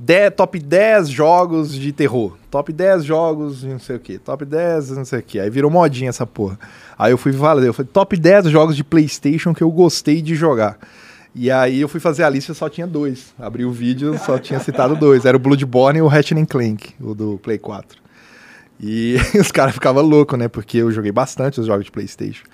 10, 0.00 0.34
top 0.34 0.58
10 0.60 1.08
jogos 1.08 1.72
de 1.72 1.92
terror. 1.92 2.36
Top 2.50 2.72
10 2.72 3.04
jogos 3.04 3.60
de 3.60 3.68
não 3.68 3.80
sei 3.80 3.96
o 3.96 4.00
que. 4.00 4.18
Top 4.18 4.44
10 4.44 4.90
não 4.90 5.04
sei 5.04 5.18
o 5.18 5.22
que. 5.22 5.40
Aí 5.40 5.50
virou 5.50 5.70
modinha 5.70 6.08
essa 6.08 6.26
porra. 6.26 6.58
Aí 6.96 7.12
eu 7.12 7.18
fui 7.18 7.32
falar, 7.32 7.62
eu 7.62 7.74
falei, 7.74 7.90
top 7.92 8.16
10 8.16 8.46
jogos 8.46 8.76
de 8.76 8.84
Playstation 8.84 9.52
que 9.52 9.62
eu 9.62 9.70
gostei 9.70 10.22
de 10.22 10.34
jogar. 10.34 10.78
E 11.34 11.50
aí 11.50 11.80
eu 11.80 11.88
fui 11.88 12.00
fazer 12.00 12.24
a 12.24 12.30
lista 12.30 12.54
só 12.54 12.68
tinha 12.68 12.86
dois. 12.86 13.32
Abri 13.38 13.64
o 13.64 13.70
vídeo, 13.70 14.18
só 14.18 14.38
tinha 14.38 14.58
citado 14.60 14.96
dois. 14.96 15.24
Era 15.24 15.36
o 15.36 15.40
Bloodborne 15.40 15.98
e 15.98 16.02
o 16.02 16.06
Ratchet 16.06 16.46
Clank, 16.46 16.94
o 17.00 17.14
do 17.14 17.38
Play 17.38 17.58
4. 17.58 18.00
E 18.80 19.16
os 19.38 19.50
caras 19.50 19.74
ficavam 19.74 20.02
loucos, 20.02 20.38
né? 20.38 20.48
Porque 20.48 20.78
eu 20.78 20.90
joguei 20.90 21.12
bastante 21.12 21.60
os 21.60 21.66
jogos 21.66 21.84
de 21.84 21.90
Playstation. 21.90 22.44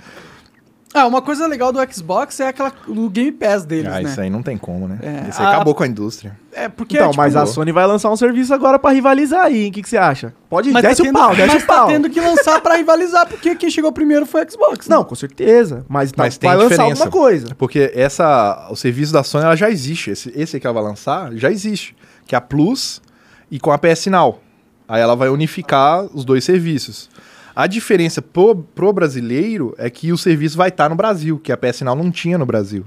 Ah, 0.97 1.09
uma 1.09 1.21
coisa 1.21 1.49
legal 1.49 1.73
do 1.73 1.81
Xbox 1.93 2.39
é 2.39 2.47
aquela 2.47 2.73
o 2.87 3.11
Game 3.11 3.33
Pass 3.33 3.65
deles, 3.65 3.93
ah, 3.93 4.01
né? 4.01 4.03
isso 4.09 4.21
aí 4.21 4.31
não 4.31 4.45
tem 4.45 4.57
como, 4.57 4.87
né? 4.87 4.99
É, 5.03 5.29
isso 5.29 5.41
aí 5.43 5.47
a- 5.49 5.51
acabou 5.57 5.75
com 5.75 5.83
a 5.83 5.87
indústria. 5.89 6.39
É 6.53 6.69
porque 6.69 6.97
Então, 6.97 7.11
tipo, 7.11 7.21
mas 7.21 7.35
a 7.35 7.45
Sony 7.47 7.73
vai 7.73 7.85
lançar 7.85 8.11
um 8.13 8.17
serviço 8.17 8.55
agora 8.55 8.79
pra 8.79 8.93
rivalizar 8.93 9.41
aí, 9.47 9.65
hein? 9.65 9.71
O 9.71 9.73
que, 9.73 9.83
que 9.83 9.89
você 9.89 9.97
acha? 9.97 10.33
Pode, 10.49 10.71
mas 10.71 10.83
desce 10.85 11.03
tá 11.03 11.09
o 11.11 11.13
pau, 11.13 11.31
tendo, 11.31 11.37
desce 11.39 11.55
mas 11.55 11.63
o 11.65 11.67
pau. 11.67 11.87
tá 11.87 11.93
tendo 11.93 12.09
que 12.11 12.21
lançar 12.21 12.61
pra 12.61 12.77
rivalizar, 12.77 13.27
porque 13.27 13.57
quem 13.57 13.69
chegou 13.71 13.91
primeiro 13.91 14.25
foi 14.25 14.45
o 14.45 14.51
Xbox. 14.53 14.87
né? 14.89 14.95
Não, 14.95 15.03
com 15.03 15.17
certeza. 15.17 15.85
Mas, 15.89 16.13
tá- 16.13 16.23
Mas 16.23 16.39
tem 16.39 16.49
vai 16.49 16.57
lançar 16.57 16.83
alguma 16.85 17.11
coisa. 17.11 17.55
Porque 17.57 17.91
essa, 17.93 18.69
o 18.71 18.77
serviço 18.77 19.13
da 19.13 19.25
Sony 19.25 19.45
ela 19.47 19.57
já 19.57 19.69
existe. 19.69 20.11
Esse, 20.13 20.33
esse 20.37 20.61
que 20.61 20.67
ela 20.67 20.75
vai 20.75 20.85
lançar 20.85 21.33
já 21.35 21.51
existe. 21.51 21.97
Que 22.25 22.37
é 22.37 22.39
a 22.39 22.41
Plus 22.41 23.03
e 23.51 23.59
com 23.59 23.73
a 23.73 23.79
PS 23.79 24.07
Now. 24.07 24.41
Aí 24.87 25.01
ela 25.03 25.17
vai 25.17 25.29
unificar 25.29 26.05
os 26.15 26.25
dois 26.25 26.45
serviços. 26.45 27.11
A 27.55 27.67
diferença 27.67 28.21
pro, 28.21 28.57
pro 28.57 28.93
brasileiro 28.93 29.75
é 29.79 29.89
que 29.89 30.13
o 30.13 30.19
serviço 30.19 30.57
vai 30.57 30.71
estar 30.71 30.89
no 30.89 30.97
Brasil, 30.97 31.39
que 31.39 31.53
a 31.53 31.57
PS 31.57 31.83
Now 31.83 31.95
não 31.95 32.11
tinha 32.11 32.37
no 32.37 32.45
Brasil. 32.47 32.85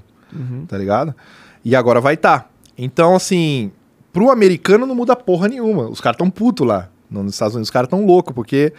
Tá 0.68 0.78
ligado? 0.78 1.16
E 1.64 1.76
agora 1.76 2.02
vai 2.02 2.16
estar. 2.16 2.52
Então, 2.78 3.16
assim, 3.16 3.72
pro 4.12 4.30
americano 4.30 4.86
não 4.86 4.94
muda 4.94 5.16
porra 5.16 5.48
nenhuma. 5.48 5.88
Os 5.90 6.02
caras 6.02 6.18
tão 6.18 6.30
putos 6.30 6.68
lá. 6.68 6.90
No- 7.10 7.24
Nos 7.24 7.34
Estados 7.34 7.56
Unidos, 7.56 7.68
os 7.70 7.72
caras 7.72 7.90
tão 7.90 8.06
loucos, 8.06 8.34
porque 8.36 8.74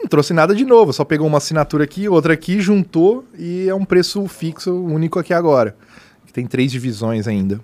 Não 0.00 0.08
trouxe 0.08 0.32
nada 0.34 0.54
de 0.54 0.64
novo, 0.64 0.92
só 0.92 1.04
pegou 1.04 1.26
uma 1.26 1.38
assinatura 1.38 1.84
aqui, 1.84 2.08
outra 2.08 2.34
aqui, 2.34 2.60
juntou 2.60 3.24
e 3.38 3.68
é 3.68 3.74
um 3.74 3.84
preço 3.84 4.26
fixo, 4.28 4.72
único 4.74 5.18
aqui 5.18 5.32
agora. 5.32 5.76
Tem 6.32 6.46
três 6.46 6.70
divisões 6.72 7.26
ainda. 7.28 7.60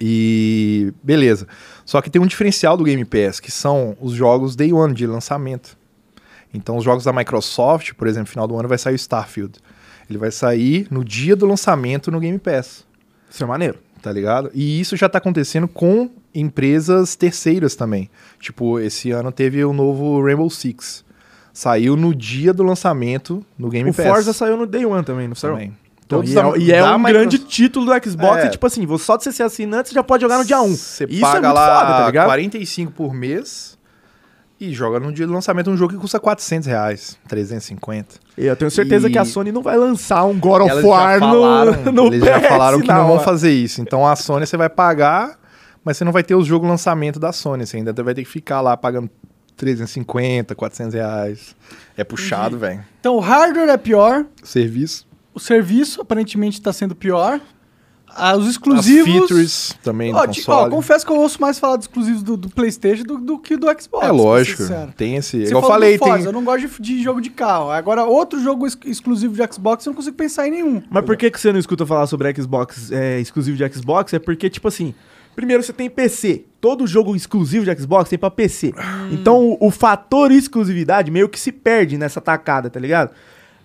E 0.00 0.92
beleza. 1.02 1.46
Só 1.84 2.00
que 2.00 2.10
tem 2.10 2.20
um 2.20 2.26
diferencial 2.26 2.76
do 2.76 2.84
Game 2.84 3.04
Pass, 3.04 3.40
que 3.40 3.50
são 3.50 3.96
os 4.00 4.12
jogos 4.12 4.54
Day 4.56 4.72
One 4.72 4.94
de 4.94 5.06
lançamento. 5.06 5.76
Então, 6.54 6.76
os 6.76 6.84
jogos 6.84 7.04
da 7.04 7.12
Microsoft, 7.12 7.92
por 7.94 8.06
exemplo, 8.06 8.28
final 8.28 8.46
do 8.46 8.56
ano 8.58 8.68
vai 8.68 8.78
sair 8.78 8.94
o 8.94 8.96
Starfield. 8.96 9.58
Ele 10.08 10.18
vai 10.18 10.30
sair 10.30 10.86
no 10.90 11.04
dia 11.04 11.34
do 11.34 11.46
lançamento 11.46 12.10
no 12.10 12.20
Game 12.20 12.38
Pass. 12.38 12.84
Isso 13.30 13.42
é 13.42 13.46
maneiro. 13.46 13.78
Tá 14.02 14.10
ligado? 14.12 14.50
E 14.52 14.80
isso 14.80 14.96
já 14.96 15.08
tá 15.08 15.18
acontecendo 15.18 15.68
com 15.68 16.10
empresas 16.34 17.14
terceiras 17.14 17.74
também. 17.76 18.10
Tipo, 18.40 18.80
esse 18.80 19.10
ano 19.12 19.30
teve 19.30 19.64
o 19.64 19.72
novo 19.72 20.22
Rainbow 20.22 20.50
Six. 20.50 21.04
Saiu 21.52 21.96
no 21.96 22.14
dia 22.14 22.52
do 22.52 22.62
lançamento 22.62 23.44
no 23.56 23.68
Game 23.68 23.88
o 23.90 23.94
Pass. 23.94 24.06
Forza 24.06 24.32
saiu 24.32 24.56
no 24.56 24.66
Day 24.66 24.84
One 24.84 25.04
também, 25.04 25.28
não 25.28 25.34
saiu? 25.34 25.54
também. 25.54 25.76
Então, 26.04 26.22
e 26.22 26.30
é, 26.36 26.58
e 26.58 26.72
é 26.72 26.82
um 26.84 26.98
Microsoft- 26.98 27.08
grande 27.12 27.38
título 27.38 27.86
do 27.86 28.04
Xbox. 28.10 28.44
É. 28.44 28.46
E, 28.46 28.50
tipo 28.50 28.66
assim, 28.66 28.86
só 28.98 29.16
de 29.16 29.24
você 29.24 29.32
ser 29.32 29.44
assinante, 29.44 29.88
você 29.90 29.94
já 29.94 30.02
pode 30.02 30.20
jogar 30.20 30.36
no 30.38 30.44
dia 30.44 30.60
1. 30.60 30.74
Você 30.76 31.04
Isso 31.04 31.20
paga 31.22 31.38
é 31.38 31.40
muito 31.40 31.54
lá 31.54 31.80
foda, 31.80 31.98
tá 31.98 32.06
ligado? 32.06 32.26
45 32.26 32.92
por 32.92 33.14
mês 33.14 33.78
e 34.64 34.72
joga 34.72 35.00
no 35.00 35.12
dia 35.12 35.26
do 35.26 35.32
lançamento 35.32 35.70
um 35.70 35.76
jogo 35.76 35.92
que 35.94 35.98
custa 35.98 36.20
400 36.20 36.66
reais, 36.68 37.18
350. 37.28 38.16
E 38.38 38.46
eu 38.46 38.54
tenho 38.56 38.70
certeza 38.70 39.08
E- 39.08 39.12
que 39.12 39.18
a 39.18 39.24
Sony 39.24 39.50
não 39.52 39.62
vai 39.62 39.76
lançar 39.76 40.24
um 40.24 40.38
God 40.38 40.62
of 40.62 40.86
War 40.86 41.18
falaram, 41.18 41.82
no, 41.84 41.92
no 41.92 42.06
eles 42.08 42.24
já 42.24 42.40
falaram 42.40 42.80
que 42.80 42.88
na 42.88 42.98
não 42.98 43.06
vão 43.08 43.20
fazer 43.20 43.50
isso. 43.52 43.80
Então 43.80 44.06
a 44.06 44.14
Sony 44.16 44.46
você 44.46 44.56
vai 44.56 44.68
pagar, 44.68 45.38
mas 45.84 45.96
você 45.96 46.04
não 46.04 46.12
vai 46.12 46.22
ter 46.22 46.34
o 46.34 46.42
jogo 46.44 46.66
lançamento 46.66 47.18
da 47.18 47.32
Sony. 47.32 47.66
Você 47.66 47.76
ainda 47.78 47.92
vai 48.02 48.14
ter 48.14 48.22
que 48.24 48.30
ficar 48.30 48.60
lá 48.60 48.76
pagando 48.76 49.10
350, 49.56 50.54
400 50.54 50.94
reais. 50.94 51.56
É 51.96 52.04
puxado, 52.04 52.58
velho. 52.58 52.84
Então, 53.00 53.16
o 53.16 53.20
hardware 53.20 53.68
é 53.68 53.76
pior, 53.76 54.24
Serviço. 54.42 55.06
o 55.34 55.40
serviço 55.40 56.00
aparentemente 56.00 56.58
está 56.58 56.72
sendo 56.72 56.94
pior. 56.94 57.40
Ah, 58.14 58.36
os 58.36 58.44
As 58.44 58.50
exclusivos. 58.50 59.10
features 59.12 59.74
também 59.82 60.14
Ó, 60.14 60.26
ti- 60.26 60.42
ó, 60.46 60.68
confesso 60.68 61.04
que 61.06 61.12
eu 61.12 61.16
ouço 61.16 61.40
mais 61.40 61.58
falar 61.58 61.76
dos 61.76 61.86
exclusivos 61.86 62.22
do, 62.22 62.36
do 62.36 62.48
PlayStation 62.50 63.04
do, 63.04 63.18
do 63.18 63.38
que 63.38 63.56
do 63.56 63.66
Xbox. 63.80 64.06
é 64.06 64.10
lógico. 64.12 64.62
Tem 64.96 65.16
esse. 65.16 65.40
Você 65.40 65.48
igual 65.50 65.62
eu 65.64 65.68
falei, 65.68 65.98
Forza, 65.98 66.16
tem. 66.16 66.24
Eu 66.26 66.32
não 66.32 66.44
gosto 66.44 66.68
de, 66.80 66.96
de 66.96 67.02
jogo 67.02 67.20
de 67.20 67.30
carro. 67.30 67.70
Agora, 67.70 68.04
outro 68.04 68.40
jogo 68.42 68.66
ex- 68.66 68.76
exclusivo 68.84 69.34
de 69.34 69.52
Xbox, 69.52 69.84
eu 69.86 69.90
não 69.90 69.96
consigo 69.96 70.16
pensar 70.16 70.46
em 70.46 70.50
nenhum. 70.50 70.82
Mas 70.90 71.04
por 71.04 71.16
que, 71.16 71.30
que 71.30 71.40
você 71.40 71.52
não 71.52 71.58
escuta 71.58 71.86
falar 71.86 72.06
sobre 72.06 72.32
Xbox 72.34 72.90
é, 72.92 73.18
exclusivo 73.20 73.56
de 73.56 73.72
Xbox? 73.72 74.12
É 74.12 74.18
porque, 74.18 74.50
tipo 74.50 74.68
assim, 74.68 74.94
primeiro 75.34 75.62
você 75.62 75.72
tem 75.72 75.88
PC. 75.88 76.44
Todo 76.60 76.86
jogo 76.86 77.16
exclusivo 77.16 77.64
de 77.64 77.80
Xbox 77.80 78.08
tem 78.10 78.18
pra 78.18 78.30
PC. 78.30 78.72
Então 79.10 79.40
o, 79.60 79.66
o 79.66 79.70
fator 79.70 80.30
exclusividade 80.30 81.10
meio 81.10 81.28
que 81.28 81.40
se 81.40 81.50
perde 81.50 81.96
nessa 81.98 82.20
tacada, 82.20 82.68
tá 82.70 82.78
ligado? 82.78 83.10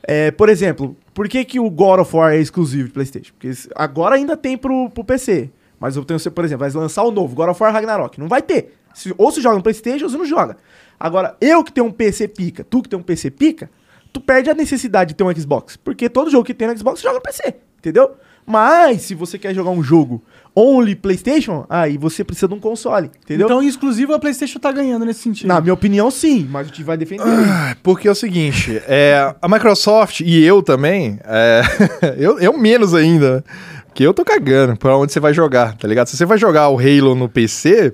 É, 0.09 0.31
por 0.31 0.47
exemplo, 0.47 0.95
por 1.13 1.27
que, 1.27 1.43
que 1.43 1.59
o 1.59 1.69
God 1.69 1.99
of 1.99 2.15
War 2.15 2.31
é 2.33 2.37
exclusivo 2.39 2.87
de 2.87 2.93
PlayStation? 2.93 3.33
Porque 3.37 3.51
agora 3.75 4.15
ainda 4.15 4.37
tem 4.37 4.57
pro, 4.57 4.89
pro 4.89 5.03
PC. 5.03 5.49
Mas 5.77 5.97
eu 5.97 6.05
tenho, 6.05 6.19
por 6.31 6.45
exemplo, 6.45 6.65
vai 6.67 6.81
lançar 6.81 7.03
o 7.03 7.11
novo, 7.11 7.35
God 7.35 7.49
of 7.49 7.61
War 7.61 7.73
Ragnarok. 7.73 8.17
Não 8.17 8.27
vai 8.29 8.41
ter. 8.41 8.73
Se- 8.93 9.13
ou 9.17 9.31
se 9.31 9.41
joga 9.41 9.57
no 9.57 9.61
PlayStation 9.61 10.05
ou 10.05 10.09
se 10.09 10.17
não 10.17 10.25
joga. 10.25 10.55
Agora, 10.97 11.35
eu 11.41 11.61
que 11.63 11.71
tenho 11.73 11.85
um 11.85 11.91
PC 11.91 12.29
pica, 12.29 12.63
tu 12.63 12.81
que 12.81 12.87
tem 12.89 12.97
um 12.97 13.03
PC 13.03 13.29
pica, 13.29 13.69
tu 14.13 14.21
perde 14.21 14.49
a 14.49 14.53
necessidade 14.53 15.09
de 15.09 15.15
ter 15.15 15.23
um 15.25 15.35
Xbox. 15.35 15.75
Porque 15.75 16.09
todo 16.09 16.31
jogo 16.31 16.45
que 16.45 16.53
tem 16.53 16.67
no 16.69 16.77
Xbox 16.77 17.01
joga 17.01 17.15
no 17.15 17.21
PC, 17.21 17.55
entendeu? 17.77 18.15
Mas, 18.45 19.01
se 19.01 19.13
você 19.13 19.37
quer 19.37 19.53
jogar 19.53 19.71
um 19.71 19.83
jogo 19.83 20.23
only 20.57 20.95
PlayStation, 20.95 21.65
aí 21.69 21.97
você 21.97 22.23
precisa 22.23 22.47
de 22.47 22.55
um 22.55 22.59
console, 22.59 23.11
entendeu? 23.23 23.45
Então, 23.45 23.61
em 23.61 23.67
exclusivo, 23.67 24.13
a 24.13 24.19
PlayStation 24.19 24.57
tá 24.57 24.71
ganhando 24.71 25.05
nesse 25.05 25.19
sentido. 25.19 25.47
Na 25.47 25.61
minha 25.61 25.73
opinião, 25.73 26.09
sim, 26.09 26.47
mas 26.49 26.65
a 26.65 26.69
gente 26.69 26.83
vai 26.83 26.97
defender. 26.97 27.23
Ah, 27.23 27.75
Porque 27.83 28.07
é 28.07 28.11
o 28.11 28.15
seguinte, 28.15 28.81
é, 28.87 29.35
a 29.39 29.47
Microsoft 29.47 30.21
e 30.21 30.43
eu 30.43 30.63
também, 30.63 31.19
é, 31.23 31.61
eu, 32.17 32.39
eu 32.39 32.57
menos 32.57 32.95
ainda, 32.95 33.45
porque 33.85 34.03
eu 34.03 34.13
tô 34.13 34.25
cagando 34.25 34.75
pra 34.75 34.97
onde 34.97 35.13
você 35.13 35.19
vai 35.19 35.33
jogar, 35.33 35.77
tá 35.77 35.87
ligado? 35.87 36.07
Se 36.07 36.17
você 36.17 36.25
vai 36.25 36.39
jogar 36.39 36.69
o 36.69 36.79
Halo 36.79 37.13
no 37.13 37.29
PC, 37.29 37.93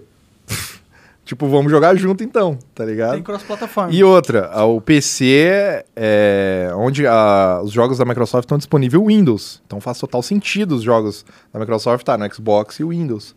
tipo, 1.25 1.47
vamos 1.47 1.71
jogar 1.71 1.95
junto 1.95 2.23
então, 2.23 2.57
tá 2.75 2.83
ligado? 2.85 3.13
Tem 3.13 3.23
cross-plataforma. 3.23 3.93
E 3.93 4.03
outra, 4.03 4.51
o 4.65 4.81
PC, 4.81 5.83
é, 5.95 6.69
onde 6.75 7.05
a- 7.07 7.61
os 7.63 7.71
jogos 7.71 7.97
da 7.97 8.05
Microsoft 8.05 8.43
estão 8.45 8.57
disponíveis 8.57 9.03
Windows. 9.05 9.61
Então 9.65 9.79
faz 9.79 9.97
total 9.99 10.21
sentido 10.21 10.75
os 10.75 10.83
jogos 10.83 11.25
da 11.53 11.59
Microsoft 11.59 12.03
tá 12.05 12.17
no 12.17 12.33
Xbox 12.33 12.79
e 12.79 12.83
Windows. 12.83 13.35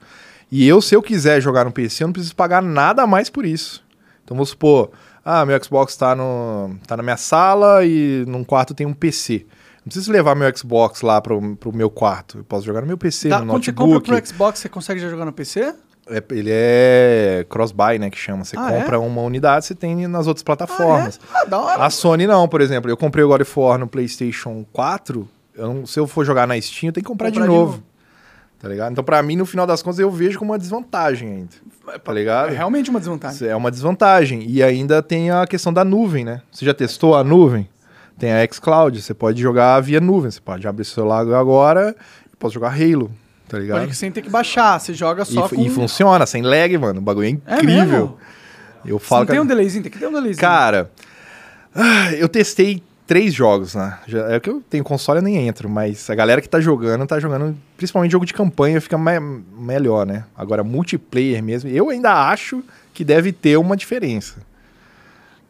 E 0.50 0.66
eu, 0.66 0.80
se 0.80 0.94
eu 0.94 1.02
quiser 1.02 1.40
jogar 1.40 1.64
no 1.64 1.72
PC, 1.72 2.04
eu 2.04 2.08
não 2.08 2.12
preciso 2.12 2.34
pagar 2.36 2.62
nada 2.62 3.06
mais 3.06 3.28
por 3.28 3.44
isso. 3.44 3.84
Então 4.24 4.36
vamos 4.36 4.50
supor, 4.50 4.90
ah, 5.24 5.44
meu 5.46 5.62
Xbox 5.62 5.96
tá, 5.96 6.14
no, 6.14 6.76
tá 6.86 6.96
na 6.96 7.02
minha 7.02 7.16
sala 7.16 7.84
e 7.84 8.24
num 8.26 8.44
quarto 8.44 8.74
tem 8.74 8.86
um 8.86 8.92
PC. 8.94 9.46
Não 9.78 9.90
preciso 9.90 10.10
levar 10.10 10.34
meu 10.34 10.50
Xbox 10.56 11.00
lá 11.02 11.20
pro, 11.20 11.54
pro 11.56 11.72
meu 11.72 11.88
quarto. 11.88 12.38
Eu 12.38 12.44
posso 12.44 12.66
jogar 12.66 12.80
no 12.80 12.86
meu 12.88 12.98
PC, 12.98 13.28
Dá- 13.28 13.38
no 13.40 13.46
quando 13.46 13.64
você 13.64 13.70
notebook. 13.70 13.92
compra 14.06 14.20
pro 14.20 14.26
Xbox, 14.28 14.58
você 14.58 14.68
consegue 14.68 15.00
já 15.00 15.08
jogar 15.08 15.24
no 15.24 15.32
PC? 15.32 15.74
É, 16.08 16.22
ele 16.30 16.50
é 16.52 17.44
cross-buy, 17.48 17.98
né, 17.98 18.10
que 18.10 18.18
chama. 18.18 18.44
Você 18.44 18.56
Ah, 18.58 18.70
é? 18.72 18.80
compra 18.80 19.00
uma 19.00 19.22
unidade, 19.22 19.66
você 19.66 19.74
tem 19.74 20.06
nas 20.06 20.26
outras 20.26 20.42
plataformas. 20.44 21.18
Ah, 21.34 21.44
da 21.44 21.58
hora. 21.60 21.84
A 21.84 21.90
Sony 21.90 22.26
não, 22.26 22.46
por 22.46 22.60
exemplo. 22.60 22.90
Eu 22.90 22.96
comprei 22.96 23.24
o 23.24 23.28
God 23.28 23.40
of 23.40 23.58
War 23.58 23.78
no 23.78 23.86
PlayStation 23.88 24.64
4. 24.72 25.28
eu 25.58 25.72
não- 25.72 25.86
se 25.86 25.98
eu 25.98 26.06
for 26.06 26.24
jogar 26.24 26.46
na 26.46 26.60
Steam, 26.60 26.88
eu 26.88 26.92
tenho 26.92 27.02
que 27.04 27.10
comprar, 27.10 27.28
Comprar 27.28 27.44
de, 27.46 27.48
de 27.50 27.54
novo, 27.56 27.72
novo. 27.72 27.82
Tá 28.60 28.68
ligado? 28.68 28.92
Então, 28.92 29.02
pra 29.02 29.22
mim, 29.22 29.36
no 29.36 29.46
final 29.46 29.66
das 29.66 29.82
contas, 29.82 29.98
eu 29.98 30.10
vejo 30.10 30.38
como 30.38 30.52
uma 30.52 30.58
desvantagem 30.58 31.28
ainda. 31.30 31.98
Tá 32.04 32.12
ligado? 32.12 32.50
É 32.52 32.56
realmente 32.56 32.88
uma 32.90 32.98
desvantagem. 32.98 33.48
É 33.48 33.56
uma 33.56 33.70
desvantagem. 33.70 34.44
E 34.48 34.62
ainda 34.62 35.02
tem 35.02 35.30
a 35.30 35.46
questão 35.46 35.72
da 35.72 35.82
nuvem, 35.84 36.24
né? 36.24 36.42
Você 36.52 36.64
já 36.64 36.74
testou 36.74 37.14
a 37.16 37.24
nuvem? 37.24 37.68
Tem 38.18 38.32
a 38.32 38.46
xCloud, 38.50 39.00
você 39.02 39.12
pode 39.14 39.40
jogar 39.42 39.80
via 39.80 40.00
nuvem. 40.00 40.30
Você 40.30 40.40
pode 40.40 40.66
abrir 40.68 40.82
o 40.82 40.84
celular 40.86 41.20
agora 41.34 41.94
e 42.32 42.36
pode 42.36 42.54
jogar 42.54 42.70
Halo, 42.72 43.10
tá 43.48 43.58
ligado? 43.58 43.78
Pode 43.78 43.90
que 43.90 43.96
sem 43.96 44.10
ter 44.10 44.22
que 44.22 44.30
baixar, 44.30 44.78
você 44.78 44.92
joga 44.94 45.22
E, 45.22 45.26
só 45.26 45.48
fu- 45.48 45.56
com... 45.56 45.62
e 45.62 45.68
funciona, 45.70 46.26
sem 46.26 46.42
lag, 46.42 46.76
mano. 46.78 46.98
O 47.00 47.02
bagulho 47.02 47.26
é 47.26 47.30
É 47.54 47.56
incrível. 47.56 47.84
mesmo? 47.86 48.18
eu 48.84 48.98
falo 48.98 49.20
não 49.22 49.26
tem 49.26 49.36
que- 49.36 49.42
um 49.42 49.46
delayzinho, 49.46 49.82
tem 49.82 49.90
que 49.92 49.98
ter 49.98 50.06
um 50.06 50.12
delayzinho. 50.12 50.38
Cara, 50.40 50.90
ah, 51.74 52.12
eu 52.14 52.28
testei 52.28 52.82
três 53.06 53.32
jogos, 53.34 53.74
né? 53.74 53.98
É 54.30 54.38
que 54.40 54.48
eu 54.50 54.60
tenho 54.70 54.82
console, 54.84 55.18
eu 55.18 55.22
nem 55.22 55.46
entro, 55.48 55.68
mas 55.68 56.08
a 56.10 56.14
galera 56.14 56.40
que 56.40 56.48
tá 56.48 56.60
jogando, 56.60 57.06
tá 57.06 57.18
jogando, 57.20 57.56
principalmente 57.76 58.10
jogo 58.12 58.24
de 58.26 58.32
campanha, 58.34 58.80
fica 58.80 58.96
me- 58.98 59.20
melhor, 59.58 60.06
né? 60.06 60.24
Agora, 60.36 60.62
multiplayer 60.64 61.42
mesmo, 61.42 61.68
eu 61.70 61.88
ainda 61.90 62.12
acho 62.30 62.62
que 62.94 63.04
deve 63.04 63.30
ter 63.32 63.56
uma 63.56 63.76
diferença. 63.76 64.36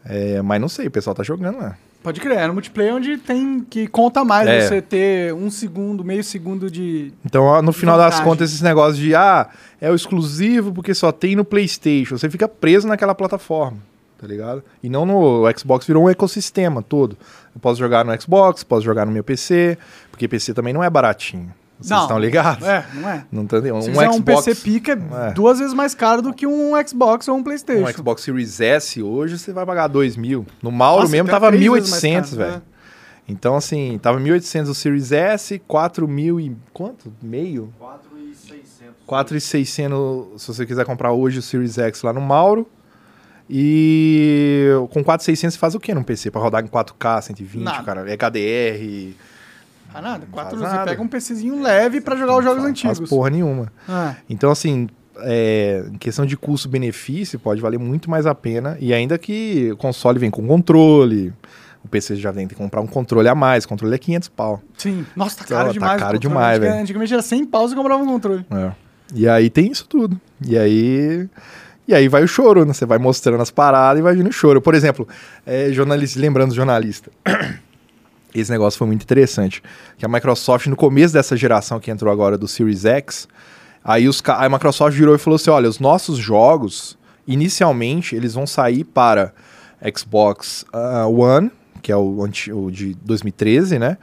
É, 0.05 0.40
mas 0.43 0.60
não 0.60 0.68
sei, 0.68 0.86
o 0.86 0.90
pessoal 0.90 1.14
tá 1.14 1.23
jogando, 1.23 1.59
né? 1.59 1.74
Pode 2.06 2.20
crer, 2.20 2.38
é 2.38 2.46
no 2.46 2.52
multiplayer 2.52 2.94
onde 2.94 3.18
tem 3.18 3.66
que 3.68 3.88
conta 3.88 4.24
mais 4.24 4.48
É. 4.48 4.60
você 4.60 4.80
ter 4.80 5.34
um 5.34 5.50
segundo, 5.50 6.04
meio 6.04 6.22
segundo 6.22 6.70
de... 6.70 7.12
Então, 7.24 7.60
no 7.60 7.72
final 7.72 7.98
das 7.98 8.20
contas, 8.20 8.50
esses 8.50 8.62
negócios 8.62 8.96
de, 8.96 9.12
ah, 9.12 9.48
é 9.80 9.90
o 9.90 9.94
exclusivo 9.96 10.72
porque 10.72 10.94
só 10.94 11.10
tem 11.10 11.34
no 11.34 11.44
PlayStation, 11.44 12.16
você 12.16 12.30
fica 12.30 12.46
preso 12.46 12.86
naquela 12.86 13.12
plataforma, 13.12 13.78
tá 14.20 14.24
ligado? 14.24 14.62
E 14.80 14.88
não 14.88 15.04
no 15.04 15.44
o 15.44 15.58
Xbox, 15.58 15.84
virou 15.84 16.04
um 16.04 16.08
ecossistema 16.08 16.80
todo. 16.80 17.18
Eu 17.52 17.60
posso 17.60 17.80
jogar 17.80 18.04
no 18.04 18.22
Xbox, 18.22 18.62
posso 18.62 18.84
jogar 18.84 19.04
no 19.04 19.10
meu 19.10 19.24
PC, 19.24 19.76
porque 20.08 20.28
PC 20.28 20.54
também 20.54 20.72
não 20.72 20.84
é 20.84 20.88
baratinho. 20.88 21.52
Vocês 21.78 21.90
Não. 21.90 22.03
estão 22.03 22.19
ligados? 22.19 22.66
É, 22.66 22.86
não 22.94 23.09
é. 23.09 23.27
Não 23.31 23.47
tá, 23.47 23.59
um 23.59 23.82
Se 23.82 23.90
quiser 23.90 24.09
um 24.09 24.12
Xbox, 24.15 24.44
PC 24.47 24.55
pica, 24.62 24.93
É. 24.93 25.28
é 25.28 25.32
duas 25.32 25.59
vezes 25.59 25.74
mais 25.74 25.94
caro 25.94 26.23
do 26.23 26.32
que 26.32 26.47
um 26.47 26.73
Xbox 26.86 27.28
ou 27.28 27.36
um 27.36 27.43
Playstation. 27.43 27.86
um 27.86 27.93
Xbox 27.93 28.23
Series 28.23 28.61
S 28.61 29.03
hoje 29.03 29.39
você 29.39 29.53
vai 29.53 29.66
pagar 29.66 29.86
2 29.89 30.16
mil. 30.16 30.47
No 30.62 30.73
Mauro 30.73 31.03
Nossa, 31.03 31.12
mesmo 31.12 31.28
tava 31.28 31.48
três 31.48 31.70
vezes 31.70 31.90
mais 31.90 32.03
1.800, 32.03 32.15
caro, 32.24 32.36
velho. 32.36 32.53
né? 32.53 32.62
Então, 33.28 33.57
assim, 33.57 33.98
tava 34.01 34.19
1.800 34.20 34.69
o 34.69 34.74
Series 34.74 35.11
S, 35.12 35.59
4 35.66 36.07
mil 36.09 36.39
e... 36.40 36.57
quanto? 36.73 37.12
Meio? 37.20 37.73
4,600 39.07 40.43
se 40.43 40.48
você 40.48 40.65
quiser 40.66 40.85
comprar 40.85 41.12
hoje 41.12 41.39
o 41.39 41.43
Series 41.43 41.77
X 41.78 42.03
lá 42.03 42.12
no 42.12 42.20
Mauro. 42.20 42.66
E 43.48 44.69
com 44.90 45.05
4,600 45.05 45.55
você 45.55 45.59
faz 45.59 45.74
o 45.74 45.81
que 45.81 45.94
num 45.94 46.03
PC? 46.03 46.31
Pra 46.32 46.40
rodar 46.40 46.65
em 46.65 46.66
4K, 46.66 47.23
120, 47.23 47.62
Nada. 47.62 47.85
cara? 47.85 48.11
É 48.11 48.15
HDR, 48.16 49.15
Ah, 49.98 50.02
nada. 50.02 50.27
Quatro, 50.31 50.59
faz 50.59 50.70
você 50.70 50.77
nada. 50.77 50.90
pega 50.90 51.02
um 51.02 51.09
PCzinho 51.09 51.62
leve 51.62 52.01
pra 52.01 52.16
jogar 52.16 52.36
os 52.39 52.44
jogos 52.44 52.59
faz, 52.60 52.70
antigos. 52.70 52.98
faz 52.98 53.10
porra 53.10 53.31
nenhuma. 53.31 53.73
Ah, 53.89 54.14
Então, 54.28 54.51
assim, 54.51 54.89
é, 55.20 55.85
em 55.93 55.97
questão 55.98 56.27
de 56.27 56.36
custo-benefício, 56.36 57.39
pode 57.39 57.60
valer 57.60 57.78
muito 57.78 58.10
mais 58.10 58.27
a 58.27 58.35
pena. 58.35 58.77
E 58.81 58.93
ainda 58.93 59.16
que 59.16 59.70
o 59.73 59.77
console 59.77 60.18
vem 60.18 60.31
com 60.31 60.47
controle, 60.47 61.32
o 61.85 61.89
PC 61.89 62.16
já 62.16 62.32
tem 62.32 62.47
que 62.47 62.55
comprar 62.55 62.81
um 62.81 62.86
controle 62.86 63.28
a 63.28 63.35
mais. 63.35 63.64
O 63.64 63.68
controle 63.68 63.94
é 63.94 63.98
500 63.98 64.28
pau. 64.28 64.62
sim. 64.77 65.06
Nossa, 65.16 65.39
tá 65.39 65.44
Então, 65.47 65.56
caro 65.56 65.68
tá 65.68 65.73
demais. 65.73 65.97
o 65.97 66.05
caro 66.05 66.18
demais, 66.18 66.59
velho. 66.59 66.81
Antigamente 66.81 67.12
era 67.14 67.23
100 67.23 67.47
paus 67.47 67.73
e 67.73 67.74
comprava 67.74 68.02
um 68.02 68.06
controle. 68.06 68.44
É. 68.51 68.73
E 69.14 69.28
aí 69.28 69.48
tem 69.48 69.70
isso 69.70 69.86
tudo. 69.89 70.20
E 70.44 70.59
aí. 70.59 71.28
E 71.89 71.94
aí 71.94 72.09
vai 72.09 72.24
o 72.24 72.27
choro, 72.28 72.64
né? 72.64 72.73
Você 72.73 72.85
vai 72.85 72.98
mostrando 72.98 73.40
as 73.40 73.51
paradas 73.52 74.01
e 74.01 74.02
vai 74.02 74.12
vindo 74.16 74.28
o 74.28 74.32
choro. 74.32 74.60
Por 74.60 74.74
exemplo, 74.74 75.06
é, 75.47 75.70
jornalista, 75.73 76.18
lembrando 76.18 76.51
os 76.51 76.56
jornalistas. 76.56 77.12
Esse 78.40 78.50
negócio 78.50 78.78
foi 78.78 78.86
muito 78.86 79.02
interessante. 79.02 79.62
Que 79.96 80.04
a 80.04 80.08
Microsoft, 80.08 80.66
no 80.66 80.76
começo 80.76 81.14
dessa 81.14 81.36
geração 81.36 81.80
que 81.80 81.90
entrou 81.90 82.12
agora 82.12 82.36
do 82.36 82.46
Series 82.46 82.84
X, 82.84 83.26
aí 83.82 84.08
os, 84.08 84.22
a 84.26 84.48
Microsoft 84.48 84.96
virou 84.96 85.14
e 85.14 85.18
falou 85.18 85.36
assim: 85.36 85.50
olha, 85.50 85.68
os 85.68 85.80
nossos 85.80 86.18
jogos, 86.18 86.98
inicialmente, 87.26 88.14
eles 88.14 88.34
vão 88.34 88.46
sair 88.46 88.84
para 88.84 89.32
Xbox 89.96 90.64
ah, 90.72 91.06
One, 91.06 91.50
que 91.80 91.90
é 91.90 91.96
o, 91.96 92.28
o 92.52 92.70
de 92.70 92.94
2013, 93.02 93.78
né? 93.78 93.96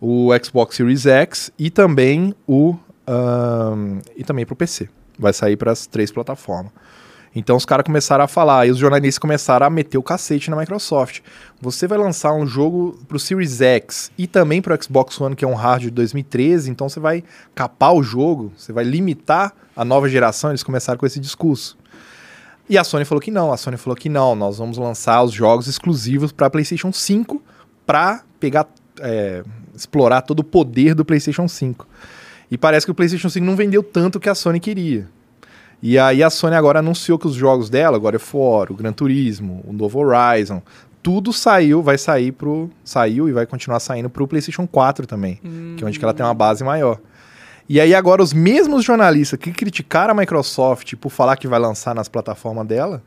O 0.00 0.30
Xbox 0.42 0.76
Series 0.76 1.06
X 1.06 1.50
e 1.58 1.70
também 1.70 2.34
o 2.46 2.76
ahn, 3.06 4.00
e 4.16 4.22
também 4.22 4.44
para 4.44 4.52
o 4.52 4.56
PC. 4.56 4.88
Vai 5.18 5.32
sair 5.32 5.56
para 5.56 5.72
as 5.72 5.86
três 5.86 6.12
plataformas. 6.12 6.72
Então 7.38 7.56
os 7.56 7.64
caras 7.64 7.84
começaram 7.84 8.24
a 8.24 8.26
falar, 8.26 8.66
e 8.66 8.70
os 8.72 8.78
jornalistas 8.78 9.16
começaram 9.16 9.64
a 9.64 9.70
meter 9.70 9.96
o 9.96 10.02
cacete 10.02 10.50
na 10.50 10.56
Microsoft. 10.56 11.20
Você 11.60 11.86
vai 11.86 11.96
lançar 11.96 12.32
um 12.32 12.44
jogo 12.44 12.98
pro 13.06 13.16
Series 13.16 13.60
X 13.60 14.10
e 14.18 14.26
também 14.26 14.60
pro 14.60 14.76
Xbox 14.82 15.20
One, 15.20 15.36
que 15.36 15.44
é 15.44 15.48
um 15.48 15.54
hardware 15.54 15.90
de 15.90 15.92
2013, 15.92 16.68
então 16.68 16.88
você 16.88 16.98
vai 16.98 17.22
capar 17.54 17.94
o 17.94 18.02
jogo, 18.02 18.52
você 18.56 18.72
vai 18.72 18.82
limitar 18.82 19.54
a 19.76 19.84
nova 19.84 20.08
geração. 20.08 20.50
Eles 20.50 20.64
começaram 20.64 20.98
com 20.98 21.06
esse 21.06 21.20
discurso. 21.20 21.78
E 22.68 22.76
a 22.76 22.82
Sony 22.82 23.04
falou 23.04 23.22
que 23.22 23.30
não, 23.30 23.52
a 23.52 23.56
Sony 23.56 23.76
falou 23.76 23.96
que 23.96 24.08
não, 24.08 24.34
nós 24.34 24.58
vamos 24.58 24.76
lançar 24.76 25.22
os 25.22 25.32
jogos 25.32 25.68
exclusivos 25.68 26.32
para 26.32 26.50
PlayStation 26.50 26.92
5 26.92 27.40
para 27.86 28.24
pegar, 28.40 28.66
é, 28.98 29.44
explorar 29.72 30.22
todo 30.22 30.40
o 30.40 30.44
poder 30.44 30.92
do 30.92 31.04
PlayStation 31.04 31.46
5. 31.46 31.86
E 32.50 32.58
parece 32.58 32.84
que 32.84 32.90
o 32.90 32.94
PlayStation 32.96 33.28
5 33.28 33.46
não 33.46 33.54
vendeu 33.54 33.84
tanto 33.84 34.18
que 34.18 34.28
a 34.28 34.34
Sony 34.34 34.58
queria. 34.58 35.08
E 35.82 35.98
aí 35.98 36.22
a 36.22 36.30
Sony 36.30 36.56
agora 36.56 36.80
anunciou 36.80 37.18
que 37.18 37.26
os 37.26 37.34
jogos 37.34 37.70
dela, 37.70 37.96
agora 37.96 38.16
é 38.16 38.18
fora, 38.18 38.72
o 38.72 38.76
Gran 38.76 38.92
Turismo, 38.92 39.62
o 39.66 39.72
novo 39.72 40.00
Horizon, 40.00 40.60
tudo 41.02 41.32
saiu, 41.32 41.82
vai 41.82 41.96
sair 41.96 42.32
pro. 42.32 42.68
Saiu 42.84 43.28
e 43.28 43.32
vai 43.32 43.46
continuar 43.46 43.80
saindo 43.80 44.10
pro 44.10 44.26
PlayStation 44.26 44.66
4 44.66 45.06
também. 45.06 45.40
Que 45.76 45.84
é 45.84 45.86
onde 45.86 45.98
que 45.98 46.04
ela 46.04 46.12
tem 46.12 46.26
uma 46.26 46.34
base 46.34 46.64
maior. 46.64 46.98
E 47.68 47.80
aí 47.80 47.94
agora 47.94 48.22
os 48.22 48.32
mesmos 48.32 48.84
jornalistas 48.84 49.38
que 49.38 49.52
criticaram 49.52 50.12
a 50.12 50.14
Microsoft 50.14 50.94
por 50.96 51.10
falar 51.10 51.36
que 51.36 51.46
vai 51.46 51.58
lançar 51.60 51.94
nas 51.94 52.08
plataformas 52.08 52.66
dela, 52.66 53.02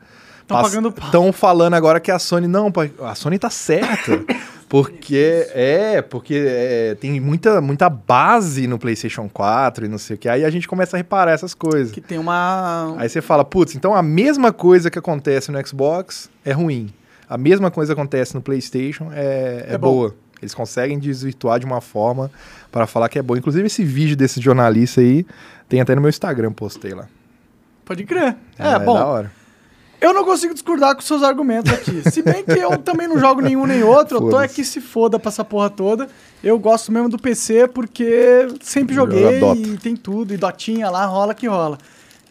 Tão 0.46 0.62
pagando 0.62 0.92
pau. 0.92 1.06
estão 1.06 1.32
falando 1.32 1.74
agora 1.74 2.00
que 2.00 2.10
a 2.10 2.18
Sony 2.18 2.46
não, 2.46 2.72
a 3.00 3.14
Sony 3.14 3.38
tá 3.38 3.50
certa. 3.50 4.22
Porque 4.72 5.46
é, 5.54 6.00
porque 6.00 6.46
é, 6.48 6.94
tem 6.94 7.20
muita, 7.20 7.60
muita 7.60 7.90
base 7.90 8.66
no 8.66 8.78
PlayStation 8.78 9.28
4 9.28 9.84
e 9.84 9.88
não 9.88 9.98
sei 9.98 10.16
o 10.16 10.18
que. 10.18 10.26
Aí 10.26 10.46
a 10.46 10.48
gente 10.48 10.66
começa 10.66 10.96
a 10.96 10.98
reparar 10.98 11.32
essas 11.32 11.52
coisas. 11.52 11.92
Que 11.92 12.00
tem 12.00 12.16
uma. 12.16 12.94
Aí 12.96 13.06
você 13.06 13.20
fala, 13.20 13.44
putz, 13.44 13.74
então 13.74 13.94
a 13.94 14.02
mesma 14.02 14.50
coisa 14.50 14.90
que 14.90 14.98
acontece 14.98 15.52
no 15.52 15.66
Xbox 15.66 16.30
é 16.42 16.52
ruim. 16.52 16.90
A 17.28 17.36
mesma 17.36 17.70
coisa 17.70 17.94
que 17.94 18.00
acontece 18.00 18.34
no 18.34 18.40
PlayStation 18.40 19.10
é, 19.12 19.66
é, 19.68 19.74
É 19.74 19.76
boa. 19.78 20.14
Eles 20.40 20.54
conseguem 20.54 20.98
desvirtuar 20.98 21.60
de 21.60 21.66
uma 21.66 21.82
forma 21.82 22.30
para 22.70 22.86
falar 22.86 23.10
que 23.10 23.18
é 23.18 23.22
boa. 23.22 23.38
Inclusive, 23.38 23.66
esse 23.66 23.84
vídeo 23.84 24.16
desse 24.16 24.40
jornalista 24.40 25.02
aí 25.02 25.26
tem 25.68 25.82
até 25.82 25.94
no 25.94 26.00
meu 26.00 26.08
Instagram, 26.08 26.50
postei 26.50 26.94
lá. 26.94 27.08
Pode 27.84 28.04
crer. 28.04 28.36
É, 28.58 28.68
É, 28.68 28.78
bom. 28.78 28.94
da 28.94 29.04
hora. 29.04 29.41
Eu 30.02 30.12
não 30.12 30.24
consigo 30.24 30.52
discordar 30.52 30.96
com 30.96 31.00
seus 31.00 31.22
argumentos 31.22 31.72
aqui. 31.72 32.02
Se 32.10 32.22
bem 32.22 32.44
que 32.44 32.58
eu 32.58 32.76
também 32.78 33.06
não 33.06 33.18
jogo 33.18 33.40
nenhum 33.40 33.64
nem 33.66 33.84
outro, 33.84 34.16
eu 34.16 34.20
tô 34.22 34.30
Foda-se. 34.32 34.44
aqui 34.52 34.64
se 34.64 34.80
foda 34.80 35.16
pra 35.16 35.28
essa 35.28 35.44
porra 35.44 35.70
toda. 35.70 36.08
Eu 36.42 36.58
gosto 36.58 36.90
mesmo 36.90 37.08
do 37.08 37.16
PC 37.16 37.68
porque 37.68 38.48
sempre 38.60 38.96
joguei 38.96 39.40
e 39.54 39.78
tem 39.78 39.94
tudo. 39.94 40.34
E 40.34 40.36
Dotinha 40.36 40.90
lá, 40.90 41.06
rola 41.06 41.34
que 41.34 41.46
rola. 41.46 41.78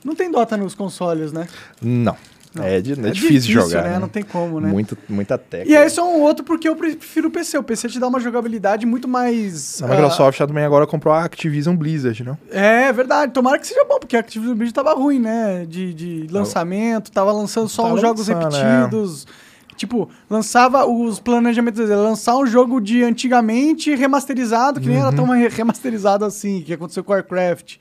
Não 0.04 0.14
tem 0.16 0.30
Dota 0.30 0.58
nos 0.58 0.76
consoles, 0.76 1.32
né? 1.32 1.48
Não. 1.82 2.18
Não. 2.54 2.64
É, 2.66 2.82
de- 2.82 2.92
é 2.92 3.08
É 3.08 3.12
difícil, 3.12 3.40
difícil, 3.40 3.62
jogar. 3.62 3.84
né? 3.84 3.90
né? 3.92 4.00
Não 4.00 4.10
tem 4.10 4.24
como, 4.24 4.60
né? 4.60 4.68
Muita, 4.70 4.98
muita 5.08 5.38
técnica. 5.38 5.72
E 5.72 5.86
esse 5.86 5.98
é 6.00 6.04
um 6.04 6.20
outro 6.20 6.44
porque 6.44 6.68
eu 6.68 6.76
prefiro 6.76 7.30
o 7.30 7.32
PC. 7.32 7.58
O 7.58 7.64
PC 7.64 7.88
te 7.88 8.00
dá 8.00 8.08
uma 8.08 8.20
jogabilidade 8.20 8.86
muito 8.86 9.08
mais. 9.08 9.82
A 9.82 9.86
ah, 9.86 9.90
Microsoft 9.90 10.38
já 10.38 10.46
também 10.46 10.66
agora 10.66 10.86
comprou 10.86 11.14
a 11.14 11.24
Activision 11.24 11.76
Blizzard, 11.78 12.24
não? 12.24 12.38
É 12.52 12.92
verdade, 12.92 13.32
tomara 13.32 13.58
que 13.58 13.66
seja 13.68 13.86
bom, 13.86 14.00
porque 14.00 14.18
a 14.18 14.20
Activision 14.20 14.56
Blizzard 14.56 14.74
tava 14.74 14.94
ruim, 14.94 15.20
né? 15.20 15.66
De, 15.66 15.94
de 15.94 16.28
lançamento, 16.30 17.10
tava 17.12 17.32
lançando 17.32 17.70
só 17.70 17.94
uns 17.94 18.02
jogos 18.02 18.28
lançando, 18.28 18.52
repetidos. 18.54 19.26
Tipo, 19.78 20.10
lançava 20.30 20.86
os 20.86 21.20
planejamentos 21.20 21.88
lançar 21.90 22.36
um 22.38 22.46
jogo 22.46 22.80
de 22.82 23.02
antigamente 23.04 23.96
remasterizado, 23.96 24.80
que 24.80 24.88
nem 24.88 24.98
Uhum. 24.98 25.08
era 25.08 25.16
tão 25.16 25.26
re- 25.30 25.48
remasterizado 25.48 26.26
assim, 26.26 26.62
que 26.62 26.74
aconteceu 26.74 27.04
com 27.04 27.14
Warcraft. 27.14 27.78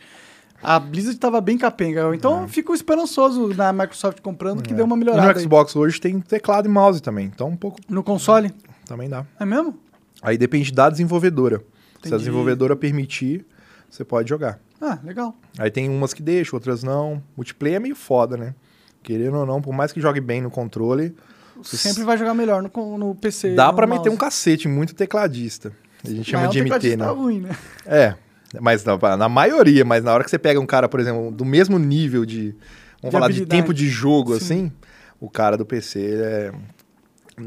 A 0.63 0.79
Blizzard 0.79 1.19
tava 1.19 1.41
bem 1.41 1.57
capenga, 1.57 2.15
então 2.15 2.43
eu 2.43 2.49
fico 2.49 2.75
esperançoso 2.75 3.49
na 3.55 3.73
Microsoft 3.73 4.21
comprando 4.21 4.63
que 4.63 4.75
deu 4.75 4.85
uma 4.85 4.95
É. 4.95 4.99
Melhorada. 4.99 5.27
no 5.33 5.39
aí. 5.39 5.41
Xbox 5.43 5.75
hoje 5.75 6.01
tem 6.01 6.21
teclado 6.21 6.67
e 6.67 6.71
mouse 6.71 7.01
também, 7.01 7.27
então 7.27 7.49
um 7.49 7.57
pouco 7.57 7.79
No 7.89 8.03
console? 8.03 8.53
também 8.87 9.09
dá. 9.09 9.25
É 9.39 9.45
mesmo? 9.47 9.79
Aí 10.23 10.37
depende 10.37 10.71
da 10.73 10.91
desenvolvedora. 10.91 11.59
Se 11.59 11.65
a 11.65 12.09
Entendi. 12.09 12.17
desenvolvedora 12.19 12.77
permitir, 12.77 13.47
você 13.89 14.05
pode 14.05 14.29
jogar. 14.29 14.59
Ah, 14.81 14.99
legal. 15.05 15.35
Aí 15.59 15.71
tem 15.71 15.89
umas 15.89 16.13
que 16.13 16.23
deixam, 16.23 16.57
outras 16.57 16.83
não. 16.83 17.23
Multiplayer 17.37 17.77
é 17.77 17.81
meio 17.81 17.95
foda, 17.97 18.37
né? 18.37 18.55
Querendo 19.03 19.37
ou 19.39 19.47
não, 19.47 19.63
por 19.63 19.73
mais 19.75 19.93
que 19.93 20.01
jogue 20.01 20.21
bem 20.21 20.41
no 20.43 20.51
controle, 20.51 21.15
você 21.57 21.77
Sempre 21.77 22.05
vai 22.05 22.17
jogar 22.19 22.35
melhor 22.35 22.63
no, 22.63 22.99
no 22.99 23.15
PC. 23.15 23.55
dá 23.55 23.69
no 23.69 23.75
pra 23.75 23.87
meter 23.87 24.11
um 24.11 24.17
cacete 24.17 24.69
muito 24.69 24.95
tecladista. 24.95 25.73
A 26.05 26.09
gente 26.09 26.31
chama 26.31 26.45
Mas 26.45 26.53
de 26.53 26.59
é 26.59 26.63
um 26.63 26.65
MT, 26.65 26.73
né? 26.75 26.81
tecladista 26.81 27.13
ruim, 27.13 27.41
né? 27.41 27.57
É, 27.87 28.15
mas 28.61 28.85
na, 28.85 29.17
na 29.17 29.29
maioria, 29.29 29.85
mas 29.85 30.03
na 30.03 30.13
hora 30.13 30.25
que 30.25 30.31
você 30.31 30.39
pega 30.39 30.59
um 30.59 30.67
cara, 30.67 30.89
por 30.89 30.99
exemplo, 31.01 31.31
do 31.31 31.45
mesmo 31.45 31.79
nível 31.79 32.25
de, 32.25 32.55
vamos 33.01 33.05
De 33.05 33.11
falar, 33.11 33.27
de 33.29 33.33
habilidade. 33.35 33.63
tempo 33.63 33.75
de 33.75 33.89
jogo, 33.89 34.33
Sim. 34.33 34.37
assim, 34.39 34.73
o 35.21 35.29
cara 35.31 35.57
do 35.57 35.65
PC 35.67 36.01
é, 36.01 36.53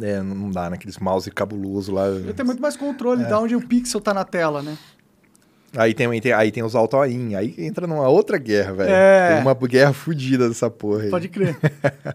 é, 0.02 0.22
não 0.22 0.50
dá, 0.50 0.70
né? 0.70 0.76
Aqueles 0.76 0.98
mouse 1.00 1.30
cabuloso 1.32 1.92
lá. 1.92 2.08
Ele 2.08 2.34
tem 2.34 2.46
muito 2.46 2.62
mais 2.62 2.78
controle 2.78 3.24
É. 3.24 3.28
de 3.28 3.34
onde 3.34 3.56
o 3.56 3.68
pixel 3.68 4.00
tá 4.00 4.14
na 4.14 4.24
tela, 4.24 4.62
né? 4.62 4.78
Aí 5.76 5.94
tem, 5.94 6.22
tem- 6.22 6.32
aí 6.34 6.52
tem 6.52 6.62
os 6.64 6.76
auto-aim, 6.76 7.34
aí 7.36 7.56
entra 7.58 7.88
numa 7.88 8.08
outra 8.08 8.38
guerra, 8.38 8.74
velho. 8.74 8.92
É. 8.92 9.34
Tem 9.34 9.42
uma 9.42 9.56
guerra 9.68 9.92
fodida 9.92 10.48
dessa 10.48 10.70
porra 10.70 11.04
aí. 11.04 11.10
Pode 11.10 11.28
crer. 11.30 11.58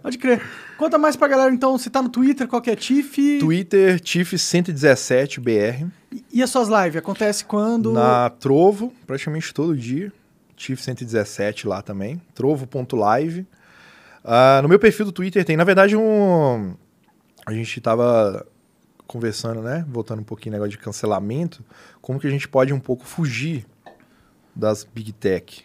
Pode 0.01 0.16
crer. 0.16 0.40
Conta 0.76 0.97
mais 0.97 1.16
pra 1.16 1.26
galera, 1.26 1.52
então, 1.52 1.76
você 1.76 1.90
tá 1.90 2.01
no 2.01 2.09
Twitter, 2.09 2.47
qual 2.47 2.62
que 2.62 2.70
é 2.70 2.76
Tiff? 2.76 3.39
Twitter, 3.40 3.98
Tiff117BR. 4.01 5.89
E 6.32 6.43
as 6.43 6.51
suas 6.51 6.68
lives? 6.68 6.97
Acontece 6.97 7.44
quando? 7.44 7.93
Na 7.93 8.30
Trovo, 8.30 8.93
praticamente 9.06 9.52
todo 9.52 9.76
dia. 9.76 10.12
Tiff 10.56 10.82
117 10.82 11.66
lá 11.68 11.82
também. 11.82 12.20
Trovo.live. 12.35 13.47
Ah, 14.24 14.60
no 14.62 14.68
meu 14.68 14.78
perfil 14.78 15.06
do 15.06 15.12
Twitter 15.12 15.44
tem, 15.44 15.56
na 15.56 15.64
verdade, 15.64 15.97
um. 15.97 16.74
A 17.47 17.52
gente 17.52 17.80
tava 17.80 18.47
conversando, 19.09 19.60
né? 19.62 19.85
Voltando 19.89 20.20
um 20.20 20.24
pouquinho 20.24 20.52
no 20.52 20.59
negócio 20.59 20.70
de 20.70 20.78
cancelamento. 20.78 21.64
Como 22.01 22.20
que 22.20 22.26
a 22.28 22.30
gente 22.30 22.47
pode 22.47 22.72
um 22.72 22.78
pouco 22.78 23.05
fugir 23.05 23.66
das 24.55 24.85
Big 24.85 25.12
Tech? 25.12 25.64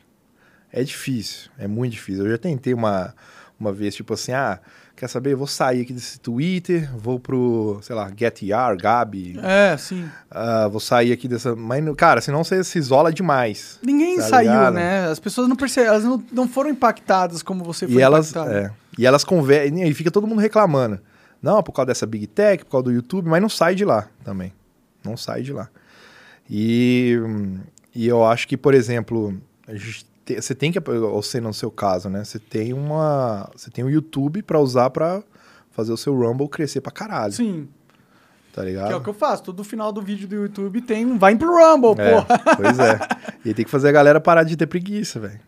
É 0.72 0.84
difícil, 0.84 1.52
é 1.60 1.68
muito 1.68 1.92
difícil. 1.94 2.26
Eu 2.26 2.32
já 2.32 2.38
tentei 2.40 2.74
uma, 2.74 3.14
uma 3.60 3.72
vez, 3.72 3.94
tipo 3.94 4.14
assim, 4.16 4.32
ah, 4.32 4.60
quer 4.96 5.08
saber? 5.08 5.34
Eu 5.34 5.38
vou 5.38 5.46
sair 5.46 5.82
aqui 5.82 5.94
desse 5.94 6.20
Twitter, 6.20 6.90
vou 6.98 7.20
pro, 7.20 7.78
sei 7.84 7.96
lá, 7.96 8.10
GetYar, 8.18 8.76
Gabi, 8.76 9.38
É, 9.44 9.78
sim. 9.78 10.10
ah, 10.32 10.68
vou 10.70 10.80
sair 10.80 11.12
aqui 11.12 11.28
dessa. 11.28 11.56
Mas, 11.56 11.84
cara, 11.96 12.22
senão 12.22 12.44
você 12.44 12.64
se 12.64 12.80
isola 12.80 13.14
demais. 13.14 13.78
Ninguém 13.84 14.18
Tá 14.18 14.24
saiu, 14.24 14.50
ligado? 14.52 14.74
né? 14.74 15.06
As 15.08 15.20
pessoas 15.20 15.48
não 15.48 15.56
perceberam, 15.56 15.94
elas 15.94 16.06
não, 16.06 16.24
não 16.32 16.48
foram 16.48 16.72
impactadas 16.72 17.44
como 17.44 17.64
você 17.64 17.86
foi 17.86 17.98
E 17.98 18.02
elas, 18.02 18.36
é, 18.36 18.72
e 18.98 19.06
elas 19.06 19.24
conversam. 19.24 19.78
E 19.84 19.94
fica 19.94 20.10
todo 20.10 20.26
mundo 20.26 20.40
reclamando. 20.40 21.00
Não, 21.44 21.62
por 21.62 21.74
causa 21.74 21.88
dessa 21.88 22.06
Big 22.08 22.26
Tech, 22.26 22.64
por 22.66 22.72
causa 22.72 22.86
do 22.86 22.92
YouTube, 22.92 23.28
mas 23.30 23.42
não 23.42 23.50
sai 23.50 23.76
de 23.76 23.84
lá 23.86 24.08
também. 24.24 24.54
Não 25.04 25.18
sai 25.18 25.42
de 25.44 25.52
lá. 25.54 25.68
E, 26.50 27.18
e 27.94 28.08
eu 28.08 28.24
acho 28.26 28.48
que, 28.48 28.56
por 28.58 28.74
exemplo, 28.74 29.38
te- 30.26 30.42
você 30.42 30.56
tem 30.56 30.72
que, 30.72 30.80
ou 30.90 31.22
sei 31.22 31.42
no 31.42 31.54
seu 31.54 31.70
caso, 31.70 32.10
né? 32.10 32.24
Você 32.24 32.40
tem 32.40 32.74
uma. 32.74 33.50
Você 33.56 33.70
tem 33.70 33.84
o 33.84 33.90
YouTube 33.90 34.42
pra 34.42 34.60
usar 34.60 34.90
pra 34.90 35.22
fazer 35.72 35.92
o 35.92 35.98
seu 35.98 36.16
Rumble 36.18 36.48
crescer 36.48 36.82
pra 36.82 36.92
caralho. 36.92 37.34
Sim, 37.34 37.68
Tá 38.54 38.64
ligado? 38.64 38.88
que 38.88 38.94
é 38.94 38.96
o 38.96 39.02
que 39.02 39.10
eu 39.10 39.14
faço. 39.16 39.42
Todo 39.44 39.64
final 39.64 39.92
do 39.92 40.00
vídeo 40.02 40.28
do 40.28 40.36
YouTube 40.36 40.80
tem 40.82 41.06
um 41.06 41.18
vai 41.18 41.36
pro 41.36 41.50
Rumble, 41.52 42.00
É, 42.00 42.22
porra. 42.22 42.40
pois 42.56 42.78
é. 42.80 43.00
E 43.44 43.54
tem 43.54 43.66
que 43.66 43.72
fazer 43.72 43.90
a 43.90 43.92
galera 43.92 44.22
parar 44.22 44.44
de 44.44 44.56
ter 44.56 44.68
preguiça, 44.68 45.20
velho. 45.20 45.40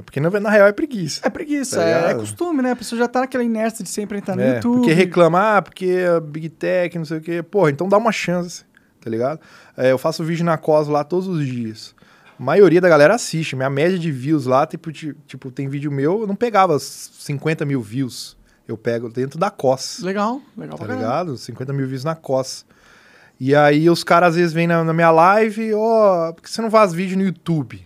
É 0.00 0.02
Porque 0.02 0.18
na, 0.20 0.28
na 0.40 0.50
real 0.50 0.66
é 0.66 0.72
preguiça. 0.72 1.20
É 1.24 1.30
preguiça, 1.30 1.76
Tá 1.76 1.84
é, 1.84 2.10
é 2.10 2.14
costume, 2.14 2.62
né? 2.62 2.72
A 2.72 2.76
pessoa 2.76 2.98
já 2.98 3.06
tá 3.06 3.20
naquela 3.20 3.44
inércia 3.44 3.82
de 3.84 3.88
sempre 3.90 4.18
entrar 4.18 4.34
no 4.36 4.42
É, 4.42 4.54
YouTube. 4.56 4.76
Porque 4.78 4.92
reclama, 4.92 5.56
ah, 5.58 5.62
porque 5.62 5.98
a 6.16 6.20
Big 6.20 6.48
Tech, 6.48 6.96
não 6.98 7.04
sei 7.04 7.18
o 7.18 7.20
quê. 7.20 7.42
Porra, 7.42 7.70
então 7.70 7.88
dá 7.88 7.96
uma 7.96 8.12
chance, 8.12 8.64
tá 9.00 9.08
ligado? 9.08 9.40
É, 9.76 9.92
eu 9.92 9.98
faço 9.98 10.24
vídeo 10.24 10.44
na 10.44 10.58
COS 10.58 10.88
lá 10.88 11.04
todos 11.04 11.26
os 11.28 11.46
dias. 11.46 11.94
A 12.38 12.42
maioria 12.42 12.80
da 12.80 12.88
galera 12.88 13.14
assiste. 13.14 13.54
Minha 13.54 13.68
média 13.70 13.98
de 13.98 14.10
views 14.10 14.46
lá, 14.46 14.66
tipo, 14.66 14.90
ti- 14.90 15.14
tipo 15.26 15.50
tem 15.50 15.68
vídeo 15.68 15.92
meu, 15.92 16.22
eu 16.22 16.26
não 16.26 16.34
pegava 16.34 16.78
50 16.78 17.64
mil 17.64 17.80
views. 17.82 18.36
Eu 18.66 18.78
pego 18.78 19.08
dentro 19.08 19.38
da 19.38 19.50
COS. 19.50 19.98
Legal, 20.00 20.40
legal 20.56 20.78
Tá 20.78 20.84
pra 20.86 20.94
ligado? 20.94 21.36
50 21.36 21.72
mil 21.72 21.86
views 21.86 22.04
na 22.04 22.14
COS. 22.14 22.64
E 23.38 23.54
aí 23.54 23.88
os 23.90 24.04
caras 24.04 24.30
às 24.30 24.36
vezes 24.36 24.52
vêm 24.52 24.66
na, 24.66 24.84
na 24.84 24.92
minha 24.92 25.10
live, 25.10 25.72
ó, 25.74 26.32
por 26.32 26.42
que 26.42 26.50
você 26.50 26.60
não 26.62 26.70
faz 26.70 26.92
vídeo 26.92 27.16
no 27.16 27.24
YouTube? 27.24 27.84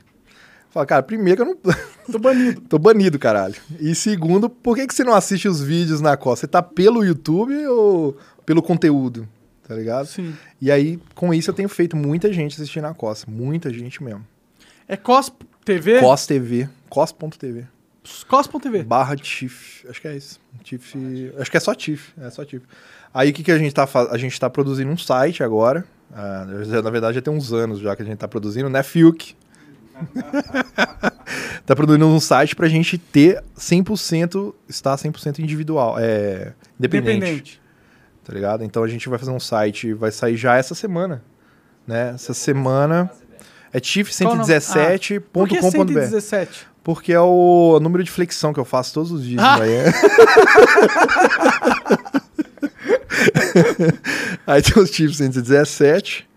Fala, 0.74 0.86
cara, 0.86 1.02
primeiro 1.04 1.44
que 1.44 1.48
eu 1.48 1.54
não. 1.54 1.74
Tô 2.10 2.18
banido. 2.18 2.60
Tô 2.62 2.78
banido, 2.80 3.16
caralho. 3.16 3.54
E 3.78 3.94
segundo, 3.94 4.50
por 4.50 4.74
que, 4.74 4.88
que 4.88 4.92
você 4.92 5.04
não 5.04 5.14
assiste 5.14 5.46
os 5.46 5.62
vídeos 5.62 6.00
na 6.00 6.16
COS? 6.16 6.40
Você 6.40 6.48
tá 6.48 6.60
pelo 6.60 7.04
YouTube 7.04 7.54
ou 7.68 8.18
pelo 8.44 8.60
conteúdo? 8.60 9.28
Tá 9.68 9.76
ligado? 9.76 10.06
Sim. 10.06 10.34
E 10.60 10.72
aí, 10.72 10.98
com 11.14 11.32
isso, 11.32 11.48
eu 11.48 11.54
tenho 11.54 11.68
feito 11.68 11.96
muita 11.96 12.32
gente 12.32 12.56
assistindo 12.56 12.82
na 12.82 12.92
COS. 12.92 13.24
Muita 13.24 13.72
gente 13.72 14.02
mesmo. 14.02 14.26
É 14.88 14.96
COS 14.96 15.30
TV? 15.64 16.00
COS 16.00 16.26
TV. 16.26 16.68
COS.tv. 16.88 17.66
cos.tv. 18.28 18.82
Barra 18.82 19.14
TIFF. 19.14 19.86
Acho 19.88 20.00
que 20.00 20.08
é 20.08 20.16
isso. 20.16 20.40
TIFF. 20.64 21.32
Acho 21.38 21.50
que 21.52 21.56
é 21.56 21.60
só 21.60 21.72
TIFF. 21.72 22.12
É 22.20 22.30
só 22.30 22.44
TIFF. 22.44 22.66
Aí 23.14 23.30
o 23.30 23.32
que, 23.32 23.44
que 23.44 23.52
a 23.52 23.58
gente 23.58 23.72
tá 23.72 23.86
fazendo? 23.86 24.12
A 24.12 24.18
gente 24.18 24.40
tá 24.40 24.50
produzindo 24.50 24.90
um 24.90 24.98
site 24.98 25.44
agora. 25.44 25.84
Ah, 26.12 26.44
na 26.82 26.90
verdade, 26.90 27.14
já 27.14 27.22
tem 27.22 27.32
uns 27.32 27.52
anos 27.52 27.78
já 27.78 27.94
que 27.94 28.02
a 28.02 28.04
gente 28.04 28.18
tá 28.18 28.26
produzindo, 28.26 28.68
né, 28.68 28.82
Fiuk? 28.82 29.36
tá 31.64 31.74
produzindo 31.74 32.06
um 32.06 32.20
site 32.20 32.56
pra 32.56 32.68
gente 32.68 32.98
ter 32.98 33.42
100%, 33.58 34.54
estar 34.68 34.96
100% 34.96 35.38
individual, 35.38 35.96
é, 35.98 36.52
independente. 36.78 37.20
Dependente. 37.20 37.62
Tá 38.24 38.32
ligado? 38.32 38.64
Então 38.64 38.82
a 38.82 38.88
gente 38.88 39.08
vai 39.08 39.18
fazer 39.18 39.30
um 39.30 39.40
site, 39.40 39.92
vai 39.92 40.10
sair 40.10 40.36
já 40.36 40.56
essa 40.56 40.74
semana, 40.74 41.22
né? 41.86 42.12
Essa 42.14 42.32
semana 42.32 43.10
é 43.72 43.80
tiff117.com.br. 43.80 45.26
Por 45.32 45.48
Porque 46.82 47.12
é 47.12 47.20
o 47.20 47.78
número 47.80 48.04
de 48.04 48.10
flexão 48.10 48.52
que 48.52 48.60
eu 48.60 48.64
faço 48.64 48.94
todos 48.94 49.10
os 49.10 49.24
dias 49.24 49.42
ah. 49.42 49.56
Aí 54.46 54.62
tem 54.62 54.82
os 54.82 54.90
tips 54.90 55.16
117. 55.16 56.28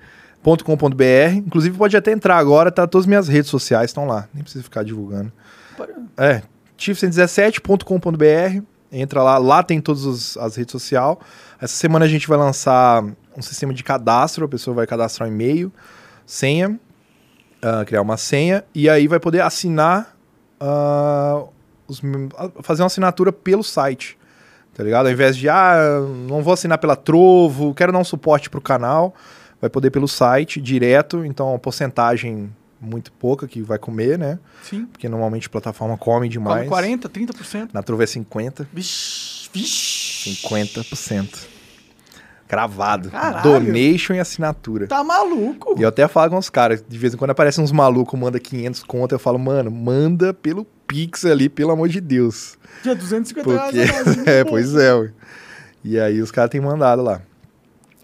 .com.br. 0.55 1.35
Inclusive, 1.35 1.77
pode 1.77 1.97
até 1.97 2.11
entrar 2.11 2.37
agora, 2.37 2.71
tá? 2.71 2.87
Todas 2.87 3.03
as 3.03 3.07
minhas 3.07 3.27
redes 3.27 3.49
sociais 3.49 3.89
estão 3.89 4.05
lá. 4.05 4.29
Nem 4.33 4.43
precisa 4.43 4.63
ficar 4.63 4.83
divulgando. 4.83 5.31
É, 6.15 6.41
tif117.com.br. 6.77 8.63
Entra 8.89 9.21
lá, 9.21 9.37
lá 9.37 9.61
tem 9.61 9.81
todas 9.81 10.37
as 10.37 10.55
redes 10.55 10.71
sociais. 10.71 11.17
Essa 11.59 11.75
semana 11.75 12.05
a 12.05 12.07
gente 12.07 12.27
vai 12.27 12.37
lançar 12.37 13.03
um 13.35 13.41
sistema 13.41 13.73
de 13.73 13.83
cadastro, 13.83 14.45
a 14.45 14.47
pessoa 14.47 14.73
vai 14.73 14.87
cadastrar 14.87 15.27
um 15.27 15.31
e-mail, 15.31 15.71
senha, 16.25 16.69
uh, 16.69 17.85
criar 17.85 18.01
uma 18.01 18.15
senha, 18.15 18.63
e 18.73 18.89
aí 18.89 19.07
vai 19.07 19.19
poder 19.19 19.41
assinar, 19.41 20.15
uh, 20.61 21.49
os, 21.85 22.01
fazer 22.61 22.81
uma 22.81 22.87
assinatura 22.87 23.33
pelo 23.33 23.61
site, 23.61 24.17
tá 24.73 24.83
ligado? 24.83 25.07
Ao 25.07 25.11
invés 25.11 25.35
de, 25.35 25.49
ah, 25.49 25.99
não 26.27 26.41
vou 26.41 26.53
assinar 26.53 26.77
pela 26.77 26.95
Trovo, 26.95 27.73
quero 27.73 27.91
dar 27.91 27.99
um 27.99 28.05
suporte 28.05 28.49
pro 28.49 28.61
canal, 28.61 29.13
vai 29.59 29.69
poder 29.69 29.91
pelo 29.91 30.07
site 30.07 30.61
direto, 30.61 31.25
então 31.25 31.53
a 31.53 31.59
porcentagem 31.59 32.49
muito 32.79 33.11
pouca 33.11 33.47
que 33.47 33.61
vai 33.61 33.77
comer, 33.77 34.17
né? 34.17 34.39
Sim. 34.63 34.85
Porque 34.85 35.09
normalmente 35.09 35.47
a 35.47 35.49
plataforma 35.49 35.97
come 35.97 36.29
demais. 36.29 36.59
Come 36.59 36.69
40, 36.69 37.09
30%. 37.09 37.69
Na 37.73 37.81
Trovo 37.81 38.03
é 38.03 38.07
50. 38.07 38.67
Vixe, 38.71 39.49
vixe. 39.51 39.97
50%. 40.45 41.47
Cravado. 42.47 43.09
Caralho. 43.09 43.43
Donation 43.43 44.13
e 44.13 44.19
assinatura. 44.19 44.87
Tá 44.87 45.03
maluco? 45.03 45.75
E 45.77 45.81
eu 45.81 45.89
até 45.89 46.07
falo 46.07 46.31
com 46.31 46.37
os 46.37 46.49
caras, 46.49 46.83
de 46.87 46.97
vez 46.97 47.13
em 47.13 47.17
quando 47.17 47.31
aparecem 47.31 47.61
uns 47.61 47.71
malucos, 47.71 48.17
manda 48.17 48.39
500 48.39 48.83
conto, 48.83 49.13
eu 49.13 49.19
falo, 49.19 49.37
mano, 49.37 49.69
manda 49.69 50.33
pelo 50.33 50.65
Pix 50.87 51.25
ali, 51.25 51.49
pelo 51.49 51.71
amor 51.71 51.89
de 51.89 51.99
Deus. 51.99 52.57
Dia 52.83 52.95
250 52.95 53.49
Porque, 53.49 53.83
reais. 53.83 54.05
mais, 54.15 54.27
é, 54.27 54.43
pois 54.45 54.75
é. 54.75 54.93
ué. 54.93 55.11
E 55.83 55.99
aí 55.99 56.21
os 56.21 56.31
caras 56.31 56.49
têm 56.49 56.61
mandado 56.61 57.01
lá. 57.01 57.21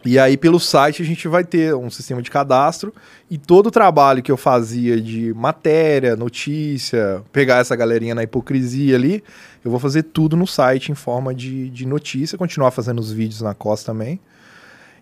E 0.05 0.19
aí 0.19 0.35
pelo 0.35 0.59
site 0.59 1.01
a 1.01 1.05
gente 1.05 1.27
vai 1.27 1.45
ter 1.45 1.73
um 1.73 1.89
sistema 1.89 2.21
de 2.21 2.30
cadastro 2.30 2.93
e 3.30 3.38
todo 3.38 3.67
o 3.67 3.71
trabalho 3.71 4.21
que 4.21 4.31
eu 4.31 4.35
fazia 4.35 4.99
de 4.99 5.34
matéria, 5.34 6.15
notícia, 6.15 7.23
pegar 7.31 7.59
essa 7.59 7.75
galerinha 7.75 8.13
na 8.13 8.23
hipocrisia 8.23 8.97
ali, 8.97 9.23
eu 9.63 9.71
vou 9.71 9.80
fazer 9.80 10.03
tudo 10.03 10.35
no 10.35 10.45
site 10.45 10.91
em 10.91 10.95
forma 10.95 11.34
de, 11.34 11.69
de 11.69 11.85
notícia, 11.85 12.38
continuar 12.38 12.71
fazendo 12.71 12.99
os 12.99 13.11
vídeos 13.13 13.41
na 13.41 13.53
costa 13.53 13.93
também. 13.93 14.19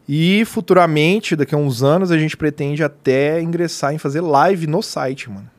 E 0.08 0.44
futuramente, 0.46 1.36
daqui 1.36 1.56
a 1.56 1.58
uns 1.58 1.82
anos, 1.82 2.12
a 2.12 2.18
gente 2.18 2.36
pretende 2.36 2.84
até 2.84 3.42
ingressar 3.42 3.94
em 3.94 3.98
fazer 3.98 4.22
live 4.22 4.68
no 4.68 4.82
site, 4.82 5.30
mano. 5.30 5.50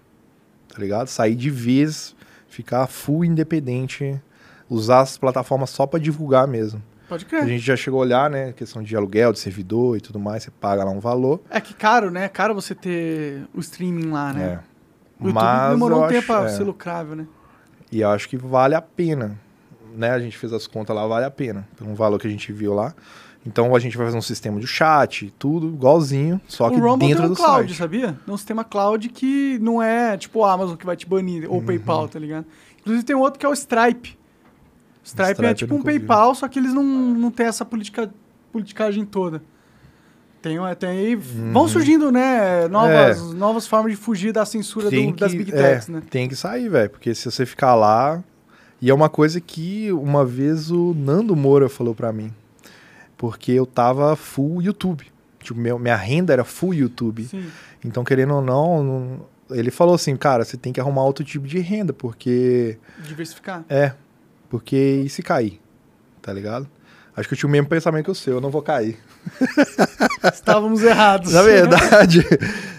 Tá 0.68 0.78
ligado? 0.78 1.08
Sair 1.08 1.34
de 1.34 1.50
vez, 1.50 2.14
ficar 2.48 2.86
full 2.86 3.24
independente, 3.24 4.20
usar 4.68 5.00
as 5.00 5.16
plataformas 5.16 5.70
só 5.70 5.86
pra 5.86 5.98
divulgar 5.98 6.46
mesmo. 6.46 6.82
Pode 7.12 7.24
A 7.26 7.28
crer. 7.28 7.46
gente 7.46 7.60
já 7.62 7.76
chegou 7.76 8.00
a 8.00 8.02
olhar, 8.04 8.30
né? 8.30 8.52
Questão 8.52 8.82
de 8.82 8.96
aluguel, 8.96 9.32
de 9.32 9.38
servidor 9.38 9.96
e 9.96 10.00
tudo 10.00 10.18
mais, 10.18 10.42
você 10.44 10.50
paga 10.50 10.82
lá 10.82 10.90
um 10.90 10.98
valor. 11.00 11.40
É 11.50 11.60
que 11.60 11.74
caro, 11.74 12.10
né? 12.10 12.24
É 12.24 12.28
caro 12.28 12.54
você 12.54 12.74
ter 12.74 13.42
o 13.54 13.60
streaming 13.60 14.10
lá, 14.10 14.32
né? 14.32 14.42
É. 14.44 14.58
O 15.22 15.26
YouTube 15.28 15.34
Mas 15.34 15.70
demorou 15.72 16.04
um 16.04 16.08
tempo 16.08 16.26
pra 16.26 16.44
é. 16.44 16.48
ser 16.48 16.62
lucrável, 16.64 17.14
né? 17.14 17.26
E 17.90 18.00
eu 18.00 18.08
acho 18.08 18.28
que 18.28 18.36
vale 18.36 18.74
a 18.74 18.80
pena. 18.80 19.38
Né? 19.94 20.10
A 20.10 20.18
gente 20.18 20.38
fez 20.38 20.52
as 20.54 20.66
contas 20.66 20.96
lá, 20.96 21.06
vale 21.06 21.26
a 21.26 21.30
pena. 21.30 21.68
Pelo 21.76 21.94
valor 21.94 22.18
que 22.18 22.26
a 22.26 22.30
gente 22.30 22.50
viu 22.52 22.72
lá. 22.72 22.94
Então 23.44 23.74
a 23.74 23.78
gente 23.78 23.96
vai 23.96 24.06
fazer 24.06 24.16
um 24.16 24.22
sistema 24.22 24.58
de 24.58 24.66
chat, 24.66 25.34
tudo 25.38 25.66
igualzinho, 25.68 26.40
só 26.46 26.70
que 26.70 26.76
o 26.76 26.80
Rumble 26.80 27.08
dentro 27.08 27.22
tem 27.24 27.26
um 27.26 27.34
do 27.34 27.36
cloud, 27.36 27.66
site. 27.68 27.76
sabia? 27.76 28.16
Tem 28.24 28.32
um 28.34 28.36
sistema 28.38 28.62
cloud 28.64 29.08
que 29.08 29.58
não 29.60 29.82
é 29.82 30.16
tipo 30.16 30.38
o 30.38 30.44
Amazon 30.44 30.76
que 30.76 30.86
vai 30.86 30.96
te 30.96 31.06
banir, 31.06 31.44
Uhum. 31.48 31.56
ou 31.56 31.60
o 31.60 31.64
PayPal, 31.64 32.08
tá 32.08 32.18
ligado? 32.20 32.46
Inclusive 32.80 33.04
tem 33.04 33.16
outro 33.16 33.38
que 33.40 33.44
é 33.44 33.48
o 33.48 33.52
Stripe. 33.52 34.16
Stripe, 35.04 35.30
Stripe 35.32 35.50
é 35.50 35.54
tipo 35.54 35.74
um 35.74 35.78
vi. 35.78 35.84
PayPal, 35.84 36.34
só 36.34 36.46
que 36.48 36.58
eles 36.58 36.72
não, 36.72 36.82
não 36.84 37.30
têm 37.30 37.46
essa 37.46 37.64
politica, 37.64 38.12
politicagem 38.52 39.04
toda. 39.04 39.42
Tem, 40.40 40.58
tem 40.78 40.88
aí. 40.90 41.14
Vão 41.14 41.68
surgindo, 41.68 42.10
né? 42.10 42.66
Novas, 42.68 43.32
novas 43.32 43.66
formas 43.66 43.92
de 43.92 43.96
fugir 43.96 44.32
da 44.32 44.44
censura 44.44 44.90
do- 44.90 44.96
Uhum. 44.96 45.02
Tem 45.12 45.14
das 45.14 45.30
que- 45.32 45.38
Big 45.38 45.52
é, 45.52 45.56
Techs, 45.74 45.88
né? 45.88 46.02
Tem 46.10 46.28
que 46.28 46.34
sair, 46.34 46.68
velho. 46.68 46.90
Porque 46.90 47.14
se 47.14 47.30
você 47.30 47.46
ficar 47.46 47.74
lá. 47.76 48.22
E 48.80 48.90
é 48.90 48.94
uma 48.94 49.08
coisa 49.08 49.40
que 49.40 49.92
uma 49.92 50.24
vez 50.24 50.68
o 50.72 50.92
Nando 50.94 51.36
Moura 51.36 51.68
falou 51.68 51.94
pra 51.94 52.12
mim. 52.12 52.32
Porque 53.16 53.52
eu 53.52 53.64
tava 53.64 54.16
full 54.16 54.60
YouTube. 54.60 55.06
Tipo, 55.40 55.60
meu, 55.60 55.78
minha 55.78 55.94
renda 55.94 56.32
era 56.32 56.42
full 56.44 56.74
YouTube. 56.74 57.22
Sim. 57.24 57.44
Então, 57.84 58.02
querendo 58.02 58.34
ou 58.34 58.42
não, 58.42 58.82
não- 58.82 59.26
ele 59.50 59.70
falou 59.70 59.94
assim, 59.94 60.16
cara, 60.16 60.44
você 60.44 60.56
tem 60.56 60.72
que 60.72 60.80
arrumar 60.80 61.04
outro 61.04 61.24
tipo 61.24 61.46
de 61.46 61.60
renda, 61.60 61.92
porque. 61.92 62.76
Diversificar. 63.06 63.64
É. 63.68 63.92
Porque 64.52 64.76
e 65.06 65.08
se 65.08 65.22
cair? 65.22 65.58
Tá 66.20 66.30
ligado? 66.30 66.68
Acho 67.16 67.26
que 67.26 67.32
eu 67.32 67.38
tinha 67.38 67.48
o 67.48 67.50
mesmo 67.50 67.68
pensamento 67.68 68.04
que 68.04 68.10
o 68.10 68.14
seu, 68.14 68.34
eu 68.34 68.40
não 68.42 68.50
vou 68.50 68.60
cair. 68.60 68.98
Estávamos 70.30 70.82
errados. 70.82 71.32
Na 71.32 71.40
verdade, 71.40 72.22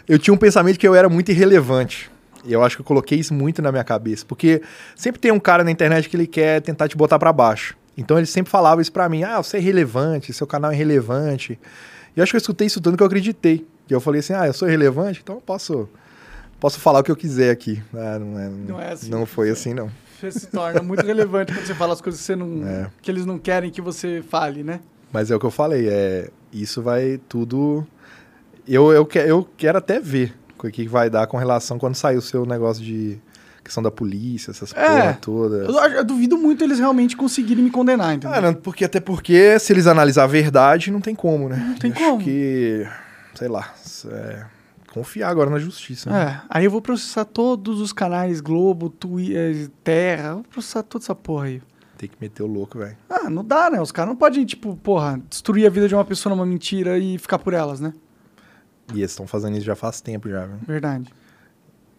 eu 0.08 0.20
tinha 0.20 0.32
um 0.32 0.38
pensamento 0.38 0.78
que 0.78 0.88
eu 0.88 0.94
era 0.94 1.10
muito 1.10 1.32
irrelevante. 1.32 2.12
E 2.46 2.54
eu 2.54 2.64
acho 2.64 2.76
que 2.76 2.82
eu 2.82 2.86
coloquei 2.86 3.18
isso 3.18 3.34
muito 3.34 3.60
na 3.60 3.72
minha 3.72 3.84
cabeça. 3.84 4.24
Porque 4.24 4.62
sempre 4.96 5.20
tem 5.20 5.32
um 5.32 5.40
cara 5.40 5.64
na 5.64 5.72
internet 5.72 6.08
que 6.08 6.16
ele 6.16 6.28
quer 6.28 6.62
tentar 6.62 6.88
te 6.88 6.96
botar 6.96 7.18
pra 7.18 7.34
baixo. 7.34 7.76
Então 7.98 8.20
ele 8.20 8.28
sempre 8.28 8.52
falava 8.52 8.80
isso 8.80 8.92
pra 8.92 9.10
mim: 9.10 9.24
ah, 9.24 9.42
você 9.42 9.58
é 9.58 9.60
irrelevante, 9.60 10.32
seu 10.32 10.46
canal 10.46 10.70
é 10.70 10.76
irrelevante. 10.76 11.60
E 12.16 12.20
eu 12.20 12.24
acho 12.24 12.32
que 12.34 12.36
eu 12.36 12.42
escutei 12.42 12.68
isso 12.68 12.80
tanto 12.80 12.98
que 12.98 13.02
eu 13.02 13.08
acreditei. 13.08 13.66
E 13.90 13.94
eu 13.94 14.00
falei 14.00 14.20
assim: 14.20 14.34
ah, 14.34 14.46
eu 14.46 14.54
sou 14.54 14.68
irrelevante, 14.68 15.22
então 15.24 15.38
eu 15.38 15.42
posso, 15.42 15.90
posso 16.60 16.80
falar 16.80 17.00
o 17.00 17.04
que 17.04 17.10
eu 17.10 17.16
quiser 17.16 17.50
aqui. 17.50 17.82
Ah, 17.96 18.20
não, 18.20 18.40
é, 18.40 18.50
Não 18.50 18.80
é 18.80 18.92
assim. 18.92 19.10
não 19.10 19.26
foi 19.26 19.50
assim, 19.50 19.74
não. 19.74 19.90
Você 20.32 20.40
se 20.40 20.48
torna 20.48 20.82
muito 20.82 21.06
relevante 21.06 21.54
quando 21.54 21.66
você 21.66 21.74
fala 21.76 21.94
as 21.94 22.00
coisas 22.02 22.26
que, 22.26 22.36
não, 22.36 22.66
É. 22.68 22.90
que 23.02 23.12
eles 23.12 23.26
não 23.26 23.38
querem 23.38 23.70
que 23.70 23.82
você 23.82 24.22
fale, 24.28 24.64
né? 24.64 24.80
Mas 25.12 25.30
é 25.30 25.36
o 25.36 25.40
que 25.40 25.46
eu 25.46 25.52
falei, 25.52 25.88
é 25.90 26.30
isso 26.52 26.82
vai 26.82 27.20
tudo. 27.28 27.86
Eu, 28.68 28.92
eu, 28.94 29.06
que, 29.06 29.20
eu 29.20 29.48
quero 29.58 29.78
até 29.78 30.00
ver 30.00 30.34
o 30.58 30.70
que 30.72 30.88
vai 30.88 31.10
dar 31.10 31.28
com 31.28 31.36
relação 31.36 31.78
quando 31.78 31.96
sair 31.96 32.16
o 32.16 32.22
seu 32.22 32.46
negócio 32.46 32.82
de 32.82 33.20
questão 33.62 33.84
da 33.84 33.92
polícia, 33.92 34.52
essas 34.52 34.74
É. 34.74 34.88
porra 34.88 35.18
toda. 35.22 35.56
Eu, 35.66 35.78
acho- 35.80 35.96
eu 35.96 36.04
duvido 36.06 36.38
muito 36.38 36.64
eles 36.64 36.80
realmente 36.80 37.16
conseguirem 37.18 37.64
me 37.64 37.70
condenar, 37.70 38.14
entendeu? 38.16 38.38
Ah, 38.38 38.42
não, 38.42 38.54
porque 38.54 38.86
até 38.86 39.00
porque 39.02 39.58
se 39.60 39.72
eles 39.74 39.88
analisar 39.88 40.24
a 40.24 40.28
verdade, 40.28 40.90
não 40.92 41.02
tem 41.02 41.14
como, 41.16 41.48
né? 41.50 41.58
Não 41.70 41.76
tem 41.76 41.92
Acho 41.92 42.00
como. 42.02 42.24
que, 42.24 42.88
sei 43.36 43.48
lá, 43.50 43.74
é, 44.10 44.46
confiar 44.94 45.30
agora 45.30 45.50
na 45.50 45.58
justiça. 45.60 46.10
né? 46.10 46.22
É, 46.24 46.42
aí 46.50 46.66
eu 46.66 46.72
vou 46.72 46.82
processar 46.82 47.26
todos 47.26 47.82
os 47.82 47.92
canais 47.92 48.40
Globo, 48.42 48.90
Twitter, 48.90 49.70
Terra, 49.84 50.30
eu 50.30 50.34
vou 50.36 50.44
processar 50.44 50.84
toda 50.84 51.04
essa 51.04 51.16
porra 51.16 51.46
aí. 51.46 51.62
Tem 51.98 52.10
que 52.10 52.16
meter 52.20 52.44
o 52.44 52.48
louco, 52.48 52.78
velho. 52.80 52.98
Ah, 53.10 53.30
não 53.30 53.44
dá, 53.46 53.70
né? 53.70 53.82
Os 53.82 53.92
caras 53.92 54.10
não 54.10 54.16
podem, 54.18 54.46
tipo, 54.46 54.76
porra, 54.78 55.22
destruir 55.30 55.66
a 55.66 55.70
vida 55.70 55.88
de 55.88 55.96
uma 55.96 56.04
pessoa 56.04 56.36
numa 56.36 56.46
mentira 56.46 56.98
e 56.98 57.18
ficar 57.18 57.40
por 57.40 57.54
elas, 57.54 57.80
né? 57.80 57.94
E 58.94 58.98
eles 59.00 59.12
estão 59.12 59.26
fazendo 59.26 59.56
isso 59.56 59.66
já 59.66 59.76
faz 59.76 60.02
tempo 60.02 60.30
já, 60.30 60.46
viu? 60.46 60.58
Verdade. 60.68 61.10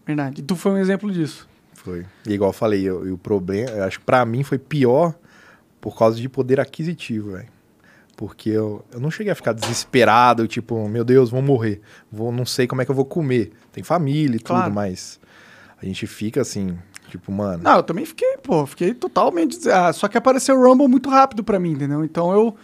Verdade. 0.05 0.41
E 0.41 0.43
tu 0.43 0.55
foi 0.55 0.71
um 0.73 0.77
exemplo 0.77 1.11
disso. 1.11 1.47
Foi. 1.73 2.05
E 2.27 2.33
igual 2.33 2.49
eu 2.49 2.53
falei, 2.53 2.83
eu- 2.87 3.07
e 3.07 3.11
o 3.11 3.17
problema, 3.17 3.71
eu 3.71 3.83
acho 3.83 3.99
que 3.99 4.05
pra 4.05 4.23
mim 4.25 4.43
foi 4.43 4.57
pior 4.59 5.15
por 5.81 5.97
causa 5.97 6.19
de 6.19 6.29
poder 6.29 6.59
aquisitivo, 6.59 7.31
velho. 7.31 7.47
Porque 8.15 8.49
eu, 8.49 8.83
eu 8.93 8.99
não 8.99 9.11
cheguei 9.11 9.31
a 9.31 9.35
ficar 9.35 9.51
desesperado, 9.53 10.47
tipo, 10.47 10.87
meu 10.87 11.03
Deus, 11.03 11.29
vou 11.29 11.41
morrer. 11.41 11.81
Vou, 12.11 12.31
não 12.31 12.45
sei 12.45 12.65
como 12.67 12.81
é 12.81 12.85
que 12.85 12.91
eu 12.91 12.95
vou 12.95 13.05
comer. 13.05 13.51
Tem 13.73 13.83
família 13.83 14.37
e 14.37 14.39
Claro. 14.39 14.63
tudo, 14.65 14.73
mas 14.73 15.19
a 15.81 15.85
gente 15.85 16.07
fica 16.07 16.39
assim, 16.41 16.77
tipo, 17.09 17.29
mano. 17.31 17.61
Não, 17.63 17.75
eu 17.77 17.83
também 17.83 18.05
fiquei, 18.05 18.37
pô, 18.41 18.65
fiquei 18.65 18.93
totalmente. 18.93 19.69
Ah, 19.69 19.91
só 19.91 20.07
que 20.07 20.17
apareceu 20.17 20.57
o 20.57 20.63
Rumble 20.65 20.87
muito 20.87 21.09
rápido 21.09 21.43
pra 21.43 21.59
mim, 21.59 21.71
entendeu? 21.71 22.03
Então 22.05 22.31
eu. 22.31 22.55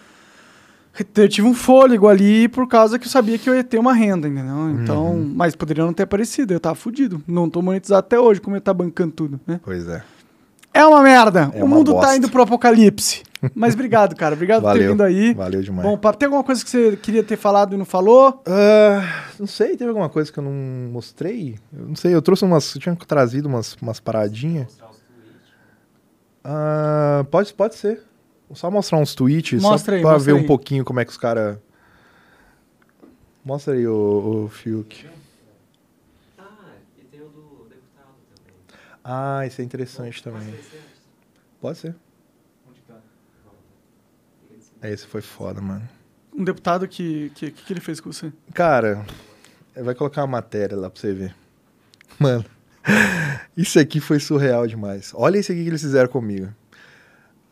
Eu 1.15 1.29
tive 1.29 1.47
um 1.47 1.53
fôlego 1.53 2.09
ali 2.09 2.49
por 2.49 2.67
causa 2.67 2.99
que 2.99 3.05
eu 3.07 3.09
sabia 3.09 3.37
que 3.37 3.49
eu 3.49 3.55
ia 3.55 3.63
ter 3.63 3.79
uma 3.79 3.93
renda, 3.93 4.27
entendeu? 4.27 4.69
Então, 4.71 5.13
Uhum. 5.13 5.33
mas 5.37 5.55
poderia 5.55 5.85
não 5.85 5.93
ter 5.93 6.03
aparecido, 6.03 6.53
eu 6.53 6.59
tava 6.59 6.75
fudido. 6.75 7.23
Não 7.25 7.49
tô 7.49 7.61
monetizado 7.61 7.99
até 7.99 8.19
hoje, 8.19 8.41
como 8.41 8.57
eu 8.57 8.61
tá 8.61 8.73
bancando 8.73 9.13
tudo, 9.13 9.39
né? 9.47 9.61
Pois 9.63 9.87
é. 9.87 10.03
É 10.73 10.85
uma 10.85 11.01
merda. 11.01 11.49
É 11.53 11.63
o 11.63 11.67
mundo 11.67 11.93
tá 11.93 11.99
bosta. 12.01 12.17
indo 12.17 12.29
pro 12.29 12.41
apocalipse. 12.43 13.23
Mas 13.55 13.73
obrigado, 13.73 14.15
cara. 14.15 14.35
Obrigado 14.35 14.61
por 14.61 14.71
ter 14.73 14.79
Valeu. 14.79 14.91
vindo 14.91 15.01
aí. 15.03 15.33
Valeu 15.33 15.61
demais. 15.61 15.87
Bom. 15.87 15.97
Tem 16.13 16.25
alguma 16.27 16.43
coisa 16.43 16.63
que 16.63 16.69
você 16.69 16.95
queria 16.97 17.23
ter 17.23 17.37
falado 17.37 17.73
e 17.73 17.77
não 17.77 17.85
falou? 17.85 18.41
Ah, 18.45 19.25
não 19.39 19.47
sei, 19.47 19.69
teve 19.75 19.89
alguma 19.89 20.09
coisa 20.09 20.31
que 20.31 20.37
eu 20.37 20.43
não 20.43 20.51
mostrei? 20.91 21.57
Eu 21.73 21.87
não 21.87 21.95
sei, 21.95 22.13
eu 22.13 22.21
trouxe 22.21 22.45
umas. 22.45 22.75
Eu 22.75 22.81
tinha 22.81 22.95
trazido 22.95 23.47
umas, 23.47 23.75
umas 23.81 23.99
paradinhas. 23.99 24.77
Ah, 26.43 27.25
pode, 27.31 27.53
pode 27.53 27.75
ser. 27.75 28.03
Vou 28.47 28.55
só 28.55 28.69
mostrar 28.69 28.97
uns 28.97 29.15
tweets 29.15 29.61
Mostra 29.61 29.93
só 29.93 29.97
aí, 29.97 30.01
pra 30.01 30.17
ver 30.17 30.35
aí. 30.35 30.41
um 30.41 30.45
pouquinho 30.45 30.83
como 30.83 30.99
é 30.99 31.05
que 31.05 31.11
os 31.11 31.17
caras. 31.17 31.57
Mostra 33.43 33.73
aí 33.73 33.87
o, 33.87 34.45
o 34.45 34.49
Fiuk. 34.49 35.07
Ah, 39.03 39.45
isso 39.47 39.61
é 39.61 39.63
interessante 39.63 40.21
também. 40.23 40.53
Pode 41.59 41.77
ser. 41.79 41.89
É, 41.89 42.10
Esse 44.83 45.05
foi 45.05 45.21
foda, 45.21 45.61
mano. 45.61 45.87
Um 46.35 46.43
deputado 46.43 46.87
que, 46.87 47.31
que, 47.35 47.51
que, 47.51 47.63
que 47.63 47.73
ele 47.73 47.81
fez 47.81 47.99
com 47.99 48.11
você? 48.11 48.31
Cara, 48.53 49.05
vai 49.75 49.93
colocar 49.93 50.21
uma 50.21 50.27
matéria 50.27 50.77
lá 50.77 50.89
pra 50.89 50.99
você 50.99 51.13
ver. 51.13 51.35
Mano, 52.17 52.45
isso 53.55 53.79
aqui 53.79 53.99
foi 53.99 54.19
surreal 54.19 54.65
demais. 54.65 55.11
Olha 55.13 55.37
isso 55.37 55.51
aqui 55.51 55.63
que 55.63 55.69
eles 55.69 55.81
fizeram 55.81 56.09
comigo. 56.09 56.51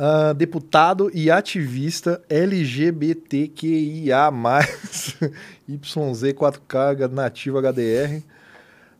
Ah, 0.01 0.31
deputado 0.31 1.11
e 1.13 1.29
ativista 1.29 2.21
LGBTQIA+, 2.29 4.31
YZ4K 5.69 7.11
nativo 7.11 7.59
HDR, 7.59 8.23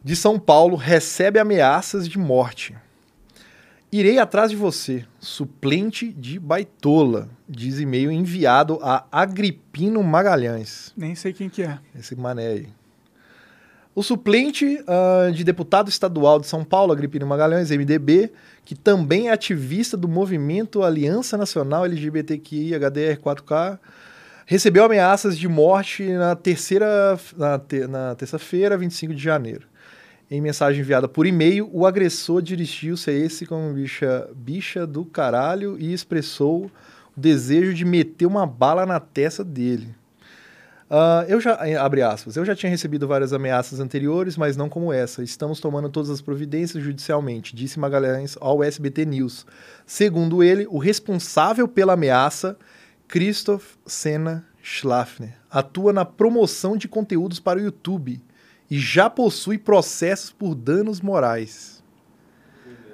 de 0.04 0.14
São 0.14 0.38
Paulo, 0.38 0.76
recebe 0.76 1.40
ameaças 1.40 2.06
de 2.06 2.20
morte. 2.20 2.76
Irei 3.92 4.20
atrás 4.20 4.52
de 4.52 4.56
você, 4.56 5.04
suplente 5.20 6.12
de 6.14 6.40
Baitola, 6.40 7.28
diz 7.48 7.80
e-mail 7.80 8.12
enviado 8.12 8.78
a 8.84 9.04
Agripino 9.12 10.04
Magalhães. 10.04 10.94
Nem 10.96 11.16
sei 11.16 11.34
quem 11.34 11.50
que 11.50 11.64
é. 11.64 11.80
Esse 11.98 12.16
mané 12.16 12.48
aí. 12.48 12.68
O 13.96 14.04
suplente 14.04 14.80
ah, 14.88 15.32
de 15.34 15.44
deputado 15.44 15.90
estadual 15.90 16.40
de 16.40 16.46
São 16.46 16.64
Paulo, 16.64 16.94
Agripino 16.94 17.26
Magalhães, 17.26 17.72
MDB, 17.72 18.32
que 18.64 18.76
também 18.76 19.30
é 19.30 19.32
ativista 19.32 19.98
do 19.98 20.08
movimento 20.08 20.84
Aliança 20.84 21.36
Nacional 21.36 21.84
LGBTQI 21.86 22.76
HDR 22.76 23.18
4K, 23.20 23.80
recebeu 24.46 24.84
ameaças 24.86 25.36
de 25.36 25.48
morte 25.48 26.04
na 26.12 26.36
terceira 26.36 27.20
na, 27.36 27.58
te- 27.58 27.88
na 27.88 28.14
terça-feira, 28.14 28.78
25 28.78 29.16
de 29.16 29.22
janeiro. 29.24 29.68
Em 30.32 30.40
mensagem 30.40 30.82
enviada 30.82 31.08
por 31.08 31.26
e-mail, 31.26 31.68
o 31.74 31.88
agressor 31.88 32.40
dirigiu-se 32.40 33.10
a 33.10 33.14
esse 33.14 33.48
como 33.48 33.74
bicha, 33.74 34.30
bicha 34.36 34.86
do 34.86 35.04
caralho 35.04 35.76
e 35.80 35.92
expressou 35.92 36.66
o 36.66 37.20
desejo 37.20 37.74
de 37.74 37.84
meter 37.84 38.28
uma 38.28 38.46
bala 38.46 38.86
na 38.86 39.00
testa 39.00 39.44
dele. 39.44 39.96
Ah, 40.88 41.26
eu 41.28 41.42
já, 41.42 41.68
eh, 41.68 41.76
abre 41.76 42.04
aspas, 42.04 42.36
eu 42.36 42.46
já 42.46 42.56
tinha 42.56 42.70
recebido 42.70 43.08
várias 43.08 43.34
ameaças 43.34 43.80
anteriores, 43.80 44.38
mas 44.38 44.56
não 44.56 44.70
como 44.70 44.94
essa. 44.94 45.24
Estamos 45.24 45.60
tomando 45.60 45.90
todas 45.90 46.12
as 46.12 46.22
providências 46.22 46.84
judicialmente, 46.84 47.56
disse 47.56 47.80
Magalhães 47.80 48.38
ao 48.40 48.64
SBT 48.64 49.06
News. 49.06 49.48
Segundo 49.84 50.44
ele, 50.44 50.68
o 50.70 50.78
responsável 50.78 51.68
pela 51.68 51.94
ameaça, 51.94 52.56
Christoph 53.08 53.78
Senna 53.84 54.46
Schlafner, 54.62 55.36
atua 55.50 55.92
na 55.92 56.06
promoção 56.06 56.78
de 56.78 56.88
conteúdos 56.88 57.40
para 57.40 57.58
o 57.58 57.64
YouTube 57.64 58.22
e 58.70 58.78
já 58.80 59.10
possui 59.10 59.58
processos 59.58 60.32
por 60.32 60.54
danos 60.56 61.02
morais. 61.02 61.82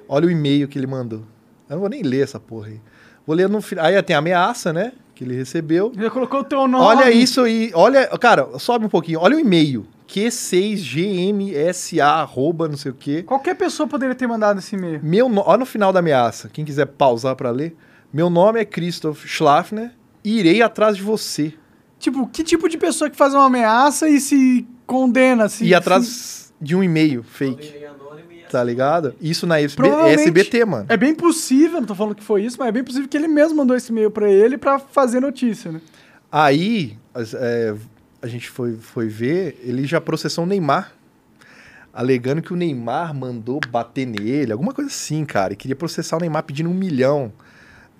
Olha 0.08 0.26
o 0.26 0.30
e-mail 0.30 0.68
que 0.68 0.78
ele 0.78 0.86
mandou. 0.86 1.20
Eu 1.68 1.74
não 1.74 1.80
vou 1.80 1.88
nem 1.88 2.02
ler 2.02 2.22
essa 2.22 2.38
porra 2.38 2.68
aí. 2.68 2.80
Vou 3.26 3.34
ler 3.34 3.48
no 3.48 3.60
final. 3.60 3.84
Aí 3.84 4.00
tem 4.02 4.14
a 4.14 4.20
ameaça, 4.20 4.72
né? 4.72 4.92
Que 5.14 5.24
ele 5.24 5.34
recebeu. 5.34 5.92
Já 5.98 6.10
colocou 6.10 6.40
o 6.40 6.44
teu 6.44 6.68
nome. 6.68 6.84
Olha 6.84 7.10
isso 7.10 7.40
aí, 7.40 7.70
olha, 7.74 8.06
cara, 8.18 8.58
sobe 8.58 8.86
um 8.86 8.88
pouquinho, 8.88 9.18
olha 9.20 9.36
o 9.36 9.40
e-mail, 9.40 9.86
Q6GMSA, 10.06 12.02
arroba, 12.04 12.68
não 12.68 12.76
sei 12.76 12.90
o 12.92 12.94
quê. 12.94 13.22
Qualquer 13.22 13.54
pessoa 13.56 13.88
poderia 13.88 14.14
ter 14.14 14.26
mandado 14.26 14.58
esse 14.58 14.76
e-mail. 14.76 15.00
Meu, 15.02 15.28
no- 15.28 15.42
olha 15.44 15.58
no 15.58 15.66
final 15.66 15.92
da 15.92 15.98
ameaça, 16.00 16.48
quem 16.52 16.64
quiser 16.64 16.86
pausar 16.86 17.34
pra 17.36 17.50
ler. 17.50 17.74
Meu 18.12 18.30
nome 18.30 18.60
é 18.60 18.64
Christoph 18.64 19.24
Schlafner 19.26 19.90
e 20.24 20.38
irei 20.38 20.62
atrás 20.62 20.96
de 20.96 21.02
você. 21.02 21.54
Tipo, 21.98 22.26
que 22.26 22.44
tipo 22.44 22.68
de 22.68 22.76
pessoa 22.76 23.10
que 23.10 23.16
faz 23.16 23.34
uma 23.34 23.44
ameaça 23.44 24.08
e 24.08 24.20
se 24.20 24.66
condena? 24.86 25.48
Se, 25.48 25.64
e 25.64 25.74
atrás 25.74 26.52
de 26.60 26.76
um 26.76 26.82
e-mail 26.82 27.22
fake. 27.22 27.86
Tá 28.50 28.62
ligado? 28.62 29.14
Isso 29.20 29.46
na 29.46 29.60
SB, 29.60 29.88
SBT, 29.88 30.64
mano. 30.64 30.86
É 30.88 30.96
bem 30.96 31.14
possível, 31.14 31.80
não 31.80 31.86
tô 31.86 31.94
falando 31.96 32.14
que 32.14 32.22
foi 32.22 32.44
isso, 32.44 32.56
mas 32.58 32.68
é 32.68 32.72
bem 32.72 32.84
possível 32.84 33.08
que 33.08 33.16
ele 33.16 33.26
mesmo 33.26 33.56
mandou 33.56 33.76
esse 33.76 33.90
e-mail 33.90 34.10
pra 34.10 34.30
ele 34.30 34.56
pra 34.56 34.78
fazer 34.78 35.20
notícia, 35.20 35.72
né? 35.72 35.80
Aí, 36.30 36.96
é, 37.34 37.74
a 38.22 38.26
gente 38.26 38.48
foi, 38.48 38.76
foi 38.76 39.08
ver, 39.08 39.60
ele 39.62 39.84
já 39.84 40.00
processou 40.00 40.44
o 40.44 40.46
Neymar, 40.46 40.92
alegando 41.92 42.40
que 42.40 42.52
o 42.52 42.56
Neymar 42.56 43.14
mandou 43.14 43.60
bater 43.68 44.06
nele, 44.06 44.52
alguma 44.52 44.72
coisa 44.72 44.90
assim, 44.90 45.24
cara, 45.24 45.52
e 45.52 45.56
queria 45.56 45.76
processar 45.76 46.16
o 46.16 46.20
Neymar 46.20 46.44
pedindo 46.44 46.70
um 46.70 46.74
milhão, 46.74 47.32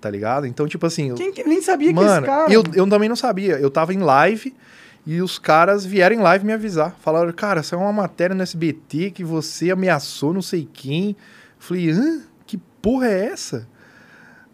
tá 0.01 0.10
ligado? 0.10 0.47
Então, 0.47 0.66
tipo 0.66 0.85
assim... 0.86 1.14
Quem 1.14 1.32
que 1.32 1.44
nem 1.44 1.60
sabia 1.62 1.89
que 1.89 1.94
mano, 1.94 2.10
esse 2.10 2.23
cara... 2.27 2.52
eu, 2.52 2.62
eu 2.74 2.89
também 2.89 3.09
não 3.09 3.16
sabia, 3.16 3.59
eu 3.59 3.70
tava 3.70 3.94
em 3.94 3.98
live 3.98 4.55
e 5.06 5.20
os 5.23 5.39
caras 5.39 5.85
vieram 5.85 6.16
em 6.16 6.20
live 6.20 6.44
me 6.44 6.52
avisar, 6.52 6.94
falaram, 7.01 7.32
cara, 7.32 7.62
é 7.70 7.77
uma 7.77 7.93
matéria 7.93 8.35
no 8.35 8.43
SBT 8.43 9.12
que 9.12 9.23
você 9.24 9.70
ameaçou 9.70 10.35
não 10.35 10.43
sei 10.43 10.68
quem. 10.73 11.16
Falei, 11.59 11.90
hã? 11.90 12.20
Que 12.47 12.59
porra 12.82 13.06
é 13.09 13.27
essa? 13.27 13.66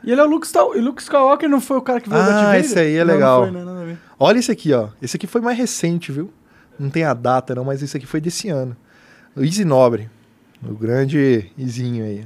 E 0.04 0.12
ele 0.12 0.20
é 0.20 0.24
o 0.24 0.28
Luke, 0.28 0.46
Star... 0.48 0.66
e 0.76 0.80
Luke 0.82 1.02
Skywalker, 1.02 1.48
não 1.48 1.62
foi 1.62 1.78
o 1.78 1.82
cara 1.82 2.02
que 2.02 2.10
veio 2.10 2.22
Ah, 2.22 2.26
da 2.26 2.32
Darth 2.32 2.46
Vader? 2.48 2.60
esse 2.62 2.80
aí 2.80 2.96
é 2.98 3.06
Não, 3.06 3.14
legal. 3.14 3.52
Não, 3.52 3.64
foi, 3.78 3.86
né? 3.86 3.98
Olha 4.20 4.40
esse 4.40 4.52
aqui, 4.52 4.74
ó. 4.74 4.90
Esse 5.02 5.16
aqui 5.16 5.28
foi 5.28 5.40
mais 5.42 5.58
recente, 5.58 6.12
viu? 6.12 6.30
Não 6.78 6.90
tem 6.90 7.04
a 7.04 7.14
data, 7.14 7.56
não, 7.56 7.64
mas 7.64 7.82
esse 7.82 7.96
aqui 7.96 8.06
foi 8.06 8.20
desse 8.20 8.50
ano. 8.50 8.76
O 9.36 9.42
Easy 9.44 9.64
Nobre. 9.64 10.10
O 10.68 10.74
grande 10.74 11.52
Izinho 11.58 12.04
aí. 12.04 12.26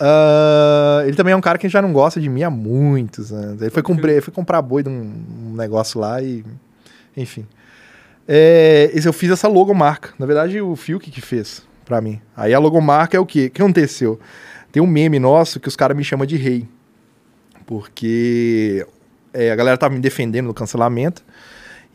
Ah, 0.00 1.02
ele 1.06 1.16
também 1.16 1.32
é 1.32 1.36
um 1.36 1.40
cara 1.40 1.58
que 1.58 1.68
já 1.68 1.82
não 1.82 1.92
gosta 1.92 2.20
de 2.20 2.28
mim 2.28 2.42
há 2.42 2.50
muitos 2.50 3.32
anos. 3.32 3.60
Ele 3.60 3.70
foi, 3.70 3.82
comprar, 3.82 4.22
foi 4.22 4.32
comprar 4.32 4.62
boi 4.62 4.82
de 4.82 4.88
um, 4.88 5.22
um 5.50 5.54
negócio 5.54 6.00
lá 6.00 6.22
e. 6.22 6.44
Enfim. 7.16 7.46
É, 8.26 8.90
esse 8.94 9.08
eu 9.08 9.12
fiz 9.12 9.30
essa 9.30 9.48
logomarca. 9.48 10.10
Na 10.18 10.26
verdade, 10.26 10.60
o 10.60 10.74
Fiuk 10.76 11.10
que 11.10 11.20
fez. 11.20 11.66
Pra 11.88 12.00
mim. 12.00 12.20
Aí 12.36 12.52
a 12.54 12.58
logomarca 12.58 13.16
é 13.16 13.20
o 13.20 13.26
quê? 13.26 13.46
O 13.46 13.50
que 13.50 13.62
aconteceu? 13.62 14.20
Tem 14.70 14.82
um 14.82 14.86
meme 14.86 15.18
nosso 15.18 15.58
que 15.58 15.66
os 15.68 15.74
caras 15.74 15.96
me 15.96 16.04
chamam 16.04 16.26
de 16.26 16.36
rei. 16.36 16.68
Porque 17.66 18.86
é, 19.32 19.50
a 19.50 19.56
galera 19.56 19.76
tava 19.76 19.94
me 19.94 20.00
defendendo 20.00 20.46
no 20.46 20.54
cancelamento. 20.54 21.22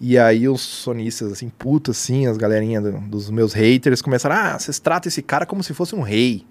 E 0.02 0.18
aí 0.18 0.50
os 0.50 0.62
sonistas, 0.62 1.32
assim, 1.32 1.50
puto, 1.50 1.92
assim, 1.92 2.28
as 2.28 2.36
galerinhas 2.38 2.84
do- 2.84 3.00
dos 3.02 3.30
meus 3.30 3.54
haters 3.54 4.02
começaram, 4.02 4.36
ah, 4.36 4.60
vocês 4.60 4.80
tratam 4.80 5.08
esse 5.08 5.22
cara 5.22 5.46
como 5.46 5.64
se 5.64 5.74
fosse 5.74 5.96
um 5.96 6.02
rei. 6.02 6.46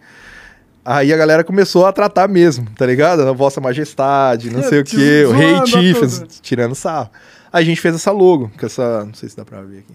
Aí 0.85 1.13
a 1.13 1.17
galera 1.17 1.45
começou 1.45 1.85
a 1.87 1.93
tratar 1.93 2.29
mesmo, 2.29 2.67
tá 2.77 2.87
ligado? 2.87 3.23
A 3.23 3.33
Vossa 3.33 3.61
Majestade, 3.61 4.51
não 4.51 4.63
sei 4.65 4.81
o 4.81 4.85
quê, 4.85 5.25
o 5.29 5.33
Rei 5.33 5.61
Tiffany, 5.63 6.27
tirando 6.41 6.75
sarro. 6.75 7.11
Aí 7.53 7.63
a 7.63 7.67
gente 7.67 7.81
fez 7.81 7.95
essa 7.95 8.11
logo, 8.11 8.49
que 8.57 8.65
essa, 8.65 9.05
não 9.05 9.13
sei 9.15 9.29
se 9.29 9.37
dá 9.37 9.45
pra 9.45 9.61
ver 9.63 9.81
aqui. 9.81 9.95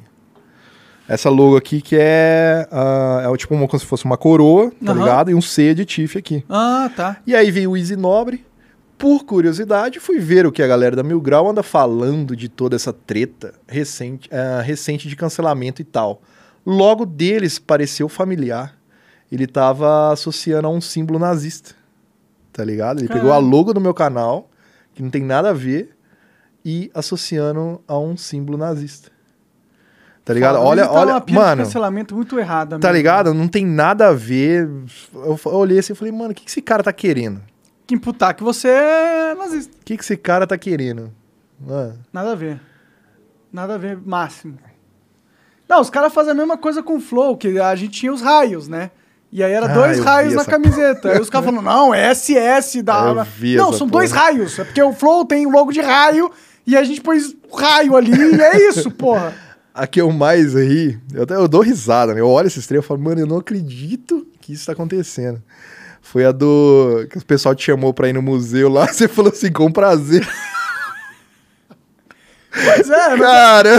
Essa 1.08 1.30
logo 1.30 1.56
aqui 1.56 1.82
que 1.82 1.96
é, 1.98 2.68
ah, 2.70 3.24
é 3.34 3.38
tipo 3.38 3.56
uma, 3.56 3.68
como 3.68 3.80
se 3.80 3.86
fosse 3.86 4.04
uma 4.04 4.18
coroa, 4.18 4.72
tá 4.84 4.92
Aham. 4.92 5.00
ligado? 5.00 5.32
E 5.32 5.36
um 5.36 5.42
C 5.42 5.74
de 5.74 5.86
Tiff 5.86 6.18
aqui. 6.18 6.44
Ah, 6.50 6.92
tá. 6.96 7.18
E 7.26 7.34
aí 7.34 7.50
veio 7.50 7.72
o 7.72 7.78
Easy 7.78 7.96
Nobre. 7.96 8.46
Por 8.98 9.24
curiosidade, 9.26 10.00
fui 10.00 10.20
ver 10.20 10.46
o 10.46 10.52
que 10.52 10.62
a 10.62 10.68
galera 10.68 10.96
da 10.96 11.04
Mil 11.04 11.22
Grau 11.22 11.48
anda 11.48 11.62
falando 11.62 12.36
de 12.36 12.50
toda 12.50 12.76
essa 12.76 12.92
treta 12.92 13.54
recente, 13.68 14.28
ah, 14.34 14.62
recente 14.62 15.08
de 15.08 15.16
cancelamento 15.16 15.82
e 15.82 15.86
tal. 15.86 16.22
Logo 16.66 17.06
deles 17.06 17.58
pareceu 17.60 18.10
familiar. 18.10 18.76
Ele 19.32 19.48
tava 19.48 20.12
associando 20.12 20.68
a 20.68 20.72
um 20.72 20.82
símbolo 20.82 21.20
nazista. 21.20 21.76
Tá 22.52 22.66
ligado? 22.66 23.00
Ele 23.00 23.08
pegou 23.08 23.32
a 23.32 23.38
logo 23.38 23.74
do 23.74 23.80
meu 23.80 23.94
canal, 23.94 24.50
que 24.94 25.04
não 25.04 25.10
tem 25.10 25.22
nada 25.22 25.52
a 25.52 25.54
ver, 25.54 25.96
e 26.66 26.90
associando 26.94 27.82
a 27.88 27.98
um 28.00 28.18
símbolo 28.18 28.58
nazista. 28.58 29.12
Tá 30.28 30.34
ligado? 30.34 30.60
Olha, 30.60 30.86
tá 30.86 30.92
olha, 30.92 31.24
mano. 31.32 31.64
cancelamento 31.64 32.14
muito 32.14 32.38
errada. 32.38 32.78
Tá 32.78 32.88
mesmo. 32.90 32.98
ligado? 32.98 33.34
Não 33.34 33.48
tem 33.48 33.66
nada 33.66 34.10
a 34.10 34.14
ver. 34.14 34.70
Eu, 35.16 35.40
eu 35.46 35.52
olhei 35.54 35.80
assim 35.80 35.94
e 35.94 35.96
falei, 35.96 36.12
mano, 36.12 36.32
o 36.32 36.36
que, 36.36 36.44
que 36.44 36.50
esse 36.52 36.62
cara 36.62 36.84
tá 36.84 36.92
querendo? 36.92 37.42
Que 37.88 37.96
imputar 37.96 38.34
que 38.34 38.44
você 38.44 38.68
é 38.68 39.34
nazista. 39.36 39.72
O 39.82 39.86
que, 39.86 39.96
que 39.96 40.04
esse 40.04 40.18
cara 40.18 40.46
tá 40.46 40.58
querendo? 40.58 41.14
Ah, 41.70 41.92
Nada 42.12 42.34
a 42.34 42.36
ver. 42.36 42.60
Nada 43.54 43.76
a 43.76 43.78
ver, 43.78 43.98
máximo. 44.06 44.58
Não, 45.70 45.80
os 45.80 45.90
caras 45.90 46.14
fazem 46.14 46.34
a 46.34 46.36
mesma 46.36 46.58
coisa 46.58 46.84
com 46.84 46.98
o 46.98 47.00
Flow, 47.00 47.38
que 47.38 47.58
a 47.58 47.74
gente 47.76 47.92
tinha 48.00 48.12
os 48.12 48.22
raios, 48.22 48.68
né? 48.68 48.92
E 49.32 49.42
aí 49.42 49.54
era 49.54 49.68
Ah, 49.68 49.74
dois 49.74 50.00
raios 50.02 50.34
na 50.34 50.44
camiseta. 50.44 51.12
Aí 51.14 51.22
os 51.22 51.30
caras 51.30 51.46
falando, 51.46 51.64
não, 51.64 51.94
é 51.96 52.14
SS 52.14 52.82
da. 52.82 53.00
Eu 53.08 53.24
vi 53.24 53.56
não, 53.56 53.72
são 53.72 53.88
porra. 53.88 54.02
dois 54.02 54.12
raios. 54.12 54.60
É 54.60 54.66
porque 54.66 54.82
o 54.84 54.92
Flow 54.92 55.24
tem 55.24 55.46
o 55.48 55.50
logo 55.50 55.72
de 55.72 55.80
raio 55.80 56.30
e 56.66 56.76
a 56.76 56.84
gente 56.84 57.00
pôs 57.00 57.34
raio 57.58 57.96
ali 57.96 58.12
e 58.12 58.42
é 58.42 58.68
isso, 58.70 58.92
porra. 58.92 59.34
a 59.84 59.88
que 59.88 60.02
eu 60.02 60.12
mais 60.12 60.54
ri, 60.54 61.00
eu, 61.14 61.24
até- 61.24 61.36
eu 61.36 61.48
dou 61.48 61.62
risada, 61.62 62.14
né? 62.14 62.22
Eu 62.22 62.28
olho 62.30 62.48
esse 62.48 62.66
trem 62.68 62.80
e 62.80 62.84
falo, 62.84 63.00
mano, 63.00 63.22
eu 63.22 63.28
não 63.28 63.38
acredito 63.38 64.26
que 64.42 64.54
isso 64.54 64.66
tá 64.66 64.72
acontecendo. 64.74 65.42
Foi 66.02 66.26
a 66.26 66.32
do. 66.32 67.06
que 67.10 67.18
o 67.18 67.26
pessoal 67.26 67.54
te 67.54 67.66
chamou 67.66 67.94
pra 67.94 68.08
ir 68.10 68.14
no 68.14 68.22
museu 68.22 68.70
lá, 68.70 68.88
você 68.92 69.08
falou 69.08 69.32
assim, 69.32 69.52
com 69.52 69.72
prazer. 69.72 70.28
Pois 72.52 72.90
é, 72.90 73.18
Cara, 73.18 73.70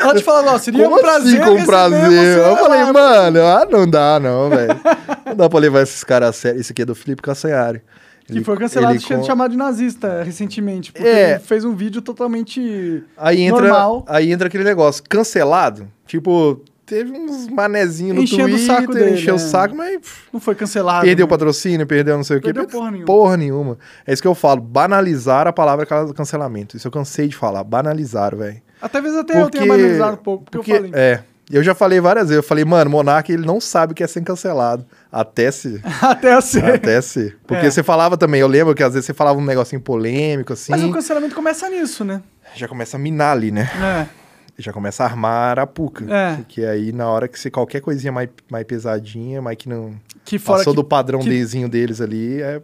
ela 0.00 0.14
te 0.14 0.22
falou, 0.24 0.52
ó, 0.54 0.58
seria 0.58 0.82
como 0.84 0.96
um 0.96 1.00
prazer. 1.00 1.42
assim 1.42 1.56
com 1.58 1.64
prazer? 1.66 2.08
você 2.10 2.40
Eu 2.40 2.56
falei, 2.56 2.82
lá. 2.84 2.92
mano, 2.92 3.42
ah, 3.42 3.66
não 3.70 3.86
dá, 3.90 4.18
não, 4.18 4.48
velho. 4.48 4.80
Não 5.26 5.34
dá 5.36 5.48
pra 5.48 5.58
levar 5.58 5.82
esses 5.82 6.02
caras 6.04 6.30
a 6.30 6.32
sério. 6.32 6.60
Esse 6.60 6.72
aqui 6.72 6.82
é 6.82 6.86
do 6.86 6.94
Felipe 6.94 7.20
Cassanhari. 7.20 7.82
Que 8.30 8.44
foi 8.44 8.56
cancelado 8.58 8.94
ele 8.94 9.00
sendo 9.00 9.20
com- 9.20 9.24
chamado 9.26 9.50
de 9.52 9.56
nazista 9.56 10.22
recentemente. 10.22 10.92
Porque 10.92 11.08
É. 11.08 11.30
ele 11.32 11.38
fez 11.40 11.64
um 11.64 11.74
vídeo 11.74 12.02
totalmente 12.02 13.02
Aí 13.16 13.42
entra, 13.42 13.62
normal. 13.62 14.04
aí 14.06 14.30
entra 14.30 14.48
aquele 14.48 14.64
negócio, 14.64 15.02
cancelado. 15.08 15.88
Tipo, 16.06 16.60
teve 16.84 17.10
uns 17.12 17.48
manezinhos 17.48 18.16
no 18.16 18.22
Enchendo 18.22 18.44
o 18.44 18.48
Twitter, 18.50 18.66
saco 18.66 18.92
dele, 18.94 19.10
encheu 19.12 19.34
o 19.34 19.36
é. 19.36 19.38
saco, 19.40 19.74
mas 19.74 19.98
Não 20.32 20.40
foi 20.40 20.54
cancelado. 20.54 21.04
perdeu 21.06 21.24
o 21.24 21.28
né? 21.28 21.30
patrocínio, 21.30 21.86
perdeu 21.86 22.16
não 22.16 22.24
sei 22.24 22.36
o 22.36 22.40
quê. 22.40 22.46
Perdeu 22.52 22.64
Perdeu 22.64 22.78
porra 22.80 22.90
nenhuma. 22.90 23.06
Porra 23.06 23.36
nenhuma. 23.36 23.78
É 24.06 24.12
isso 24.12 24.22
que 24.22 24.28
eu 24.28 24.34
falo, 24.34 24.60
banalizar 24.60 25.46
a 25.46 25.52
palavra 25.52 25.84
ca- 25.86 26.12
cancelamento. 26.14 26.76
Isso 26.76 26.86
eu 26.86 26.92
cansei 26.92 27.28
de 27.28 27.36
falar, 27.36 27.62
banalizar, 27.64 28.36
velho. 28.36 28.60
Até 28.80 29.00
vezes 29.00 29.18
até 29.18 29.40
eu 29.42 29.50
tenho 29.50 29.66
banalizado 29.66 30.12
um 30.14 30.16
pouco, 30.22 30.44
porque, 30.44 30.58
porque 30.58 30.72
eu 30.72 30.76
falei. 30.76 30.90
É, 30.94 31.20
eu 31.50 31.62
já 31.62 31.74
falei 31.74 32.00
várias 32.00 32.28
vezes, 32.28 32.36
eu 32.36 32.46
falei, 32.46 32.64
mano, 32.64 32.90
Monark, 32.90 33.32
ele 33.32 33.46
não 33.46 33.60
sabe 33.60 33.92
o 33.92 33.94
que 33.94 34.02
é 34.02 34.06
ser 34.06 34.22
cancelado. 34.22 34.84
Até 35.10 35.50
se... 35.50 35.80
Até 36.02 36.32
assim. 36.34 36.60
Até 36.60 37.00
se. 37.00 37.34
Porque 37.46 37.66
É. 37.66 37.70
você 37.70 37.82
falava 37.82 38.16
também, 38.16 38.40
eu 38.40 38.48
lembro 38.48 38.74
que 38.74 38.82
às 38.82 38.92
vezes 38.92 39.06
você 39.06 39.14
falava 39.14 39.38
um 39.38 39.44
negocinho 39.44 39.80
polêmico, 39.80 40.52
assim, 40.52 40.70
Mas 40.72 40.82
o 40.84 40.90
cancelamento 40.92 41.34
começa 41.34 41.68
nisso, 41.68 42.04
né? 42.04 42.22
já 42.54 42.66
começa 42.66 42.96
a 42.96 43.00
minar 43.00 43.36
ali, 43.36 43.50
né? 43.50 43.68
É. 43.82 44.18
já 44.60 44.72
começa 44.72 45.04
a 45.04 45.06
armar 45.06 45.50
arapuca. 45.50 46.04
É. 46.12 46.36
Porque 46.36 46.64
aí, 46.64 46.90
na 46.92 47.06
hora 47.08 47.28
que 47.28 47.38
você 47.38 47.50
qualquer 47.50 47.80
coisinha 47.80 48.10
mais, 48.12 48.28
mais 48.50 48.64
pesadinha, 48.66 49.40
mais 49.40 49.56
que 49.56 49.68
não 49.68 49.94
Que 50.24 50.38
fora 50.38 50.58
passou 50.58 50.72
que 50.72 50.76
do 50.76 50.82
padrão 50.84 51.20
que- 51.20 51.28
Dzinho 51.28 51.68
deles 51.68 52.00
ali, 52.00 52.42
é, 52.42 52.60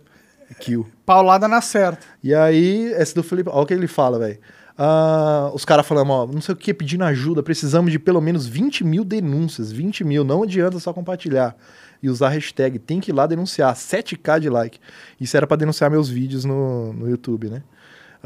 é 0.51 0.55
kill. 0.59 0.87
paulada 1.07 1.47
na 1.47 1.61
certa. 1.61 2.01
E 2.23 2.35
aí, 2.35 2.93
esse 2.99 3.15
do 3.15 3.23
Felipe, 3.23 3.49
olha 3.49 3.63
o 3.63 3.67
que 3.67 3.75
ele 3.75 3.87
fala, 3.87 4.19
velho. 4.19 4.39
Ah, 4.77 5.51
os 5.55 5.65
caras 5.65 5.87
falando, 5.87 6.11
ó, 6.11 6.27
não 6.27 6.41
sei 6.41 6.53
o 6.53 6.57
que, 6.57 6.75
pedindo 6.75 7.05
ajuda, 7.05 7.43
precisamos 7.43 7.93
de 7.93 7.99
pelo 7.99 8.21
menos 8.21 8.47
20 8.47 8.85
mil 8.85 9.05
denúncias. 9.05 9.71
20 9.71 10.05
mil, 10.05 10.25
não 10.25 10.43
adianta 10.43 10.79
só 10.79 10.93
compartilhar. 10.93 11.57
E 12.03 12.09
usar 12.11 12.27
a 12.27 12.31
hashtag, 12.31 12.79
tem 12.79 13.01
que 13.01 13.11
ir 13.11 13.15
lá 13.15 13.27
denunciar. 13.27 13.75
7k 13.75 14.41
de 14.41 14.51
like. 14.51 14.79
Isso 15.21 15.37
era 15.37 15.47
pra 15.47 15.57
denunciar 15.57 15.91
meus 15.91 16.09
vídeos 16.09 16.45
no, 16.45 16.93
no 16.93 17.09
YouTube, 17.09 17.49
né? 17.49 17.63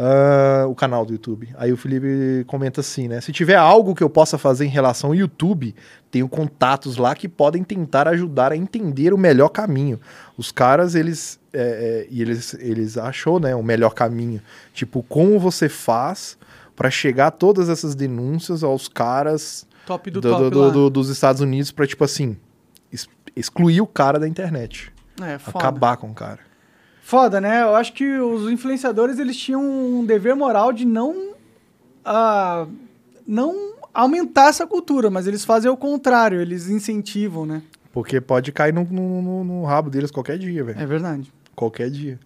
Ah, 0.01 0.65
o 0.69 0.77
canal 0.77 1.05
do 1.05 1.13
YouTube. 1.13 1.49
Aí 1.57 1.73
o 1.73 1.77
Felipe 1.77 2.45
comenta 2.47 2.81
assim, 2.81 3.09
né? 3.09 3.21
Se 3.21 3.33
tiver 3.33 3.57
algo 3.57 3.97
que 3.97 4.03
eu 4.03 4.09
possa 4.09 4.39
fazer 4.39 4.65
em 4.65 4.69
relação 4.69 5.11
ao 5.11 5.15
YouTube, 5.15 5.75
tenho 6.09 6.29
contatos 6.29 6.97
lá 6.97 7.17
que 7.17 7.29
podem 7.29 7.65
tentar 7.65 8.07
ajudar 8.07 8.53
a 8.53 8.57
entender 8.57 9.13
o 9.13 9.19
melhor 9.19 9.49
caminho. 9.49 10.01
Os 10.37 10.53
caras, 10.53 10.95
eles. 10.95 11.39
é, 11.53 11.61
é, 11.61 12.07
e 12.11 12.23
eles, 12.23 12.55
eles 12.55 12.97
achou, 12.97 13.41
né? 13.41 13.57
O 13.57 13.63
melhor 13.63 13.93
caminho. 13.93 14.41
Tipo, 14.73 15.03
como 15.03 15.39
você 15.39 15.69
faz 15.69 16.38
para 16.79 16.91
chegar 16.91 17.27
a 17.27 17.31
todas 17.33 17.69
essas 17.69 17.95
denúncias 17.97 18.63
aos 18.63 18.87
caras 18.89 19.67
Top 19.85 20.09
do, 20.11 20.21
do- 20.21 20.31
top 20.31 20.51
do- 20.51 20.71
do- 20.71 20.91
dos 20.91 21.09
Estados 21.09 21.41
Unidos 21.43 21.73
pra, 21.73 21.87
tipo 21.87 22.05
assim, 22.05 22.37
ex- 22.93 23.09
excluir 23.35 23.81
o 23.81 23.87
cara 23.87 24.19
da 24.19 24.29
internet. 24.29 24.93
É, 25.21 25.39
foda. 25.39 25.59
Acabar 25.59 25.97
com 25.97 26.09
o 26.11 26.15
cara. 26.15 26.39
Foda, 27.03 27.41
né? 27.41 27.63
Eu 27.63 27.75
acho 27.75 27.93
que 27.95 28.05
os 28.19 28.49
influenciadores, 28.53 29.19
eles 29.19 29.37
tinham 29.37 29.61
um 29.63 30.05
dever 30.07 30.37
moral 30.37 30.73
de 30.73 30.85
não... 30.85 31.33
ah, 32.05 32.67
não 33.27 33.73
aumentar 33.93 34.49
essa 34.49 34.67
cultura, 34.67 35.11
mas 35.11 35.27
eles 35.27 35.45
fazem 35.45 35.71
o 35.71 35.77
contrário, 35.77 36.41
eles 36.41 36.69
incentivam, 36.69 37.45
né? 37.45 37.63
Porque 37.93 38.21
pode 38.21 38.53
cair 38.53 38.73
no, 38.73 38.85
no- 38.85 39.21
no- 39.23 39.45
no 39.45 39.65
rabo 39.65 39.91
deles 39.91 40.11
qualquer 40.11 40.39
dia, 40.39 40.63
velho. 40.63 40.79
É 40.81 40.87
verdade. 40.87 41.33
Qualquer 41.57 41.91
dia. 41.91 42.21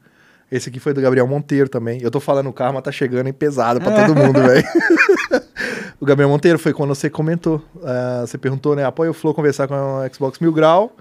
Esse 0.53 0.69
aqui 0.69 0.79
foi 0.79 0.93
do 0.93 1.01
Gabriel 1.01 1.27
Monteiro 1.27 1.67
também. 1.67 2.03
Eu 2.03 2.11
tô 2.11 2.21
falando, 2.21 2.51
o 2.51 2.53
karma 2.53 2.83
tá 2.83 2.93
chegando 2.93 3.27
em 3.27 3.33
pesado 3.33 3.81
pra 3.81 4.05
todo 4.05 4.15
mundo, 4.15 4.39
velho. 4.47 4.63
o 5.99 6.05
Gabriel 6.05 6.29
Monteiro 6.29 6.59
foi 6.59 6.75
quando 6.75 6.95
você 6.95 7.09
comentou. 7.09 7.65
ah, 7.83 8.21
você 8.21 8.37
perguntou, 8.37 8.77
né? 8.77 8.85
Apoia 8.85 9.11
o 9.11 9.15
Flow 9.15 9.33
conversar 9.33 9.67
com 9.67 9.75
a 9.75 10.07
Xbox 10.13 10.39
Mil 10.41 10.53
Grau. 10.53 10.95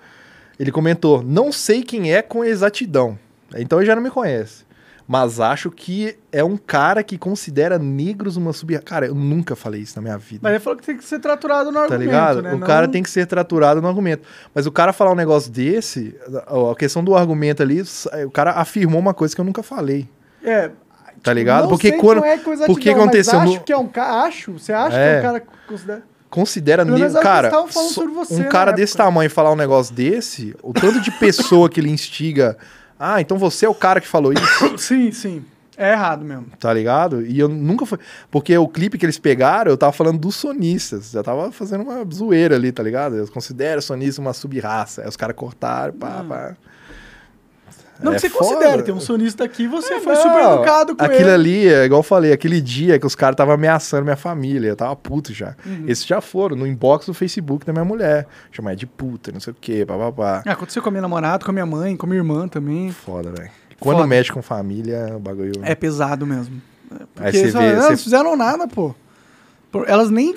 Ele 0.58 0.72
comentou: 0.72 1.22
Não 1.22 1.52
sei 1.52 1.84
quem 1.84 2.14
é 2.14 2.22
com 2.22 2.46
exatidão. 2.46 3.20
Então 3.58 3.78
ele 3.80 3.86
já 3.88 3.94
não 3.94 4.02
me 4.02 4.10
conhece. 4.10 4.64
Mas 5.12 5.42
acho 5.42 5.70
que 5.70 6.18
é 6.32 6.42
um 6.42 6.56
cara 6.56 7.04
que 7.04 7.18
considera 7.18 7.78
negros 7.78 8.38
uma 8.38 8.54
sub. 8.54 8.80
Cara, 8.80 9.08
eu 9.08 9.14
nunca 9.14 9.58
falei 9.58 9.82
isso 9.82 9.94
na 9.98 10.02
minha 10.02 10.18
vida. 10.18 10.40
Mas 10.42 10.52
ele 10.54 10.60
falou 10.62 10.80
que 10.80 10.86
tem 10.86 10.96
que 10.96 11.04
ser 11.04 11.20
traturado 11.20 11.70
no 11.70 11.74
Tá 11.80 11.82
argumento, 11.84 12.04
ligado? 12.06 12.42
né? 12.42 12.54
O 12.54 12.58
Não- 12.58 12.66
cara 12.66 12.88
tem 12.88 13.04
que 13.04 13.10
ser 13.10 13.26
traturado 13.28 13.82
no 13.82 13.90
argumento. 13.90 14.24
Mas 14.56 14.66
o 14.66 14.72
cara 14.72 14.94
falar 14.94 15.12
um 15.12 15.16
negócio 15.16 15.52
desse, 15.52 16.16
a 16.48 16.76
questão 16.76 17.04
do 17.04 17.14
argumento 17.14 17.62
ali, 17.62 17.84
o 18.26 18.32
cara 18.32 18.52
afirmou 18.52 19.02
uma 19.02 19.14
coisa 19.14 19.36
que 19.36 19.42
eu 19.42 19.46
nunca 19.46 19.62
falei. 19.62 20.08
É, 20.42 20.72
Tá 21.22 21.34
ligado? 21.34 21.64
não 21.64 21.70
Porque 21.70 21.92
quando. 21.92 22.24
é 22.24 22.38
coisa 22.38 22.66
porque 22.66 22.88
atidão, 22.90 23.04
aconteceu 23.04 23.38
Mas 23.40 23.50
no- 23.50 23.56
acho 23.58 23.64
que 23.66 23.74
é 23.74 23.78
um 23.78 23.88
cara... 23.90 24.24
Acho? 24.24 24.54
Você 24.54 24.72
acha 24.72 24.96
que 24.96 25.04
É. 25.04 25.16
é 25.16 25.20
um 25.20 25.22
cara 25.22 25.40
que 25.42 25.48
considera... 25.68 26.04
Considera 26.30 26.86
negro. 26.86 27.20
Cara, 27.22 27.50
você 27.52 28.36
um 28.36 28.48
cara 28.48 28.72
desse 28.72 28.94
época. 28.94 29.04
tamanho 29.04 29.30
falar 29.30 29.52
um 29.52 29.56
negócio 29.58 29.94
desse, 29.94 30.56
o 30.64 30.72
tanto 30.72 31.02
de 31.02 31.12
pessoa 31.12 31.70
que 31.70 31.82
ele 31.82 31.90
instiga. 31.90 32.58
Ah, 33.04 33.20
então 33.20 33.36
você 33.36 33.66
é 33.66 33.70
o 33.70 33.74
cara 33.74 34.00
que 34.00 34.08
falou 34.08 34.32
isso, 34.32 34.78
Sim, 34.78 35.12
sim. 35.12 35.44
É 35.76 35.94
errado 35.94 36.24
mesmo. 36.24 36.46
tá 36.60 36.72
ligado? 36.72 37.26
E 37.26 37.40
eu 37.40 37.48
nunca 37.50 37.84
fui. 37.88 37.98
Porque 38.30 38.56
o 38.56 38.68
clipe 38.68 39.00
que 39.00 39.06
eles 39.06 39.18
pegaram, 39.18 39.72
eu 39.72 39.78
tava 39.78 39.92
falando 39.92 40.20
dos 40.20 40.36
sonistas. 40.36 41.10
Já 41.10 41.24
tava 41.24 41.52
fazendo 41.52 41.82
uma 41.84 42.06
zoeira 42.14 42.56
ali, 42.56 42.72
tá 42.72 42.84
ligado? 42.84 43.16
Eu 43.16 43.28
considero 43.30 43.82
sonista 43.82 44.22
uma 44.22 44.34
sub-raça. 44.34 45.02
Aí 45.02 45.08
os 45.08 45.18
caras 45.18 45.36
cortaram, 45.36 45.94
pá, 45.94 46.24
pá. 46.24 46.56
Não 48.02 48.12
É 48.14 48.16
que 48.16 48.22
você 48.22 48.30
foda. 48.30 48.46
considere, 48.56 48.84
tem 48.84 48.94
um 48.94 49.00
sonista 49.00 49.44
aqui, 49.44 49.68
você 49.68 50.00
foi 50.00 50.14
Não, 50.16 50.22
super 50.22 50.40
educado 50.54 50.96
com 50.96 51.04
Aquilo 51.04 51.22
ele. 51.22 51.32
ali, 51.32 51.68
é 51.68 51.86
igual 51.86 52.00
eu 52.00 52.04
falei, 52.04 52.32
aquele 52.34 52.60
dia 52.62 52.98
que 53.00 53.06
os 53.06 53.16
caras 53.16 53.34
estavam 53.34 53.54
ameaçando 53.54 54.04
minha 54.04 54.16
família, 54.16 54.70
eu 54.70 54.76
tava 54.76 54.96
puto 54.96 55.34
já. 55.34 55.56
Uhum. 55.66 55.86
Esses 55.88 56.06
já 56.06 56.20
foram 56.22 56.56
no 56.56 56.66
inbox 56.66 57.06
do 57.06 57.14
Facebook 57.14 57.66
da 57.66 57.72
minha 57.74 57.86
mulher. 57.86 58.28
Chamar 58.52 58.76
de 58.76 58.86
puta, 58.86 59.32
não 59.32 59.40
sei 59.40 59.52
o 59.54 59.56
quê, 59.60 59.86
papapá. 59.86 60.42
Ah, 60.46 60.52
aconteceu 60.54 60.82
com 60.82 60.90
a 60.90 60.92
minha 60.92 61.02
namorada, 61.02 61.44
com 61.46 61.52
a 61.52 61.54
minha 61.54 61.66
mãe, 61.66 61.96
com 61.96 62.06
a 62.06 62.10
minha 62.10 62.20
irmã 62.20 62.48
também. 62.48 62.92
Foda, 62.92 63.32
velho. 63.32 63.50
Quando 63.80 63.98
Foda. 63.98 64.08
mexe 64.08 64.32
com 64.32 64.42
família, 64.42 65.14
o 65.16 65.20
bagulho. 65.20 65.54
É 65.64 65.74
pesado 65.76 66.26
mesmo. 66.26 66.62
É, 66.92 66.96
Aí 66.96 67.00
Porque 67.16 67.32
você 67.32 67.38
eles 67.40 67.54
vê, 67.54 67.60
falam, 67.60 67.76
"Não, 67.76 67.82
você- 67.84 67.90
não 67.92 67.98
fizeram 67.98 68.36
nada, 68.38 68.68
pô. 68.68 68.94
Elas 69.88 70.10
nem. 70.10 70.36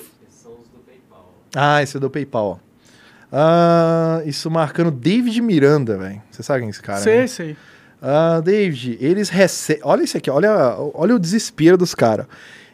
Ah, 1.54 1.82
esse 1.82 1.96
é 1.96 2.00
do 2.00 2.10
PayPal, 2.10 2.58
Ah, 3.36 4.22
isso 4.24 4.48
marcando 4.48 4.92
David 4.92 5.40
Miranda, 5.42 5.98
velho. 5.98 6.22
Você 6.30 6.40
sabe 6.44 6.60
quem 6.60 6.68
é 6.68 6.70
esse 6.70 6.80
cara? 6.80 7.00
sei, 7.00 7.18
né? 7.22 7.26
sei. 7.26 7.56
Ah, 8.00 8.40
David, 8.40 8.96
eles 9.00 9.28
recebem. 9.28 9.82
Olha 9.84 10.04
isso 10.04 10.16
aqui, 10.16 10.30
olha, 10.30 10.76
olha 10.94 11.16
o 11.16 11.18
desespero 11.18 11.76
dos 11.76 11.96
caras. 11.96 12.26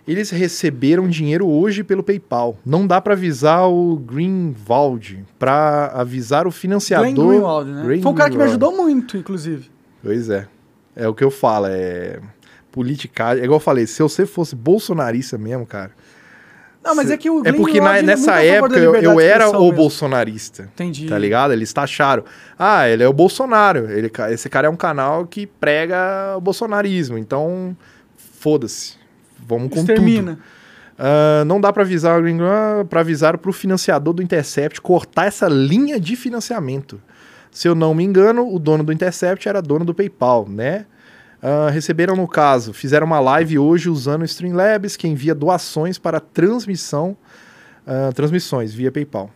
Eles 0.07 0.29
receberam 0.29 1.09
dinheiro 1.09 1.49
hoje 1.49 1.83
pelo 1.83 2.03
PayPal. 2.03 2.59
Não 2.67 2.87
dá 2.87 3.01
pra 3.01 3.15
avisar 3.15 3.71
o 3.71 3.97
Greenwald, 3.97 5.25
pra 5.39 5.87
avisar 5.95 6.47
o 6.47 6.51
financiador. 6.51 7.11
Glenn 7.15 7.29
Greenwald, 7.29 7.71
né? 7.71 7.83
Glenn 7.83 8.03
Foi 8.03 8.13
um 8.13 8.15
cara 8.15 8.29
que 8.29 8.37
me 8.37 8.43
Greenwald. 8.45 8.65
ajudou 8.65 8.85
muito, 8.85 9.17
inclusive. 9.17 9.71
Pois 10.03 10.29
é. 10.29 10.47
É 10.95 11.09
o 11.09 11.15
que 11.15 11.25
eu 11.25 11.31
falo, 11.31 11.67
é 11.71 12.19
politicagem. 12.71 13.41
É 13.41 13.45
igual 13.45 13.57
eu 13.61 13.65
falei, 13.65 13.87
se 13.87 14.03
você 14.03 14.27
fosse 14.27 14.55
bolsonarista 14.55 15.39
mesmo, 15.39 15.65
cara. 15.65 15.93
Não, 16.83 16.95
mas 16.95 17.11
é 17.11 17.17
que 17.17 17.29
o 17.29 17.41
É 17.41 17.43
Glenn 17.51 17.57
porque 17.57 17.73
Greenwald, 17.79 18.03
na- 18.07 18.13
é 18.13 18.17
nessa 18.17 18.43
época 18.43 18.79
eu, 18.79 18.95
eu 18.97 19.21
era 19.21 19.49
o 19.51 19.53
mesmo. 19.53 19.73
bolsonarista. 19.73 20.63
Entendi. 20.75 21.07
Tá 21.09 21.19
ligado? 21.19 21.53
Eles 21.53 21.71
taxaram. 21.73 22.25
Ah, 22.59 22.89
ele 22.89 23.03
é 23.03 23.09
o 23.09 23.13
Bolsonaro. 23.13 23.91
Ele, 23.91 24.11
esse 24.31 24.49
cara 24.49 24.67
é 24.67 24.71
um 24.71 24.77
canal 24.77 25.27
que 25.27 25.47
prega 25.47 26.35
o 26.37 26.41
bolsonarismo. 26.41 27.19
Então, 27.19 27.77
foda-se. 28.17 28.95
Vamos 29.47 29.69
com 29.69 29.77
tudo. 29.81 29.91
Extermina. 29.93 30.39
Ah, 30.99 31.45
não 31.47 31.61
dá 31.61 31.73
pra 31.73 31.83
avisar 31.83 32.19
o 32.19 32.23
Green 32.23 32.39
ah, 32.43 32.85
pra 32.89 33.01
avisar 33.01 33.37
pro 33.39 33.53
financiador 33.53 34.13
do 34.15 34.23
Intercept 34.23 34.81
cortar 34.81 35.27
essa 35.27 35.49
linha 35.49 35.99
de 36.01 36.17
financiamento. 36.17 37.01
Se 37.51 37.67
eu 37.69 37.75
não 37.75 37.93
me 37.95 38.05
engano, 38.05 38.47
o 38.53 38.59
dono 38.59 38.85
do 38.85 38.93
Intercept 38.93 39.49
era 39.49 39.61
dono 39.61 39.85
do 39.85 39.95
PayPal, 39.95 40.47
né? 40.49 40.87
Ah, 41.43 41.71
receberam 41.71 42.15
no 42.17 42.29
caso, 42.29 42.73
fizeram 42.73 43.07
uma 43.07 43.19
live 43.21 43.59
hoje 43.59 43.89
usando 43.89 44.23
o 44.23 44.25
Streamlabs 44.27 44.97
que 44.97 45.09
envia 45.09 45.35
doações 45.35 45.99
para 45.99 46.21
transmissão, 46.21 47.17
ah, 47.87 48.11
transmissões 48.15 48.75
via 48.75 48.93
PayPal. 48.93 49.31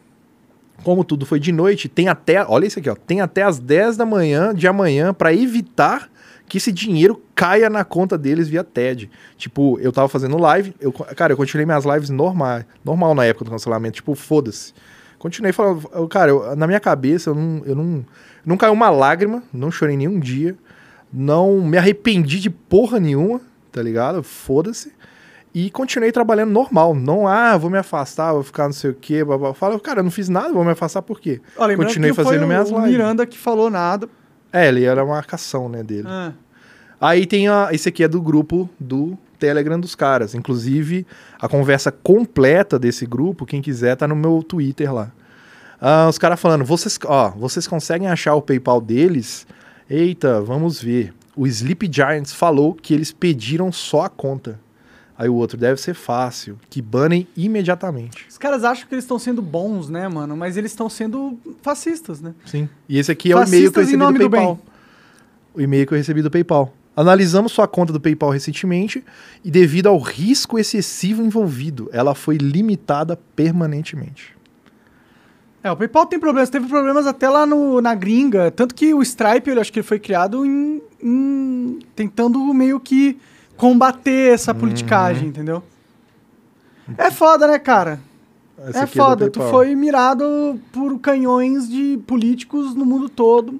Como 0.82 1.02
tudo 1.04 1.24
foi 1.24 1.40
de 1.40 1.50
noite, 1.52 1.88
tem 1.88 2.08
até, 2.08 2.44
olha 2.44 2.66
isso 2.66 2.78
aqui, 2.78 2.90
ó, 2.90 2.94
tem 2.94 3.20
até 3.20 3.42
as 3.42 3.58
10 3.58 3.96
da 3.96 4.04
manhã 4.04 4.52
de 4.54 4.66
amanhã 4.66 5.14
para 5.14 5.32
evitar 5.32 6.10
que 6.46 6.58
esse 6.58 6.70
dinheiro 6.70 7.22
caia 7.34 7.70
na 7.70 7.84
conta 7.84 8.18
deles 8.18 8.48
via 8.48 8.62
TED. 8.62 9.10
Tipo, 9.38 9.78
eu 9.80 9.90
tava 9.90 10.08
fazendo 10.08 10.36
live, 10.36 10.74
eu, 10.78 10.92
cara, 10.92 11.32
eu 11.32 11.36
continuei 11.38 11.64
minhas 11.64 11.84
lives 11.86 12.10
normal, 12.10 12.64
normal 12.84 13.14
na 13.14 13.24
época 13.24 13.46
do 13.46 13.50
cancelamento, 13.50 13.94
tipo, 13.96 14.14
foda-se. 14.14 14.74
Continuei 15.18 15.52
falando, 15.54 15.88
cara, 16.08 16.30
eu- 16.30 16.54
na 16.54 16.66
minha 16.66 16.80
cabeça 16.80 17.30
eu 17.30 17.34
não, 17.34 17.62
eu 17.64 17.74
não, 17.74 18.04
não 18.44 18.56
caiu 18.58 18.74
uma 18.74 18.90
lágrima, 18.90 19.42
não 19.54 19.70
chorei 19.70 19.96
nenhum 19.96 20.20
dia, 20.20 20.54
não 21.14 21.60
me 21.60 21.78
arrependi 21.78 22.40
de 22.40 22.50
porra 22.50 22.98
nenhuma, 22.98 23.40
tá 23.70 23.80
ligado? 23.80 24.22
Foda-se. 24.22 24.92
E 25.54 25.70
continuei 25.70 26.10
trabalhando 26.10 26.50
normal. 26.50 26.96
Não, 26.96 27.28
ah, 27.28 27.56
vou 27.56 27.70
me 27.70 27.78
afastar, 27.78 28.32
vou 28.32 28.42
ficar 28.42 28.64
não 28.64 28.72
sei 28.72 28.90
o 28.90 28.94
quê. 28.94 29.22
Blá, 29.22 29.38
blá. 29.38 29.54
Fala, 29.54 29.78
cara, 29.78 30.00
eu 30.00 30.04
não 30.04 30.10
fiz 30.10 30.28
nada, 30.28 30.52
vou 30.52 30.64
me 30.64 30.72
afastar 30.72 31.00
por 31.02 31.20
quê? 31.20 31.40
Continuei 31.76 32.12
fazendo 32.12 32.40
foi 32.40 32.48
minhas 32.48 32.70
o 32.72 32.74
lives. 32.74 32.90
Miranda 32.90 33.24
que 33.24 33.38
falou 33.38 33.70
nada. 33.70 34.08
É, 34.52 34.66
ele 34.66 34.84
era 34.84 35.04
uma 35.04 35.14
marcação, 35.14 35.68
né, 35.68 35.84
dele. 35.84 36.08
Ah, 36.08 36.32
Aí 37.00 37.26
tem 37.26 37.48
a, 37.48 37.68
esse 37.70 37.88
aqui 37.88 38.02
é 38.02 38.08
do 38.08 38.20
grupo 38.20 38.68
do 38.80 39.16
Telegram 39.38 39.78
dos 39.78 39.94
caras. 39.94 40.34
Inclusive, 40.34 41.06
a 41.40 41.46
conversa 41.46 41.92
completa 41.92 42.78
desse 42.78 43.06
grupo, 43.06 43.46
quem 43.46 43.62
quiser, 43.62 43.94
tá 43.94 44.08
no 44.08 44.16
meu 44.16 44.42
Twitter 44.42 44.92
lá. 44.92 45.12
Ah, 45.80 46.08
os 46.08 46.18
caras 46.18 46.40
falando, 46.40 46.64
vocês, 46.64 46.98
ó, 47.04 47.30
vocês 47.30 47.66
conseguem 47.66 48.08
achar 48.08 48.34
o 48.34 48.42
PayPal 48.42 48.80
deles? 48.80 49.46
Eita, 49.88 50.40
vamos 50.40 50.80
ver. 50.80 51.12
O 51.36 51.46
Sleep 51.46 51.88
Giants 51.92 52.32
falou 52.32 52.74
que 52.74 52.94
eles 52.94 53.12
pediram 53.12 53.70
só 53.72 54.02
a 54.02 54.08
conta. 54.08 54.60
Aí 55.16 55.28
o 55.28 55.34
outro, 55.34 55.56
deve 55.56 55.80
ser 55.80 55.94
fácil, 55.94 56.58
que 56.68 56.82
banem 56.82 57.26
imediatamente. 57.36 58.26
os 58.28 58.36
caras 58.36 58.64
acham 58.64 58.88
que 58.88 58.94
eles 58.94 59.04
estão 59.04 59.18
sendo 59.18 59.40
bons, 59.40 59.88
né, 59.88 60.08
mano? 60.08 60.36
Mas 60.36 60.56
eles 60.56 60.72
estão 60.72 60.88
sendo 60.88 61.38
fascistas, 61.62 62.20
né? 62.20 62.34
Sim. 62.44 62.68
E 62.88 62.98
esse 62.98 63.12
aqui 63.12 63.30
é 63.30 63.36
o 63.36 63.38
e-mail 63.44 63.70
que 63.72 63.78
eu 63.78 63.82
Fascistas 63.82 63.84
recebi 63.84 63.96
do 63.96 64.04
nome 64.04 64.18
do 64.18 64.30
PayPal. 64.30 64.54
bem. 64.56 64.64
O 65.54 65.60
e-mail 65.60 65.86
que 65.86 65.94
eu 65.94 65.98
recebi 65.98 66.20
do 66.20 66.30
PayPal. 66.30 66.74
Analisamos 66.96 67.52
sua 67.52 67.68
conta 67.68 67.92
do 67.92 68.00
PayPal 68.00 68.30
recentemente 68.30 69.04
e, 69.44 69.50
devido 69.50 69.88
ao 69.88 69.98
risco 69.98 70.58
excessivo 70.58 71.22
envolvido, 71.22 71.88
ela 71.92 72.14
foi 72.14 72.36
limitada 72.36 73.16
permanentemente. 73.36 74.34
É, 75.64 75.70
o 75.72 75.76
PayPal 75.76 76.04
tem 76.04 76.18
problemas. 76.20 76.50
Teve 76.50 76.68
problemas 76.68 77.06
até 77.06 77.26
lá 77.28 77.46
no, 77.46 77.80
na 77.80 77.94
gringa. 77.94 78.50
Tanto 78.50 78.74
que 78.74 78.92
o 78.92 79.00
Stripe, 79.02 79.48
eu 79.50 79.58
acho 79.60 79.72
que 79.72 79.78
ele 79.78 79.86
foi 79.86 79.98
criado 79.98 80.44
em, 80.44 80.82
em- 81.02 81.78
tentando 81.96 82.38
meio 82.52 82.78
que 82.78 83.18
combater 83.56 84.34
essa 84.34 84.52
Uhum. 84.52 84.58
politicagem, 84.60 85.28
entendeu? 85.28 85.62
É 86.98 87.10
foda, 87.10 87.46
né, 87.46 87.58
cara? 87.58 87.98
É 88.58 88.82
do 88.82 88.86
foda. 88.88 89.30
tu 89.30 89.38
PayPal. 89.40 89.50
foi 89.50 89.74
mirado 89.74 90.60
por 90.70 90.98
canhões 90.98 91.66
de 91.68 91.98
políticos 92.06 92.74
no 92.74 92.84
mundo 92.84 93.08
todo. 93.08 93.58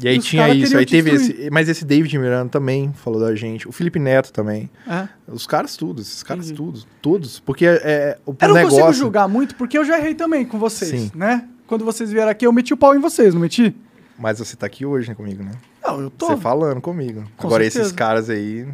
E 0.00 0.08
aí 0.08 0.18
os 0.18 0.24
tinha 0.24 0.48
isso, 0.54 0.76
aí 0.76 0.86
te 0.86 0.90
teve 0.90 1.10
destruir. 1.10 1.40
esse. 1.40 1.50
Mas 1.50 1.68
esse 1.68 1.84
David 1.84 2.16
Miranda 2.18 2.48
também 2.50 2.92
falou 2.92 3.20
da 3.20 3.34
gente. 3.34 3.68
O 3.68 3.72
Felipe 3.72 3.98
Neto 3.98 4.32
também. 4.32 4.70
É. 4.86 5.08
Os 5.26 5.46
caras 5.46 5.76
todos, 5.76 6.06
esses 6.06 6.22
caras 6.22 6.50
todos. 6.52 6.86
Todos. 7.02 7.40
Porque 7.40 7.66
é, 7.66 7.80
é, 7.84 8.18
o 8.24 8.34
Eu 8.40 8.48
não 8.48 8.54
negócio. 8.54 8.78
consigo 8.78 8.92
julgar 8.92 9.28
muito, 9.28 9.54
porque 9.56 9.76
eu 9.76 9.84
já 9.84 9.98
errei 9.98 10.14
também 10.14 10.44
com 10.44 10.58
vocês, 10.58 10.90
Sim. 10.90 11.10
né? 11.14 11.46
Quando 11.66 11.84
vocês 11.84 12.10
vieram 12.12 12.30
aqui, 12.30 12.46
eu 12.46 12.52
meti 12.52 12.72
o 12.72 12.76
pau 12.76 12.94
em 12.94 12.98
vocês, 13.00 13.34
não 13.34 13.40
meti? 13.40 13.74
Mas 14.18 14.38
você 14.38 14.56
tá 14.56 14.66
aqui 14.66 14.84
hoje, 14.86 15.08
né, 15.08 15.14
comigo, 15.14 15.42
né? 15.42 15.52
Não, 15.84 16.00
eu 16.00 16.10
tô. 16.10 16.26
Você 16.28 16.36
falando 16.36 16.80
comigo. 16.80 17.24
Com 17.36 17.46
Agora 17.46 17.62
certeza. 17.64 17.82
esses 17.86 17.92
caras 17.92 18.30
aí. 18.30 18.66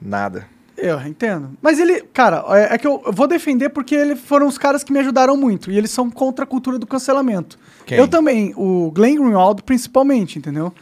Nada. 0.00 0.46
Eu 0.82 1.00
entendo. 1.06 1.50
Mas 1.60 1.78
ele, 1.78 2.00
cara, 2.12 2.44
é, 2.48 2.74
é 2.74 2.78
que 2.78 2.86
eu 2.86 3.02
eu 3.04 3.12
vou 3.12 3.26
defender 3.26 3.68
porque 3.68 3.94
eles 3.94 4.18
foram 4.20 4.46
os 4.46 4.56
caras 4.56 4.82
que 4.82 4.92
me 4.92 4.98
ajudaram 4.98 5.36
muito. 5.36 5.70
E 5.70 5.76
eles 5.76 5.90
são 5.90 6.10
contra 6.10 6.44
a 6.44 6.46
cultura 6.46 6.78
do 6.78 6.86
cancelamento. 6.86 7.58
Quem? 7.84 7.98
Eu 7.98 8.08
também, 8.08 8.52
o 8.56 8.90
Glenn 8.90 9.16
Greenwald 9.16 9.62
principalmente, 9.62 10.38
entendeu? 10.38 10.72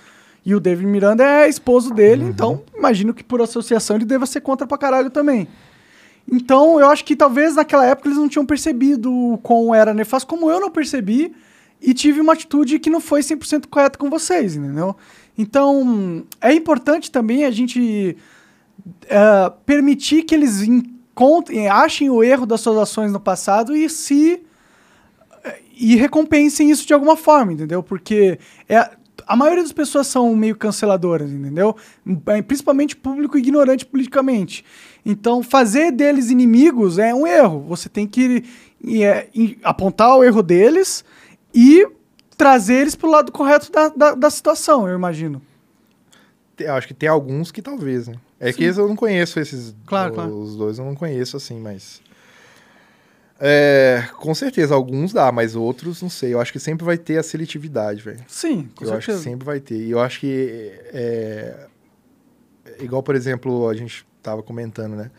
E 0.47 0.55
o 0.55 0.61
David 0.61 0.87
Miranda 0.87 1.25
é 1.25 1.49
esposo 1.49 1.93
dele, 1.93 2.23
Uhum. 2.25 2.31
então 2.31 2.63
imagino 2.77 3.13
que 3.13 3.23
por 3.25 3.43
associação 3.43 3.97
ele 3.97 4.05
deva 4.05 4.25
ser 4.25 4.41
contra 4.41 4.67
pra 4.67 4.79
caralho 4.79 5.11
também. 5.11 5.47
Então 6.31 6.79
eu 6.79 6.89
acho 6.89 7.05
que 7.05 7.17
talvez 7.17 7.55
naquela 7.57 7.85
época 7.87 8.09
eles 8.09 8.19
não 8.19 8.29
tinham 8.29 8.47
percebido 8.47 9.13
o 9.13 9.39
quão 9.39 9.75
era 9.75 9.93
nefasto, 9.95 10.27
como 10.29 10.51
eu 10.51 10.61
não 10.61 10.71
percebi, 10.71 11.35
e 11.81 11.93
tive 11.95 12.21
uma 12.21 12.33
atitude 12.35 12.79
que 12.79 12.91
não 12.91 13.01
foi 13.01 13.21
100% 13.21 13.67
correta 13.69 13.99
com 13.99 14.11
vocês, 14.11 14.57
entendeu? 14.57 14.95
Então 15.37 16.25
é 16.41 16.53
importante 16.53 17.11
também 17.11 17.45
a 17.45 17.51
gente 17.51 18.17
eh, 19.07 19.53
permitir 19.65 20.23
que 20.23 20.35
eles 20.35 20.63
encontrem, 20.63 21.69
achem 21.69 22.11
o 22.11 22.23
erro 22.23 22.47
das 22.47 22.61
suas 22.61 22.79
ações 22.79 23.13
no 23.13 23.21
passado 23.21 23.77
e 23.77 23.89
se 23.89 24.43
eh, 25.45 25.61
e 25.77 25.97
recompensem 25.97 26.71
isso 26.71 26.87
de 26.87 26.95
alguma 26.95 27.17
forma, 27.17 27.53
entendeu? 27.53 27.83
Porque 27.83 28.39
é, 28.69 28.91
a 29.27 29.37
maioria 29.37 29.63
das 29.63 29.73
pessoas 29.73 30.07
são 30.07 30.35
meio 30.35 30.57
canceladoras, 30.57 31.31
entendeu? 31.31 31.77
Principalmente 32.47 32.97
público 32.97 33.37
ignorante 33.37 33.85
politicamente. 33.85 34.65
Então, 35.05 35.43
fazer 35.43 35.93
deles 35.93 36.31
inimigos 36.31 36.99
é 36.99 37.15
um 37.15 37.27
erro. 37.27 37.61
Você 37.69 37.89
tem 37.89 38.07
que 38.07 38.45
apontar 39.63 40.17
o 40.17 40.25
erro 40.25 40.43
deles 40.43 41.05
e 41.55 41.87
trazer 42.37 42.75
eles 42.75 42.95
pro 42.95 43.11
lado 43.11 43.33
correto 43.33 43.71
da, 43.73 43.89
da, 43.89 44.15
da 44.15 44.31
situação, 44.31 44.89
eu 44.89 44.95
imagino. 44.95 45.43
Acho 46.69 46.89
que 46.89 46.95
tem 46.95 47.09
alguns 47.09 47.51
que 47.51 47.63
talvez, 47.63 48.09
né? 48.09 48.15
É 48.41 48.53
que 48.53 48.59
Sim. 48.59 48.65
esses 48.65 48.79
eu 48.79 48.89
não 48.89 48.97
conheço 48.97 49.41
esses. 49.41 49.75
Claro, 49.87 50.11
os 50.11 50.15
claro. 50.17 50.57
dois 50.57 50.79
eu 50.79 50.85
não 50.85 50.95
conheço 50.95 51.37
assim, 51.37 51.59
mas. 51.59 52.01
É, 53.41 54.05
com 54.17 54.35
certeza, 54.35 54.75
alguns 54.75 55.13
dá, 55.13 55.31
mas 55.31 55.55
outros 55.55 56.03
não 56.03 56.11
sei. 56.11 56.35
Eu 56.35 56.41
acho 56.41 56.53
que 56.53 56.59
sempre 56.59 56.85
vai 56.85 56.99
ter 56.99 57.19
a 57.19 57.23
seletividade, 57.23 58.03
velho. 58.03 58.25
Sim, 58.27 58.69
com 58.75 58.85
Eu 58.85 58.91
acho 58.91 59.07
que 59.07 59.13
certeza. 59.13 59.23
sempre 59.23 59.45
vai 59.45 59.61
ter. 59.61 59.77
E 59.77 59.91
eu 59.91 60.01
acho 60.01 60.21
que 60.21 60.73
é, 60.93 61.69
igual, 62.81 63.03
por 63.03 63.15
exemplo, 63.15 63.69
a 63.69 63.75
gente 63.75 64.07
tava 64.23 64.43
comentando, 64.43 64.97
né? 64.97 65.11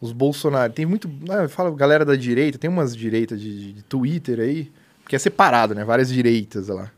Os 0.00 0.12
Bolsonaro, 0.12 0.72
tem 0.72 0.86
muito, 0.86 1.08
né, 1.08 1.46
fala 1.48 1.70
galera 1.74 2.04
da 2.04 2.16
direita, 2.16 2.58
tem 2.58 2.70
umas 2.70 2.96
direitas 2.96 3.40
de, 3.40 3.74
de 3.74 3.82
Twitter 3.82 4.40
aí, 4.40 4.72
que 5.06 5.14
é 5.14 5.18
separado, 5.18 5.74
né? 5.74 5.84
Várias 5.84 6.08
direitas 6.08 6.68
lá. 6.68 6.90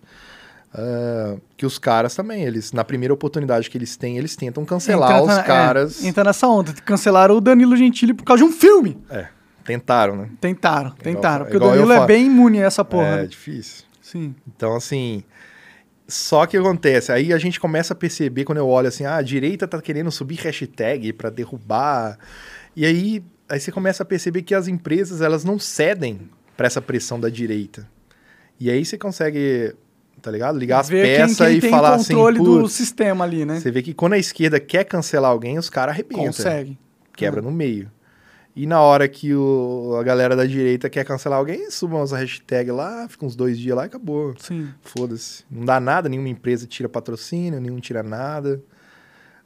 Ah, 0.75 1.37
que 1.57 1.67
os 1.67 1.79
caras 1.79 2.15
também, 2.15 2.45
eles 2.45 2.73
na 2.73 2.83
primeira 2.85 3.13
oportunidade 3.13 3.69
que 3.69 3.77
eles 3.77 3.97
têm, 3.97 4.17
eles 4.17 4.35
tentam 4.37 4.65
cancelar 4.65 5.11
Entra 5.11 5.23
os 5.23 5.37
na- 5.37 5.43
caras. 5.43 6.05
É, 6.05 6.09
entra 6.09 6.25
nessa 6.25 6.49
onda. 6.49 6.73
Cancelaram 6.85 7.37
o 7.37 7.41
Danilo 7.41 7.77
Gentili 7.77 8.15
por 8.15 8.25
causa 8.25 8.43
de 8.43 8.49
um 8.49 8.53
filme. 8.53 8.97
É, 9.11 9.29
tentaram, 9.65 10.17
né? 10.17 10.31
Tentaram, 10.41 10.91
tentaram. 10.93 11.45
Porque 11.45 11.59
o 11.59 11.61
Danilo 11.61 11.93
é 11.93 12.07
bem 12.07 12.27
imune 12.27 12.63
a 12.63 12.67
essa 12.67 12.85
porra. 12.85 13.07
É 13.09 13.17
né? 13.23 13.27
difícil. 13.27 13.85
Sim. 14.01 14.35
Então, 14.47 14.75
assim. 14.75 15.23
Só 16.09 16.45
que 16.47 16.57
acontece, 16.59 17.11
aí 17.11 17.33
a 17.33 17.39
gente 17.39 17.59
começa 17.59 17.95
a 17.95 17.97
perceber 17.97 18.45
quando 18.45 18.59
eu 18.59 18.69
olho 18.69 18.89
assim, 18.89 19.05
ah, 19.07 19.17
a 19.17 19.23
direita 19.23 19.67
tá 19.67 19.81
querendo 19.81 20.11
subir 20.11 20.35
hashtag 20.41 21.13
pra 21.13 21.31
derrubar. 21.31 22.19
E 22.77 22.85
aí, 22.85 23.25
aí 23.49 23.59
você 23.61 23.73
começa 23.73 24.03
a 24.03 24.07
perceber 24.07 24.43
que 24.43 24.55
as 24.55 24.69
empresas, 24.69 25.23
elas 25.23 25.43
não 25.43 25.59
cedem 25.59 26.29
pra 26.55 26.67
essa 26.67 26.83
pressão 26.83 27.19
da 27.19 27.31
direita. 27.31 27.89
E 28.61 28.69
aí 28.71 28.85
você 28.85 28.99
consegue, 28.99 29.75
tá 30.23 30.31
ligado? 30.31 30.57
Ligar 30.59 30.81
as 30.81 30.89
Ver 30.89 31.05
quem, 31.05 31.17
peças 31.27 31.37
quem 31.49 31.57
e 31.57 31.61
tem 31.61 31.71
falar 31.71 31.95
assim, 31.97 32.15
controle 32.15 32.39
do 32.39 32.69
sistema 32.69 33.25
ali, 33.25 33.45
né? 33.45 33.59
você 33.61 33.71
vê 33.71 33.83
que 33.83 33.93
quando 33.93 34.13
a 34.15 34.19
esquerda 34.19 34.59
quer 34.61 34.85
cancelar 34.85 35.31
alguém, 35.31 35.59
os 35.59 35.69
caras 35.69 35.95
arrebentam. 35.95 36.27
Consegue. 36.27 36.79
Quebra 37.17 37.41
É. 37.41 37.43
no 37.43 37.51
meio. 37.51 37.91
E 38.55 38.67
na 38.67 38.81
hora 38.83 39.09
que 39.09 39.35
o, 39.35 39.97
a 39.99 40.03
galera 40.03 40.37
da 40.37 40.45
direita 40.45 40.89
quer 40.91 41.05
cancelar 41.07 41.39
alguém, 41.39 41.71
suba 41.71 41.97
umas 41.97 42.13
hashtag 42.13 42.71
lá, 42.71 43.09
fica 43.09 43.25
uns 43.25 43.35
dois 43.35 43.59
dias 43.59 43.75
lá 43.75 43.85
e 43.85 43.87
acabou. 43.87 44.35
Sim. 44.39 44.69
Foda-se. 44.83 45.43
Não 45.51 45.65
dá 45.65 45.81
nada, 45.81 46.07
nenhuma 46.09 46.29
empresa 46.29 46.67
tira 46.67 46.87
patrocínio, 46.89 47.59
nenhum 47.61 47.81
tira 47.81 48.03
nada. 48.03 48.63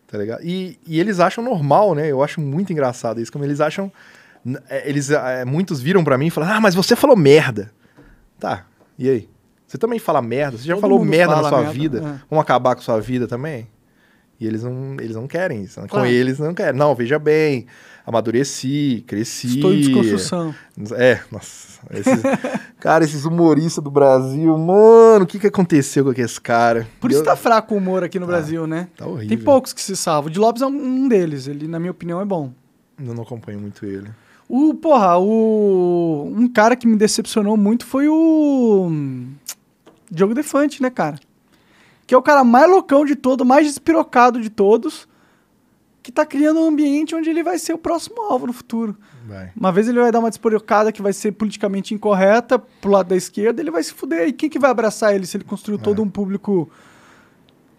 Tá 0.08 0.18
ligado? 0.18 0.40
E, 0.44 0.78
e 0.86 0.98
eles 1.00 1.20
acham 1.20 1.42
normal, 1.42 1.94
né? 1.94 2.08
Eu 2.10 2.22
acho 2.22 2.40
muito 2.40 2.72
engraçado 2.72 3.20
isso. 3.20 3.30
Como 3.32 3.44
eles 3.44 3.60
acham. 3.60 3.92
é, 4.68 4.88
Eles, 4.88 5.10
é, 5.10 5.44
muitos 5.44 5.80
viram 5.80 6.02
pra 6.04 6.18
mim 6.18 6.26
e 6.26 6.30
falaram: 6.30 6.54
Ah, 6.56 6.60
mas 6.60 6.74
você 6.74 6.94
falou 6.96 7.16
merda. 7.16 7.72
Tá, 8.38 8.66
e 8.98 9.08
aí? 9.08 9.28
Você 9.66 9.76
também 9.78 9.98
fala 9.98 10.22
merda? 10.22 10.56
Você 10.58 10.64
já 10.64 10.74
Todo 10.74 10.80
falou 10.82 11.04
merda 11.04 11.36
na 11.36 11.48
sua 11.48 11.58
merda, 11.58 11.72
vida? 11.72 11.98
é. 11.98 12.20
Vamos 12.30 12.42
acabar 12.42 12.74
com 12.76 12.82
sua 12.82 13.00
vida 13.00 13.26
também? 13.26 13.66
E 14.38 14.46
eles 14.46 14.62
não, 14.62 14.96
eles 15.00 15.16
não 15.16 15.26
querem 15.26 15.62
isso. 15.62 15.80
né? 15.80 15.86
Com 15.88 15.96
Claro. 15.96 16.08
eles 16.08 16.38
não 16.38 16.52
querem. 16.54 16.78
Não, 16.78 16.94
veja 16.94 17.18
bem, 17.18 17.66
amadureci, 18.06 19.02
cresci. 19.06 19.56
Estou 19.56 19.72
em 19.72 19.80
desconstrução. 19.80 20.54
É, 20.94 21.20
nossa. 21.32 21.80
esses- 21.90 22.22
cara, 22.78 23.02
esses 23.04 23.24
humoristas 23.24 23.82
do 23.82 23.90
Brasil, 23.90 24.56
mano, 24.58 25.24
o 25.24 25.26
que, 25.26 25.38
que 25.38 25.46
aconteceu 25.46 26.04
com 26.04 26.10
aqueles 26.10 26.38
caras? 26.38 26.86
Por 27.00 27.10
isso 27.10 27.24
tá 27.24 27.34
fraco 27.34 27.74
o 27.74 27.78
humor 27.78 28.04
aqui 28.04 28.18
no 28.18 28.26
Brasil, 28.26 28.66
né? 28.66 28.88
Tá 28.96 29.06
horrível. 29.06 29.28
Tem 29.28 29.38
poucos 29.38 29.72
que 29.72 29.80
se 29.82 29.96
salvam. 29.96 30.28
O 30.28 30.32
de 30.32 30.38
Lopes 30.38 30.62
é 30.62 30.66
um- 30.66 30.70
um 31.04 31.08
deles. 31.08 31.46
Ele, 31.48 31.66
na 31.66 31.78
minha 31.78 31.90
opinião, 31.90 32.20
é 32.20 32.24
bom. 32.24 32.52
Eu 33.02 33.14
não 33.14 33.22
acompanho 33.22 33.58
muito 33.58 33.84
ele. 33.86 34.08
O, 34.48 34.74
porra, 34.74 35.18
o. 35.18 36.30
Um 36.36 36.46
cara 36.48 36.76
que 36.76 36.86
me 36.86 36.96
decepcionou 36.96 37.56
muito 37.56 37.84
foi 37.84 38.06
o. 38.08 38.90
Diogo 40.10 40.34
Defante, 40.34 40.82
né, 40.82 40.90
cara? 40.90 41.18
Que 42.06 42.14
é 42.14 42.18
o 42.18 42.22
cara 42.22 42.44
mais 42.44 42.70
loucão 42.70 43.04
de 43.04 43.16
todo, 43.16 43.44
mais 43.44 43.66
despirocado 43.66 44.40
de 44.40 44.48
todos, 44.50 45.08
que 46.02 46.12
tá 46.12 46.24
criando 46.24 46.60
um 46.60 46.68
ambiente 46.68 47.14
onde 47.16 47.28
ele 47.28 47.42
vai 47.42 47.58
ser 47.58 47.72
o 47.72 47.78
próximo 47.78 48.22
alvo 48.22 48.46
no 48.46 48.52
futuro. 48.52 48.96
Vai. 49.26 49.50
Uma 49.56 49.72
vez 49.72 49.88
ele 49.88 49.98
vai 50.00 50.12
dar 50.12 50.20
uma 50.20 50.28
despirocada 50.28 50.92
que 50.92 51.02
vai 51.02 51.12
ser 51.12 51.32
politicamente 51.32 51.92
incorreta 51.94 52.58
pro 52.60 52.90
lado 52.92 53.08
da 53.08 53.16
esquerda, 53.16 53.60
ele 53.60 53.72
vai 53.72 53.82
se 53.82 53.92
fuder. 53.92 54.28
E 54.28 54.32
quem 54.32 54.48
que 54.48 54.58
vai 54.58 54.70
abraçar 54.70 55.14
ele 55.16 55.26
se 55.26 55.36
ele 55.36 55.42
construiu 55.44 55.78
todo 55.80 56.00
um 56.00 56.08
público 56.08 56.70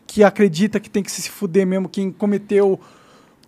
que 0.06 0.24
acredita 0.24 0.78
que 0.80 0.90
tem 0.90 1.02
que 1.04 1.12
se 1.12 1.30
fuder 1.30 1.66
mesmo, 1.66 1.88
quem 1.88 2.12
cometeu. 2.12 2.80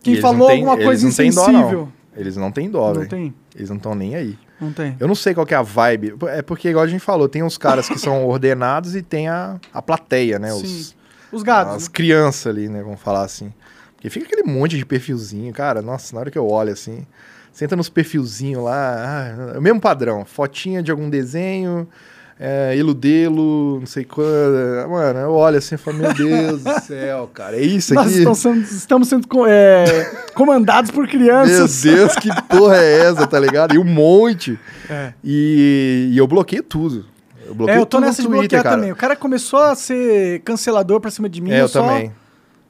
Quem 0.01 0.21
falou 0.21 0.47
têm- 0.47 0.59
alguma 0.65 0.77
coisa 0.81 1.05
insensível. 1.05 1.51
não. 1.71 1.93
Eles 2.15 2.37
não 2.37 2.51
têm 2.51 2.69
dó, 2.69 2.87
Não 2.87 2.93
velho. 2.95 3.09
tem? 3.09 3.33
Eles 3.55 3.69
não 3.69 3.77
estão 3.77 3.93
nem 3.93 4.15
aí. 4.15 4.37
Não 4.59 4.73
tem. 4.73 4.95
Eu 4.99 5.07
não 5.07 5.15
sei 5.15 5.33
qual 5.33 5.47
é 5.49 5.55
a 5.55 5.61
vibe. 5.61 6.15
É 6.27 6.41
porque, 6.41 6.69
igual 6.69 6.83
a 6.83 6.87
gente 6.87 7.01
falou, 7.01 7.29
tem 7.29 7.43
os 7.43 7.57
caras 7.57 7.87
que 7.87 7.97
são 7.97 8.25
ordenados 8.27 8.95
e 8.95 9.01
tem 9.01 9.27
a, 9.27 9.59
a 9.73 9.81
plateia, 9.81 10.37
né? 10.37 10.53
Os, 10.53 10.61
Sim. 10.61 10.93
Os 11.31 11.43
gados. 11.43 11.75
As 11.75 11.83
né? 11.83 11.89
crianças 11.93 12.47
ali, 12.47 12.67
né? 12.67 12.81
Vamos 12.81 12.99
falar 12.99 13.23
assim. 13.23 13.53
Porque 13.95 14.09
fica 14.09 14.25
aquele 14.25 14.43
monte 14.43 14.77
de 14.77 14.85
perfilzinho, 14.85 15.53
cara. 15.53 15.81
Nossa, 15.81 16.13
na 16.13 16.21
hora 16.21 16.31
que 16.31 16.37
eu 16.37 16.47
olho 16.47 16.71
assim, 16.71 17.05
entra 17.61 17.75
nos 17.75 17.89
perfilzinhos 17.89 18.63
lá, 18.63 18.95
ah, 18.97 19.53
é 19.55 19.57
o 19.57 19.61
mesmo 19.61 19.79
padrão. 19.79 20.25
Fotinha 20.25 20.81
de 20.81 20.91
algum 20.91 21.09
desenho, 21.09 21.87
é, 22.39 22.75
iludelo, 22.77 23.79
não 23.81 23.85
sei 23.85 24.05
quando. 24.05 24.89
Mano, 24.89 25.19
eu 25.19 25.31
olho 25.33 25.57
assim 25.57 25.75
e 25.75 25.77
falo, 25.77 25.97
meu 25.97 26.13
Deus 26.13 26.63
do 26.63 26.79
céu, 26.81 27.29
cara, 27.33 27.57
é 27.57 27.61
isso 27.61 27.93
Nós 27.93 28.07
aqui? 28.07 28.35
sendo, 28.35 28.61
estamos 28.61 29.07
sendo 29.09 29.27
é, 29.45 30.05
comandados 30.33 30.89
por 30.91 31.01
Meu 31.03 31.09
crianças. 31.11 31.81
Deus, 31.81 32.15
que 32.15 32.29
porra 32.43 32.77
é 32.77 32.99
essa, 33.07 33.27
tá 33.27 33.39
ligado? 33.39 33.75
E 33.75 33.77
um 33.77 33.83
monte. 33.83 34.57
É. 34.89 35.13
E, 35.23 36.09
e 36.13 36.17
eu 36.17 36.25
bloqueio 36.27 36.63
tudo. 36.63 37.05
Eu 37.45 37.53
bloqueio 37.55 37.77
É, 37.77 37.81
eu 37.81 37.85
tô 37.85 37.99
nessa 37.99 38.21
de 38.21 38.27
bloquear 38.27 38.63
cara. 38.63 38.75
também. 38.75 38.91
O 38.91 38.95
cara 38.95 39.15
começou 39.15 39.59
a 39.59 39.75
ser 39.75 40.39
cancelador 40.41 40.99
pra 41.01 41.09
cima 41.11 41.27
de 41.27 41.41
mim. 41.41 41.51
É, 41.51 41.61
eu 41.61 41.67
só- 41.67 41.81
também. 41.81 42.11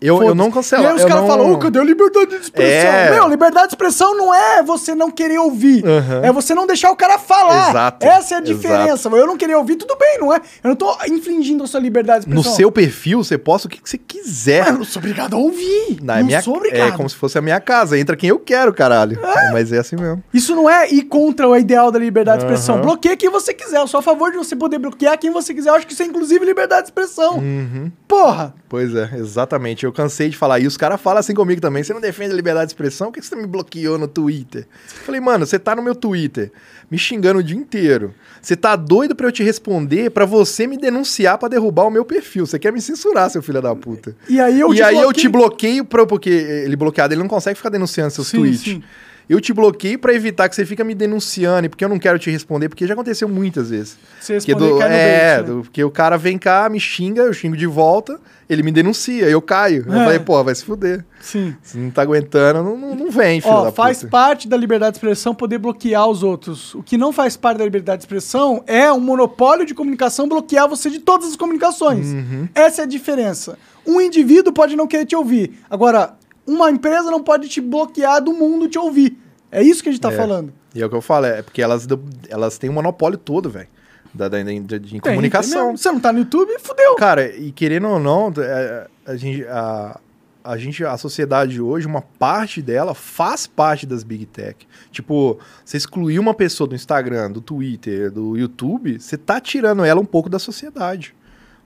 Eu, 0.02 0.24
eu 0.24 0.34
não 0.34 0.50
cancelo. 0.50 0.84
E 0.84 0.88
aí 0.88 0.96
os 0.96 1.04
caras 1.04 1.22
não... 1.22 1.28
falam, 1.28 1.52
ô, 1.52 1.58
cadê 1.58 1.80
a 1.80 1.84
liberdade 1.84 2.28
de 2.28 2.36
expressão? 2.38 2.90
É. 2.90 3.12
Meu, 3.12 3.28
liberdade 3.28 3.68
de 3.68 3.74
expressão 3.74 4.16
não 4.16 4.34
é 4.34 4.64
você 4.64 4.96
não 4.96 5.12
querer 5.12 5.40
ouvir. 5.40 5.86
Aham. 5.86 6.22
É 6.24 6.32
você 6.32 6.56
não 6.56 6.66
deixar 6.66 6.90
o 6.90 6.96
cara 6.96 7.20
falar. 7.20 7.70
Exato, 7.70 8.06
Essa 8.06 8.36
é 8.36 8.38
a 8.38 8.42
diferença. 8.42 9.10
Eu 9.10 9.28
não 9.28 9.36
querer 9.36 9.56
ouvir, 9.56 9.76
tudo 9.76 9.98
bem, 9.98 10.20
não 10.20 10.34
é? 10.34 10.38
Eu 10.64 10.70
não 10.70 10.76
tô 10.76 10.96
infringindo 11.08 11.64
a 11.64 11.68
sua 11.68 11.82
liberdade 11.82 12.26
de 12.26 12.30
No 12.34 12.40
expressão. 12.40 12.58
seu 12.58 12.72
perfil, 12.72 13.24
você 13.24 13.38
posta 13.38 13.68
o 13.68 13.72
que, 13.72 13.82
você 13.84 13.98
quiser. 13.98 14.60
Mas 14.62 14.72
eu 14.72 14.78
não 14.78 14.86
sou 14.86 15.02
obrigado 15.02 15.36
a 15.36 15.38
ouvir. 15.38 16.00
Na 16.02 16.18
não 16.18 16.26
minha, 16.26 16.42
sou 16.42 16.56
obrigado. 16.56 16.94
É 16.94 16.96
como 16.96 17.10
se 17.10 17.16
fosse 17.16 17.38
a 17.38 17.42
minha 17.42 17.60
casa. 17.60 17.98
Entra 18.00 18.16
quem 18.16 18.30
eu 18.30 18.40
quero, 18.40 18.74
caralho. 18.74 19.20
Mas 19.52 19.74
é 19.74 19.80
assim 19.80 19.98
mesmo. 19.98 20.24
Isso 20.34 20.56
não 20.56 20.70
é 20.70 20.90
ir 20.90 21.04
contra 21.04 21.48
o 21.48 21.56
ideal 21.58 21.92
da 21.92 22.00
liberdade 22.00 22.40
de 22.40 22.46
expressão. 22.46 22.80
Bloqueia 22.80 23.18
quem 23.18 23.30
você 23.30 23.54
quiser. 23.54 23.80
Eu 23.80 23.88
sou 23.88 24.00
a 24.00 24.04
favor 24.04 24.32
de 24.32 24.38
você 24.38 24.56
poder 24.56 24.80
bloquear 24.80 25.18
quem 25.18 25.32
você 25.32 25.54
quiser. 25.54 25.72
Eu 25.72 25.76
acho 25.76 25.86
que 25.86 25.92
isso 25.92 26.04
é 26.04 26.06
inclusive 26.06 26.46
liberdade 26.46 26.84
de 26.84 26.88
expressão. 26.88 27.38
Uhum. 27.38 27.92
Porra! 28.08 28.54
Pois 28.70 28.96
é, 28.96 29.10
exatamente. 29.16 29.84
Eu 29.84 29.89
cansei 29.92 30.30
de 30.30 30.38
falar. 30.38 30.60
E 30.60 30.68
os 30.68 30.78
caras 30.78 31.00
falam 31.02 31.20
assim 31.20 31.34
comigo 31.34 31.60
também. 31.62 31.84
Você 31.84 31.94
não 31.94 32.02
defende 32.02 32.32
a 32.32 32.36
liberdade 32.36 32.68
de 32.68 32.72
expressão? 32.72 33.08
Por 33.12 33.20
que 33.20 33.26
você 33.26 33.36
me 33.36 33.46
bloqueou 33.48 33.98
no 33.98 34.08
Twitter? 34.08 34.62
Eu 35.00 35.06
falei, 35.06 35.20
mano, 35.22 35.46
você 35.46 35.58
tá 35.60 35.76
no 35.76 35.82
meu 35.82 35.96
Twitter 35.96 36.52
me 36.90 36.98
xingando 36.98 37.40
o 37.40 37.44
dia 37.44 37.56
inteiro. 37.58 38.14
Você 38.42 38.56
tá 38.56 38.76
doido 38.76 39.16
pra 39.16 39.28
eu 39.28 39.32
te 39.32 39.44
responder 39.44 40.10
pra 40.12 40.26
você 40.26 40.66
me 40.66 40.78
denunciar 40.78 41.38
pra 41.38 41.48
derrubar 41.48 41.84
o 41.86 41.92
meu 41.92 42.04
perfil. 42.06 42.46
Você 42.48 42.58
quer 42.58 42.74
me 42.74 42.82
censurar, 42.82 43.30
seu 43.30 43.42
filho 43.42 43.62
da 43.62 43.76
puta. 43.76 44.16
E 44.28 44.40
aí 44.40 44.60
eu 44.60 44.74
e 44.74 44.78
te 44.78 44.82
aí 44.84 44.96
eu 44.96 45.02
bloqueio- 45.04 45.22
te 45.22 45.30
bloqueio 45.30 45.86
pra, 45.86 46.06
porque 46.06 46.30
ele 46.30 46.76
bloqueado, 46.76 47.14
ele 47.14 47.22
não 47.22 47.30
consegue 47.30 47.56
ficar 47.58 47.70
denunciando 47.70 48.12
seus 48.12 48.28
Sim, 48.28 48.38
tweets. 48.38 48.62
sim. 48.62 48.84
Eu 49.30 49.40
te 49.40 49.54
bloqueio 49.54 50.00
pra 50.00 50.12
evitar 50.12 50.50
que 50.50 50.56
você 50.56 50.66
fica 50.66 50.84
me 50.84 50.96
denunciando, 50.96 51.68
e 51.68 51.70
porque 51.70 51.86
eu 51.86 51.90
não 51.90 52.00
quero 52.00 52.18
te 52.18 52.32
responder, 52.32 52.68
porque 52.68 52.88
já 52.88 52.96
aconteceu 52.96 53.30
muitas 53.30 53.70
vezes. 53.70 53.96
Você 54.20 54.34
responder, 54.34 54.60
do, 54.68 54.82
é, 54.82 54.88
bait, 54.90 54.90
né? 54.90 55.44
do- 55.44 55.62
porque 55.62 55.84
o 55.84 55.92
cara 55.92 56.18
vem 56.18 56.38
cá, 56.40 56.68
me 56.68 56.80
xinga, 56.80 57.22
eu 57.22 57.32
xingo 57.34 57.56
de 57.56 57.68
volta, 57.68 58.20
ele 58.50 58.64
me 58.64 58.72
denuncia, 58.72 59.30
eu 59.30 59.40
caio. 59.40 59.86
Eu 59.88 59.94
É. 59.94 60.04
falei, 60.04 60.20
pô, 60.20 60.44
vai 60.44 60.56
se 60.56 60.66
fuder. 60.66 61.06
Sim. 61.22 61.56
Se 61.62 61.78
não 61.78 61.92
tá 61.92 62.02
aguentando, 62.02 62.64
não, 62.64 62.76
não, 62.76 62.96
não 62.96 63.12
vem, 63.12 63.40
filho 63.40 63.54
Ó, 63.54 63.66
da 63.66 63.72
faz 63.72 64.00
puta. 64.00 64.10
parte 64.10 64.48
da 64.48 64.58
liberdade 64.58 64.94
de 64.94 64.98
expressão 64.98 65.36
poder 65.36 65.60
bloquear 65.60 66.08
os 66.08 66.24
outros. 66.24 66.74
O 66.74 66.82
que 66.82 66.98
não 66.98 67.14
faz 67.14 67.38
parte 67.38 67.60
da 67.60 67.66
liberdade 67.66 68.00
de 68.00 68.06
expressão 68.06 68.64
é 68.66 68.92
um 68.92 69.00
monopólio 69.00 69.64
de 69.64 69.76
comunicação 69.76 70.28
bloquear 70.28 70.68
você 70.68 70.90
de 70.90 70.98
todas 70.98 71.28
as 71.30 71.36
comunicações. 71.36 72.08
Uhum. 72.08 72.50
Essa 72.56 72.82
é 72.82 72.84
a 72.86 72.88
diferença. 72.88 73.60
Um 73.86 74.02
indivíduo 74.02 74.52
pode 74.52 74.76
não 74.76 74.88
querer 74.88 75.06
te 75.06 75.16
ouvir. 75.16 75.60
Agora, 75.70 76.14
uma 76.50 76.70
empresa 76.72 77.12
não 77.12 77.24
pode 77.24 77.48
te 77.50 77.62
bloquear 77.62 78.22
do 78.22 78.34
mundo 78.34 78.68
te 78.68 78.78
ouvir. 78.78 79.18
É 79.52 79.62
isso 79.64 79.82
que 79.84 79.90
a 79.90 79.92
gente 79.92 80.02
tá 80.02 80.12
É. 80.12 80.16
falando. 80.16 80.54
E 80.76 80.82
é 80.82 80.86
o 80.86 80.90
que 80.90 80.96
eu 80.96 81.02
falo, 81.02 81.26
é 81.26 81.42
porque 81.42 81.62
elas, 81.62 81.88
elas 82.30 82.58
têm 82.58 82.70
um 82.70 82.74
monopólio 82.74 83.18
todo, 83.18 83.50
velho. 83.50 83.68
Da, 84.14 84.28
da, 84.28 84.42
de, 84.42 84.60
de 84.60 84.80
Tem, 84.90 85.00
comunicação. 85.00 85.68
tem. 85.70 85.78
Você 85.78 85.92
não 85.92 86.00
tá 86.00 86.12
no 86.12 86.20
YouTube, 86.20 86.52
fudeu. 86.60 86.96
Cara, 86.96 87.36
e 87.36 87.52
querendo 87.52 87.88
ou 87.88 88.00
não, 88.00 88.32
é, 88.38 88.88
a 89.06 89.16
gente, 89.16 89.46
a, 89.46 90.00
a 90.44 90.58
gente, 90.58 90.84
a 90.84 90.98
sociedade 90.98 91.62
hoje, 91.62 91.86
uma 91.86 92.02
parte 92.02 92.60
dela 92.62 92.94
faz 92.96 93.46
parte 93.46 93.86
das 93.86 94.04
big 94.04 94.26
tech. 94.26 94.68
Tipo, 94.92 95.38
você 95.64 95.78
excluir 95.78 96.18
uma 96.20 96.34
pessoa 96.34 96.68
do 96.68 96.74
Instagram, 96.76 97.32
do 97.32 97.40
Twitter, 97.42 98.10
do 98.12 98.36
YouTube, 98.36 99.00
você 99.00 99.16
tá 99.18 99.40
tirando 99.40 99.84
ela 99.86 100.02
um 100.02 100.06
pouco 100.06 100.28
da 100.30 100.40
sociedade. 100.40 101.16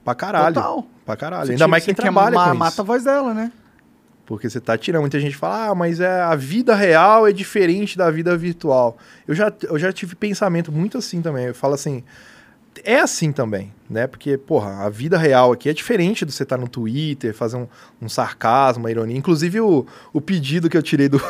Pra 0.04 0.14
caralho. 0.14 0.54
Total. 0.54 0.86
Pra 1.06 1.16
caralho. 1.16 1.46
Você 1.46 1.52
Ainda 1.52 1.66
mais 1.68 1.84
quem 1.84 1.94
trabalha 1.94 2.34
ma- 2.36 2.50
com 2.50 2.56
Mata 2.58 2.72
isso. 2.72 2.80
a 2.82 2.84
voz 2.84 3.04
dela, 3.04 3.32
né? 3.32 3.50
Porque 4.26 4.48
você 4.48 4.60
tá 4.60 4.76
tirando. 4.78 5.02
Muita 5.02 5.20
gente 5.20 5.36
fala, 5.36 5.68
ah, 5.68 5.74
mas 5.74 6.00
é, 6.00 6.20
a 6.22 6.34
vida 6.34 6.74
real 6.74 7.26
é 7.26 7.32
diferente 7.32 7.96
da 7.96 8.10
vida 8.10 8.36
virtual. 8.36 8.96
Eu 9.28 9.34
já, 9.34 9.52
eu 9.62 9.78
já 9.78 9.92
tive 9.92 10.14
pensamento 10.14 10.72
muito 10.72 10.98
assim 10.98 11.20
também. 11.20 11.46
Eu 11.46 11.54
falo 11.54 11.74
assim, 11.74 12.02
é 12.82 13.00
assim 13.00 13.30
também, 13.30 13.72
né? 13.88 14.06
Porque, 14.06 14.36
porra, 14.36 14.84
a 14.84 14.88
vida 14.88 15.18
real 15.18 15.52
aqui 15.52 15.68
é 15.68 15.72
diferente 15.72 16.24
do 16.24 16.32
você 16.32 16.42
estar 16.42 16.56
no 16.56 16.68
Twitter, 16.68 17.34
fazer 17.34 17.56
um, 17.56 17.68
um 18.00 18.08
sarcasmo, 18.08 18.84
uma 18.84 18.90
ironia. 18.90 19.16
Inclusive, 19.16 19.60
o, 19.60 19.86
o 20.12 20.20
pedido 20.20 20.68
que 20.68 20.76
eu 20.76 20.82
tirei 20.82 21.08
do. 21.08 21.20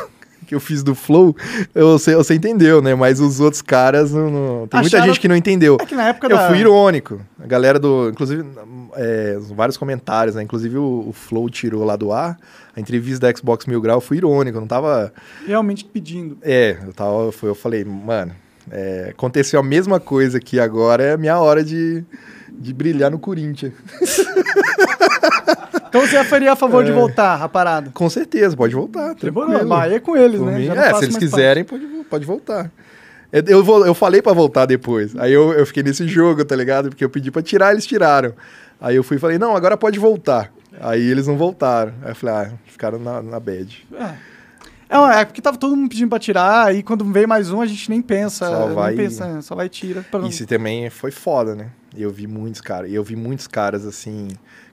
Que 0.45 0.55
eu 0.55 0.59
fiz 0.59 0.83
do 0.83 0.93
Flow, 0.95 1.35
eu 1.73 1.97
sei, 1.99 2.15
você 2.15 2.33
entendeu, 2.35 2.81
né? 2.81 2.93
Mas 2.95 3.19
os 3.19 3.39
outros 3.39 3.61
caras 3.61 4.11
não. 4.13 4.29
não- 4.29 4.67
Tem 4.67 4.79
muita 4.79 4.97
Acharam- 4.97 5.05
gente 5.13 5.19
que 5.19 5.27
não 5.27 5.35
entendeu. 5.35 5.77
É 5.81 5.85
que 5.85 5.95
na 5.95 6.07
época 6.09 6.27
Eu 6.27 6.37
da... 6.37 6.47
fui 6.47 6.59
irônico. 6.59 7.19
A 7.43 7.47
galera 7.47 7.77
do. 7.79 8.09
Inclusive, 8.09 8.45
é, 8.95 9.37
vários 9.55 9.77
comentários, 9.77 10.35
né? 10.35 10.43
Inclusive 10.43 10.77
o, 10.77 11.05
o 11.09 11.13
Flow 11.13 11.49
tirou 11.49 11.83
lá 11.83 11.95
do 11.95 12.11
ar. 12.11 12.37
A 12.75 12.79
entrevista 12.79 13.25
da 13.31 13.37
Xbox 13.37 13.65
Mil 13.65 13.79
Grau 13.81 14.01
fui 14.01 14.17
irônico. 14.17 14.57
Eu 14.57 14.61
não 14.61 14.67
tava. 14.67 15.11
Realmente 15.47 15.85
pedindo. 15.85 16.37
É, 16.41 16.77
eu 16.85 16.93
tava. 16.93 17.31
Foi, 17.31 17.49
eu 17.49 17.55
falei, 17.55 17.83
mano, 17.85 18.33
é, 18.71 19.07
aconteceu 19.11 19.59
a 19.59 19.63
mesma 19.63 19.99
coisa 19.99 20.37
aqui 20.37 20.59
agora, 20.59 21.03
é 21.03 21.11
a 21.13 21.17
minha 21.17 21.37
hora 21.39 21.63
de, 21.63 22.03
de 22.51 22.73
brilhar 22.73 23.09
no 23.11 23.19
Corinthians. 23.19 23.73
Então 25.87 26.05
você 26.05 26.21
faria 26.25 26.51
a 26.51 26.55
favor 26.57 26.83
de 26.83 26.91
É. 26.91 26.93
voltar 26.93 27.41
a 27.41 27.47
parada? 27.47 27.89
Com 27.93 28.09
certeza, 28.09 28.55
pode 28.55 28.75
voltar. 28.75 29.15
Demorou, 29.15 29.49
tranquilo. 29.49 29.69
Bahia 29.69 29.95
é 29.95 29.99
com 29.99 30.17
eles, 30.17 30.39
Por 30.39 30.47
né? 30.51 30.57
mim, 30.59 30.67
é, 30.67 30.93
se 30.93 31.05
eles 31.05 31.15
quiserem, 31.15 31.63
pode, 31.63 31.85
pode 32.09 32.25
voltar. 32.25 32.69
É, 33.31 33.41
Eu, 33.47 33.63
vou- 33.63 33.85
eu 33.85 33.93
falei 33.93 34.21
pra 34.21 34.33
voltar 34.33 34.65
depois. 34.65 35.15
Aí 35.15 35.31
eu, 35.31 35.53
eu 35.53 35.65
fiquei 35.65 35.83
nesse 35.83 36.05
jogo, 36.05 36.43
tá 36.43 36.53
ligado? 36.55 36.89
Porque 36.89 37.03
eu 37.03 37.09
pedi 37.09 37.31
pra 37.31 37.41
tirar, 37.41 37.71
eles 37.71 37.85
tiraram. 37.85 38.33
Aí 38.81 38.97
eu 38.97 39.03
fui 39.03 39.15
e 39.15 39.19
falei, 39.21 39.37
não, 39.37 39.55
agora 39.55 39.77
pode 39.77 39.97
voltar. 39.97 40.51
Aí 40.81 41.01
eles 41.09 41.27
não 41.27 41.37
voltaram. 41.37 41.93
Aí 42.03 42.11
eu 42.11 42.15
falei, 42.15 42.35
ah, 42.35 42.51
ficaram 42.67 42.99
na, 42.99 43.21
na 43.21 43.39
bad. 43.39 43.87
É, 43.97 44.09
uma- 44.97 45.15
é 45.19 45.25
porque 45.25 45.41
tava 45.41 45.57
todo 45.57 45.75
mundo 45.75 45.89
pedindo 45.89 46.09
pra 46.09 46.19
tirar, 46.19 46.67
aí 46.67 46.81
quando 46.83 47.05
vem 47.05 47.25
mais 47.27 47.51
um 47.51 47.61
a 47.61 47.65
gente 47.65 47.89
nem 47.89 48.01
pensa. 48.01 48.47
Só 48.47 48.65
nem 48.67 48.75
vai- 48.75 48.95
pensa, 48.95 49.41
só 49.41 49.55
vai 49.55 49.65
e 49.67 49.69
tira. 49.69 50.05
pra 50.09 50.19
não- 50.19 50.27
Isso 50.27 50.45
também 50.45 50.89
foi 50.89 51.11
foda, 51.11 51.55
né? 51.55 51.69
Eu 51.95 52.11
vi 52.11 52.27
muitos 52.27 52.61
caras. 52.61 52.91
Eu 52.91 53.03
vi 53.03 53.15
muitos 53.15 53.47
caras 53.47 53.85
assim 53.85 54.27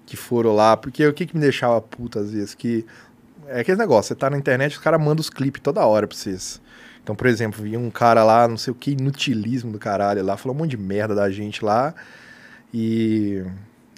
que 0.04 0.16
foram 0.16 0.54
lá. 0.54 0.76
Porque 0.76 1.06
o 1.06 1.12
que, 1.12 1.26
que 1.26 1.34
me 1.34 1.40
deixava 1.40 1.80
puto 1.80 2.18
às 2.18 2.30
vezes? 2.32 2.54
Que 2.54 2.84
é 3.48 3.60
aquele 3.60 3.78
negócio, 3.78 4.08
você 4.08 4.14
tá 4.14 4.28
na 4.30 4.36
internet, 4.38 4.72
os 4.72 4.78
caras 4.82 5.00
mandam 5.00 5.20
os 5.20 5.30
clipes 5.30 5.60
toda 5.62 5.84
hora 5.86 6.06
pra 6.06 6.16
vocês. 6.16 6.60
Então, 7.02 7.14
por 7.16 7.26
exemplo, 7.26 7.62
vi 7.62 7.76
um 7.76 7.90
cara 7.90 8.22
lá, 8.24 8.46
não 8.46 8.56
sei 8.56 8.70
o 8.72 8.74
que, 8.74 8.92
inutilismo 8.92 9.72
do 9.72 9.78
caralho 9.78 10.24
lá, 10.24 10.36
falou 10.36 10.54
um 10.56 10.60
monte 10.60 10.70
de 10.70 10.76
merda 10.76 11.14
da 11.14 11.28
gente 11.30 11.64
lá. 11.64 11.94
E 12.72 13.44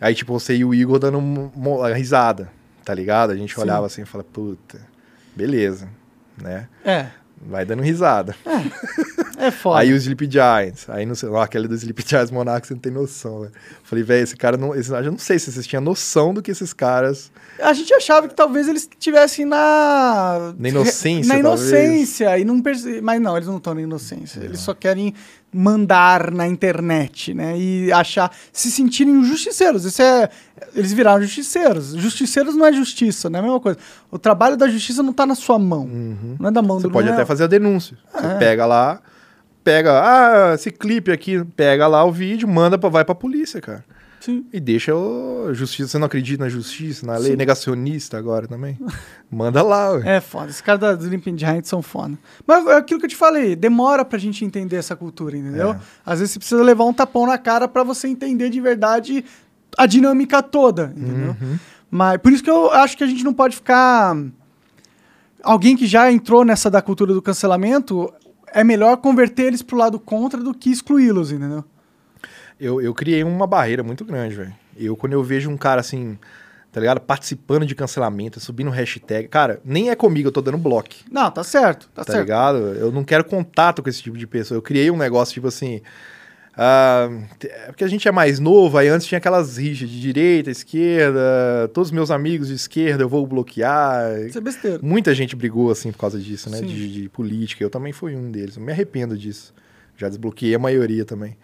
aí, 0.00 0.14
tipo, 0.14 0.32
você 0.32 0.56
e 0.56 0.64
o 0.64 0.74
Igor 0.74 0.98
dando 0.98 1.18
uma 1.18 1.92
risada, 1.94 2.50
tá 2.84 2.94
ligado? 2.94 3.30
A 3.30 3.36
gente 3.36 3.54
Sim. 3.54 3.60
olhava 3.60 3.86
assim 3.86 4.02
e 4.02 4.06
falava, 4.06 4.28
puta, 4.32 4.80
beleza, 5.36 5.88
né? 6.40 6.68
É. 6.84 7.06
Vai 7.46 7.64
dando 7.64 7.82
risada. 7.82 8.34
É 9.36 9.50
foda. 9.50 9.80
Aí 9.80 9.92
o 9.92 9.96
Sleep 9.96 10.30
Giants. 10.30 10.88
Aí 10.88 11.04
não 11.04 11.14
sei, 11.14 11.28
ó, 11.28 11.42
aquele 11.42 11.68
do 11.68 11.74
Sleep 11.74 12.02
Giants 12.06 12.30
Monarch, 12.30 12.66
você 12.66 12.72
não 12.74 12.80
tem 12.80 12.92
noção, 12.92 13.40
velho. 13.40 13.52
Falei, 13.82 14.04
velho, 14.04 14.22
esse 14.22 14.36
cara 14.36 14.56
não. 14.56 14.74
Esse, 14.74 14.90
eu 14.90 15.10
não 15.10 15.18
sei 15.18 15.38
se 15.38 15.52
vocês 15.52 15.66
tinham 15.66 15.82
noção 15.82 16.32
do 16.32 16.40
que 16.40 16.50
esses 16.50 16.72
caras. 16.72 17.30
A 17.60 17.72
gente 17.72 17.92
achava 17.92 18.28
que 18.28 18.34
talvez 18.34 18.68
eles 18.68 18.88
estivessem 18.90 19.44
na. 19.44 20.54
Na 20.56 20.68
inocência, 20.68 21.34
Na 21.34 21.42
talvez. 21.42 21.68
inocência. 21.70 22.38
E 22.38 22.44
não 22.44 22.62
perce... 22.62 23.00
Mas 23.02 23.20
não, 23.20 23.36
eles 23.36 23.48
não 23.48 23.58
estão 23.58 23.74
na 23.74 23.82
inocência. 23.82 24.40
Eles 24.40 24.60
só 24.60 24.72
querem 24.72 25.12
mandar 25.54 26.30
na 26.32 26.46
internet, 26.48 27.32
né? 27.32 27.56
E 27.56 27.92
achar. 27.92 28.30
Se 28.52 28.70
sentirem 28.70 29.22
justiceiros. 29.24 29.84
Isso 29.84 30.02
é. 30.02 30.28
Eles 30.74 30.92
viraram 30.92 31.22
justiceiros. 31.22 31.94
Justiceiros 31.94 32.56
não 32.56 32.66
é 32.66 32.72
justiça, 32.72 33.30
não 33.30 33.38
é 33.38 33.40
a 33.40 33.42
mesma 33.42 33.60
coisa. 33.60 33.78
O 34.10 34.18
trabalho 34.18 34.56
da 34.56 34.66
justiça 34.68 35.02
não 35.02 35.12
tá 35.12 35.24
na 35.24 35.34
sua 35.34 35.58
mão. 35.58 35.88
Não 36.38 36.48
é 36.48 36.50
da 36.52 36.60
mão 36.60 36.78
Você 36.80 36.88
do 36.88 36.92
pode 36.92 37.08
até 37.08 37.24
fazer 37.24 37.44
a 37.44 37.46
denúncia. 37.46 37.96
Você 38.12 38.26
É. 38.26 38.34
pega 38.38 38.66
lá, 38.66 39.00
pega, 39.62 39.92
ah, 40.02 40.54
esse 40.54 40.70
clipe 40.70 41.12
aqui, 41.12 41.42
pega 41.56 41.86
lá 41.86 42.04
o 42.04 42.10
vídeo, 42.12 42.48
manda 42.48 42.76
pra, 42.76 42.88
vai 42.88 43.04
pra 43.04 43.14
polícia, 43.14 43.60
cara. 43.60 43.84
Sim. 44.24 44.46
E 44.50 44.58
deixa 44.58 44.94
o 44.94 45.52
justiça. 45.52 45.90
Você 45.90 45.98
não 45.98 46.06
acredita 46.06 46.44
na 46.44 46.48
justiça, 46.48 47.04
na 47.04 47.18
lei? 47.18 47.32
Sim. 47.32 47.36
Negacionista 47.36 48.16
agora 48.16 48.48
também? 48.48 48.78
Manda 49.30 49.62
lá, 49.62 49.90
ué. 49.92 50.16
É 50.16 50.20
foda. 50.20 50.48
Esses 50.48 50.62
caras 50.62 50.80
da 50.80 50.92
Sleeping 50.94 51.36
Giants 51.36 51.68
são 51.68 51.82
foda. 51.82 52.16
Mas 52.46 52.66
é 52.66 52.76
aquilo 52.76 52.98
que 52.98 53.04
eu 53.04 53.10
te 53.10 53.16
falei, 53.16 53.54
demora 53.54 54.02
pra 54.02 54.18
gente 54.18 54.42
entender 54.42 54.76
essa 54.76 54.96
cultura, 54.96 55.36
entendeu? 55.36 55.72
É. 55.72 55.80
Às 56.06 56.20
vezes 56.20 56.32
você 56.32 56.38
precisa 56.38 56.62
levar 56.62 56.84
um 56.84 56.92
tapão 56.94 57.26
na 57.26 57.36
cara 57.36 57.68
pra 57.68 57.82
você 57.82 58.08
entender 58.08 58.48
de 58.48 58.62
verdade 58.62 59.26
a 59.76 59.84
dinâmica 59.84 60.42
toda, 60.42 60.94
entendeu? 60.96 61.36
Uhum. 61.38 61.58
Mas 61.90 62.16
por 62.16 62.32
isso 62.32 62.42
que 62.42 62.50
eu 62.50 62.72
acho 62.72 62.96
que 62.96 63.04
a 63.04 63.06
gente 63.06 63.22
não 63.22 63.34
pode 63.34 63.56
ficar. 63.56 64.16
Alguém 65.42 65.76
que 65.76 65.86
já 65.86 66.10
entrou 66.10 66.46
nessa 66.46 66.70
da 66.70 66.80
cultura 66.80 67.12
do 67.12 67.20
cancelamento, 67.20 68.10
é 68.54 68.64
melhor 68.64 68.96
converter 68.96 69.48
eles 69.48 69.60
pro 69.60 69.76
lado 69.76 70.00
contra 70.00 70.40
do 70.40 70.54
que 70.54 70.70
excluí-los, 70.70 71.30
entendeu? 71.30 71.62
Eu, 72.60 72.80
eu 72.80 72.94
criei 72.94 73.22
uma 73.24 73.46
barreira 73.46 73.82
muito 73.82 74.04
grande, 74.04 74.34
velho. 74.34 74.54
Eu, 74.76 74.96
quando 74.96 75.12
eu 75.12 75.22
vejo 75.22 75.50
um 75.50 75.56
cara 75.56 75.80
assim, 75.80 76.18
tá 76.72 76.80
ligado? 76.80 77.00
Participando 77.00 77.66
de 77.66 77.74
cancelamento, 77.74 78.38
subindo 78.40 78.70
hashtag. 78.70 79.28
Cara, 79.28 79.60
nem 79.64 79.90
é 79.90 79.94
comigo, 79.96 80.28
eu 80.28 80.32
tô 80.32 80.40
dando 80.40 80.58
bloco. 80.58 80.88
Não, 81.10 81.30
tá 81.30 81.42
certo, 81.44 81.88
tá, 81.94 82.04
Tá, 82.04 82.12
certo. 82.12 82.24
ligado? 82.24 82.58
Eu 82.58 82.90
não 82.92 83.04
quero 83.04 83.24
contato 83.24 83.82
com 83.82 83.88
esse 83.88 84.02
tipo 84.02 84.16
de 84.16 84.26
pessoa. 84.26 84.56
Eu 84.58 84.62
criei 84.62 84.90
um 84.90 84.96
negócio 84.96 85.34
tipo 85.34 85.48
assim. 85.48 85.80
é 86.56 87.66
porque 87.66 87.84
a 87.84 87.88
gente 87.88 88.06
é 88.06 88.12
mais 88.12 88.38
novo, 88.38 88.78
aí 88.78 88.88
antes 88.88 89.06
tinha 89.06 89.18
aquelas 89.18 89.56
rixas 89.56 89.88
de 89.90 90.00
direita, 90.00 90.50
esquerda, 90.50 91.68
todos 91.72 91.88
os 91.88 91.92
meus 91.92 92.10
amigos 92.10 92.48
de 92.48 92.54
esquerda 92.54 93.02
eu 93.02 93.08
vou 93.08 93.26
bloquear. 93.26 94.20
Isso 94.26 94.38
é 94.38 94.40
besteira. 94.40 94.78
Muita 94.82 95.14
gente 95.14 95.34
brigou 95.36 95.70
assim 95.70 95.90
por 95.92 95.98
causa 95.98 96.18
disso, 96.18 96.48
né? 96.50 96.60
De, 96.60 97.02
de 97.02 97.08
política. 97.08 97.62
Eu 97.64 97.70
também 97.70 97.92
fui 97.92 98.14
um 98.14 98.30
deles. 98.30 98.56
Eu 98.56 98.62
me 98.62 98.72
arrependo 98.72 99.16
disso. 99.18 99.52
Já 99.96 100.08
desbloqueei 100.08 100.54
a 100.54 100.58
maioria 100.58 101.04
também. 101.04 101.36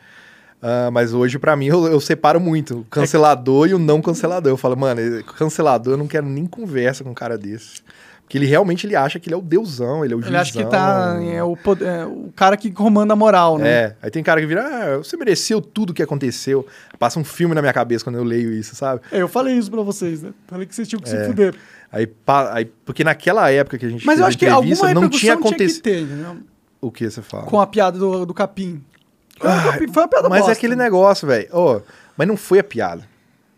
Ah, 0.63 0.91
mas 0.93 1.15
hoje, 1.15 1.39
pra 1.39 1.57
mim, 1.57 1.67
eu, 1.69 1.87
eu 1.87 2.01
separo 2.01 2.39
muito 2.41 2.81
o 2.81 2.85
cancelador 2.85 3.69
e 3.69 3.75
o 3.75 3.79
não 3.79 4.01
cancelador. 4.03 4.51
Eu 4.53 4.57
falo, 4.57 4.77
mano, 4.77 5.01
cancelador 5.37 5.95
eu 5.95 5.99
não 5.99 6.07
quero 6.07 6.27
nem 6.27 6.47
conversa 6.47 7.03
com 7.05 7.11
um 7.11 7.15
cara 7.15 7.39
desse. 7.39 7.83
Porque 8.23 8.39
ele 8.39 8.47
realmente 8.47 8.87
ele 8.87 8.95
acha 8.95 9.19
que 9.19 9.29
ele 9.29 9.35
é 9.35 9.37
o 9.37 9.43
deusão, 9.43 10.05
ele 10.05 10.15
é 10.15 10.17
o 10.17 10.21
Ele 10.25 10.37
acha 10.37 10.53
que 10.53 10.61
juizão. 10.61 10.71
tá. 10.71 11.19
É 11.21 11.43
o, 11.43 11.59
é 11.85 12.07
o 12.07 12.31
cara 12.37 12.57
que 12.57 12.71
comanda 12.71 13.13
a 13.13 13.17
moral, 13.17 13.59
né? 13.59 13.69
É, 13.69 13.97
aí 14.03 14.09
tem 14.11 14.23
cara 14.23 14.41
que 14.41 14.47
vira, 14.47 14.63
ah, 14.65 14.99
você 14.99 15.17
mereceu 15.17 15.61
tudo 15.61 15.93
que 15.93 16.01
aconteceu. 16.01 16.65
Passa 16.97 17.19
um 17.19 17.25
filme 17.25 17.57
na 17.57 17.61
minha 17.61 17.73
cabeça 17.73 18.05
quando 18.05 18.17
eu 18.17 18.23
leio 18.23 18.53
isso, 18.53 18.77
sabe? 18.77 19.01
É, 19.11 19.21
Eu 19.21 19.27
falei 19.27 19.55
isso 19.59 19.69
pra 19.69 19.83
vocês, 19.83 20.23
né? 20.23 20.31
Falei 20.47 20.65
que 20.65 20.73
vocês 20.73 20.87
tinham 20.87 21.01
que 21.01 21.09
se 21.09 21.17
É. 21.17 21.25
fuder. 21.25 21.57
Aí, 21.91 22.09
aí, 22.53 22.67
porque 22.85 23.03
naquela 23.03 23.51
época 23.51 23.77
que 23.77 23.87
a 23.87 23.89
gente 23.89 24.07
Mas 24.07 24.21
eu 24.21 24.27
acho 24.27 24.39
que 24.39 24.47
alguma 24.47 24.95
não 24.95 25.09
tinha 25.09 25.21
tinha, 25.21 25.37
que 25.37 25.49
acontecido. 25.49 25.83
ter, 25.83 26.03
entendeu? 26.03 26.37
O 26.81 26.93
que 26.93 27.11
você 27.11 27.21
fala? 27.23 27.47
Com 27.47 27.61
a 27.61 27.67
piada 27.67 27.99
do, 27.99 28.25
do 28.25 28.33
capim. 28.33 28.81
Ah, 29.43 29.73
Foi 29.93 30.03
uma 30.03 30.09
piada 30.09 30.29
mas 30.29 30.41
bosta. 30.41 30.53
é 30.53 30.55
aquele 30.55 30.77
negócio, 30.77 31.27
velho. 31.27 31.49
Ô, 31.57 31.81
mas 32.17 32.29
não 32.29 32.37
foi 32.37 32.59
a 32.59 32.65
piada. 32.65 33.09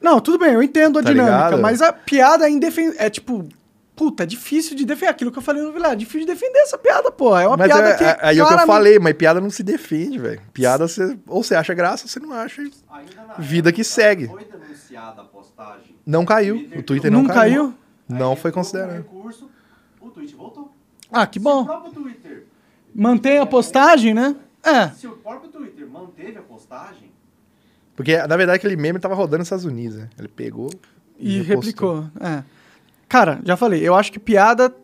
Não, 0.01 0.21
tudo 0.21 0.39
bem, 0.39 0.53
eu 0.55 0.63
entendo 0.63 0.99
a 0.99 1.03
Tá 1.03 1.11
dinâmica, 1.11 1.35
ligado? 1.47 1.63
mas 1.63 1.81
a 1.83 1.93
piada 1.93 2.47
é 2.47 2.51
indefensável. 2.51 3.01
É 3.01 3.09
tipo, 3.11 3.47
puta, 3.95 4.25
é 4.25 4.27
difícil 4.27 4.77
de 4.77 4.85
defender. 4.85 5.11
Aquilo 5.11 5.31
que 5.31 5.39
eu 5.39 5.43
falei 5.43 5.63
no 5.63 5.73
Vilar, 5.73 5.93
é 5.93 5.97
difícil 5.97 6.21
de 6.21 6.27
defender 6.27 6.59
essa 6.61 6.77
piada, 6.79 7.11
pô. 7.13 7.37
É 7.37 7.47
uma 7.47 7.57
mas 7.57 7.67
piada 7.69 7.89
é, 7.89 7.95
que. 7.97 8.05
é- 8.05 8.19
aí 8.21 8.39
é 8.39 8.43
o 8.43 8.47
que 8.49 8.55
eu 8.55 8.67
falei, 8.67 8.99
mas 8.99 9.13
piada 9.15 9.41
não 9.41 9.51
se 9.51 9.63
defende, 9.63 10.19
velho. 10.19 10.41
Piada 10.53 10.89
você, 10.89 11.17
ou 11.27 11.43
você 11.45 11.55
acha 11.55 11.73
graça 11.75 12.05
ou 12.05 12.09
você 12.09 12.19
não 12.21 12.33
acha. 12.33 12.63
Vida 13.39 13.73
que 13.73 13.85
segue. 13.85 14.27
Foi 14.29 14.45
denunciada 14.45 15.21
a 15.21 15.25
postagem. 15.25 15.97
Não 16.05 16.25
caiu. 16.25 16.69
O 16.77 16.83
Twitter 16.83 17.11
não, 17.11 17.23
Não 17.23 17.33
caiu? 17.33 17.75
Não 18.09 18.35
foi 18.37 18.51
considerado. 18.53 18.93
recurso, 18.97 19.49
o 20.01 20.11
tweet 20.11 20.35
voltou. 20.35 20.71
Ah, 21.11 21.27
que 21.27 21.39
bom. 21.39 21.65
próprio 21.65 21.93
Twitter, 21.93 22.45
Mantém 22.95 23.39
a 23.39 23.47
postagem, 23.47 24.13
né? 24.13 24.35
É. 24.65 24.89
se 24.91 25.07
o 25.07 25.13
próprio 25.17 25.51
Twitter 25.51 25.87
manteve 25.89 26.39
a 26.39 26.43
postagem, 26.43 27.11
Porque, 27.97 28.17
na 28.17 28.37
verdade, 28.37 28.57
aquele 28.57 28.77
meme 28.77 28.99
tava 28.99 29.15
rodando 29.15 29.39
nos 29.39 29.47
Estados 29.47 29.65
Unidos, 29.65 29.99
né? 29.99 30.09
Ele 30.19 30.29
pegou 30.29 30.71
E 31.19 31.43
repostou. 31.43 32.01
replicou. 32.03 32.27
É. 32.27 32.43
Cara, 33.09 33.41
já 33.45 33.57
falei, 33.57 33.87
eu 33.87 33.95
acho 33.95 34.11
que 34.13 34.19
piada 34.19 34.75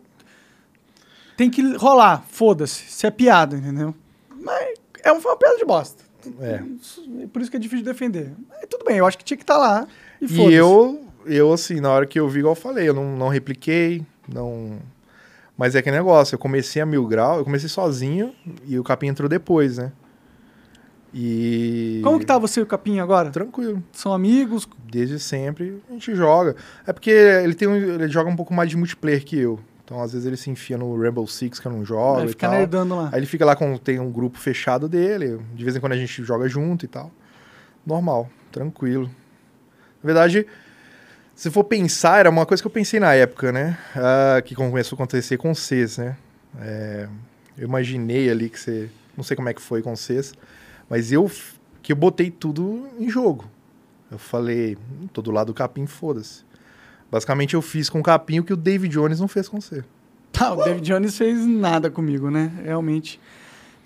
tem 1.35 1.49
que 1.49 1.75
rolar, 1.77 2.23
foda-se, 2.29 2.83
se 2.91 3.07
é 3.07 3.11
piada, 3.11 3.55
entendeu? 3.55 3.95
Mas 4.41 4.75
é 5.03 5.11
uma, 5.11 5.21
foi 5.21 5.31
uma 5.31 5.37
piada 5.37 5.57
de 5.57 5.65
bosta. 5.65 6.03
É. 6.41 6.61
Isso- 6.79 7.07
Por 7.31 7.41
isso 7.41 7.49
que 7.49 7.57
é 7.57 7.59
difícil 7.59 7.83
de 7.85 7.91
defender. 7.91 8.33
Mas 8.49 8.65
tudo 8.69 8.83
bem, 8.85 8.97
eu 8.97 9.05
acho 9.07 9.17
que 9.17 9.23
tinha 9.23 9.37
que 9.37 9.43
estar 9.43 9.57
lá. 9.57 9.87
E, 10.21 10.25
E 10.25 10.27
foda-se. 10.27 10.53
eu, 10.55 11.05
eu, 11.25 11.53
assim, 11.53 11.79
na 11.79 11.89
hora 11.91 12.05
que 12.05 12.19
eu 12.19 12.27
vi, 12.27 12.39
igual 12.39 12.51
eu 12.53 12.59
falei, 12.61 12.89
eu 12.89 12.93
não, 12.93 13.15
não 13.17 13.29
repliquei, 13.29 14.05
não... 14.27 14.77
Mas 15.59 15.75
é 15.75 15.81
que 15.81 15.91
negócio, 15.91 16.35
eu 16.35 16.39
comecei 16.39 16.81
a 16.81 16.85
mil 16.85 17.05
grau, 17.05 17.39
eu 17.39 17.43
comecei 17.43 17.67
sozinho 17.67 18.33
e 18.65 18.79
o 18.79 18.83
Capim 18.83 19.07
entrou 19.07 19.27
depois, 19.27 19.77
né? 19.77 19.91
E... 21.13 21.99
Como 22.01 22.17
que 22.17 22.25
tá 22.25 22.37
você 22.37 22.61
e 22.61 22.63
o 22.63 22.65
Capim 22.65 22.99
agora? 22.99 23.29
Tranquilo. 23.29 23.83
São 23.91 24.13
amigos? 24.13 24.69
Desde 24.89 25.19
sempre 25.19 25.81
a 25.89 25.93
gente 25.93 26.15
joga. 26.15 26.55
É 26.87 26.93
porque 26.93 27.09
ele 27.09 27.53
tem 27.55 27.67
um- 27.67 27.75
ele 27.75 28.07
joga 28.07 28.29
um 28.29 28.35
pouco 28.37 28.53
mais 28.53 28.69
de 28.69 28.77
multiplayer 28.77 29.23
que 29.25 29.37
eu. 29.37 29.59
Então, 29.83 30.01
às 30.01 30.13
vezes, 30.13 30.25
ele 30.25 30.37
se 30.37 30.49
enfia 30.51 30.77
no 30.77 30.95
Rainbow 31.01 31.27
Six, 31.27 31.59
que 31.59 31.67
eu 31.67 31.71
não 31.71 31.83
jogo 31.83 32.19
Aí 32.19 32.25
e 32.27 32.29
fica 32.29 32.47
tal. 32.47 32.57
nerdando 32.57 32.95
lá. 32.95 33.09
Aí 33.11 33.19
ele 33.19 33.25
fica 33.25 33.43
lá 33.43 33.53
com. 33.55 33.75
Tem 33.75 33.99
um 33.99 34.11
grupo 34.11 34.37
fechado 34.37 34.87
dele. 34.87 35.39
De 35.55 35.63
vez 35.63 35.75
em 35.75 35.79
quando 35.81 35.93
a 35.93 35.97
gente 35.97 36.23
joga 36.23 36.47
junto 36.47 36.85
e 36.85 36.87
tal. 36.87 37.11
Normal, 37.85 38.29
tranquilo. 38.51 39.07
Na 40.01 40.05
verdade, 40.07 40.45
se 41.39 41.49
for 41.49 41.63
pensar, 41.63 42.19
era 42.19 42.29
uma 42.29 42.45
coisa 42.45 42.61
que 42.61 42.67
eu 42.67 42.71
pensei 42.71 42.99
na 42.99 43.13
época, 43.13 43.49
né? 43.49 43.77
Ah, 43.95 44.41
que 44.41 44.53
começou 44.53 44.97
a 44.97 44.97
acontecer 44.97 45.37
com 45.37 45.55
vocês, 45.55 45.97
né? 45.97 46.17
É, 46.59 47.07
eu 47.57 47.65
imaginei 47.65 48.29
ali 48.29 48.49
que 48.49 48.59
você. 48.59 48.89
Não 49.15 49.23
sei 49.23 49.37
como 49.37 49.47
é 49.47 49.53
que 49.53 49.61
foi 49.61 49.81
com 49.81 49.95
vocês, 49.95 50.33
mas 50.89 51.13
eu 51.13 51.31
que 51.81 51.93
eu 51.93 51.95
botei 51.95 52.29
tudo 52.29 52.89
em 52.99 53.09
jogo. 53.09 53.49
Eu 54.11 54.17
falei, 54.17 54.75
"Hum, 54.75 55.07
tô 55.13 55.21
do 55.21 55.31
lado 55.31 55.47
do 55.47 55.53
capim, 55.53 55.85
foda-se. 55.85 56.43
Basicamente 57.09 57.53
eu 57.53 57.61
fiz 57.61 57.89
com 57.89 58.01
o 58.01 58.03
capim 58.03 58.39
o 58.39 58.43
que 58.43 58.51
o 58.51 58.57
David 58.57 58.93
Jones 58.93 59.21
não 59.21 59.29
fez 59.29 59.47
com 59.47 59.61
você. 59.61 59.81
Tá, 60.33 60.53
o 60.53 60.61
David 60.61 60.85
Jones 60.85 61.17
fez 61.17 61.45
nada 61.45 61.89
comigo, 61.89 62.29
né? 62.29 62.51
Realmente. 62.65 63.17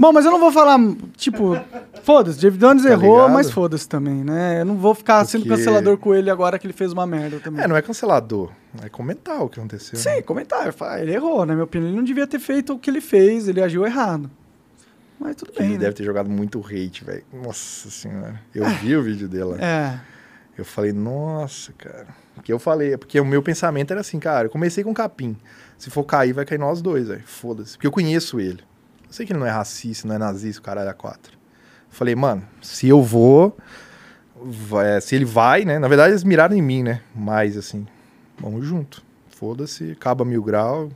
Bom, 0.03 0.11
mas 0.11 0.25
eu 0.25 0.31
não 0.31 0.39
vou 0.41 0.51
falar, 0.51 0.77
tipo, 1.15 1.55
foda-se, 2.03 2.37
David 2.37 2.59
Jones 2.59 2.83
Tá 2.83 2.89
errou, 2.89 3.19
ligado? 3.21 3.31
mas 3.35 3.49
foda-se 3.49 3.87
também, 3.87 4.21
né? 4.21 4.59
Eu 4.59 4.65
não 4.65 4.75
vou 4.75 4.93
ficar 4.93 5.23
sendo 5.23 5.43
Porque- 5.45 5.55
cancelador 5.55 5.97
com 5.97 6.13
ele 6.13 6.29
agora 6.29 6.59
que 6.59 6.67
ele 6.67 6.73
fez 6.73 6.91
uma 6.91 7.07
merda 7.07 7.39
também. 7.39 7.63
É, 7.63 7.67
não 7.69 7.77
é 7.77 7.81
cancelador, 7.81 8.51
é 8.83 8.89
comentar 8.89 9.41
o 9.41 9.47
que 9.47 9.57
aconteceu. 9.61 9.97
né? 9.97 10.15
Sim, 10.17 10.21
comentário. 10.23 10.73
fala, 10.73 10.99
Ele 10.99 11.13
errou, 11.13 11.45
na 11.45 11.53
minha 11.53 11.63
opinião. 11.63 11.87
Ele 11.87 11.95
não 11.95 12.03
devia 12.03 12.27
ter 12.27 12.37
feito 12.39 12.73
o 12.73 12.79
que 12.79 12.89
ele 12.89 12.99
fez, 12.99 13.47
ele 13.47 13.61
agiu 13.63 13.85
errado. 13.85 14.29
Mas 15.17 15.37
tudo 15.37 15.53
bem, 15.57 15.67
ele 15.67 15.73
né? 15.75 15.79
deve 15.85 15.93
ter 15.95 16.03
jogado 16.03 16.29
muito 16.29 16.59
hate, 16.59 17.05
velho. 17.05 17.23
Nossa 17.31 17.89
senhora. 17.89 18.41
Eu 18.53 18.65
vi 18.81 18.97
o 18.97 19.01
vídeo 19.01 19.29
dela. 19.29 19.57
É. 19.63 20.01
Eu 20.57 20.65
falei, 20.65 20.91
nossa, 20.91 21.71
cara. 21.77 22.07
Porque 22.35 22.51
eu 22.51 22.59
falei, 22.59 22.97
porque 22.97 23.17
o 23.21 23.25
meu 23.25 23.41
pensamento 23.41 23.91
era 23.91 24.01
assim, 24.01 24.19
cara, 24.19 24.47
eu 24.47 24.51
comecei 24.51 24.83
com 24.83 24.91
o 24.91 24.93
capim. 24.93 25.37
Se 25.77 25.89
for 25.89 26.03
cair, 26.03 26.33
vai 26.33 26.43
cair 26.43 26.57
nós 26.57 26.81
dois, 26.81 27.07
velho. 27.07 27.23
Foda-se. 27.25 27.77
Porque 27.77 27.87
eu 27.87 27.91
conheço 27.91 28.37
ele. 28.37 28.59
Eu 29.13 29.17
sei 29.17 29.27
que 29.27 29.31
ele 29.31 29.39
não 29.41 29.45
é 29.45 29.51
racista, 29.51 30.07
não 30.07 30.15
é 30.15 30.17
nazista, 30.17 30.59
o 30.59 30.63
caralho 30.65 30.89
é 30.89 30.93
quatro. 30.93 31.37
Falei, 31.87 32.15
mano, 32.15 32.41
se 32.63 32.87
eu 32.87 32.99
vou. 33.03 33.55
vai- 34.43 34.99
se 35.01 35.13
ele 35.15 35.23
vai, 35.23 35.63
né? 35.65 35.77
Na 35.77 35.87
verdade, 35.87 36.13
eles 36.13 36.23
miraram 36.23 36.55
em 36.55 36.63
mim, 36.63 36.81
né? 36.81 36.99
Mas 37.15 37.55
assim, 37.55 37.85
vamos 38.39 38.65
junto. 38.65 39.03
Foda-se, 39.29 39.91
acaba 39.91 40.25
mil 40.25 40.41
grau. 40.41 40.89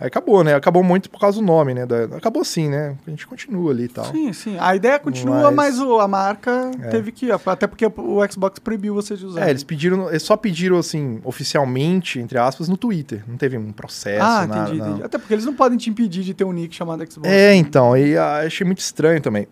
Aí 0.00 0.06
acabou, 0.06 0.42
né? 0.42 0.54
Acabou 0.54 0.82
muito 0.82 1.10
por 1.10 1.20
causa 1.20 1.38
do 1.38 1.44
nome, 1.44 1.74
né? 1.74 1.84
Da- 1.84 2.04
Acabou 2.16 2.42
sim, 2.42 2.70
né? 2.70 2.96
A 3.06 3.10
gente 3.10 3.26
continua 3.26 3.70
ali 3.70 3.84
e 3.84 3.88
tal. 3.88 4.06
Sim, 4.06 4.32
sim. 4.32 4.56
A 4.58 4.74
ideia 4.74 4.98
continua, 4.98 5.50
Mas- 5.50 5.76
mas, 5.76 5.78
o- 5.80 6.00
a 6.00 6.08
marca 6.08 6.70
É. 6.82 6.88
teve 6.88 7.12
que. 7.12 7.28
Até 7.30 7.66
porque 7.66 7.84
o 7.84 8.26
Xbox 8.32 8.58
proibiu 8.58 8.94
você 8.94 9.14
de 9.14 9.26
usar. 9.26 9.46
É, 9.46 9.50
eles 9.50 9.62
pediram, 9.62 10.08
eles 10.08 10.22
só 10.22 10.38
pediram 10.38 10.78
assim, 10.78 11.20
oficialmente, 11.22 12.18
entre 12.18 12.38
aspas, 12.38 12.66
no 12.66 12.78
Twitter. 12.78 13.22
Não 13.28 13.36
teve 13.36 13.58
um 13.58 13.72
processo, 13.72 14.24
Ah, 14.24 14.46
nada, 14.46 14.62
entendi, 14.62 14.78
não. 14.78 14.86
entendi. 14.88 15.02
Até 15.04 15.18
porque 15.18 15.34
eles 15.34 15.44
não 15.44 15.54
podem 15.54 15.76
te 15.76 15.90
impedir 15.90 16.22
de 16.24 16.32
ter 16.32 16.44
um 16.44 16.52
nick 16.52 16.74
chamado 16.74 17.04
Xbox. 17.10 17.28
É, 17.30 17.54
então, 17.54 17.94
e 17.94 18.16
ah, 18.16 18.38
achei 18.46 18.64
muito 18.64 18.78
estranho 18.78 19.20
também. 19.20 19.46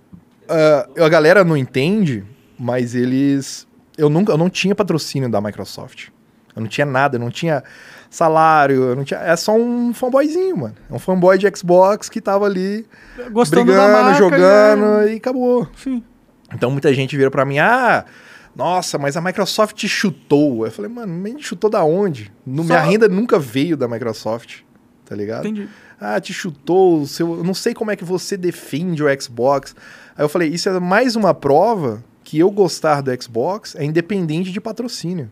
Ah, 0.49 0.89
a 0.99 1.09
galera 1.11 1.45
não 1.45 1.57
entende, 1.59 2.25
mas 2.59 2.95
eles. 2.95 3.69
Eu 3.99 4.09
nunca, 4.09 4.33
eu 4.33 4.39
não 4.39 4.49
tinha 4.49 4.75
patrocínio 4.75 5.29
da 5.29 5.41
Microsoft. 5.43 6.09
Eu 6.57 6.63
não 6.63 6.69
tinha 6.69 6.87
nada, 6.87 7.17
eu 7.17 7.21
não 7.21 7.31
tinha 7.31 7.63
salário, 8.11 8.95
não 8.97 9.05
tinha. 9.05 9.21
É 9.21 9.37
só 9.37 9.55
um 9.55 9.93
fanboyzinho, 9.93 10.57
mano. 10.57 10.75
É 10.91 10.95
um 10.95 10.99
fanboy 10.99 11.37
de 11.39 11.47
Xbox 11.57 12.09
que 12.09 12.21
tava 12.21 12.47
ali 12.47 12.87
Gostando 13.31 13.67
da 13.73 13.73
brigando, 13.73 13.93
marca, 14.05 14.19
jogando 14.19 15.09
e- 15.09 15.15
e 15.15 15.17
acabou. 15.17 15.69
Sim. 15.77 16.03
Então 16.55 16.71
muita 16.71 16.93
gente 16.95 17.17
vira 17.17 17.31
pra 17.31 17.45
mim, 17.45 17.59
ah. 17.59 18.05
Nossa, 18.57 18.99
mas 18.99 19.17
a 19.17 19.21
Microsoft 19.21 19.77
te 19.77 19.89
chutou. 19.89 20.65
Eu 20.65 20.73
falei, 20.73 20.91
mano, 20.91 21.13
me 21.13 21.41
chutou 21.41 21.71
da 21.71 21.85
onde? 21.85 22.33
No, 22.45 22.65
Minha 22.65 22.81
Só- 22.83 22.89
renda 22.91 23.07
nunca 23.09 23.39
veio 23.39 23.77
da 23.77 23.87
Microsoft, 23.87 24.61
tá 25.05 25.15
ligado? 25.15 25.47
Entendi. 25.47 25.69
Ah, 26.01 26.19
te 26.21 26.33
chutou, 26.33 27.07
seu, 27.07 27.37
eu 27.39 27.45
não 27.45 27.55
sei 27.55 27.75
como 27.75 27.91
é 27.91 27.97
que 27.97 28.05
você 28.05 28.37
defende 28.37 29.03
o 29.03 29.21
Xbox. 29.21 29.77
Aí 30.17 30.25
eu 30.25 30.29
falei, 30.29 30.49
isso 30.49 30.69
é 30.69 30.81
mais 30.81 31.15
uma 31.17 31.35
prova 31.35 32.03
que 32.25 32.39
eu 32.39 32.51
gostar 32.51 33.01
do 33.01 33.23
Xbox 33.23 33.75
é 33.77 33.85
independente 33.85 34.51
de 34.51 34.61
patrocínio. 34.61 35.31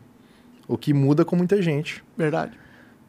O 0.68 0.76
que 0.76 0.92
muda 0.92 1.24
com 1.24 1.36
muita 1.36 1.60
gente. 1.62 2.02
Verdade. 2.16 2.52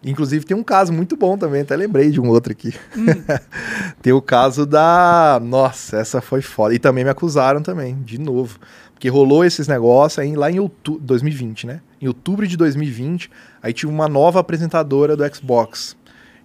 Inclusive 0.03 0.45
tem 0.45 0.55
um 0.55 0.63
caso 0.63 0.93
muito 0.93 1.17
bom 1.17 1.37
também, 1.37 1.61
até 1.61 1.75
lembrei 1.75 2.11
de 2.11 2.21
um 2.21 2.29
outro 2.29 2.51
aqui. 2.51 2.73
tem 4.01 4.13
o 4.13 4.21
caso 4.21 4.65
da. 4.65 5.39
Nossa, 5.43 5.97
essa 5.97 6.21
foi 6.21 6.41
foda. 6.41 6.73
E 6.73 6.79
também 6.79 7.03
me 7.03 7.09
acusaram 7.09 7.61
também, 7.61 7.95
de 8.03 8.19
novo. 8.19 8.59
Porque 8.93 9.09
rolou 9.09 9.43
esses 9.43 9.67
negócios 9.67 10.19
aí 10.19 10.35
lá 10.35 10.51
em 10.51 10.59
outubro, 10.59 11.01
2020, 11.03 11.67
né? 11.67 11.81
Em 12.01 12.07
outubro 12.07 12.47
de 12.47 12.55
2020, 12.57 13.29
aí 13.61 13.73
tinha 13.73 13.89
uma 13.89 14.07
nova 14.07 14.39
apresentadora 14.39 15.15
do 15.15 15.35
Xbox. 15.35 15.95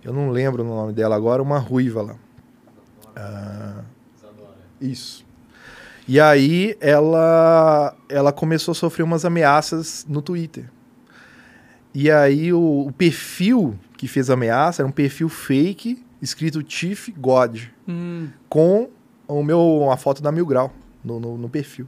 Eu 0.05 0.13
não 0.13 0.31
lembro 0.31 0.63
o 0.63 0.67
nome 0.67 0.93
dela 0.93 1.15
agora, 1.15 1.43
uma 1.43 1.59
ruiva 1.59 2.03
lá. 2.03 2.17
Ah, 3.15 3.83
isso. 4.81 5.25
E 6.09 6.19
aí 6.19 6.77
ela, 6.81 7.95
ela 8.09 8.33
começou 8.33 8.73
a 8.73 8.75
sofrer 8.75 9.03
umas 9.03 9.25
ameaças 9.25 10.05
no 10.09 10.21
Twitter. 10.21 10.69
E 11.95 12.11
aí 12.11 12.53
o, 12.53 12.87
o 12.89 12.93
perfil 12.93 13.79
que 13.97 14.09
fez 14.09 14.31
a 14.31 14.35
ameaça 14.35 14.83
era 14.83 14.89
um 14.89 14.93
perfil 14.93 15.29
fake, 15.29 16.03
escrito 16.21 16.63
Chief 16.67 17.09
God, 17.17 17.63
Hum. 17.89 18.29
com 18.49 18.89
o 19.29 19.43
meu, 19.43 19.61
uma 19.61 19.97
foto 19.97 20.23
da 20.23 20.31
Mil 20.33 20.47
Grau 20.47 20.73
no, 21.05 21.19
no, 21.21 21.37
no 21.37 21.49
perfil. 21.49 21.87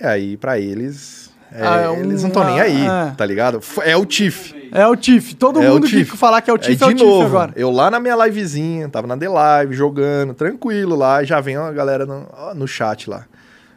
E 0.00 0.04
aí, 0.06 0.36
pra 0.36 0.58
eles, 0.58 1.30
é, 1.50 1.66
Ah, 1.66 1.76
é 1.80 1.88
um- 1.88 2.00
eles 2.00 2.22
não 2.22 2.28
estão 2.28 2.44
nem 2.44 2.60
aí, 2.60 2.86
ah, 2.86 3.10
é. 3.12 3.16
tá 3.16 3.24
ligado? 3.24 3.60
É 3.82 3.96
o 3.96 4.06
Chief. 4.08 4.52
É 4.72 4.86
o 4.86 4.96
Tiff. 4.96 5.34
Todo 5.36 5.62
É 5.62 5.70
mundo 5.70 5.86
que 5.86 6.04
falar 6.04 6.42
que 6.42 6.50
é 6.50 6.52
o 6.52 6.58
Tiff 6.58 6.82
é, 6.82 6.86
Aí, 6.88 6.92
o 6.92 6.96
Tiff 6.96 7.22
agora. 7.24 7.52
eu 7.56 7.70
lá 7.70 7.90
na 7.90 7.98
minha 8.00 8.16
livezinha, 8.26 8.88
tava 8.88 9.06
na 9.06 9.16
The 9.16 9.28
Live, 9.28 9.74
jogando, 9.74 10.34
tranquilo 10.34 10.96
lá, 10.96 11.22
já 11.24 11.40
vem 11.40 11.56
a 11.56 11.70
galera 11.72 12.04
no, 12.04 12.26
ó, 12.32 12.52
no 12.54 12.66
chat 12.66 13.08
lá. 13.08 13.26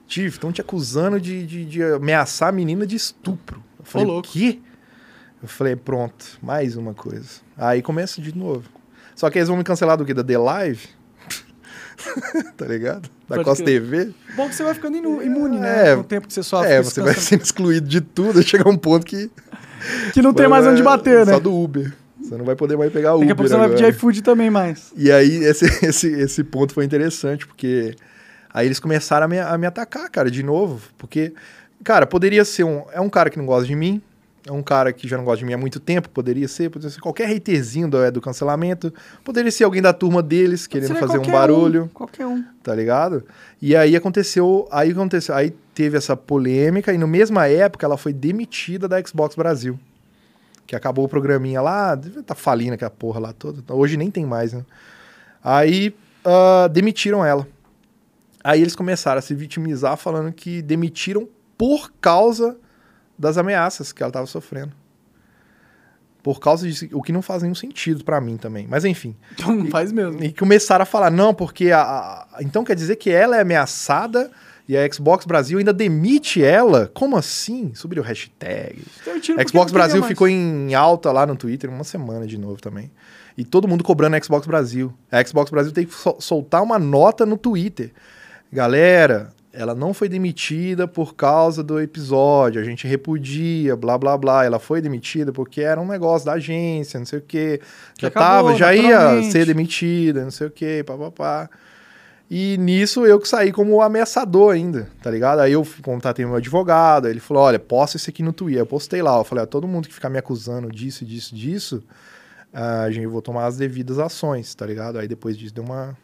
Tiff, 0.07 0.35
estão 0.37 0.51
te 0.51 0.59
acusando 0.61 1.21
de, 1.21 1.45
de, 1.45 1.63
de 1.65 1.83
ameaçar 1.83 2.49
a 2.49 2.51
menina 2.51 2.85
de 2.87 2.95
estupro. 2.95 3.63
Eu 3.77 3.85
falei, 3.85 4.07
o 4.07 4.21
quê? 4.23 4.59
Eu 5.41 5.47
falei, 5.47 5.75
pronto, 5.75 6.37
mais 6.41 6.75
uma 6.75 6.93
coisa. 6.93 7.41
Aí 7.57 7.81
começa 7.81 8.21
de 8.21 8.37
novo. 8.37 8.69
Só 9.15 9.29
que 9.29 9.37
eles 9.37 9.47
vão 9.47 9.57
me 9.57 9.63
cancelar 9.63 9.97
do 9.97 10.05
quê? 10.05 10.13
Da 10.13 10.23
The 10.23 10.37
Live? 10.37 10.87
tá 12.57 12.65
ligado? 12.65 13.09
Da 13.27 13.35
Pode 13.35 13.43
Costa. 13.43 13.63
TV? 13.63 14.11
Bom 14.35 14.49
que 14.49 14.55
você 14.55 14.63
vai 14.63 14.73
ficando 14.73 14.97
imune, 14.97 15.59
né? 15.59 15.89
É, 15.89 15.95
o 15.95 16.03
tempo 16.03 16.27
que 16.27 16.33
você 16.33 16.43
sofre. 16.43 16.71
É, 16.71 16.81
você 16.81 17.01
vai 17.01 17.13
sendo 17.13 17.43
excluído 17.43 17.87
de 17.87 18.01
tudo, 18.01 18.41
chega 18.43 18.67
um 18.69 18.77
ponto 18.77 19.05
que... 19.05 19.29
Que 20.13 20.21
não 20.21 20.33
tem 20.33 20.47
mais 20.47 20.65
onde 20.65 20.83
bater, 20.83 21.25
né? 21.25 21.33
Só 21.33 21.39
do 21.39 21.53
Uber. 21.53 21.93
Você 22.21 22.35
não 22.35 22.45
vai 22.45 22.55
poder 22.55 22.77
mais 22.77 22.91
pegar 22.91 23.15
Uber 23.15 23.27
Daqui 23.27 23.31
a 23.31 23.35
pouco 23.35 23.49
você 23.49 23.55
vai 23.55 23.65
agora. 23.65 23.81
pedir 23.81 23.95
iFood 23.95 24.21
também 24.21 24.49
mais. 24.49 24.91
E 24.95 25.11
aí, 25.11 25.43
esse, 25.43 25.65
esse, 25.85 26.07
esse 26.07 26.43
ponto 26.43 26.73
foi 26.73 26.83
interessante, 26.83 27.47
porque 27.47 27.95
aí 28.53 28.67
eles 28.67 28.79
começaram 28.79 29.25
a 29.25 29.27
me, 29.27 29.39
a 29.39 29.57
me 29.57 29.65
atacar, 29.65 30.09
cara, 30.09 30.29
de 30.29 30.43
novo. 30.43 30.81
Porque, 30.97 31.33
cara, 31.83 32.05
poderia 32.05 32.43
ser 32.43 32.65
um. 32.65 32.83
É 32.91 32.99
um 32.99 33.09
cara 33.09 33.29
que 33.29 33.37
não 33.37 33.45
gosta 33.45 33.65
de 33.65 33.75
mim, 33.75 34.01
é 34.47 34.51
um 34.51 34.63
cara 34.63 34.93
que 34.93 35.07
já 35.07 35.17
não 35.17 35.23
gosta 35.23 35.39
de 35.39 35.45
mim 35.45 35.53
há 35.53 35.57
muito 35.57 35.79
tempo, 35.79 36.09
poderia 36.09 36.47
ser, 36.47 36.69
poderia 36.69 36.89
ser 36.93 37.01
qualquer 37.01 37.29
haterzinho 37.29 37.89
do, 37.89 38.01
é, 38.01 38.09
do 38.09 38.21
cancelamento, 38.21 38.93
poderia 39.23 39.51
ser 39.51 39.63
alguém 39.63 39.81
da 39.81 39.93
turma 39.93 40.23
deles 40.23 40.65
querendo 40.65 40.95
fazer 40.95 41.19
um 41.19 41.31
barulho 41.31 41.89
qualquer 41.93 42.25
um. 42.25 42.43
tá 42.63 42.73
ligado? 42.73 43.23
E 43.61 43.75
aí 43.75 43.95
aconteceu, 43.95 44.67
aí 44.71 44.91
aconteceu, 44.91 45.35
aí 45.35 45.51
teve 45.73 45.97
essa 45.97 46.15
polêmica 46.15 46.93
e 46.93 46.97
no 46.97 47.07
mesma 47.07 47.47
época 47.47 47.85
ela 47.85 47.97
foi 47.97 48.13
demitida 48.13 48.87
da 48.87 49.01
Xbox 49.03 49.35
Brasil. 49.35 49.79
Que 50.65 50.75
acabou 50.75 51.05
o 51.05 51.09
programinha 51.09 51.61
lá, 51.61 51.99
tá 52.25 52.35
falindo 52.35 52.73
aquela 52.73 52.91
porra 52.91 53.19
lá 53.19 53.33
toda. 53.33 53.63
Hoje 53.73 53.97
nem 53.97 54.11
tem 54.11 54.23
mais, 54.23 54.53
né? 54.53 54.63
Aí 55.43 55.95
ah, 56.23 56.67
demitiram 56.67 57.25
ela. 57.25 57.47
Aí 58.43 58.61
eles 58.61 58.75
começaram 58.75 59.19
a 59.19 59.21
se 59.21 59.33
vitimizar 59.33 59.97
falando 59.97 60.31
que 60.31 60.61
demitiram 60.61 61.27
por 61.57 61.91
causa 61.99 62.57
das 63.19 63.37
ameaças 63.37 63.91
que 63.91 64.01
ela 64.01 64.09
estava 64.09 64.25
sofrendo. 64.25 64.71
Por 66.21 66.39
causa 66.39 66.67
disso, 66.67 66.85
o 66.91 67.01
que 67.01 67.13
não 67.13 67.21
faz 67.21 67.41
nenhum 67.43 67.55
sentido 67.55 68.03
pra 68.03 68.19
mim 68.19 68.35
também. 68.35 68.67
Mas 68.69 68.83
enfim. 68.83 69.15
Então 69.33 69.55
não 69.55 69.67
faz 69.67 69.91
mesmo. 69.91 70.21
E 70.23 70.33
começaram 70.33 70.83
a 70.83 70.85
falar, 70.85 71.09
não, 71.09 71.33
porque 71.33 71.71
a, 71.71 71.81
a- 71.81 72.27
então 72.41 72.63
quer 72.63 72.75
dizer 72.75 72.97
que 72.97 73.09
ela 73.09 73.37
é 73.37 73.41
ameaçada 73.41 74.29
e 74.67 74.75
a 74.77 74.91
Xbox 74.91 75.25
Brasil 75.25 75.57
ainda 75.59 75.71
demite 75.73 76.43
ela? 76.43 76.91
Como 76.93 77.15
assim? 77.15 77.71
Subiu 77.73 78.03
o 78.03 78.05
hashtag. 78.05 78.83
Então 79.01 79.47
Xbox 79.47 79.71
Brasil 79.71 80.03
ficou 80.03 80.27
em 80.27 80.75
alta 80.75 81.11
lá 81.11 81.25
no 81.25 81.35
Twitter 81.37 81.69
uma 81.69 81.85
semana 81.85 82.27
de 82.27 82.37
novo 82.37 82.59
também. 82.61 82.91
E 83.37 83.45
todo 83.45 83.67
mundo 83.67 83.83
cobrando 83.83 84.17
a 84.17 84.21
Xbox 84.21 84.45
Brasil. 84.45 84.93
A 85.09 85.23
Xbox 85.25 85.49
Brasil 85.49 85.71
tem 85.71 85.85
que 85.85 85.93
sol- 85.93 86.19
soltar 86.19 86.61
uma 86.61 86.77
nota 86.77 87.25
no 87.25 87.37
Twitter. 87.37 87.91
Galera, 88.51 89.31
ela 89.59 89.75
não 89.75 89.93
foi 89.93 90.07
demitida 90.07 90.87
por 90.87 91.15
causa 91.15 91.61
do 91.61 91.81
episódio, 91.81 92.61
a 92.61 92.63
gente 92.63 92.87
repudia, 92.87 93.75
blá 93.75 93.97
blá 93.97 94.17
blá. 94.17 94.45
Ela 94.45 94.57
foi 94.57 94.81
demitida 94.81 95.33
porque 95.33 95.59
era 95.59 95.81
um 95.81 95.85
negócio 95.85 96.25
da 96.25 96.33
agência, 96.33 96.97
não 96.97 97.05
sei 97.05 97.19
o 97.19 97.21
quê. 97.21 97.59
Que 97.95 98.03
Já 98.03 98.07
acabou, 98.07 98.51
tava, 98.51 98.57
já 98.57 98.73
ia 98.73 99.21
ser 99.29 99.45
demitida, 99.45 100.23
não 100.23 100.31
sei 100.31 100.47
o 100.47 100.51
quê, 100.51 100.81
papapá. 100.87 101.49
E 102.31 102.57
nisso 102.57 103.05
eu 103.05 103.19
que 103.19 103.27
saí 103.27 103.51
como 103.51 103.81
ameaçador 103.81 104.53
ainda, 104.53 104.87
tá 105.01 105.11
ligado? 105.11 105.39
Aí 105.39 105.51
eu 105.51 105.67
contatei 105.81 106.25
meu 106.25 106.35
advogado, 106.35 107.07
aí 107.07 107.11
ele 107.11 107.19
falou: 107.19 107.43
olha, 107.43 107.59
posta 107.59 107.97
isso 107.97 108.09
aqui 108.09 108.23
no 108.23 108.31
Twitter. 108.31 108.61
Eu 108.61 108.65
postei 108.65 109.01
lá, 109.01 109.17
eu 109.17 109.25
falei: 109.25 109.43
ó, 109.43 109.45
todo 109.45 109.67
mundo 109.67 109.89
que 109.89 109.93
ficar 109.93 110.09
me 110.09 110.17
acusando 110.17 110.71
disso, 110.71 111.03
disso, 111.03 111.35
disso, 111.35 111.83
ah, 112.53 112.83
a 112.83 112.91
gente 112.91 113.07
vou 113.07 113.21
tomar 113.21 113.45
as 113.47 113.57
devidas 113.57 113.99
ações, 113.99 114.55
tá 114.55 114.65
ligado? 114.65 114.99
Aí 114.99 115.07
depois 115.07 115.37
disso 115.37 115.53
deu 115.53 115.65
uma. 115.65 115.97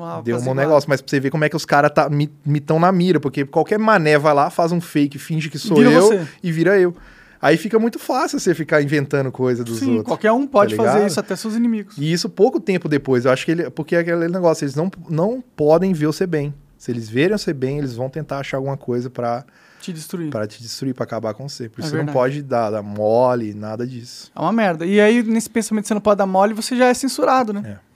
Uma 0.00 0.22
deu 0.22 0.34
um 0.34 0.38
apaziguada. 0.38 0.60
negócio, 0.60 0.88
mas 0.88 1.00
pra 1.00 1.10
você 1.10 1.20
ver 1.20 1.30
como 1.30 1.44
é 1.44 1.48
que 1.48 1.56
os 1.56 1.64
caras 1.64 1.90
tá, 1.94 2.08
me 2.08 2.30
estão 2.54 2.78
na 2.80 2.90
mira, 2.92 3.20
porque 3.20 3.44
qualquer 3.44 3.78
mané 3.78 4.18
vai 4.18 4.34
lá, 4.34 4.50
faz 4.50 4.72
um 4.72 4.80
fake, 4.80 5.18
finge 5.18 5.48
que 5.50 5.58
sou 5.58 5.76
Vira 5.76 5.90
eu 5.90 6.00
você. 6.02 6.26
e 6.42 6.50
vira 6.52 6.78
eu. 6.78 6.94
Aí 7.42 7.56
fica 7.56 7.78
muito 7.78 7.98
fácil 7.98 8.38
você 8.38 8.54
ficar 8.54 8.82
inventando 8.82 9.32
coisa 9.32 9.64
dos 9.64 9.78
Sim, 9.78 9.90
outros. 9.92 10.06
qualquer 10.08 10.30
um 10.32 10.46
pode 10.46 10.76
tá 10.76 10.82
fazer 10.84 11.06
isso, 11.06 11.18
até 11.18 11.34
seus 11.34 11.54
inimigos. 11.54 11.96
E 11.96 12.12
isso 12.12 12.28
pouco 12.28 12.60
tempo 12.60 12.86
depois. 12.86 13.24
Eu 13.24 13.30
acho 13.32 13.46
que 13.46 13.50
ele. 13.52 13.70
Porque 13.70 13.96
é 13.96 14.00
aquele 14.00 14.28
negócio, 14.28 14.64
eles 14.64 14.74
não, 14.74 14.90
não 15.08 15.42
podem 15.56 15.94
ver 15.94 16.04
você 16.06 16.26
bem. 16.26 16.52
Se 16.76 16.90
eles 16.90 17.08
verem 17.08 17.36
você 17.38 17.52
bem, 17.54 17.78
eles 17.78 17.94
vão 17.94 18.10
tentar 18.10 18.38
achar 18.40 18.58
alguma 18.58 18.76
coisa 18.76 19.08
pra, 19.08 19.44
Te 19.80 19.90
destruir. 19.92 20.30
pra 20.30 20.46
te 20.46 20.62
destruir, 20.62 20.94
pra 20.94 21.04
acabar 21.04 21.32
com 21.34 21.48
você. 21.48 21.66
Por 21.68 21.80
É 21.80 21.84
isso 21.84 21.94
você 21.96 22.02
não 22.02 22.12
pode 22.12 22.42
dar, 22.42 22.70
dar 22.70 22.82
mole, 22.82 23.54
nada 23.54 23.86
disso. 23.86 24.30
É 24.36 24.40
uma 24.40 24.52
merda. 24.52 24.84
E 24.84 25.00
aí, 25.00 25.22
nesse 25.22 25.48
pensamento 25.48 25.86
você 25.88 25.94
não 25.94 26.00
pode 26.02 26.18
dar 26.18 26.26
mole, 26.26 26.52
você 26.54 26.76
já 26.76 26.86
é 26.88 26.94
censurado, 26.94 27.52
né? 27.54 27.62
É. 27.78 27.89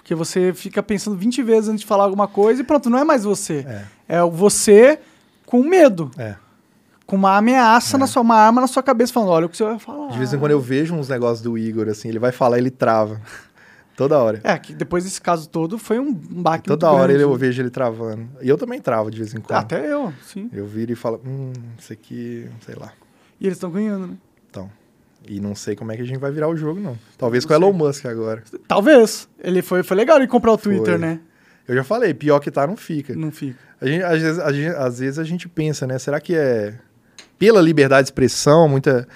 Porque 0.00 0.14
você 0.14 0.52
fica 0.54 0.82
pensando 0.82 1.16
20 1.16 1.42
vezes 1.42 1.68
antes 1.68 1.80
de 1.82 1.86
falar 1.86 2.04
alguma 2.04 2.26
coisa 2.26 2.62
e 2.62 2.64
pronto, 2.64 2.88
não 2.88 2.98
é 2.98 3.04
mais 3.04 3.22
você. 3.22 3.66
É. 4.08 4.16
É 4.18 4.22
você 4.22 4.98
com 5.44 5.62
medo. 5.62 6.10
É. 6.16 6.36
Com 7.06 7.16
uma 7.16 7.36
ameaça 7.36 7.98
na 7.98 8.06
sua, 8.06 8.22
uma 8.22 8.36
arma 8.36 8.60
na 8.62 8.66
sua 8.66 8.82
cabeça, 8.82 9.12
falando, 9.12 9.30
olha 9.30 9.46
o 9.46 9.48
que 9.48 9.56
você 9.56 9.64
vai 9.64 9.78
falar. 9.78 10.10
De 10.10 10.18
vez 10.18 10.32
em 10.32 10.38
quando 10.38 10.52
eu 10.52 10.60
vejo 10.60 10.94
uns 10.94 11.08
negócios 11.08 11.42
do 11.42 11.58
Igor, 11.58 11.88
assim, 11.88 12.08
ele 12.08 12.18
vai 12.18 12.32
falar, 12.32 12.58
ele 12.58 12.70
trava. 12.70 13.20
Toda 13.96 14.18
hora. 14.18 14.40
É, 14.42 14.56
que 14.58 14.72
depois 14.72 15.04
desse 15.04 15.20
caso 15.20 15.46
todo 15.46 15.76
foi 15.76 15.98
um 15.98 16.14
baque 16.14 16.66
Toda 16.66 16.86
muito 16.86 16.96
hora 16.96 17.08
grande. 17.08 17.22
ele, 17.22 17.30
eu 17.30 17.36
vejo 17.36 17.60
ele 17.60 17.68
travando. 17.68 18.26
E 18.40 18.48
eu 18.48 18.56
também 18.56 18.80
travo 18.80 19.10
de 19.10 19.18
vez 19.18 19.34
em 19.34 19.40
quando. 19.40 19.58
Até 19.58 19.92
eu, 19.92 20.10
sim. 20.24 20.48
Eu 20.52 20.66
viro 20.66 20.92
e 20.92 20.96
falo, 20.96 21.20
hum, 21.26 21.52
isso 21.78 21.92
aqui, 21.92 22.48
sei 22.64 22.74
lá. 22.76 22.92
E 23.38 23.44
eles 23.46 23.56
estão 23.58 23.70
ganhando, 23.70 24.06
né? 24.06 24.14
Então. 24.48 24.70
E 25.32 25.38
não 25.38 25.54
sei 25.54 25.76
como 25.76 25.92
é 25.92 25.96
que 25.96 26.02
a 26.02 26.04
gente 26.04 26.18
vai 26.18 26.32
virar 26.32 26.48
o 26.48 26.56
jogo, 26.56 26.80
não. 26.80 26.98
Talvez 27.16 27.44
Não 27.44 27.48
com 27.48 27.54
o 27.54 27.56
Elon. 27.68 27.72
Musk 27.72 28.04
agora. 28.06 28.42
Talvez. 28.66 29.28
Ele 29.38 29.62
foi, 29.62 29.84
foi 29.84 29.96
legal 29.96 30.16
ele 30.16 30.26
comprar 30.26 30.50
o 30.50 30.58
Twitter, 30.58 30.94
Foi. 30.94 30.98
né? 30.98 31.20
Eu 31.68 31.76
já 31.76 31.84
falei, 31.84 32.12
pior 32.12 32.40
que 32.40 32.50
tá, 32.50 32.66
não 32.66 32.76
fica. 32.76 33.14
Não 33.14 33.30
fica. 33.30 33.56
A 33.80 33.86
gente, 33.86 34.02
às, 34.02 34.20
vezes, 34.20 34.38
a 34.40 34.52
gente- 34.52 34.76
às 34.76 34.98
vezes 34.98 35.18
a 35.20 35.24
gente 35.24 35.48
pensa, 35.48 35.86
né? 35.86 36.00
Será 36.00 36.20
que 36.20 36.34
é 36.34 36.74
pela 37.38 37.60
liberdade 37.62 38.06
de 38.06 38.08
expressão, 38.08 38.68
muita, 38.68 39.06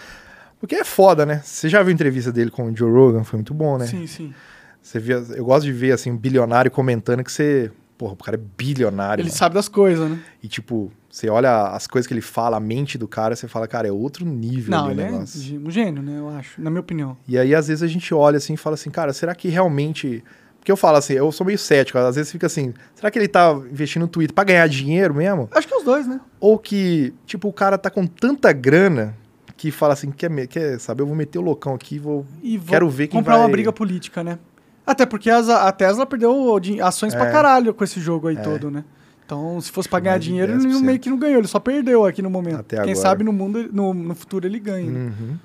Porque 0.61 0.77
é 0.77 0.85
foda, 0.85 1.27
né? 1.27 1.43
Você 1.45 1.69
já 1.69 1.83
viu 1.83 1.91
a 1.91 1.93
entrevista 1.95 2.31
dele 2.31 2.49
com 2.51 2.71
o 2.71 2.77
Joe 2.77 2.91
Rogan? 2.93 3.25
Foi 3.25 3.39
muito 3.39 3.53
bom, 3.53 3.77
né? 3.77 3.87
Sim, 3.89 4.07
sim. 4.07 4.33
Você 4.81 5.01
via, 5.01 5.17
eu 5.35 5.45
gosto 5.45 5.65
de 5.67 5.73
ver, 5.73 5.91
assim, 5.93 6.13
um 6.13 6.17
bilionário 6.17 6.71
comentando 6.71 7.25
que 7.25 7.33
você... 7.33 7.73
Porra, 7.99 8.13
o 8.13 8.17
cara 8.17 8.37
é 8.37 8.41
bilionário. 8.57 9.21
Ele 9.23 9.29
mano. 9.31 9.37
sabe 9.39 9.55
das 9.57 9.69
coisas, 9.69 10.09
né? 10.09 10.19
E, 10.43 10.47
tipo, 10.47 10.93
você 11.15 11.29
olha 11.31 11.69
as 11.69 11.87
coisas 11.87 12.09
que 12.09 12.13
ele 12.13 12.21
fala, 12.21 12.57
a 12.57 12.61
mente 12.61 12.99
do 12.99 13.07
cara, 13.07 13.37
você 13.37 13.47
fala, 13.47 13.69
cara, 13.69 13.87
é 13.87 13.93
outro 13.93 14.27
nível 14.27 14.73
Não, 14.73 14.91
ele 14.91 15.01
é 15.01 15.11
negócio. 15.13 15.41
gê- 15.41 15.57
um 15.59 15.71
gênio, 15.71 16.03
né? 16.03 16.19
Eu 16.19 16.29
acho, 16.29 16.61
na 16.61 16.71
minha 16.71 16.81
opinião. 16.81 17.17
E 17.29 17.39
aí, 17.39 17.55
às 17.55 17.69
vezes, 17.69 17.85
a 17.85 17.87
gente 17.87 18.13
olha 18.13 18.39
assim 18.39 18.55
e 18.55 18.57
fala 18.57 18.75
assim, 18.75 18.91
cara, 18.91 19.13
será 19.13 19.33
que 19.33 19.47
realmente. 19.49 20.25
Porque 20.59 20.73
eu 20.73 20.77
falo 20.77 20.97
assim, 20.97 21.13
eu 21.13 21.31
sou 21.31 21.47
meio 21.47 21.57
cético, 21.59 21.99
às 21.99 22.17
vezes 22.17 22.33
fica 22.33 22.47
assim, 22.49 22.75
será 22.97 23.13
que 23.13 23.19
ele 23.19 23.29
tá 23.29 23.53
investindo 23.71 24.03
no 24.03 24.09
Twitter 24.09 24.35
pra 24.35 24.43
ganhar 24.43 24.67
dinheiro 24.67 25.15
mesmo? 25.15 25.49
Acho 25.53 25.69
que 25.69 25.75
os 25.77 25.85
dois, 25.85 26.05
né? 26.09 26.19
Ou 26.41 26.59
que, 26.59 27.15
tipo, 27.27 27.47
o 27.47 27.53
cara 27.53 27.79
tá 27.79 27.91
com 27.91 28.07
tanta 28.09 28.51
grana 28.53 29.15
que 29.57 29.71
fala 29.71 29.93
assim, 29.93 30.11
quer, 30.11 30.31
quer 30.49 30.81
saber, 30.81 31.03
eu 31.03 31.07
vou 31.07 31.15
meter 31.15 31.39
o 31.39 31.43
loucão 31.43 31.75
aqui, 31.75 31.97
vou. 31.99 32.27
E 32.43 32.59
vou 32.59 32.67
Quero 32.71 32.91
ver 32.91 33.07
quem 33.07 33.21
comprar 33.21 33.35
vai... 33.37 33.43
uma 33.45 33.49
briga 33.53 33.73
política, 33.73 34.25
né? 34.25 34.37
Até 34.85 35.07
porque 35.07 35.31
a 35.31 35.71
Tesla 35.71 36.05
perdeu 36.05 36.59
ações 36.83 37.15
pra 37.15 37.29
É. 37.29 37.31
caralho 37.31 37.73
com 37.73 37.85
esse 37.85 38.01
jogo 38.01 38.27
aí 38.29 38.37
É. 38.37 38.41
todo, 38.41 38.69
né? 38.71 38.85
Então, 39.27 39.59
se 39.61 39.71
fosse 39.73 39.89
pra 39.89 40.01
ganhar 40.01 40.19
dinheiro, 40.19 40.53
ele 40.53 40.67
10%. 40.67 40.81
meio 40.83 40.99
que 40.99 41.09
não 41.09 41.17
ganhou, 41.19 41.39
ele 41.39 41.49
só 41.49 41.59
perdeu 41.59 42.05
aqui 42.05 42.21
no 42.21 42.29
momento. 42.29 42.61
Até 42.61 42.77
Quem 42.77 42.93
agora. 42.93 42.97
sabe 42.97 43.25
no 43.25 43.33
mundo, 43.33 43.69
no, 43.73 43.95
no 43.95 44.15
futuro 44.15 44.47
ele 44.47 44.59
ganha. 44.59 44.91
né? 44.91 44.99
Uhum. 45.19 45.37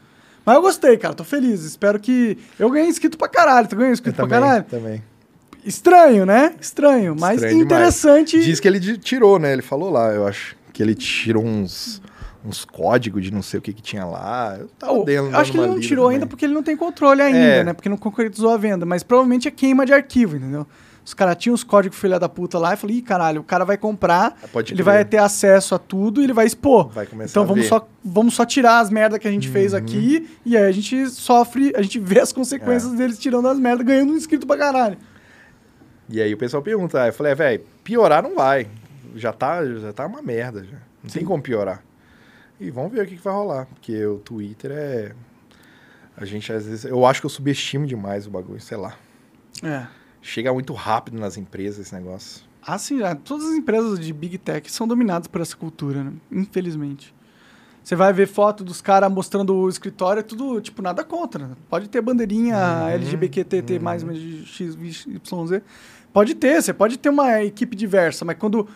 Mas 0.46 0.56
eu 0.56 0.62
gostei, 0.62 0.98
cara, 0.98 1.14
tô 1.14 1.24
feliz. 1.24 1.64
Espero 1.64 2.00
que. 2.00 2.38
Eu 2.58 2.70
ganhei 2.70 2.90
inscrito 2.90 3.18
pra 3.18 3.28
caralho. 3.30 3.68
Tu 3.68 3.76
ganhou 3.76 3.90
Eu 3.90 3.94
inscrito 3.94 4.16
pra 4.16 4.26
também, 4.26 4.40
caralho? 4.42 4.64
também. 4.66 5.04
Estranho, 5.64 6.26
né? 6.26 6.56
Estranho, 6.60 7.16
mas 7.20 7.36
Estranho 7.36 7.58
demais. 7.60 7.66
interessante. 7.66 8.42
Diz 8.42 8.60
que 8.60 8.68
ele 8.68 8.98
tirou, 8.98 9.38
né? 9.40 9.54
Ele 9.54 9.62
falou 9.62 9.90
lá, 9.92 10.10
eu 10.14 10.26
acho. 10.28 10.56
Que 10.74 10.82
ele 10.82 10.96
tirou 10.96 11.44
uns, 11.46 12.02
uns 12.46 12.64
códigos 12.64 13.24
de 13.24 13.32
não 13.32 13.42
sei 13.42 13.60
o 13.60 13.62
que 13.62 13.74
que 13.74 13.82
tinha 13.82 14.06
lá. 14.06 14.56
Eu 14.60 14.68
tava 14.80 14.94
Oh, 14.94 15.04
dando, 15.04 15.36
acho 15.36 15.52
que 15.52 15.58
ele 15.58 15.68
não 15.68 15.80
tirou 15.80 16.06
também. 16.06 16.16
ainda 16.16 16.26
porque 16.26 16.46
ele 16.46 16.54
não 16.54 16.64
tem 16.64 16.76
controle 16.78 17.22
ainda, 17.22 17.38
É. 17.40 17.64
né? 17.64 17.74
Porque 17.74 17.90
não 17.90 17.98
concretizou 17.98 18.50
a 18.52 18.58
venda. 18.58 18.86
Mas 18.86 19.04
provavelmente 19.04 19.48
é 19.48 19.52
queima 19.52 19.86
de 19.86 19.94
arquivo, 19.94 20.38
entendeu? 20.38 20.66
Os 21.10 21.14
caras 21.16 21.38
tinham 21.38 21.56
os 21.56 21.64
códigos 21.64 21.98
filha 21.98 22.20
da 22.20 22.30
puta 22.30 22.60
lá 22.60 22.76
e 22.76 22.78
falei, 22.78 22.98
ih, 22.98 23.02
caralho, 23.02 23.42
o 23.42 23.44
cara 23.44 23.66
vai 23.66 23.78
comprar, 23.80 24.38
Pode 24.54 24.74
ele 24.76 24.84
vai 24.84 25.04
ter 25.04 25.18
acesso 25.18 25.74
a 25.74 25.80
tudo 25.80 26.22
e 26.22 26.24
ele 26.24 26.34
vai 26.34 26.46
expor. 26.46 26.90
Vai 26.90 27.08
começar 27.08 27.32
Então 27.32 27.42
a 27.42 27.46
vamos 27.48 27.64
ver. 27.64 27.68
só, 27.70 27.88
vamos 28.06 28.36
só 28.36 28.46
tirar 28.46 28.78
as 28.80 28.92
merdas 28.92 29.18
que 29.18 29.28
a 29.28 29.32
gente 29.32 29.50
fez 29.50 29.74
Uhum. 29.74 29.80
aqui 29.80 30.30
e 30.46 30.56
aí 30.56 30.66
a 30.68 30.72
gente 30.72 31.10
sofre, 31.10 31.74
a 31.76 31.82
gente 31.82 31.98
vê 31.98 32.20
as 32.20 32.30
É. 32.32 32.36
consequências 32.36 32.92
deles 32.94 33.18
tirando 33.18 33.48
as 33.48 33.58
merdas, 33.58 33.84
ganhando 33.88 34.14
um 34.14 34.16
inscrito 34.16 34.46
pra 34.46 34.56
caralho. 34.56 35.00
E 36.08 36.22
aí 36.22 36.32
o 36.32 36.38
pessoal 36.38 36.62
pergunta, 36.62 37.04
eu 37.08 37.12
falei, 37.14 37.34
velho, 37.34 37.64
piorar 37.84 38.22
não 38.22 38.36
vai. 38.36 38.68
Já 39.16 39.34
tá, 39.34 39.66
já 39.66 39.92
tá 39.92 40.06
uma 40.06 40.22
merda, 40.22 40.64
já. 40.64 40.78
Não 41.04 41.10
tem 41.10 41.26
como 41.26 41.42
piorar. 41.42 41.82
E 42.60 42.70
vamos 42.70 42.92
ver 42.92 43.02
o 43.02 43.08
que, 43.08 43.16
que 43.16 43.24
vai 43.24 43.34
rolar. 43.34 43.66
Porque 43.66 44.06
o 44.06 44.20
Twitter 44.20 44.70
é. 44.72 45.12
A 46.16 46.24
gente 46.24 46.54
às 46.54 46.66
vezes. 46.68 46.86
Eu 46.86 47.04
acho 47.04 47.20
que 47.20 47.26
eu 47.26 47.30
subestimo 47.32 47.88
demais 47.88 48.28
o 48.28 48.30
bagulho, 48.30 48.60
sei 48.62 48.78
lá. 48.78 48.94
É. 49.64 49.88
Chega 50.22 50.54
muito 50.54 50.74
rápido 50.74 51.20
nas 51.20 51.38
empresas 51.38 51.88
esse 51.88 51.96
negócio. 51.96 52.44
Assim, 52.62 53.00
todas 53.24 53.46
as 53.48 53.56
empresas 53.56 54.00
de 54.00 54.12
Big 54.14 54.38
Tech 54.38 54.72
são 54.72 54.88
dominadas 54.88 55.28
por 55.28 55.42
essa 55.42 55.56
cultura, 55.56 56.04
né? 56.04 56.12
Infelizmente. 56.32 57.14
Você 57.84 57.96
vai 57.96 58.14
ver 58.14 58.28
foto 58.28 58.64
dos 58.64 58.82
caras 58.82 59.12
mostrando 59.12 59.56
o 59.56 59.68
escritório, 59.68 60.20
é 60.20 60.24
tudo, 60.24 60.62
tipo, 60.62 60.82
nada 60.82 61.04
contra. 61.04 61.58
Pode 61.70 61.90
ter 61.90 62.02
bandeirinha 62.02 62.56
Uhum, 62.56 62.88
LGBTT, 62.90 63.80
mais 63.80 64.04
XYZ. 64.04 65.62
Pode 66.14 66.36
ter, 66.36 66.62
você 66.62 66.74
pode 66.74 66.98
ter 66.98 67.10
uma 67.10 67.44
equipe 67.44 67.76
diversa, 67.76 68.26
mas 68.26 68.38
quando 68.38 68.68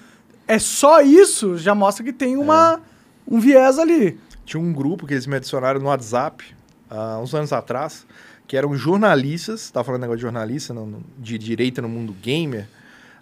é 0.47 0.57
só 0.57 1.01
isso, 1.01 1.57
já 1.57 1.75
mostra 1.75 2.03
que 2.03 2.13
tem 2.13 2.37
uma, 2.37 2.79
um 3.27 3.39
viés 3.39 3.77
ali. 3.77 4.19
Tinha 4.45 4.61
um 4.61 4.73
grupo 4.73 5.05
que 5.05 5.13
eles 5.13 5.27
me 5.27 5.35
adicionaram 5.35 5.79
no 5.79 5.87
WhatsApp 5.87 6.43
há 6.89 7.19
uns 7.19 7.33
anos 7.33 7.53
atrás, 7.53 8.05
que 8.53 8.57
eram 8.57 8.77
jornalistas, 8.77 9.71
tava 9.71 9.83
falando 9.83 10.01
negócio 10.01 10.17
de 10.17 10.21
jornalista, 10.21 10.75
não, 10.75 11.01
de 11.17 11.39
direita 11.39 11.81
no 11.81 11.89
mundo 11.89 12.15
gamer. 12.21 12.67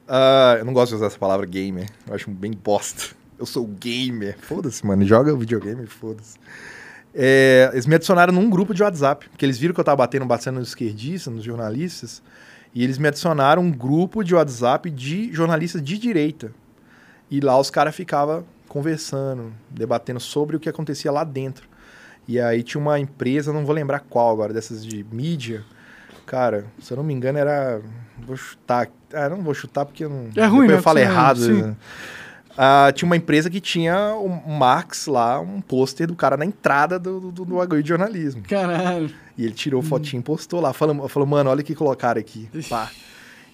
Ah, 0.06 0.58
eu 0.60 0.66
não 0.66 0.74
gosto 0.74 0.90
de 0.90 0.96
usar 0.96 1.06
essa 1.06 1.18
palavra 1.18 1.46
gamer, 1.46 1.90
eu 2.06 2.14
acho 2.14 2.30
bem 2.30 2.52
bosta. 2.52 3.16
Eu 3.40 3.46
sou 3.46 3.66
gamer. 3.66 4.38
Foda-se, 4.38 4.86
mano, 4.86 5.06
joga 5.06 5.34
videogame, 5.34 5.88
foda-se. 5.88 6.38
É, 7.16 7.70
eles 7.72 7.86
me 7.86 7.96
adicionaram 7.96 8.34
num 8.34 8.50
grupo 8.50 8.74
de 8.74 8.84
WhatsApp, 8.84 9.30
porque 9.30 9.46
eles 9.46 9.58
viram 9.58 9.74
que 9.74 9.80
eu 9.80 9.86
tava 9.86 9.96
batendo 9.96 10.26
bastante 10.26 10.56
nos 10.56 10.68
esquerdistas, 10.68 11.34
nos 11.34 11.46
jornalistas, 11.46 12.22
e 12.76 12.84
eles 12.84 12.98
me 12.98 13.08
adicionaram 13.08 13.62
um 13.62 13.72
grupo 13.72 14.26
de 14.26 14.36
WhatsApp 14.36 14.90
de 14.90 15.32
jornalistas 15.32 15.82
de 15.82 15.98
direita. 15.98 16.52
E 17.30 17.40
lá 17.40 17.58
os 17.58 17.70
caras 17.70 17.96
ficavam 17.96 18.44
conversando, 18.68 19.54
debatendo 19.70 20.20
sobre 20.20 20.58
o 20.58 20.60
que 20.60 20.68
acontecia 20.68 21.10
lá 21.10 21.24
dentro. 21.24 21.71
E 22.28 22.40
aí 22.40 22.64
tinha 22.64 22.80
uma 22.80 23.00
empresa, 23.00 23.52
não 23.52 23.66
vou 23.66 23.76
lembrar 23.76 24.00
qual 24.00 24.32
agora, 24.32 24.54
dessas 24.54 24.86
de 24.86 25.06
mídia. 25.12 25.64
Cara, 26.26 26.66
se 26.80 26.94
eu 26.94 26.98
não 26.98 27.04
me 27.04 27.14
engano 27.14 27.38
era... 27.38 27.82
Vou 28.26 28.38
chutar... 28.38 28.88
Ah, 29.14 29.28
não 29.28 29.42
vou 29.42 29.54
chutar 29.54 29.86
porque 29.86 30.06
eu 30.06 30.10
não... 30.10 30.30
É 30.36 30.46
ruim, 30.46 30.68
né? 30.68 30.76
eu 30.76 30.82
falo 30.82 31.00
errado. 31.00 31.40
né? 31.40 31.76
Ah, 32.58 32.92
tinha 32.94 33.08
uma 33.08 33.18
empresa 33.18 33.50
que 33.50 33.60
tinha 33.60 34.16
um 34.16 34.52
Marx 34.52 35.08
lá, 35.08 35.40
um 35.40 35.62
pôster 35.62 36.08
do 36.08 36.16
cara 36.16 36.38
na 36.38 36.46
entrada 36.46 37.00
do, 37.00 37.20
do, 37.32 37.46
do 37.46 37.56
bagulho 37.56 37.82
de 37.82 37.90
jornalismo. 37.90 38.44
Caralho. 38.44 39.10
E 39.38 39.46
ele 39.46 39.54
tirou 39.54 39.82
fotinho 39.82 40.20
e 40.20 40.24
postou 40.24 40.60
lá. 40.60 40.74
Falou, 40.74 41.08
falou, 41.08 41.28
mano, 41.28 41.50
olha 41.50 41.62
o 41.62 41.64
que 41.64 41.74
colocaram 41.74 42.20
aqui. 42.20 42.50
Pá. 42.70 42.92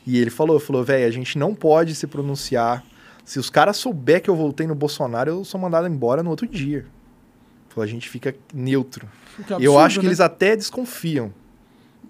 E 0.05 0.17
ele 0.17 0.29
falou, 0.29 0.59
falou, 0.59 0.83
velho, 0.83 1.05
a 1.05 1.11
gente 1.11 1.37
não 1.37 1.53
pode 1.53 1.93
se 1.95 2.07
pronunciar. 2.07 2.83
Se 3.23 3.39
os 3.39 3.49
caras 3.49 3.77
souber 3.77 4.21
que 4.21 4.29
eu 4.29 4.35
voltei 4.35 4.65
no 4.65 4.73
Bolsonaro, 4.73 5.29
eu 5.29 5.45
sou 5.45 5.59
mandado 5.59 5.87
embora 5.87 6.23
no 6.23 6.29
outro 6.29 6.47
dia. 6.47 6.85
A 7.81 7.87
gente 7.87 8.09
fica 8.09 8.35
neutro. 8.53 9.07
Eu 9.39 9.55
absurdo, 9.55 9.77
acho 9.79 9.99
que 9.99 10.05
né? 10.05 10.09
eles 10.09 10.19
até 10.19 10.55
desconfiam. 10.55 11.31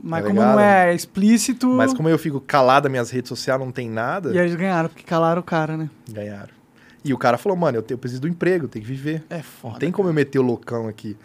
Mas 0.02 0.22
tá 0.22 0.28
como 0.30 0.40
ligado? 0.40 0.56
não 0.56 0.60
é 0.64 0.94
explícito. 0.94 1.68
Mas 1.70 1.94
como 1.94 2.08
eu 2.08 2.18
fico 2.20 2.40
calado 2.40 2.84
nas 2.86 2.92
minhas 2.92 3.10
redes 3.10 3.30
sociais, 3.30 3.60
não 3.60 3.72
tem 3.72 3.90
nada, 3.90 4.30
E 4.32 4.38
aí 4.38 4.46
eles 4.46 4.56
ganharam, 4.56 4.90
porque 4.90 5.04
calaram 5.04 5.42
o 5.42 5.44
cara, 5.44 5.76
né? 5.76 5.90
ganharam. 6.10 6.56
E 7.04 7.14
o 7.14 7.18
cara 7.18 7.38
falou, 7.38 7.58
mano, 7.58 7.78
eu, 7.78 7.82
te- 7.82 7.94
eu 7.94 7.98
preciso 7.98 8.22
do 8.22 8.28
emprego, 8.28 8.66
eu 8.66 8.70
tenho 8.70 8.84
que 8.86 8.92
viver. 8.92 9.24
É 9.30 9.42
foda. 9.42 9.74
Não 9.74 9.80
tem 9.80 9.92
como 9.92 10.10
eu 10.10 10.14
meter 10.14 10.40
o 10.40 10.42
loucão 10.44 10.88
aqui. 10.88 11.16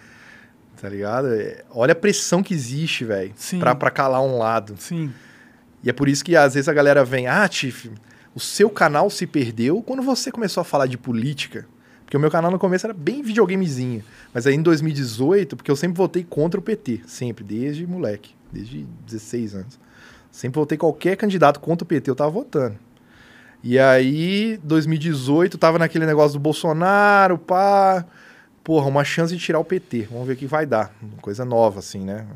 Tá 0.81 0.89
ligado? 0.89 1.29
É, 1.35 1.65
olha 1.71 1.93
a 1.93 1.97
pressão 1.97 2.43
que 2.43 2.55
existe, 2.55 3.05
velho. 3.05 3.33
Pra, 3.59 3.75
pra 3.75 3.91
calar 3.91 4.23
um 4.23 4.39
lado. 4.39 4.75
Sim. 4.79 5.13
E 5.83 5.91
é 5.91 5.93
por 5.93 6.09
isso 6.09 6.25
que 6.25 6.35
às 6.37 6.55
vezes 6.55 6.69
a 6.69 6.73
galera 6.73 7.05
vem, 7.05 7.27
ah, 7.27 7.47
Tiff, 7.49 7.91
o 8.35 8.41
seu 8.41 8.71
canal 8.71 9.11
se 9.11 9.27
perdeu 9.27 9.83
quando 9.83 10.03
você 10.03 10.31
começou 10.31 10.61
a 10.61 10.65
falar 10.65 10.87
de 10.87 10.97
política. 10.97 11.67
Porque 12.13 12.19
o 12.19 12.21
meu 12.21 12.31
canal 12.31 12.51
no 12.51 12.59
começo 12.59 12.87
era 12.87 12.93
bem 12.93 13.23
videogamezinho. 13.23 14.05
Mas 14.35 14.47
aí 14.47 14.55
em 14.55 14.61
2018, 14.61 15.57
porque 15.57 15.71
eu 15.71 15.77
sempre 15.77 15.97
votei 15.97 16.23
contra 16.23 16.61
o 16.61 16.63
PT, 16.63 17.01
sempre, 17.07 17.43
desde 17.43 17.87
moleque, 17.87 18.35
desde 18.53 18.87
16 19.07 19.55
anos. 19.55 19.81
Sempre 20.31 20.61
votei 20.61 20.77
qualquer 20.77 21.17
candidato 21.17 21.59
contra 21.59 21.85
o 21.85 21.87
PT, 21.87 22.11
eu 22.11 22.15
tava 22.15 22.29
votando. 22.29 22.77
E 23.65 23.79
aí, 23.79 24.61
2018, 24.63 25.57
tava 25.57 25.79
naquele 25.79 26.05
negócio 26.05 26.35
do 26.35 26.43
Bolsonaro, 26.43 27.39
pá. 27.39 28.05
Porra, 28.63 28.89
uma 28.89 29.05
chance 29.05 29.35
de 29.35 29.43
tirar 29.43 29.61
o 29.61 29.65
PT. 29.65 30.09
Vamos 30.11 30.27
ver 30.27 30.35
o 30.35 30.37
que 30.37 30.47
vai 30.47 30.67
dar. 30.67 30.95
Coisa 31.23 31.47
nova, 31.47 31.79
assim, 31.79 32.01
né? 32.01 32.27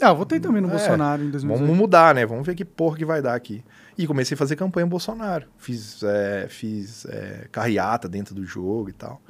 Ah, 0.00 0.10
eu 0.10 0.16
votei 0.16 0.38
também 0.38 0.62
no 0.62 0.68
É, 0.68 0.70
Bolsonaro 0.70 1.24
em 1.24 1.30
2018. 1.30 1.58
Vamos 1.58 1.76
mudar, 1.76 2.14
né? 2.14 2.24
Vamos 2.24 2.46
ver 2.46 2.54
que 2.54 2.64
porra 2.64 2.96
que 2.96 3.04
vai 3.04 3.20
dar 3.20 3.34
aqui. 3.34 3.64
E 3.96 4.06
comecei 4.06 4.34
a 4.34 4.38
fazer 4.38 4.56
campanha 4.56 4.86
Bolsonaro. 4.86 5.46
Fiz, 5.58 6.02
é, 6.02 6.46
fiz 6.48 7.06
é, 7.06 7.46
carreata 7.50 8.08
dentro 8.08 8.34
do 8.34 8.44
jogo 8.44 8.90
e 8.90 8.92
tal. 8.92 9.20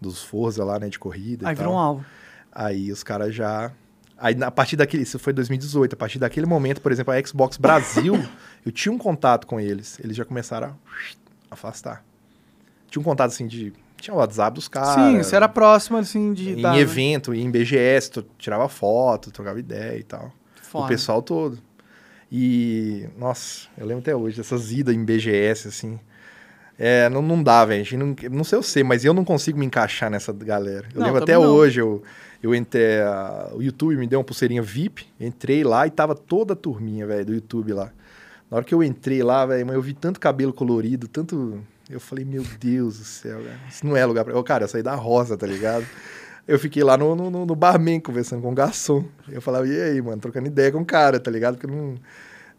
Dos 0.00 0.22
Forza 0.22 0.64
lá, 0.64 0.78
né? 0.78 0.88
De 0.88 0.98
corrida 0.98 1.48
Aí 1.48 1.54
e 1.54 1.56
tal. 1.56 1.64
virou 1.64 1.74
um 1.74 1.78
alvo. 1.78 2.04
Aí 2.50 2.92
os 2.92 3.02
caras 3.02 3.34
já... 3.34 3.72
Aí, 4.18 4.40
a 4.42 4.50
partir 4.50 4.76
daquele... 4.76 5.02
Isso 5.02 5.18
foi 5.18 5.32
2018. 5.32 5.94
A 5.94 5.96
partir 5.96 6.18
daquele 6.18 6.46
momento, 6.46 6.80
por 6.80 6.92
exemplo, 6.92 7.12
a 7.12 7.26
Xbox 7.26 7.56
Brasil, 7.56 8.14
eu 8.64 8.70
tinha 8.70 8.92
um 8.92 8.98
contato 8.98 9.46
com 9.46 9.58
eles. 9.58 9.98
Eles 10.00 10.16
já 10.16 10.24
começaram 10.24 10.68
a 11.50 11.54
afastar. 11.54 12.04
Tinha 12.88 13.00
um 13.00 13.04
contato, 13.04 13.30
assim, 13.30 13.46
de... 13.46 13.72
Tinha 13.96 14.14
o 14.14 14.18
WhatsApp 14.18 14.54
dos 14.54 14.66
caras. 14.66 14.94
Sim, 14.94 15.22
você 15.22 15.36
era 15.36 15.48
próximo, 15.48 15.96
assim, 15.96 16.32
de. 16.32 16.58
Em 16.58 16.60
dar, 16.60 16.72
né? 16.72 16.80
evento, 16.80 17.32
em 17.32 17.48
BGS, 17.48 18.10
tu 18.10 18.26
tirava 18.36 18.68
foto, 18.68 19.30
trocava 19.30 19.60
ideia 19.60 19.96
e 19.96 20.02
tal. 20.02 20.32
Foda. 20.60 20.86
O 20.86 20.88
pessoal 20.88 21.22
todo. 21.22 21.56
E, 22.34 23.06
nossa, 23.18 23.68
eu 23.76 23.84
lembro 23.84 24.00
até 24.00 24.16
hoje 24.16 24.38
dessas 24.38 24.72
idas 24.72 24.94
em 24.94 25.04
BGS, 25.04 25.68
assim. 25.68 26.00
É, 26.78 27.06
não, 27.10 27.20
não 27.20 27.42
dá, 27.42 27.62
velho. 27.66 27.98
Não, 27.98 28.16
não 28.30 28.42
sei 28.42 28.58
eu 28.58 28.62
sei, 28.62 28.82
mas 28.82 29.04
eu 29.04 29.12
não 29.12 29.22
consigo 29.22 29.58
me 29.58 29.66
encaixar 29.66 30.10
nessa 30.10 30.32
galera. 30.32 30.86
Eu 30.94 31.00
Não, 31.00 31.06
lembro 31.08 31.22
até 31.22 31.34
não. 31.34 31.42
hoje, 31.42 31.80
eu, 31.80 32.02
eu 32.42 32.54
entrei. 32.54 33.00
a- 33.02 33.50
o 33.52 33.62
YouTube 33.62 33.96
me 33.96 34.06
deu 34.06 34.18
uma 34.18 34.24
pulseirinha 34.24 34.62
VIP, 34.62 35.06
entrei 35.20 35.62
lá 35.62 35.86
e 35.86 35.90
tava 35.90 36.14
toda 36.14 36.54
a 36.54 36.56
turminha, 36.56 37.06
velho, 37.06 37.26
do 37.26 37.34
YouTube 37.34 37.74
lá. 37.74 37.92
Na 38.50 38.56
hora 38.56 38.64
que 38.64 38.74
eu 38.74 38.82
entrei 38.82 39.22
lá, 39.22 39.44
velho, 39.44 39.66
mas 39.66 39.76
eu 39.76 39.82
vi 39.82 39.92
tanto 39.92 40.18
cabelo 40.18 40.54
colorido, 40.54 41.06
tanto. 41.06 41.62
Eu 41.90 42.00
falei, 42.00 42.24
meu 42.24 42.42
Deus 42.58 42.98
do 42.98 43.04
céu, 43.04 43.38
velho. 43.42 43.60
Isso 43.68 43.84
não 43.86 43.94
é 43.94 44.06
lugar 44.06 44.24
pra. 44.24 44.32
Eu, 44.32 44.42
cara, 44.42 44.64
eu 44.64 44.68
saí 44.68 44.82
da 44.82 44.94
rosa, 44.94 45.36
tá 45.36 45.46
ligado? 45.46 45.86
Eu 46.46 46.58
fiquei 46.58 46.82
lá 46.82 46.96
no, 46.96 47.14
no, 47.14 47.46
no- 47.46 47.54
barman 47.54 48.00
conversando 48.00 48.42
com 48.42 48.50
o 48.50 48.54
garçom. 48.54 49.04
Eu 49.28 49.40
falava, 49.40 49.66
e 49.66 49.80
aí, 49.80 50.02
mano, 50.02 50.20
trocando 50.20 50.46
ideia 50.48 50.72
com 50.72 50.80
o 50.80 50.84
cara, 50.84 51.20
tá 51.20 51.30
ligado? 51.30 51.54
Porque 51.56 51.66
eu 51.72 51.76
não, 51.76 51.94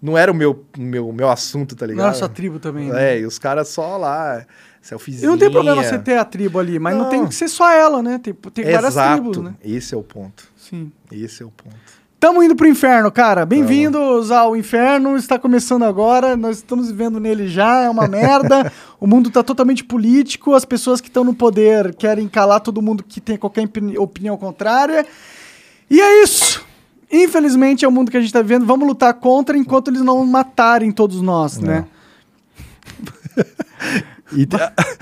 não 0.02 0.18
era 0.18 0.32
o 0.32 0.36
meu, 0.36 0.66
meu, 0.78 1.12
meu 1.12 1.30
assunto, 1.30 1.76
tá 1.76 1.86
ligado? 1.86 2.00
Não 2.04 2.10
era 2.10 2.18
sua 2.18 2.30
tribo 2.30 2.60
também, 2.60 2.90
né? 2.90 3.16
É, 3.16 3.20
e 3.20 3.26
os 3.26 3.38
caras 3.38 3.68
só 3.68 3.98
lá, 3.98 4.46
selfiezinha. 4.82 5.26
E 5.28 5.30
não 5.30 5.38
tem 5.38 5.52
problema 5.52 5.84
você 5.84 6.00
ter 6.00 6.18
a 6.18 6.24
tribo 6.24 6.60
ali, 6.60 6.80
mas 6.80 6.96
não, 6.96 7.04
Não. 7.04 7.10
tem 7.10 7.28
que 7.28 7.36
ser 7.36 7.50
só 7.50 7.70
ela, 7.72 8.02
né? 8.02 8.20
Tem, 8.24 8.34
tem 8.34 8.64
várias 8.66 8.94
Exato. 8.94 9.22
tribos, 9.22 9.38
né? 9.44 9.56
Esse 9.64 9.94
é 9.94 9.98
o 9.98 10.04
ponto. 10.04 10.48
Sim. 10.56 10.90
Esse 11.12 11.44
é 11.44 11.46
o 11.46 11.52
ponto. 11.52 11.76
Tamo 12.24 12.42
indo 12.42 12.56
pro 12.56 12.66
inferno, 12.66 13.12
cara. 13.12 13.46
Bem-vindos 13.46 14.32
ao 14.32 14.56
inferno. 14.56 15.18
Está 15.18 15.38
começando 15.38 15.84
agora. 15.84 16.38
Nós 16.38 16.60
estamos 16.60 16.90
vivendo 16.90 17.20
nele 17.20 17.50
já. 17.50 17.82
É 17.82 17.90
uma 17.90 18.08
merda. 18.08 18.72
o 18.98 19.06
mundo 19.06 19.30
tá 19.30 19.44
totalmente 19.44 19.84
político. 19.84 20.54
As 20.54 20.64
pessoas 20.64 21.02
que 21.02 21.10
estão 21.10 21.26
no 21.26 21.34
poder 21.34 21.94
querem 21.96 22.30
calar 22.30 22.62
todo 22.62 22.82
mundo 22.82 23.04
que 23.04 23.20
tem 23.20 23.36
qualquer 23.36 23.66
opini- 23.66 23.98
opinião 23.98 24.38
contrária. 24.38 25.06
E 25.90 26.00
é 26.00 26.24
isso. 26.24 26.66
Infelizmente 27.12 27.84
é 27.84 27.88
o 27.90 27.92
mundo 27.92 28.10
que 28.10 28.16
a 28.16 28.22
gente 28.22 28.32
tá 28.32 28.42
vivendo. 28.42 28.66
Vamos 28.66 28.88
lutar 28.88 29.14
contra 29.16 29.58
enquanto 29.58 29.90
eles 29.90 30.02
não 30.02 30.26
matarem 30.26 30.94
todos 30.94 31.22
nós, 31.22 31.60
né? 31.60 31.84
E 34.36 34.48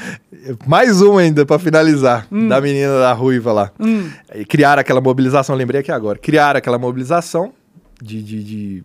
mais 0.68 1.01
uma 1.01 1.22
ainda 1.22 1.45
pra 1.45 1.60
finalizar, 1.60 2.27
Hum. 2.32 2.48
da 2.48 2.60
menina 2.61 3.00
da 3.00 3.14
ruiva 3.14 3.51
lá. 3.53 3.72
Hum. 3.80 4.10
E 4.34 4.45
criaram 4.45 4.80
aquela 4.82 5.01
mobilização, 5.01 5.56
lembrei 5.56 5.82
aqui 5.82 5.92
agora. 5.92 6.18
Criaram 6.18 6.58
aquela 6.58 6.77
mobilização 6.80 7.53
de, 8.01 8.22
de, 8.24 8.43
de 8.43 8.84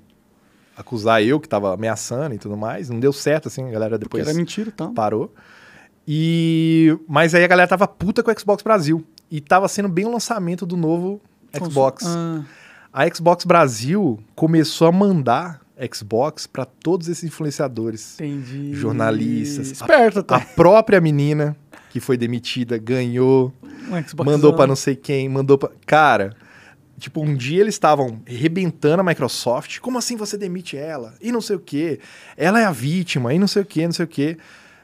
acusar 0.77 1.23
eu 1.23 1.41
que 1.41 1.49
tava 1.49 1.73
ameaçando 1.75 2.35
e 2.35 2.39
tudo 2.39 2.57
mais. 2.57 2.91
Não 2.91 3.01
deu 3.01 3.13
certo, 3.13 3.49
assim, 3.49 3.67
a 3.67 3.71
galera 3.71 3.99
depois 3.99 4.27
Era 4.27 4.37
mentira, 4.37 4.71
então. 4.73 4.93
parou. 4.95 5.33
E 6.09 6.97
mas 7.09 7.35
aí 7.35 7.43
a 7.45 7.49
galera 7.49 7.69
tava 7.69 7.89
puta 7.89 8.23
com 8.23 8.31
o 8.31 8.39
Xbox 8.39 8.63
Brasil 8.63 9.05
e 9.31 9.41
tava 9.41 9.67
sendo 9.67 9.89
bem 9.89 10.05
o 10.05 10.11
lançamento 10.13 10.65
do 10.65 10.77
novo 10.77 11.21
Xbox. 11.57 12.05
Ah, 12.07 12.43
A 12.93 13.13
Xbox 13.13 13.45
Brasil 13.45 14.19
começou 14.35 14.87
a 14.87 14.93
mandar 14.93 15.61
Xbox 15.93 16.47
pra 16.47 16.65
todos 16.65 17.09
esses 17.09 17.25
influenciadores, 17.25 18.15
entendi. 18.15 18.73
jornalistas, 18.73 19.71
Esperto, 19.71 20.21
a 20.21 20.23
tá? 20.23 20.41
própria 20.41 21.01
menina 21.01 21.57
que 21.91 22.01
foi 22.01 22.17
demitida 22.17 22.79
ganhou, 22.79 23.53
Um 23.63 24.25
mandou 24.25 24.55
pra 24.55 24.67
não 24.67 24.77
sei 24.77 24.97
quem, 24.97 25.29
mandou 25.29 25.57
pra. 25.59 25.71
Cara, 25.87 26.35
tipo, 26.99 27.23
um 27.23 27.35
dia 27.35 27.61
eles 27.61 27.75
estavam 27.75 28.21
rebentando 28.27 29.01
a 29.01 29.05
Microsoft. 29.05 29.79
Como 29.81 29.99
assim 29.99 30.17
você 30.17 30.37
demite 30.37 30.77
ela? 30.77 31.15
E 31.21 31.31
não 31.31 31.41
sei 31.41 31.57
o 31.57 31.61
quê. 31.61 32.01
Ela 32.37 32.61
é 32.61 32.65
a 32.65 32.73
vítima, 32.73 33.33
e 33.33 33.39
não 33.39 33.47
sei 33.47 33.63
o 33.63 33.67
quê, 33.67 33.85
não 33.87 33.93
sei 33.93 34.05
o 34.05 34.09
quê. 34.09 34.37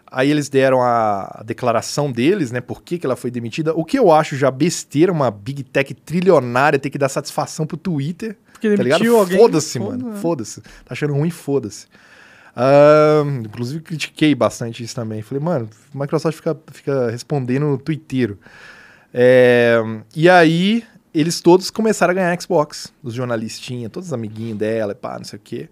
Aí 0.06 0.30
eles 0.30 0.50
deram 0.50 0.82
a, 0.82 1.38
a 1.40 1.42
declaração 1.42 2.12
deles, 2.12 2.50
né? 2.50 2.60
Por 2.60 2.82
que, 2.82 2.98
que 2.98 3.06
ela 3.06 3.16
foi 3.16 3.30
demitida. 3.30 3.72
O 3.74 3.82
que 3.82 3.98
eu 3.98 4.12
acho 4.12 4.36
já 4.36 4.50
besteira, 4.50 5.10
uma 5.10 5.30
Big 5.30 5.62
Tech 5.62 5.94
trilionária 5.94 6.78
ter 6.78 6.90
que 6.90 6.98
dar 6.98 7.08
satisfação 7.08 7.66
pro 7.66 7.78
Twitter. 7.78 8.36
Porque 8.62 8.76
tá 8.76 8.82
ligado? 8.82 8.98
demitiu 9.00 9.18
alguém. 9.18 9.38
Foda-se, 9.38 9.78
Foda, 9.78 9.98
mano. 10.04 10.16
Foda-se. 10.18 10.60
Tá 10.60 10.70
achando 10.90 11.14
ruim, 11.14 11.30
foda-se. 11.30 11.86
Inclusive, 13.44 13.80
critiquei 13.82 14.34
bastante 14.34 14.82
isso 14.82 14.94
também. 14.94 15.22
Falei, 15.22 15.42
mano, 15.42 15.68
a 15.94 15.98
Microsoft 15.98 16.36
fica, 16.36 16.56
fica 16.72 17.10
respondendo 17.10 17.66
no 17.66 17.78
Twitter. 17.78 18.36
É, 19.12 19.80
e 20.14 20.28
aí, 20.28 20.84
eles 21.12 21.40
todos 21.40 21.70
começaram 21.70 22.12
a 22.12 22.14
ganhar 22.14 22.40
Xbox. 22.40 22.92
Os 23.02 23.14
jornalistinhas, 23.14 23.90
todos 23.90 24.08
os 24.08 24.12
amiguinhos 24.12 24.58
dela, 24.58 24.94
pá, 24.94 25.16
não 25.18 25.24
sei 25.24 25.38
o 25.38 25.42
quê. 25.42 25.68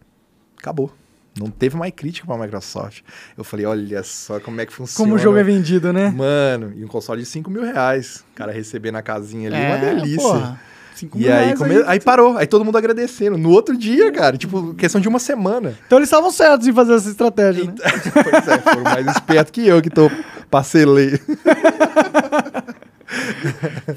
Acabou. 0.59 0.93
Não 1.39 1.49
teve 1.49 1.77
mais 1.77 1.93
crítica 1.95 2.27
pra 2.27 2.37
Microsoft. 2.37 3.03
Eu 3.39 3.45
falei, 3.45 3.65
olha 3.65 4.03
só 4.03 4.41
como 4.41 4.61
é 4.61 4.67
que 4.67 4.73
funciona. 4.73 5.07
Como 5.07 5.15
o 5.15 5.19
jogo 5.19 5.39
é 5.39 5.45
vendido, 5.45 5.93
né? 5.93 6.11
Mano, 6.11 6.73
e 6.77 6.85
um 6.85 6.89
console 6.89 7.23
de 7.23 7.29
5 7.29 7.49
mil 7.49 7.63
reais. 7.63 8.25
O 8.33 8.35
cara 8.35 8.53
receber 8.53 8.91
na 8.91 9.01
casinha 9.01 9.49
ali, 9.49 9.57
uma 9.57 9.77
É, 9.77 9.95
delícia. 9.95 10.19
porra. 10.21 10.61
Cinco 10.95 11.19
E 11.19 11.31
aí, 11.31 11.57
come- 11.57 11.77
aí. 11.77 11.85
aí 11.87 12.01
parou, 12.01 12.37
aí 12.37 12.47
todo 12.47 12.65
mundo 12.65 12.77
agradecendo. 12.77 13.39
No 13.39 13.51
outro 13.51 13.77
dia, 13.77 14.11
cara, 14.13 14.37
tipo, 14.37 14.75
questão 14.75 15.01
de 15.01 15.09
uma 15.09 15.19
semana. 15.19 15.75
Então 15.87 15.99
eles 15.99 16.09
estavam 16.09 16.31
certos 16.31 16.67
em 16.67 16.73
fazer 16.73 16.95
essa 16.95 17.09
estratégia, 17.09 17.65
né? 17.65 17.75
pois 18.13 18.49
é, 18.49 18.59
foram 18.59 18.83
mais 18.83 19.07
espertos 19.07 19.51
que 19.51 19.67
eu 19.67 19.81
que 19.81 19.91
tô 19.91 20.11
parcelei. 20.51 21.19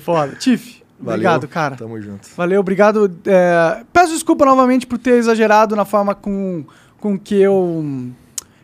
Foda. 0.04 0.36
Tiff, 0.36 0.82
obrigado, 1.00 1.48
cara. 1.48 1.76
Tamo 1.76 2.00
junto. 2.02 2.28
Valeu, 2.36 2.60
obrigado. 2.60 3.12
É, 3.26 3.84
peço 3.92 4.14
desculpa 4.14 4.46
novamente 4.46 4.86
por 4.88 4.98
ter 4.98 5.16
exagerado 5.16 5.76
na 5.76 5.86
forma 5.86 6.16
com, 6.16 6.64
com 7.00 7.18
que 7.18 7.36
eu 7.40 8.12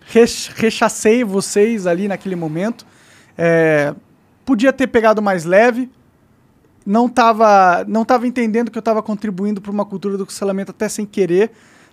rech- 0.06 0.52
rechacei 0.56 1.24
vocês 1.24 1.86
ali 1.88 2.08
naquele 2.08 2.36
momento. 2.36 2.86
É, 3.38 3.94
podia 4.46 4.74
ter 4.74 4.88
pegado 4.88 5.22
mais 5.22 5.46
leve. 5.46 5.90
Não 6.90 7.08
tava, 7.08 7.86
não 7.88 8.04
tava 8.04 8.26
entendendo 8.26 8.72
que 8.72 8.78
eu 8.78 8.82
estava 8.82 9.04
contribuindo 9.04 9.62
para 9.62 9.72
uma 9.72 9.86
cultura 9.86 10.18
do 10.18 10.26
cancelamento 10.26 10.72
até 10.72 10.90
sem 10.90 11.06
querer. 11.06 11.52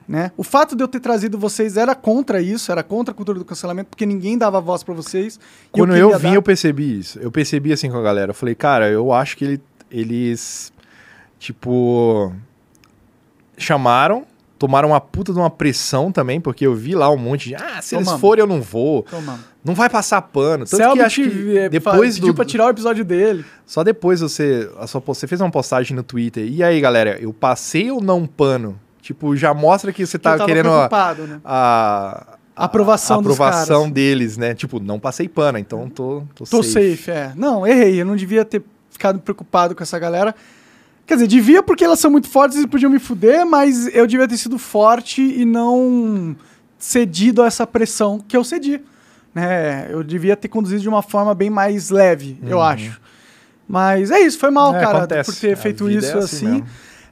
Né? 0.08 0.30
O 0.38 0.42
fato 0.42 0.74
de 0.74 0.82
eu 0.82 0.88
ter 0.88 1.00
trazido 1.00 1.36
vocês 1.36 1.76
era 1.76 1.94
contra 1.94 2.40
isso, 2.40 2.72
era 2.72 2.82
contra 2.82 3.12
a 3.12 3.14
cultura 3.14 3.38
do 3.38 3.44
cancelamento, 3.44 3.90
porque 3.90 4.06
ninguém 4.06 4.38
dava 4.38 4.58
voz 4.58 4.82
para 4.82 4.94
vocês. 4.94 5.38
Quando 5.70 5.94
eu, 5.94 6.06
queria 6.08 6.18
vim, 6.18 6.28
dar. 6.30 6.34
eu 6.36 6.42
percebi 6.42 6.98
isso. 6.98 7.18
Eu 7.18 7.30
percebi 7.30 7.72
assim 7.74 7.90
com 7.90 7.98
a 7.98 8.02
galera. 8.02 8.30
Eu 8.30 8.34
falei, 8.34 8.54
cara, 8.54 8.88
eu 8.88 9.12
acho 9.12 9.36
que 9.36 9.44
ele- 9.44 9.60
eles, 9.90 10.72
tipo, 11.38 12.32
chamaram, 13.58 14.24
tomaram 14.58 14.88
uma 14.88 15.00
puta 15.00 15.32
de 15.32 15.38
uma 15.38 15.50
pressão 15.50 16.10
também, 16.10 16.40
porque 16.40 16.66
eu 16.66 16.74
vi 16.74 16.94
lá 16.94 17.10
um 17.10 17.16
monte 17.16 17.48
de, 17.50 17.54
ah, 17.54 17.80
se 17.82 17.94
eles 17.94 18.06
Tomamos. 18.06 18.20
forem 18.20 18.40
eu 18.42 18.46
não 18.46 18.60
vou. 18.62 19.02
Tomamos. 19.02 19.40
Não 19.64 19.74
vai 19.74 19.90
passar 19.90 20.22
pano. 20.22 20.64
Tanto 20.64 20.76
que 20.76 20.76
Selbit, 20.76 21.02
acho 21.02 21.22
que 21.22 21.68
depois 21.68 22.14
pediu 22.14 22.32
do, 22.32 22.34
pra 22.36 22.44
tirar 22.44 22.66
o 22.66 22.70
episódio 22.70 23.04
dele. 23.04 23.44
Só 23.66 23.82
depois 23.82 24.20
você, 24.20 24.70
a 24.78 24.86
sua, 24.86 25.02
você 25.04 25.26
fez 25.26 25.40
uma 25.40 25.50
postagem 25.50 25.96
no 25.96 26.02
Twitter. 26.02 26.46
E 26.48 26.62
aí, 26.62 26.80
galera, 26.80 27.18
eu 27.20 27.32
passei 27.32 27.90
ou 27.90 28.00
não 28.00 28.26
pano? 28.26 28.78
Tipo, 29.02 29.36
já 29.36 29.52
mostra 29.52 29.92
que 29.92 30.04
você 30.06 30.18
tá 30.18 30.38
querendo 30.44 30.70
a, 30.70 31.14
né? 31.14 31.40
a, 31.44 32.26
A 32.56 32.64
aprovação 32.64 33.18
a 33.18 33.20
aprovação 33.20 33.90
deles, 33.90 34.36
né? 34.36 34.54
Tipo, 34.54 34.80
não 34.80 34.98
passei 34.98 35.28
pano, 35.28 35.58
então 35.58 35.88
tô, 35.90 36.22
tô, 36.34 36.44
Tô 36.44 36.62
safe. 36.62 36.96
safe. 36.96 37.10
é. 37.10 37.32
Não, 37.36 37.66
errei. 37.66 38.00
Eu 38.00 38.06
não 38.06 38.16
devia 38.16 38.44
ter 38.44 38.62
ficado 38.90 39.18
preocupado 39.20 39.74
com 39.74 39.82
essa 39.82 39.98
galera. 39.98 40.34
Quer 41.06 41.14
dizer, 41.14 41.26
devia 41.28 41.62
porque 41.62 41.84
elas 41.84 42.00
são 42.00 42.10
muito 42.10 42.28
fortes 42.28 42.58
e 42.58 42.66
podiam 42.66 42.90
me 42.90 42.98
fuder, 42.98 43.46
mas 43.46 43.86
eu 43.94 44.06
devia 44.06 44.26
ter 44.26 44.36
sido 44.36 44.58
forte 44.58 45.22
e 45.22 45.44
não 45.44 46.34
cedido 46.78 47.42
a 47.42 47.46
essa 47.46 47.66
pressão 47.66 48.18
que 48.18 48.36
eu 48.36 48.42
cedi. 48.42 48.80
Né? 49.34 49.86
Eu 49.90 50.02
devia 50.02 50.36
ter 50.36 50.48
conduzido 50.48 50.80
de 50.82 50.88
uma 50.88 51.02
forma 51.02 51.34
bem 51.34 51.48
mais 51.50 51.90
leve, 51.90 52.38
eu 52.46 52.60
acho. 52.60 53.00
Mas 53.68 54.10
é 54.10 54.20
isso, 54.20 54.38
foi 54.38 54.50
mal, 54.50 54.74
É, 54.74 54.80
cara, 54.80 54.98
acontece. 54.98 55.32
por 55.32 55.40
ter 55.40 55.52
A 55.52 55.56
feito 55.56 55.84
vida 55.86 55.98
isso 55.98 56.16
é 56.16 56.18
assim. 56.20 56.46
assim. 56.46 56.64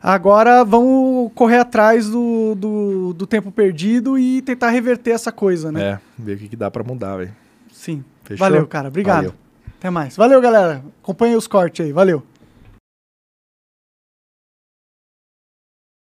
Agora 0.02 0.64
vamos 0.64 1.30
correr 1.34 1.58
atrás 1.58 2.08
do, 2.08 2.54
do, 2.54 3.12
do 3.14 3.26
tempo 3.26 3.50
perdido 3.50 4.18
e 4.18 4.42
tentar 4.42 4.70
reverter 4.70 5.12
essa 5.12 5.32
coisa, 5.32 5.72
né? 5.72 5.82
É, 5.82 5.98
ver 6.18 6.34
o 6.34 6.38
que, 6.38 6.48
que 6.48 6.56
dá 6.56 6.70
pra 6.70 6.82
mudar, 6.84 7.16
velho. 7.16 7.32
Sim. 7.72 8.04
Fechou? 8.22 8.44
Valeu, 8.44 8.66
cara. 8.66 8.88
Obrigado. 8.88 9.16
Valeu. 9.16 9.34
Até 9.78 9.90
mais. 9.90 10.16
Valeu, 10.16 10.40
galera. 10.40 10.82
Acompanha 11.02 11.36
os 11.38 11.46
cortes 11.46 11.84
aí. 11.86 11.92
Valeu. 11.92 12.22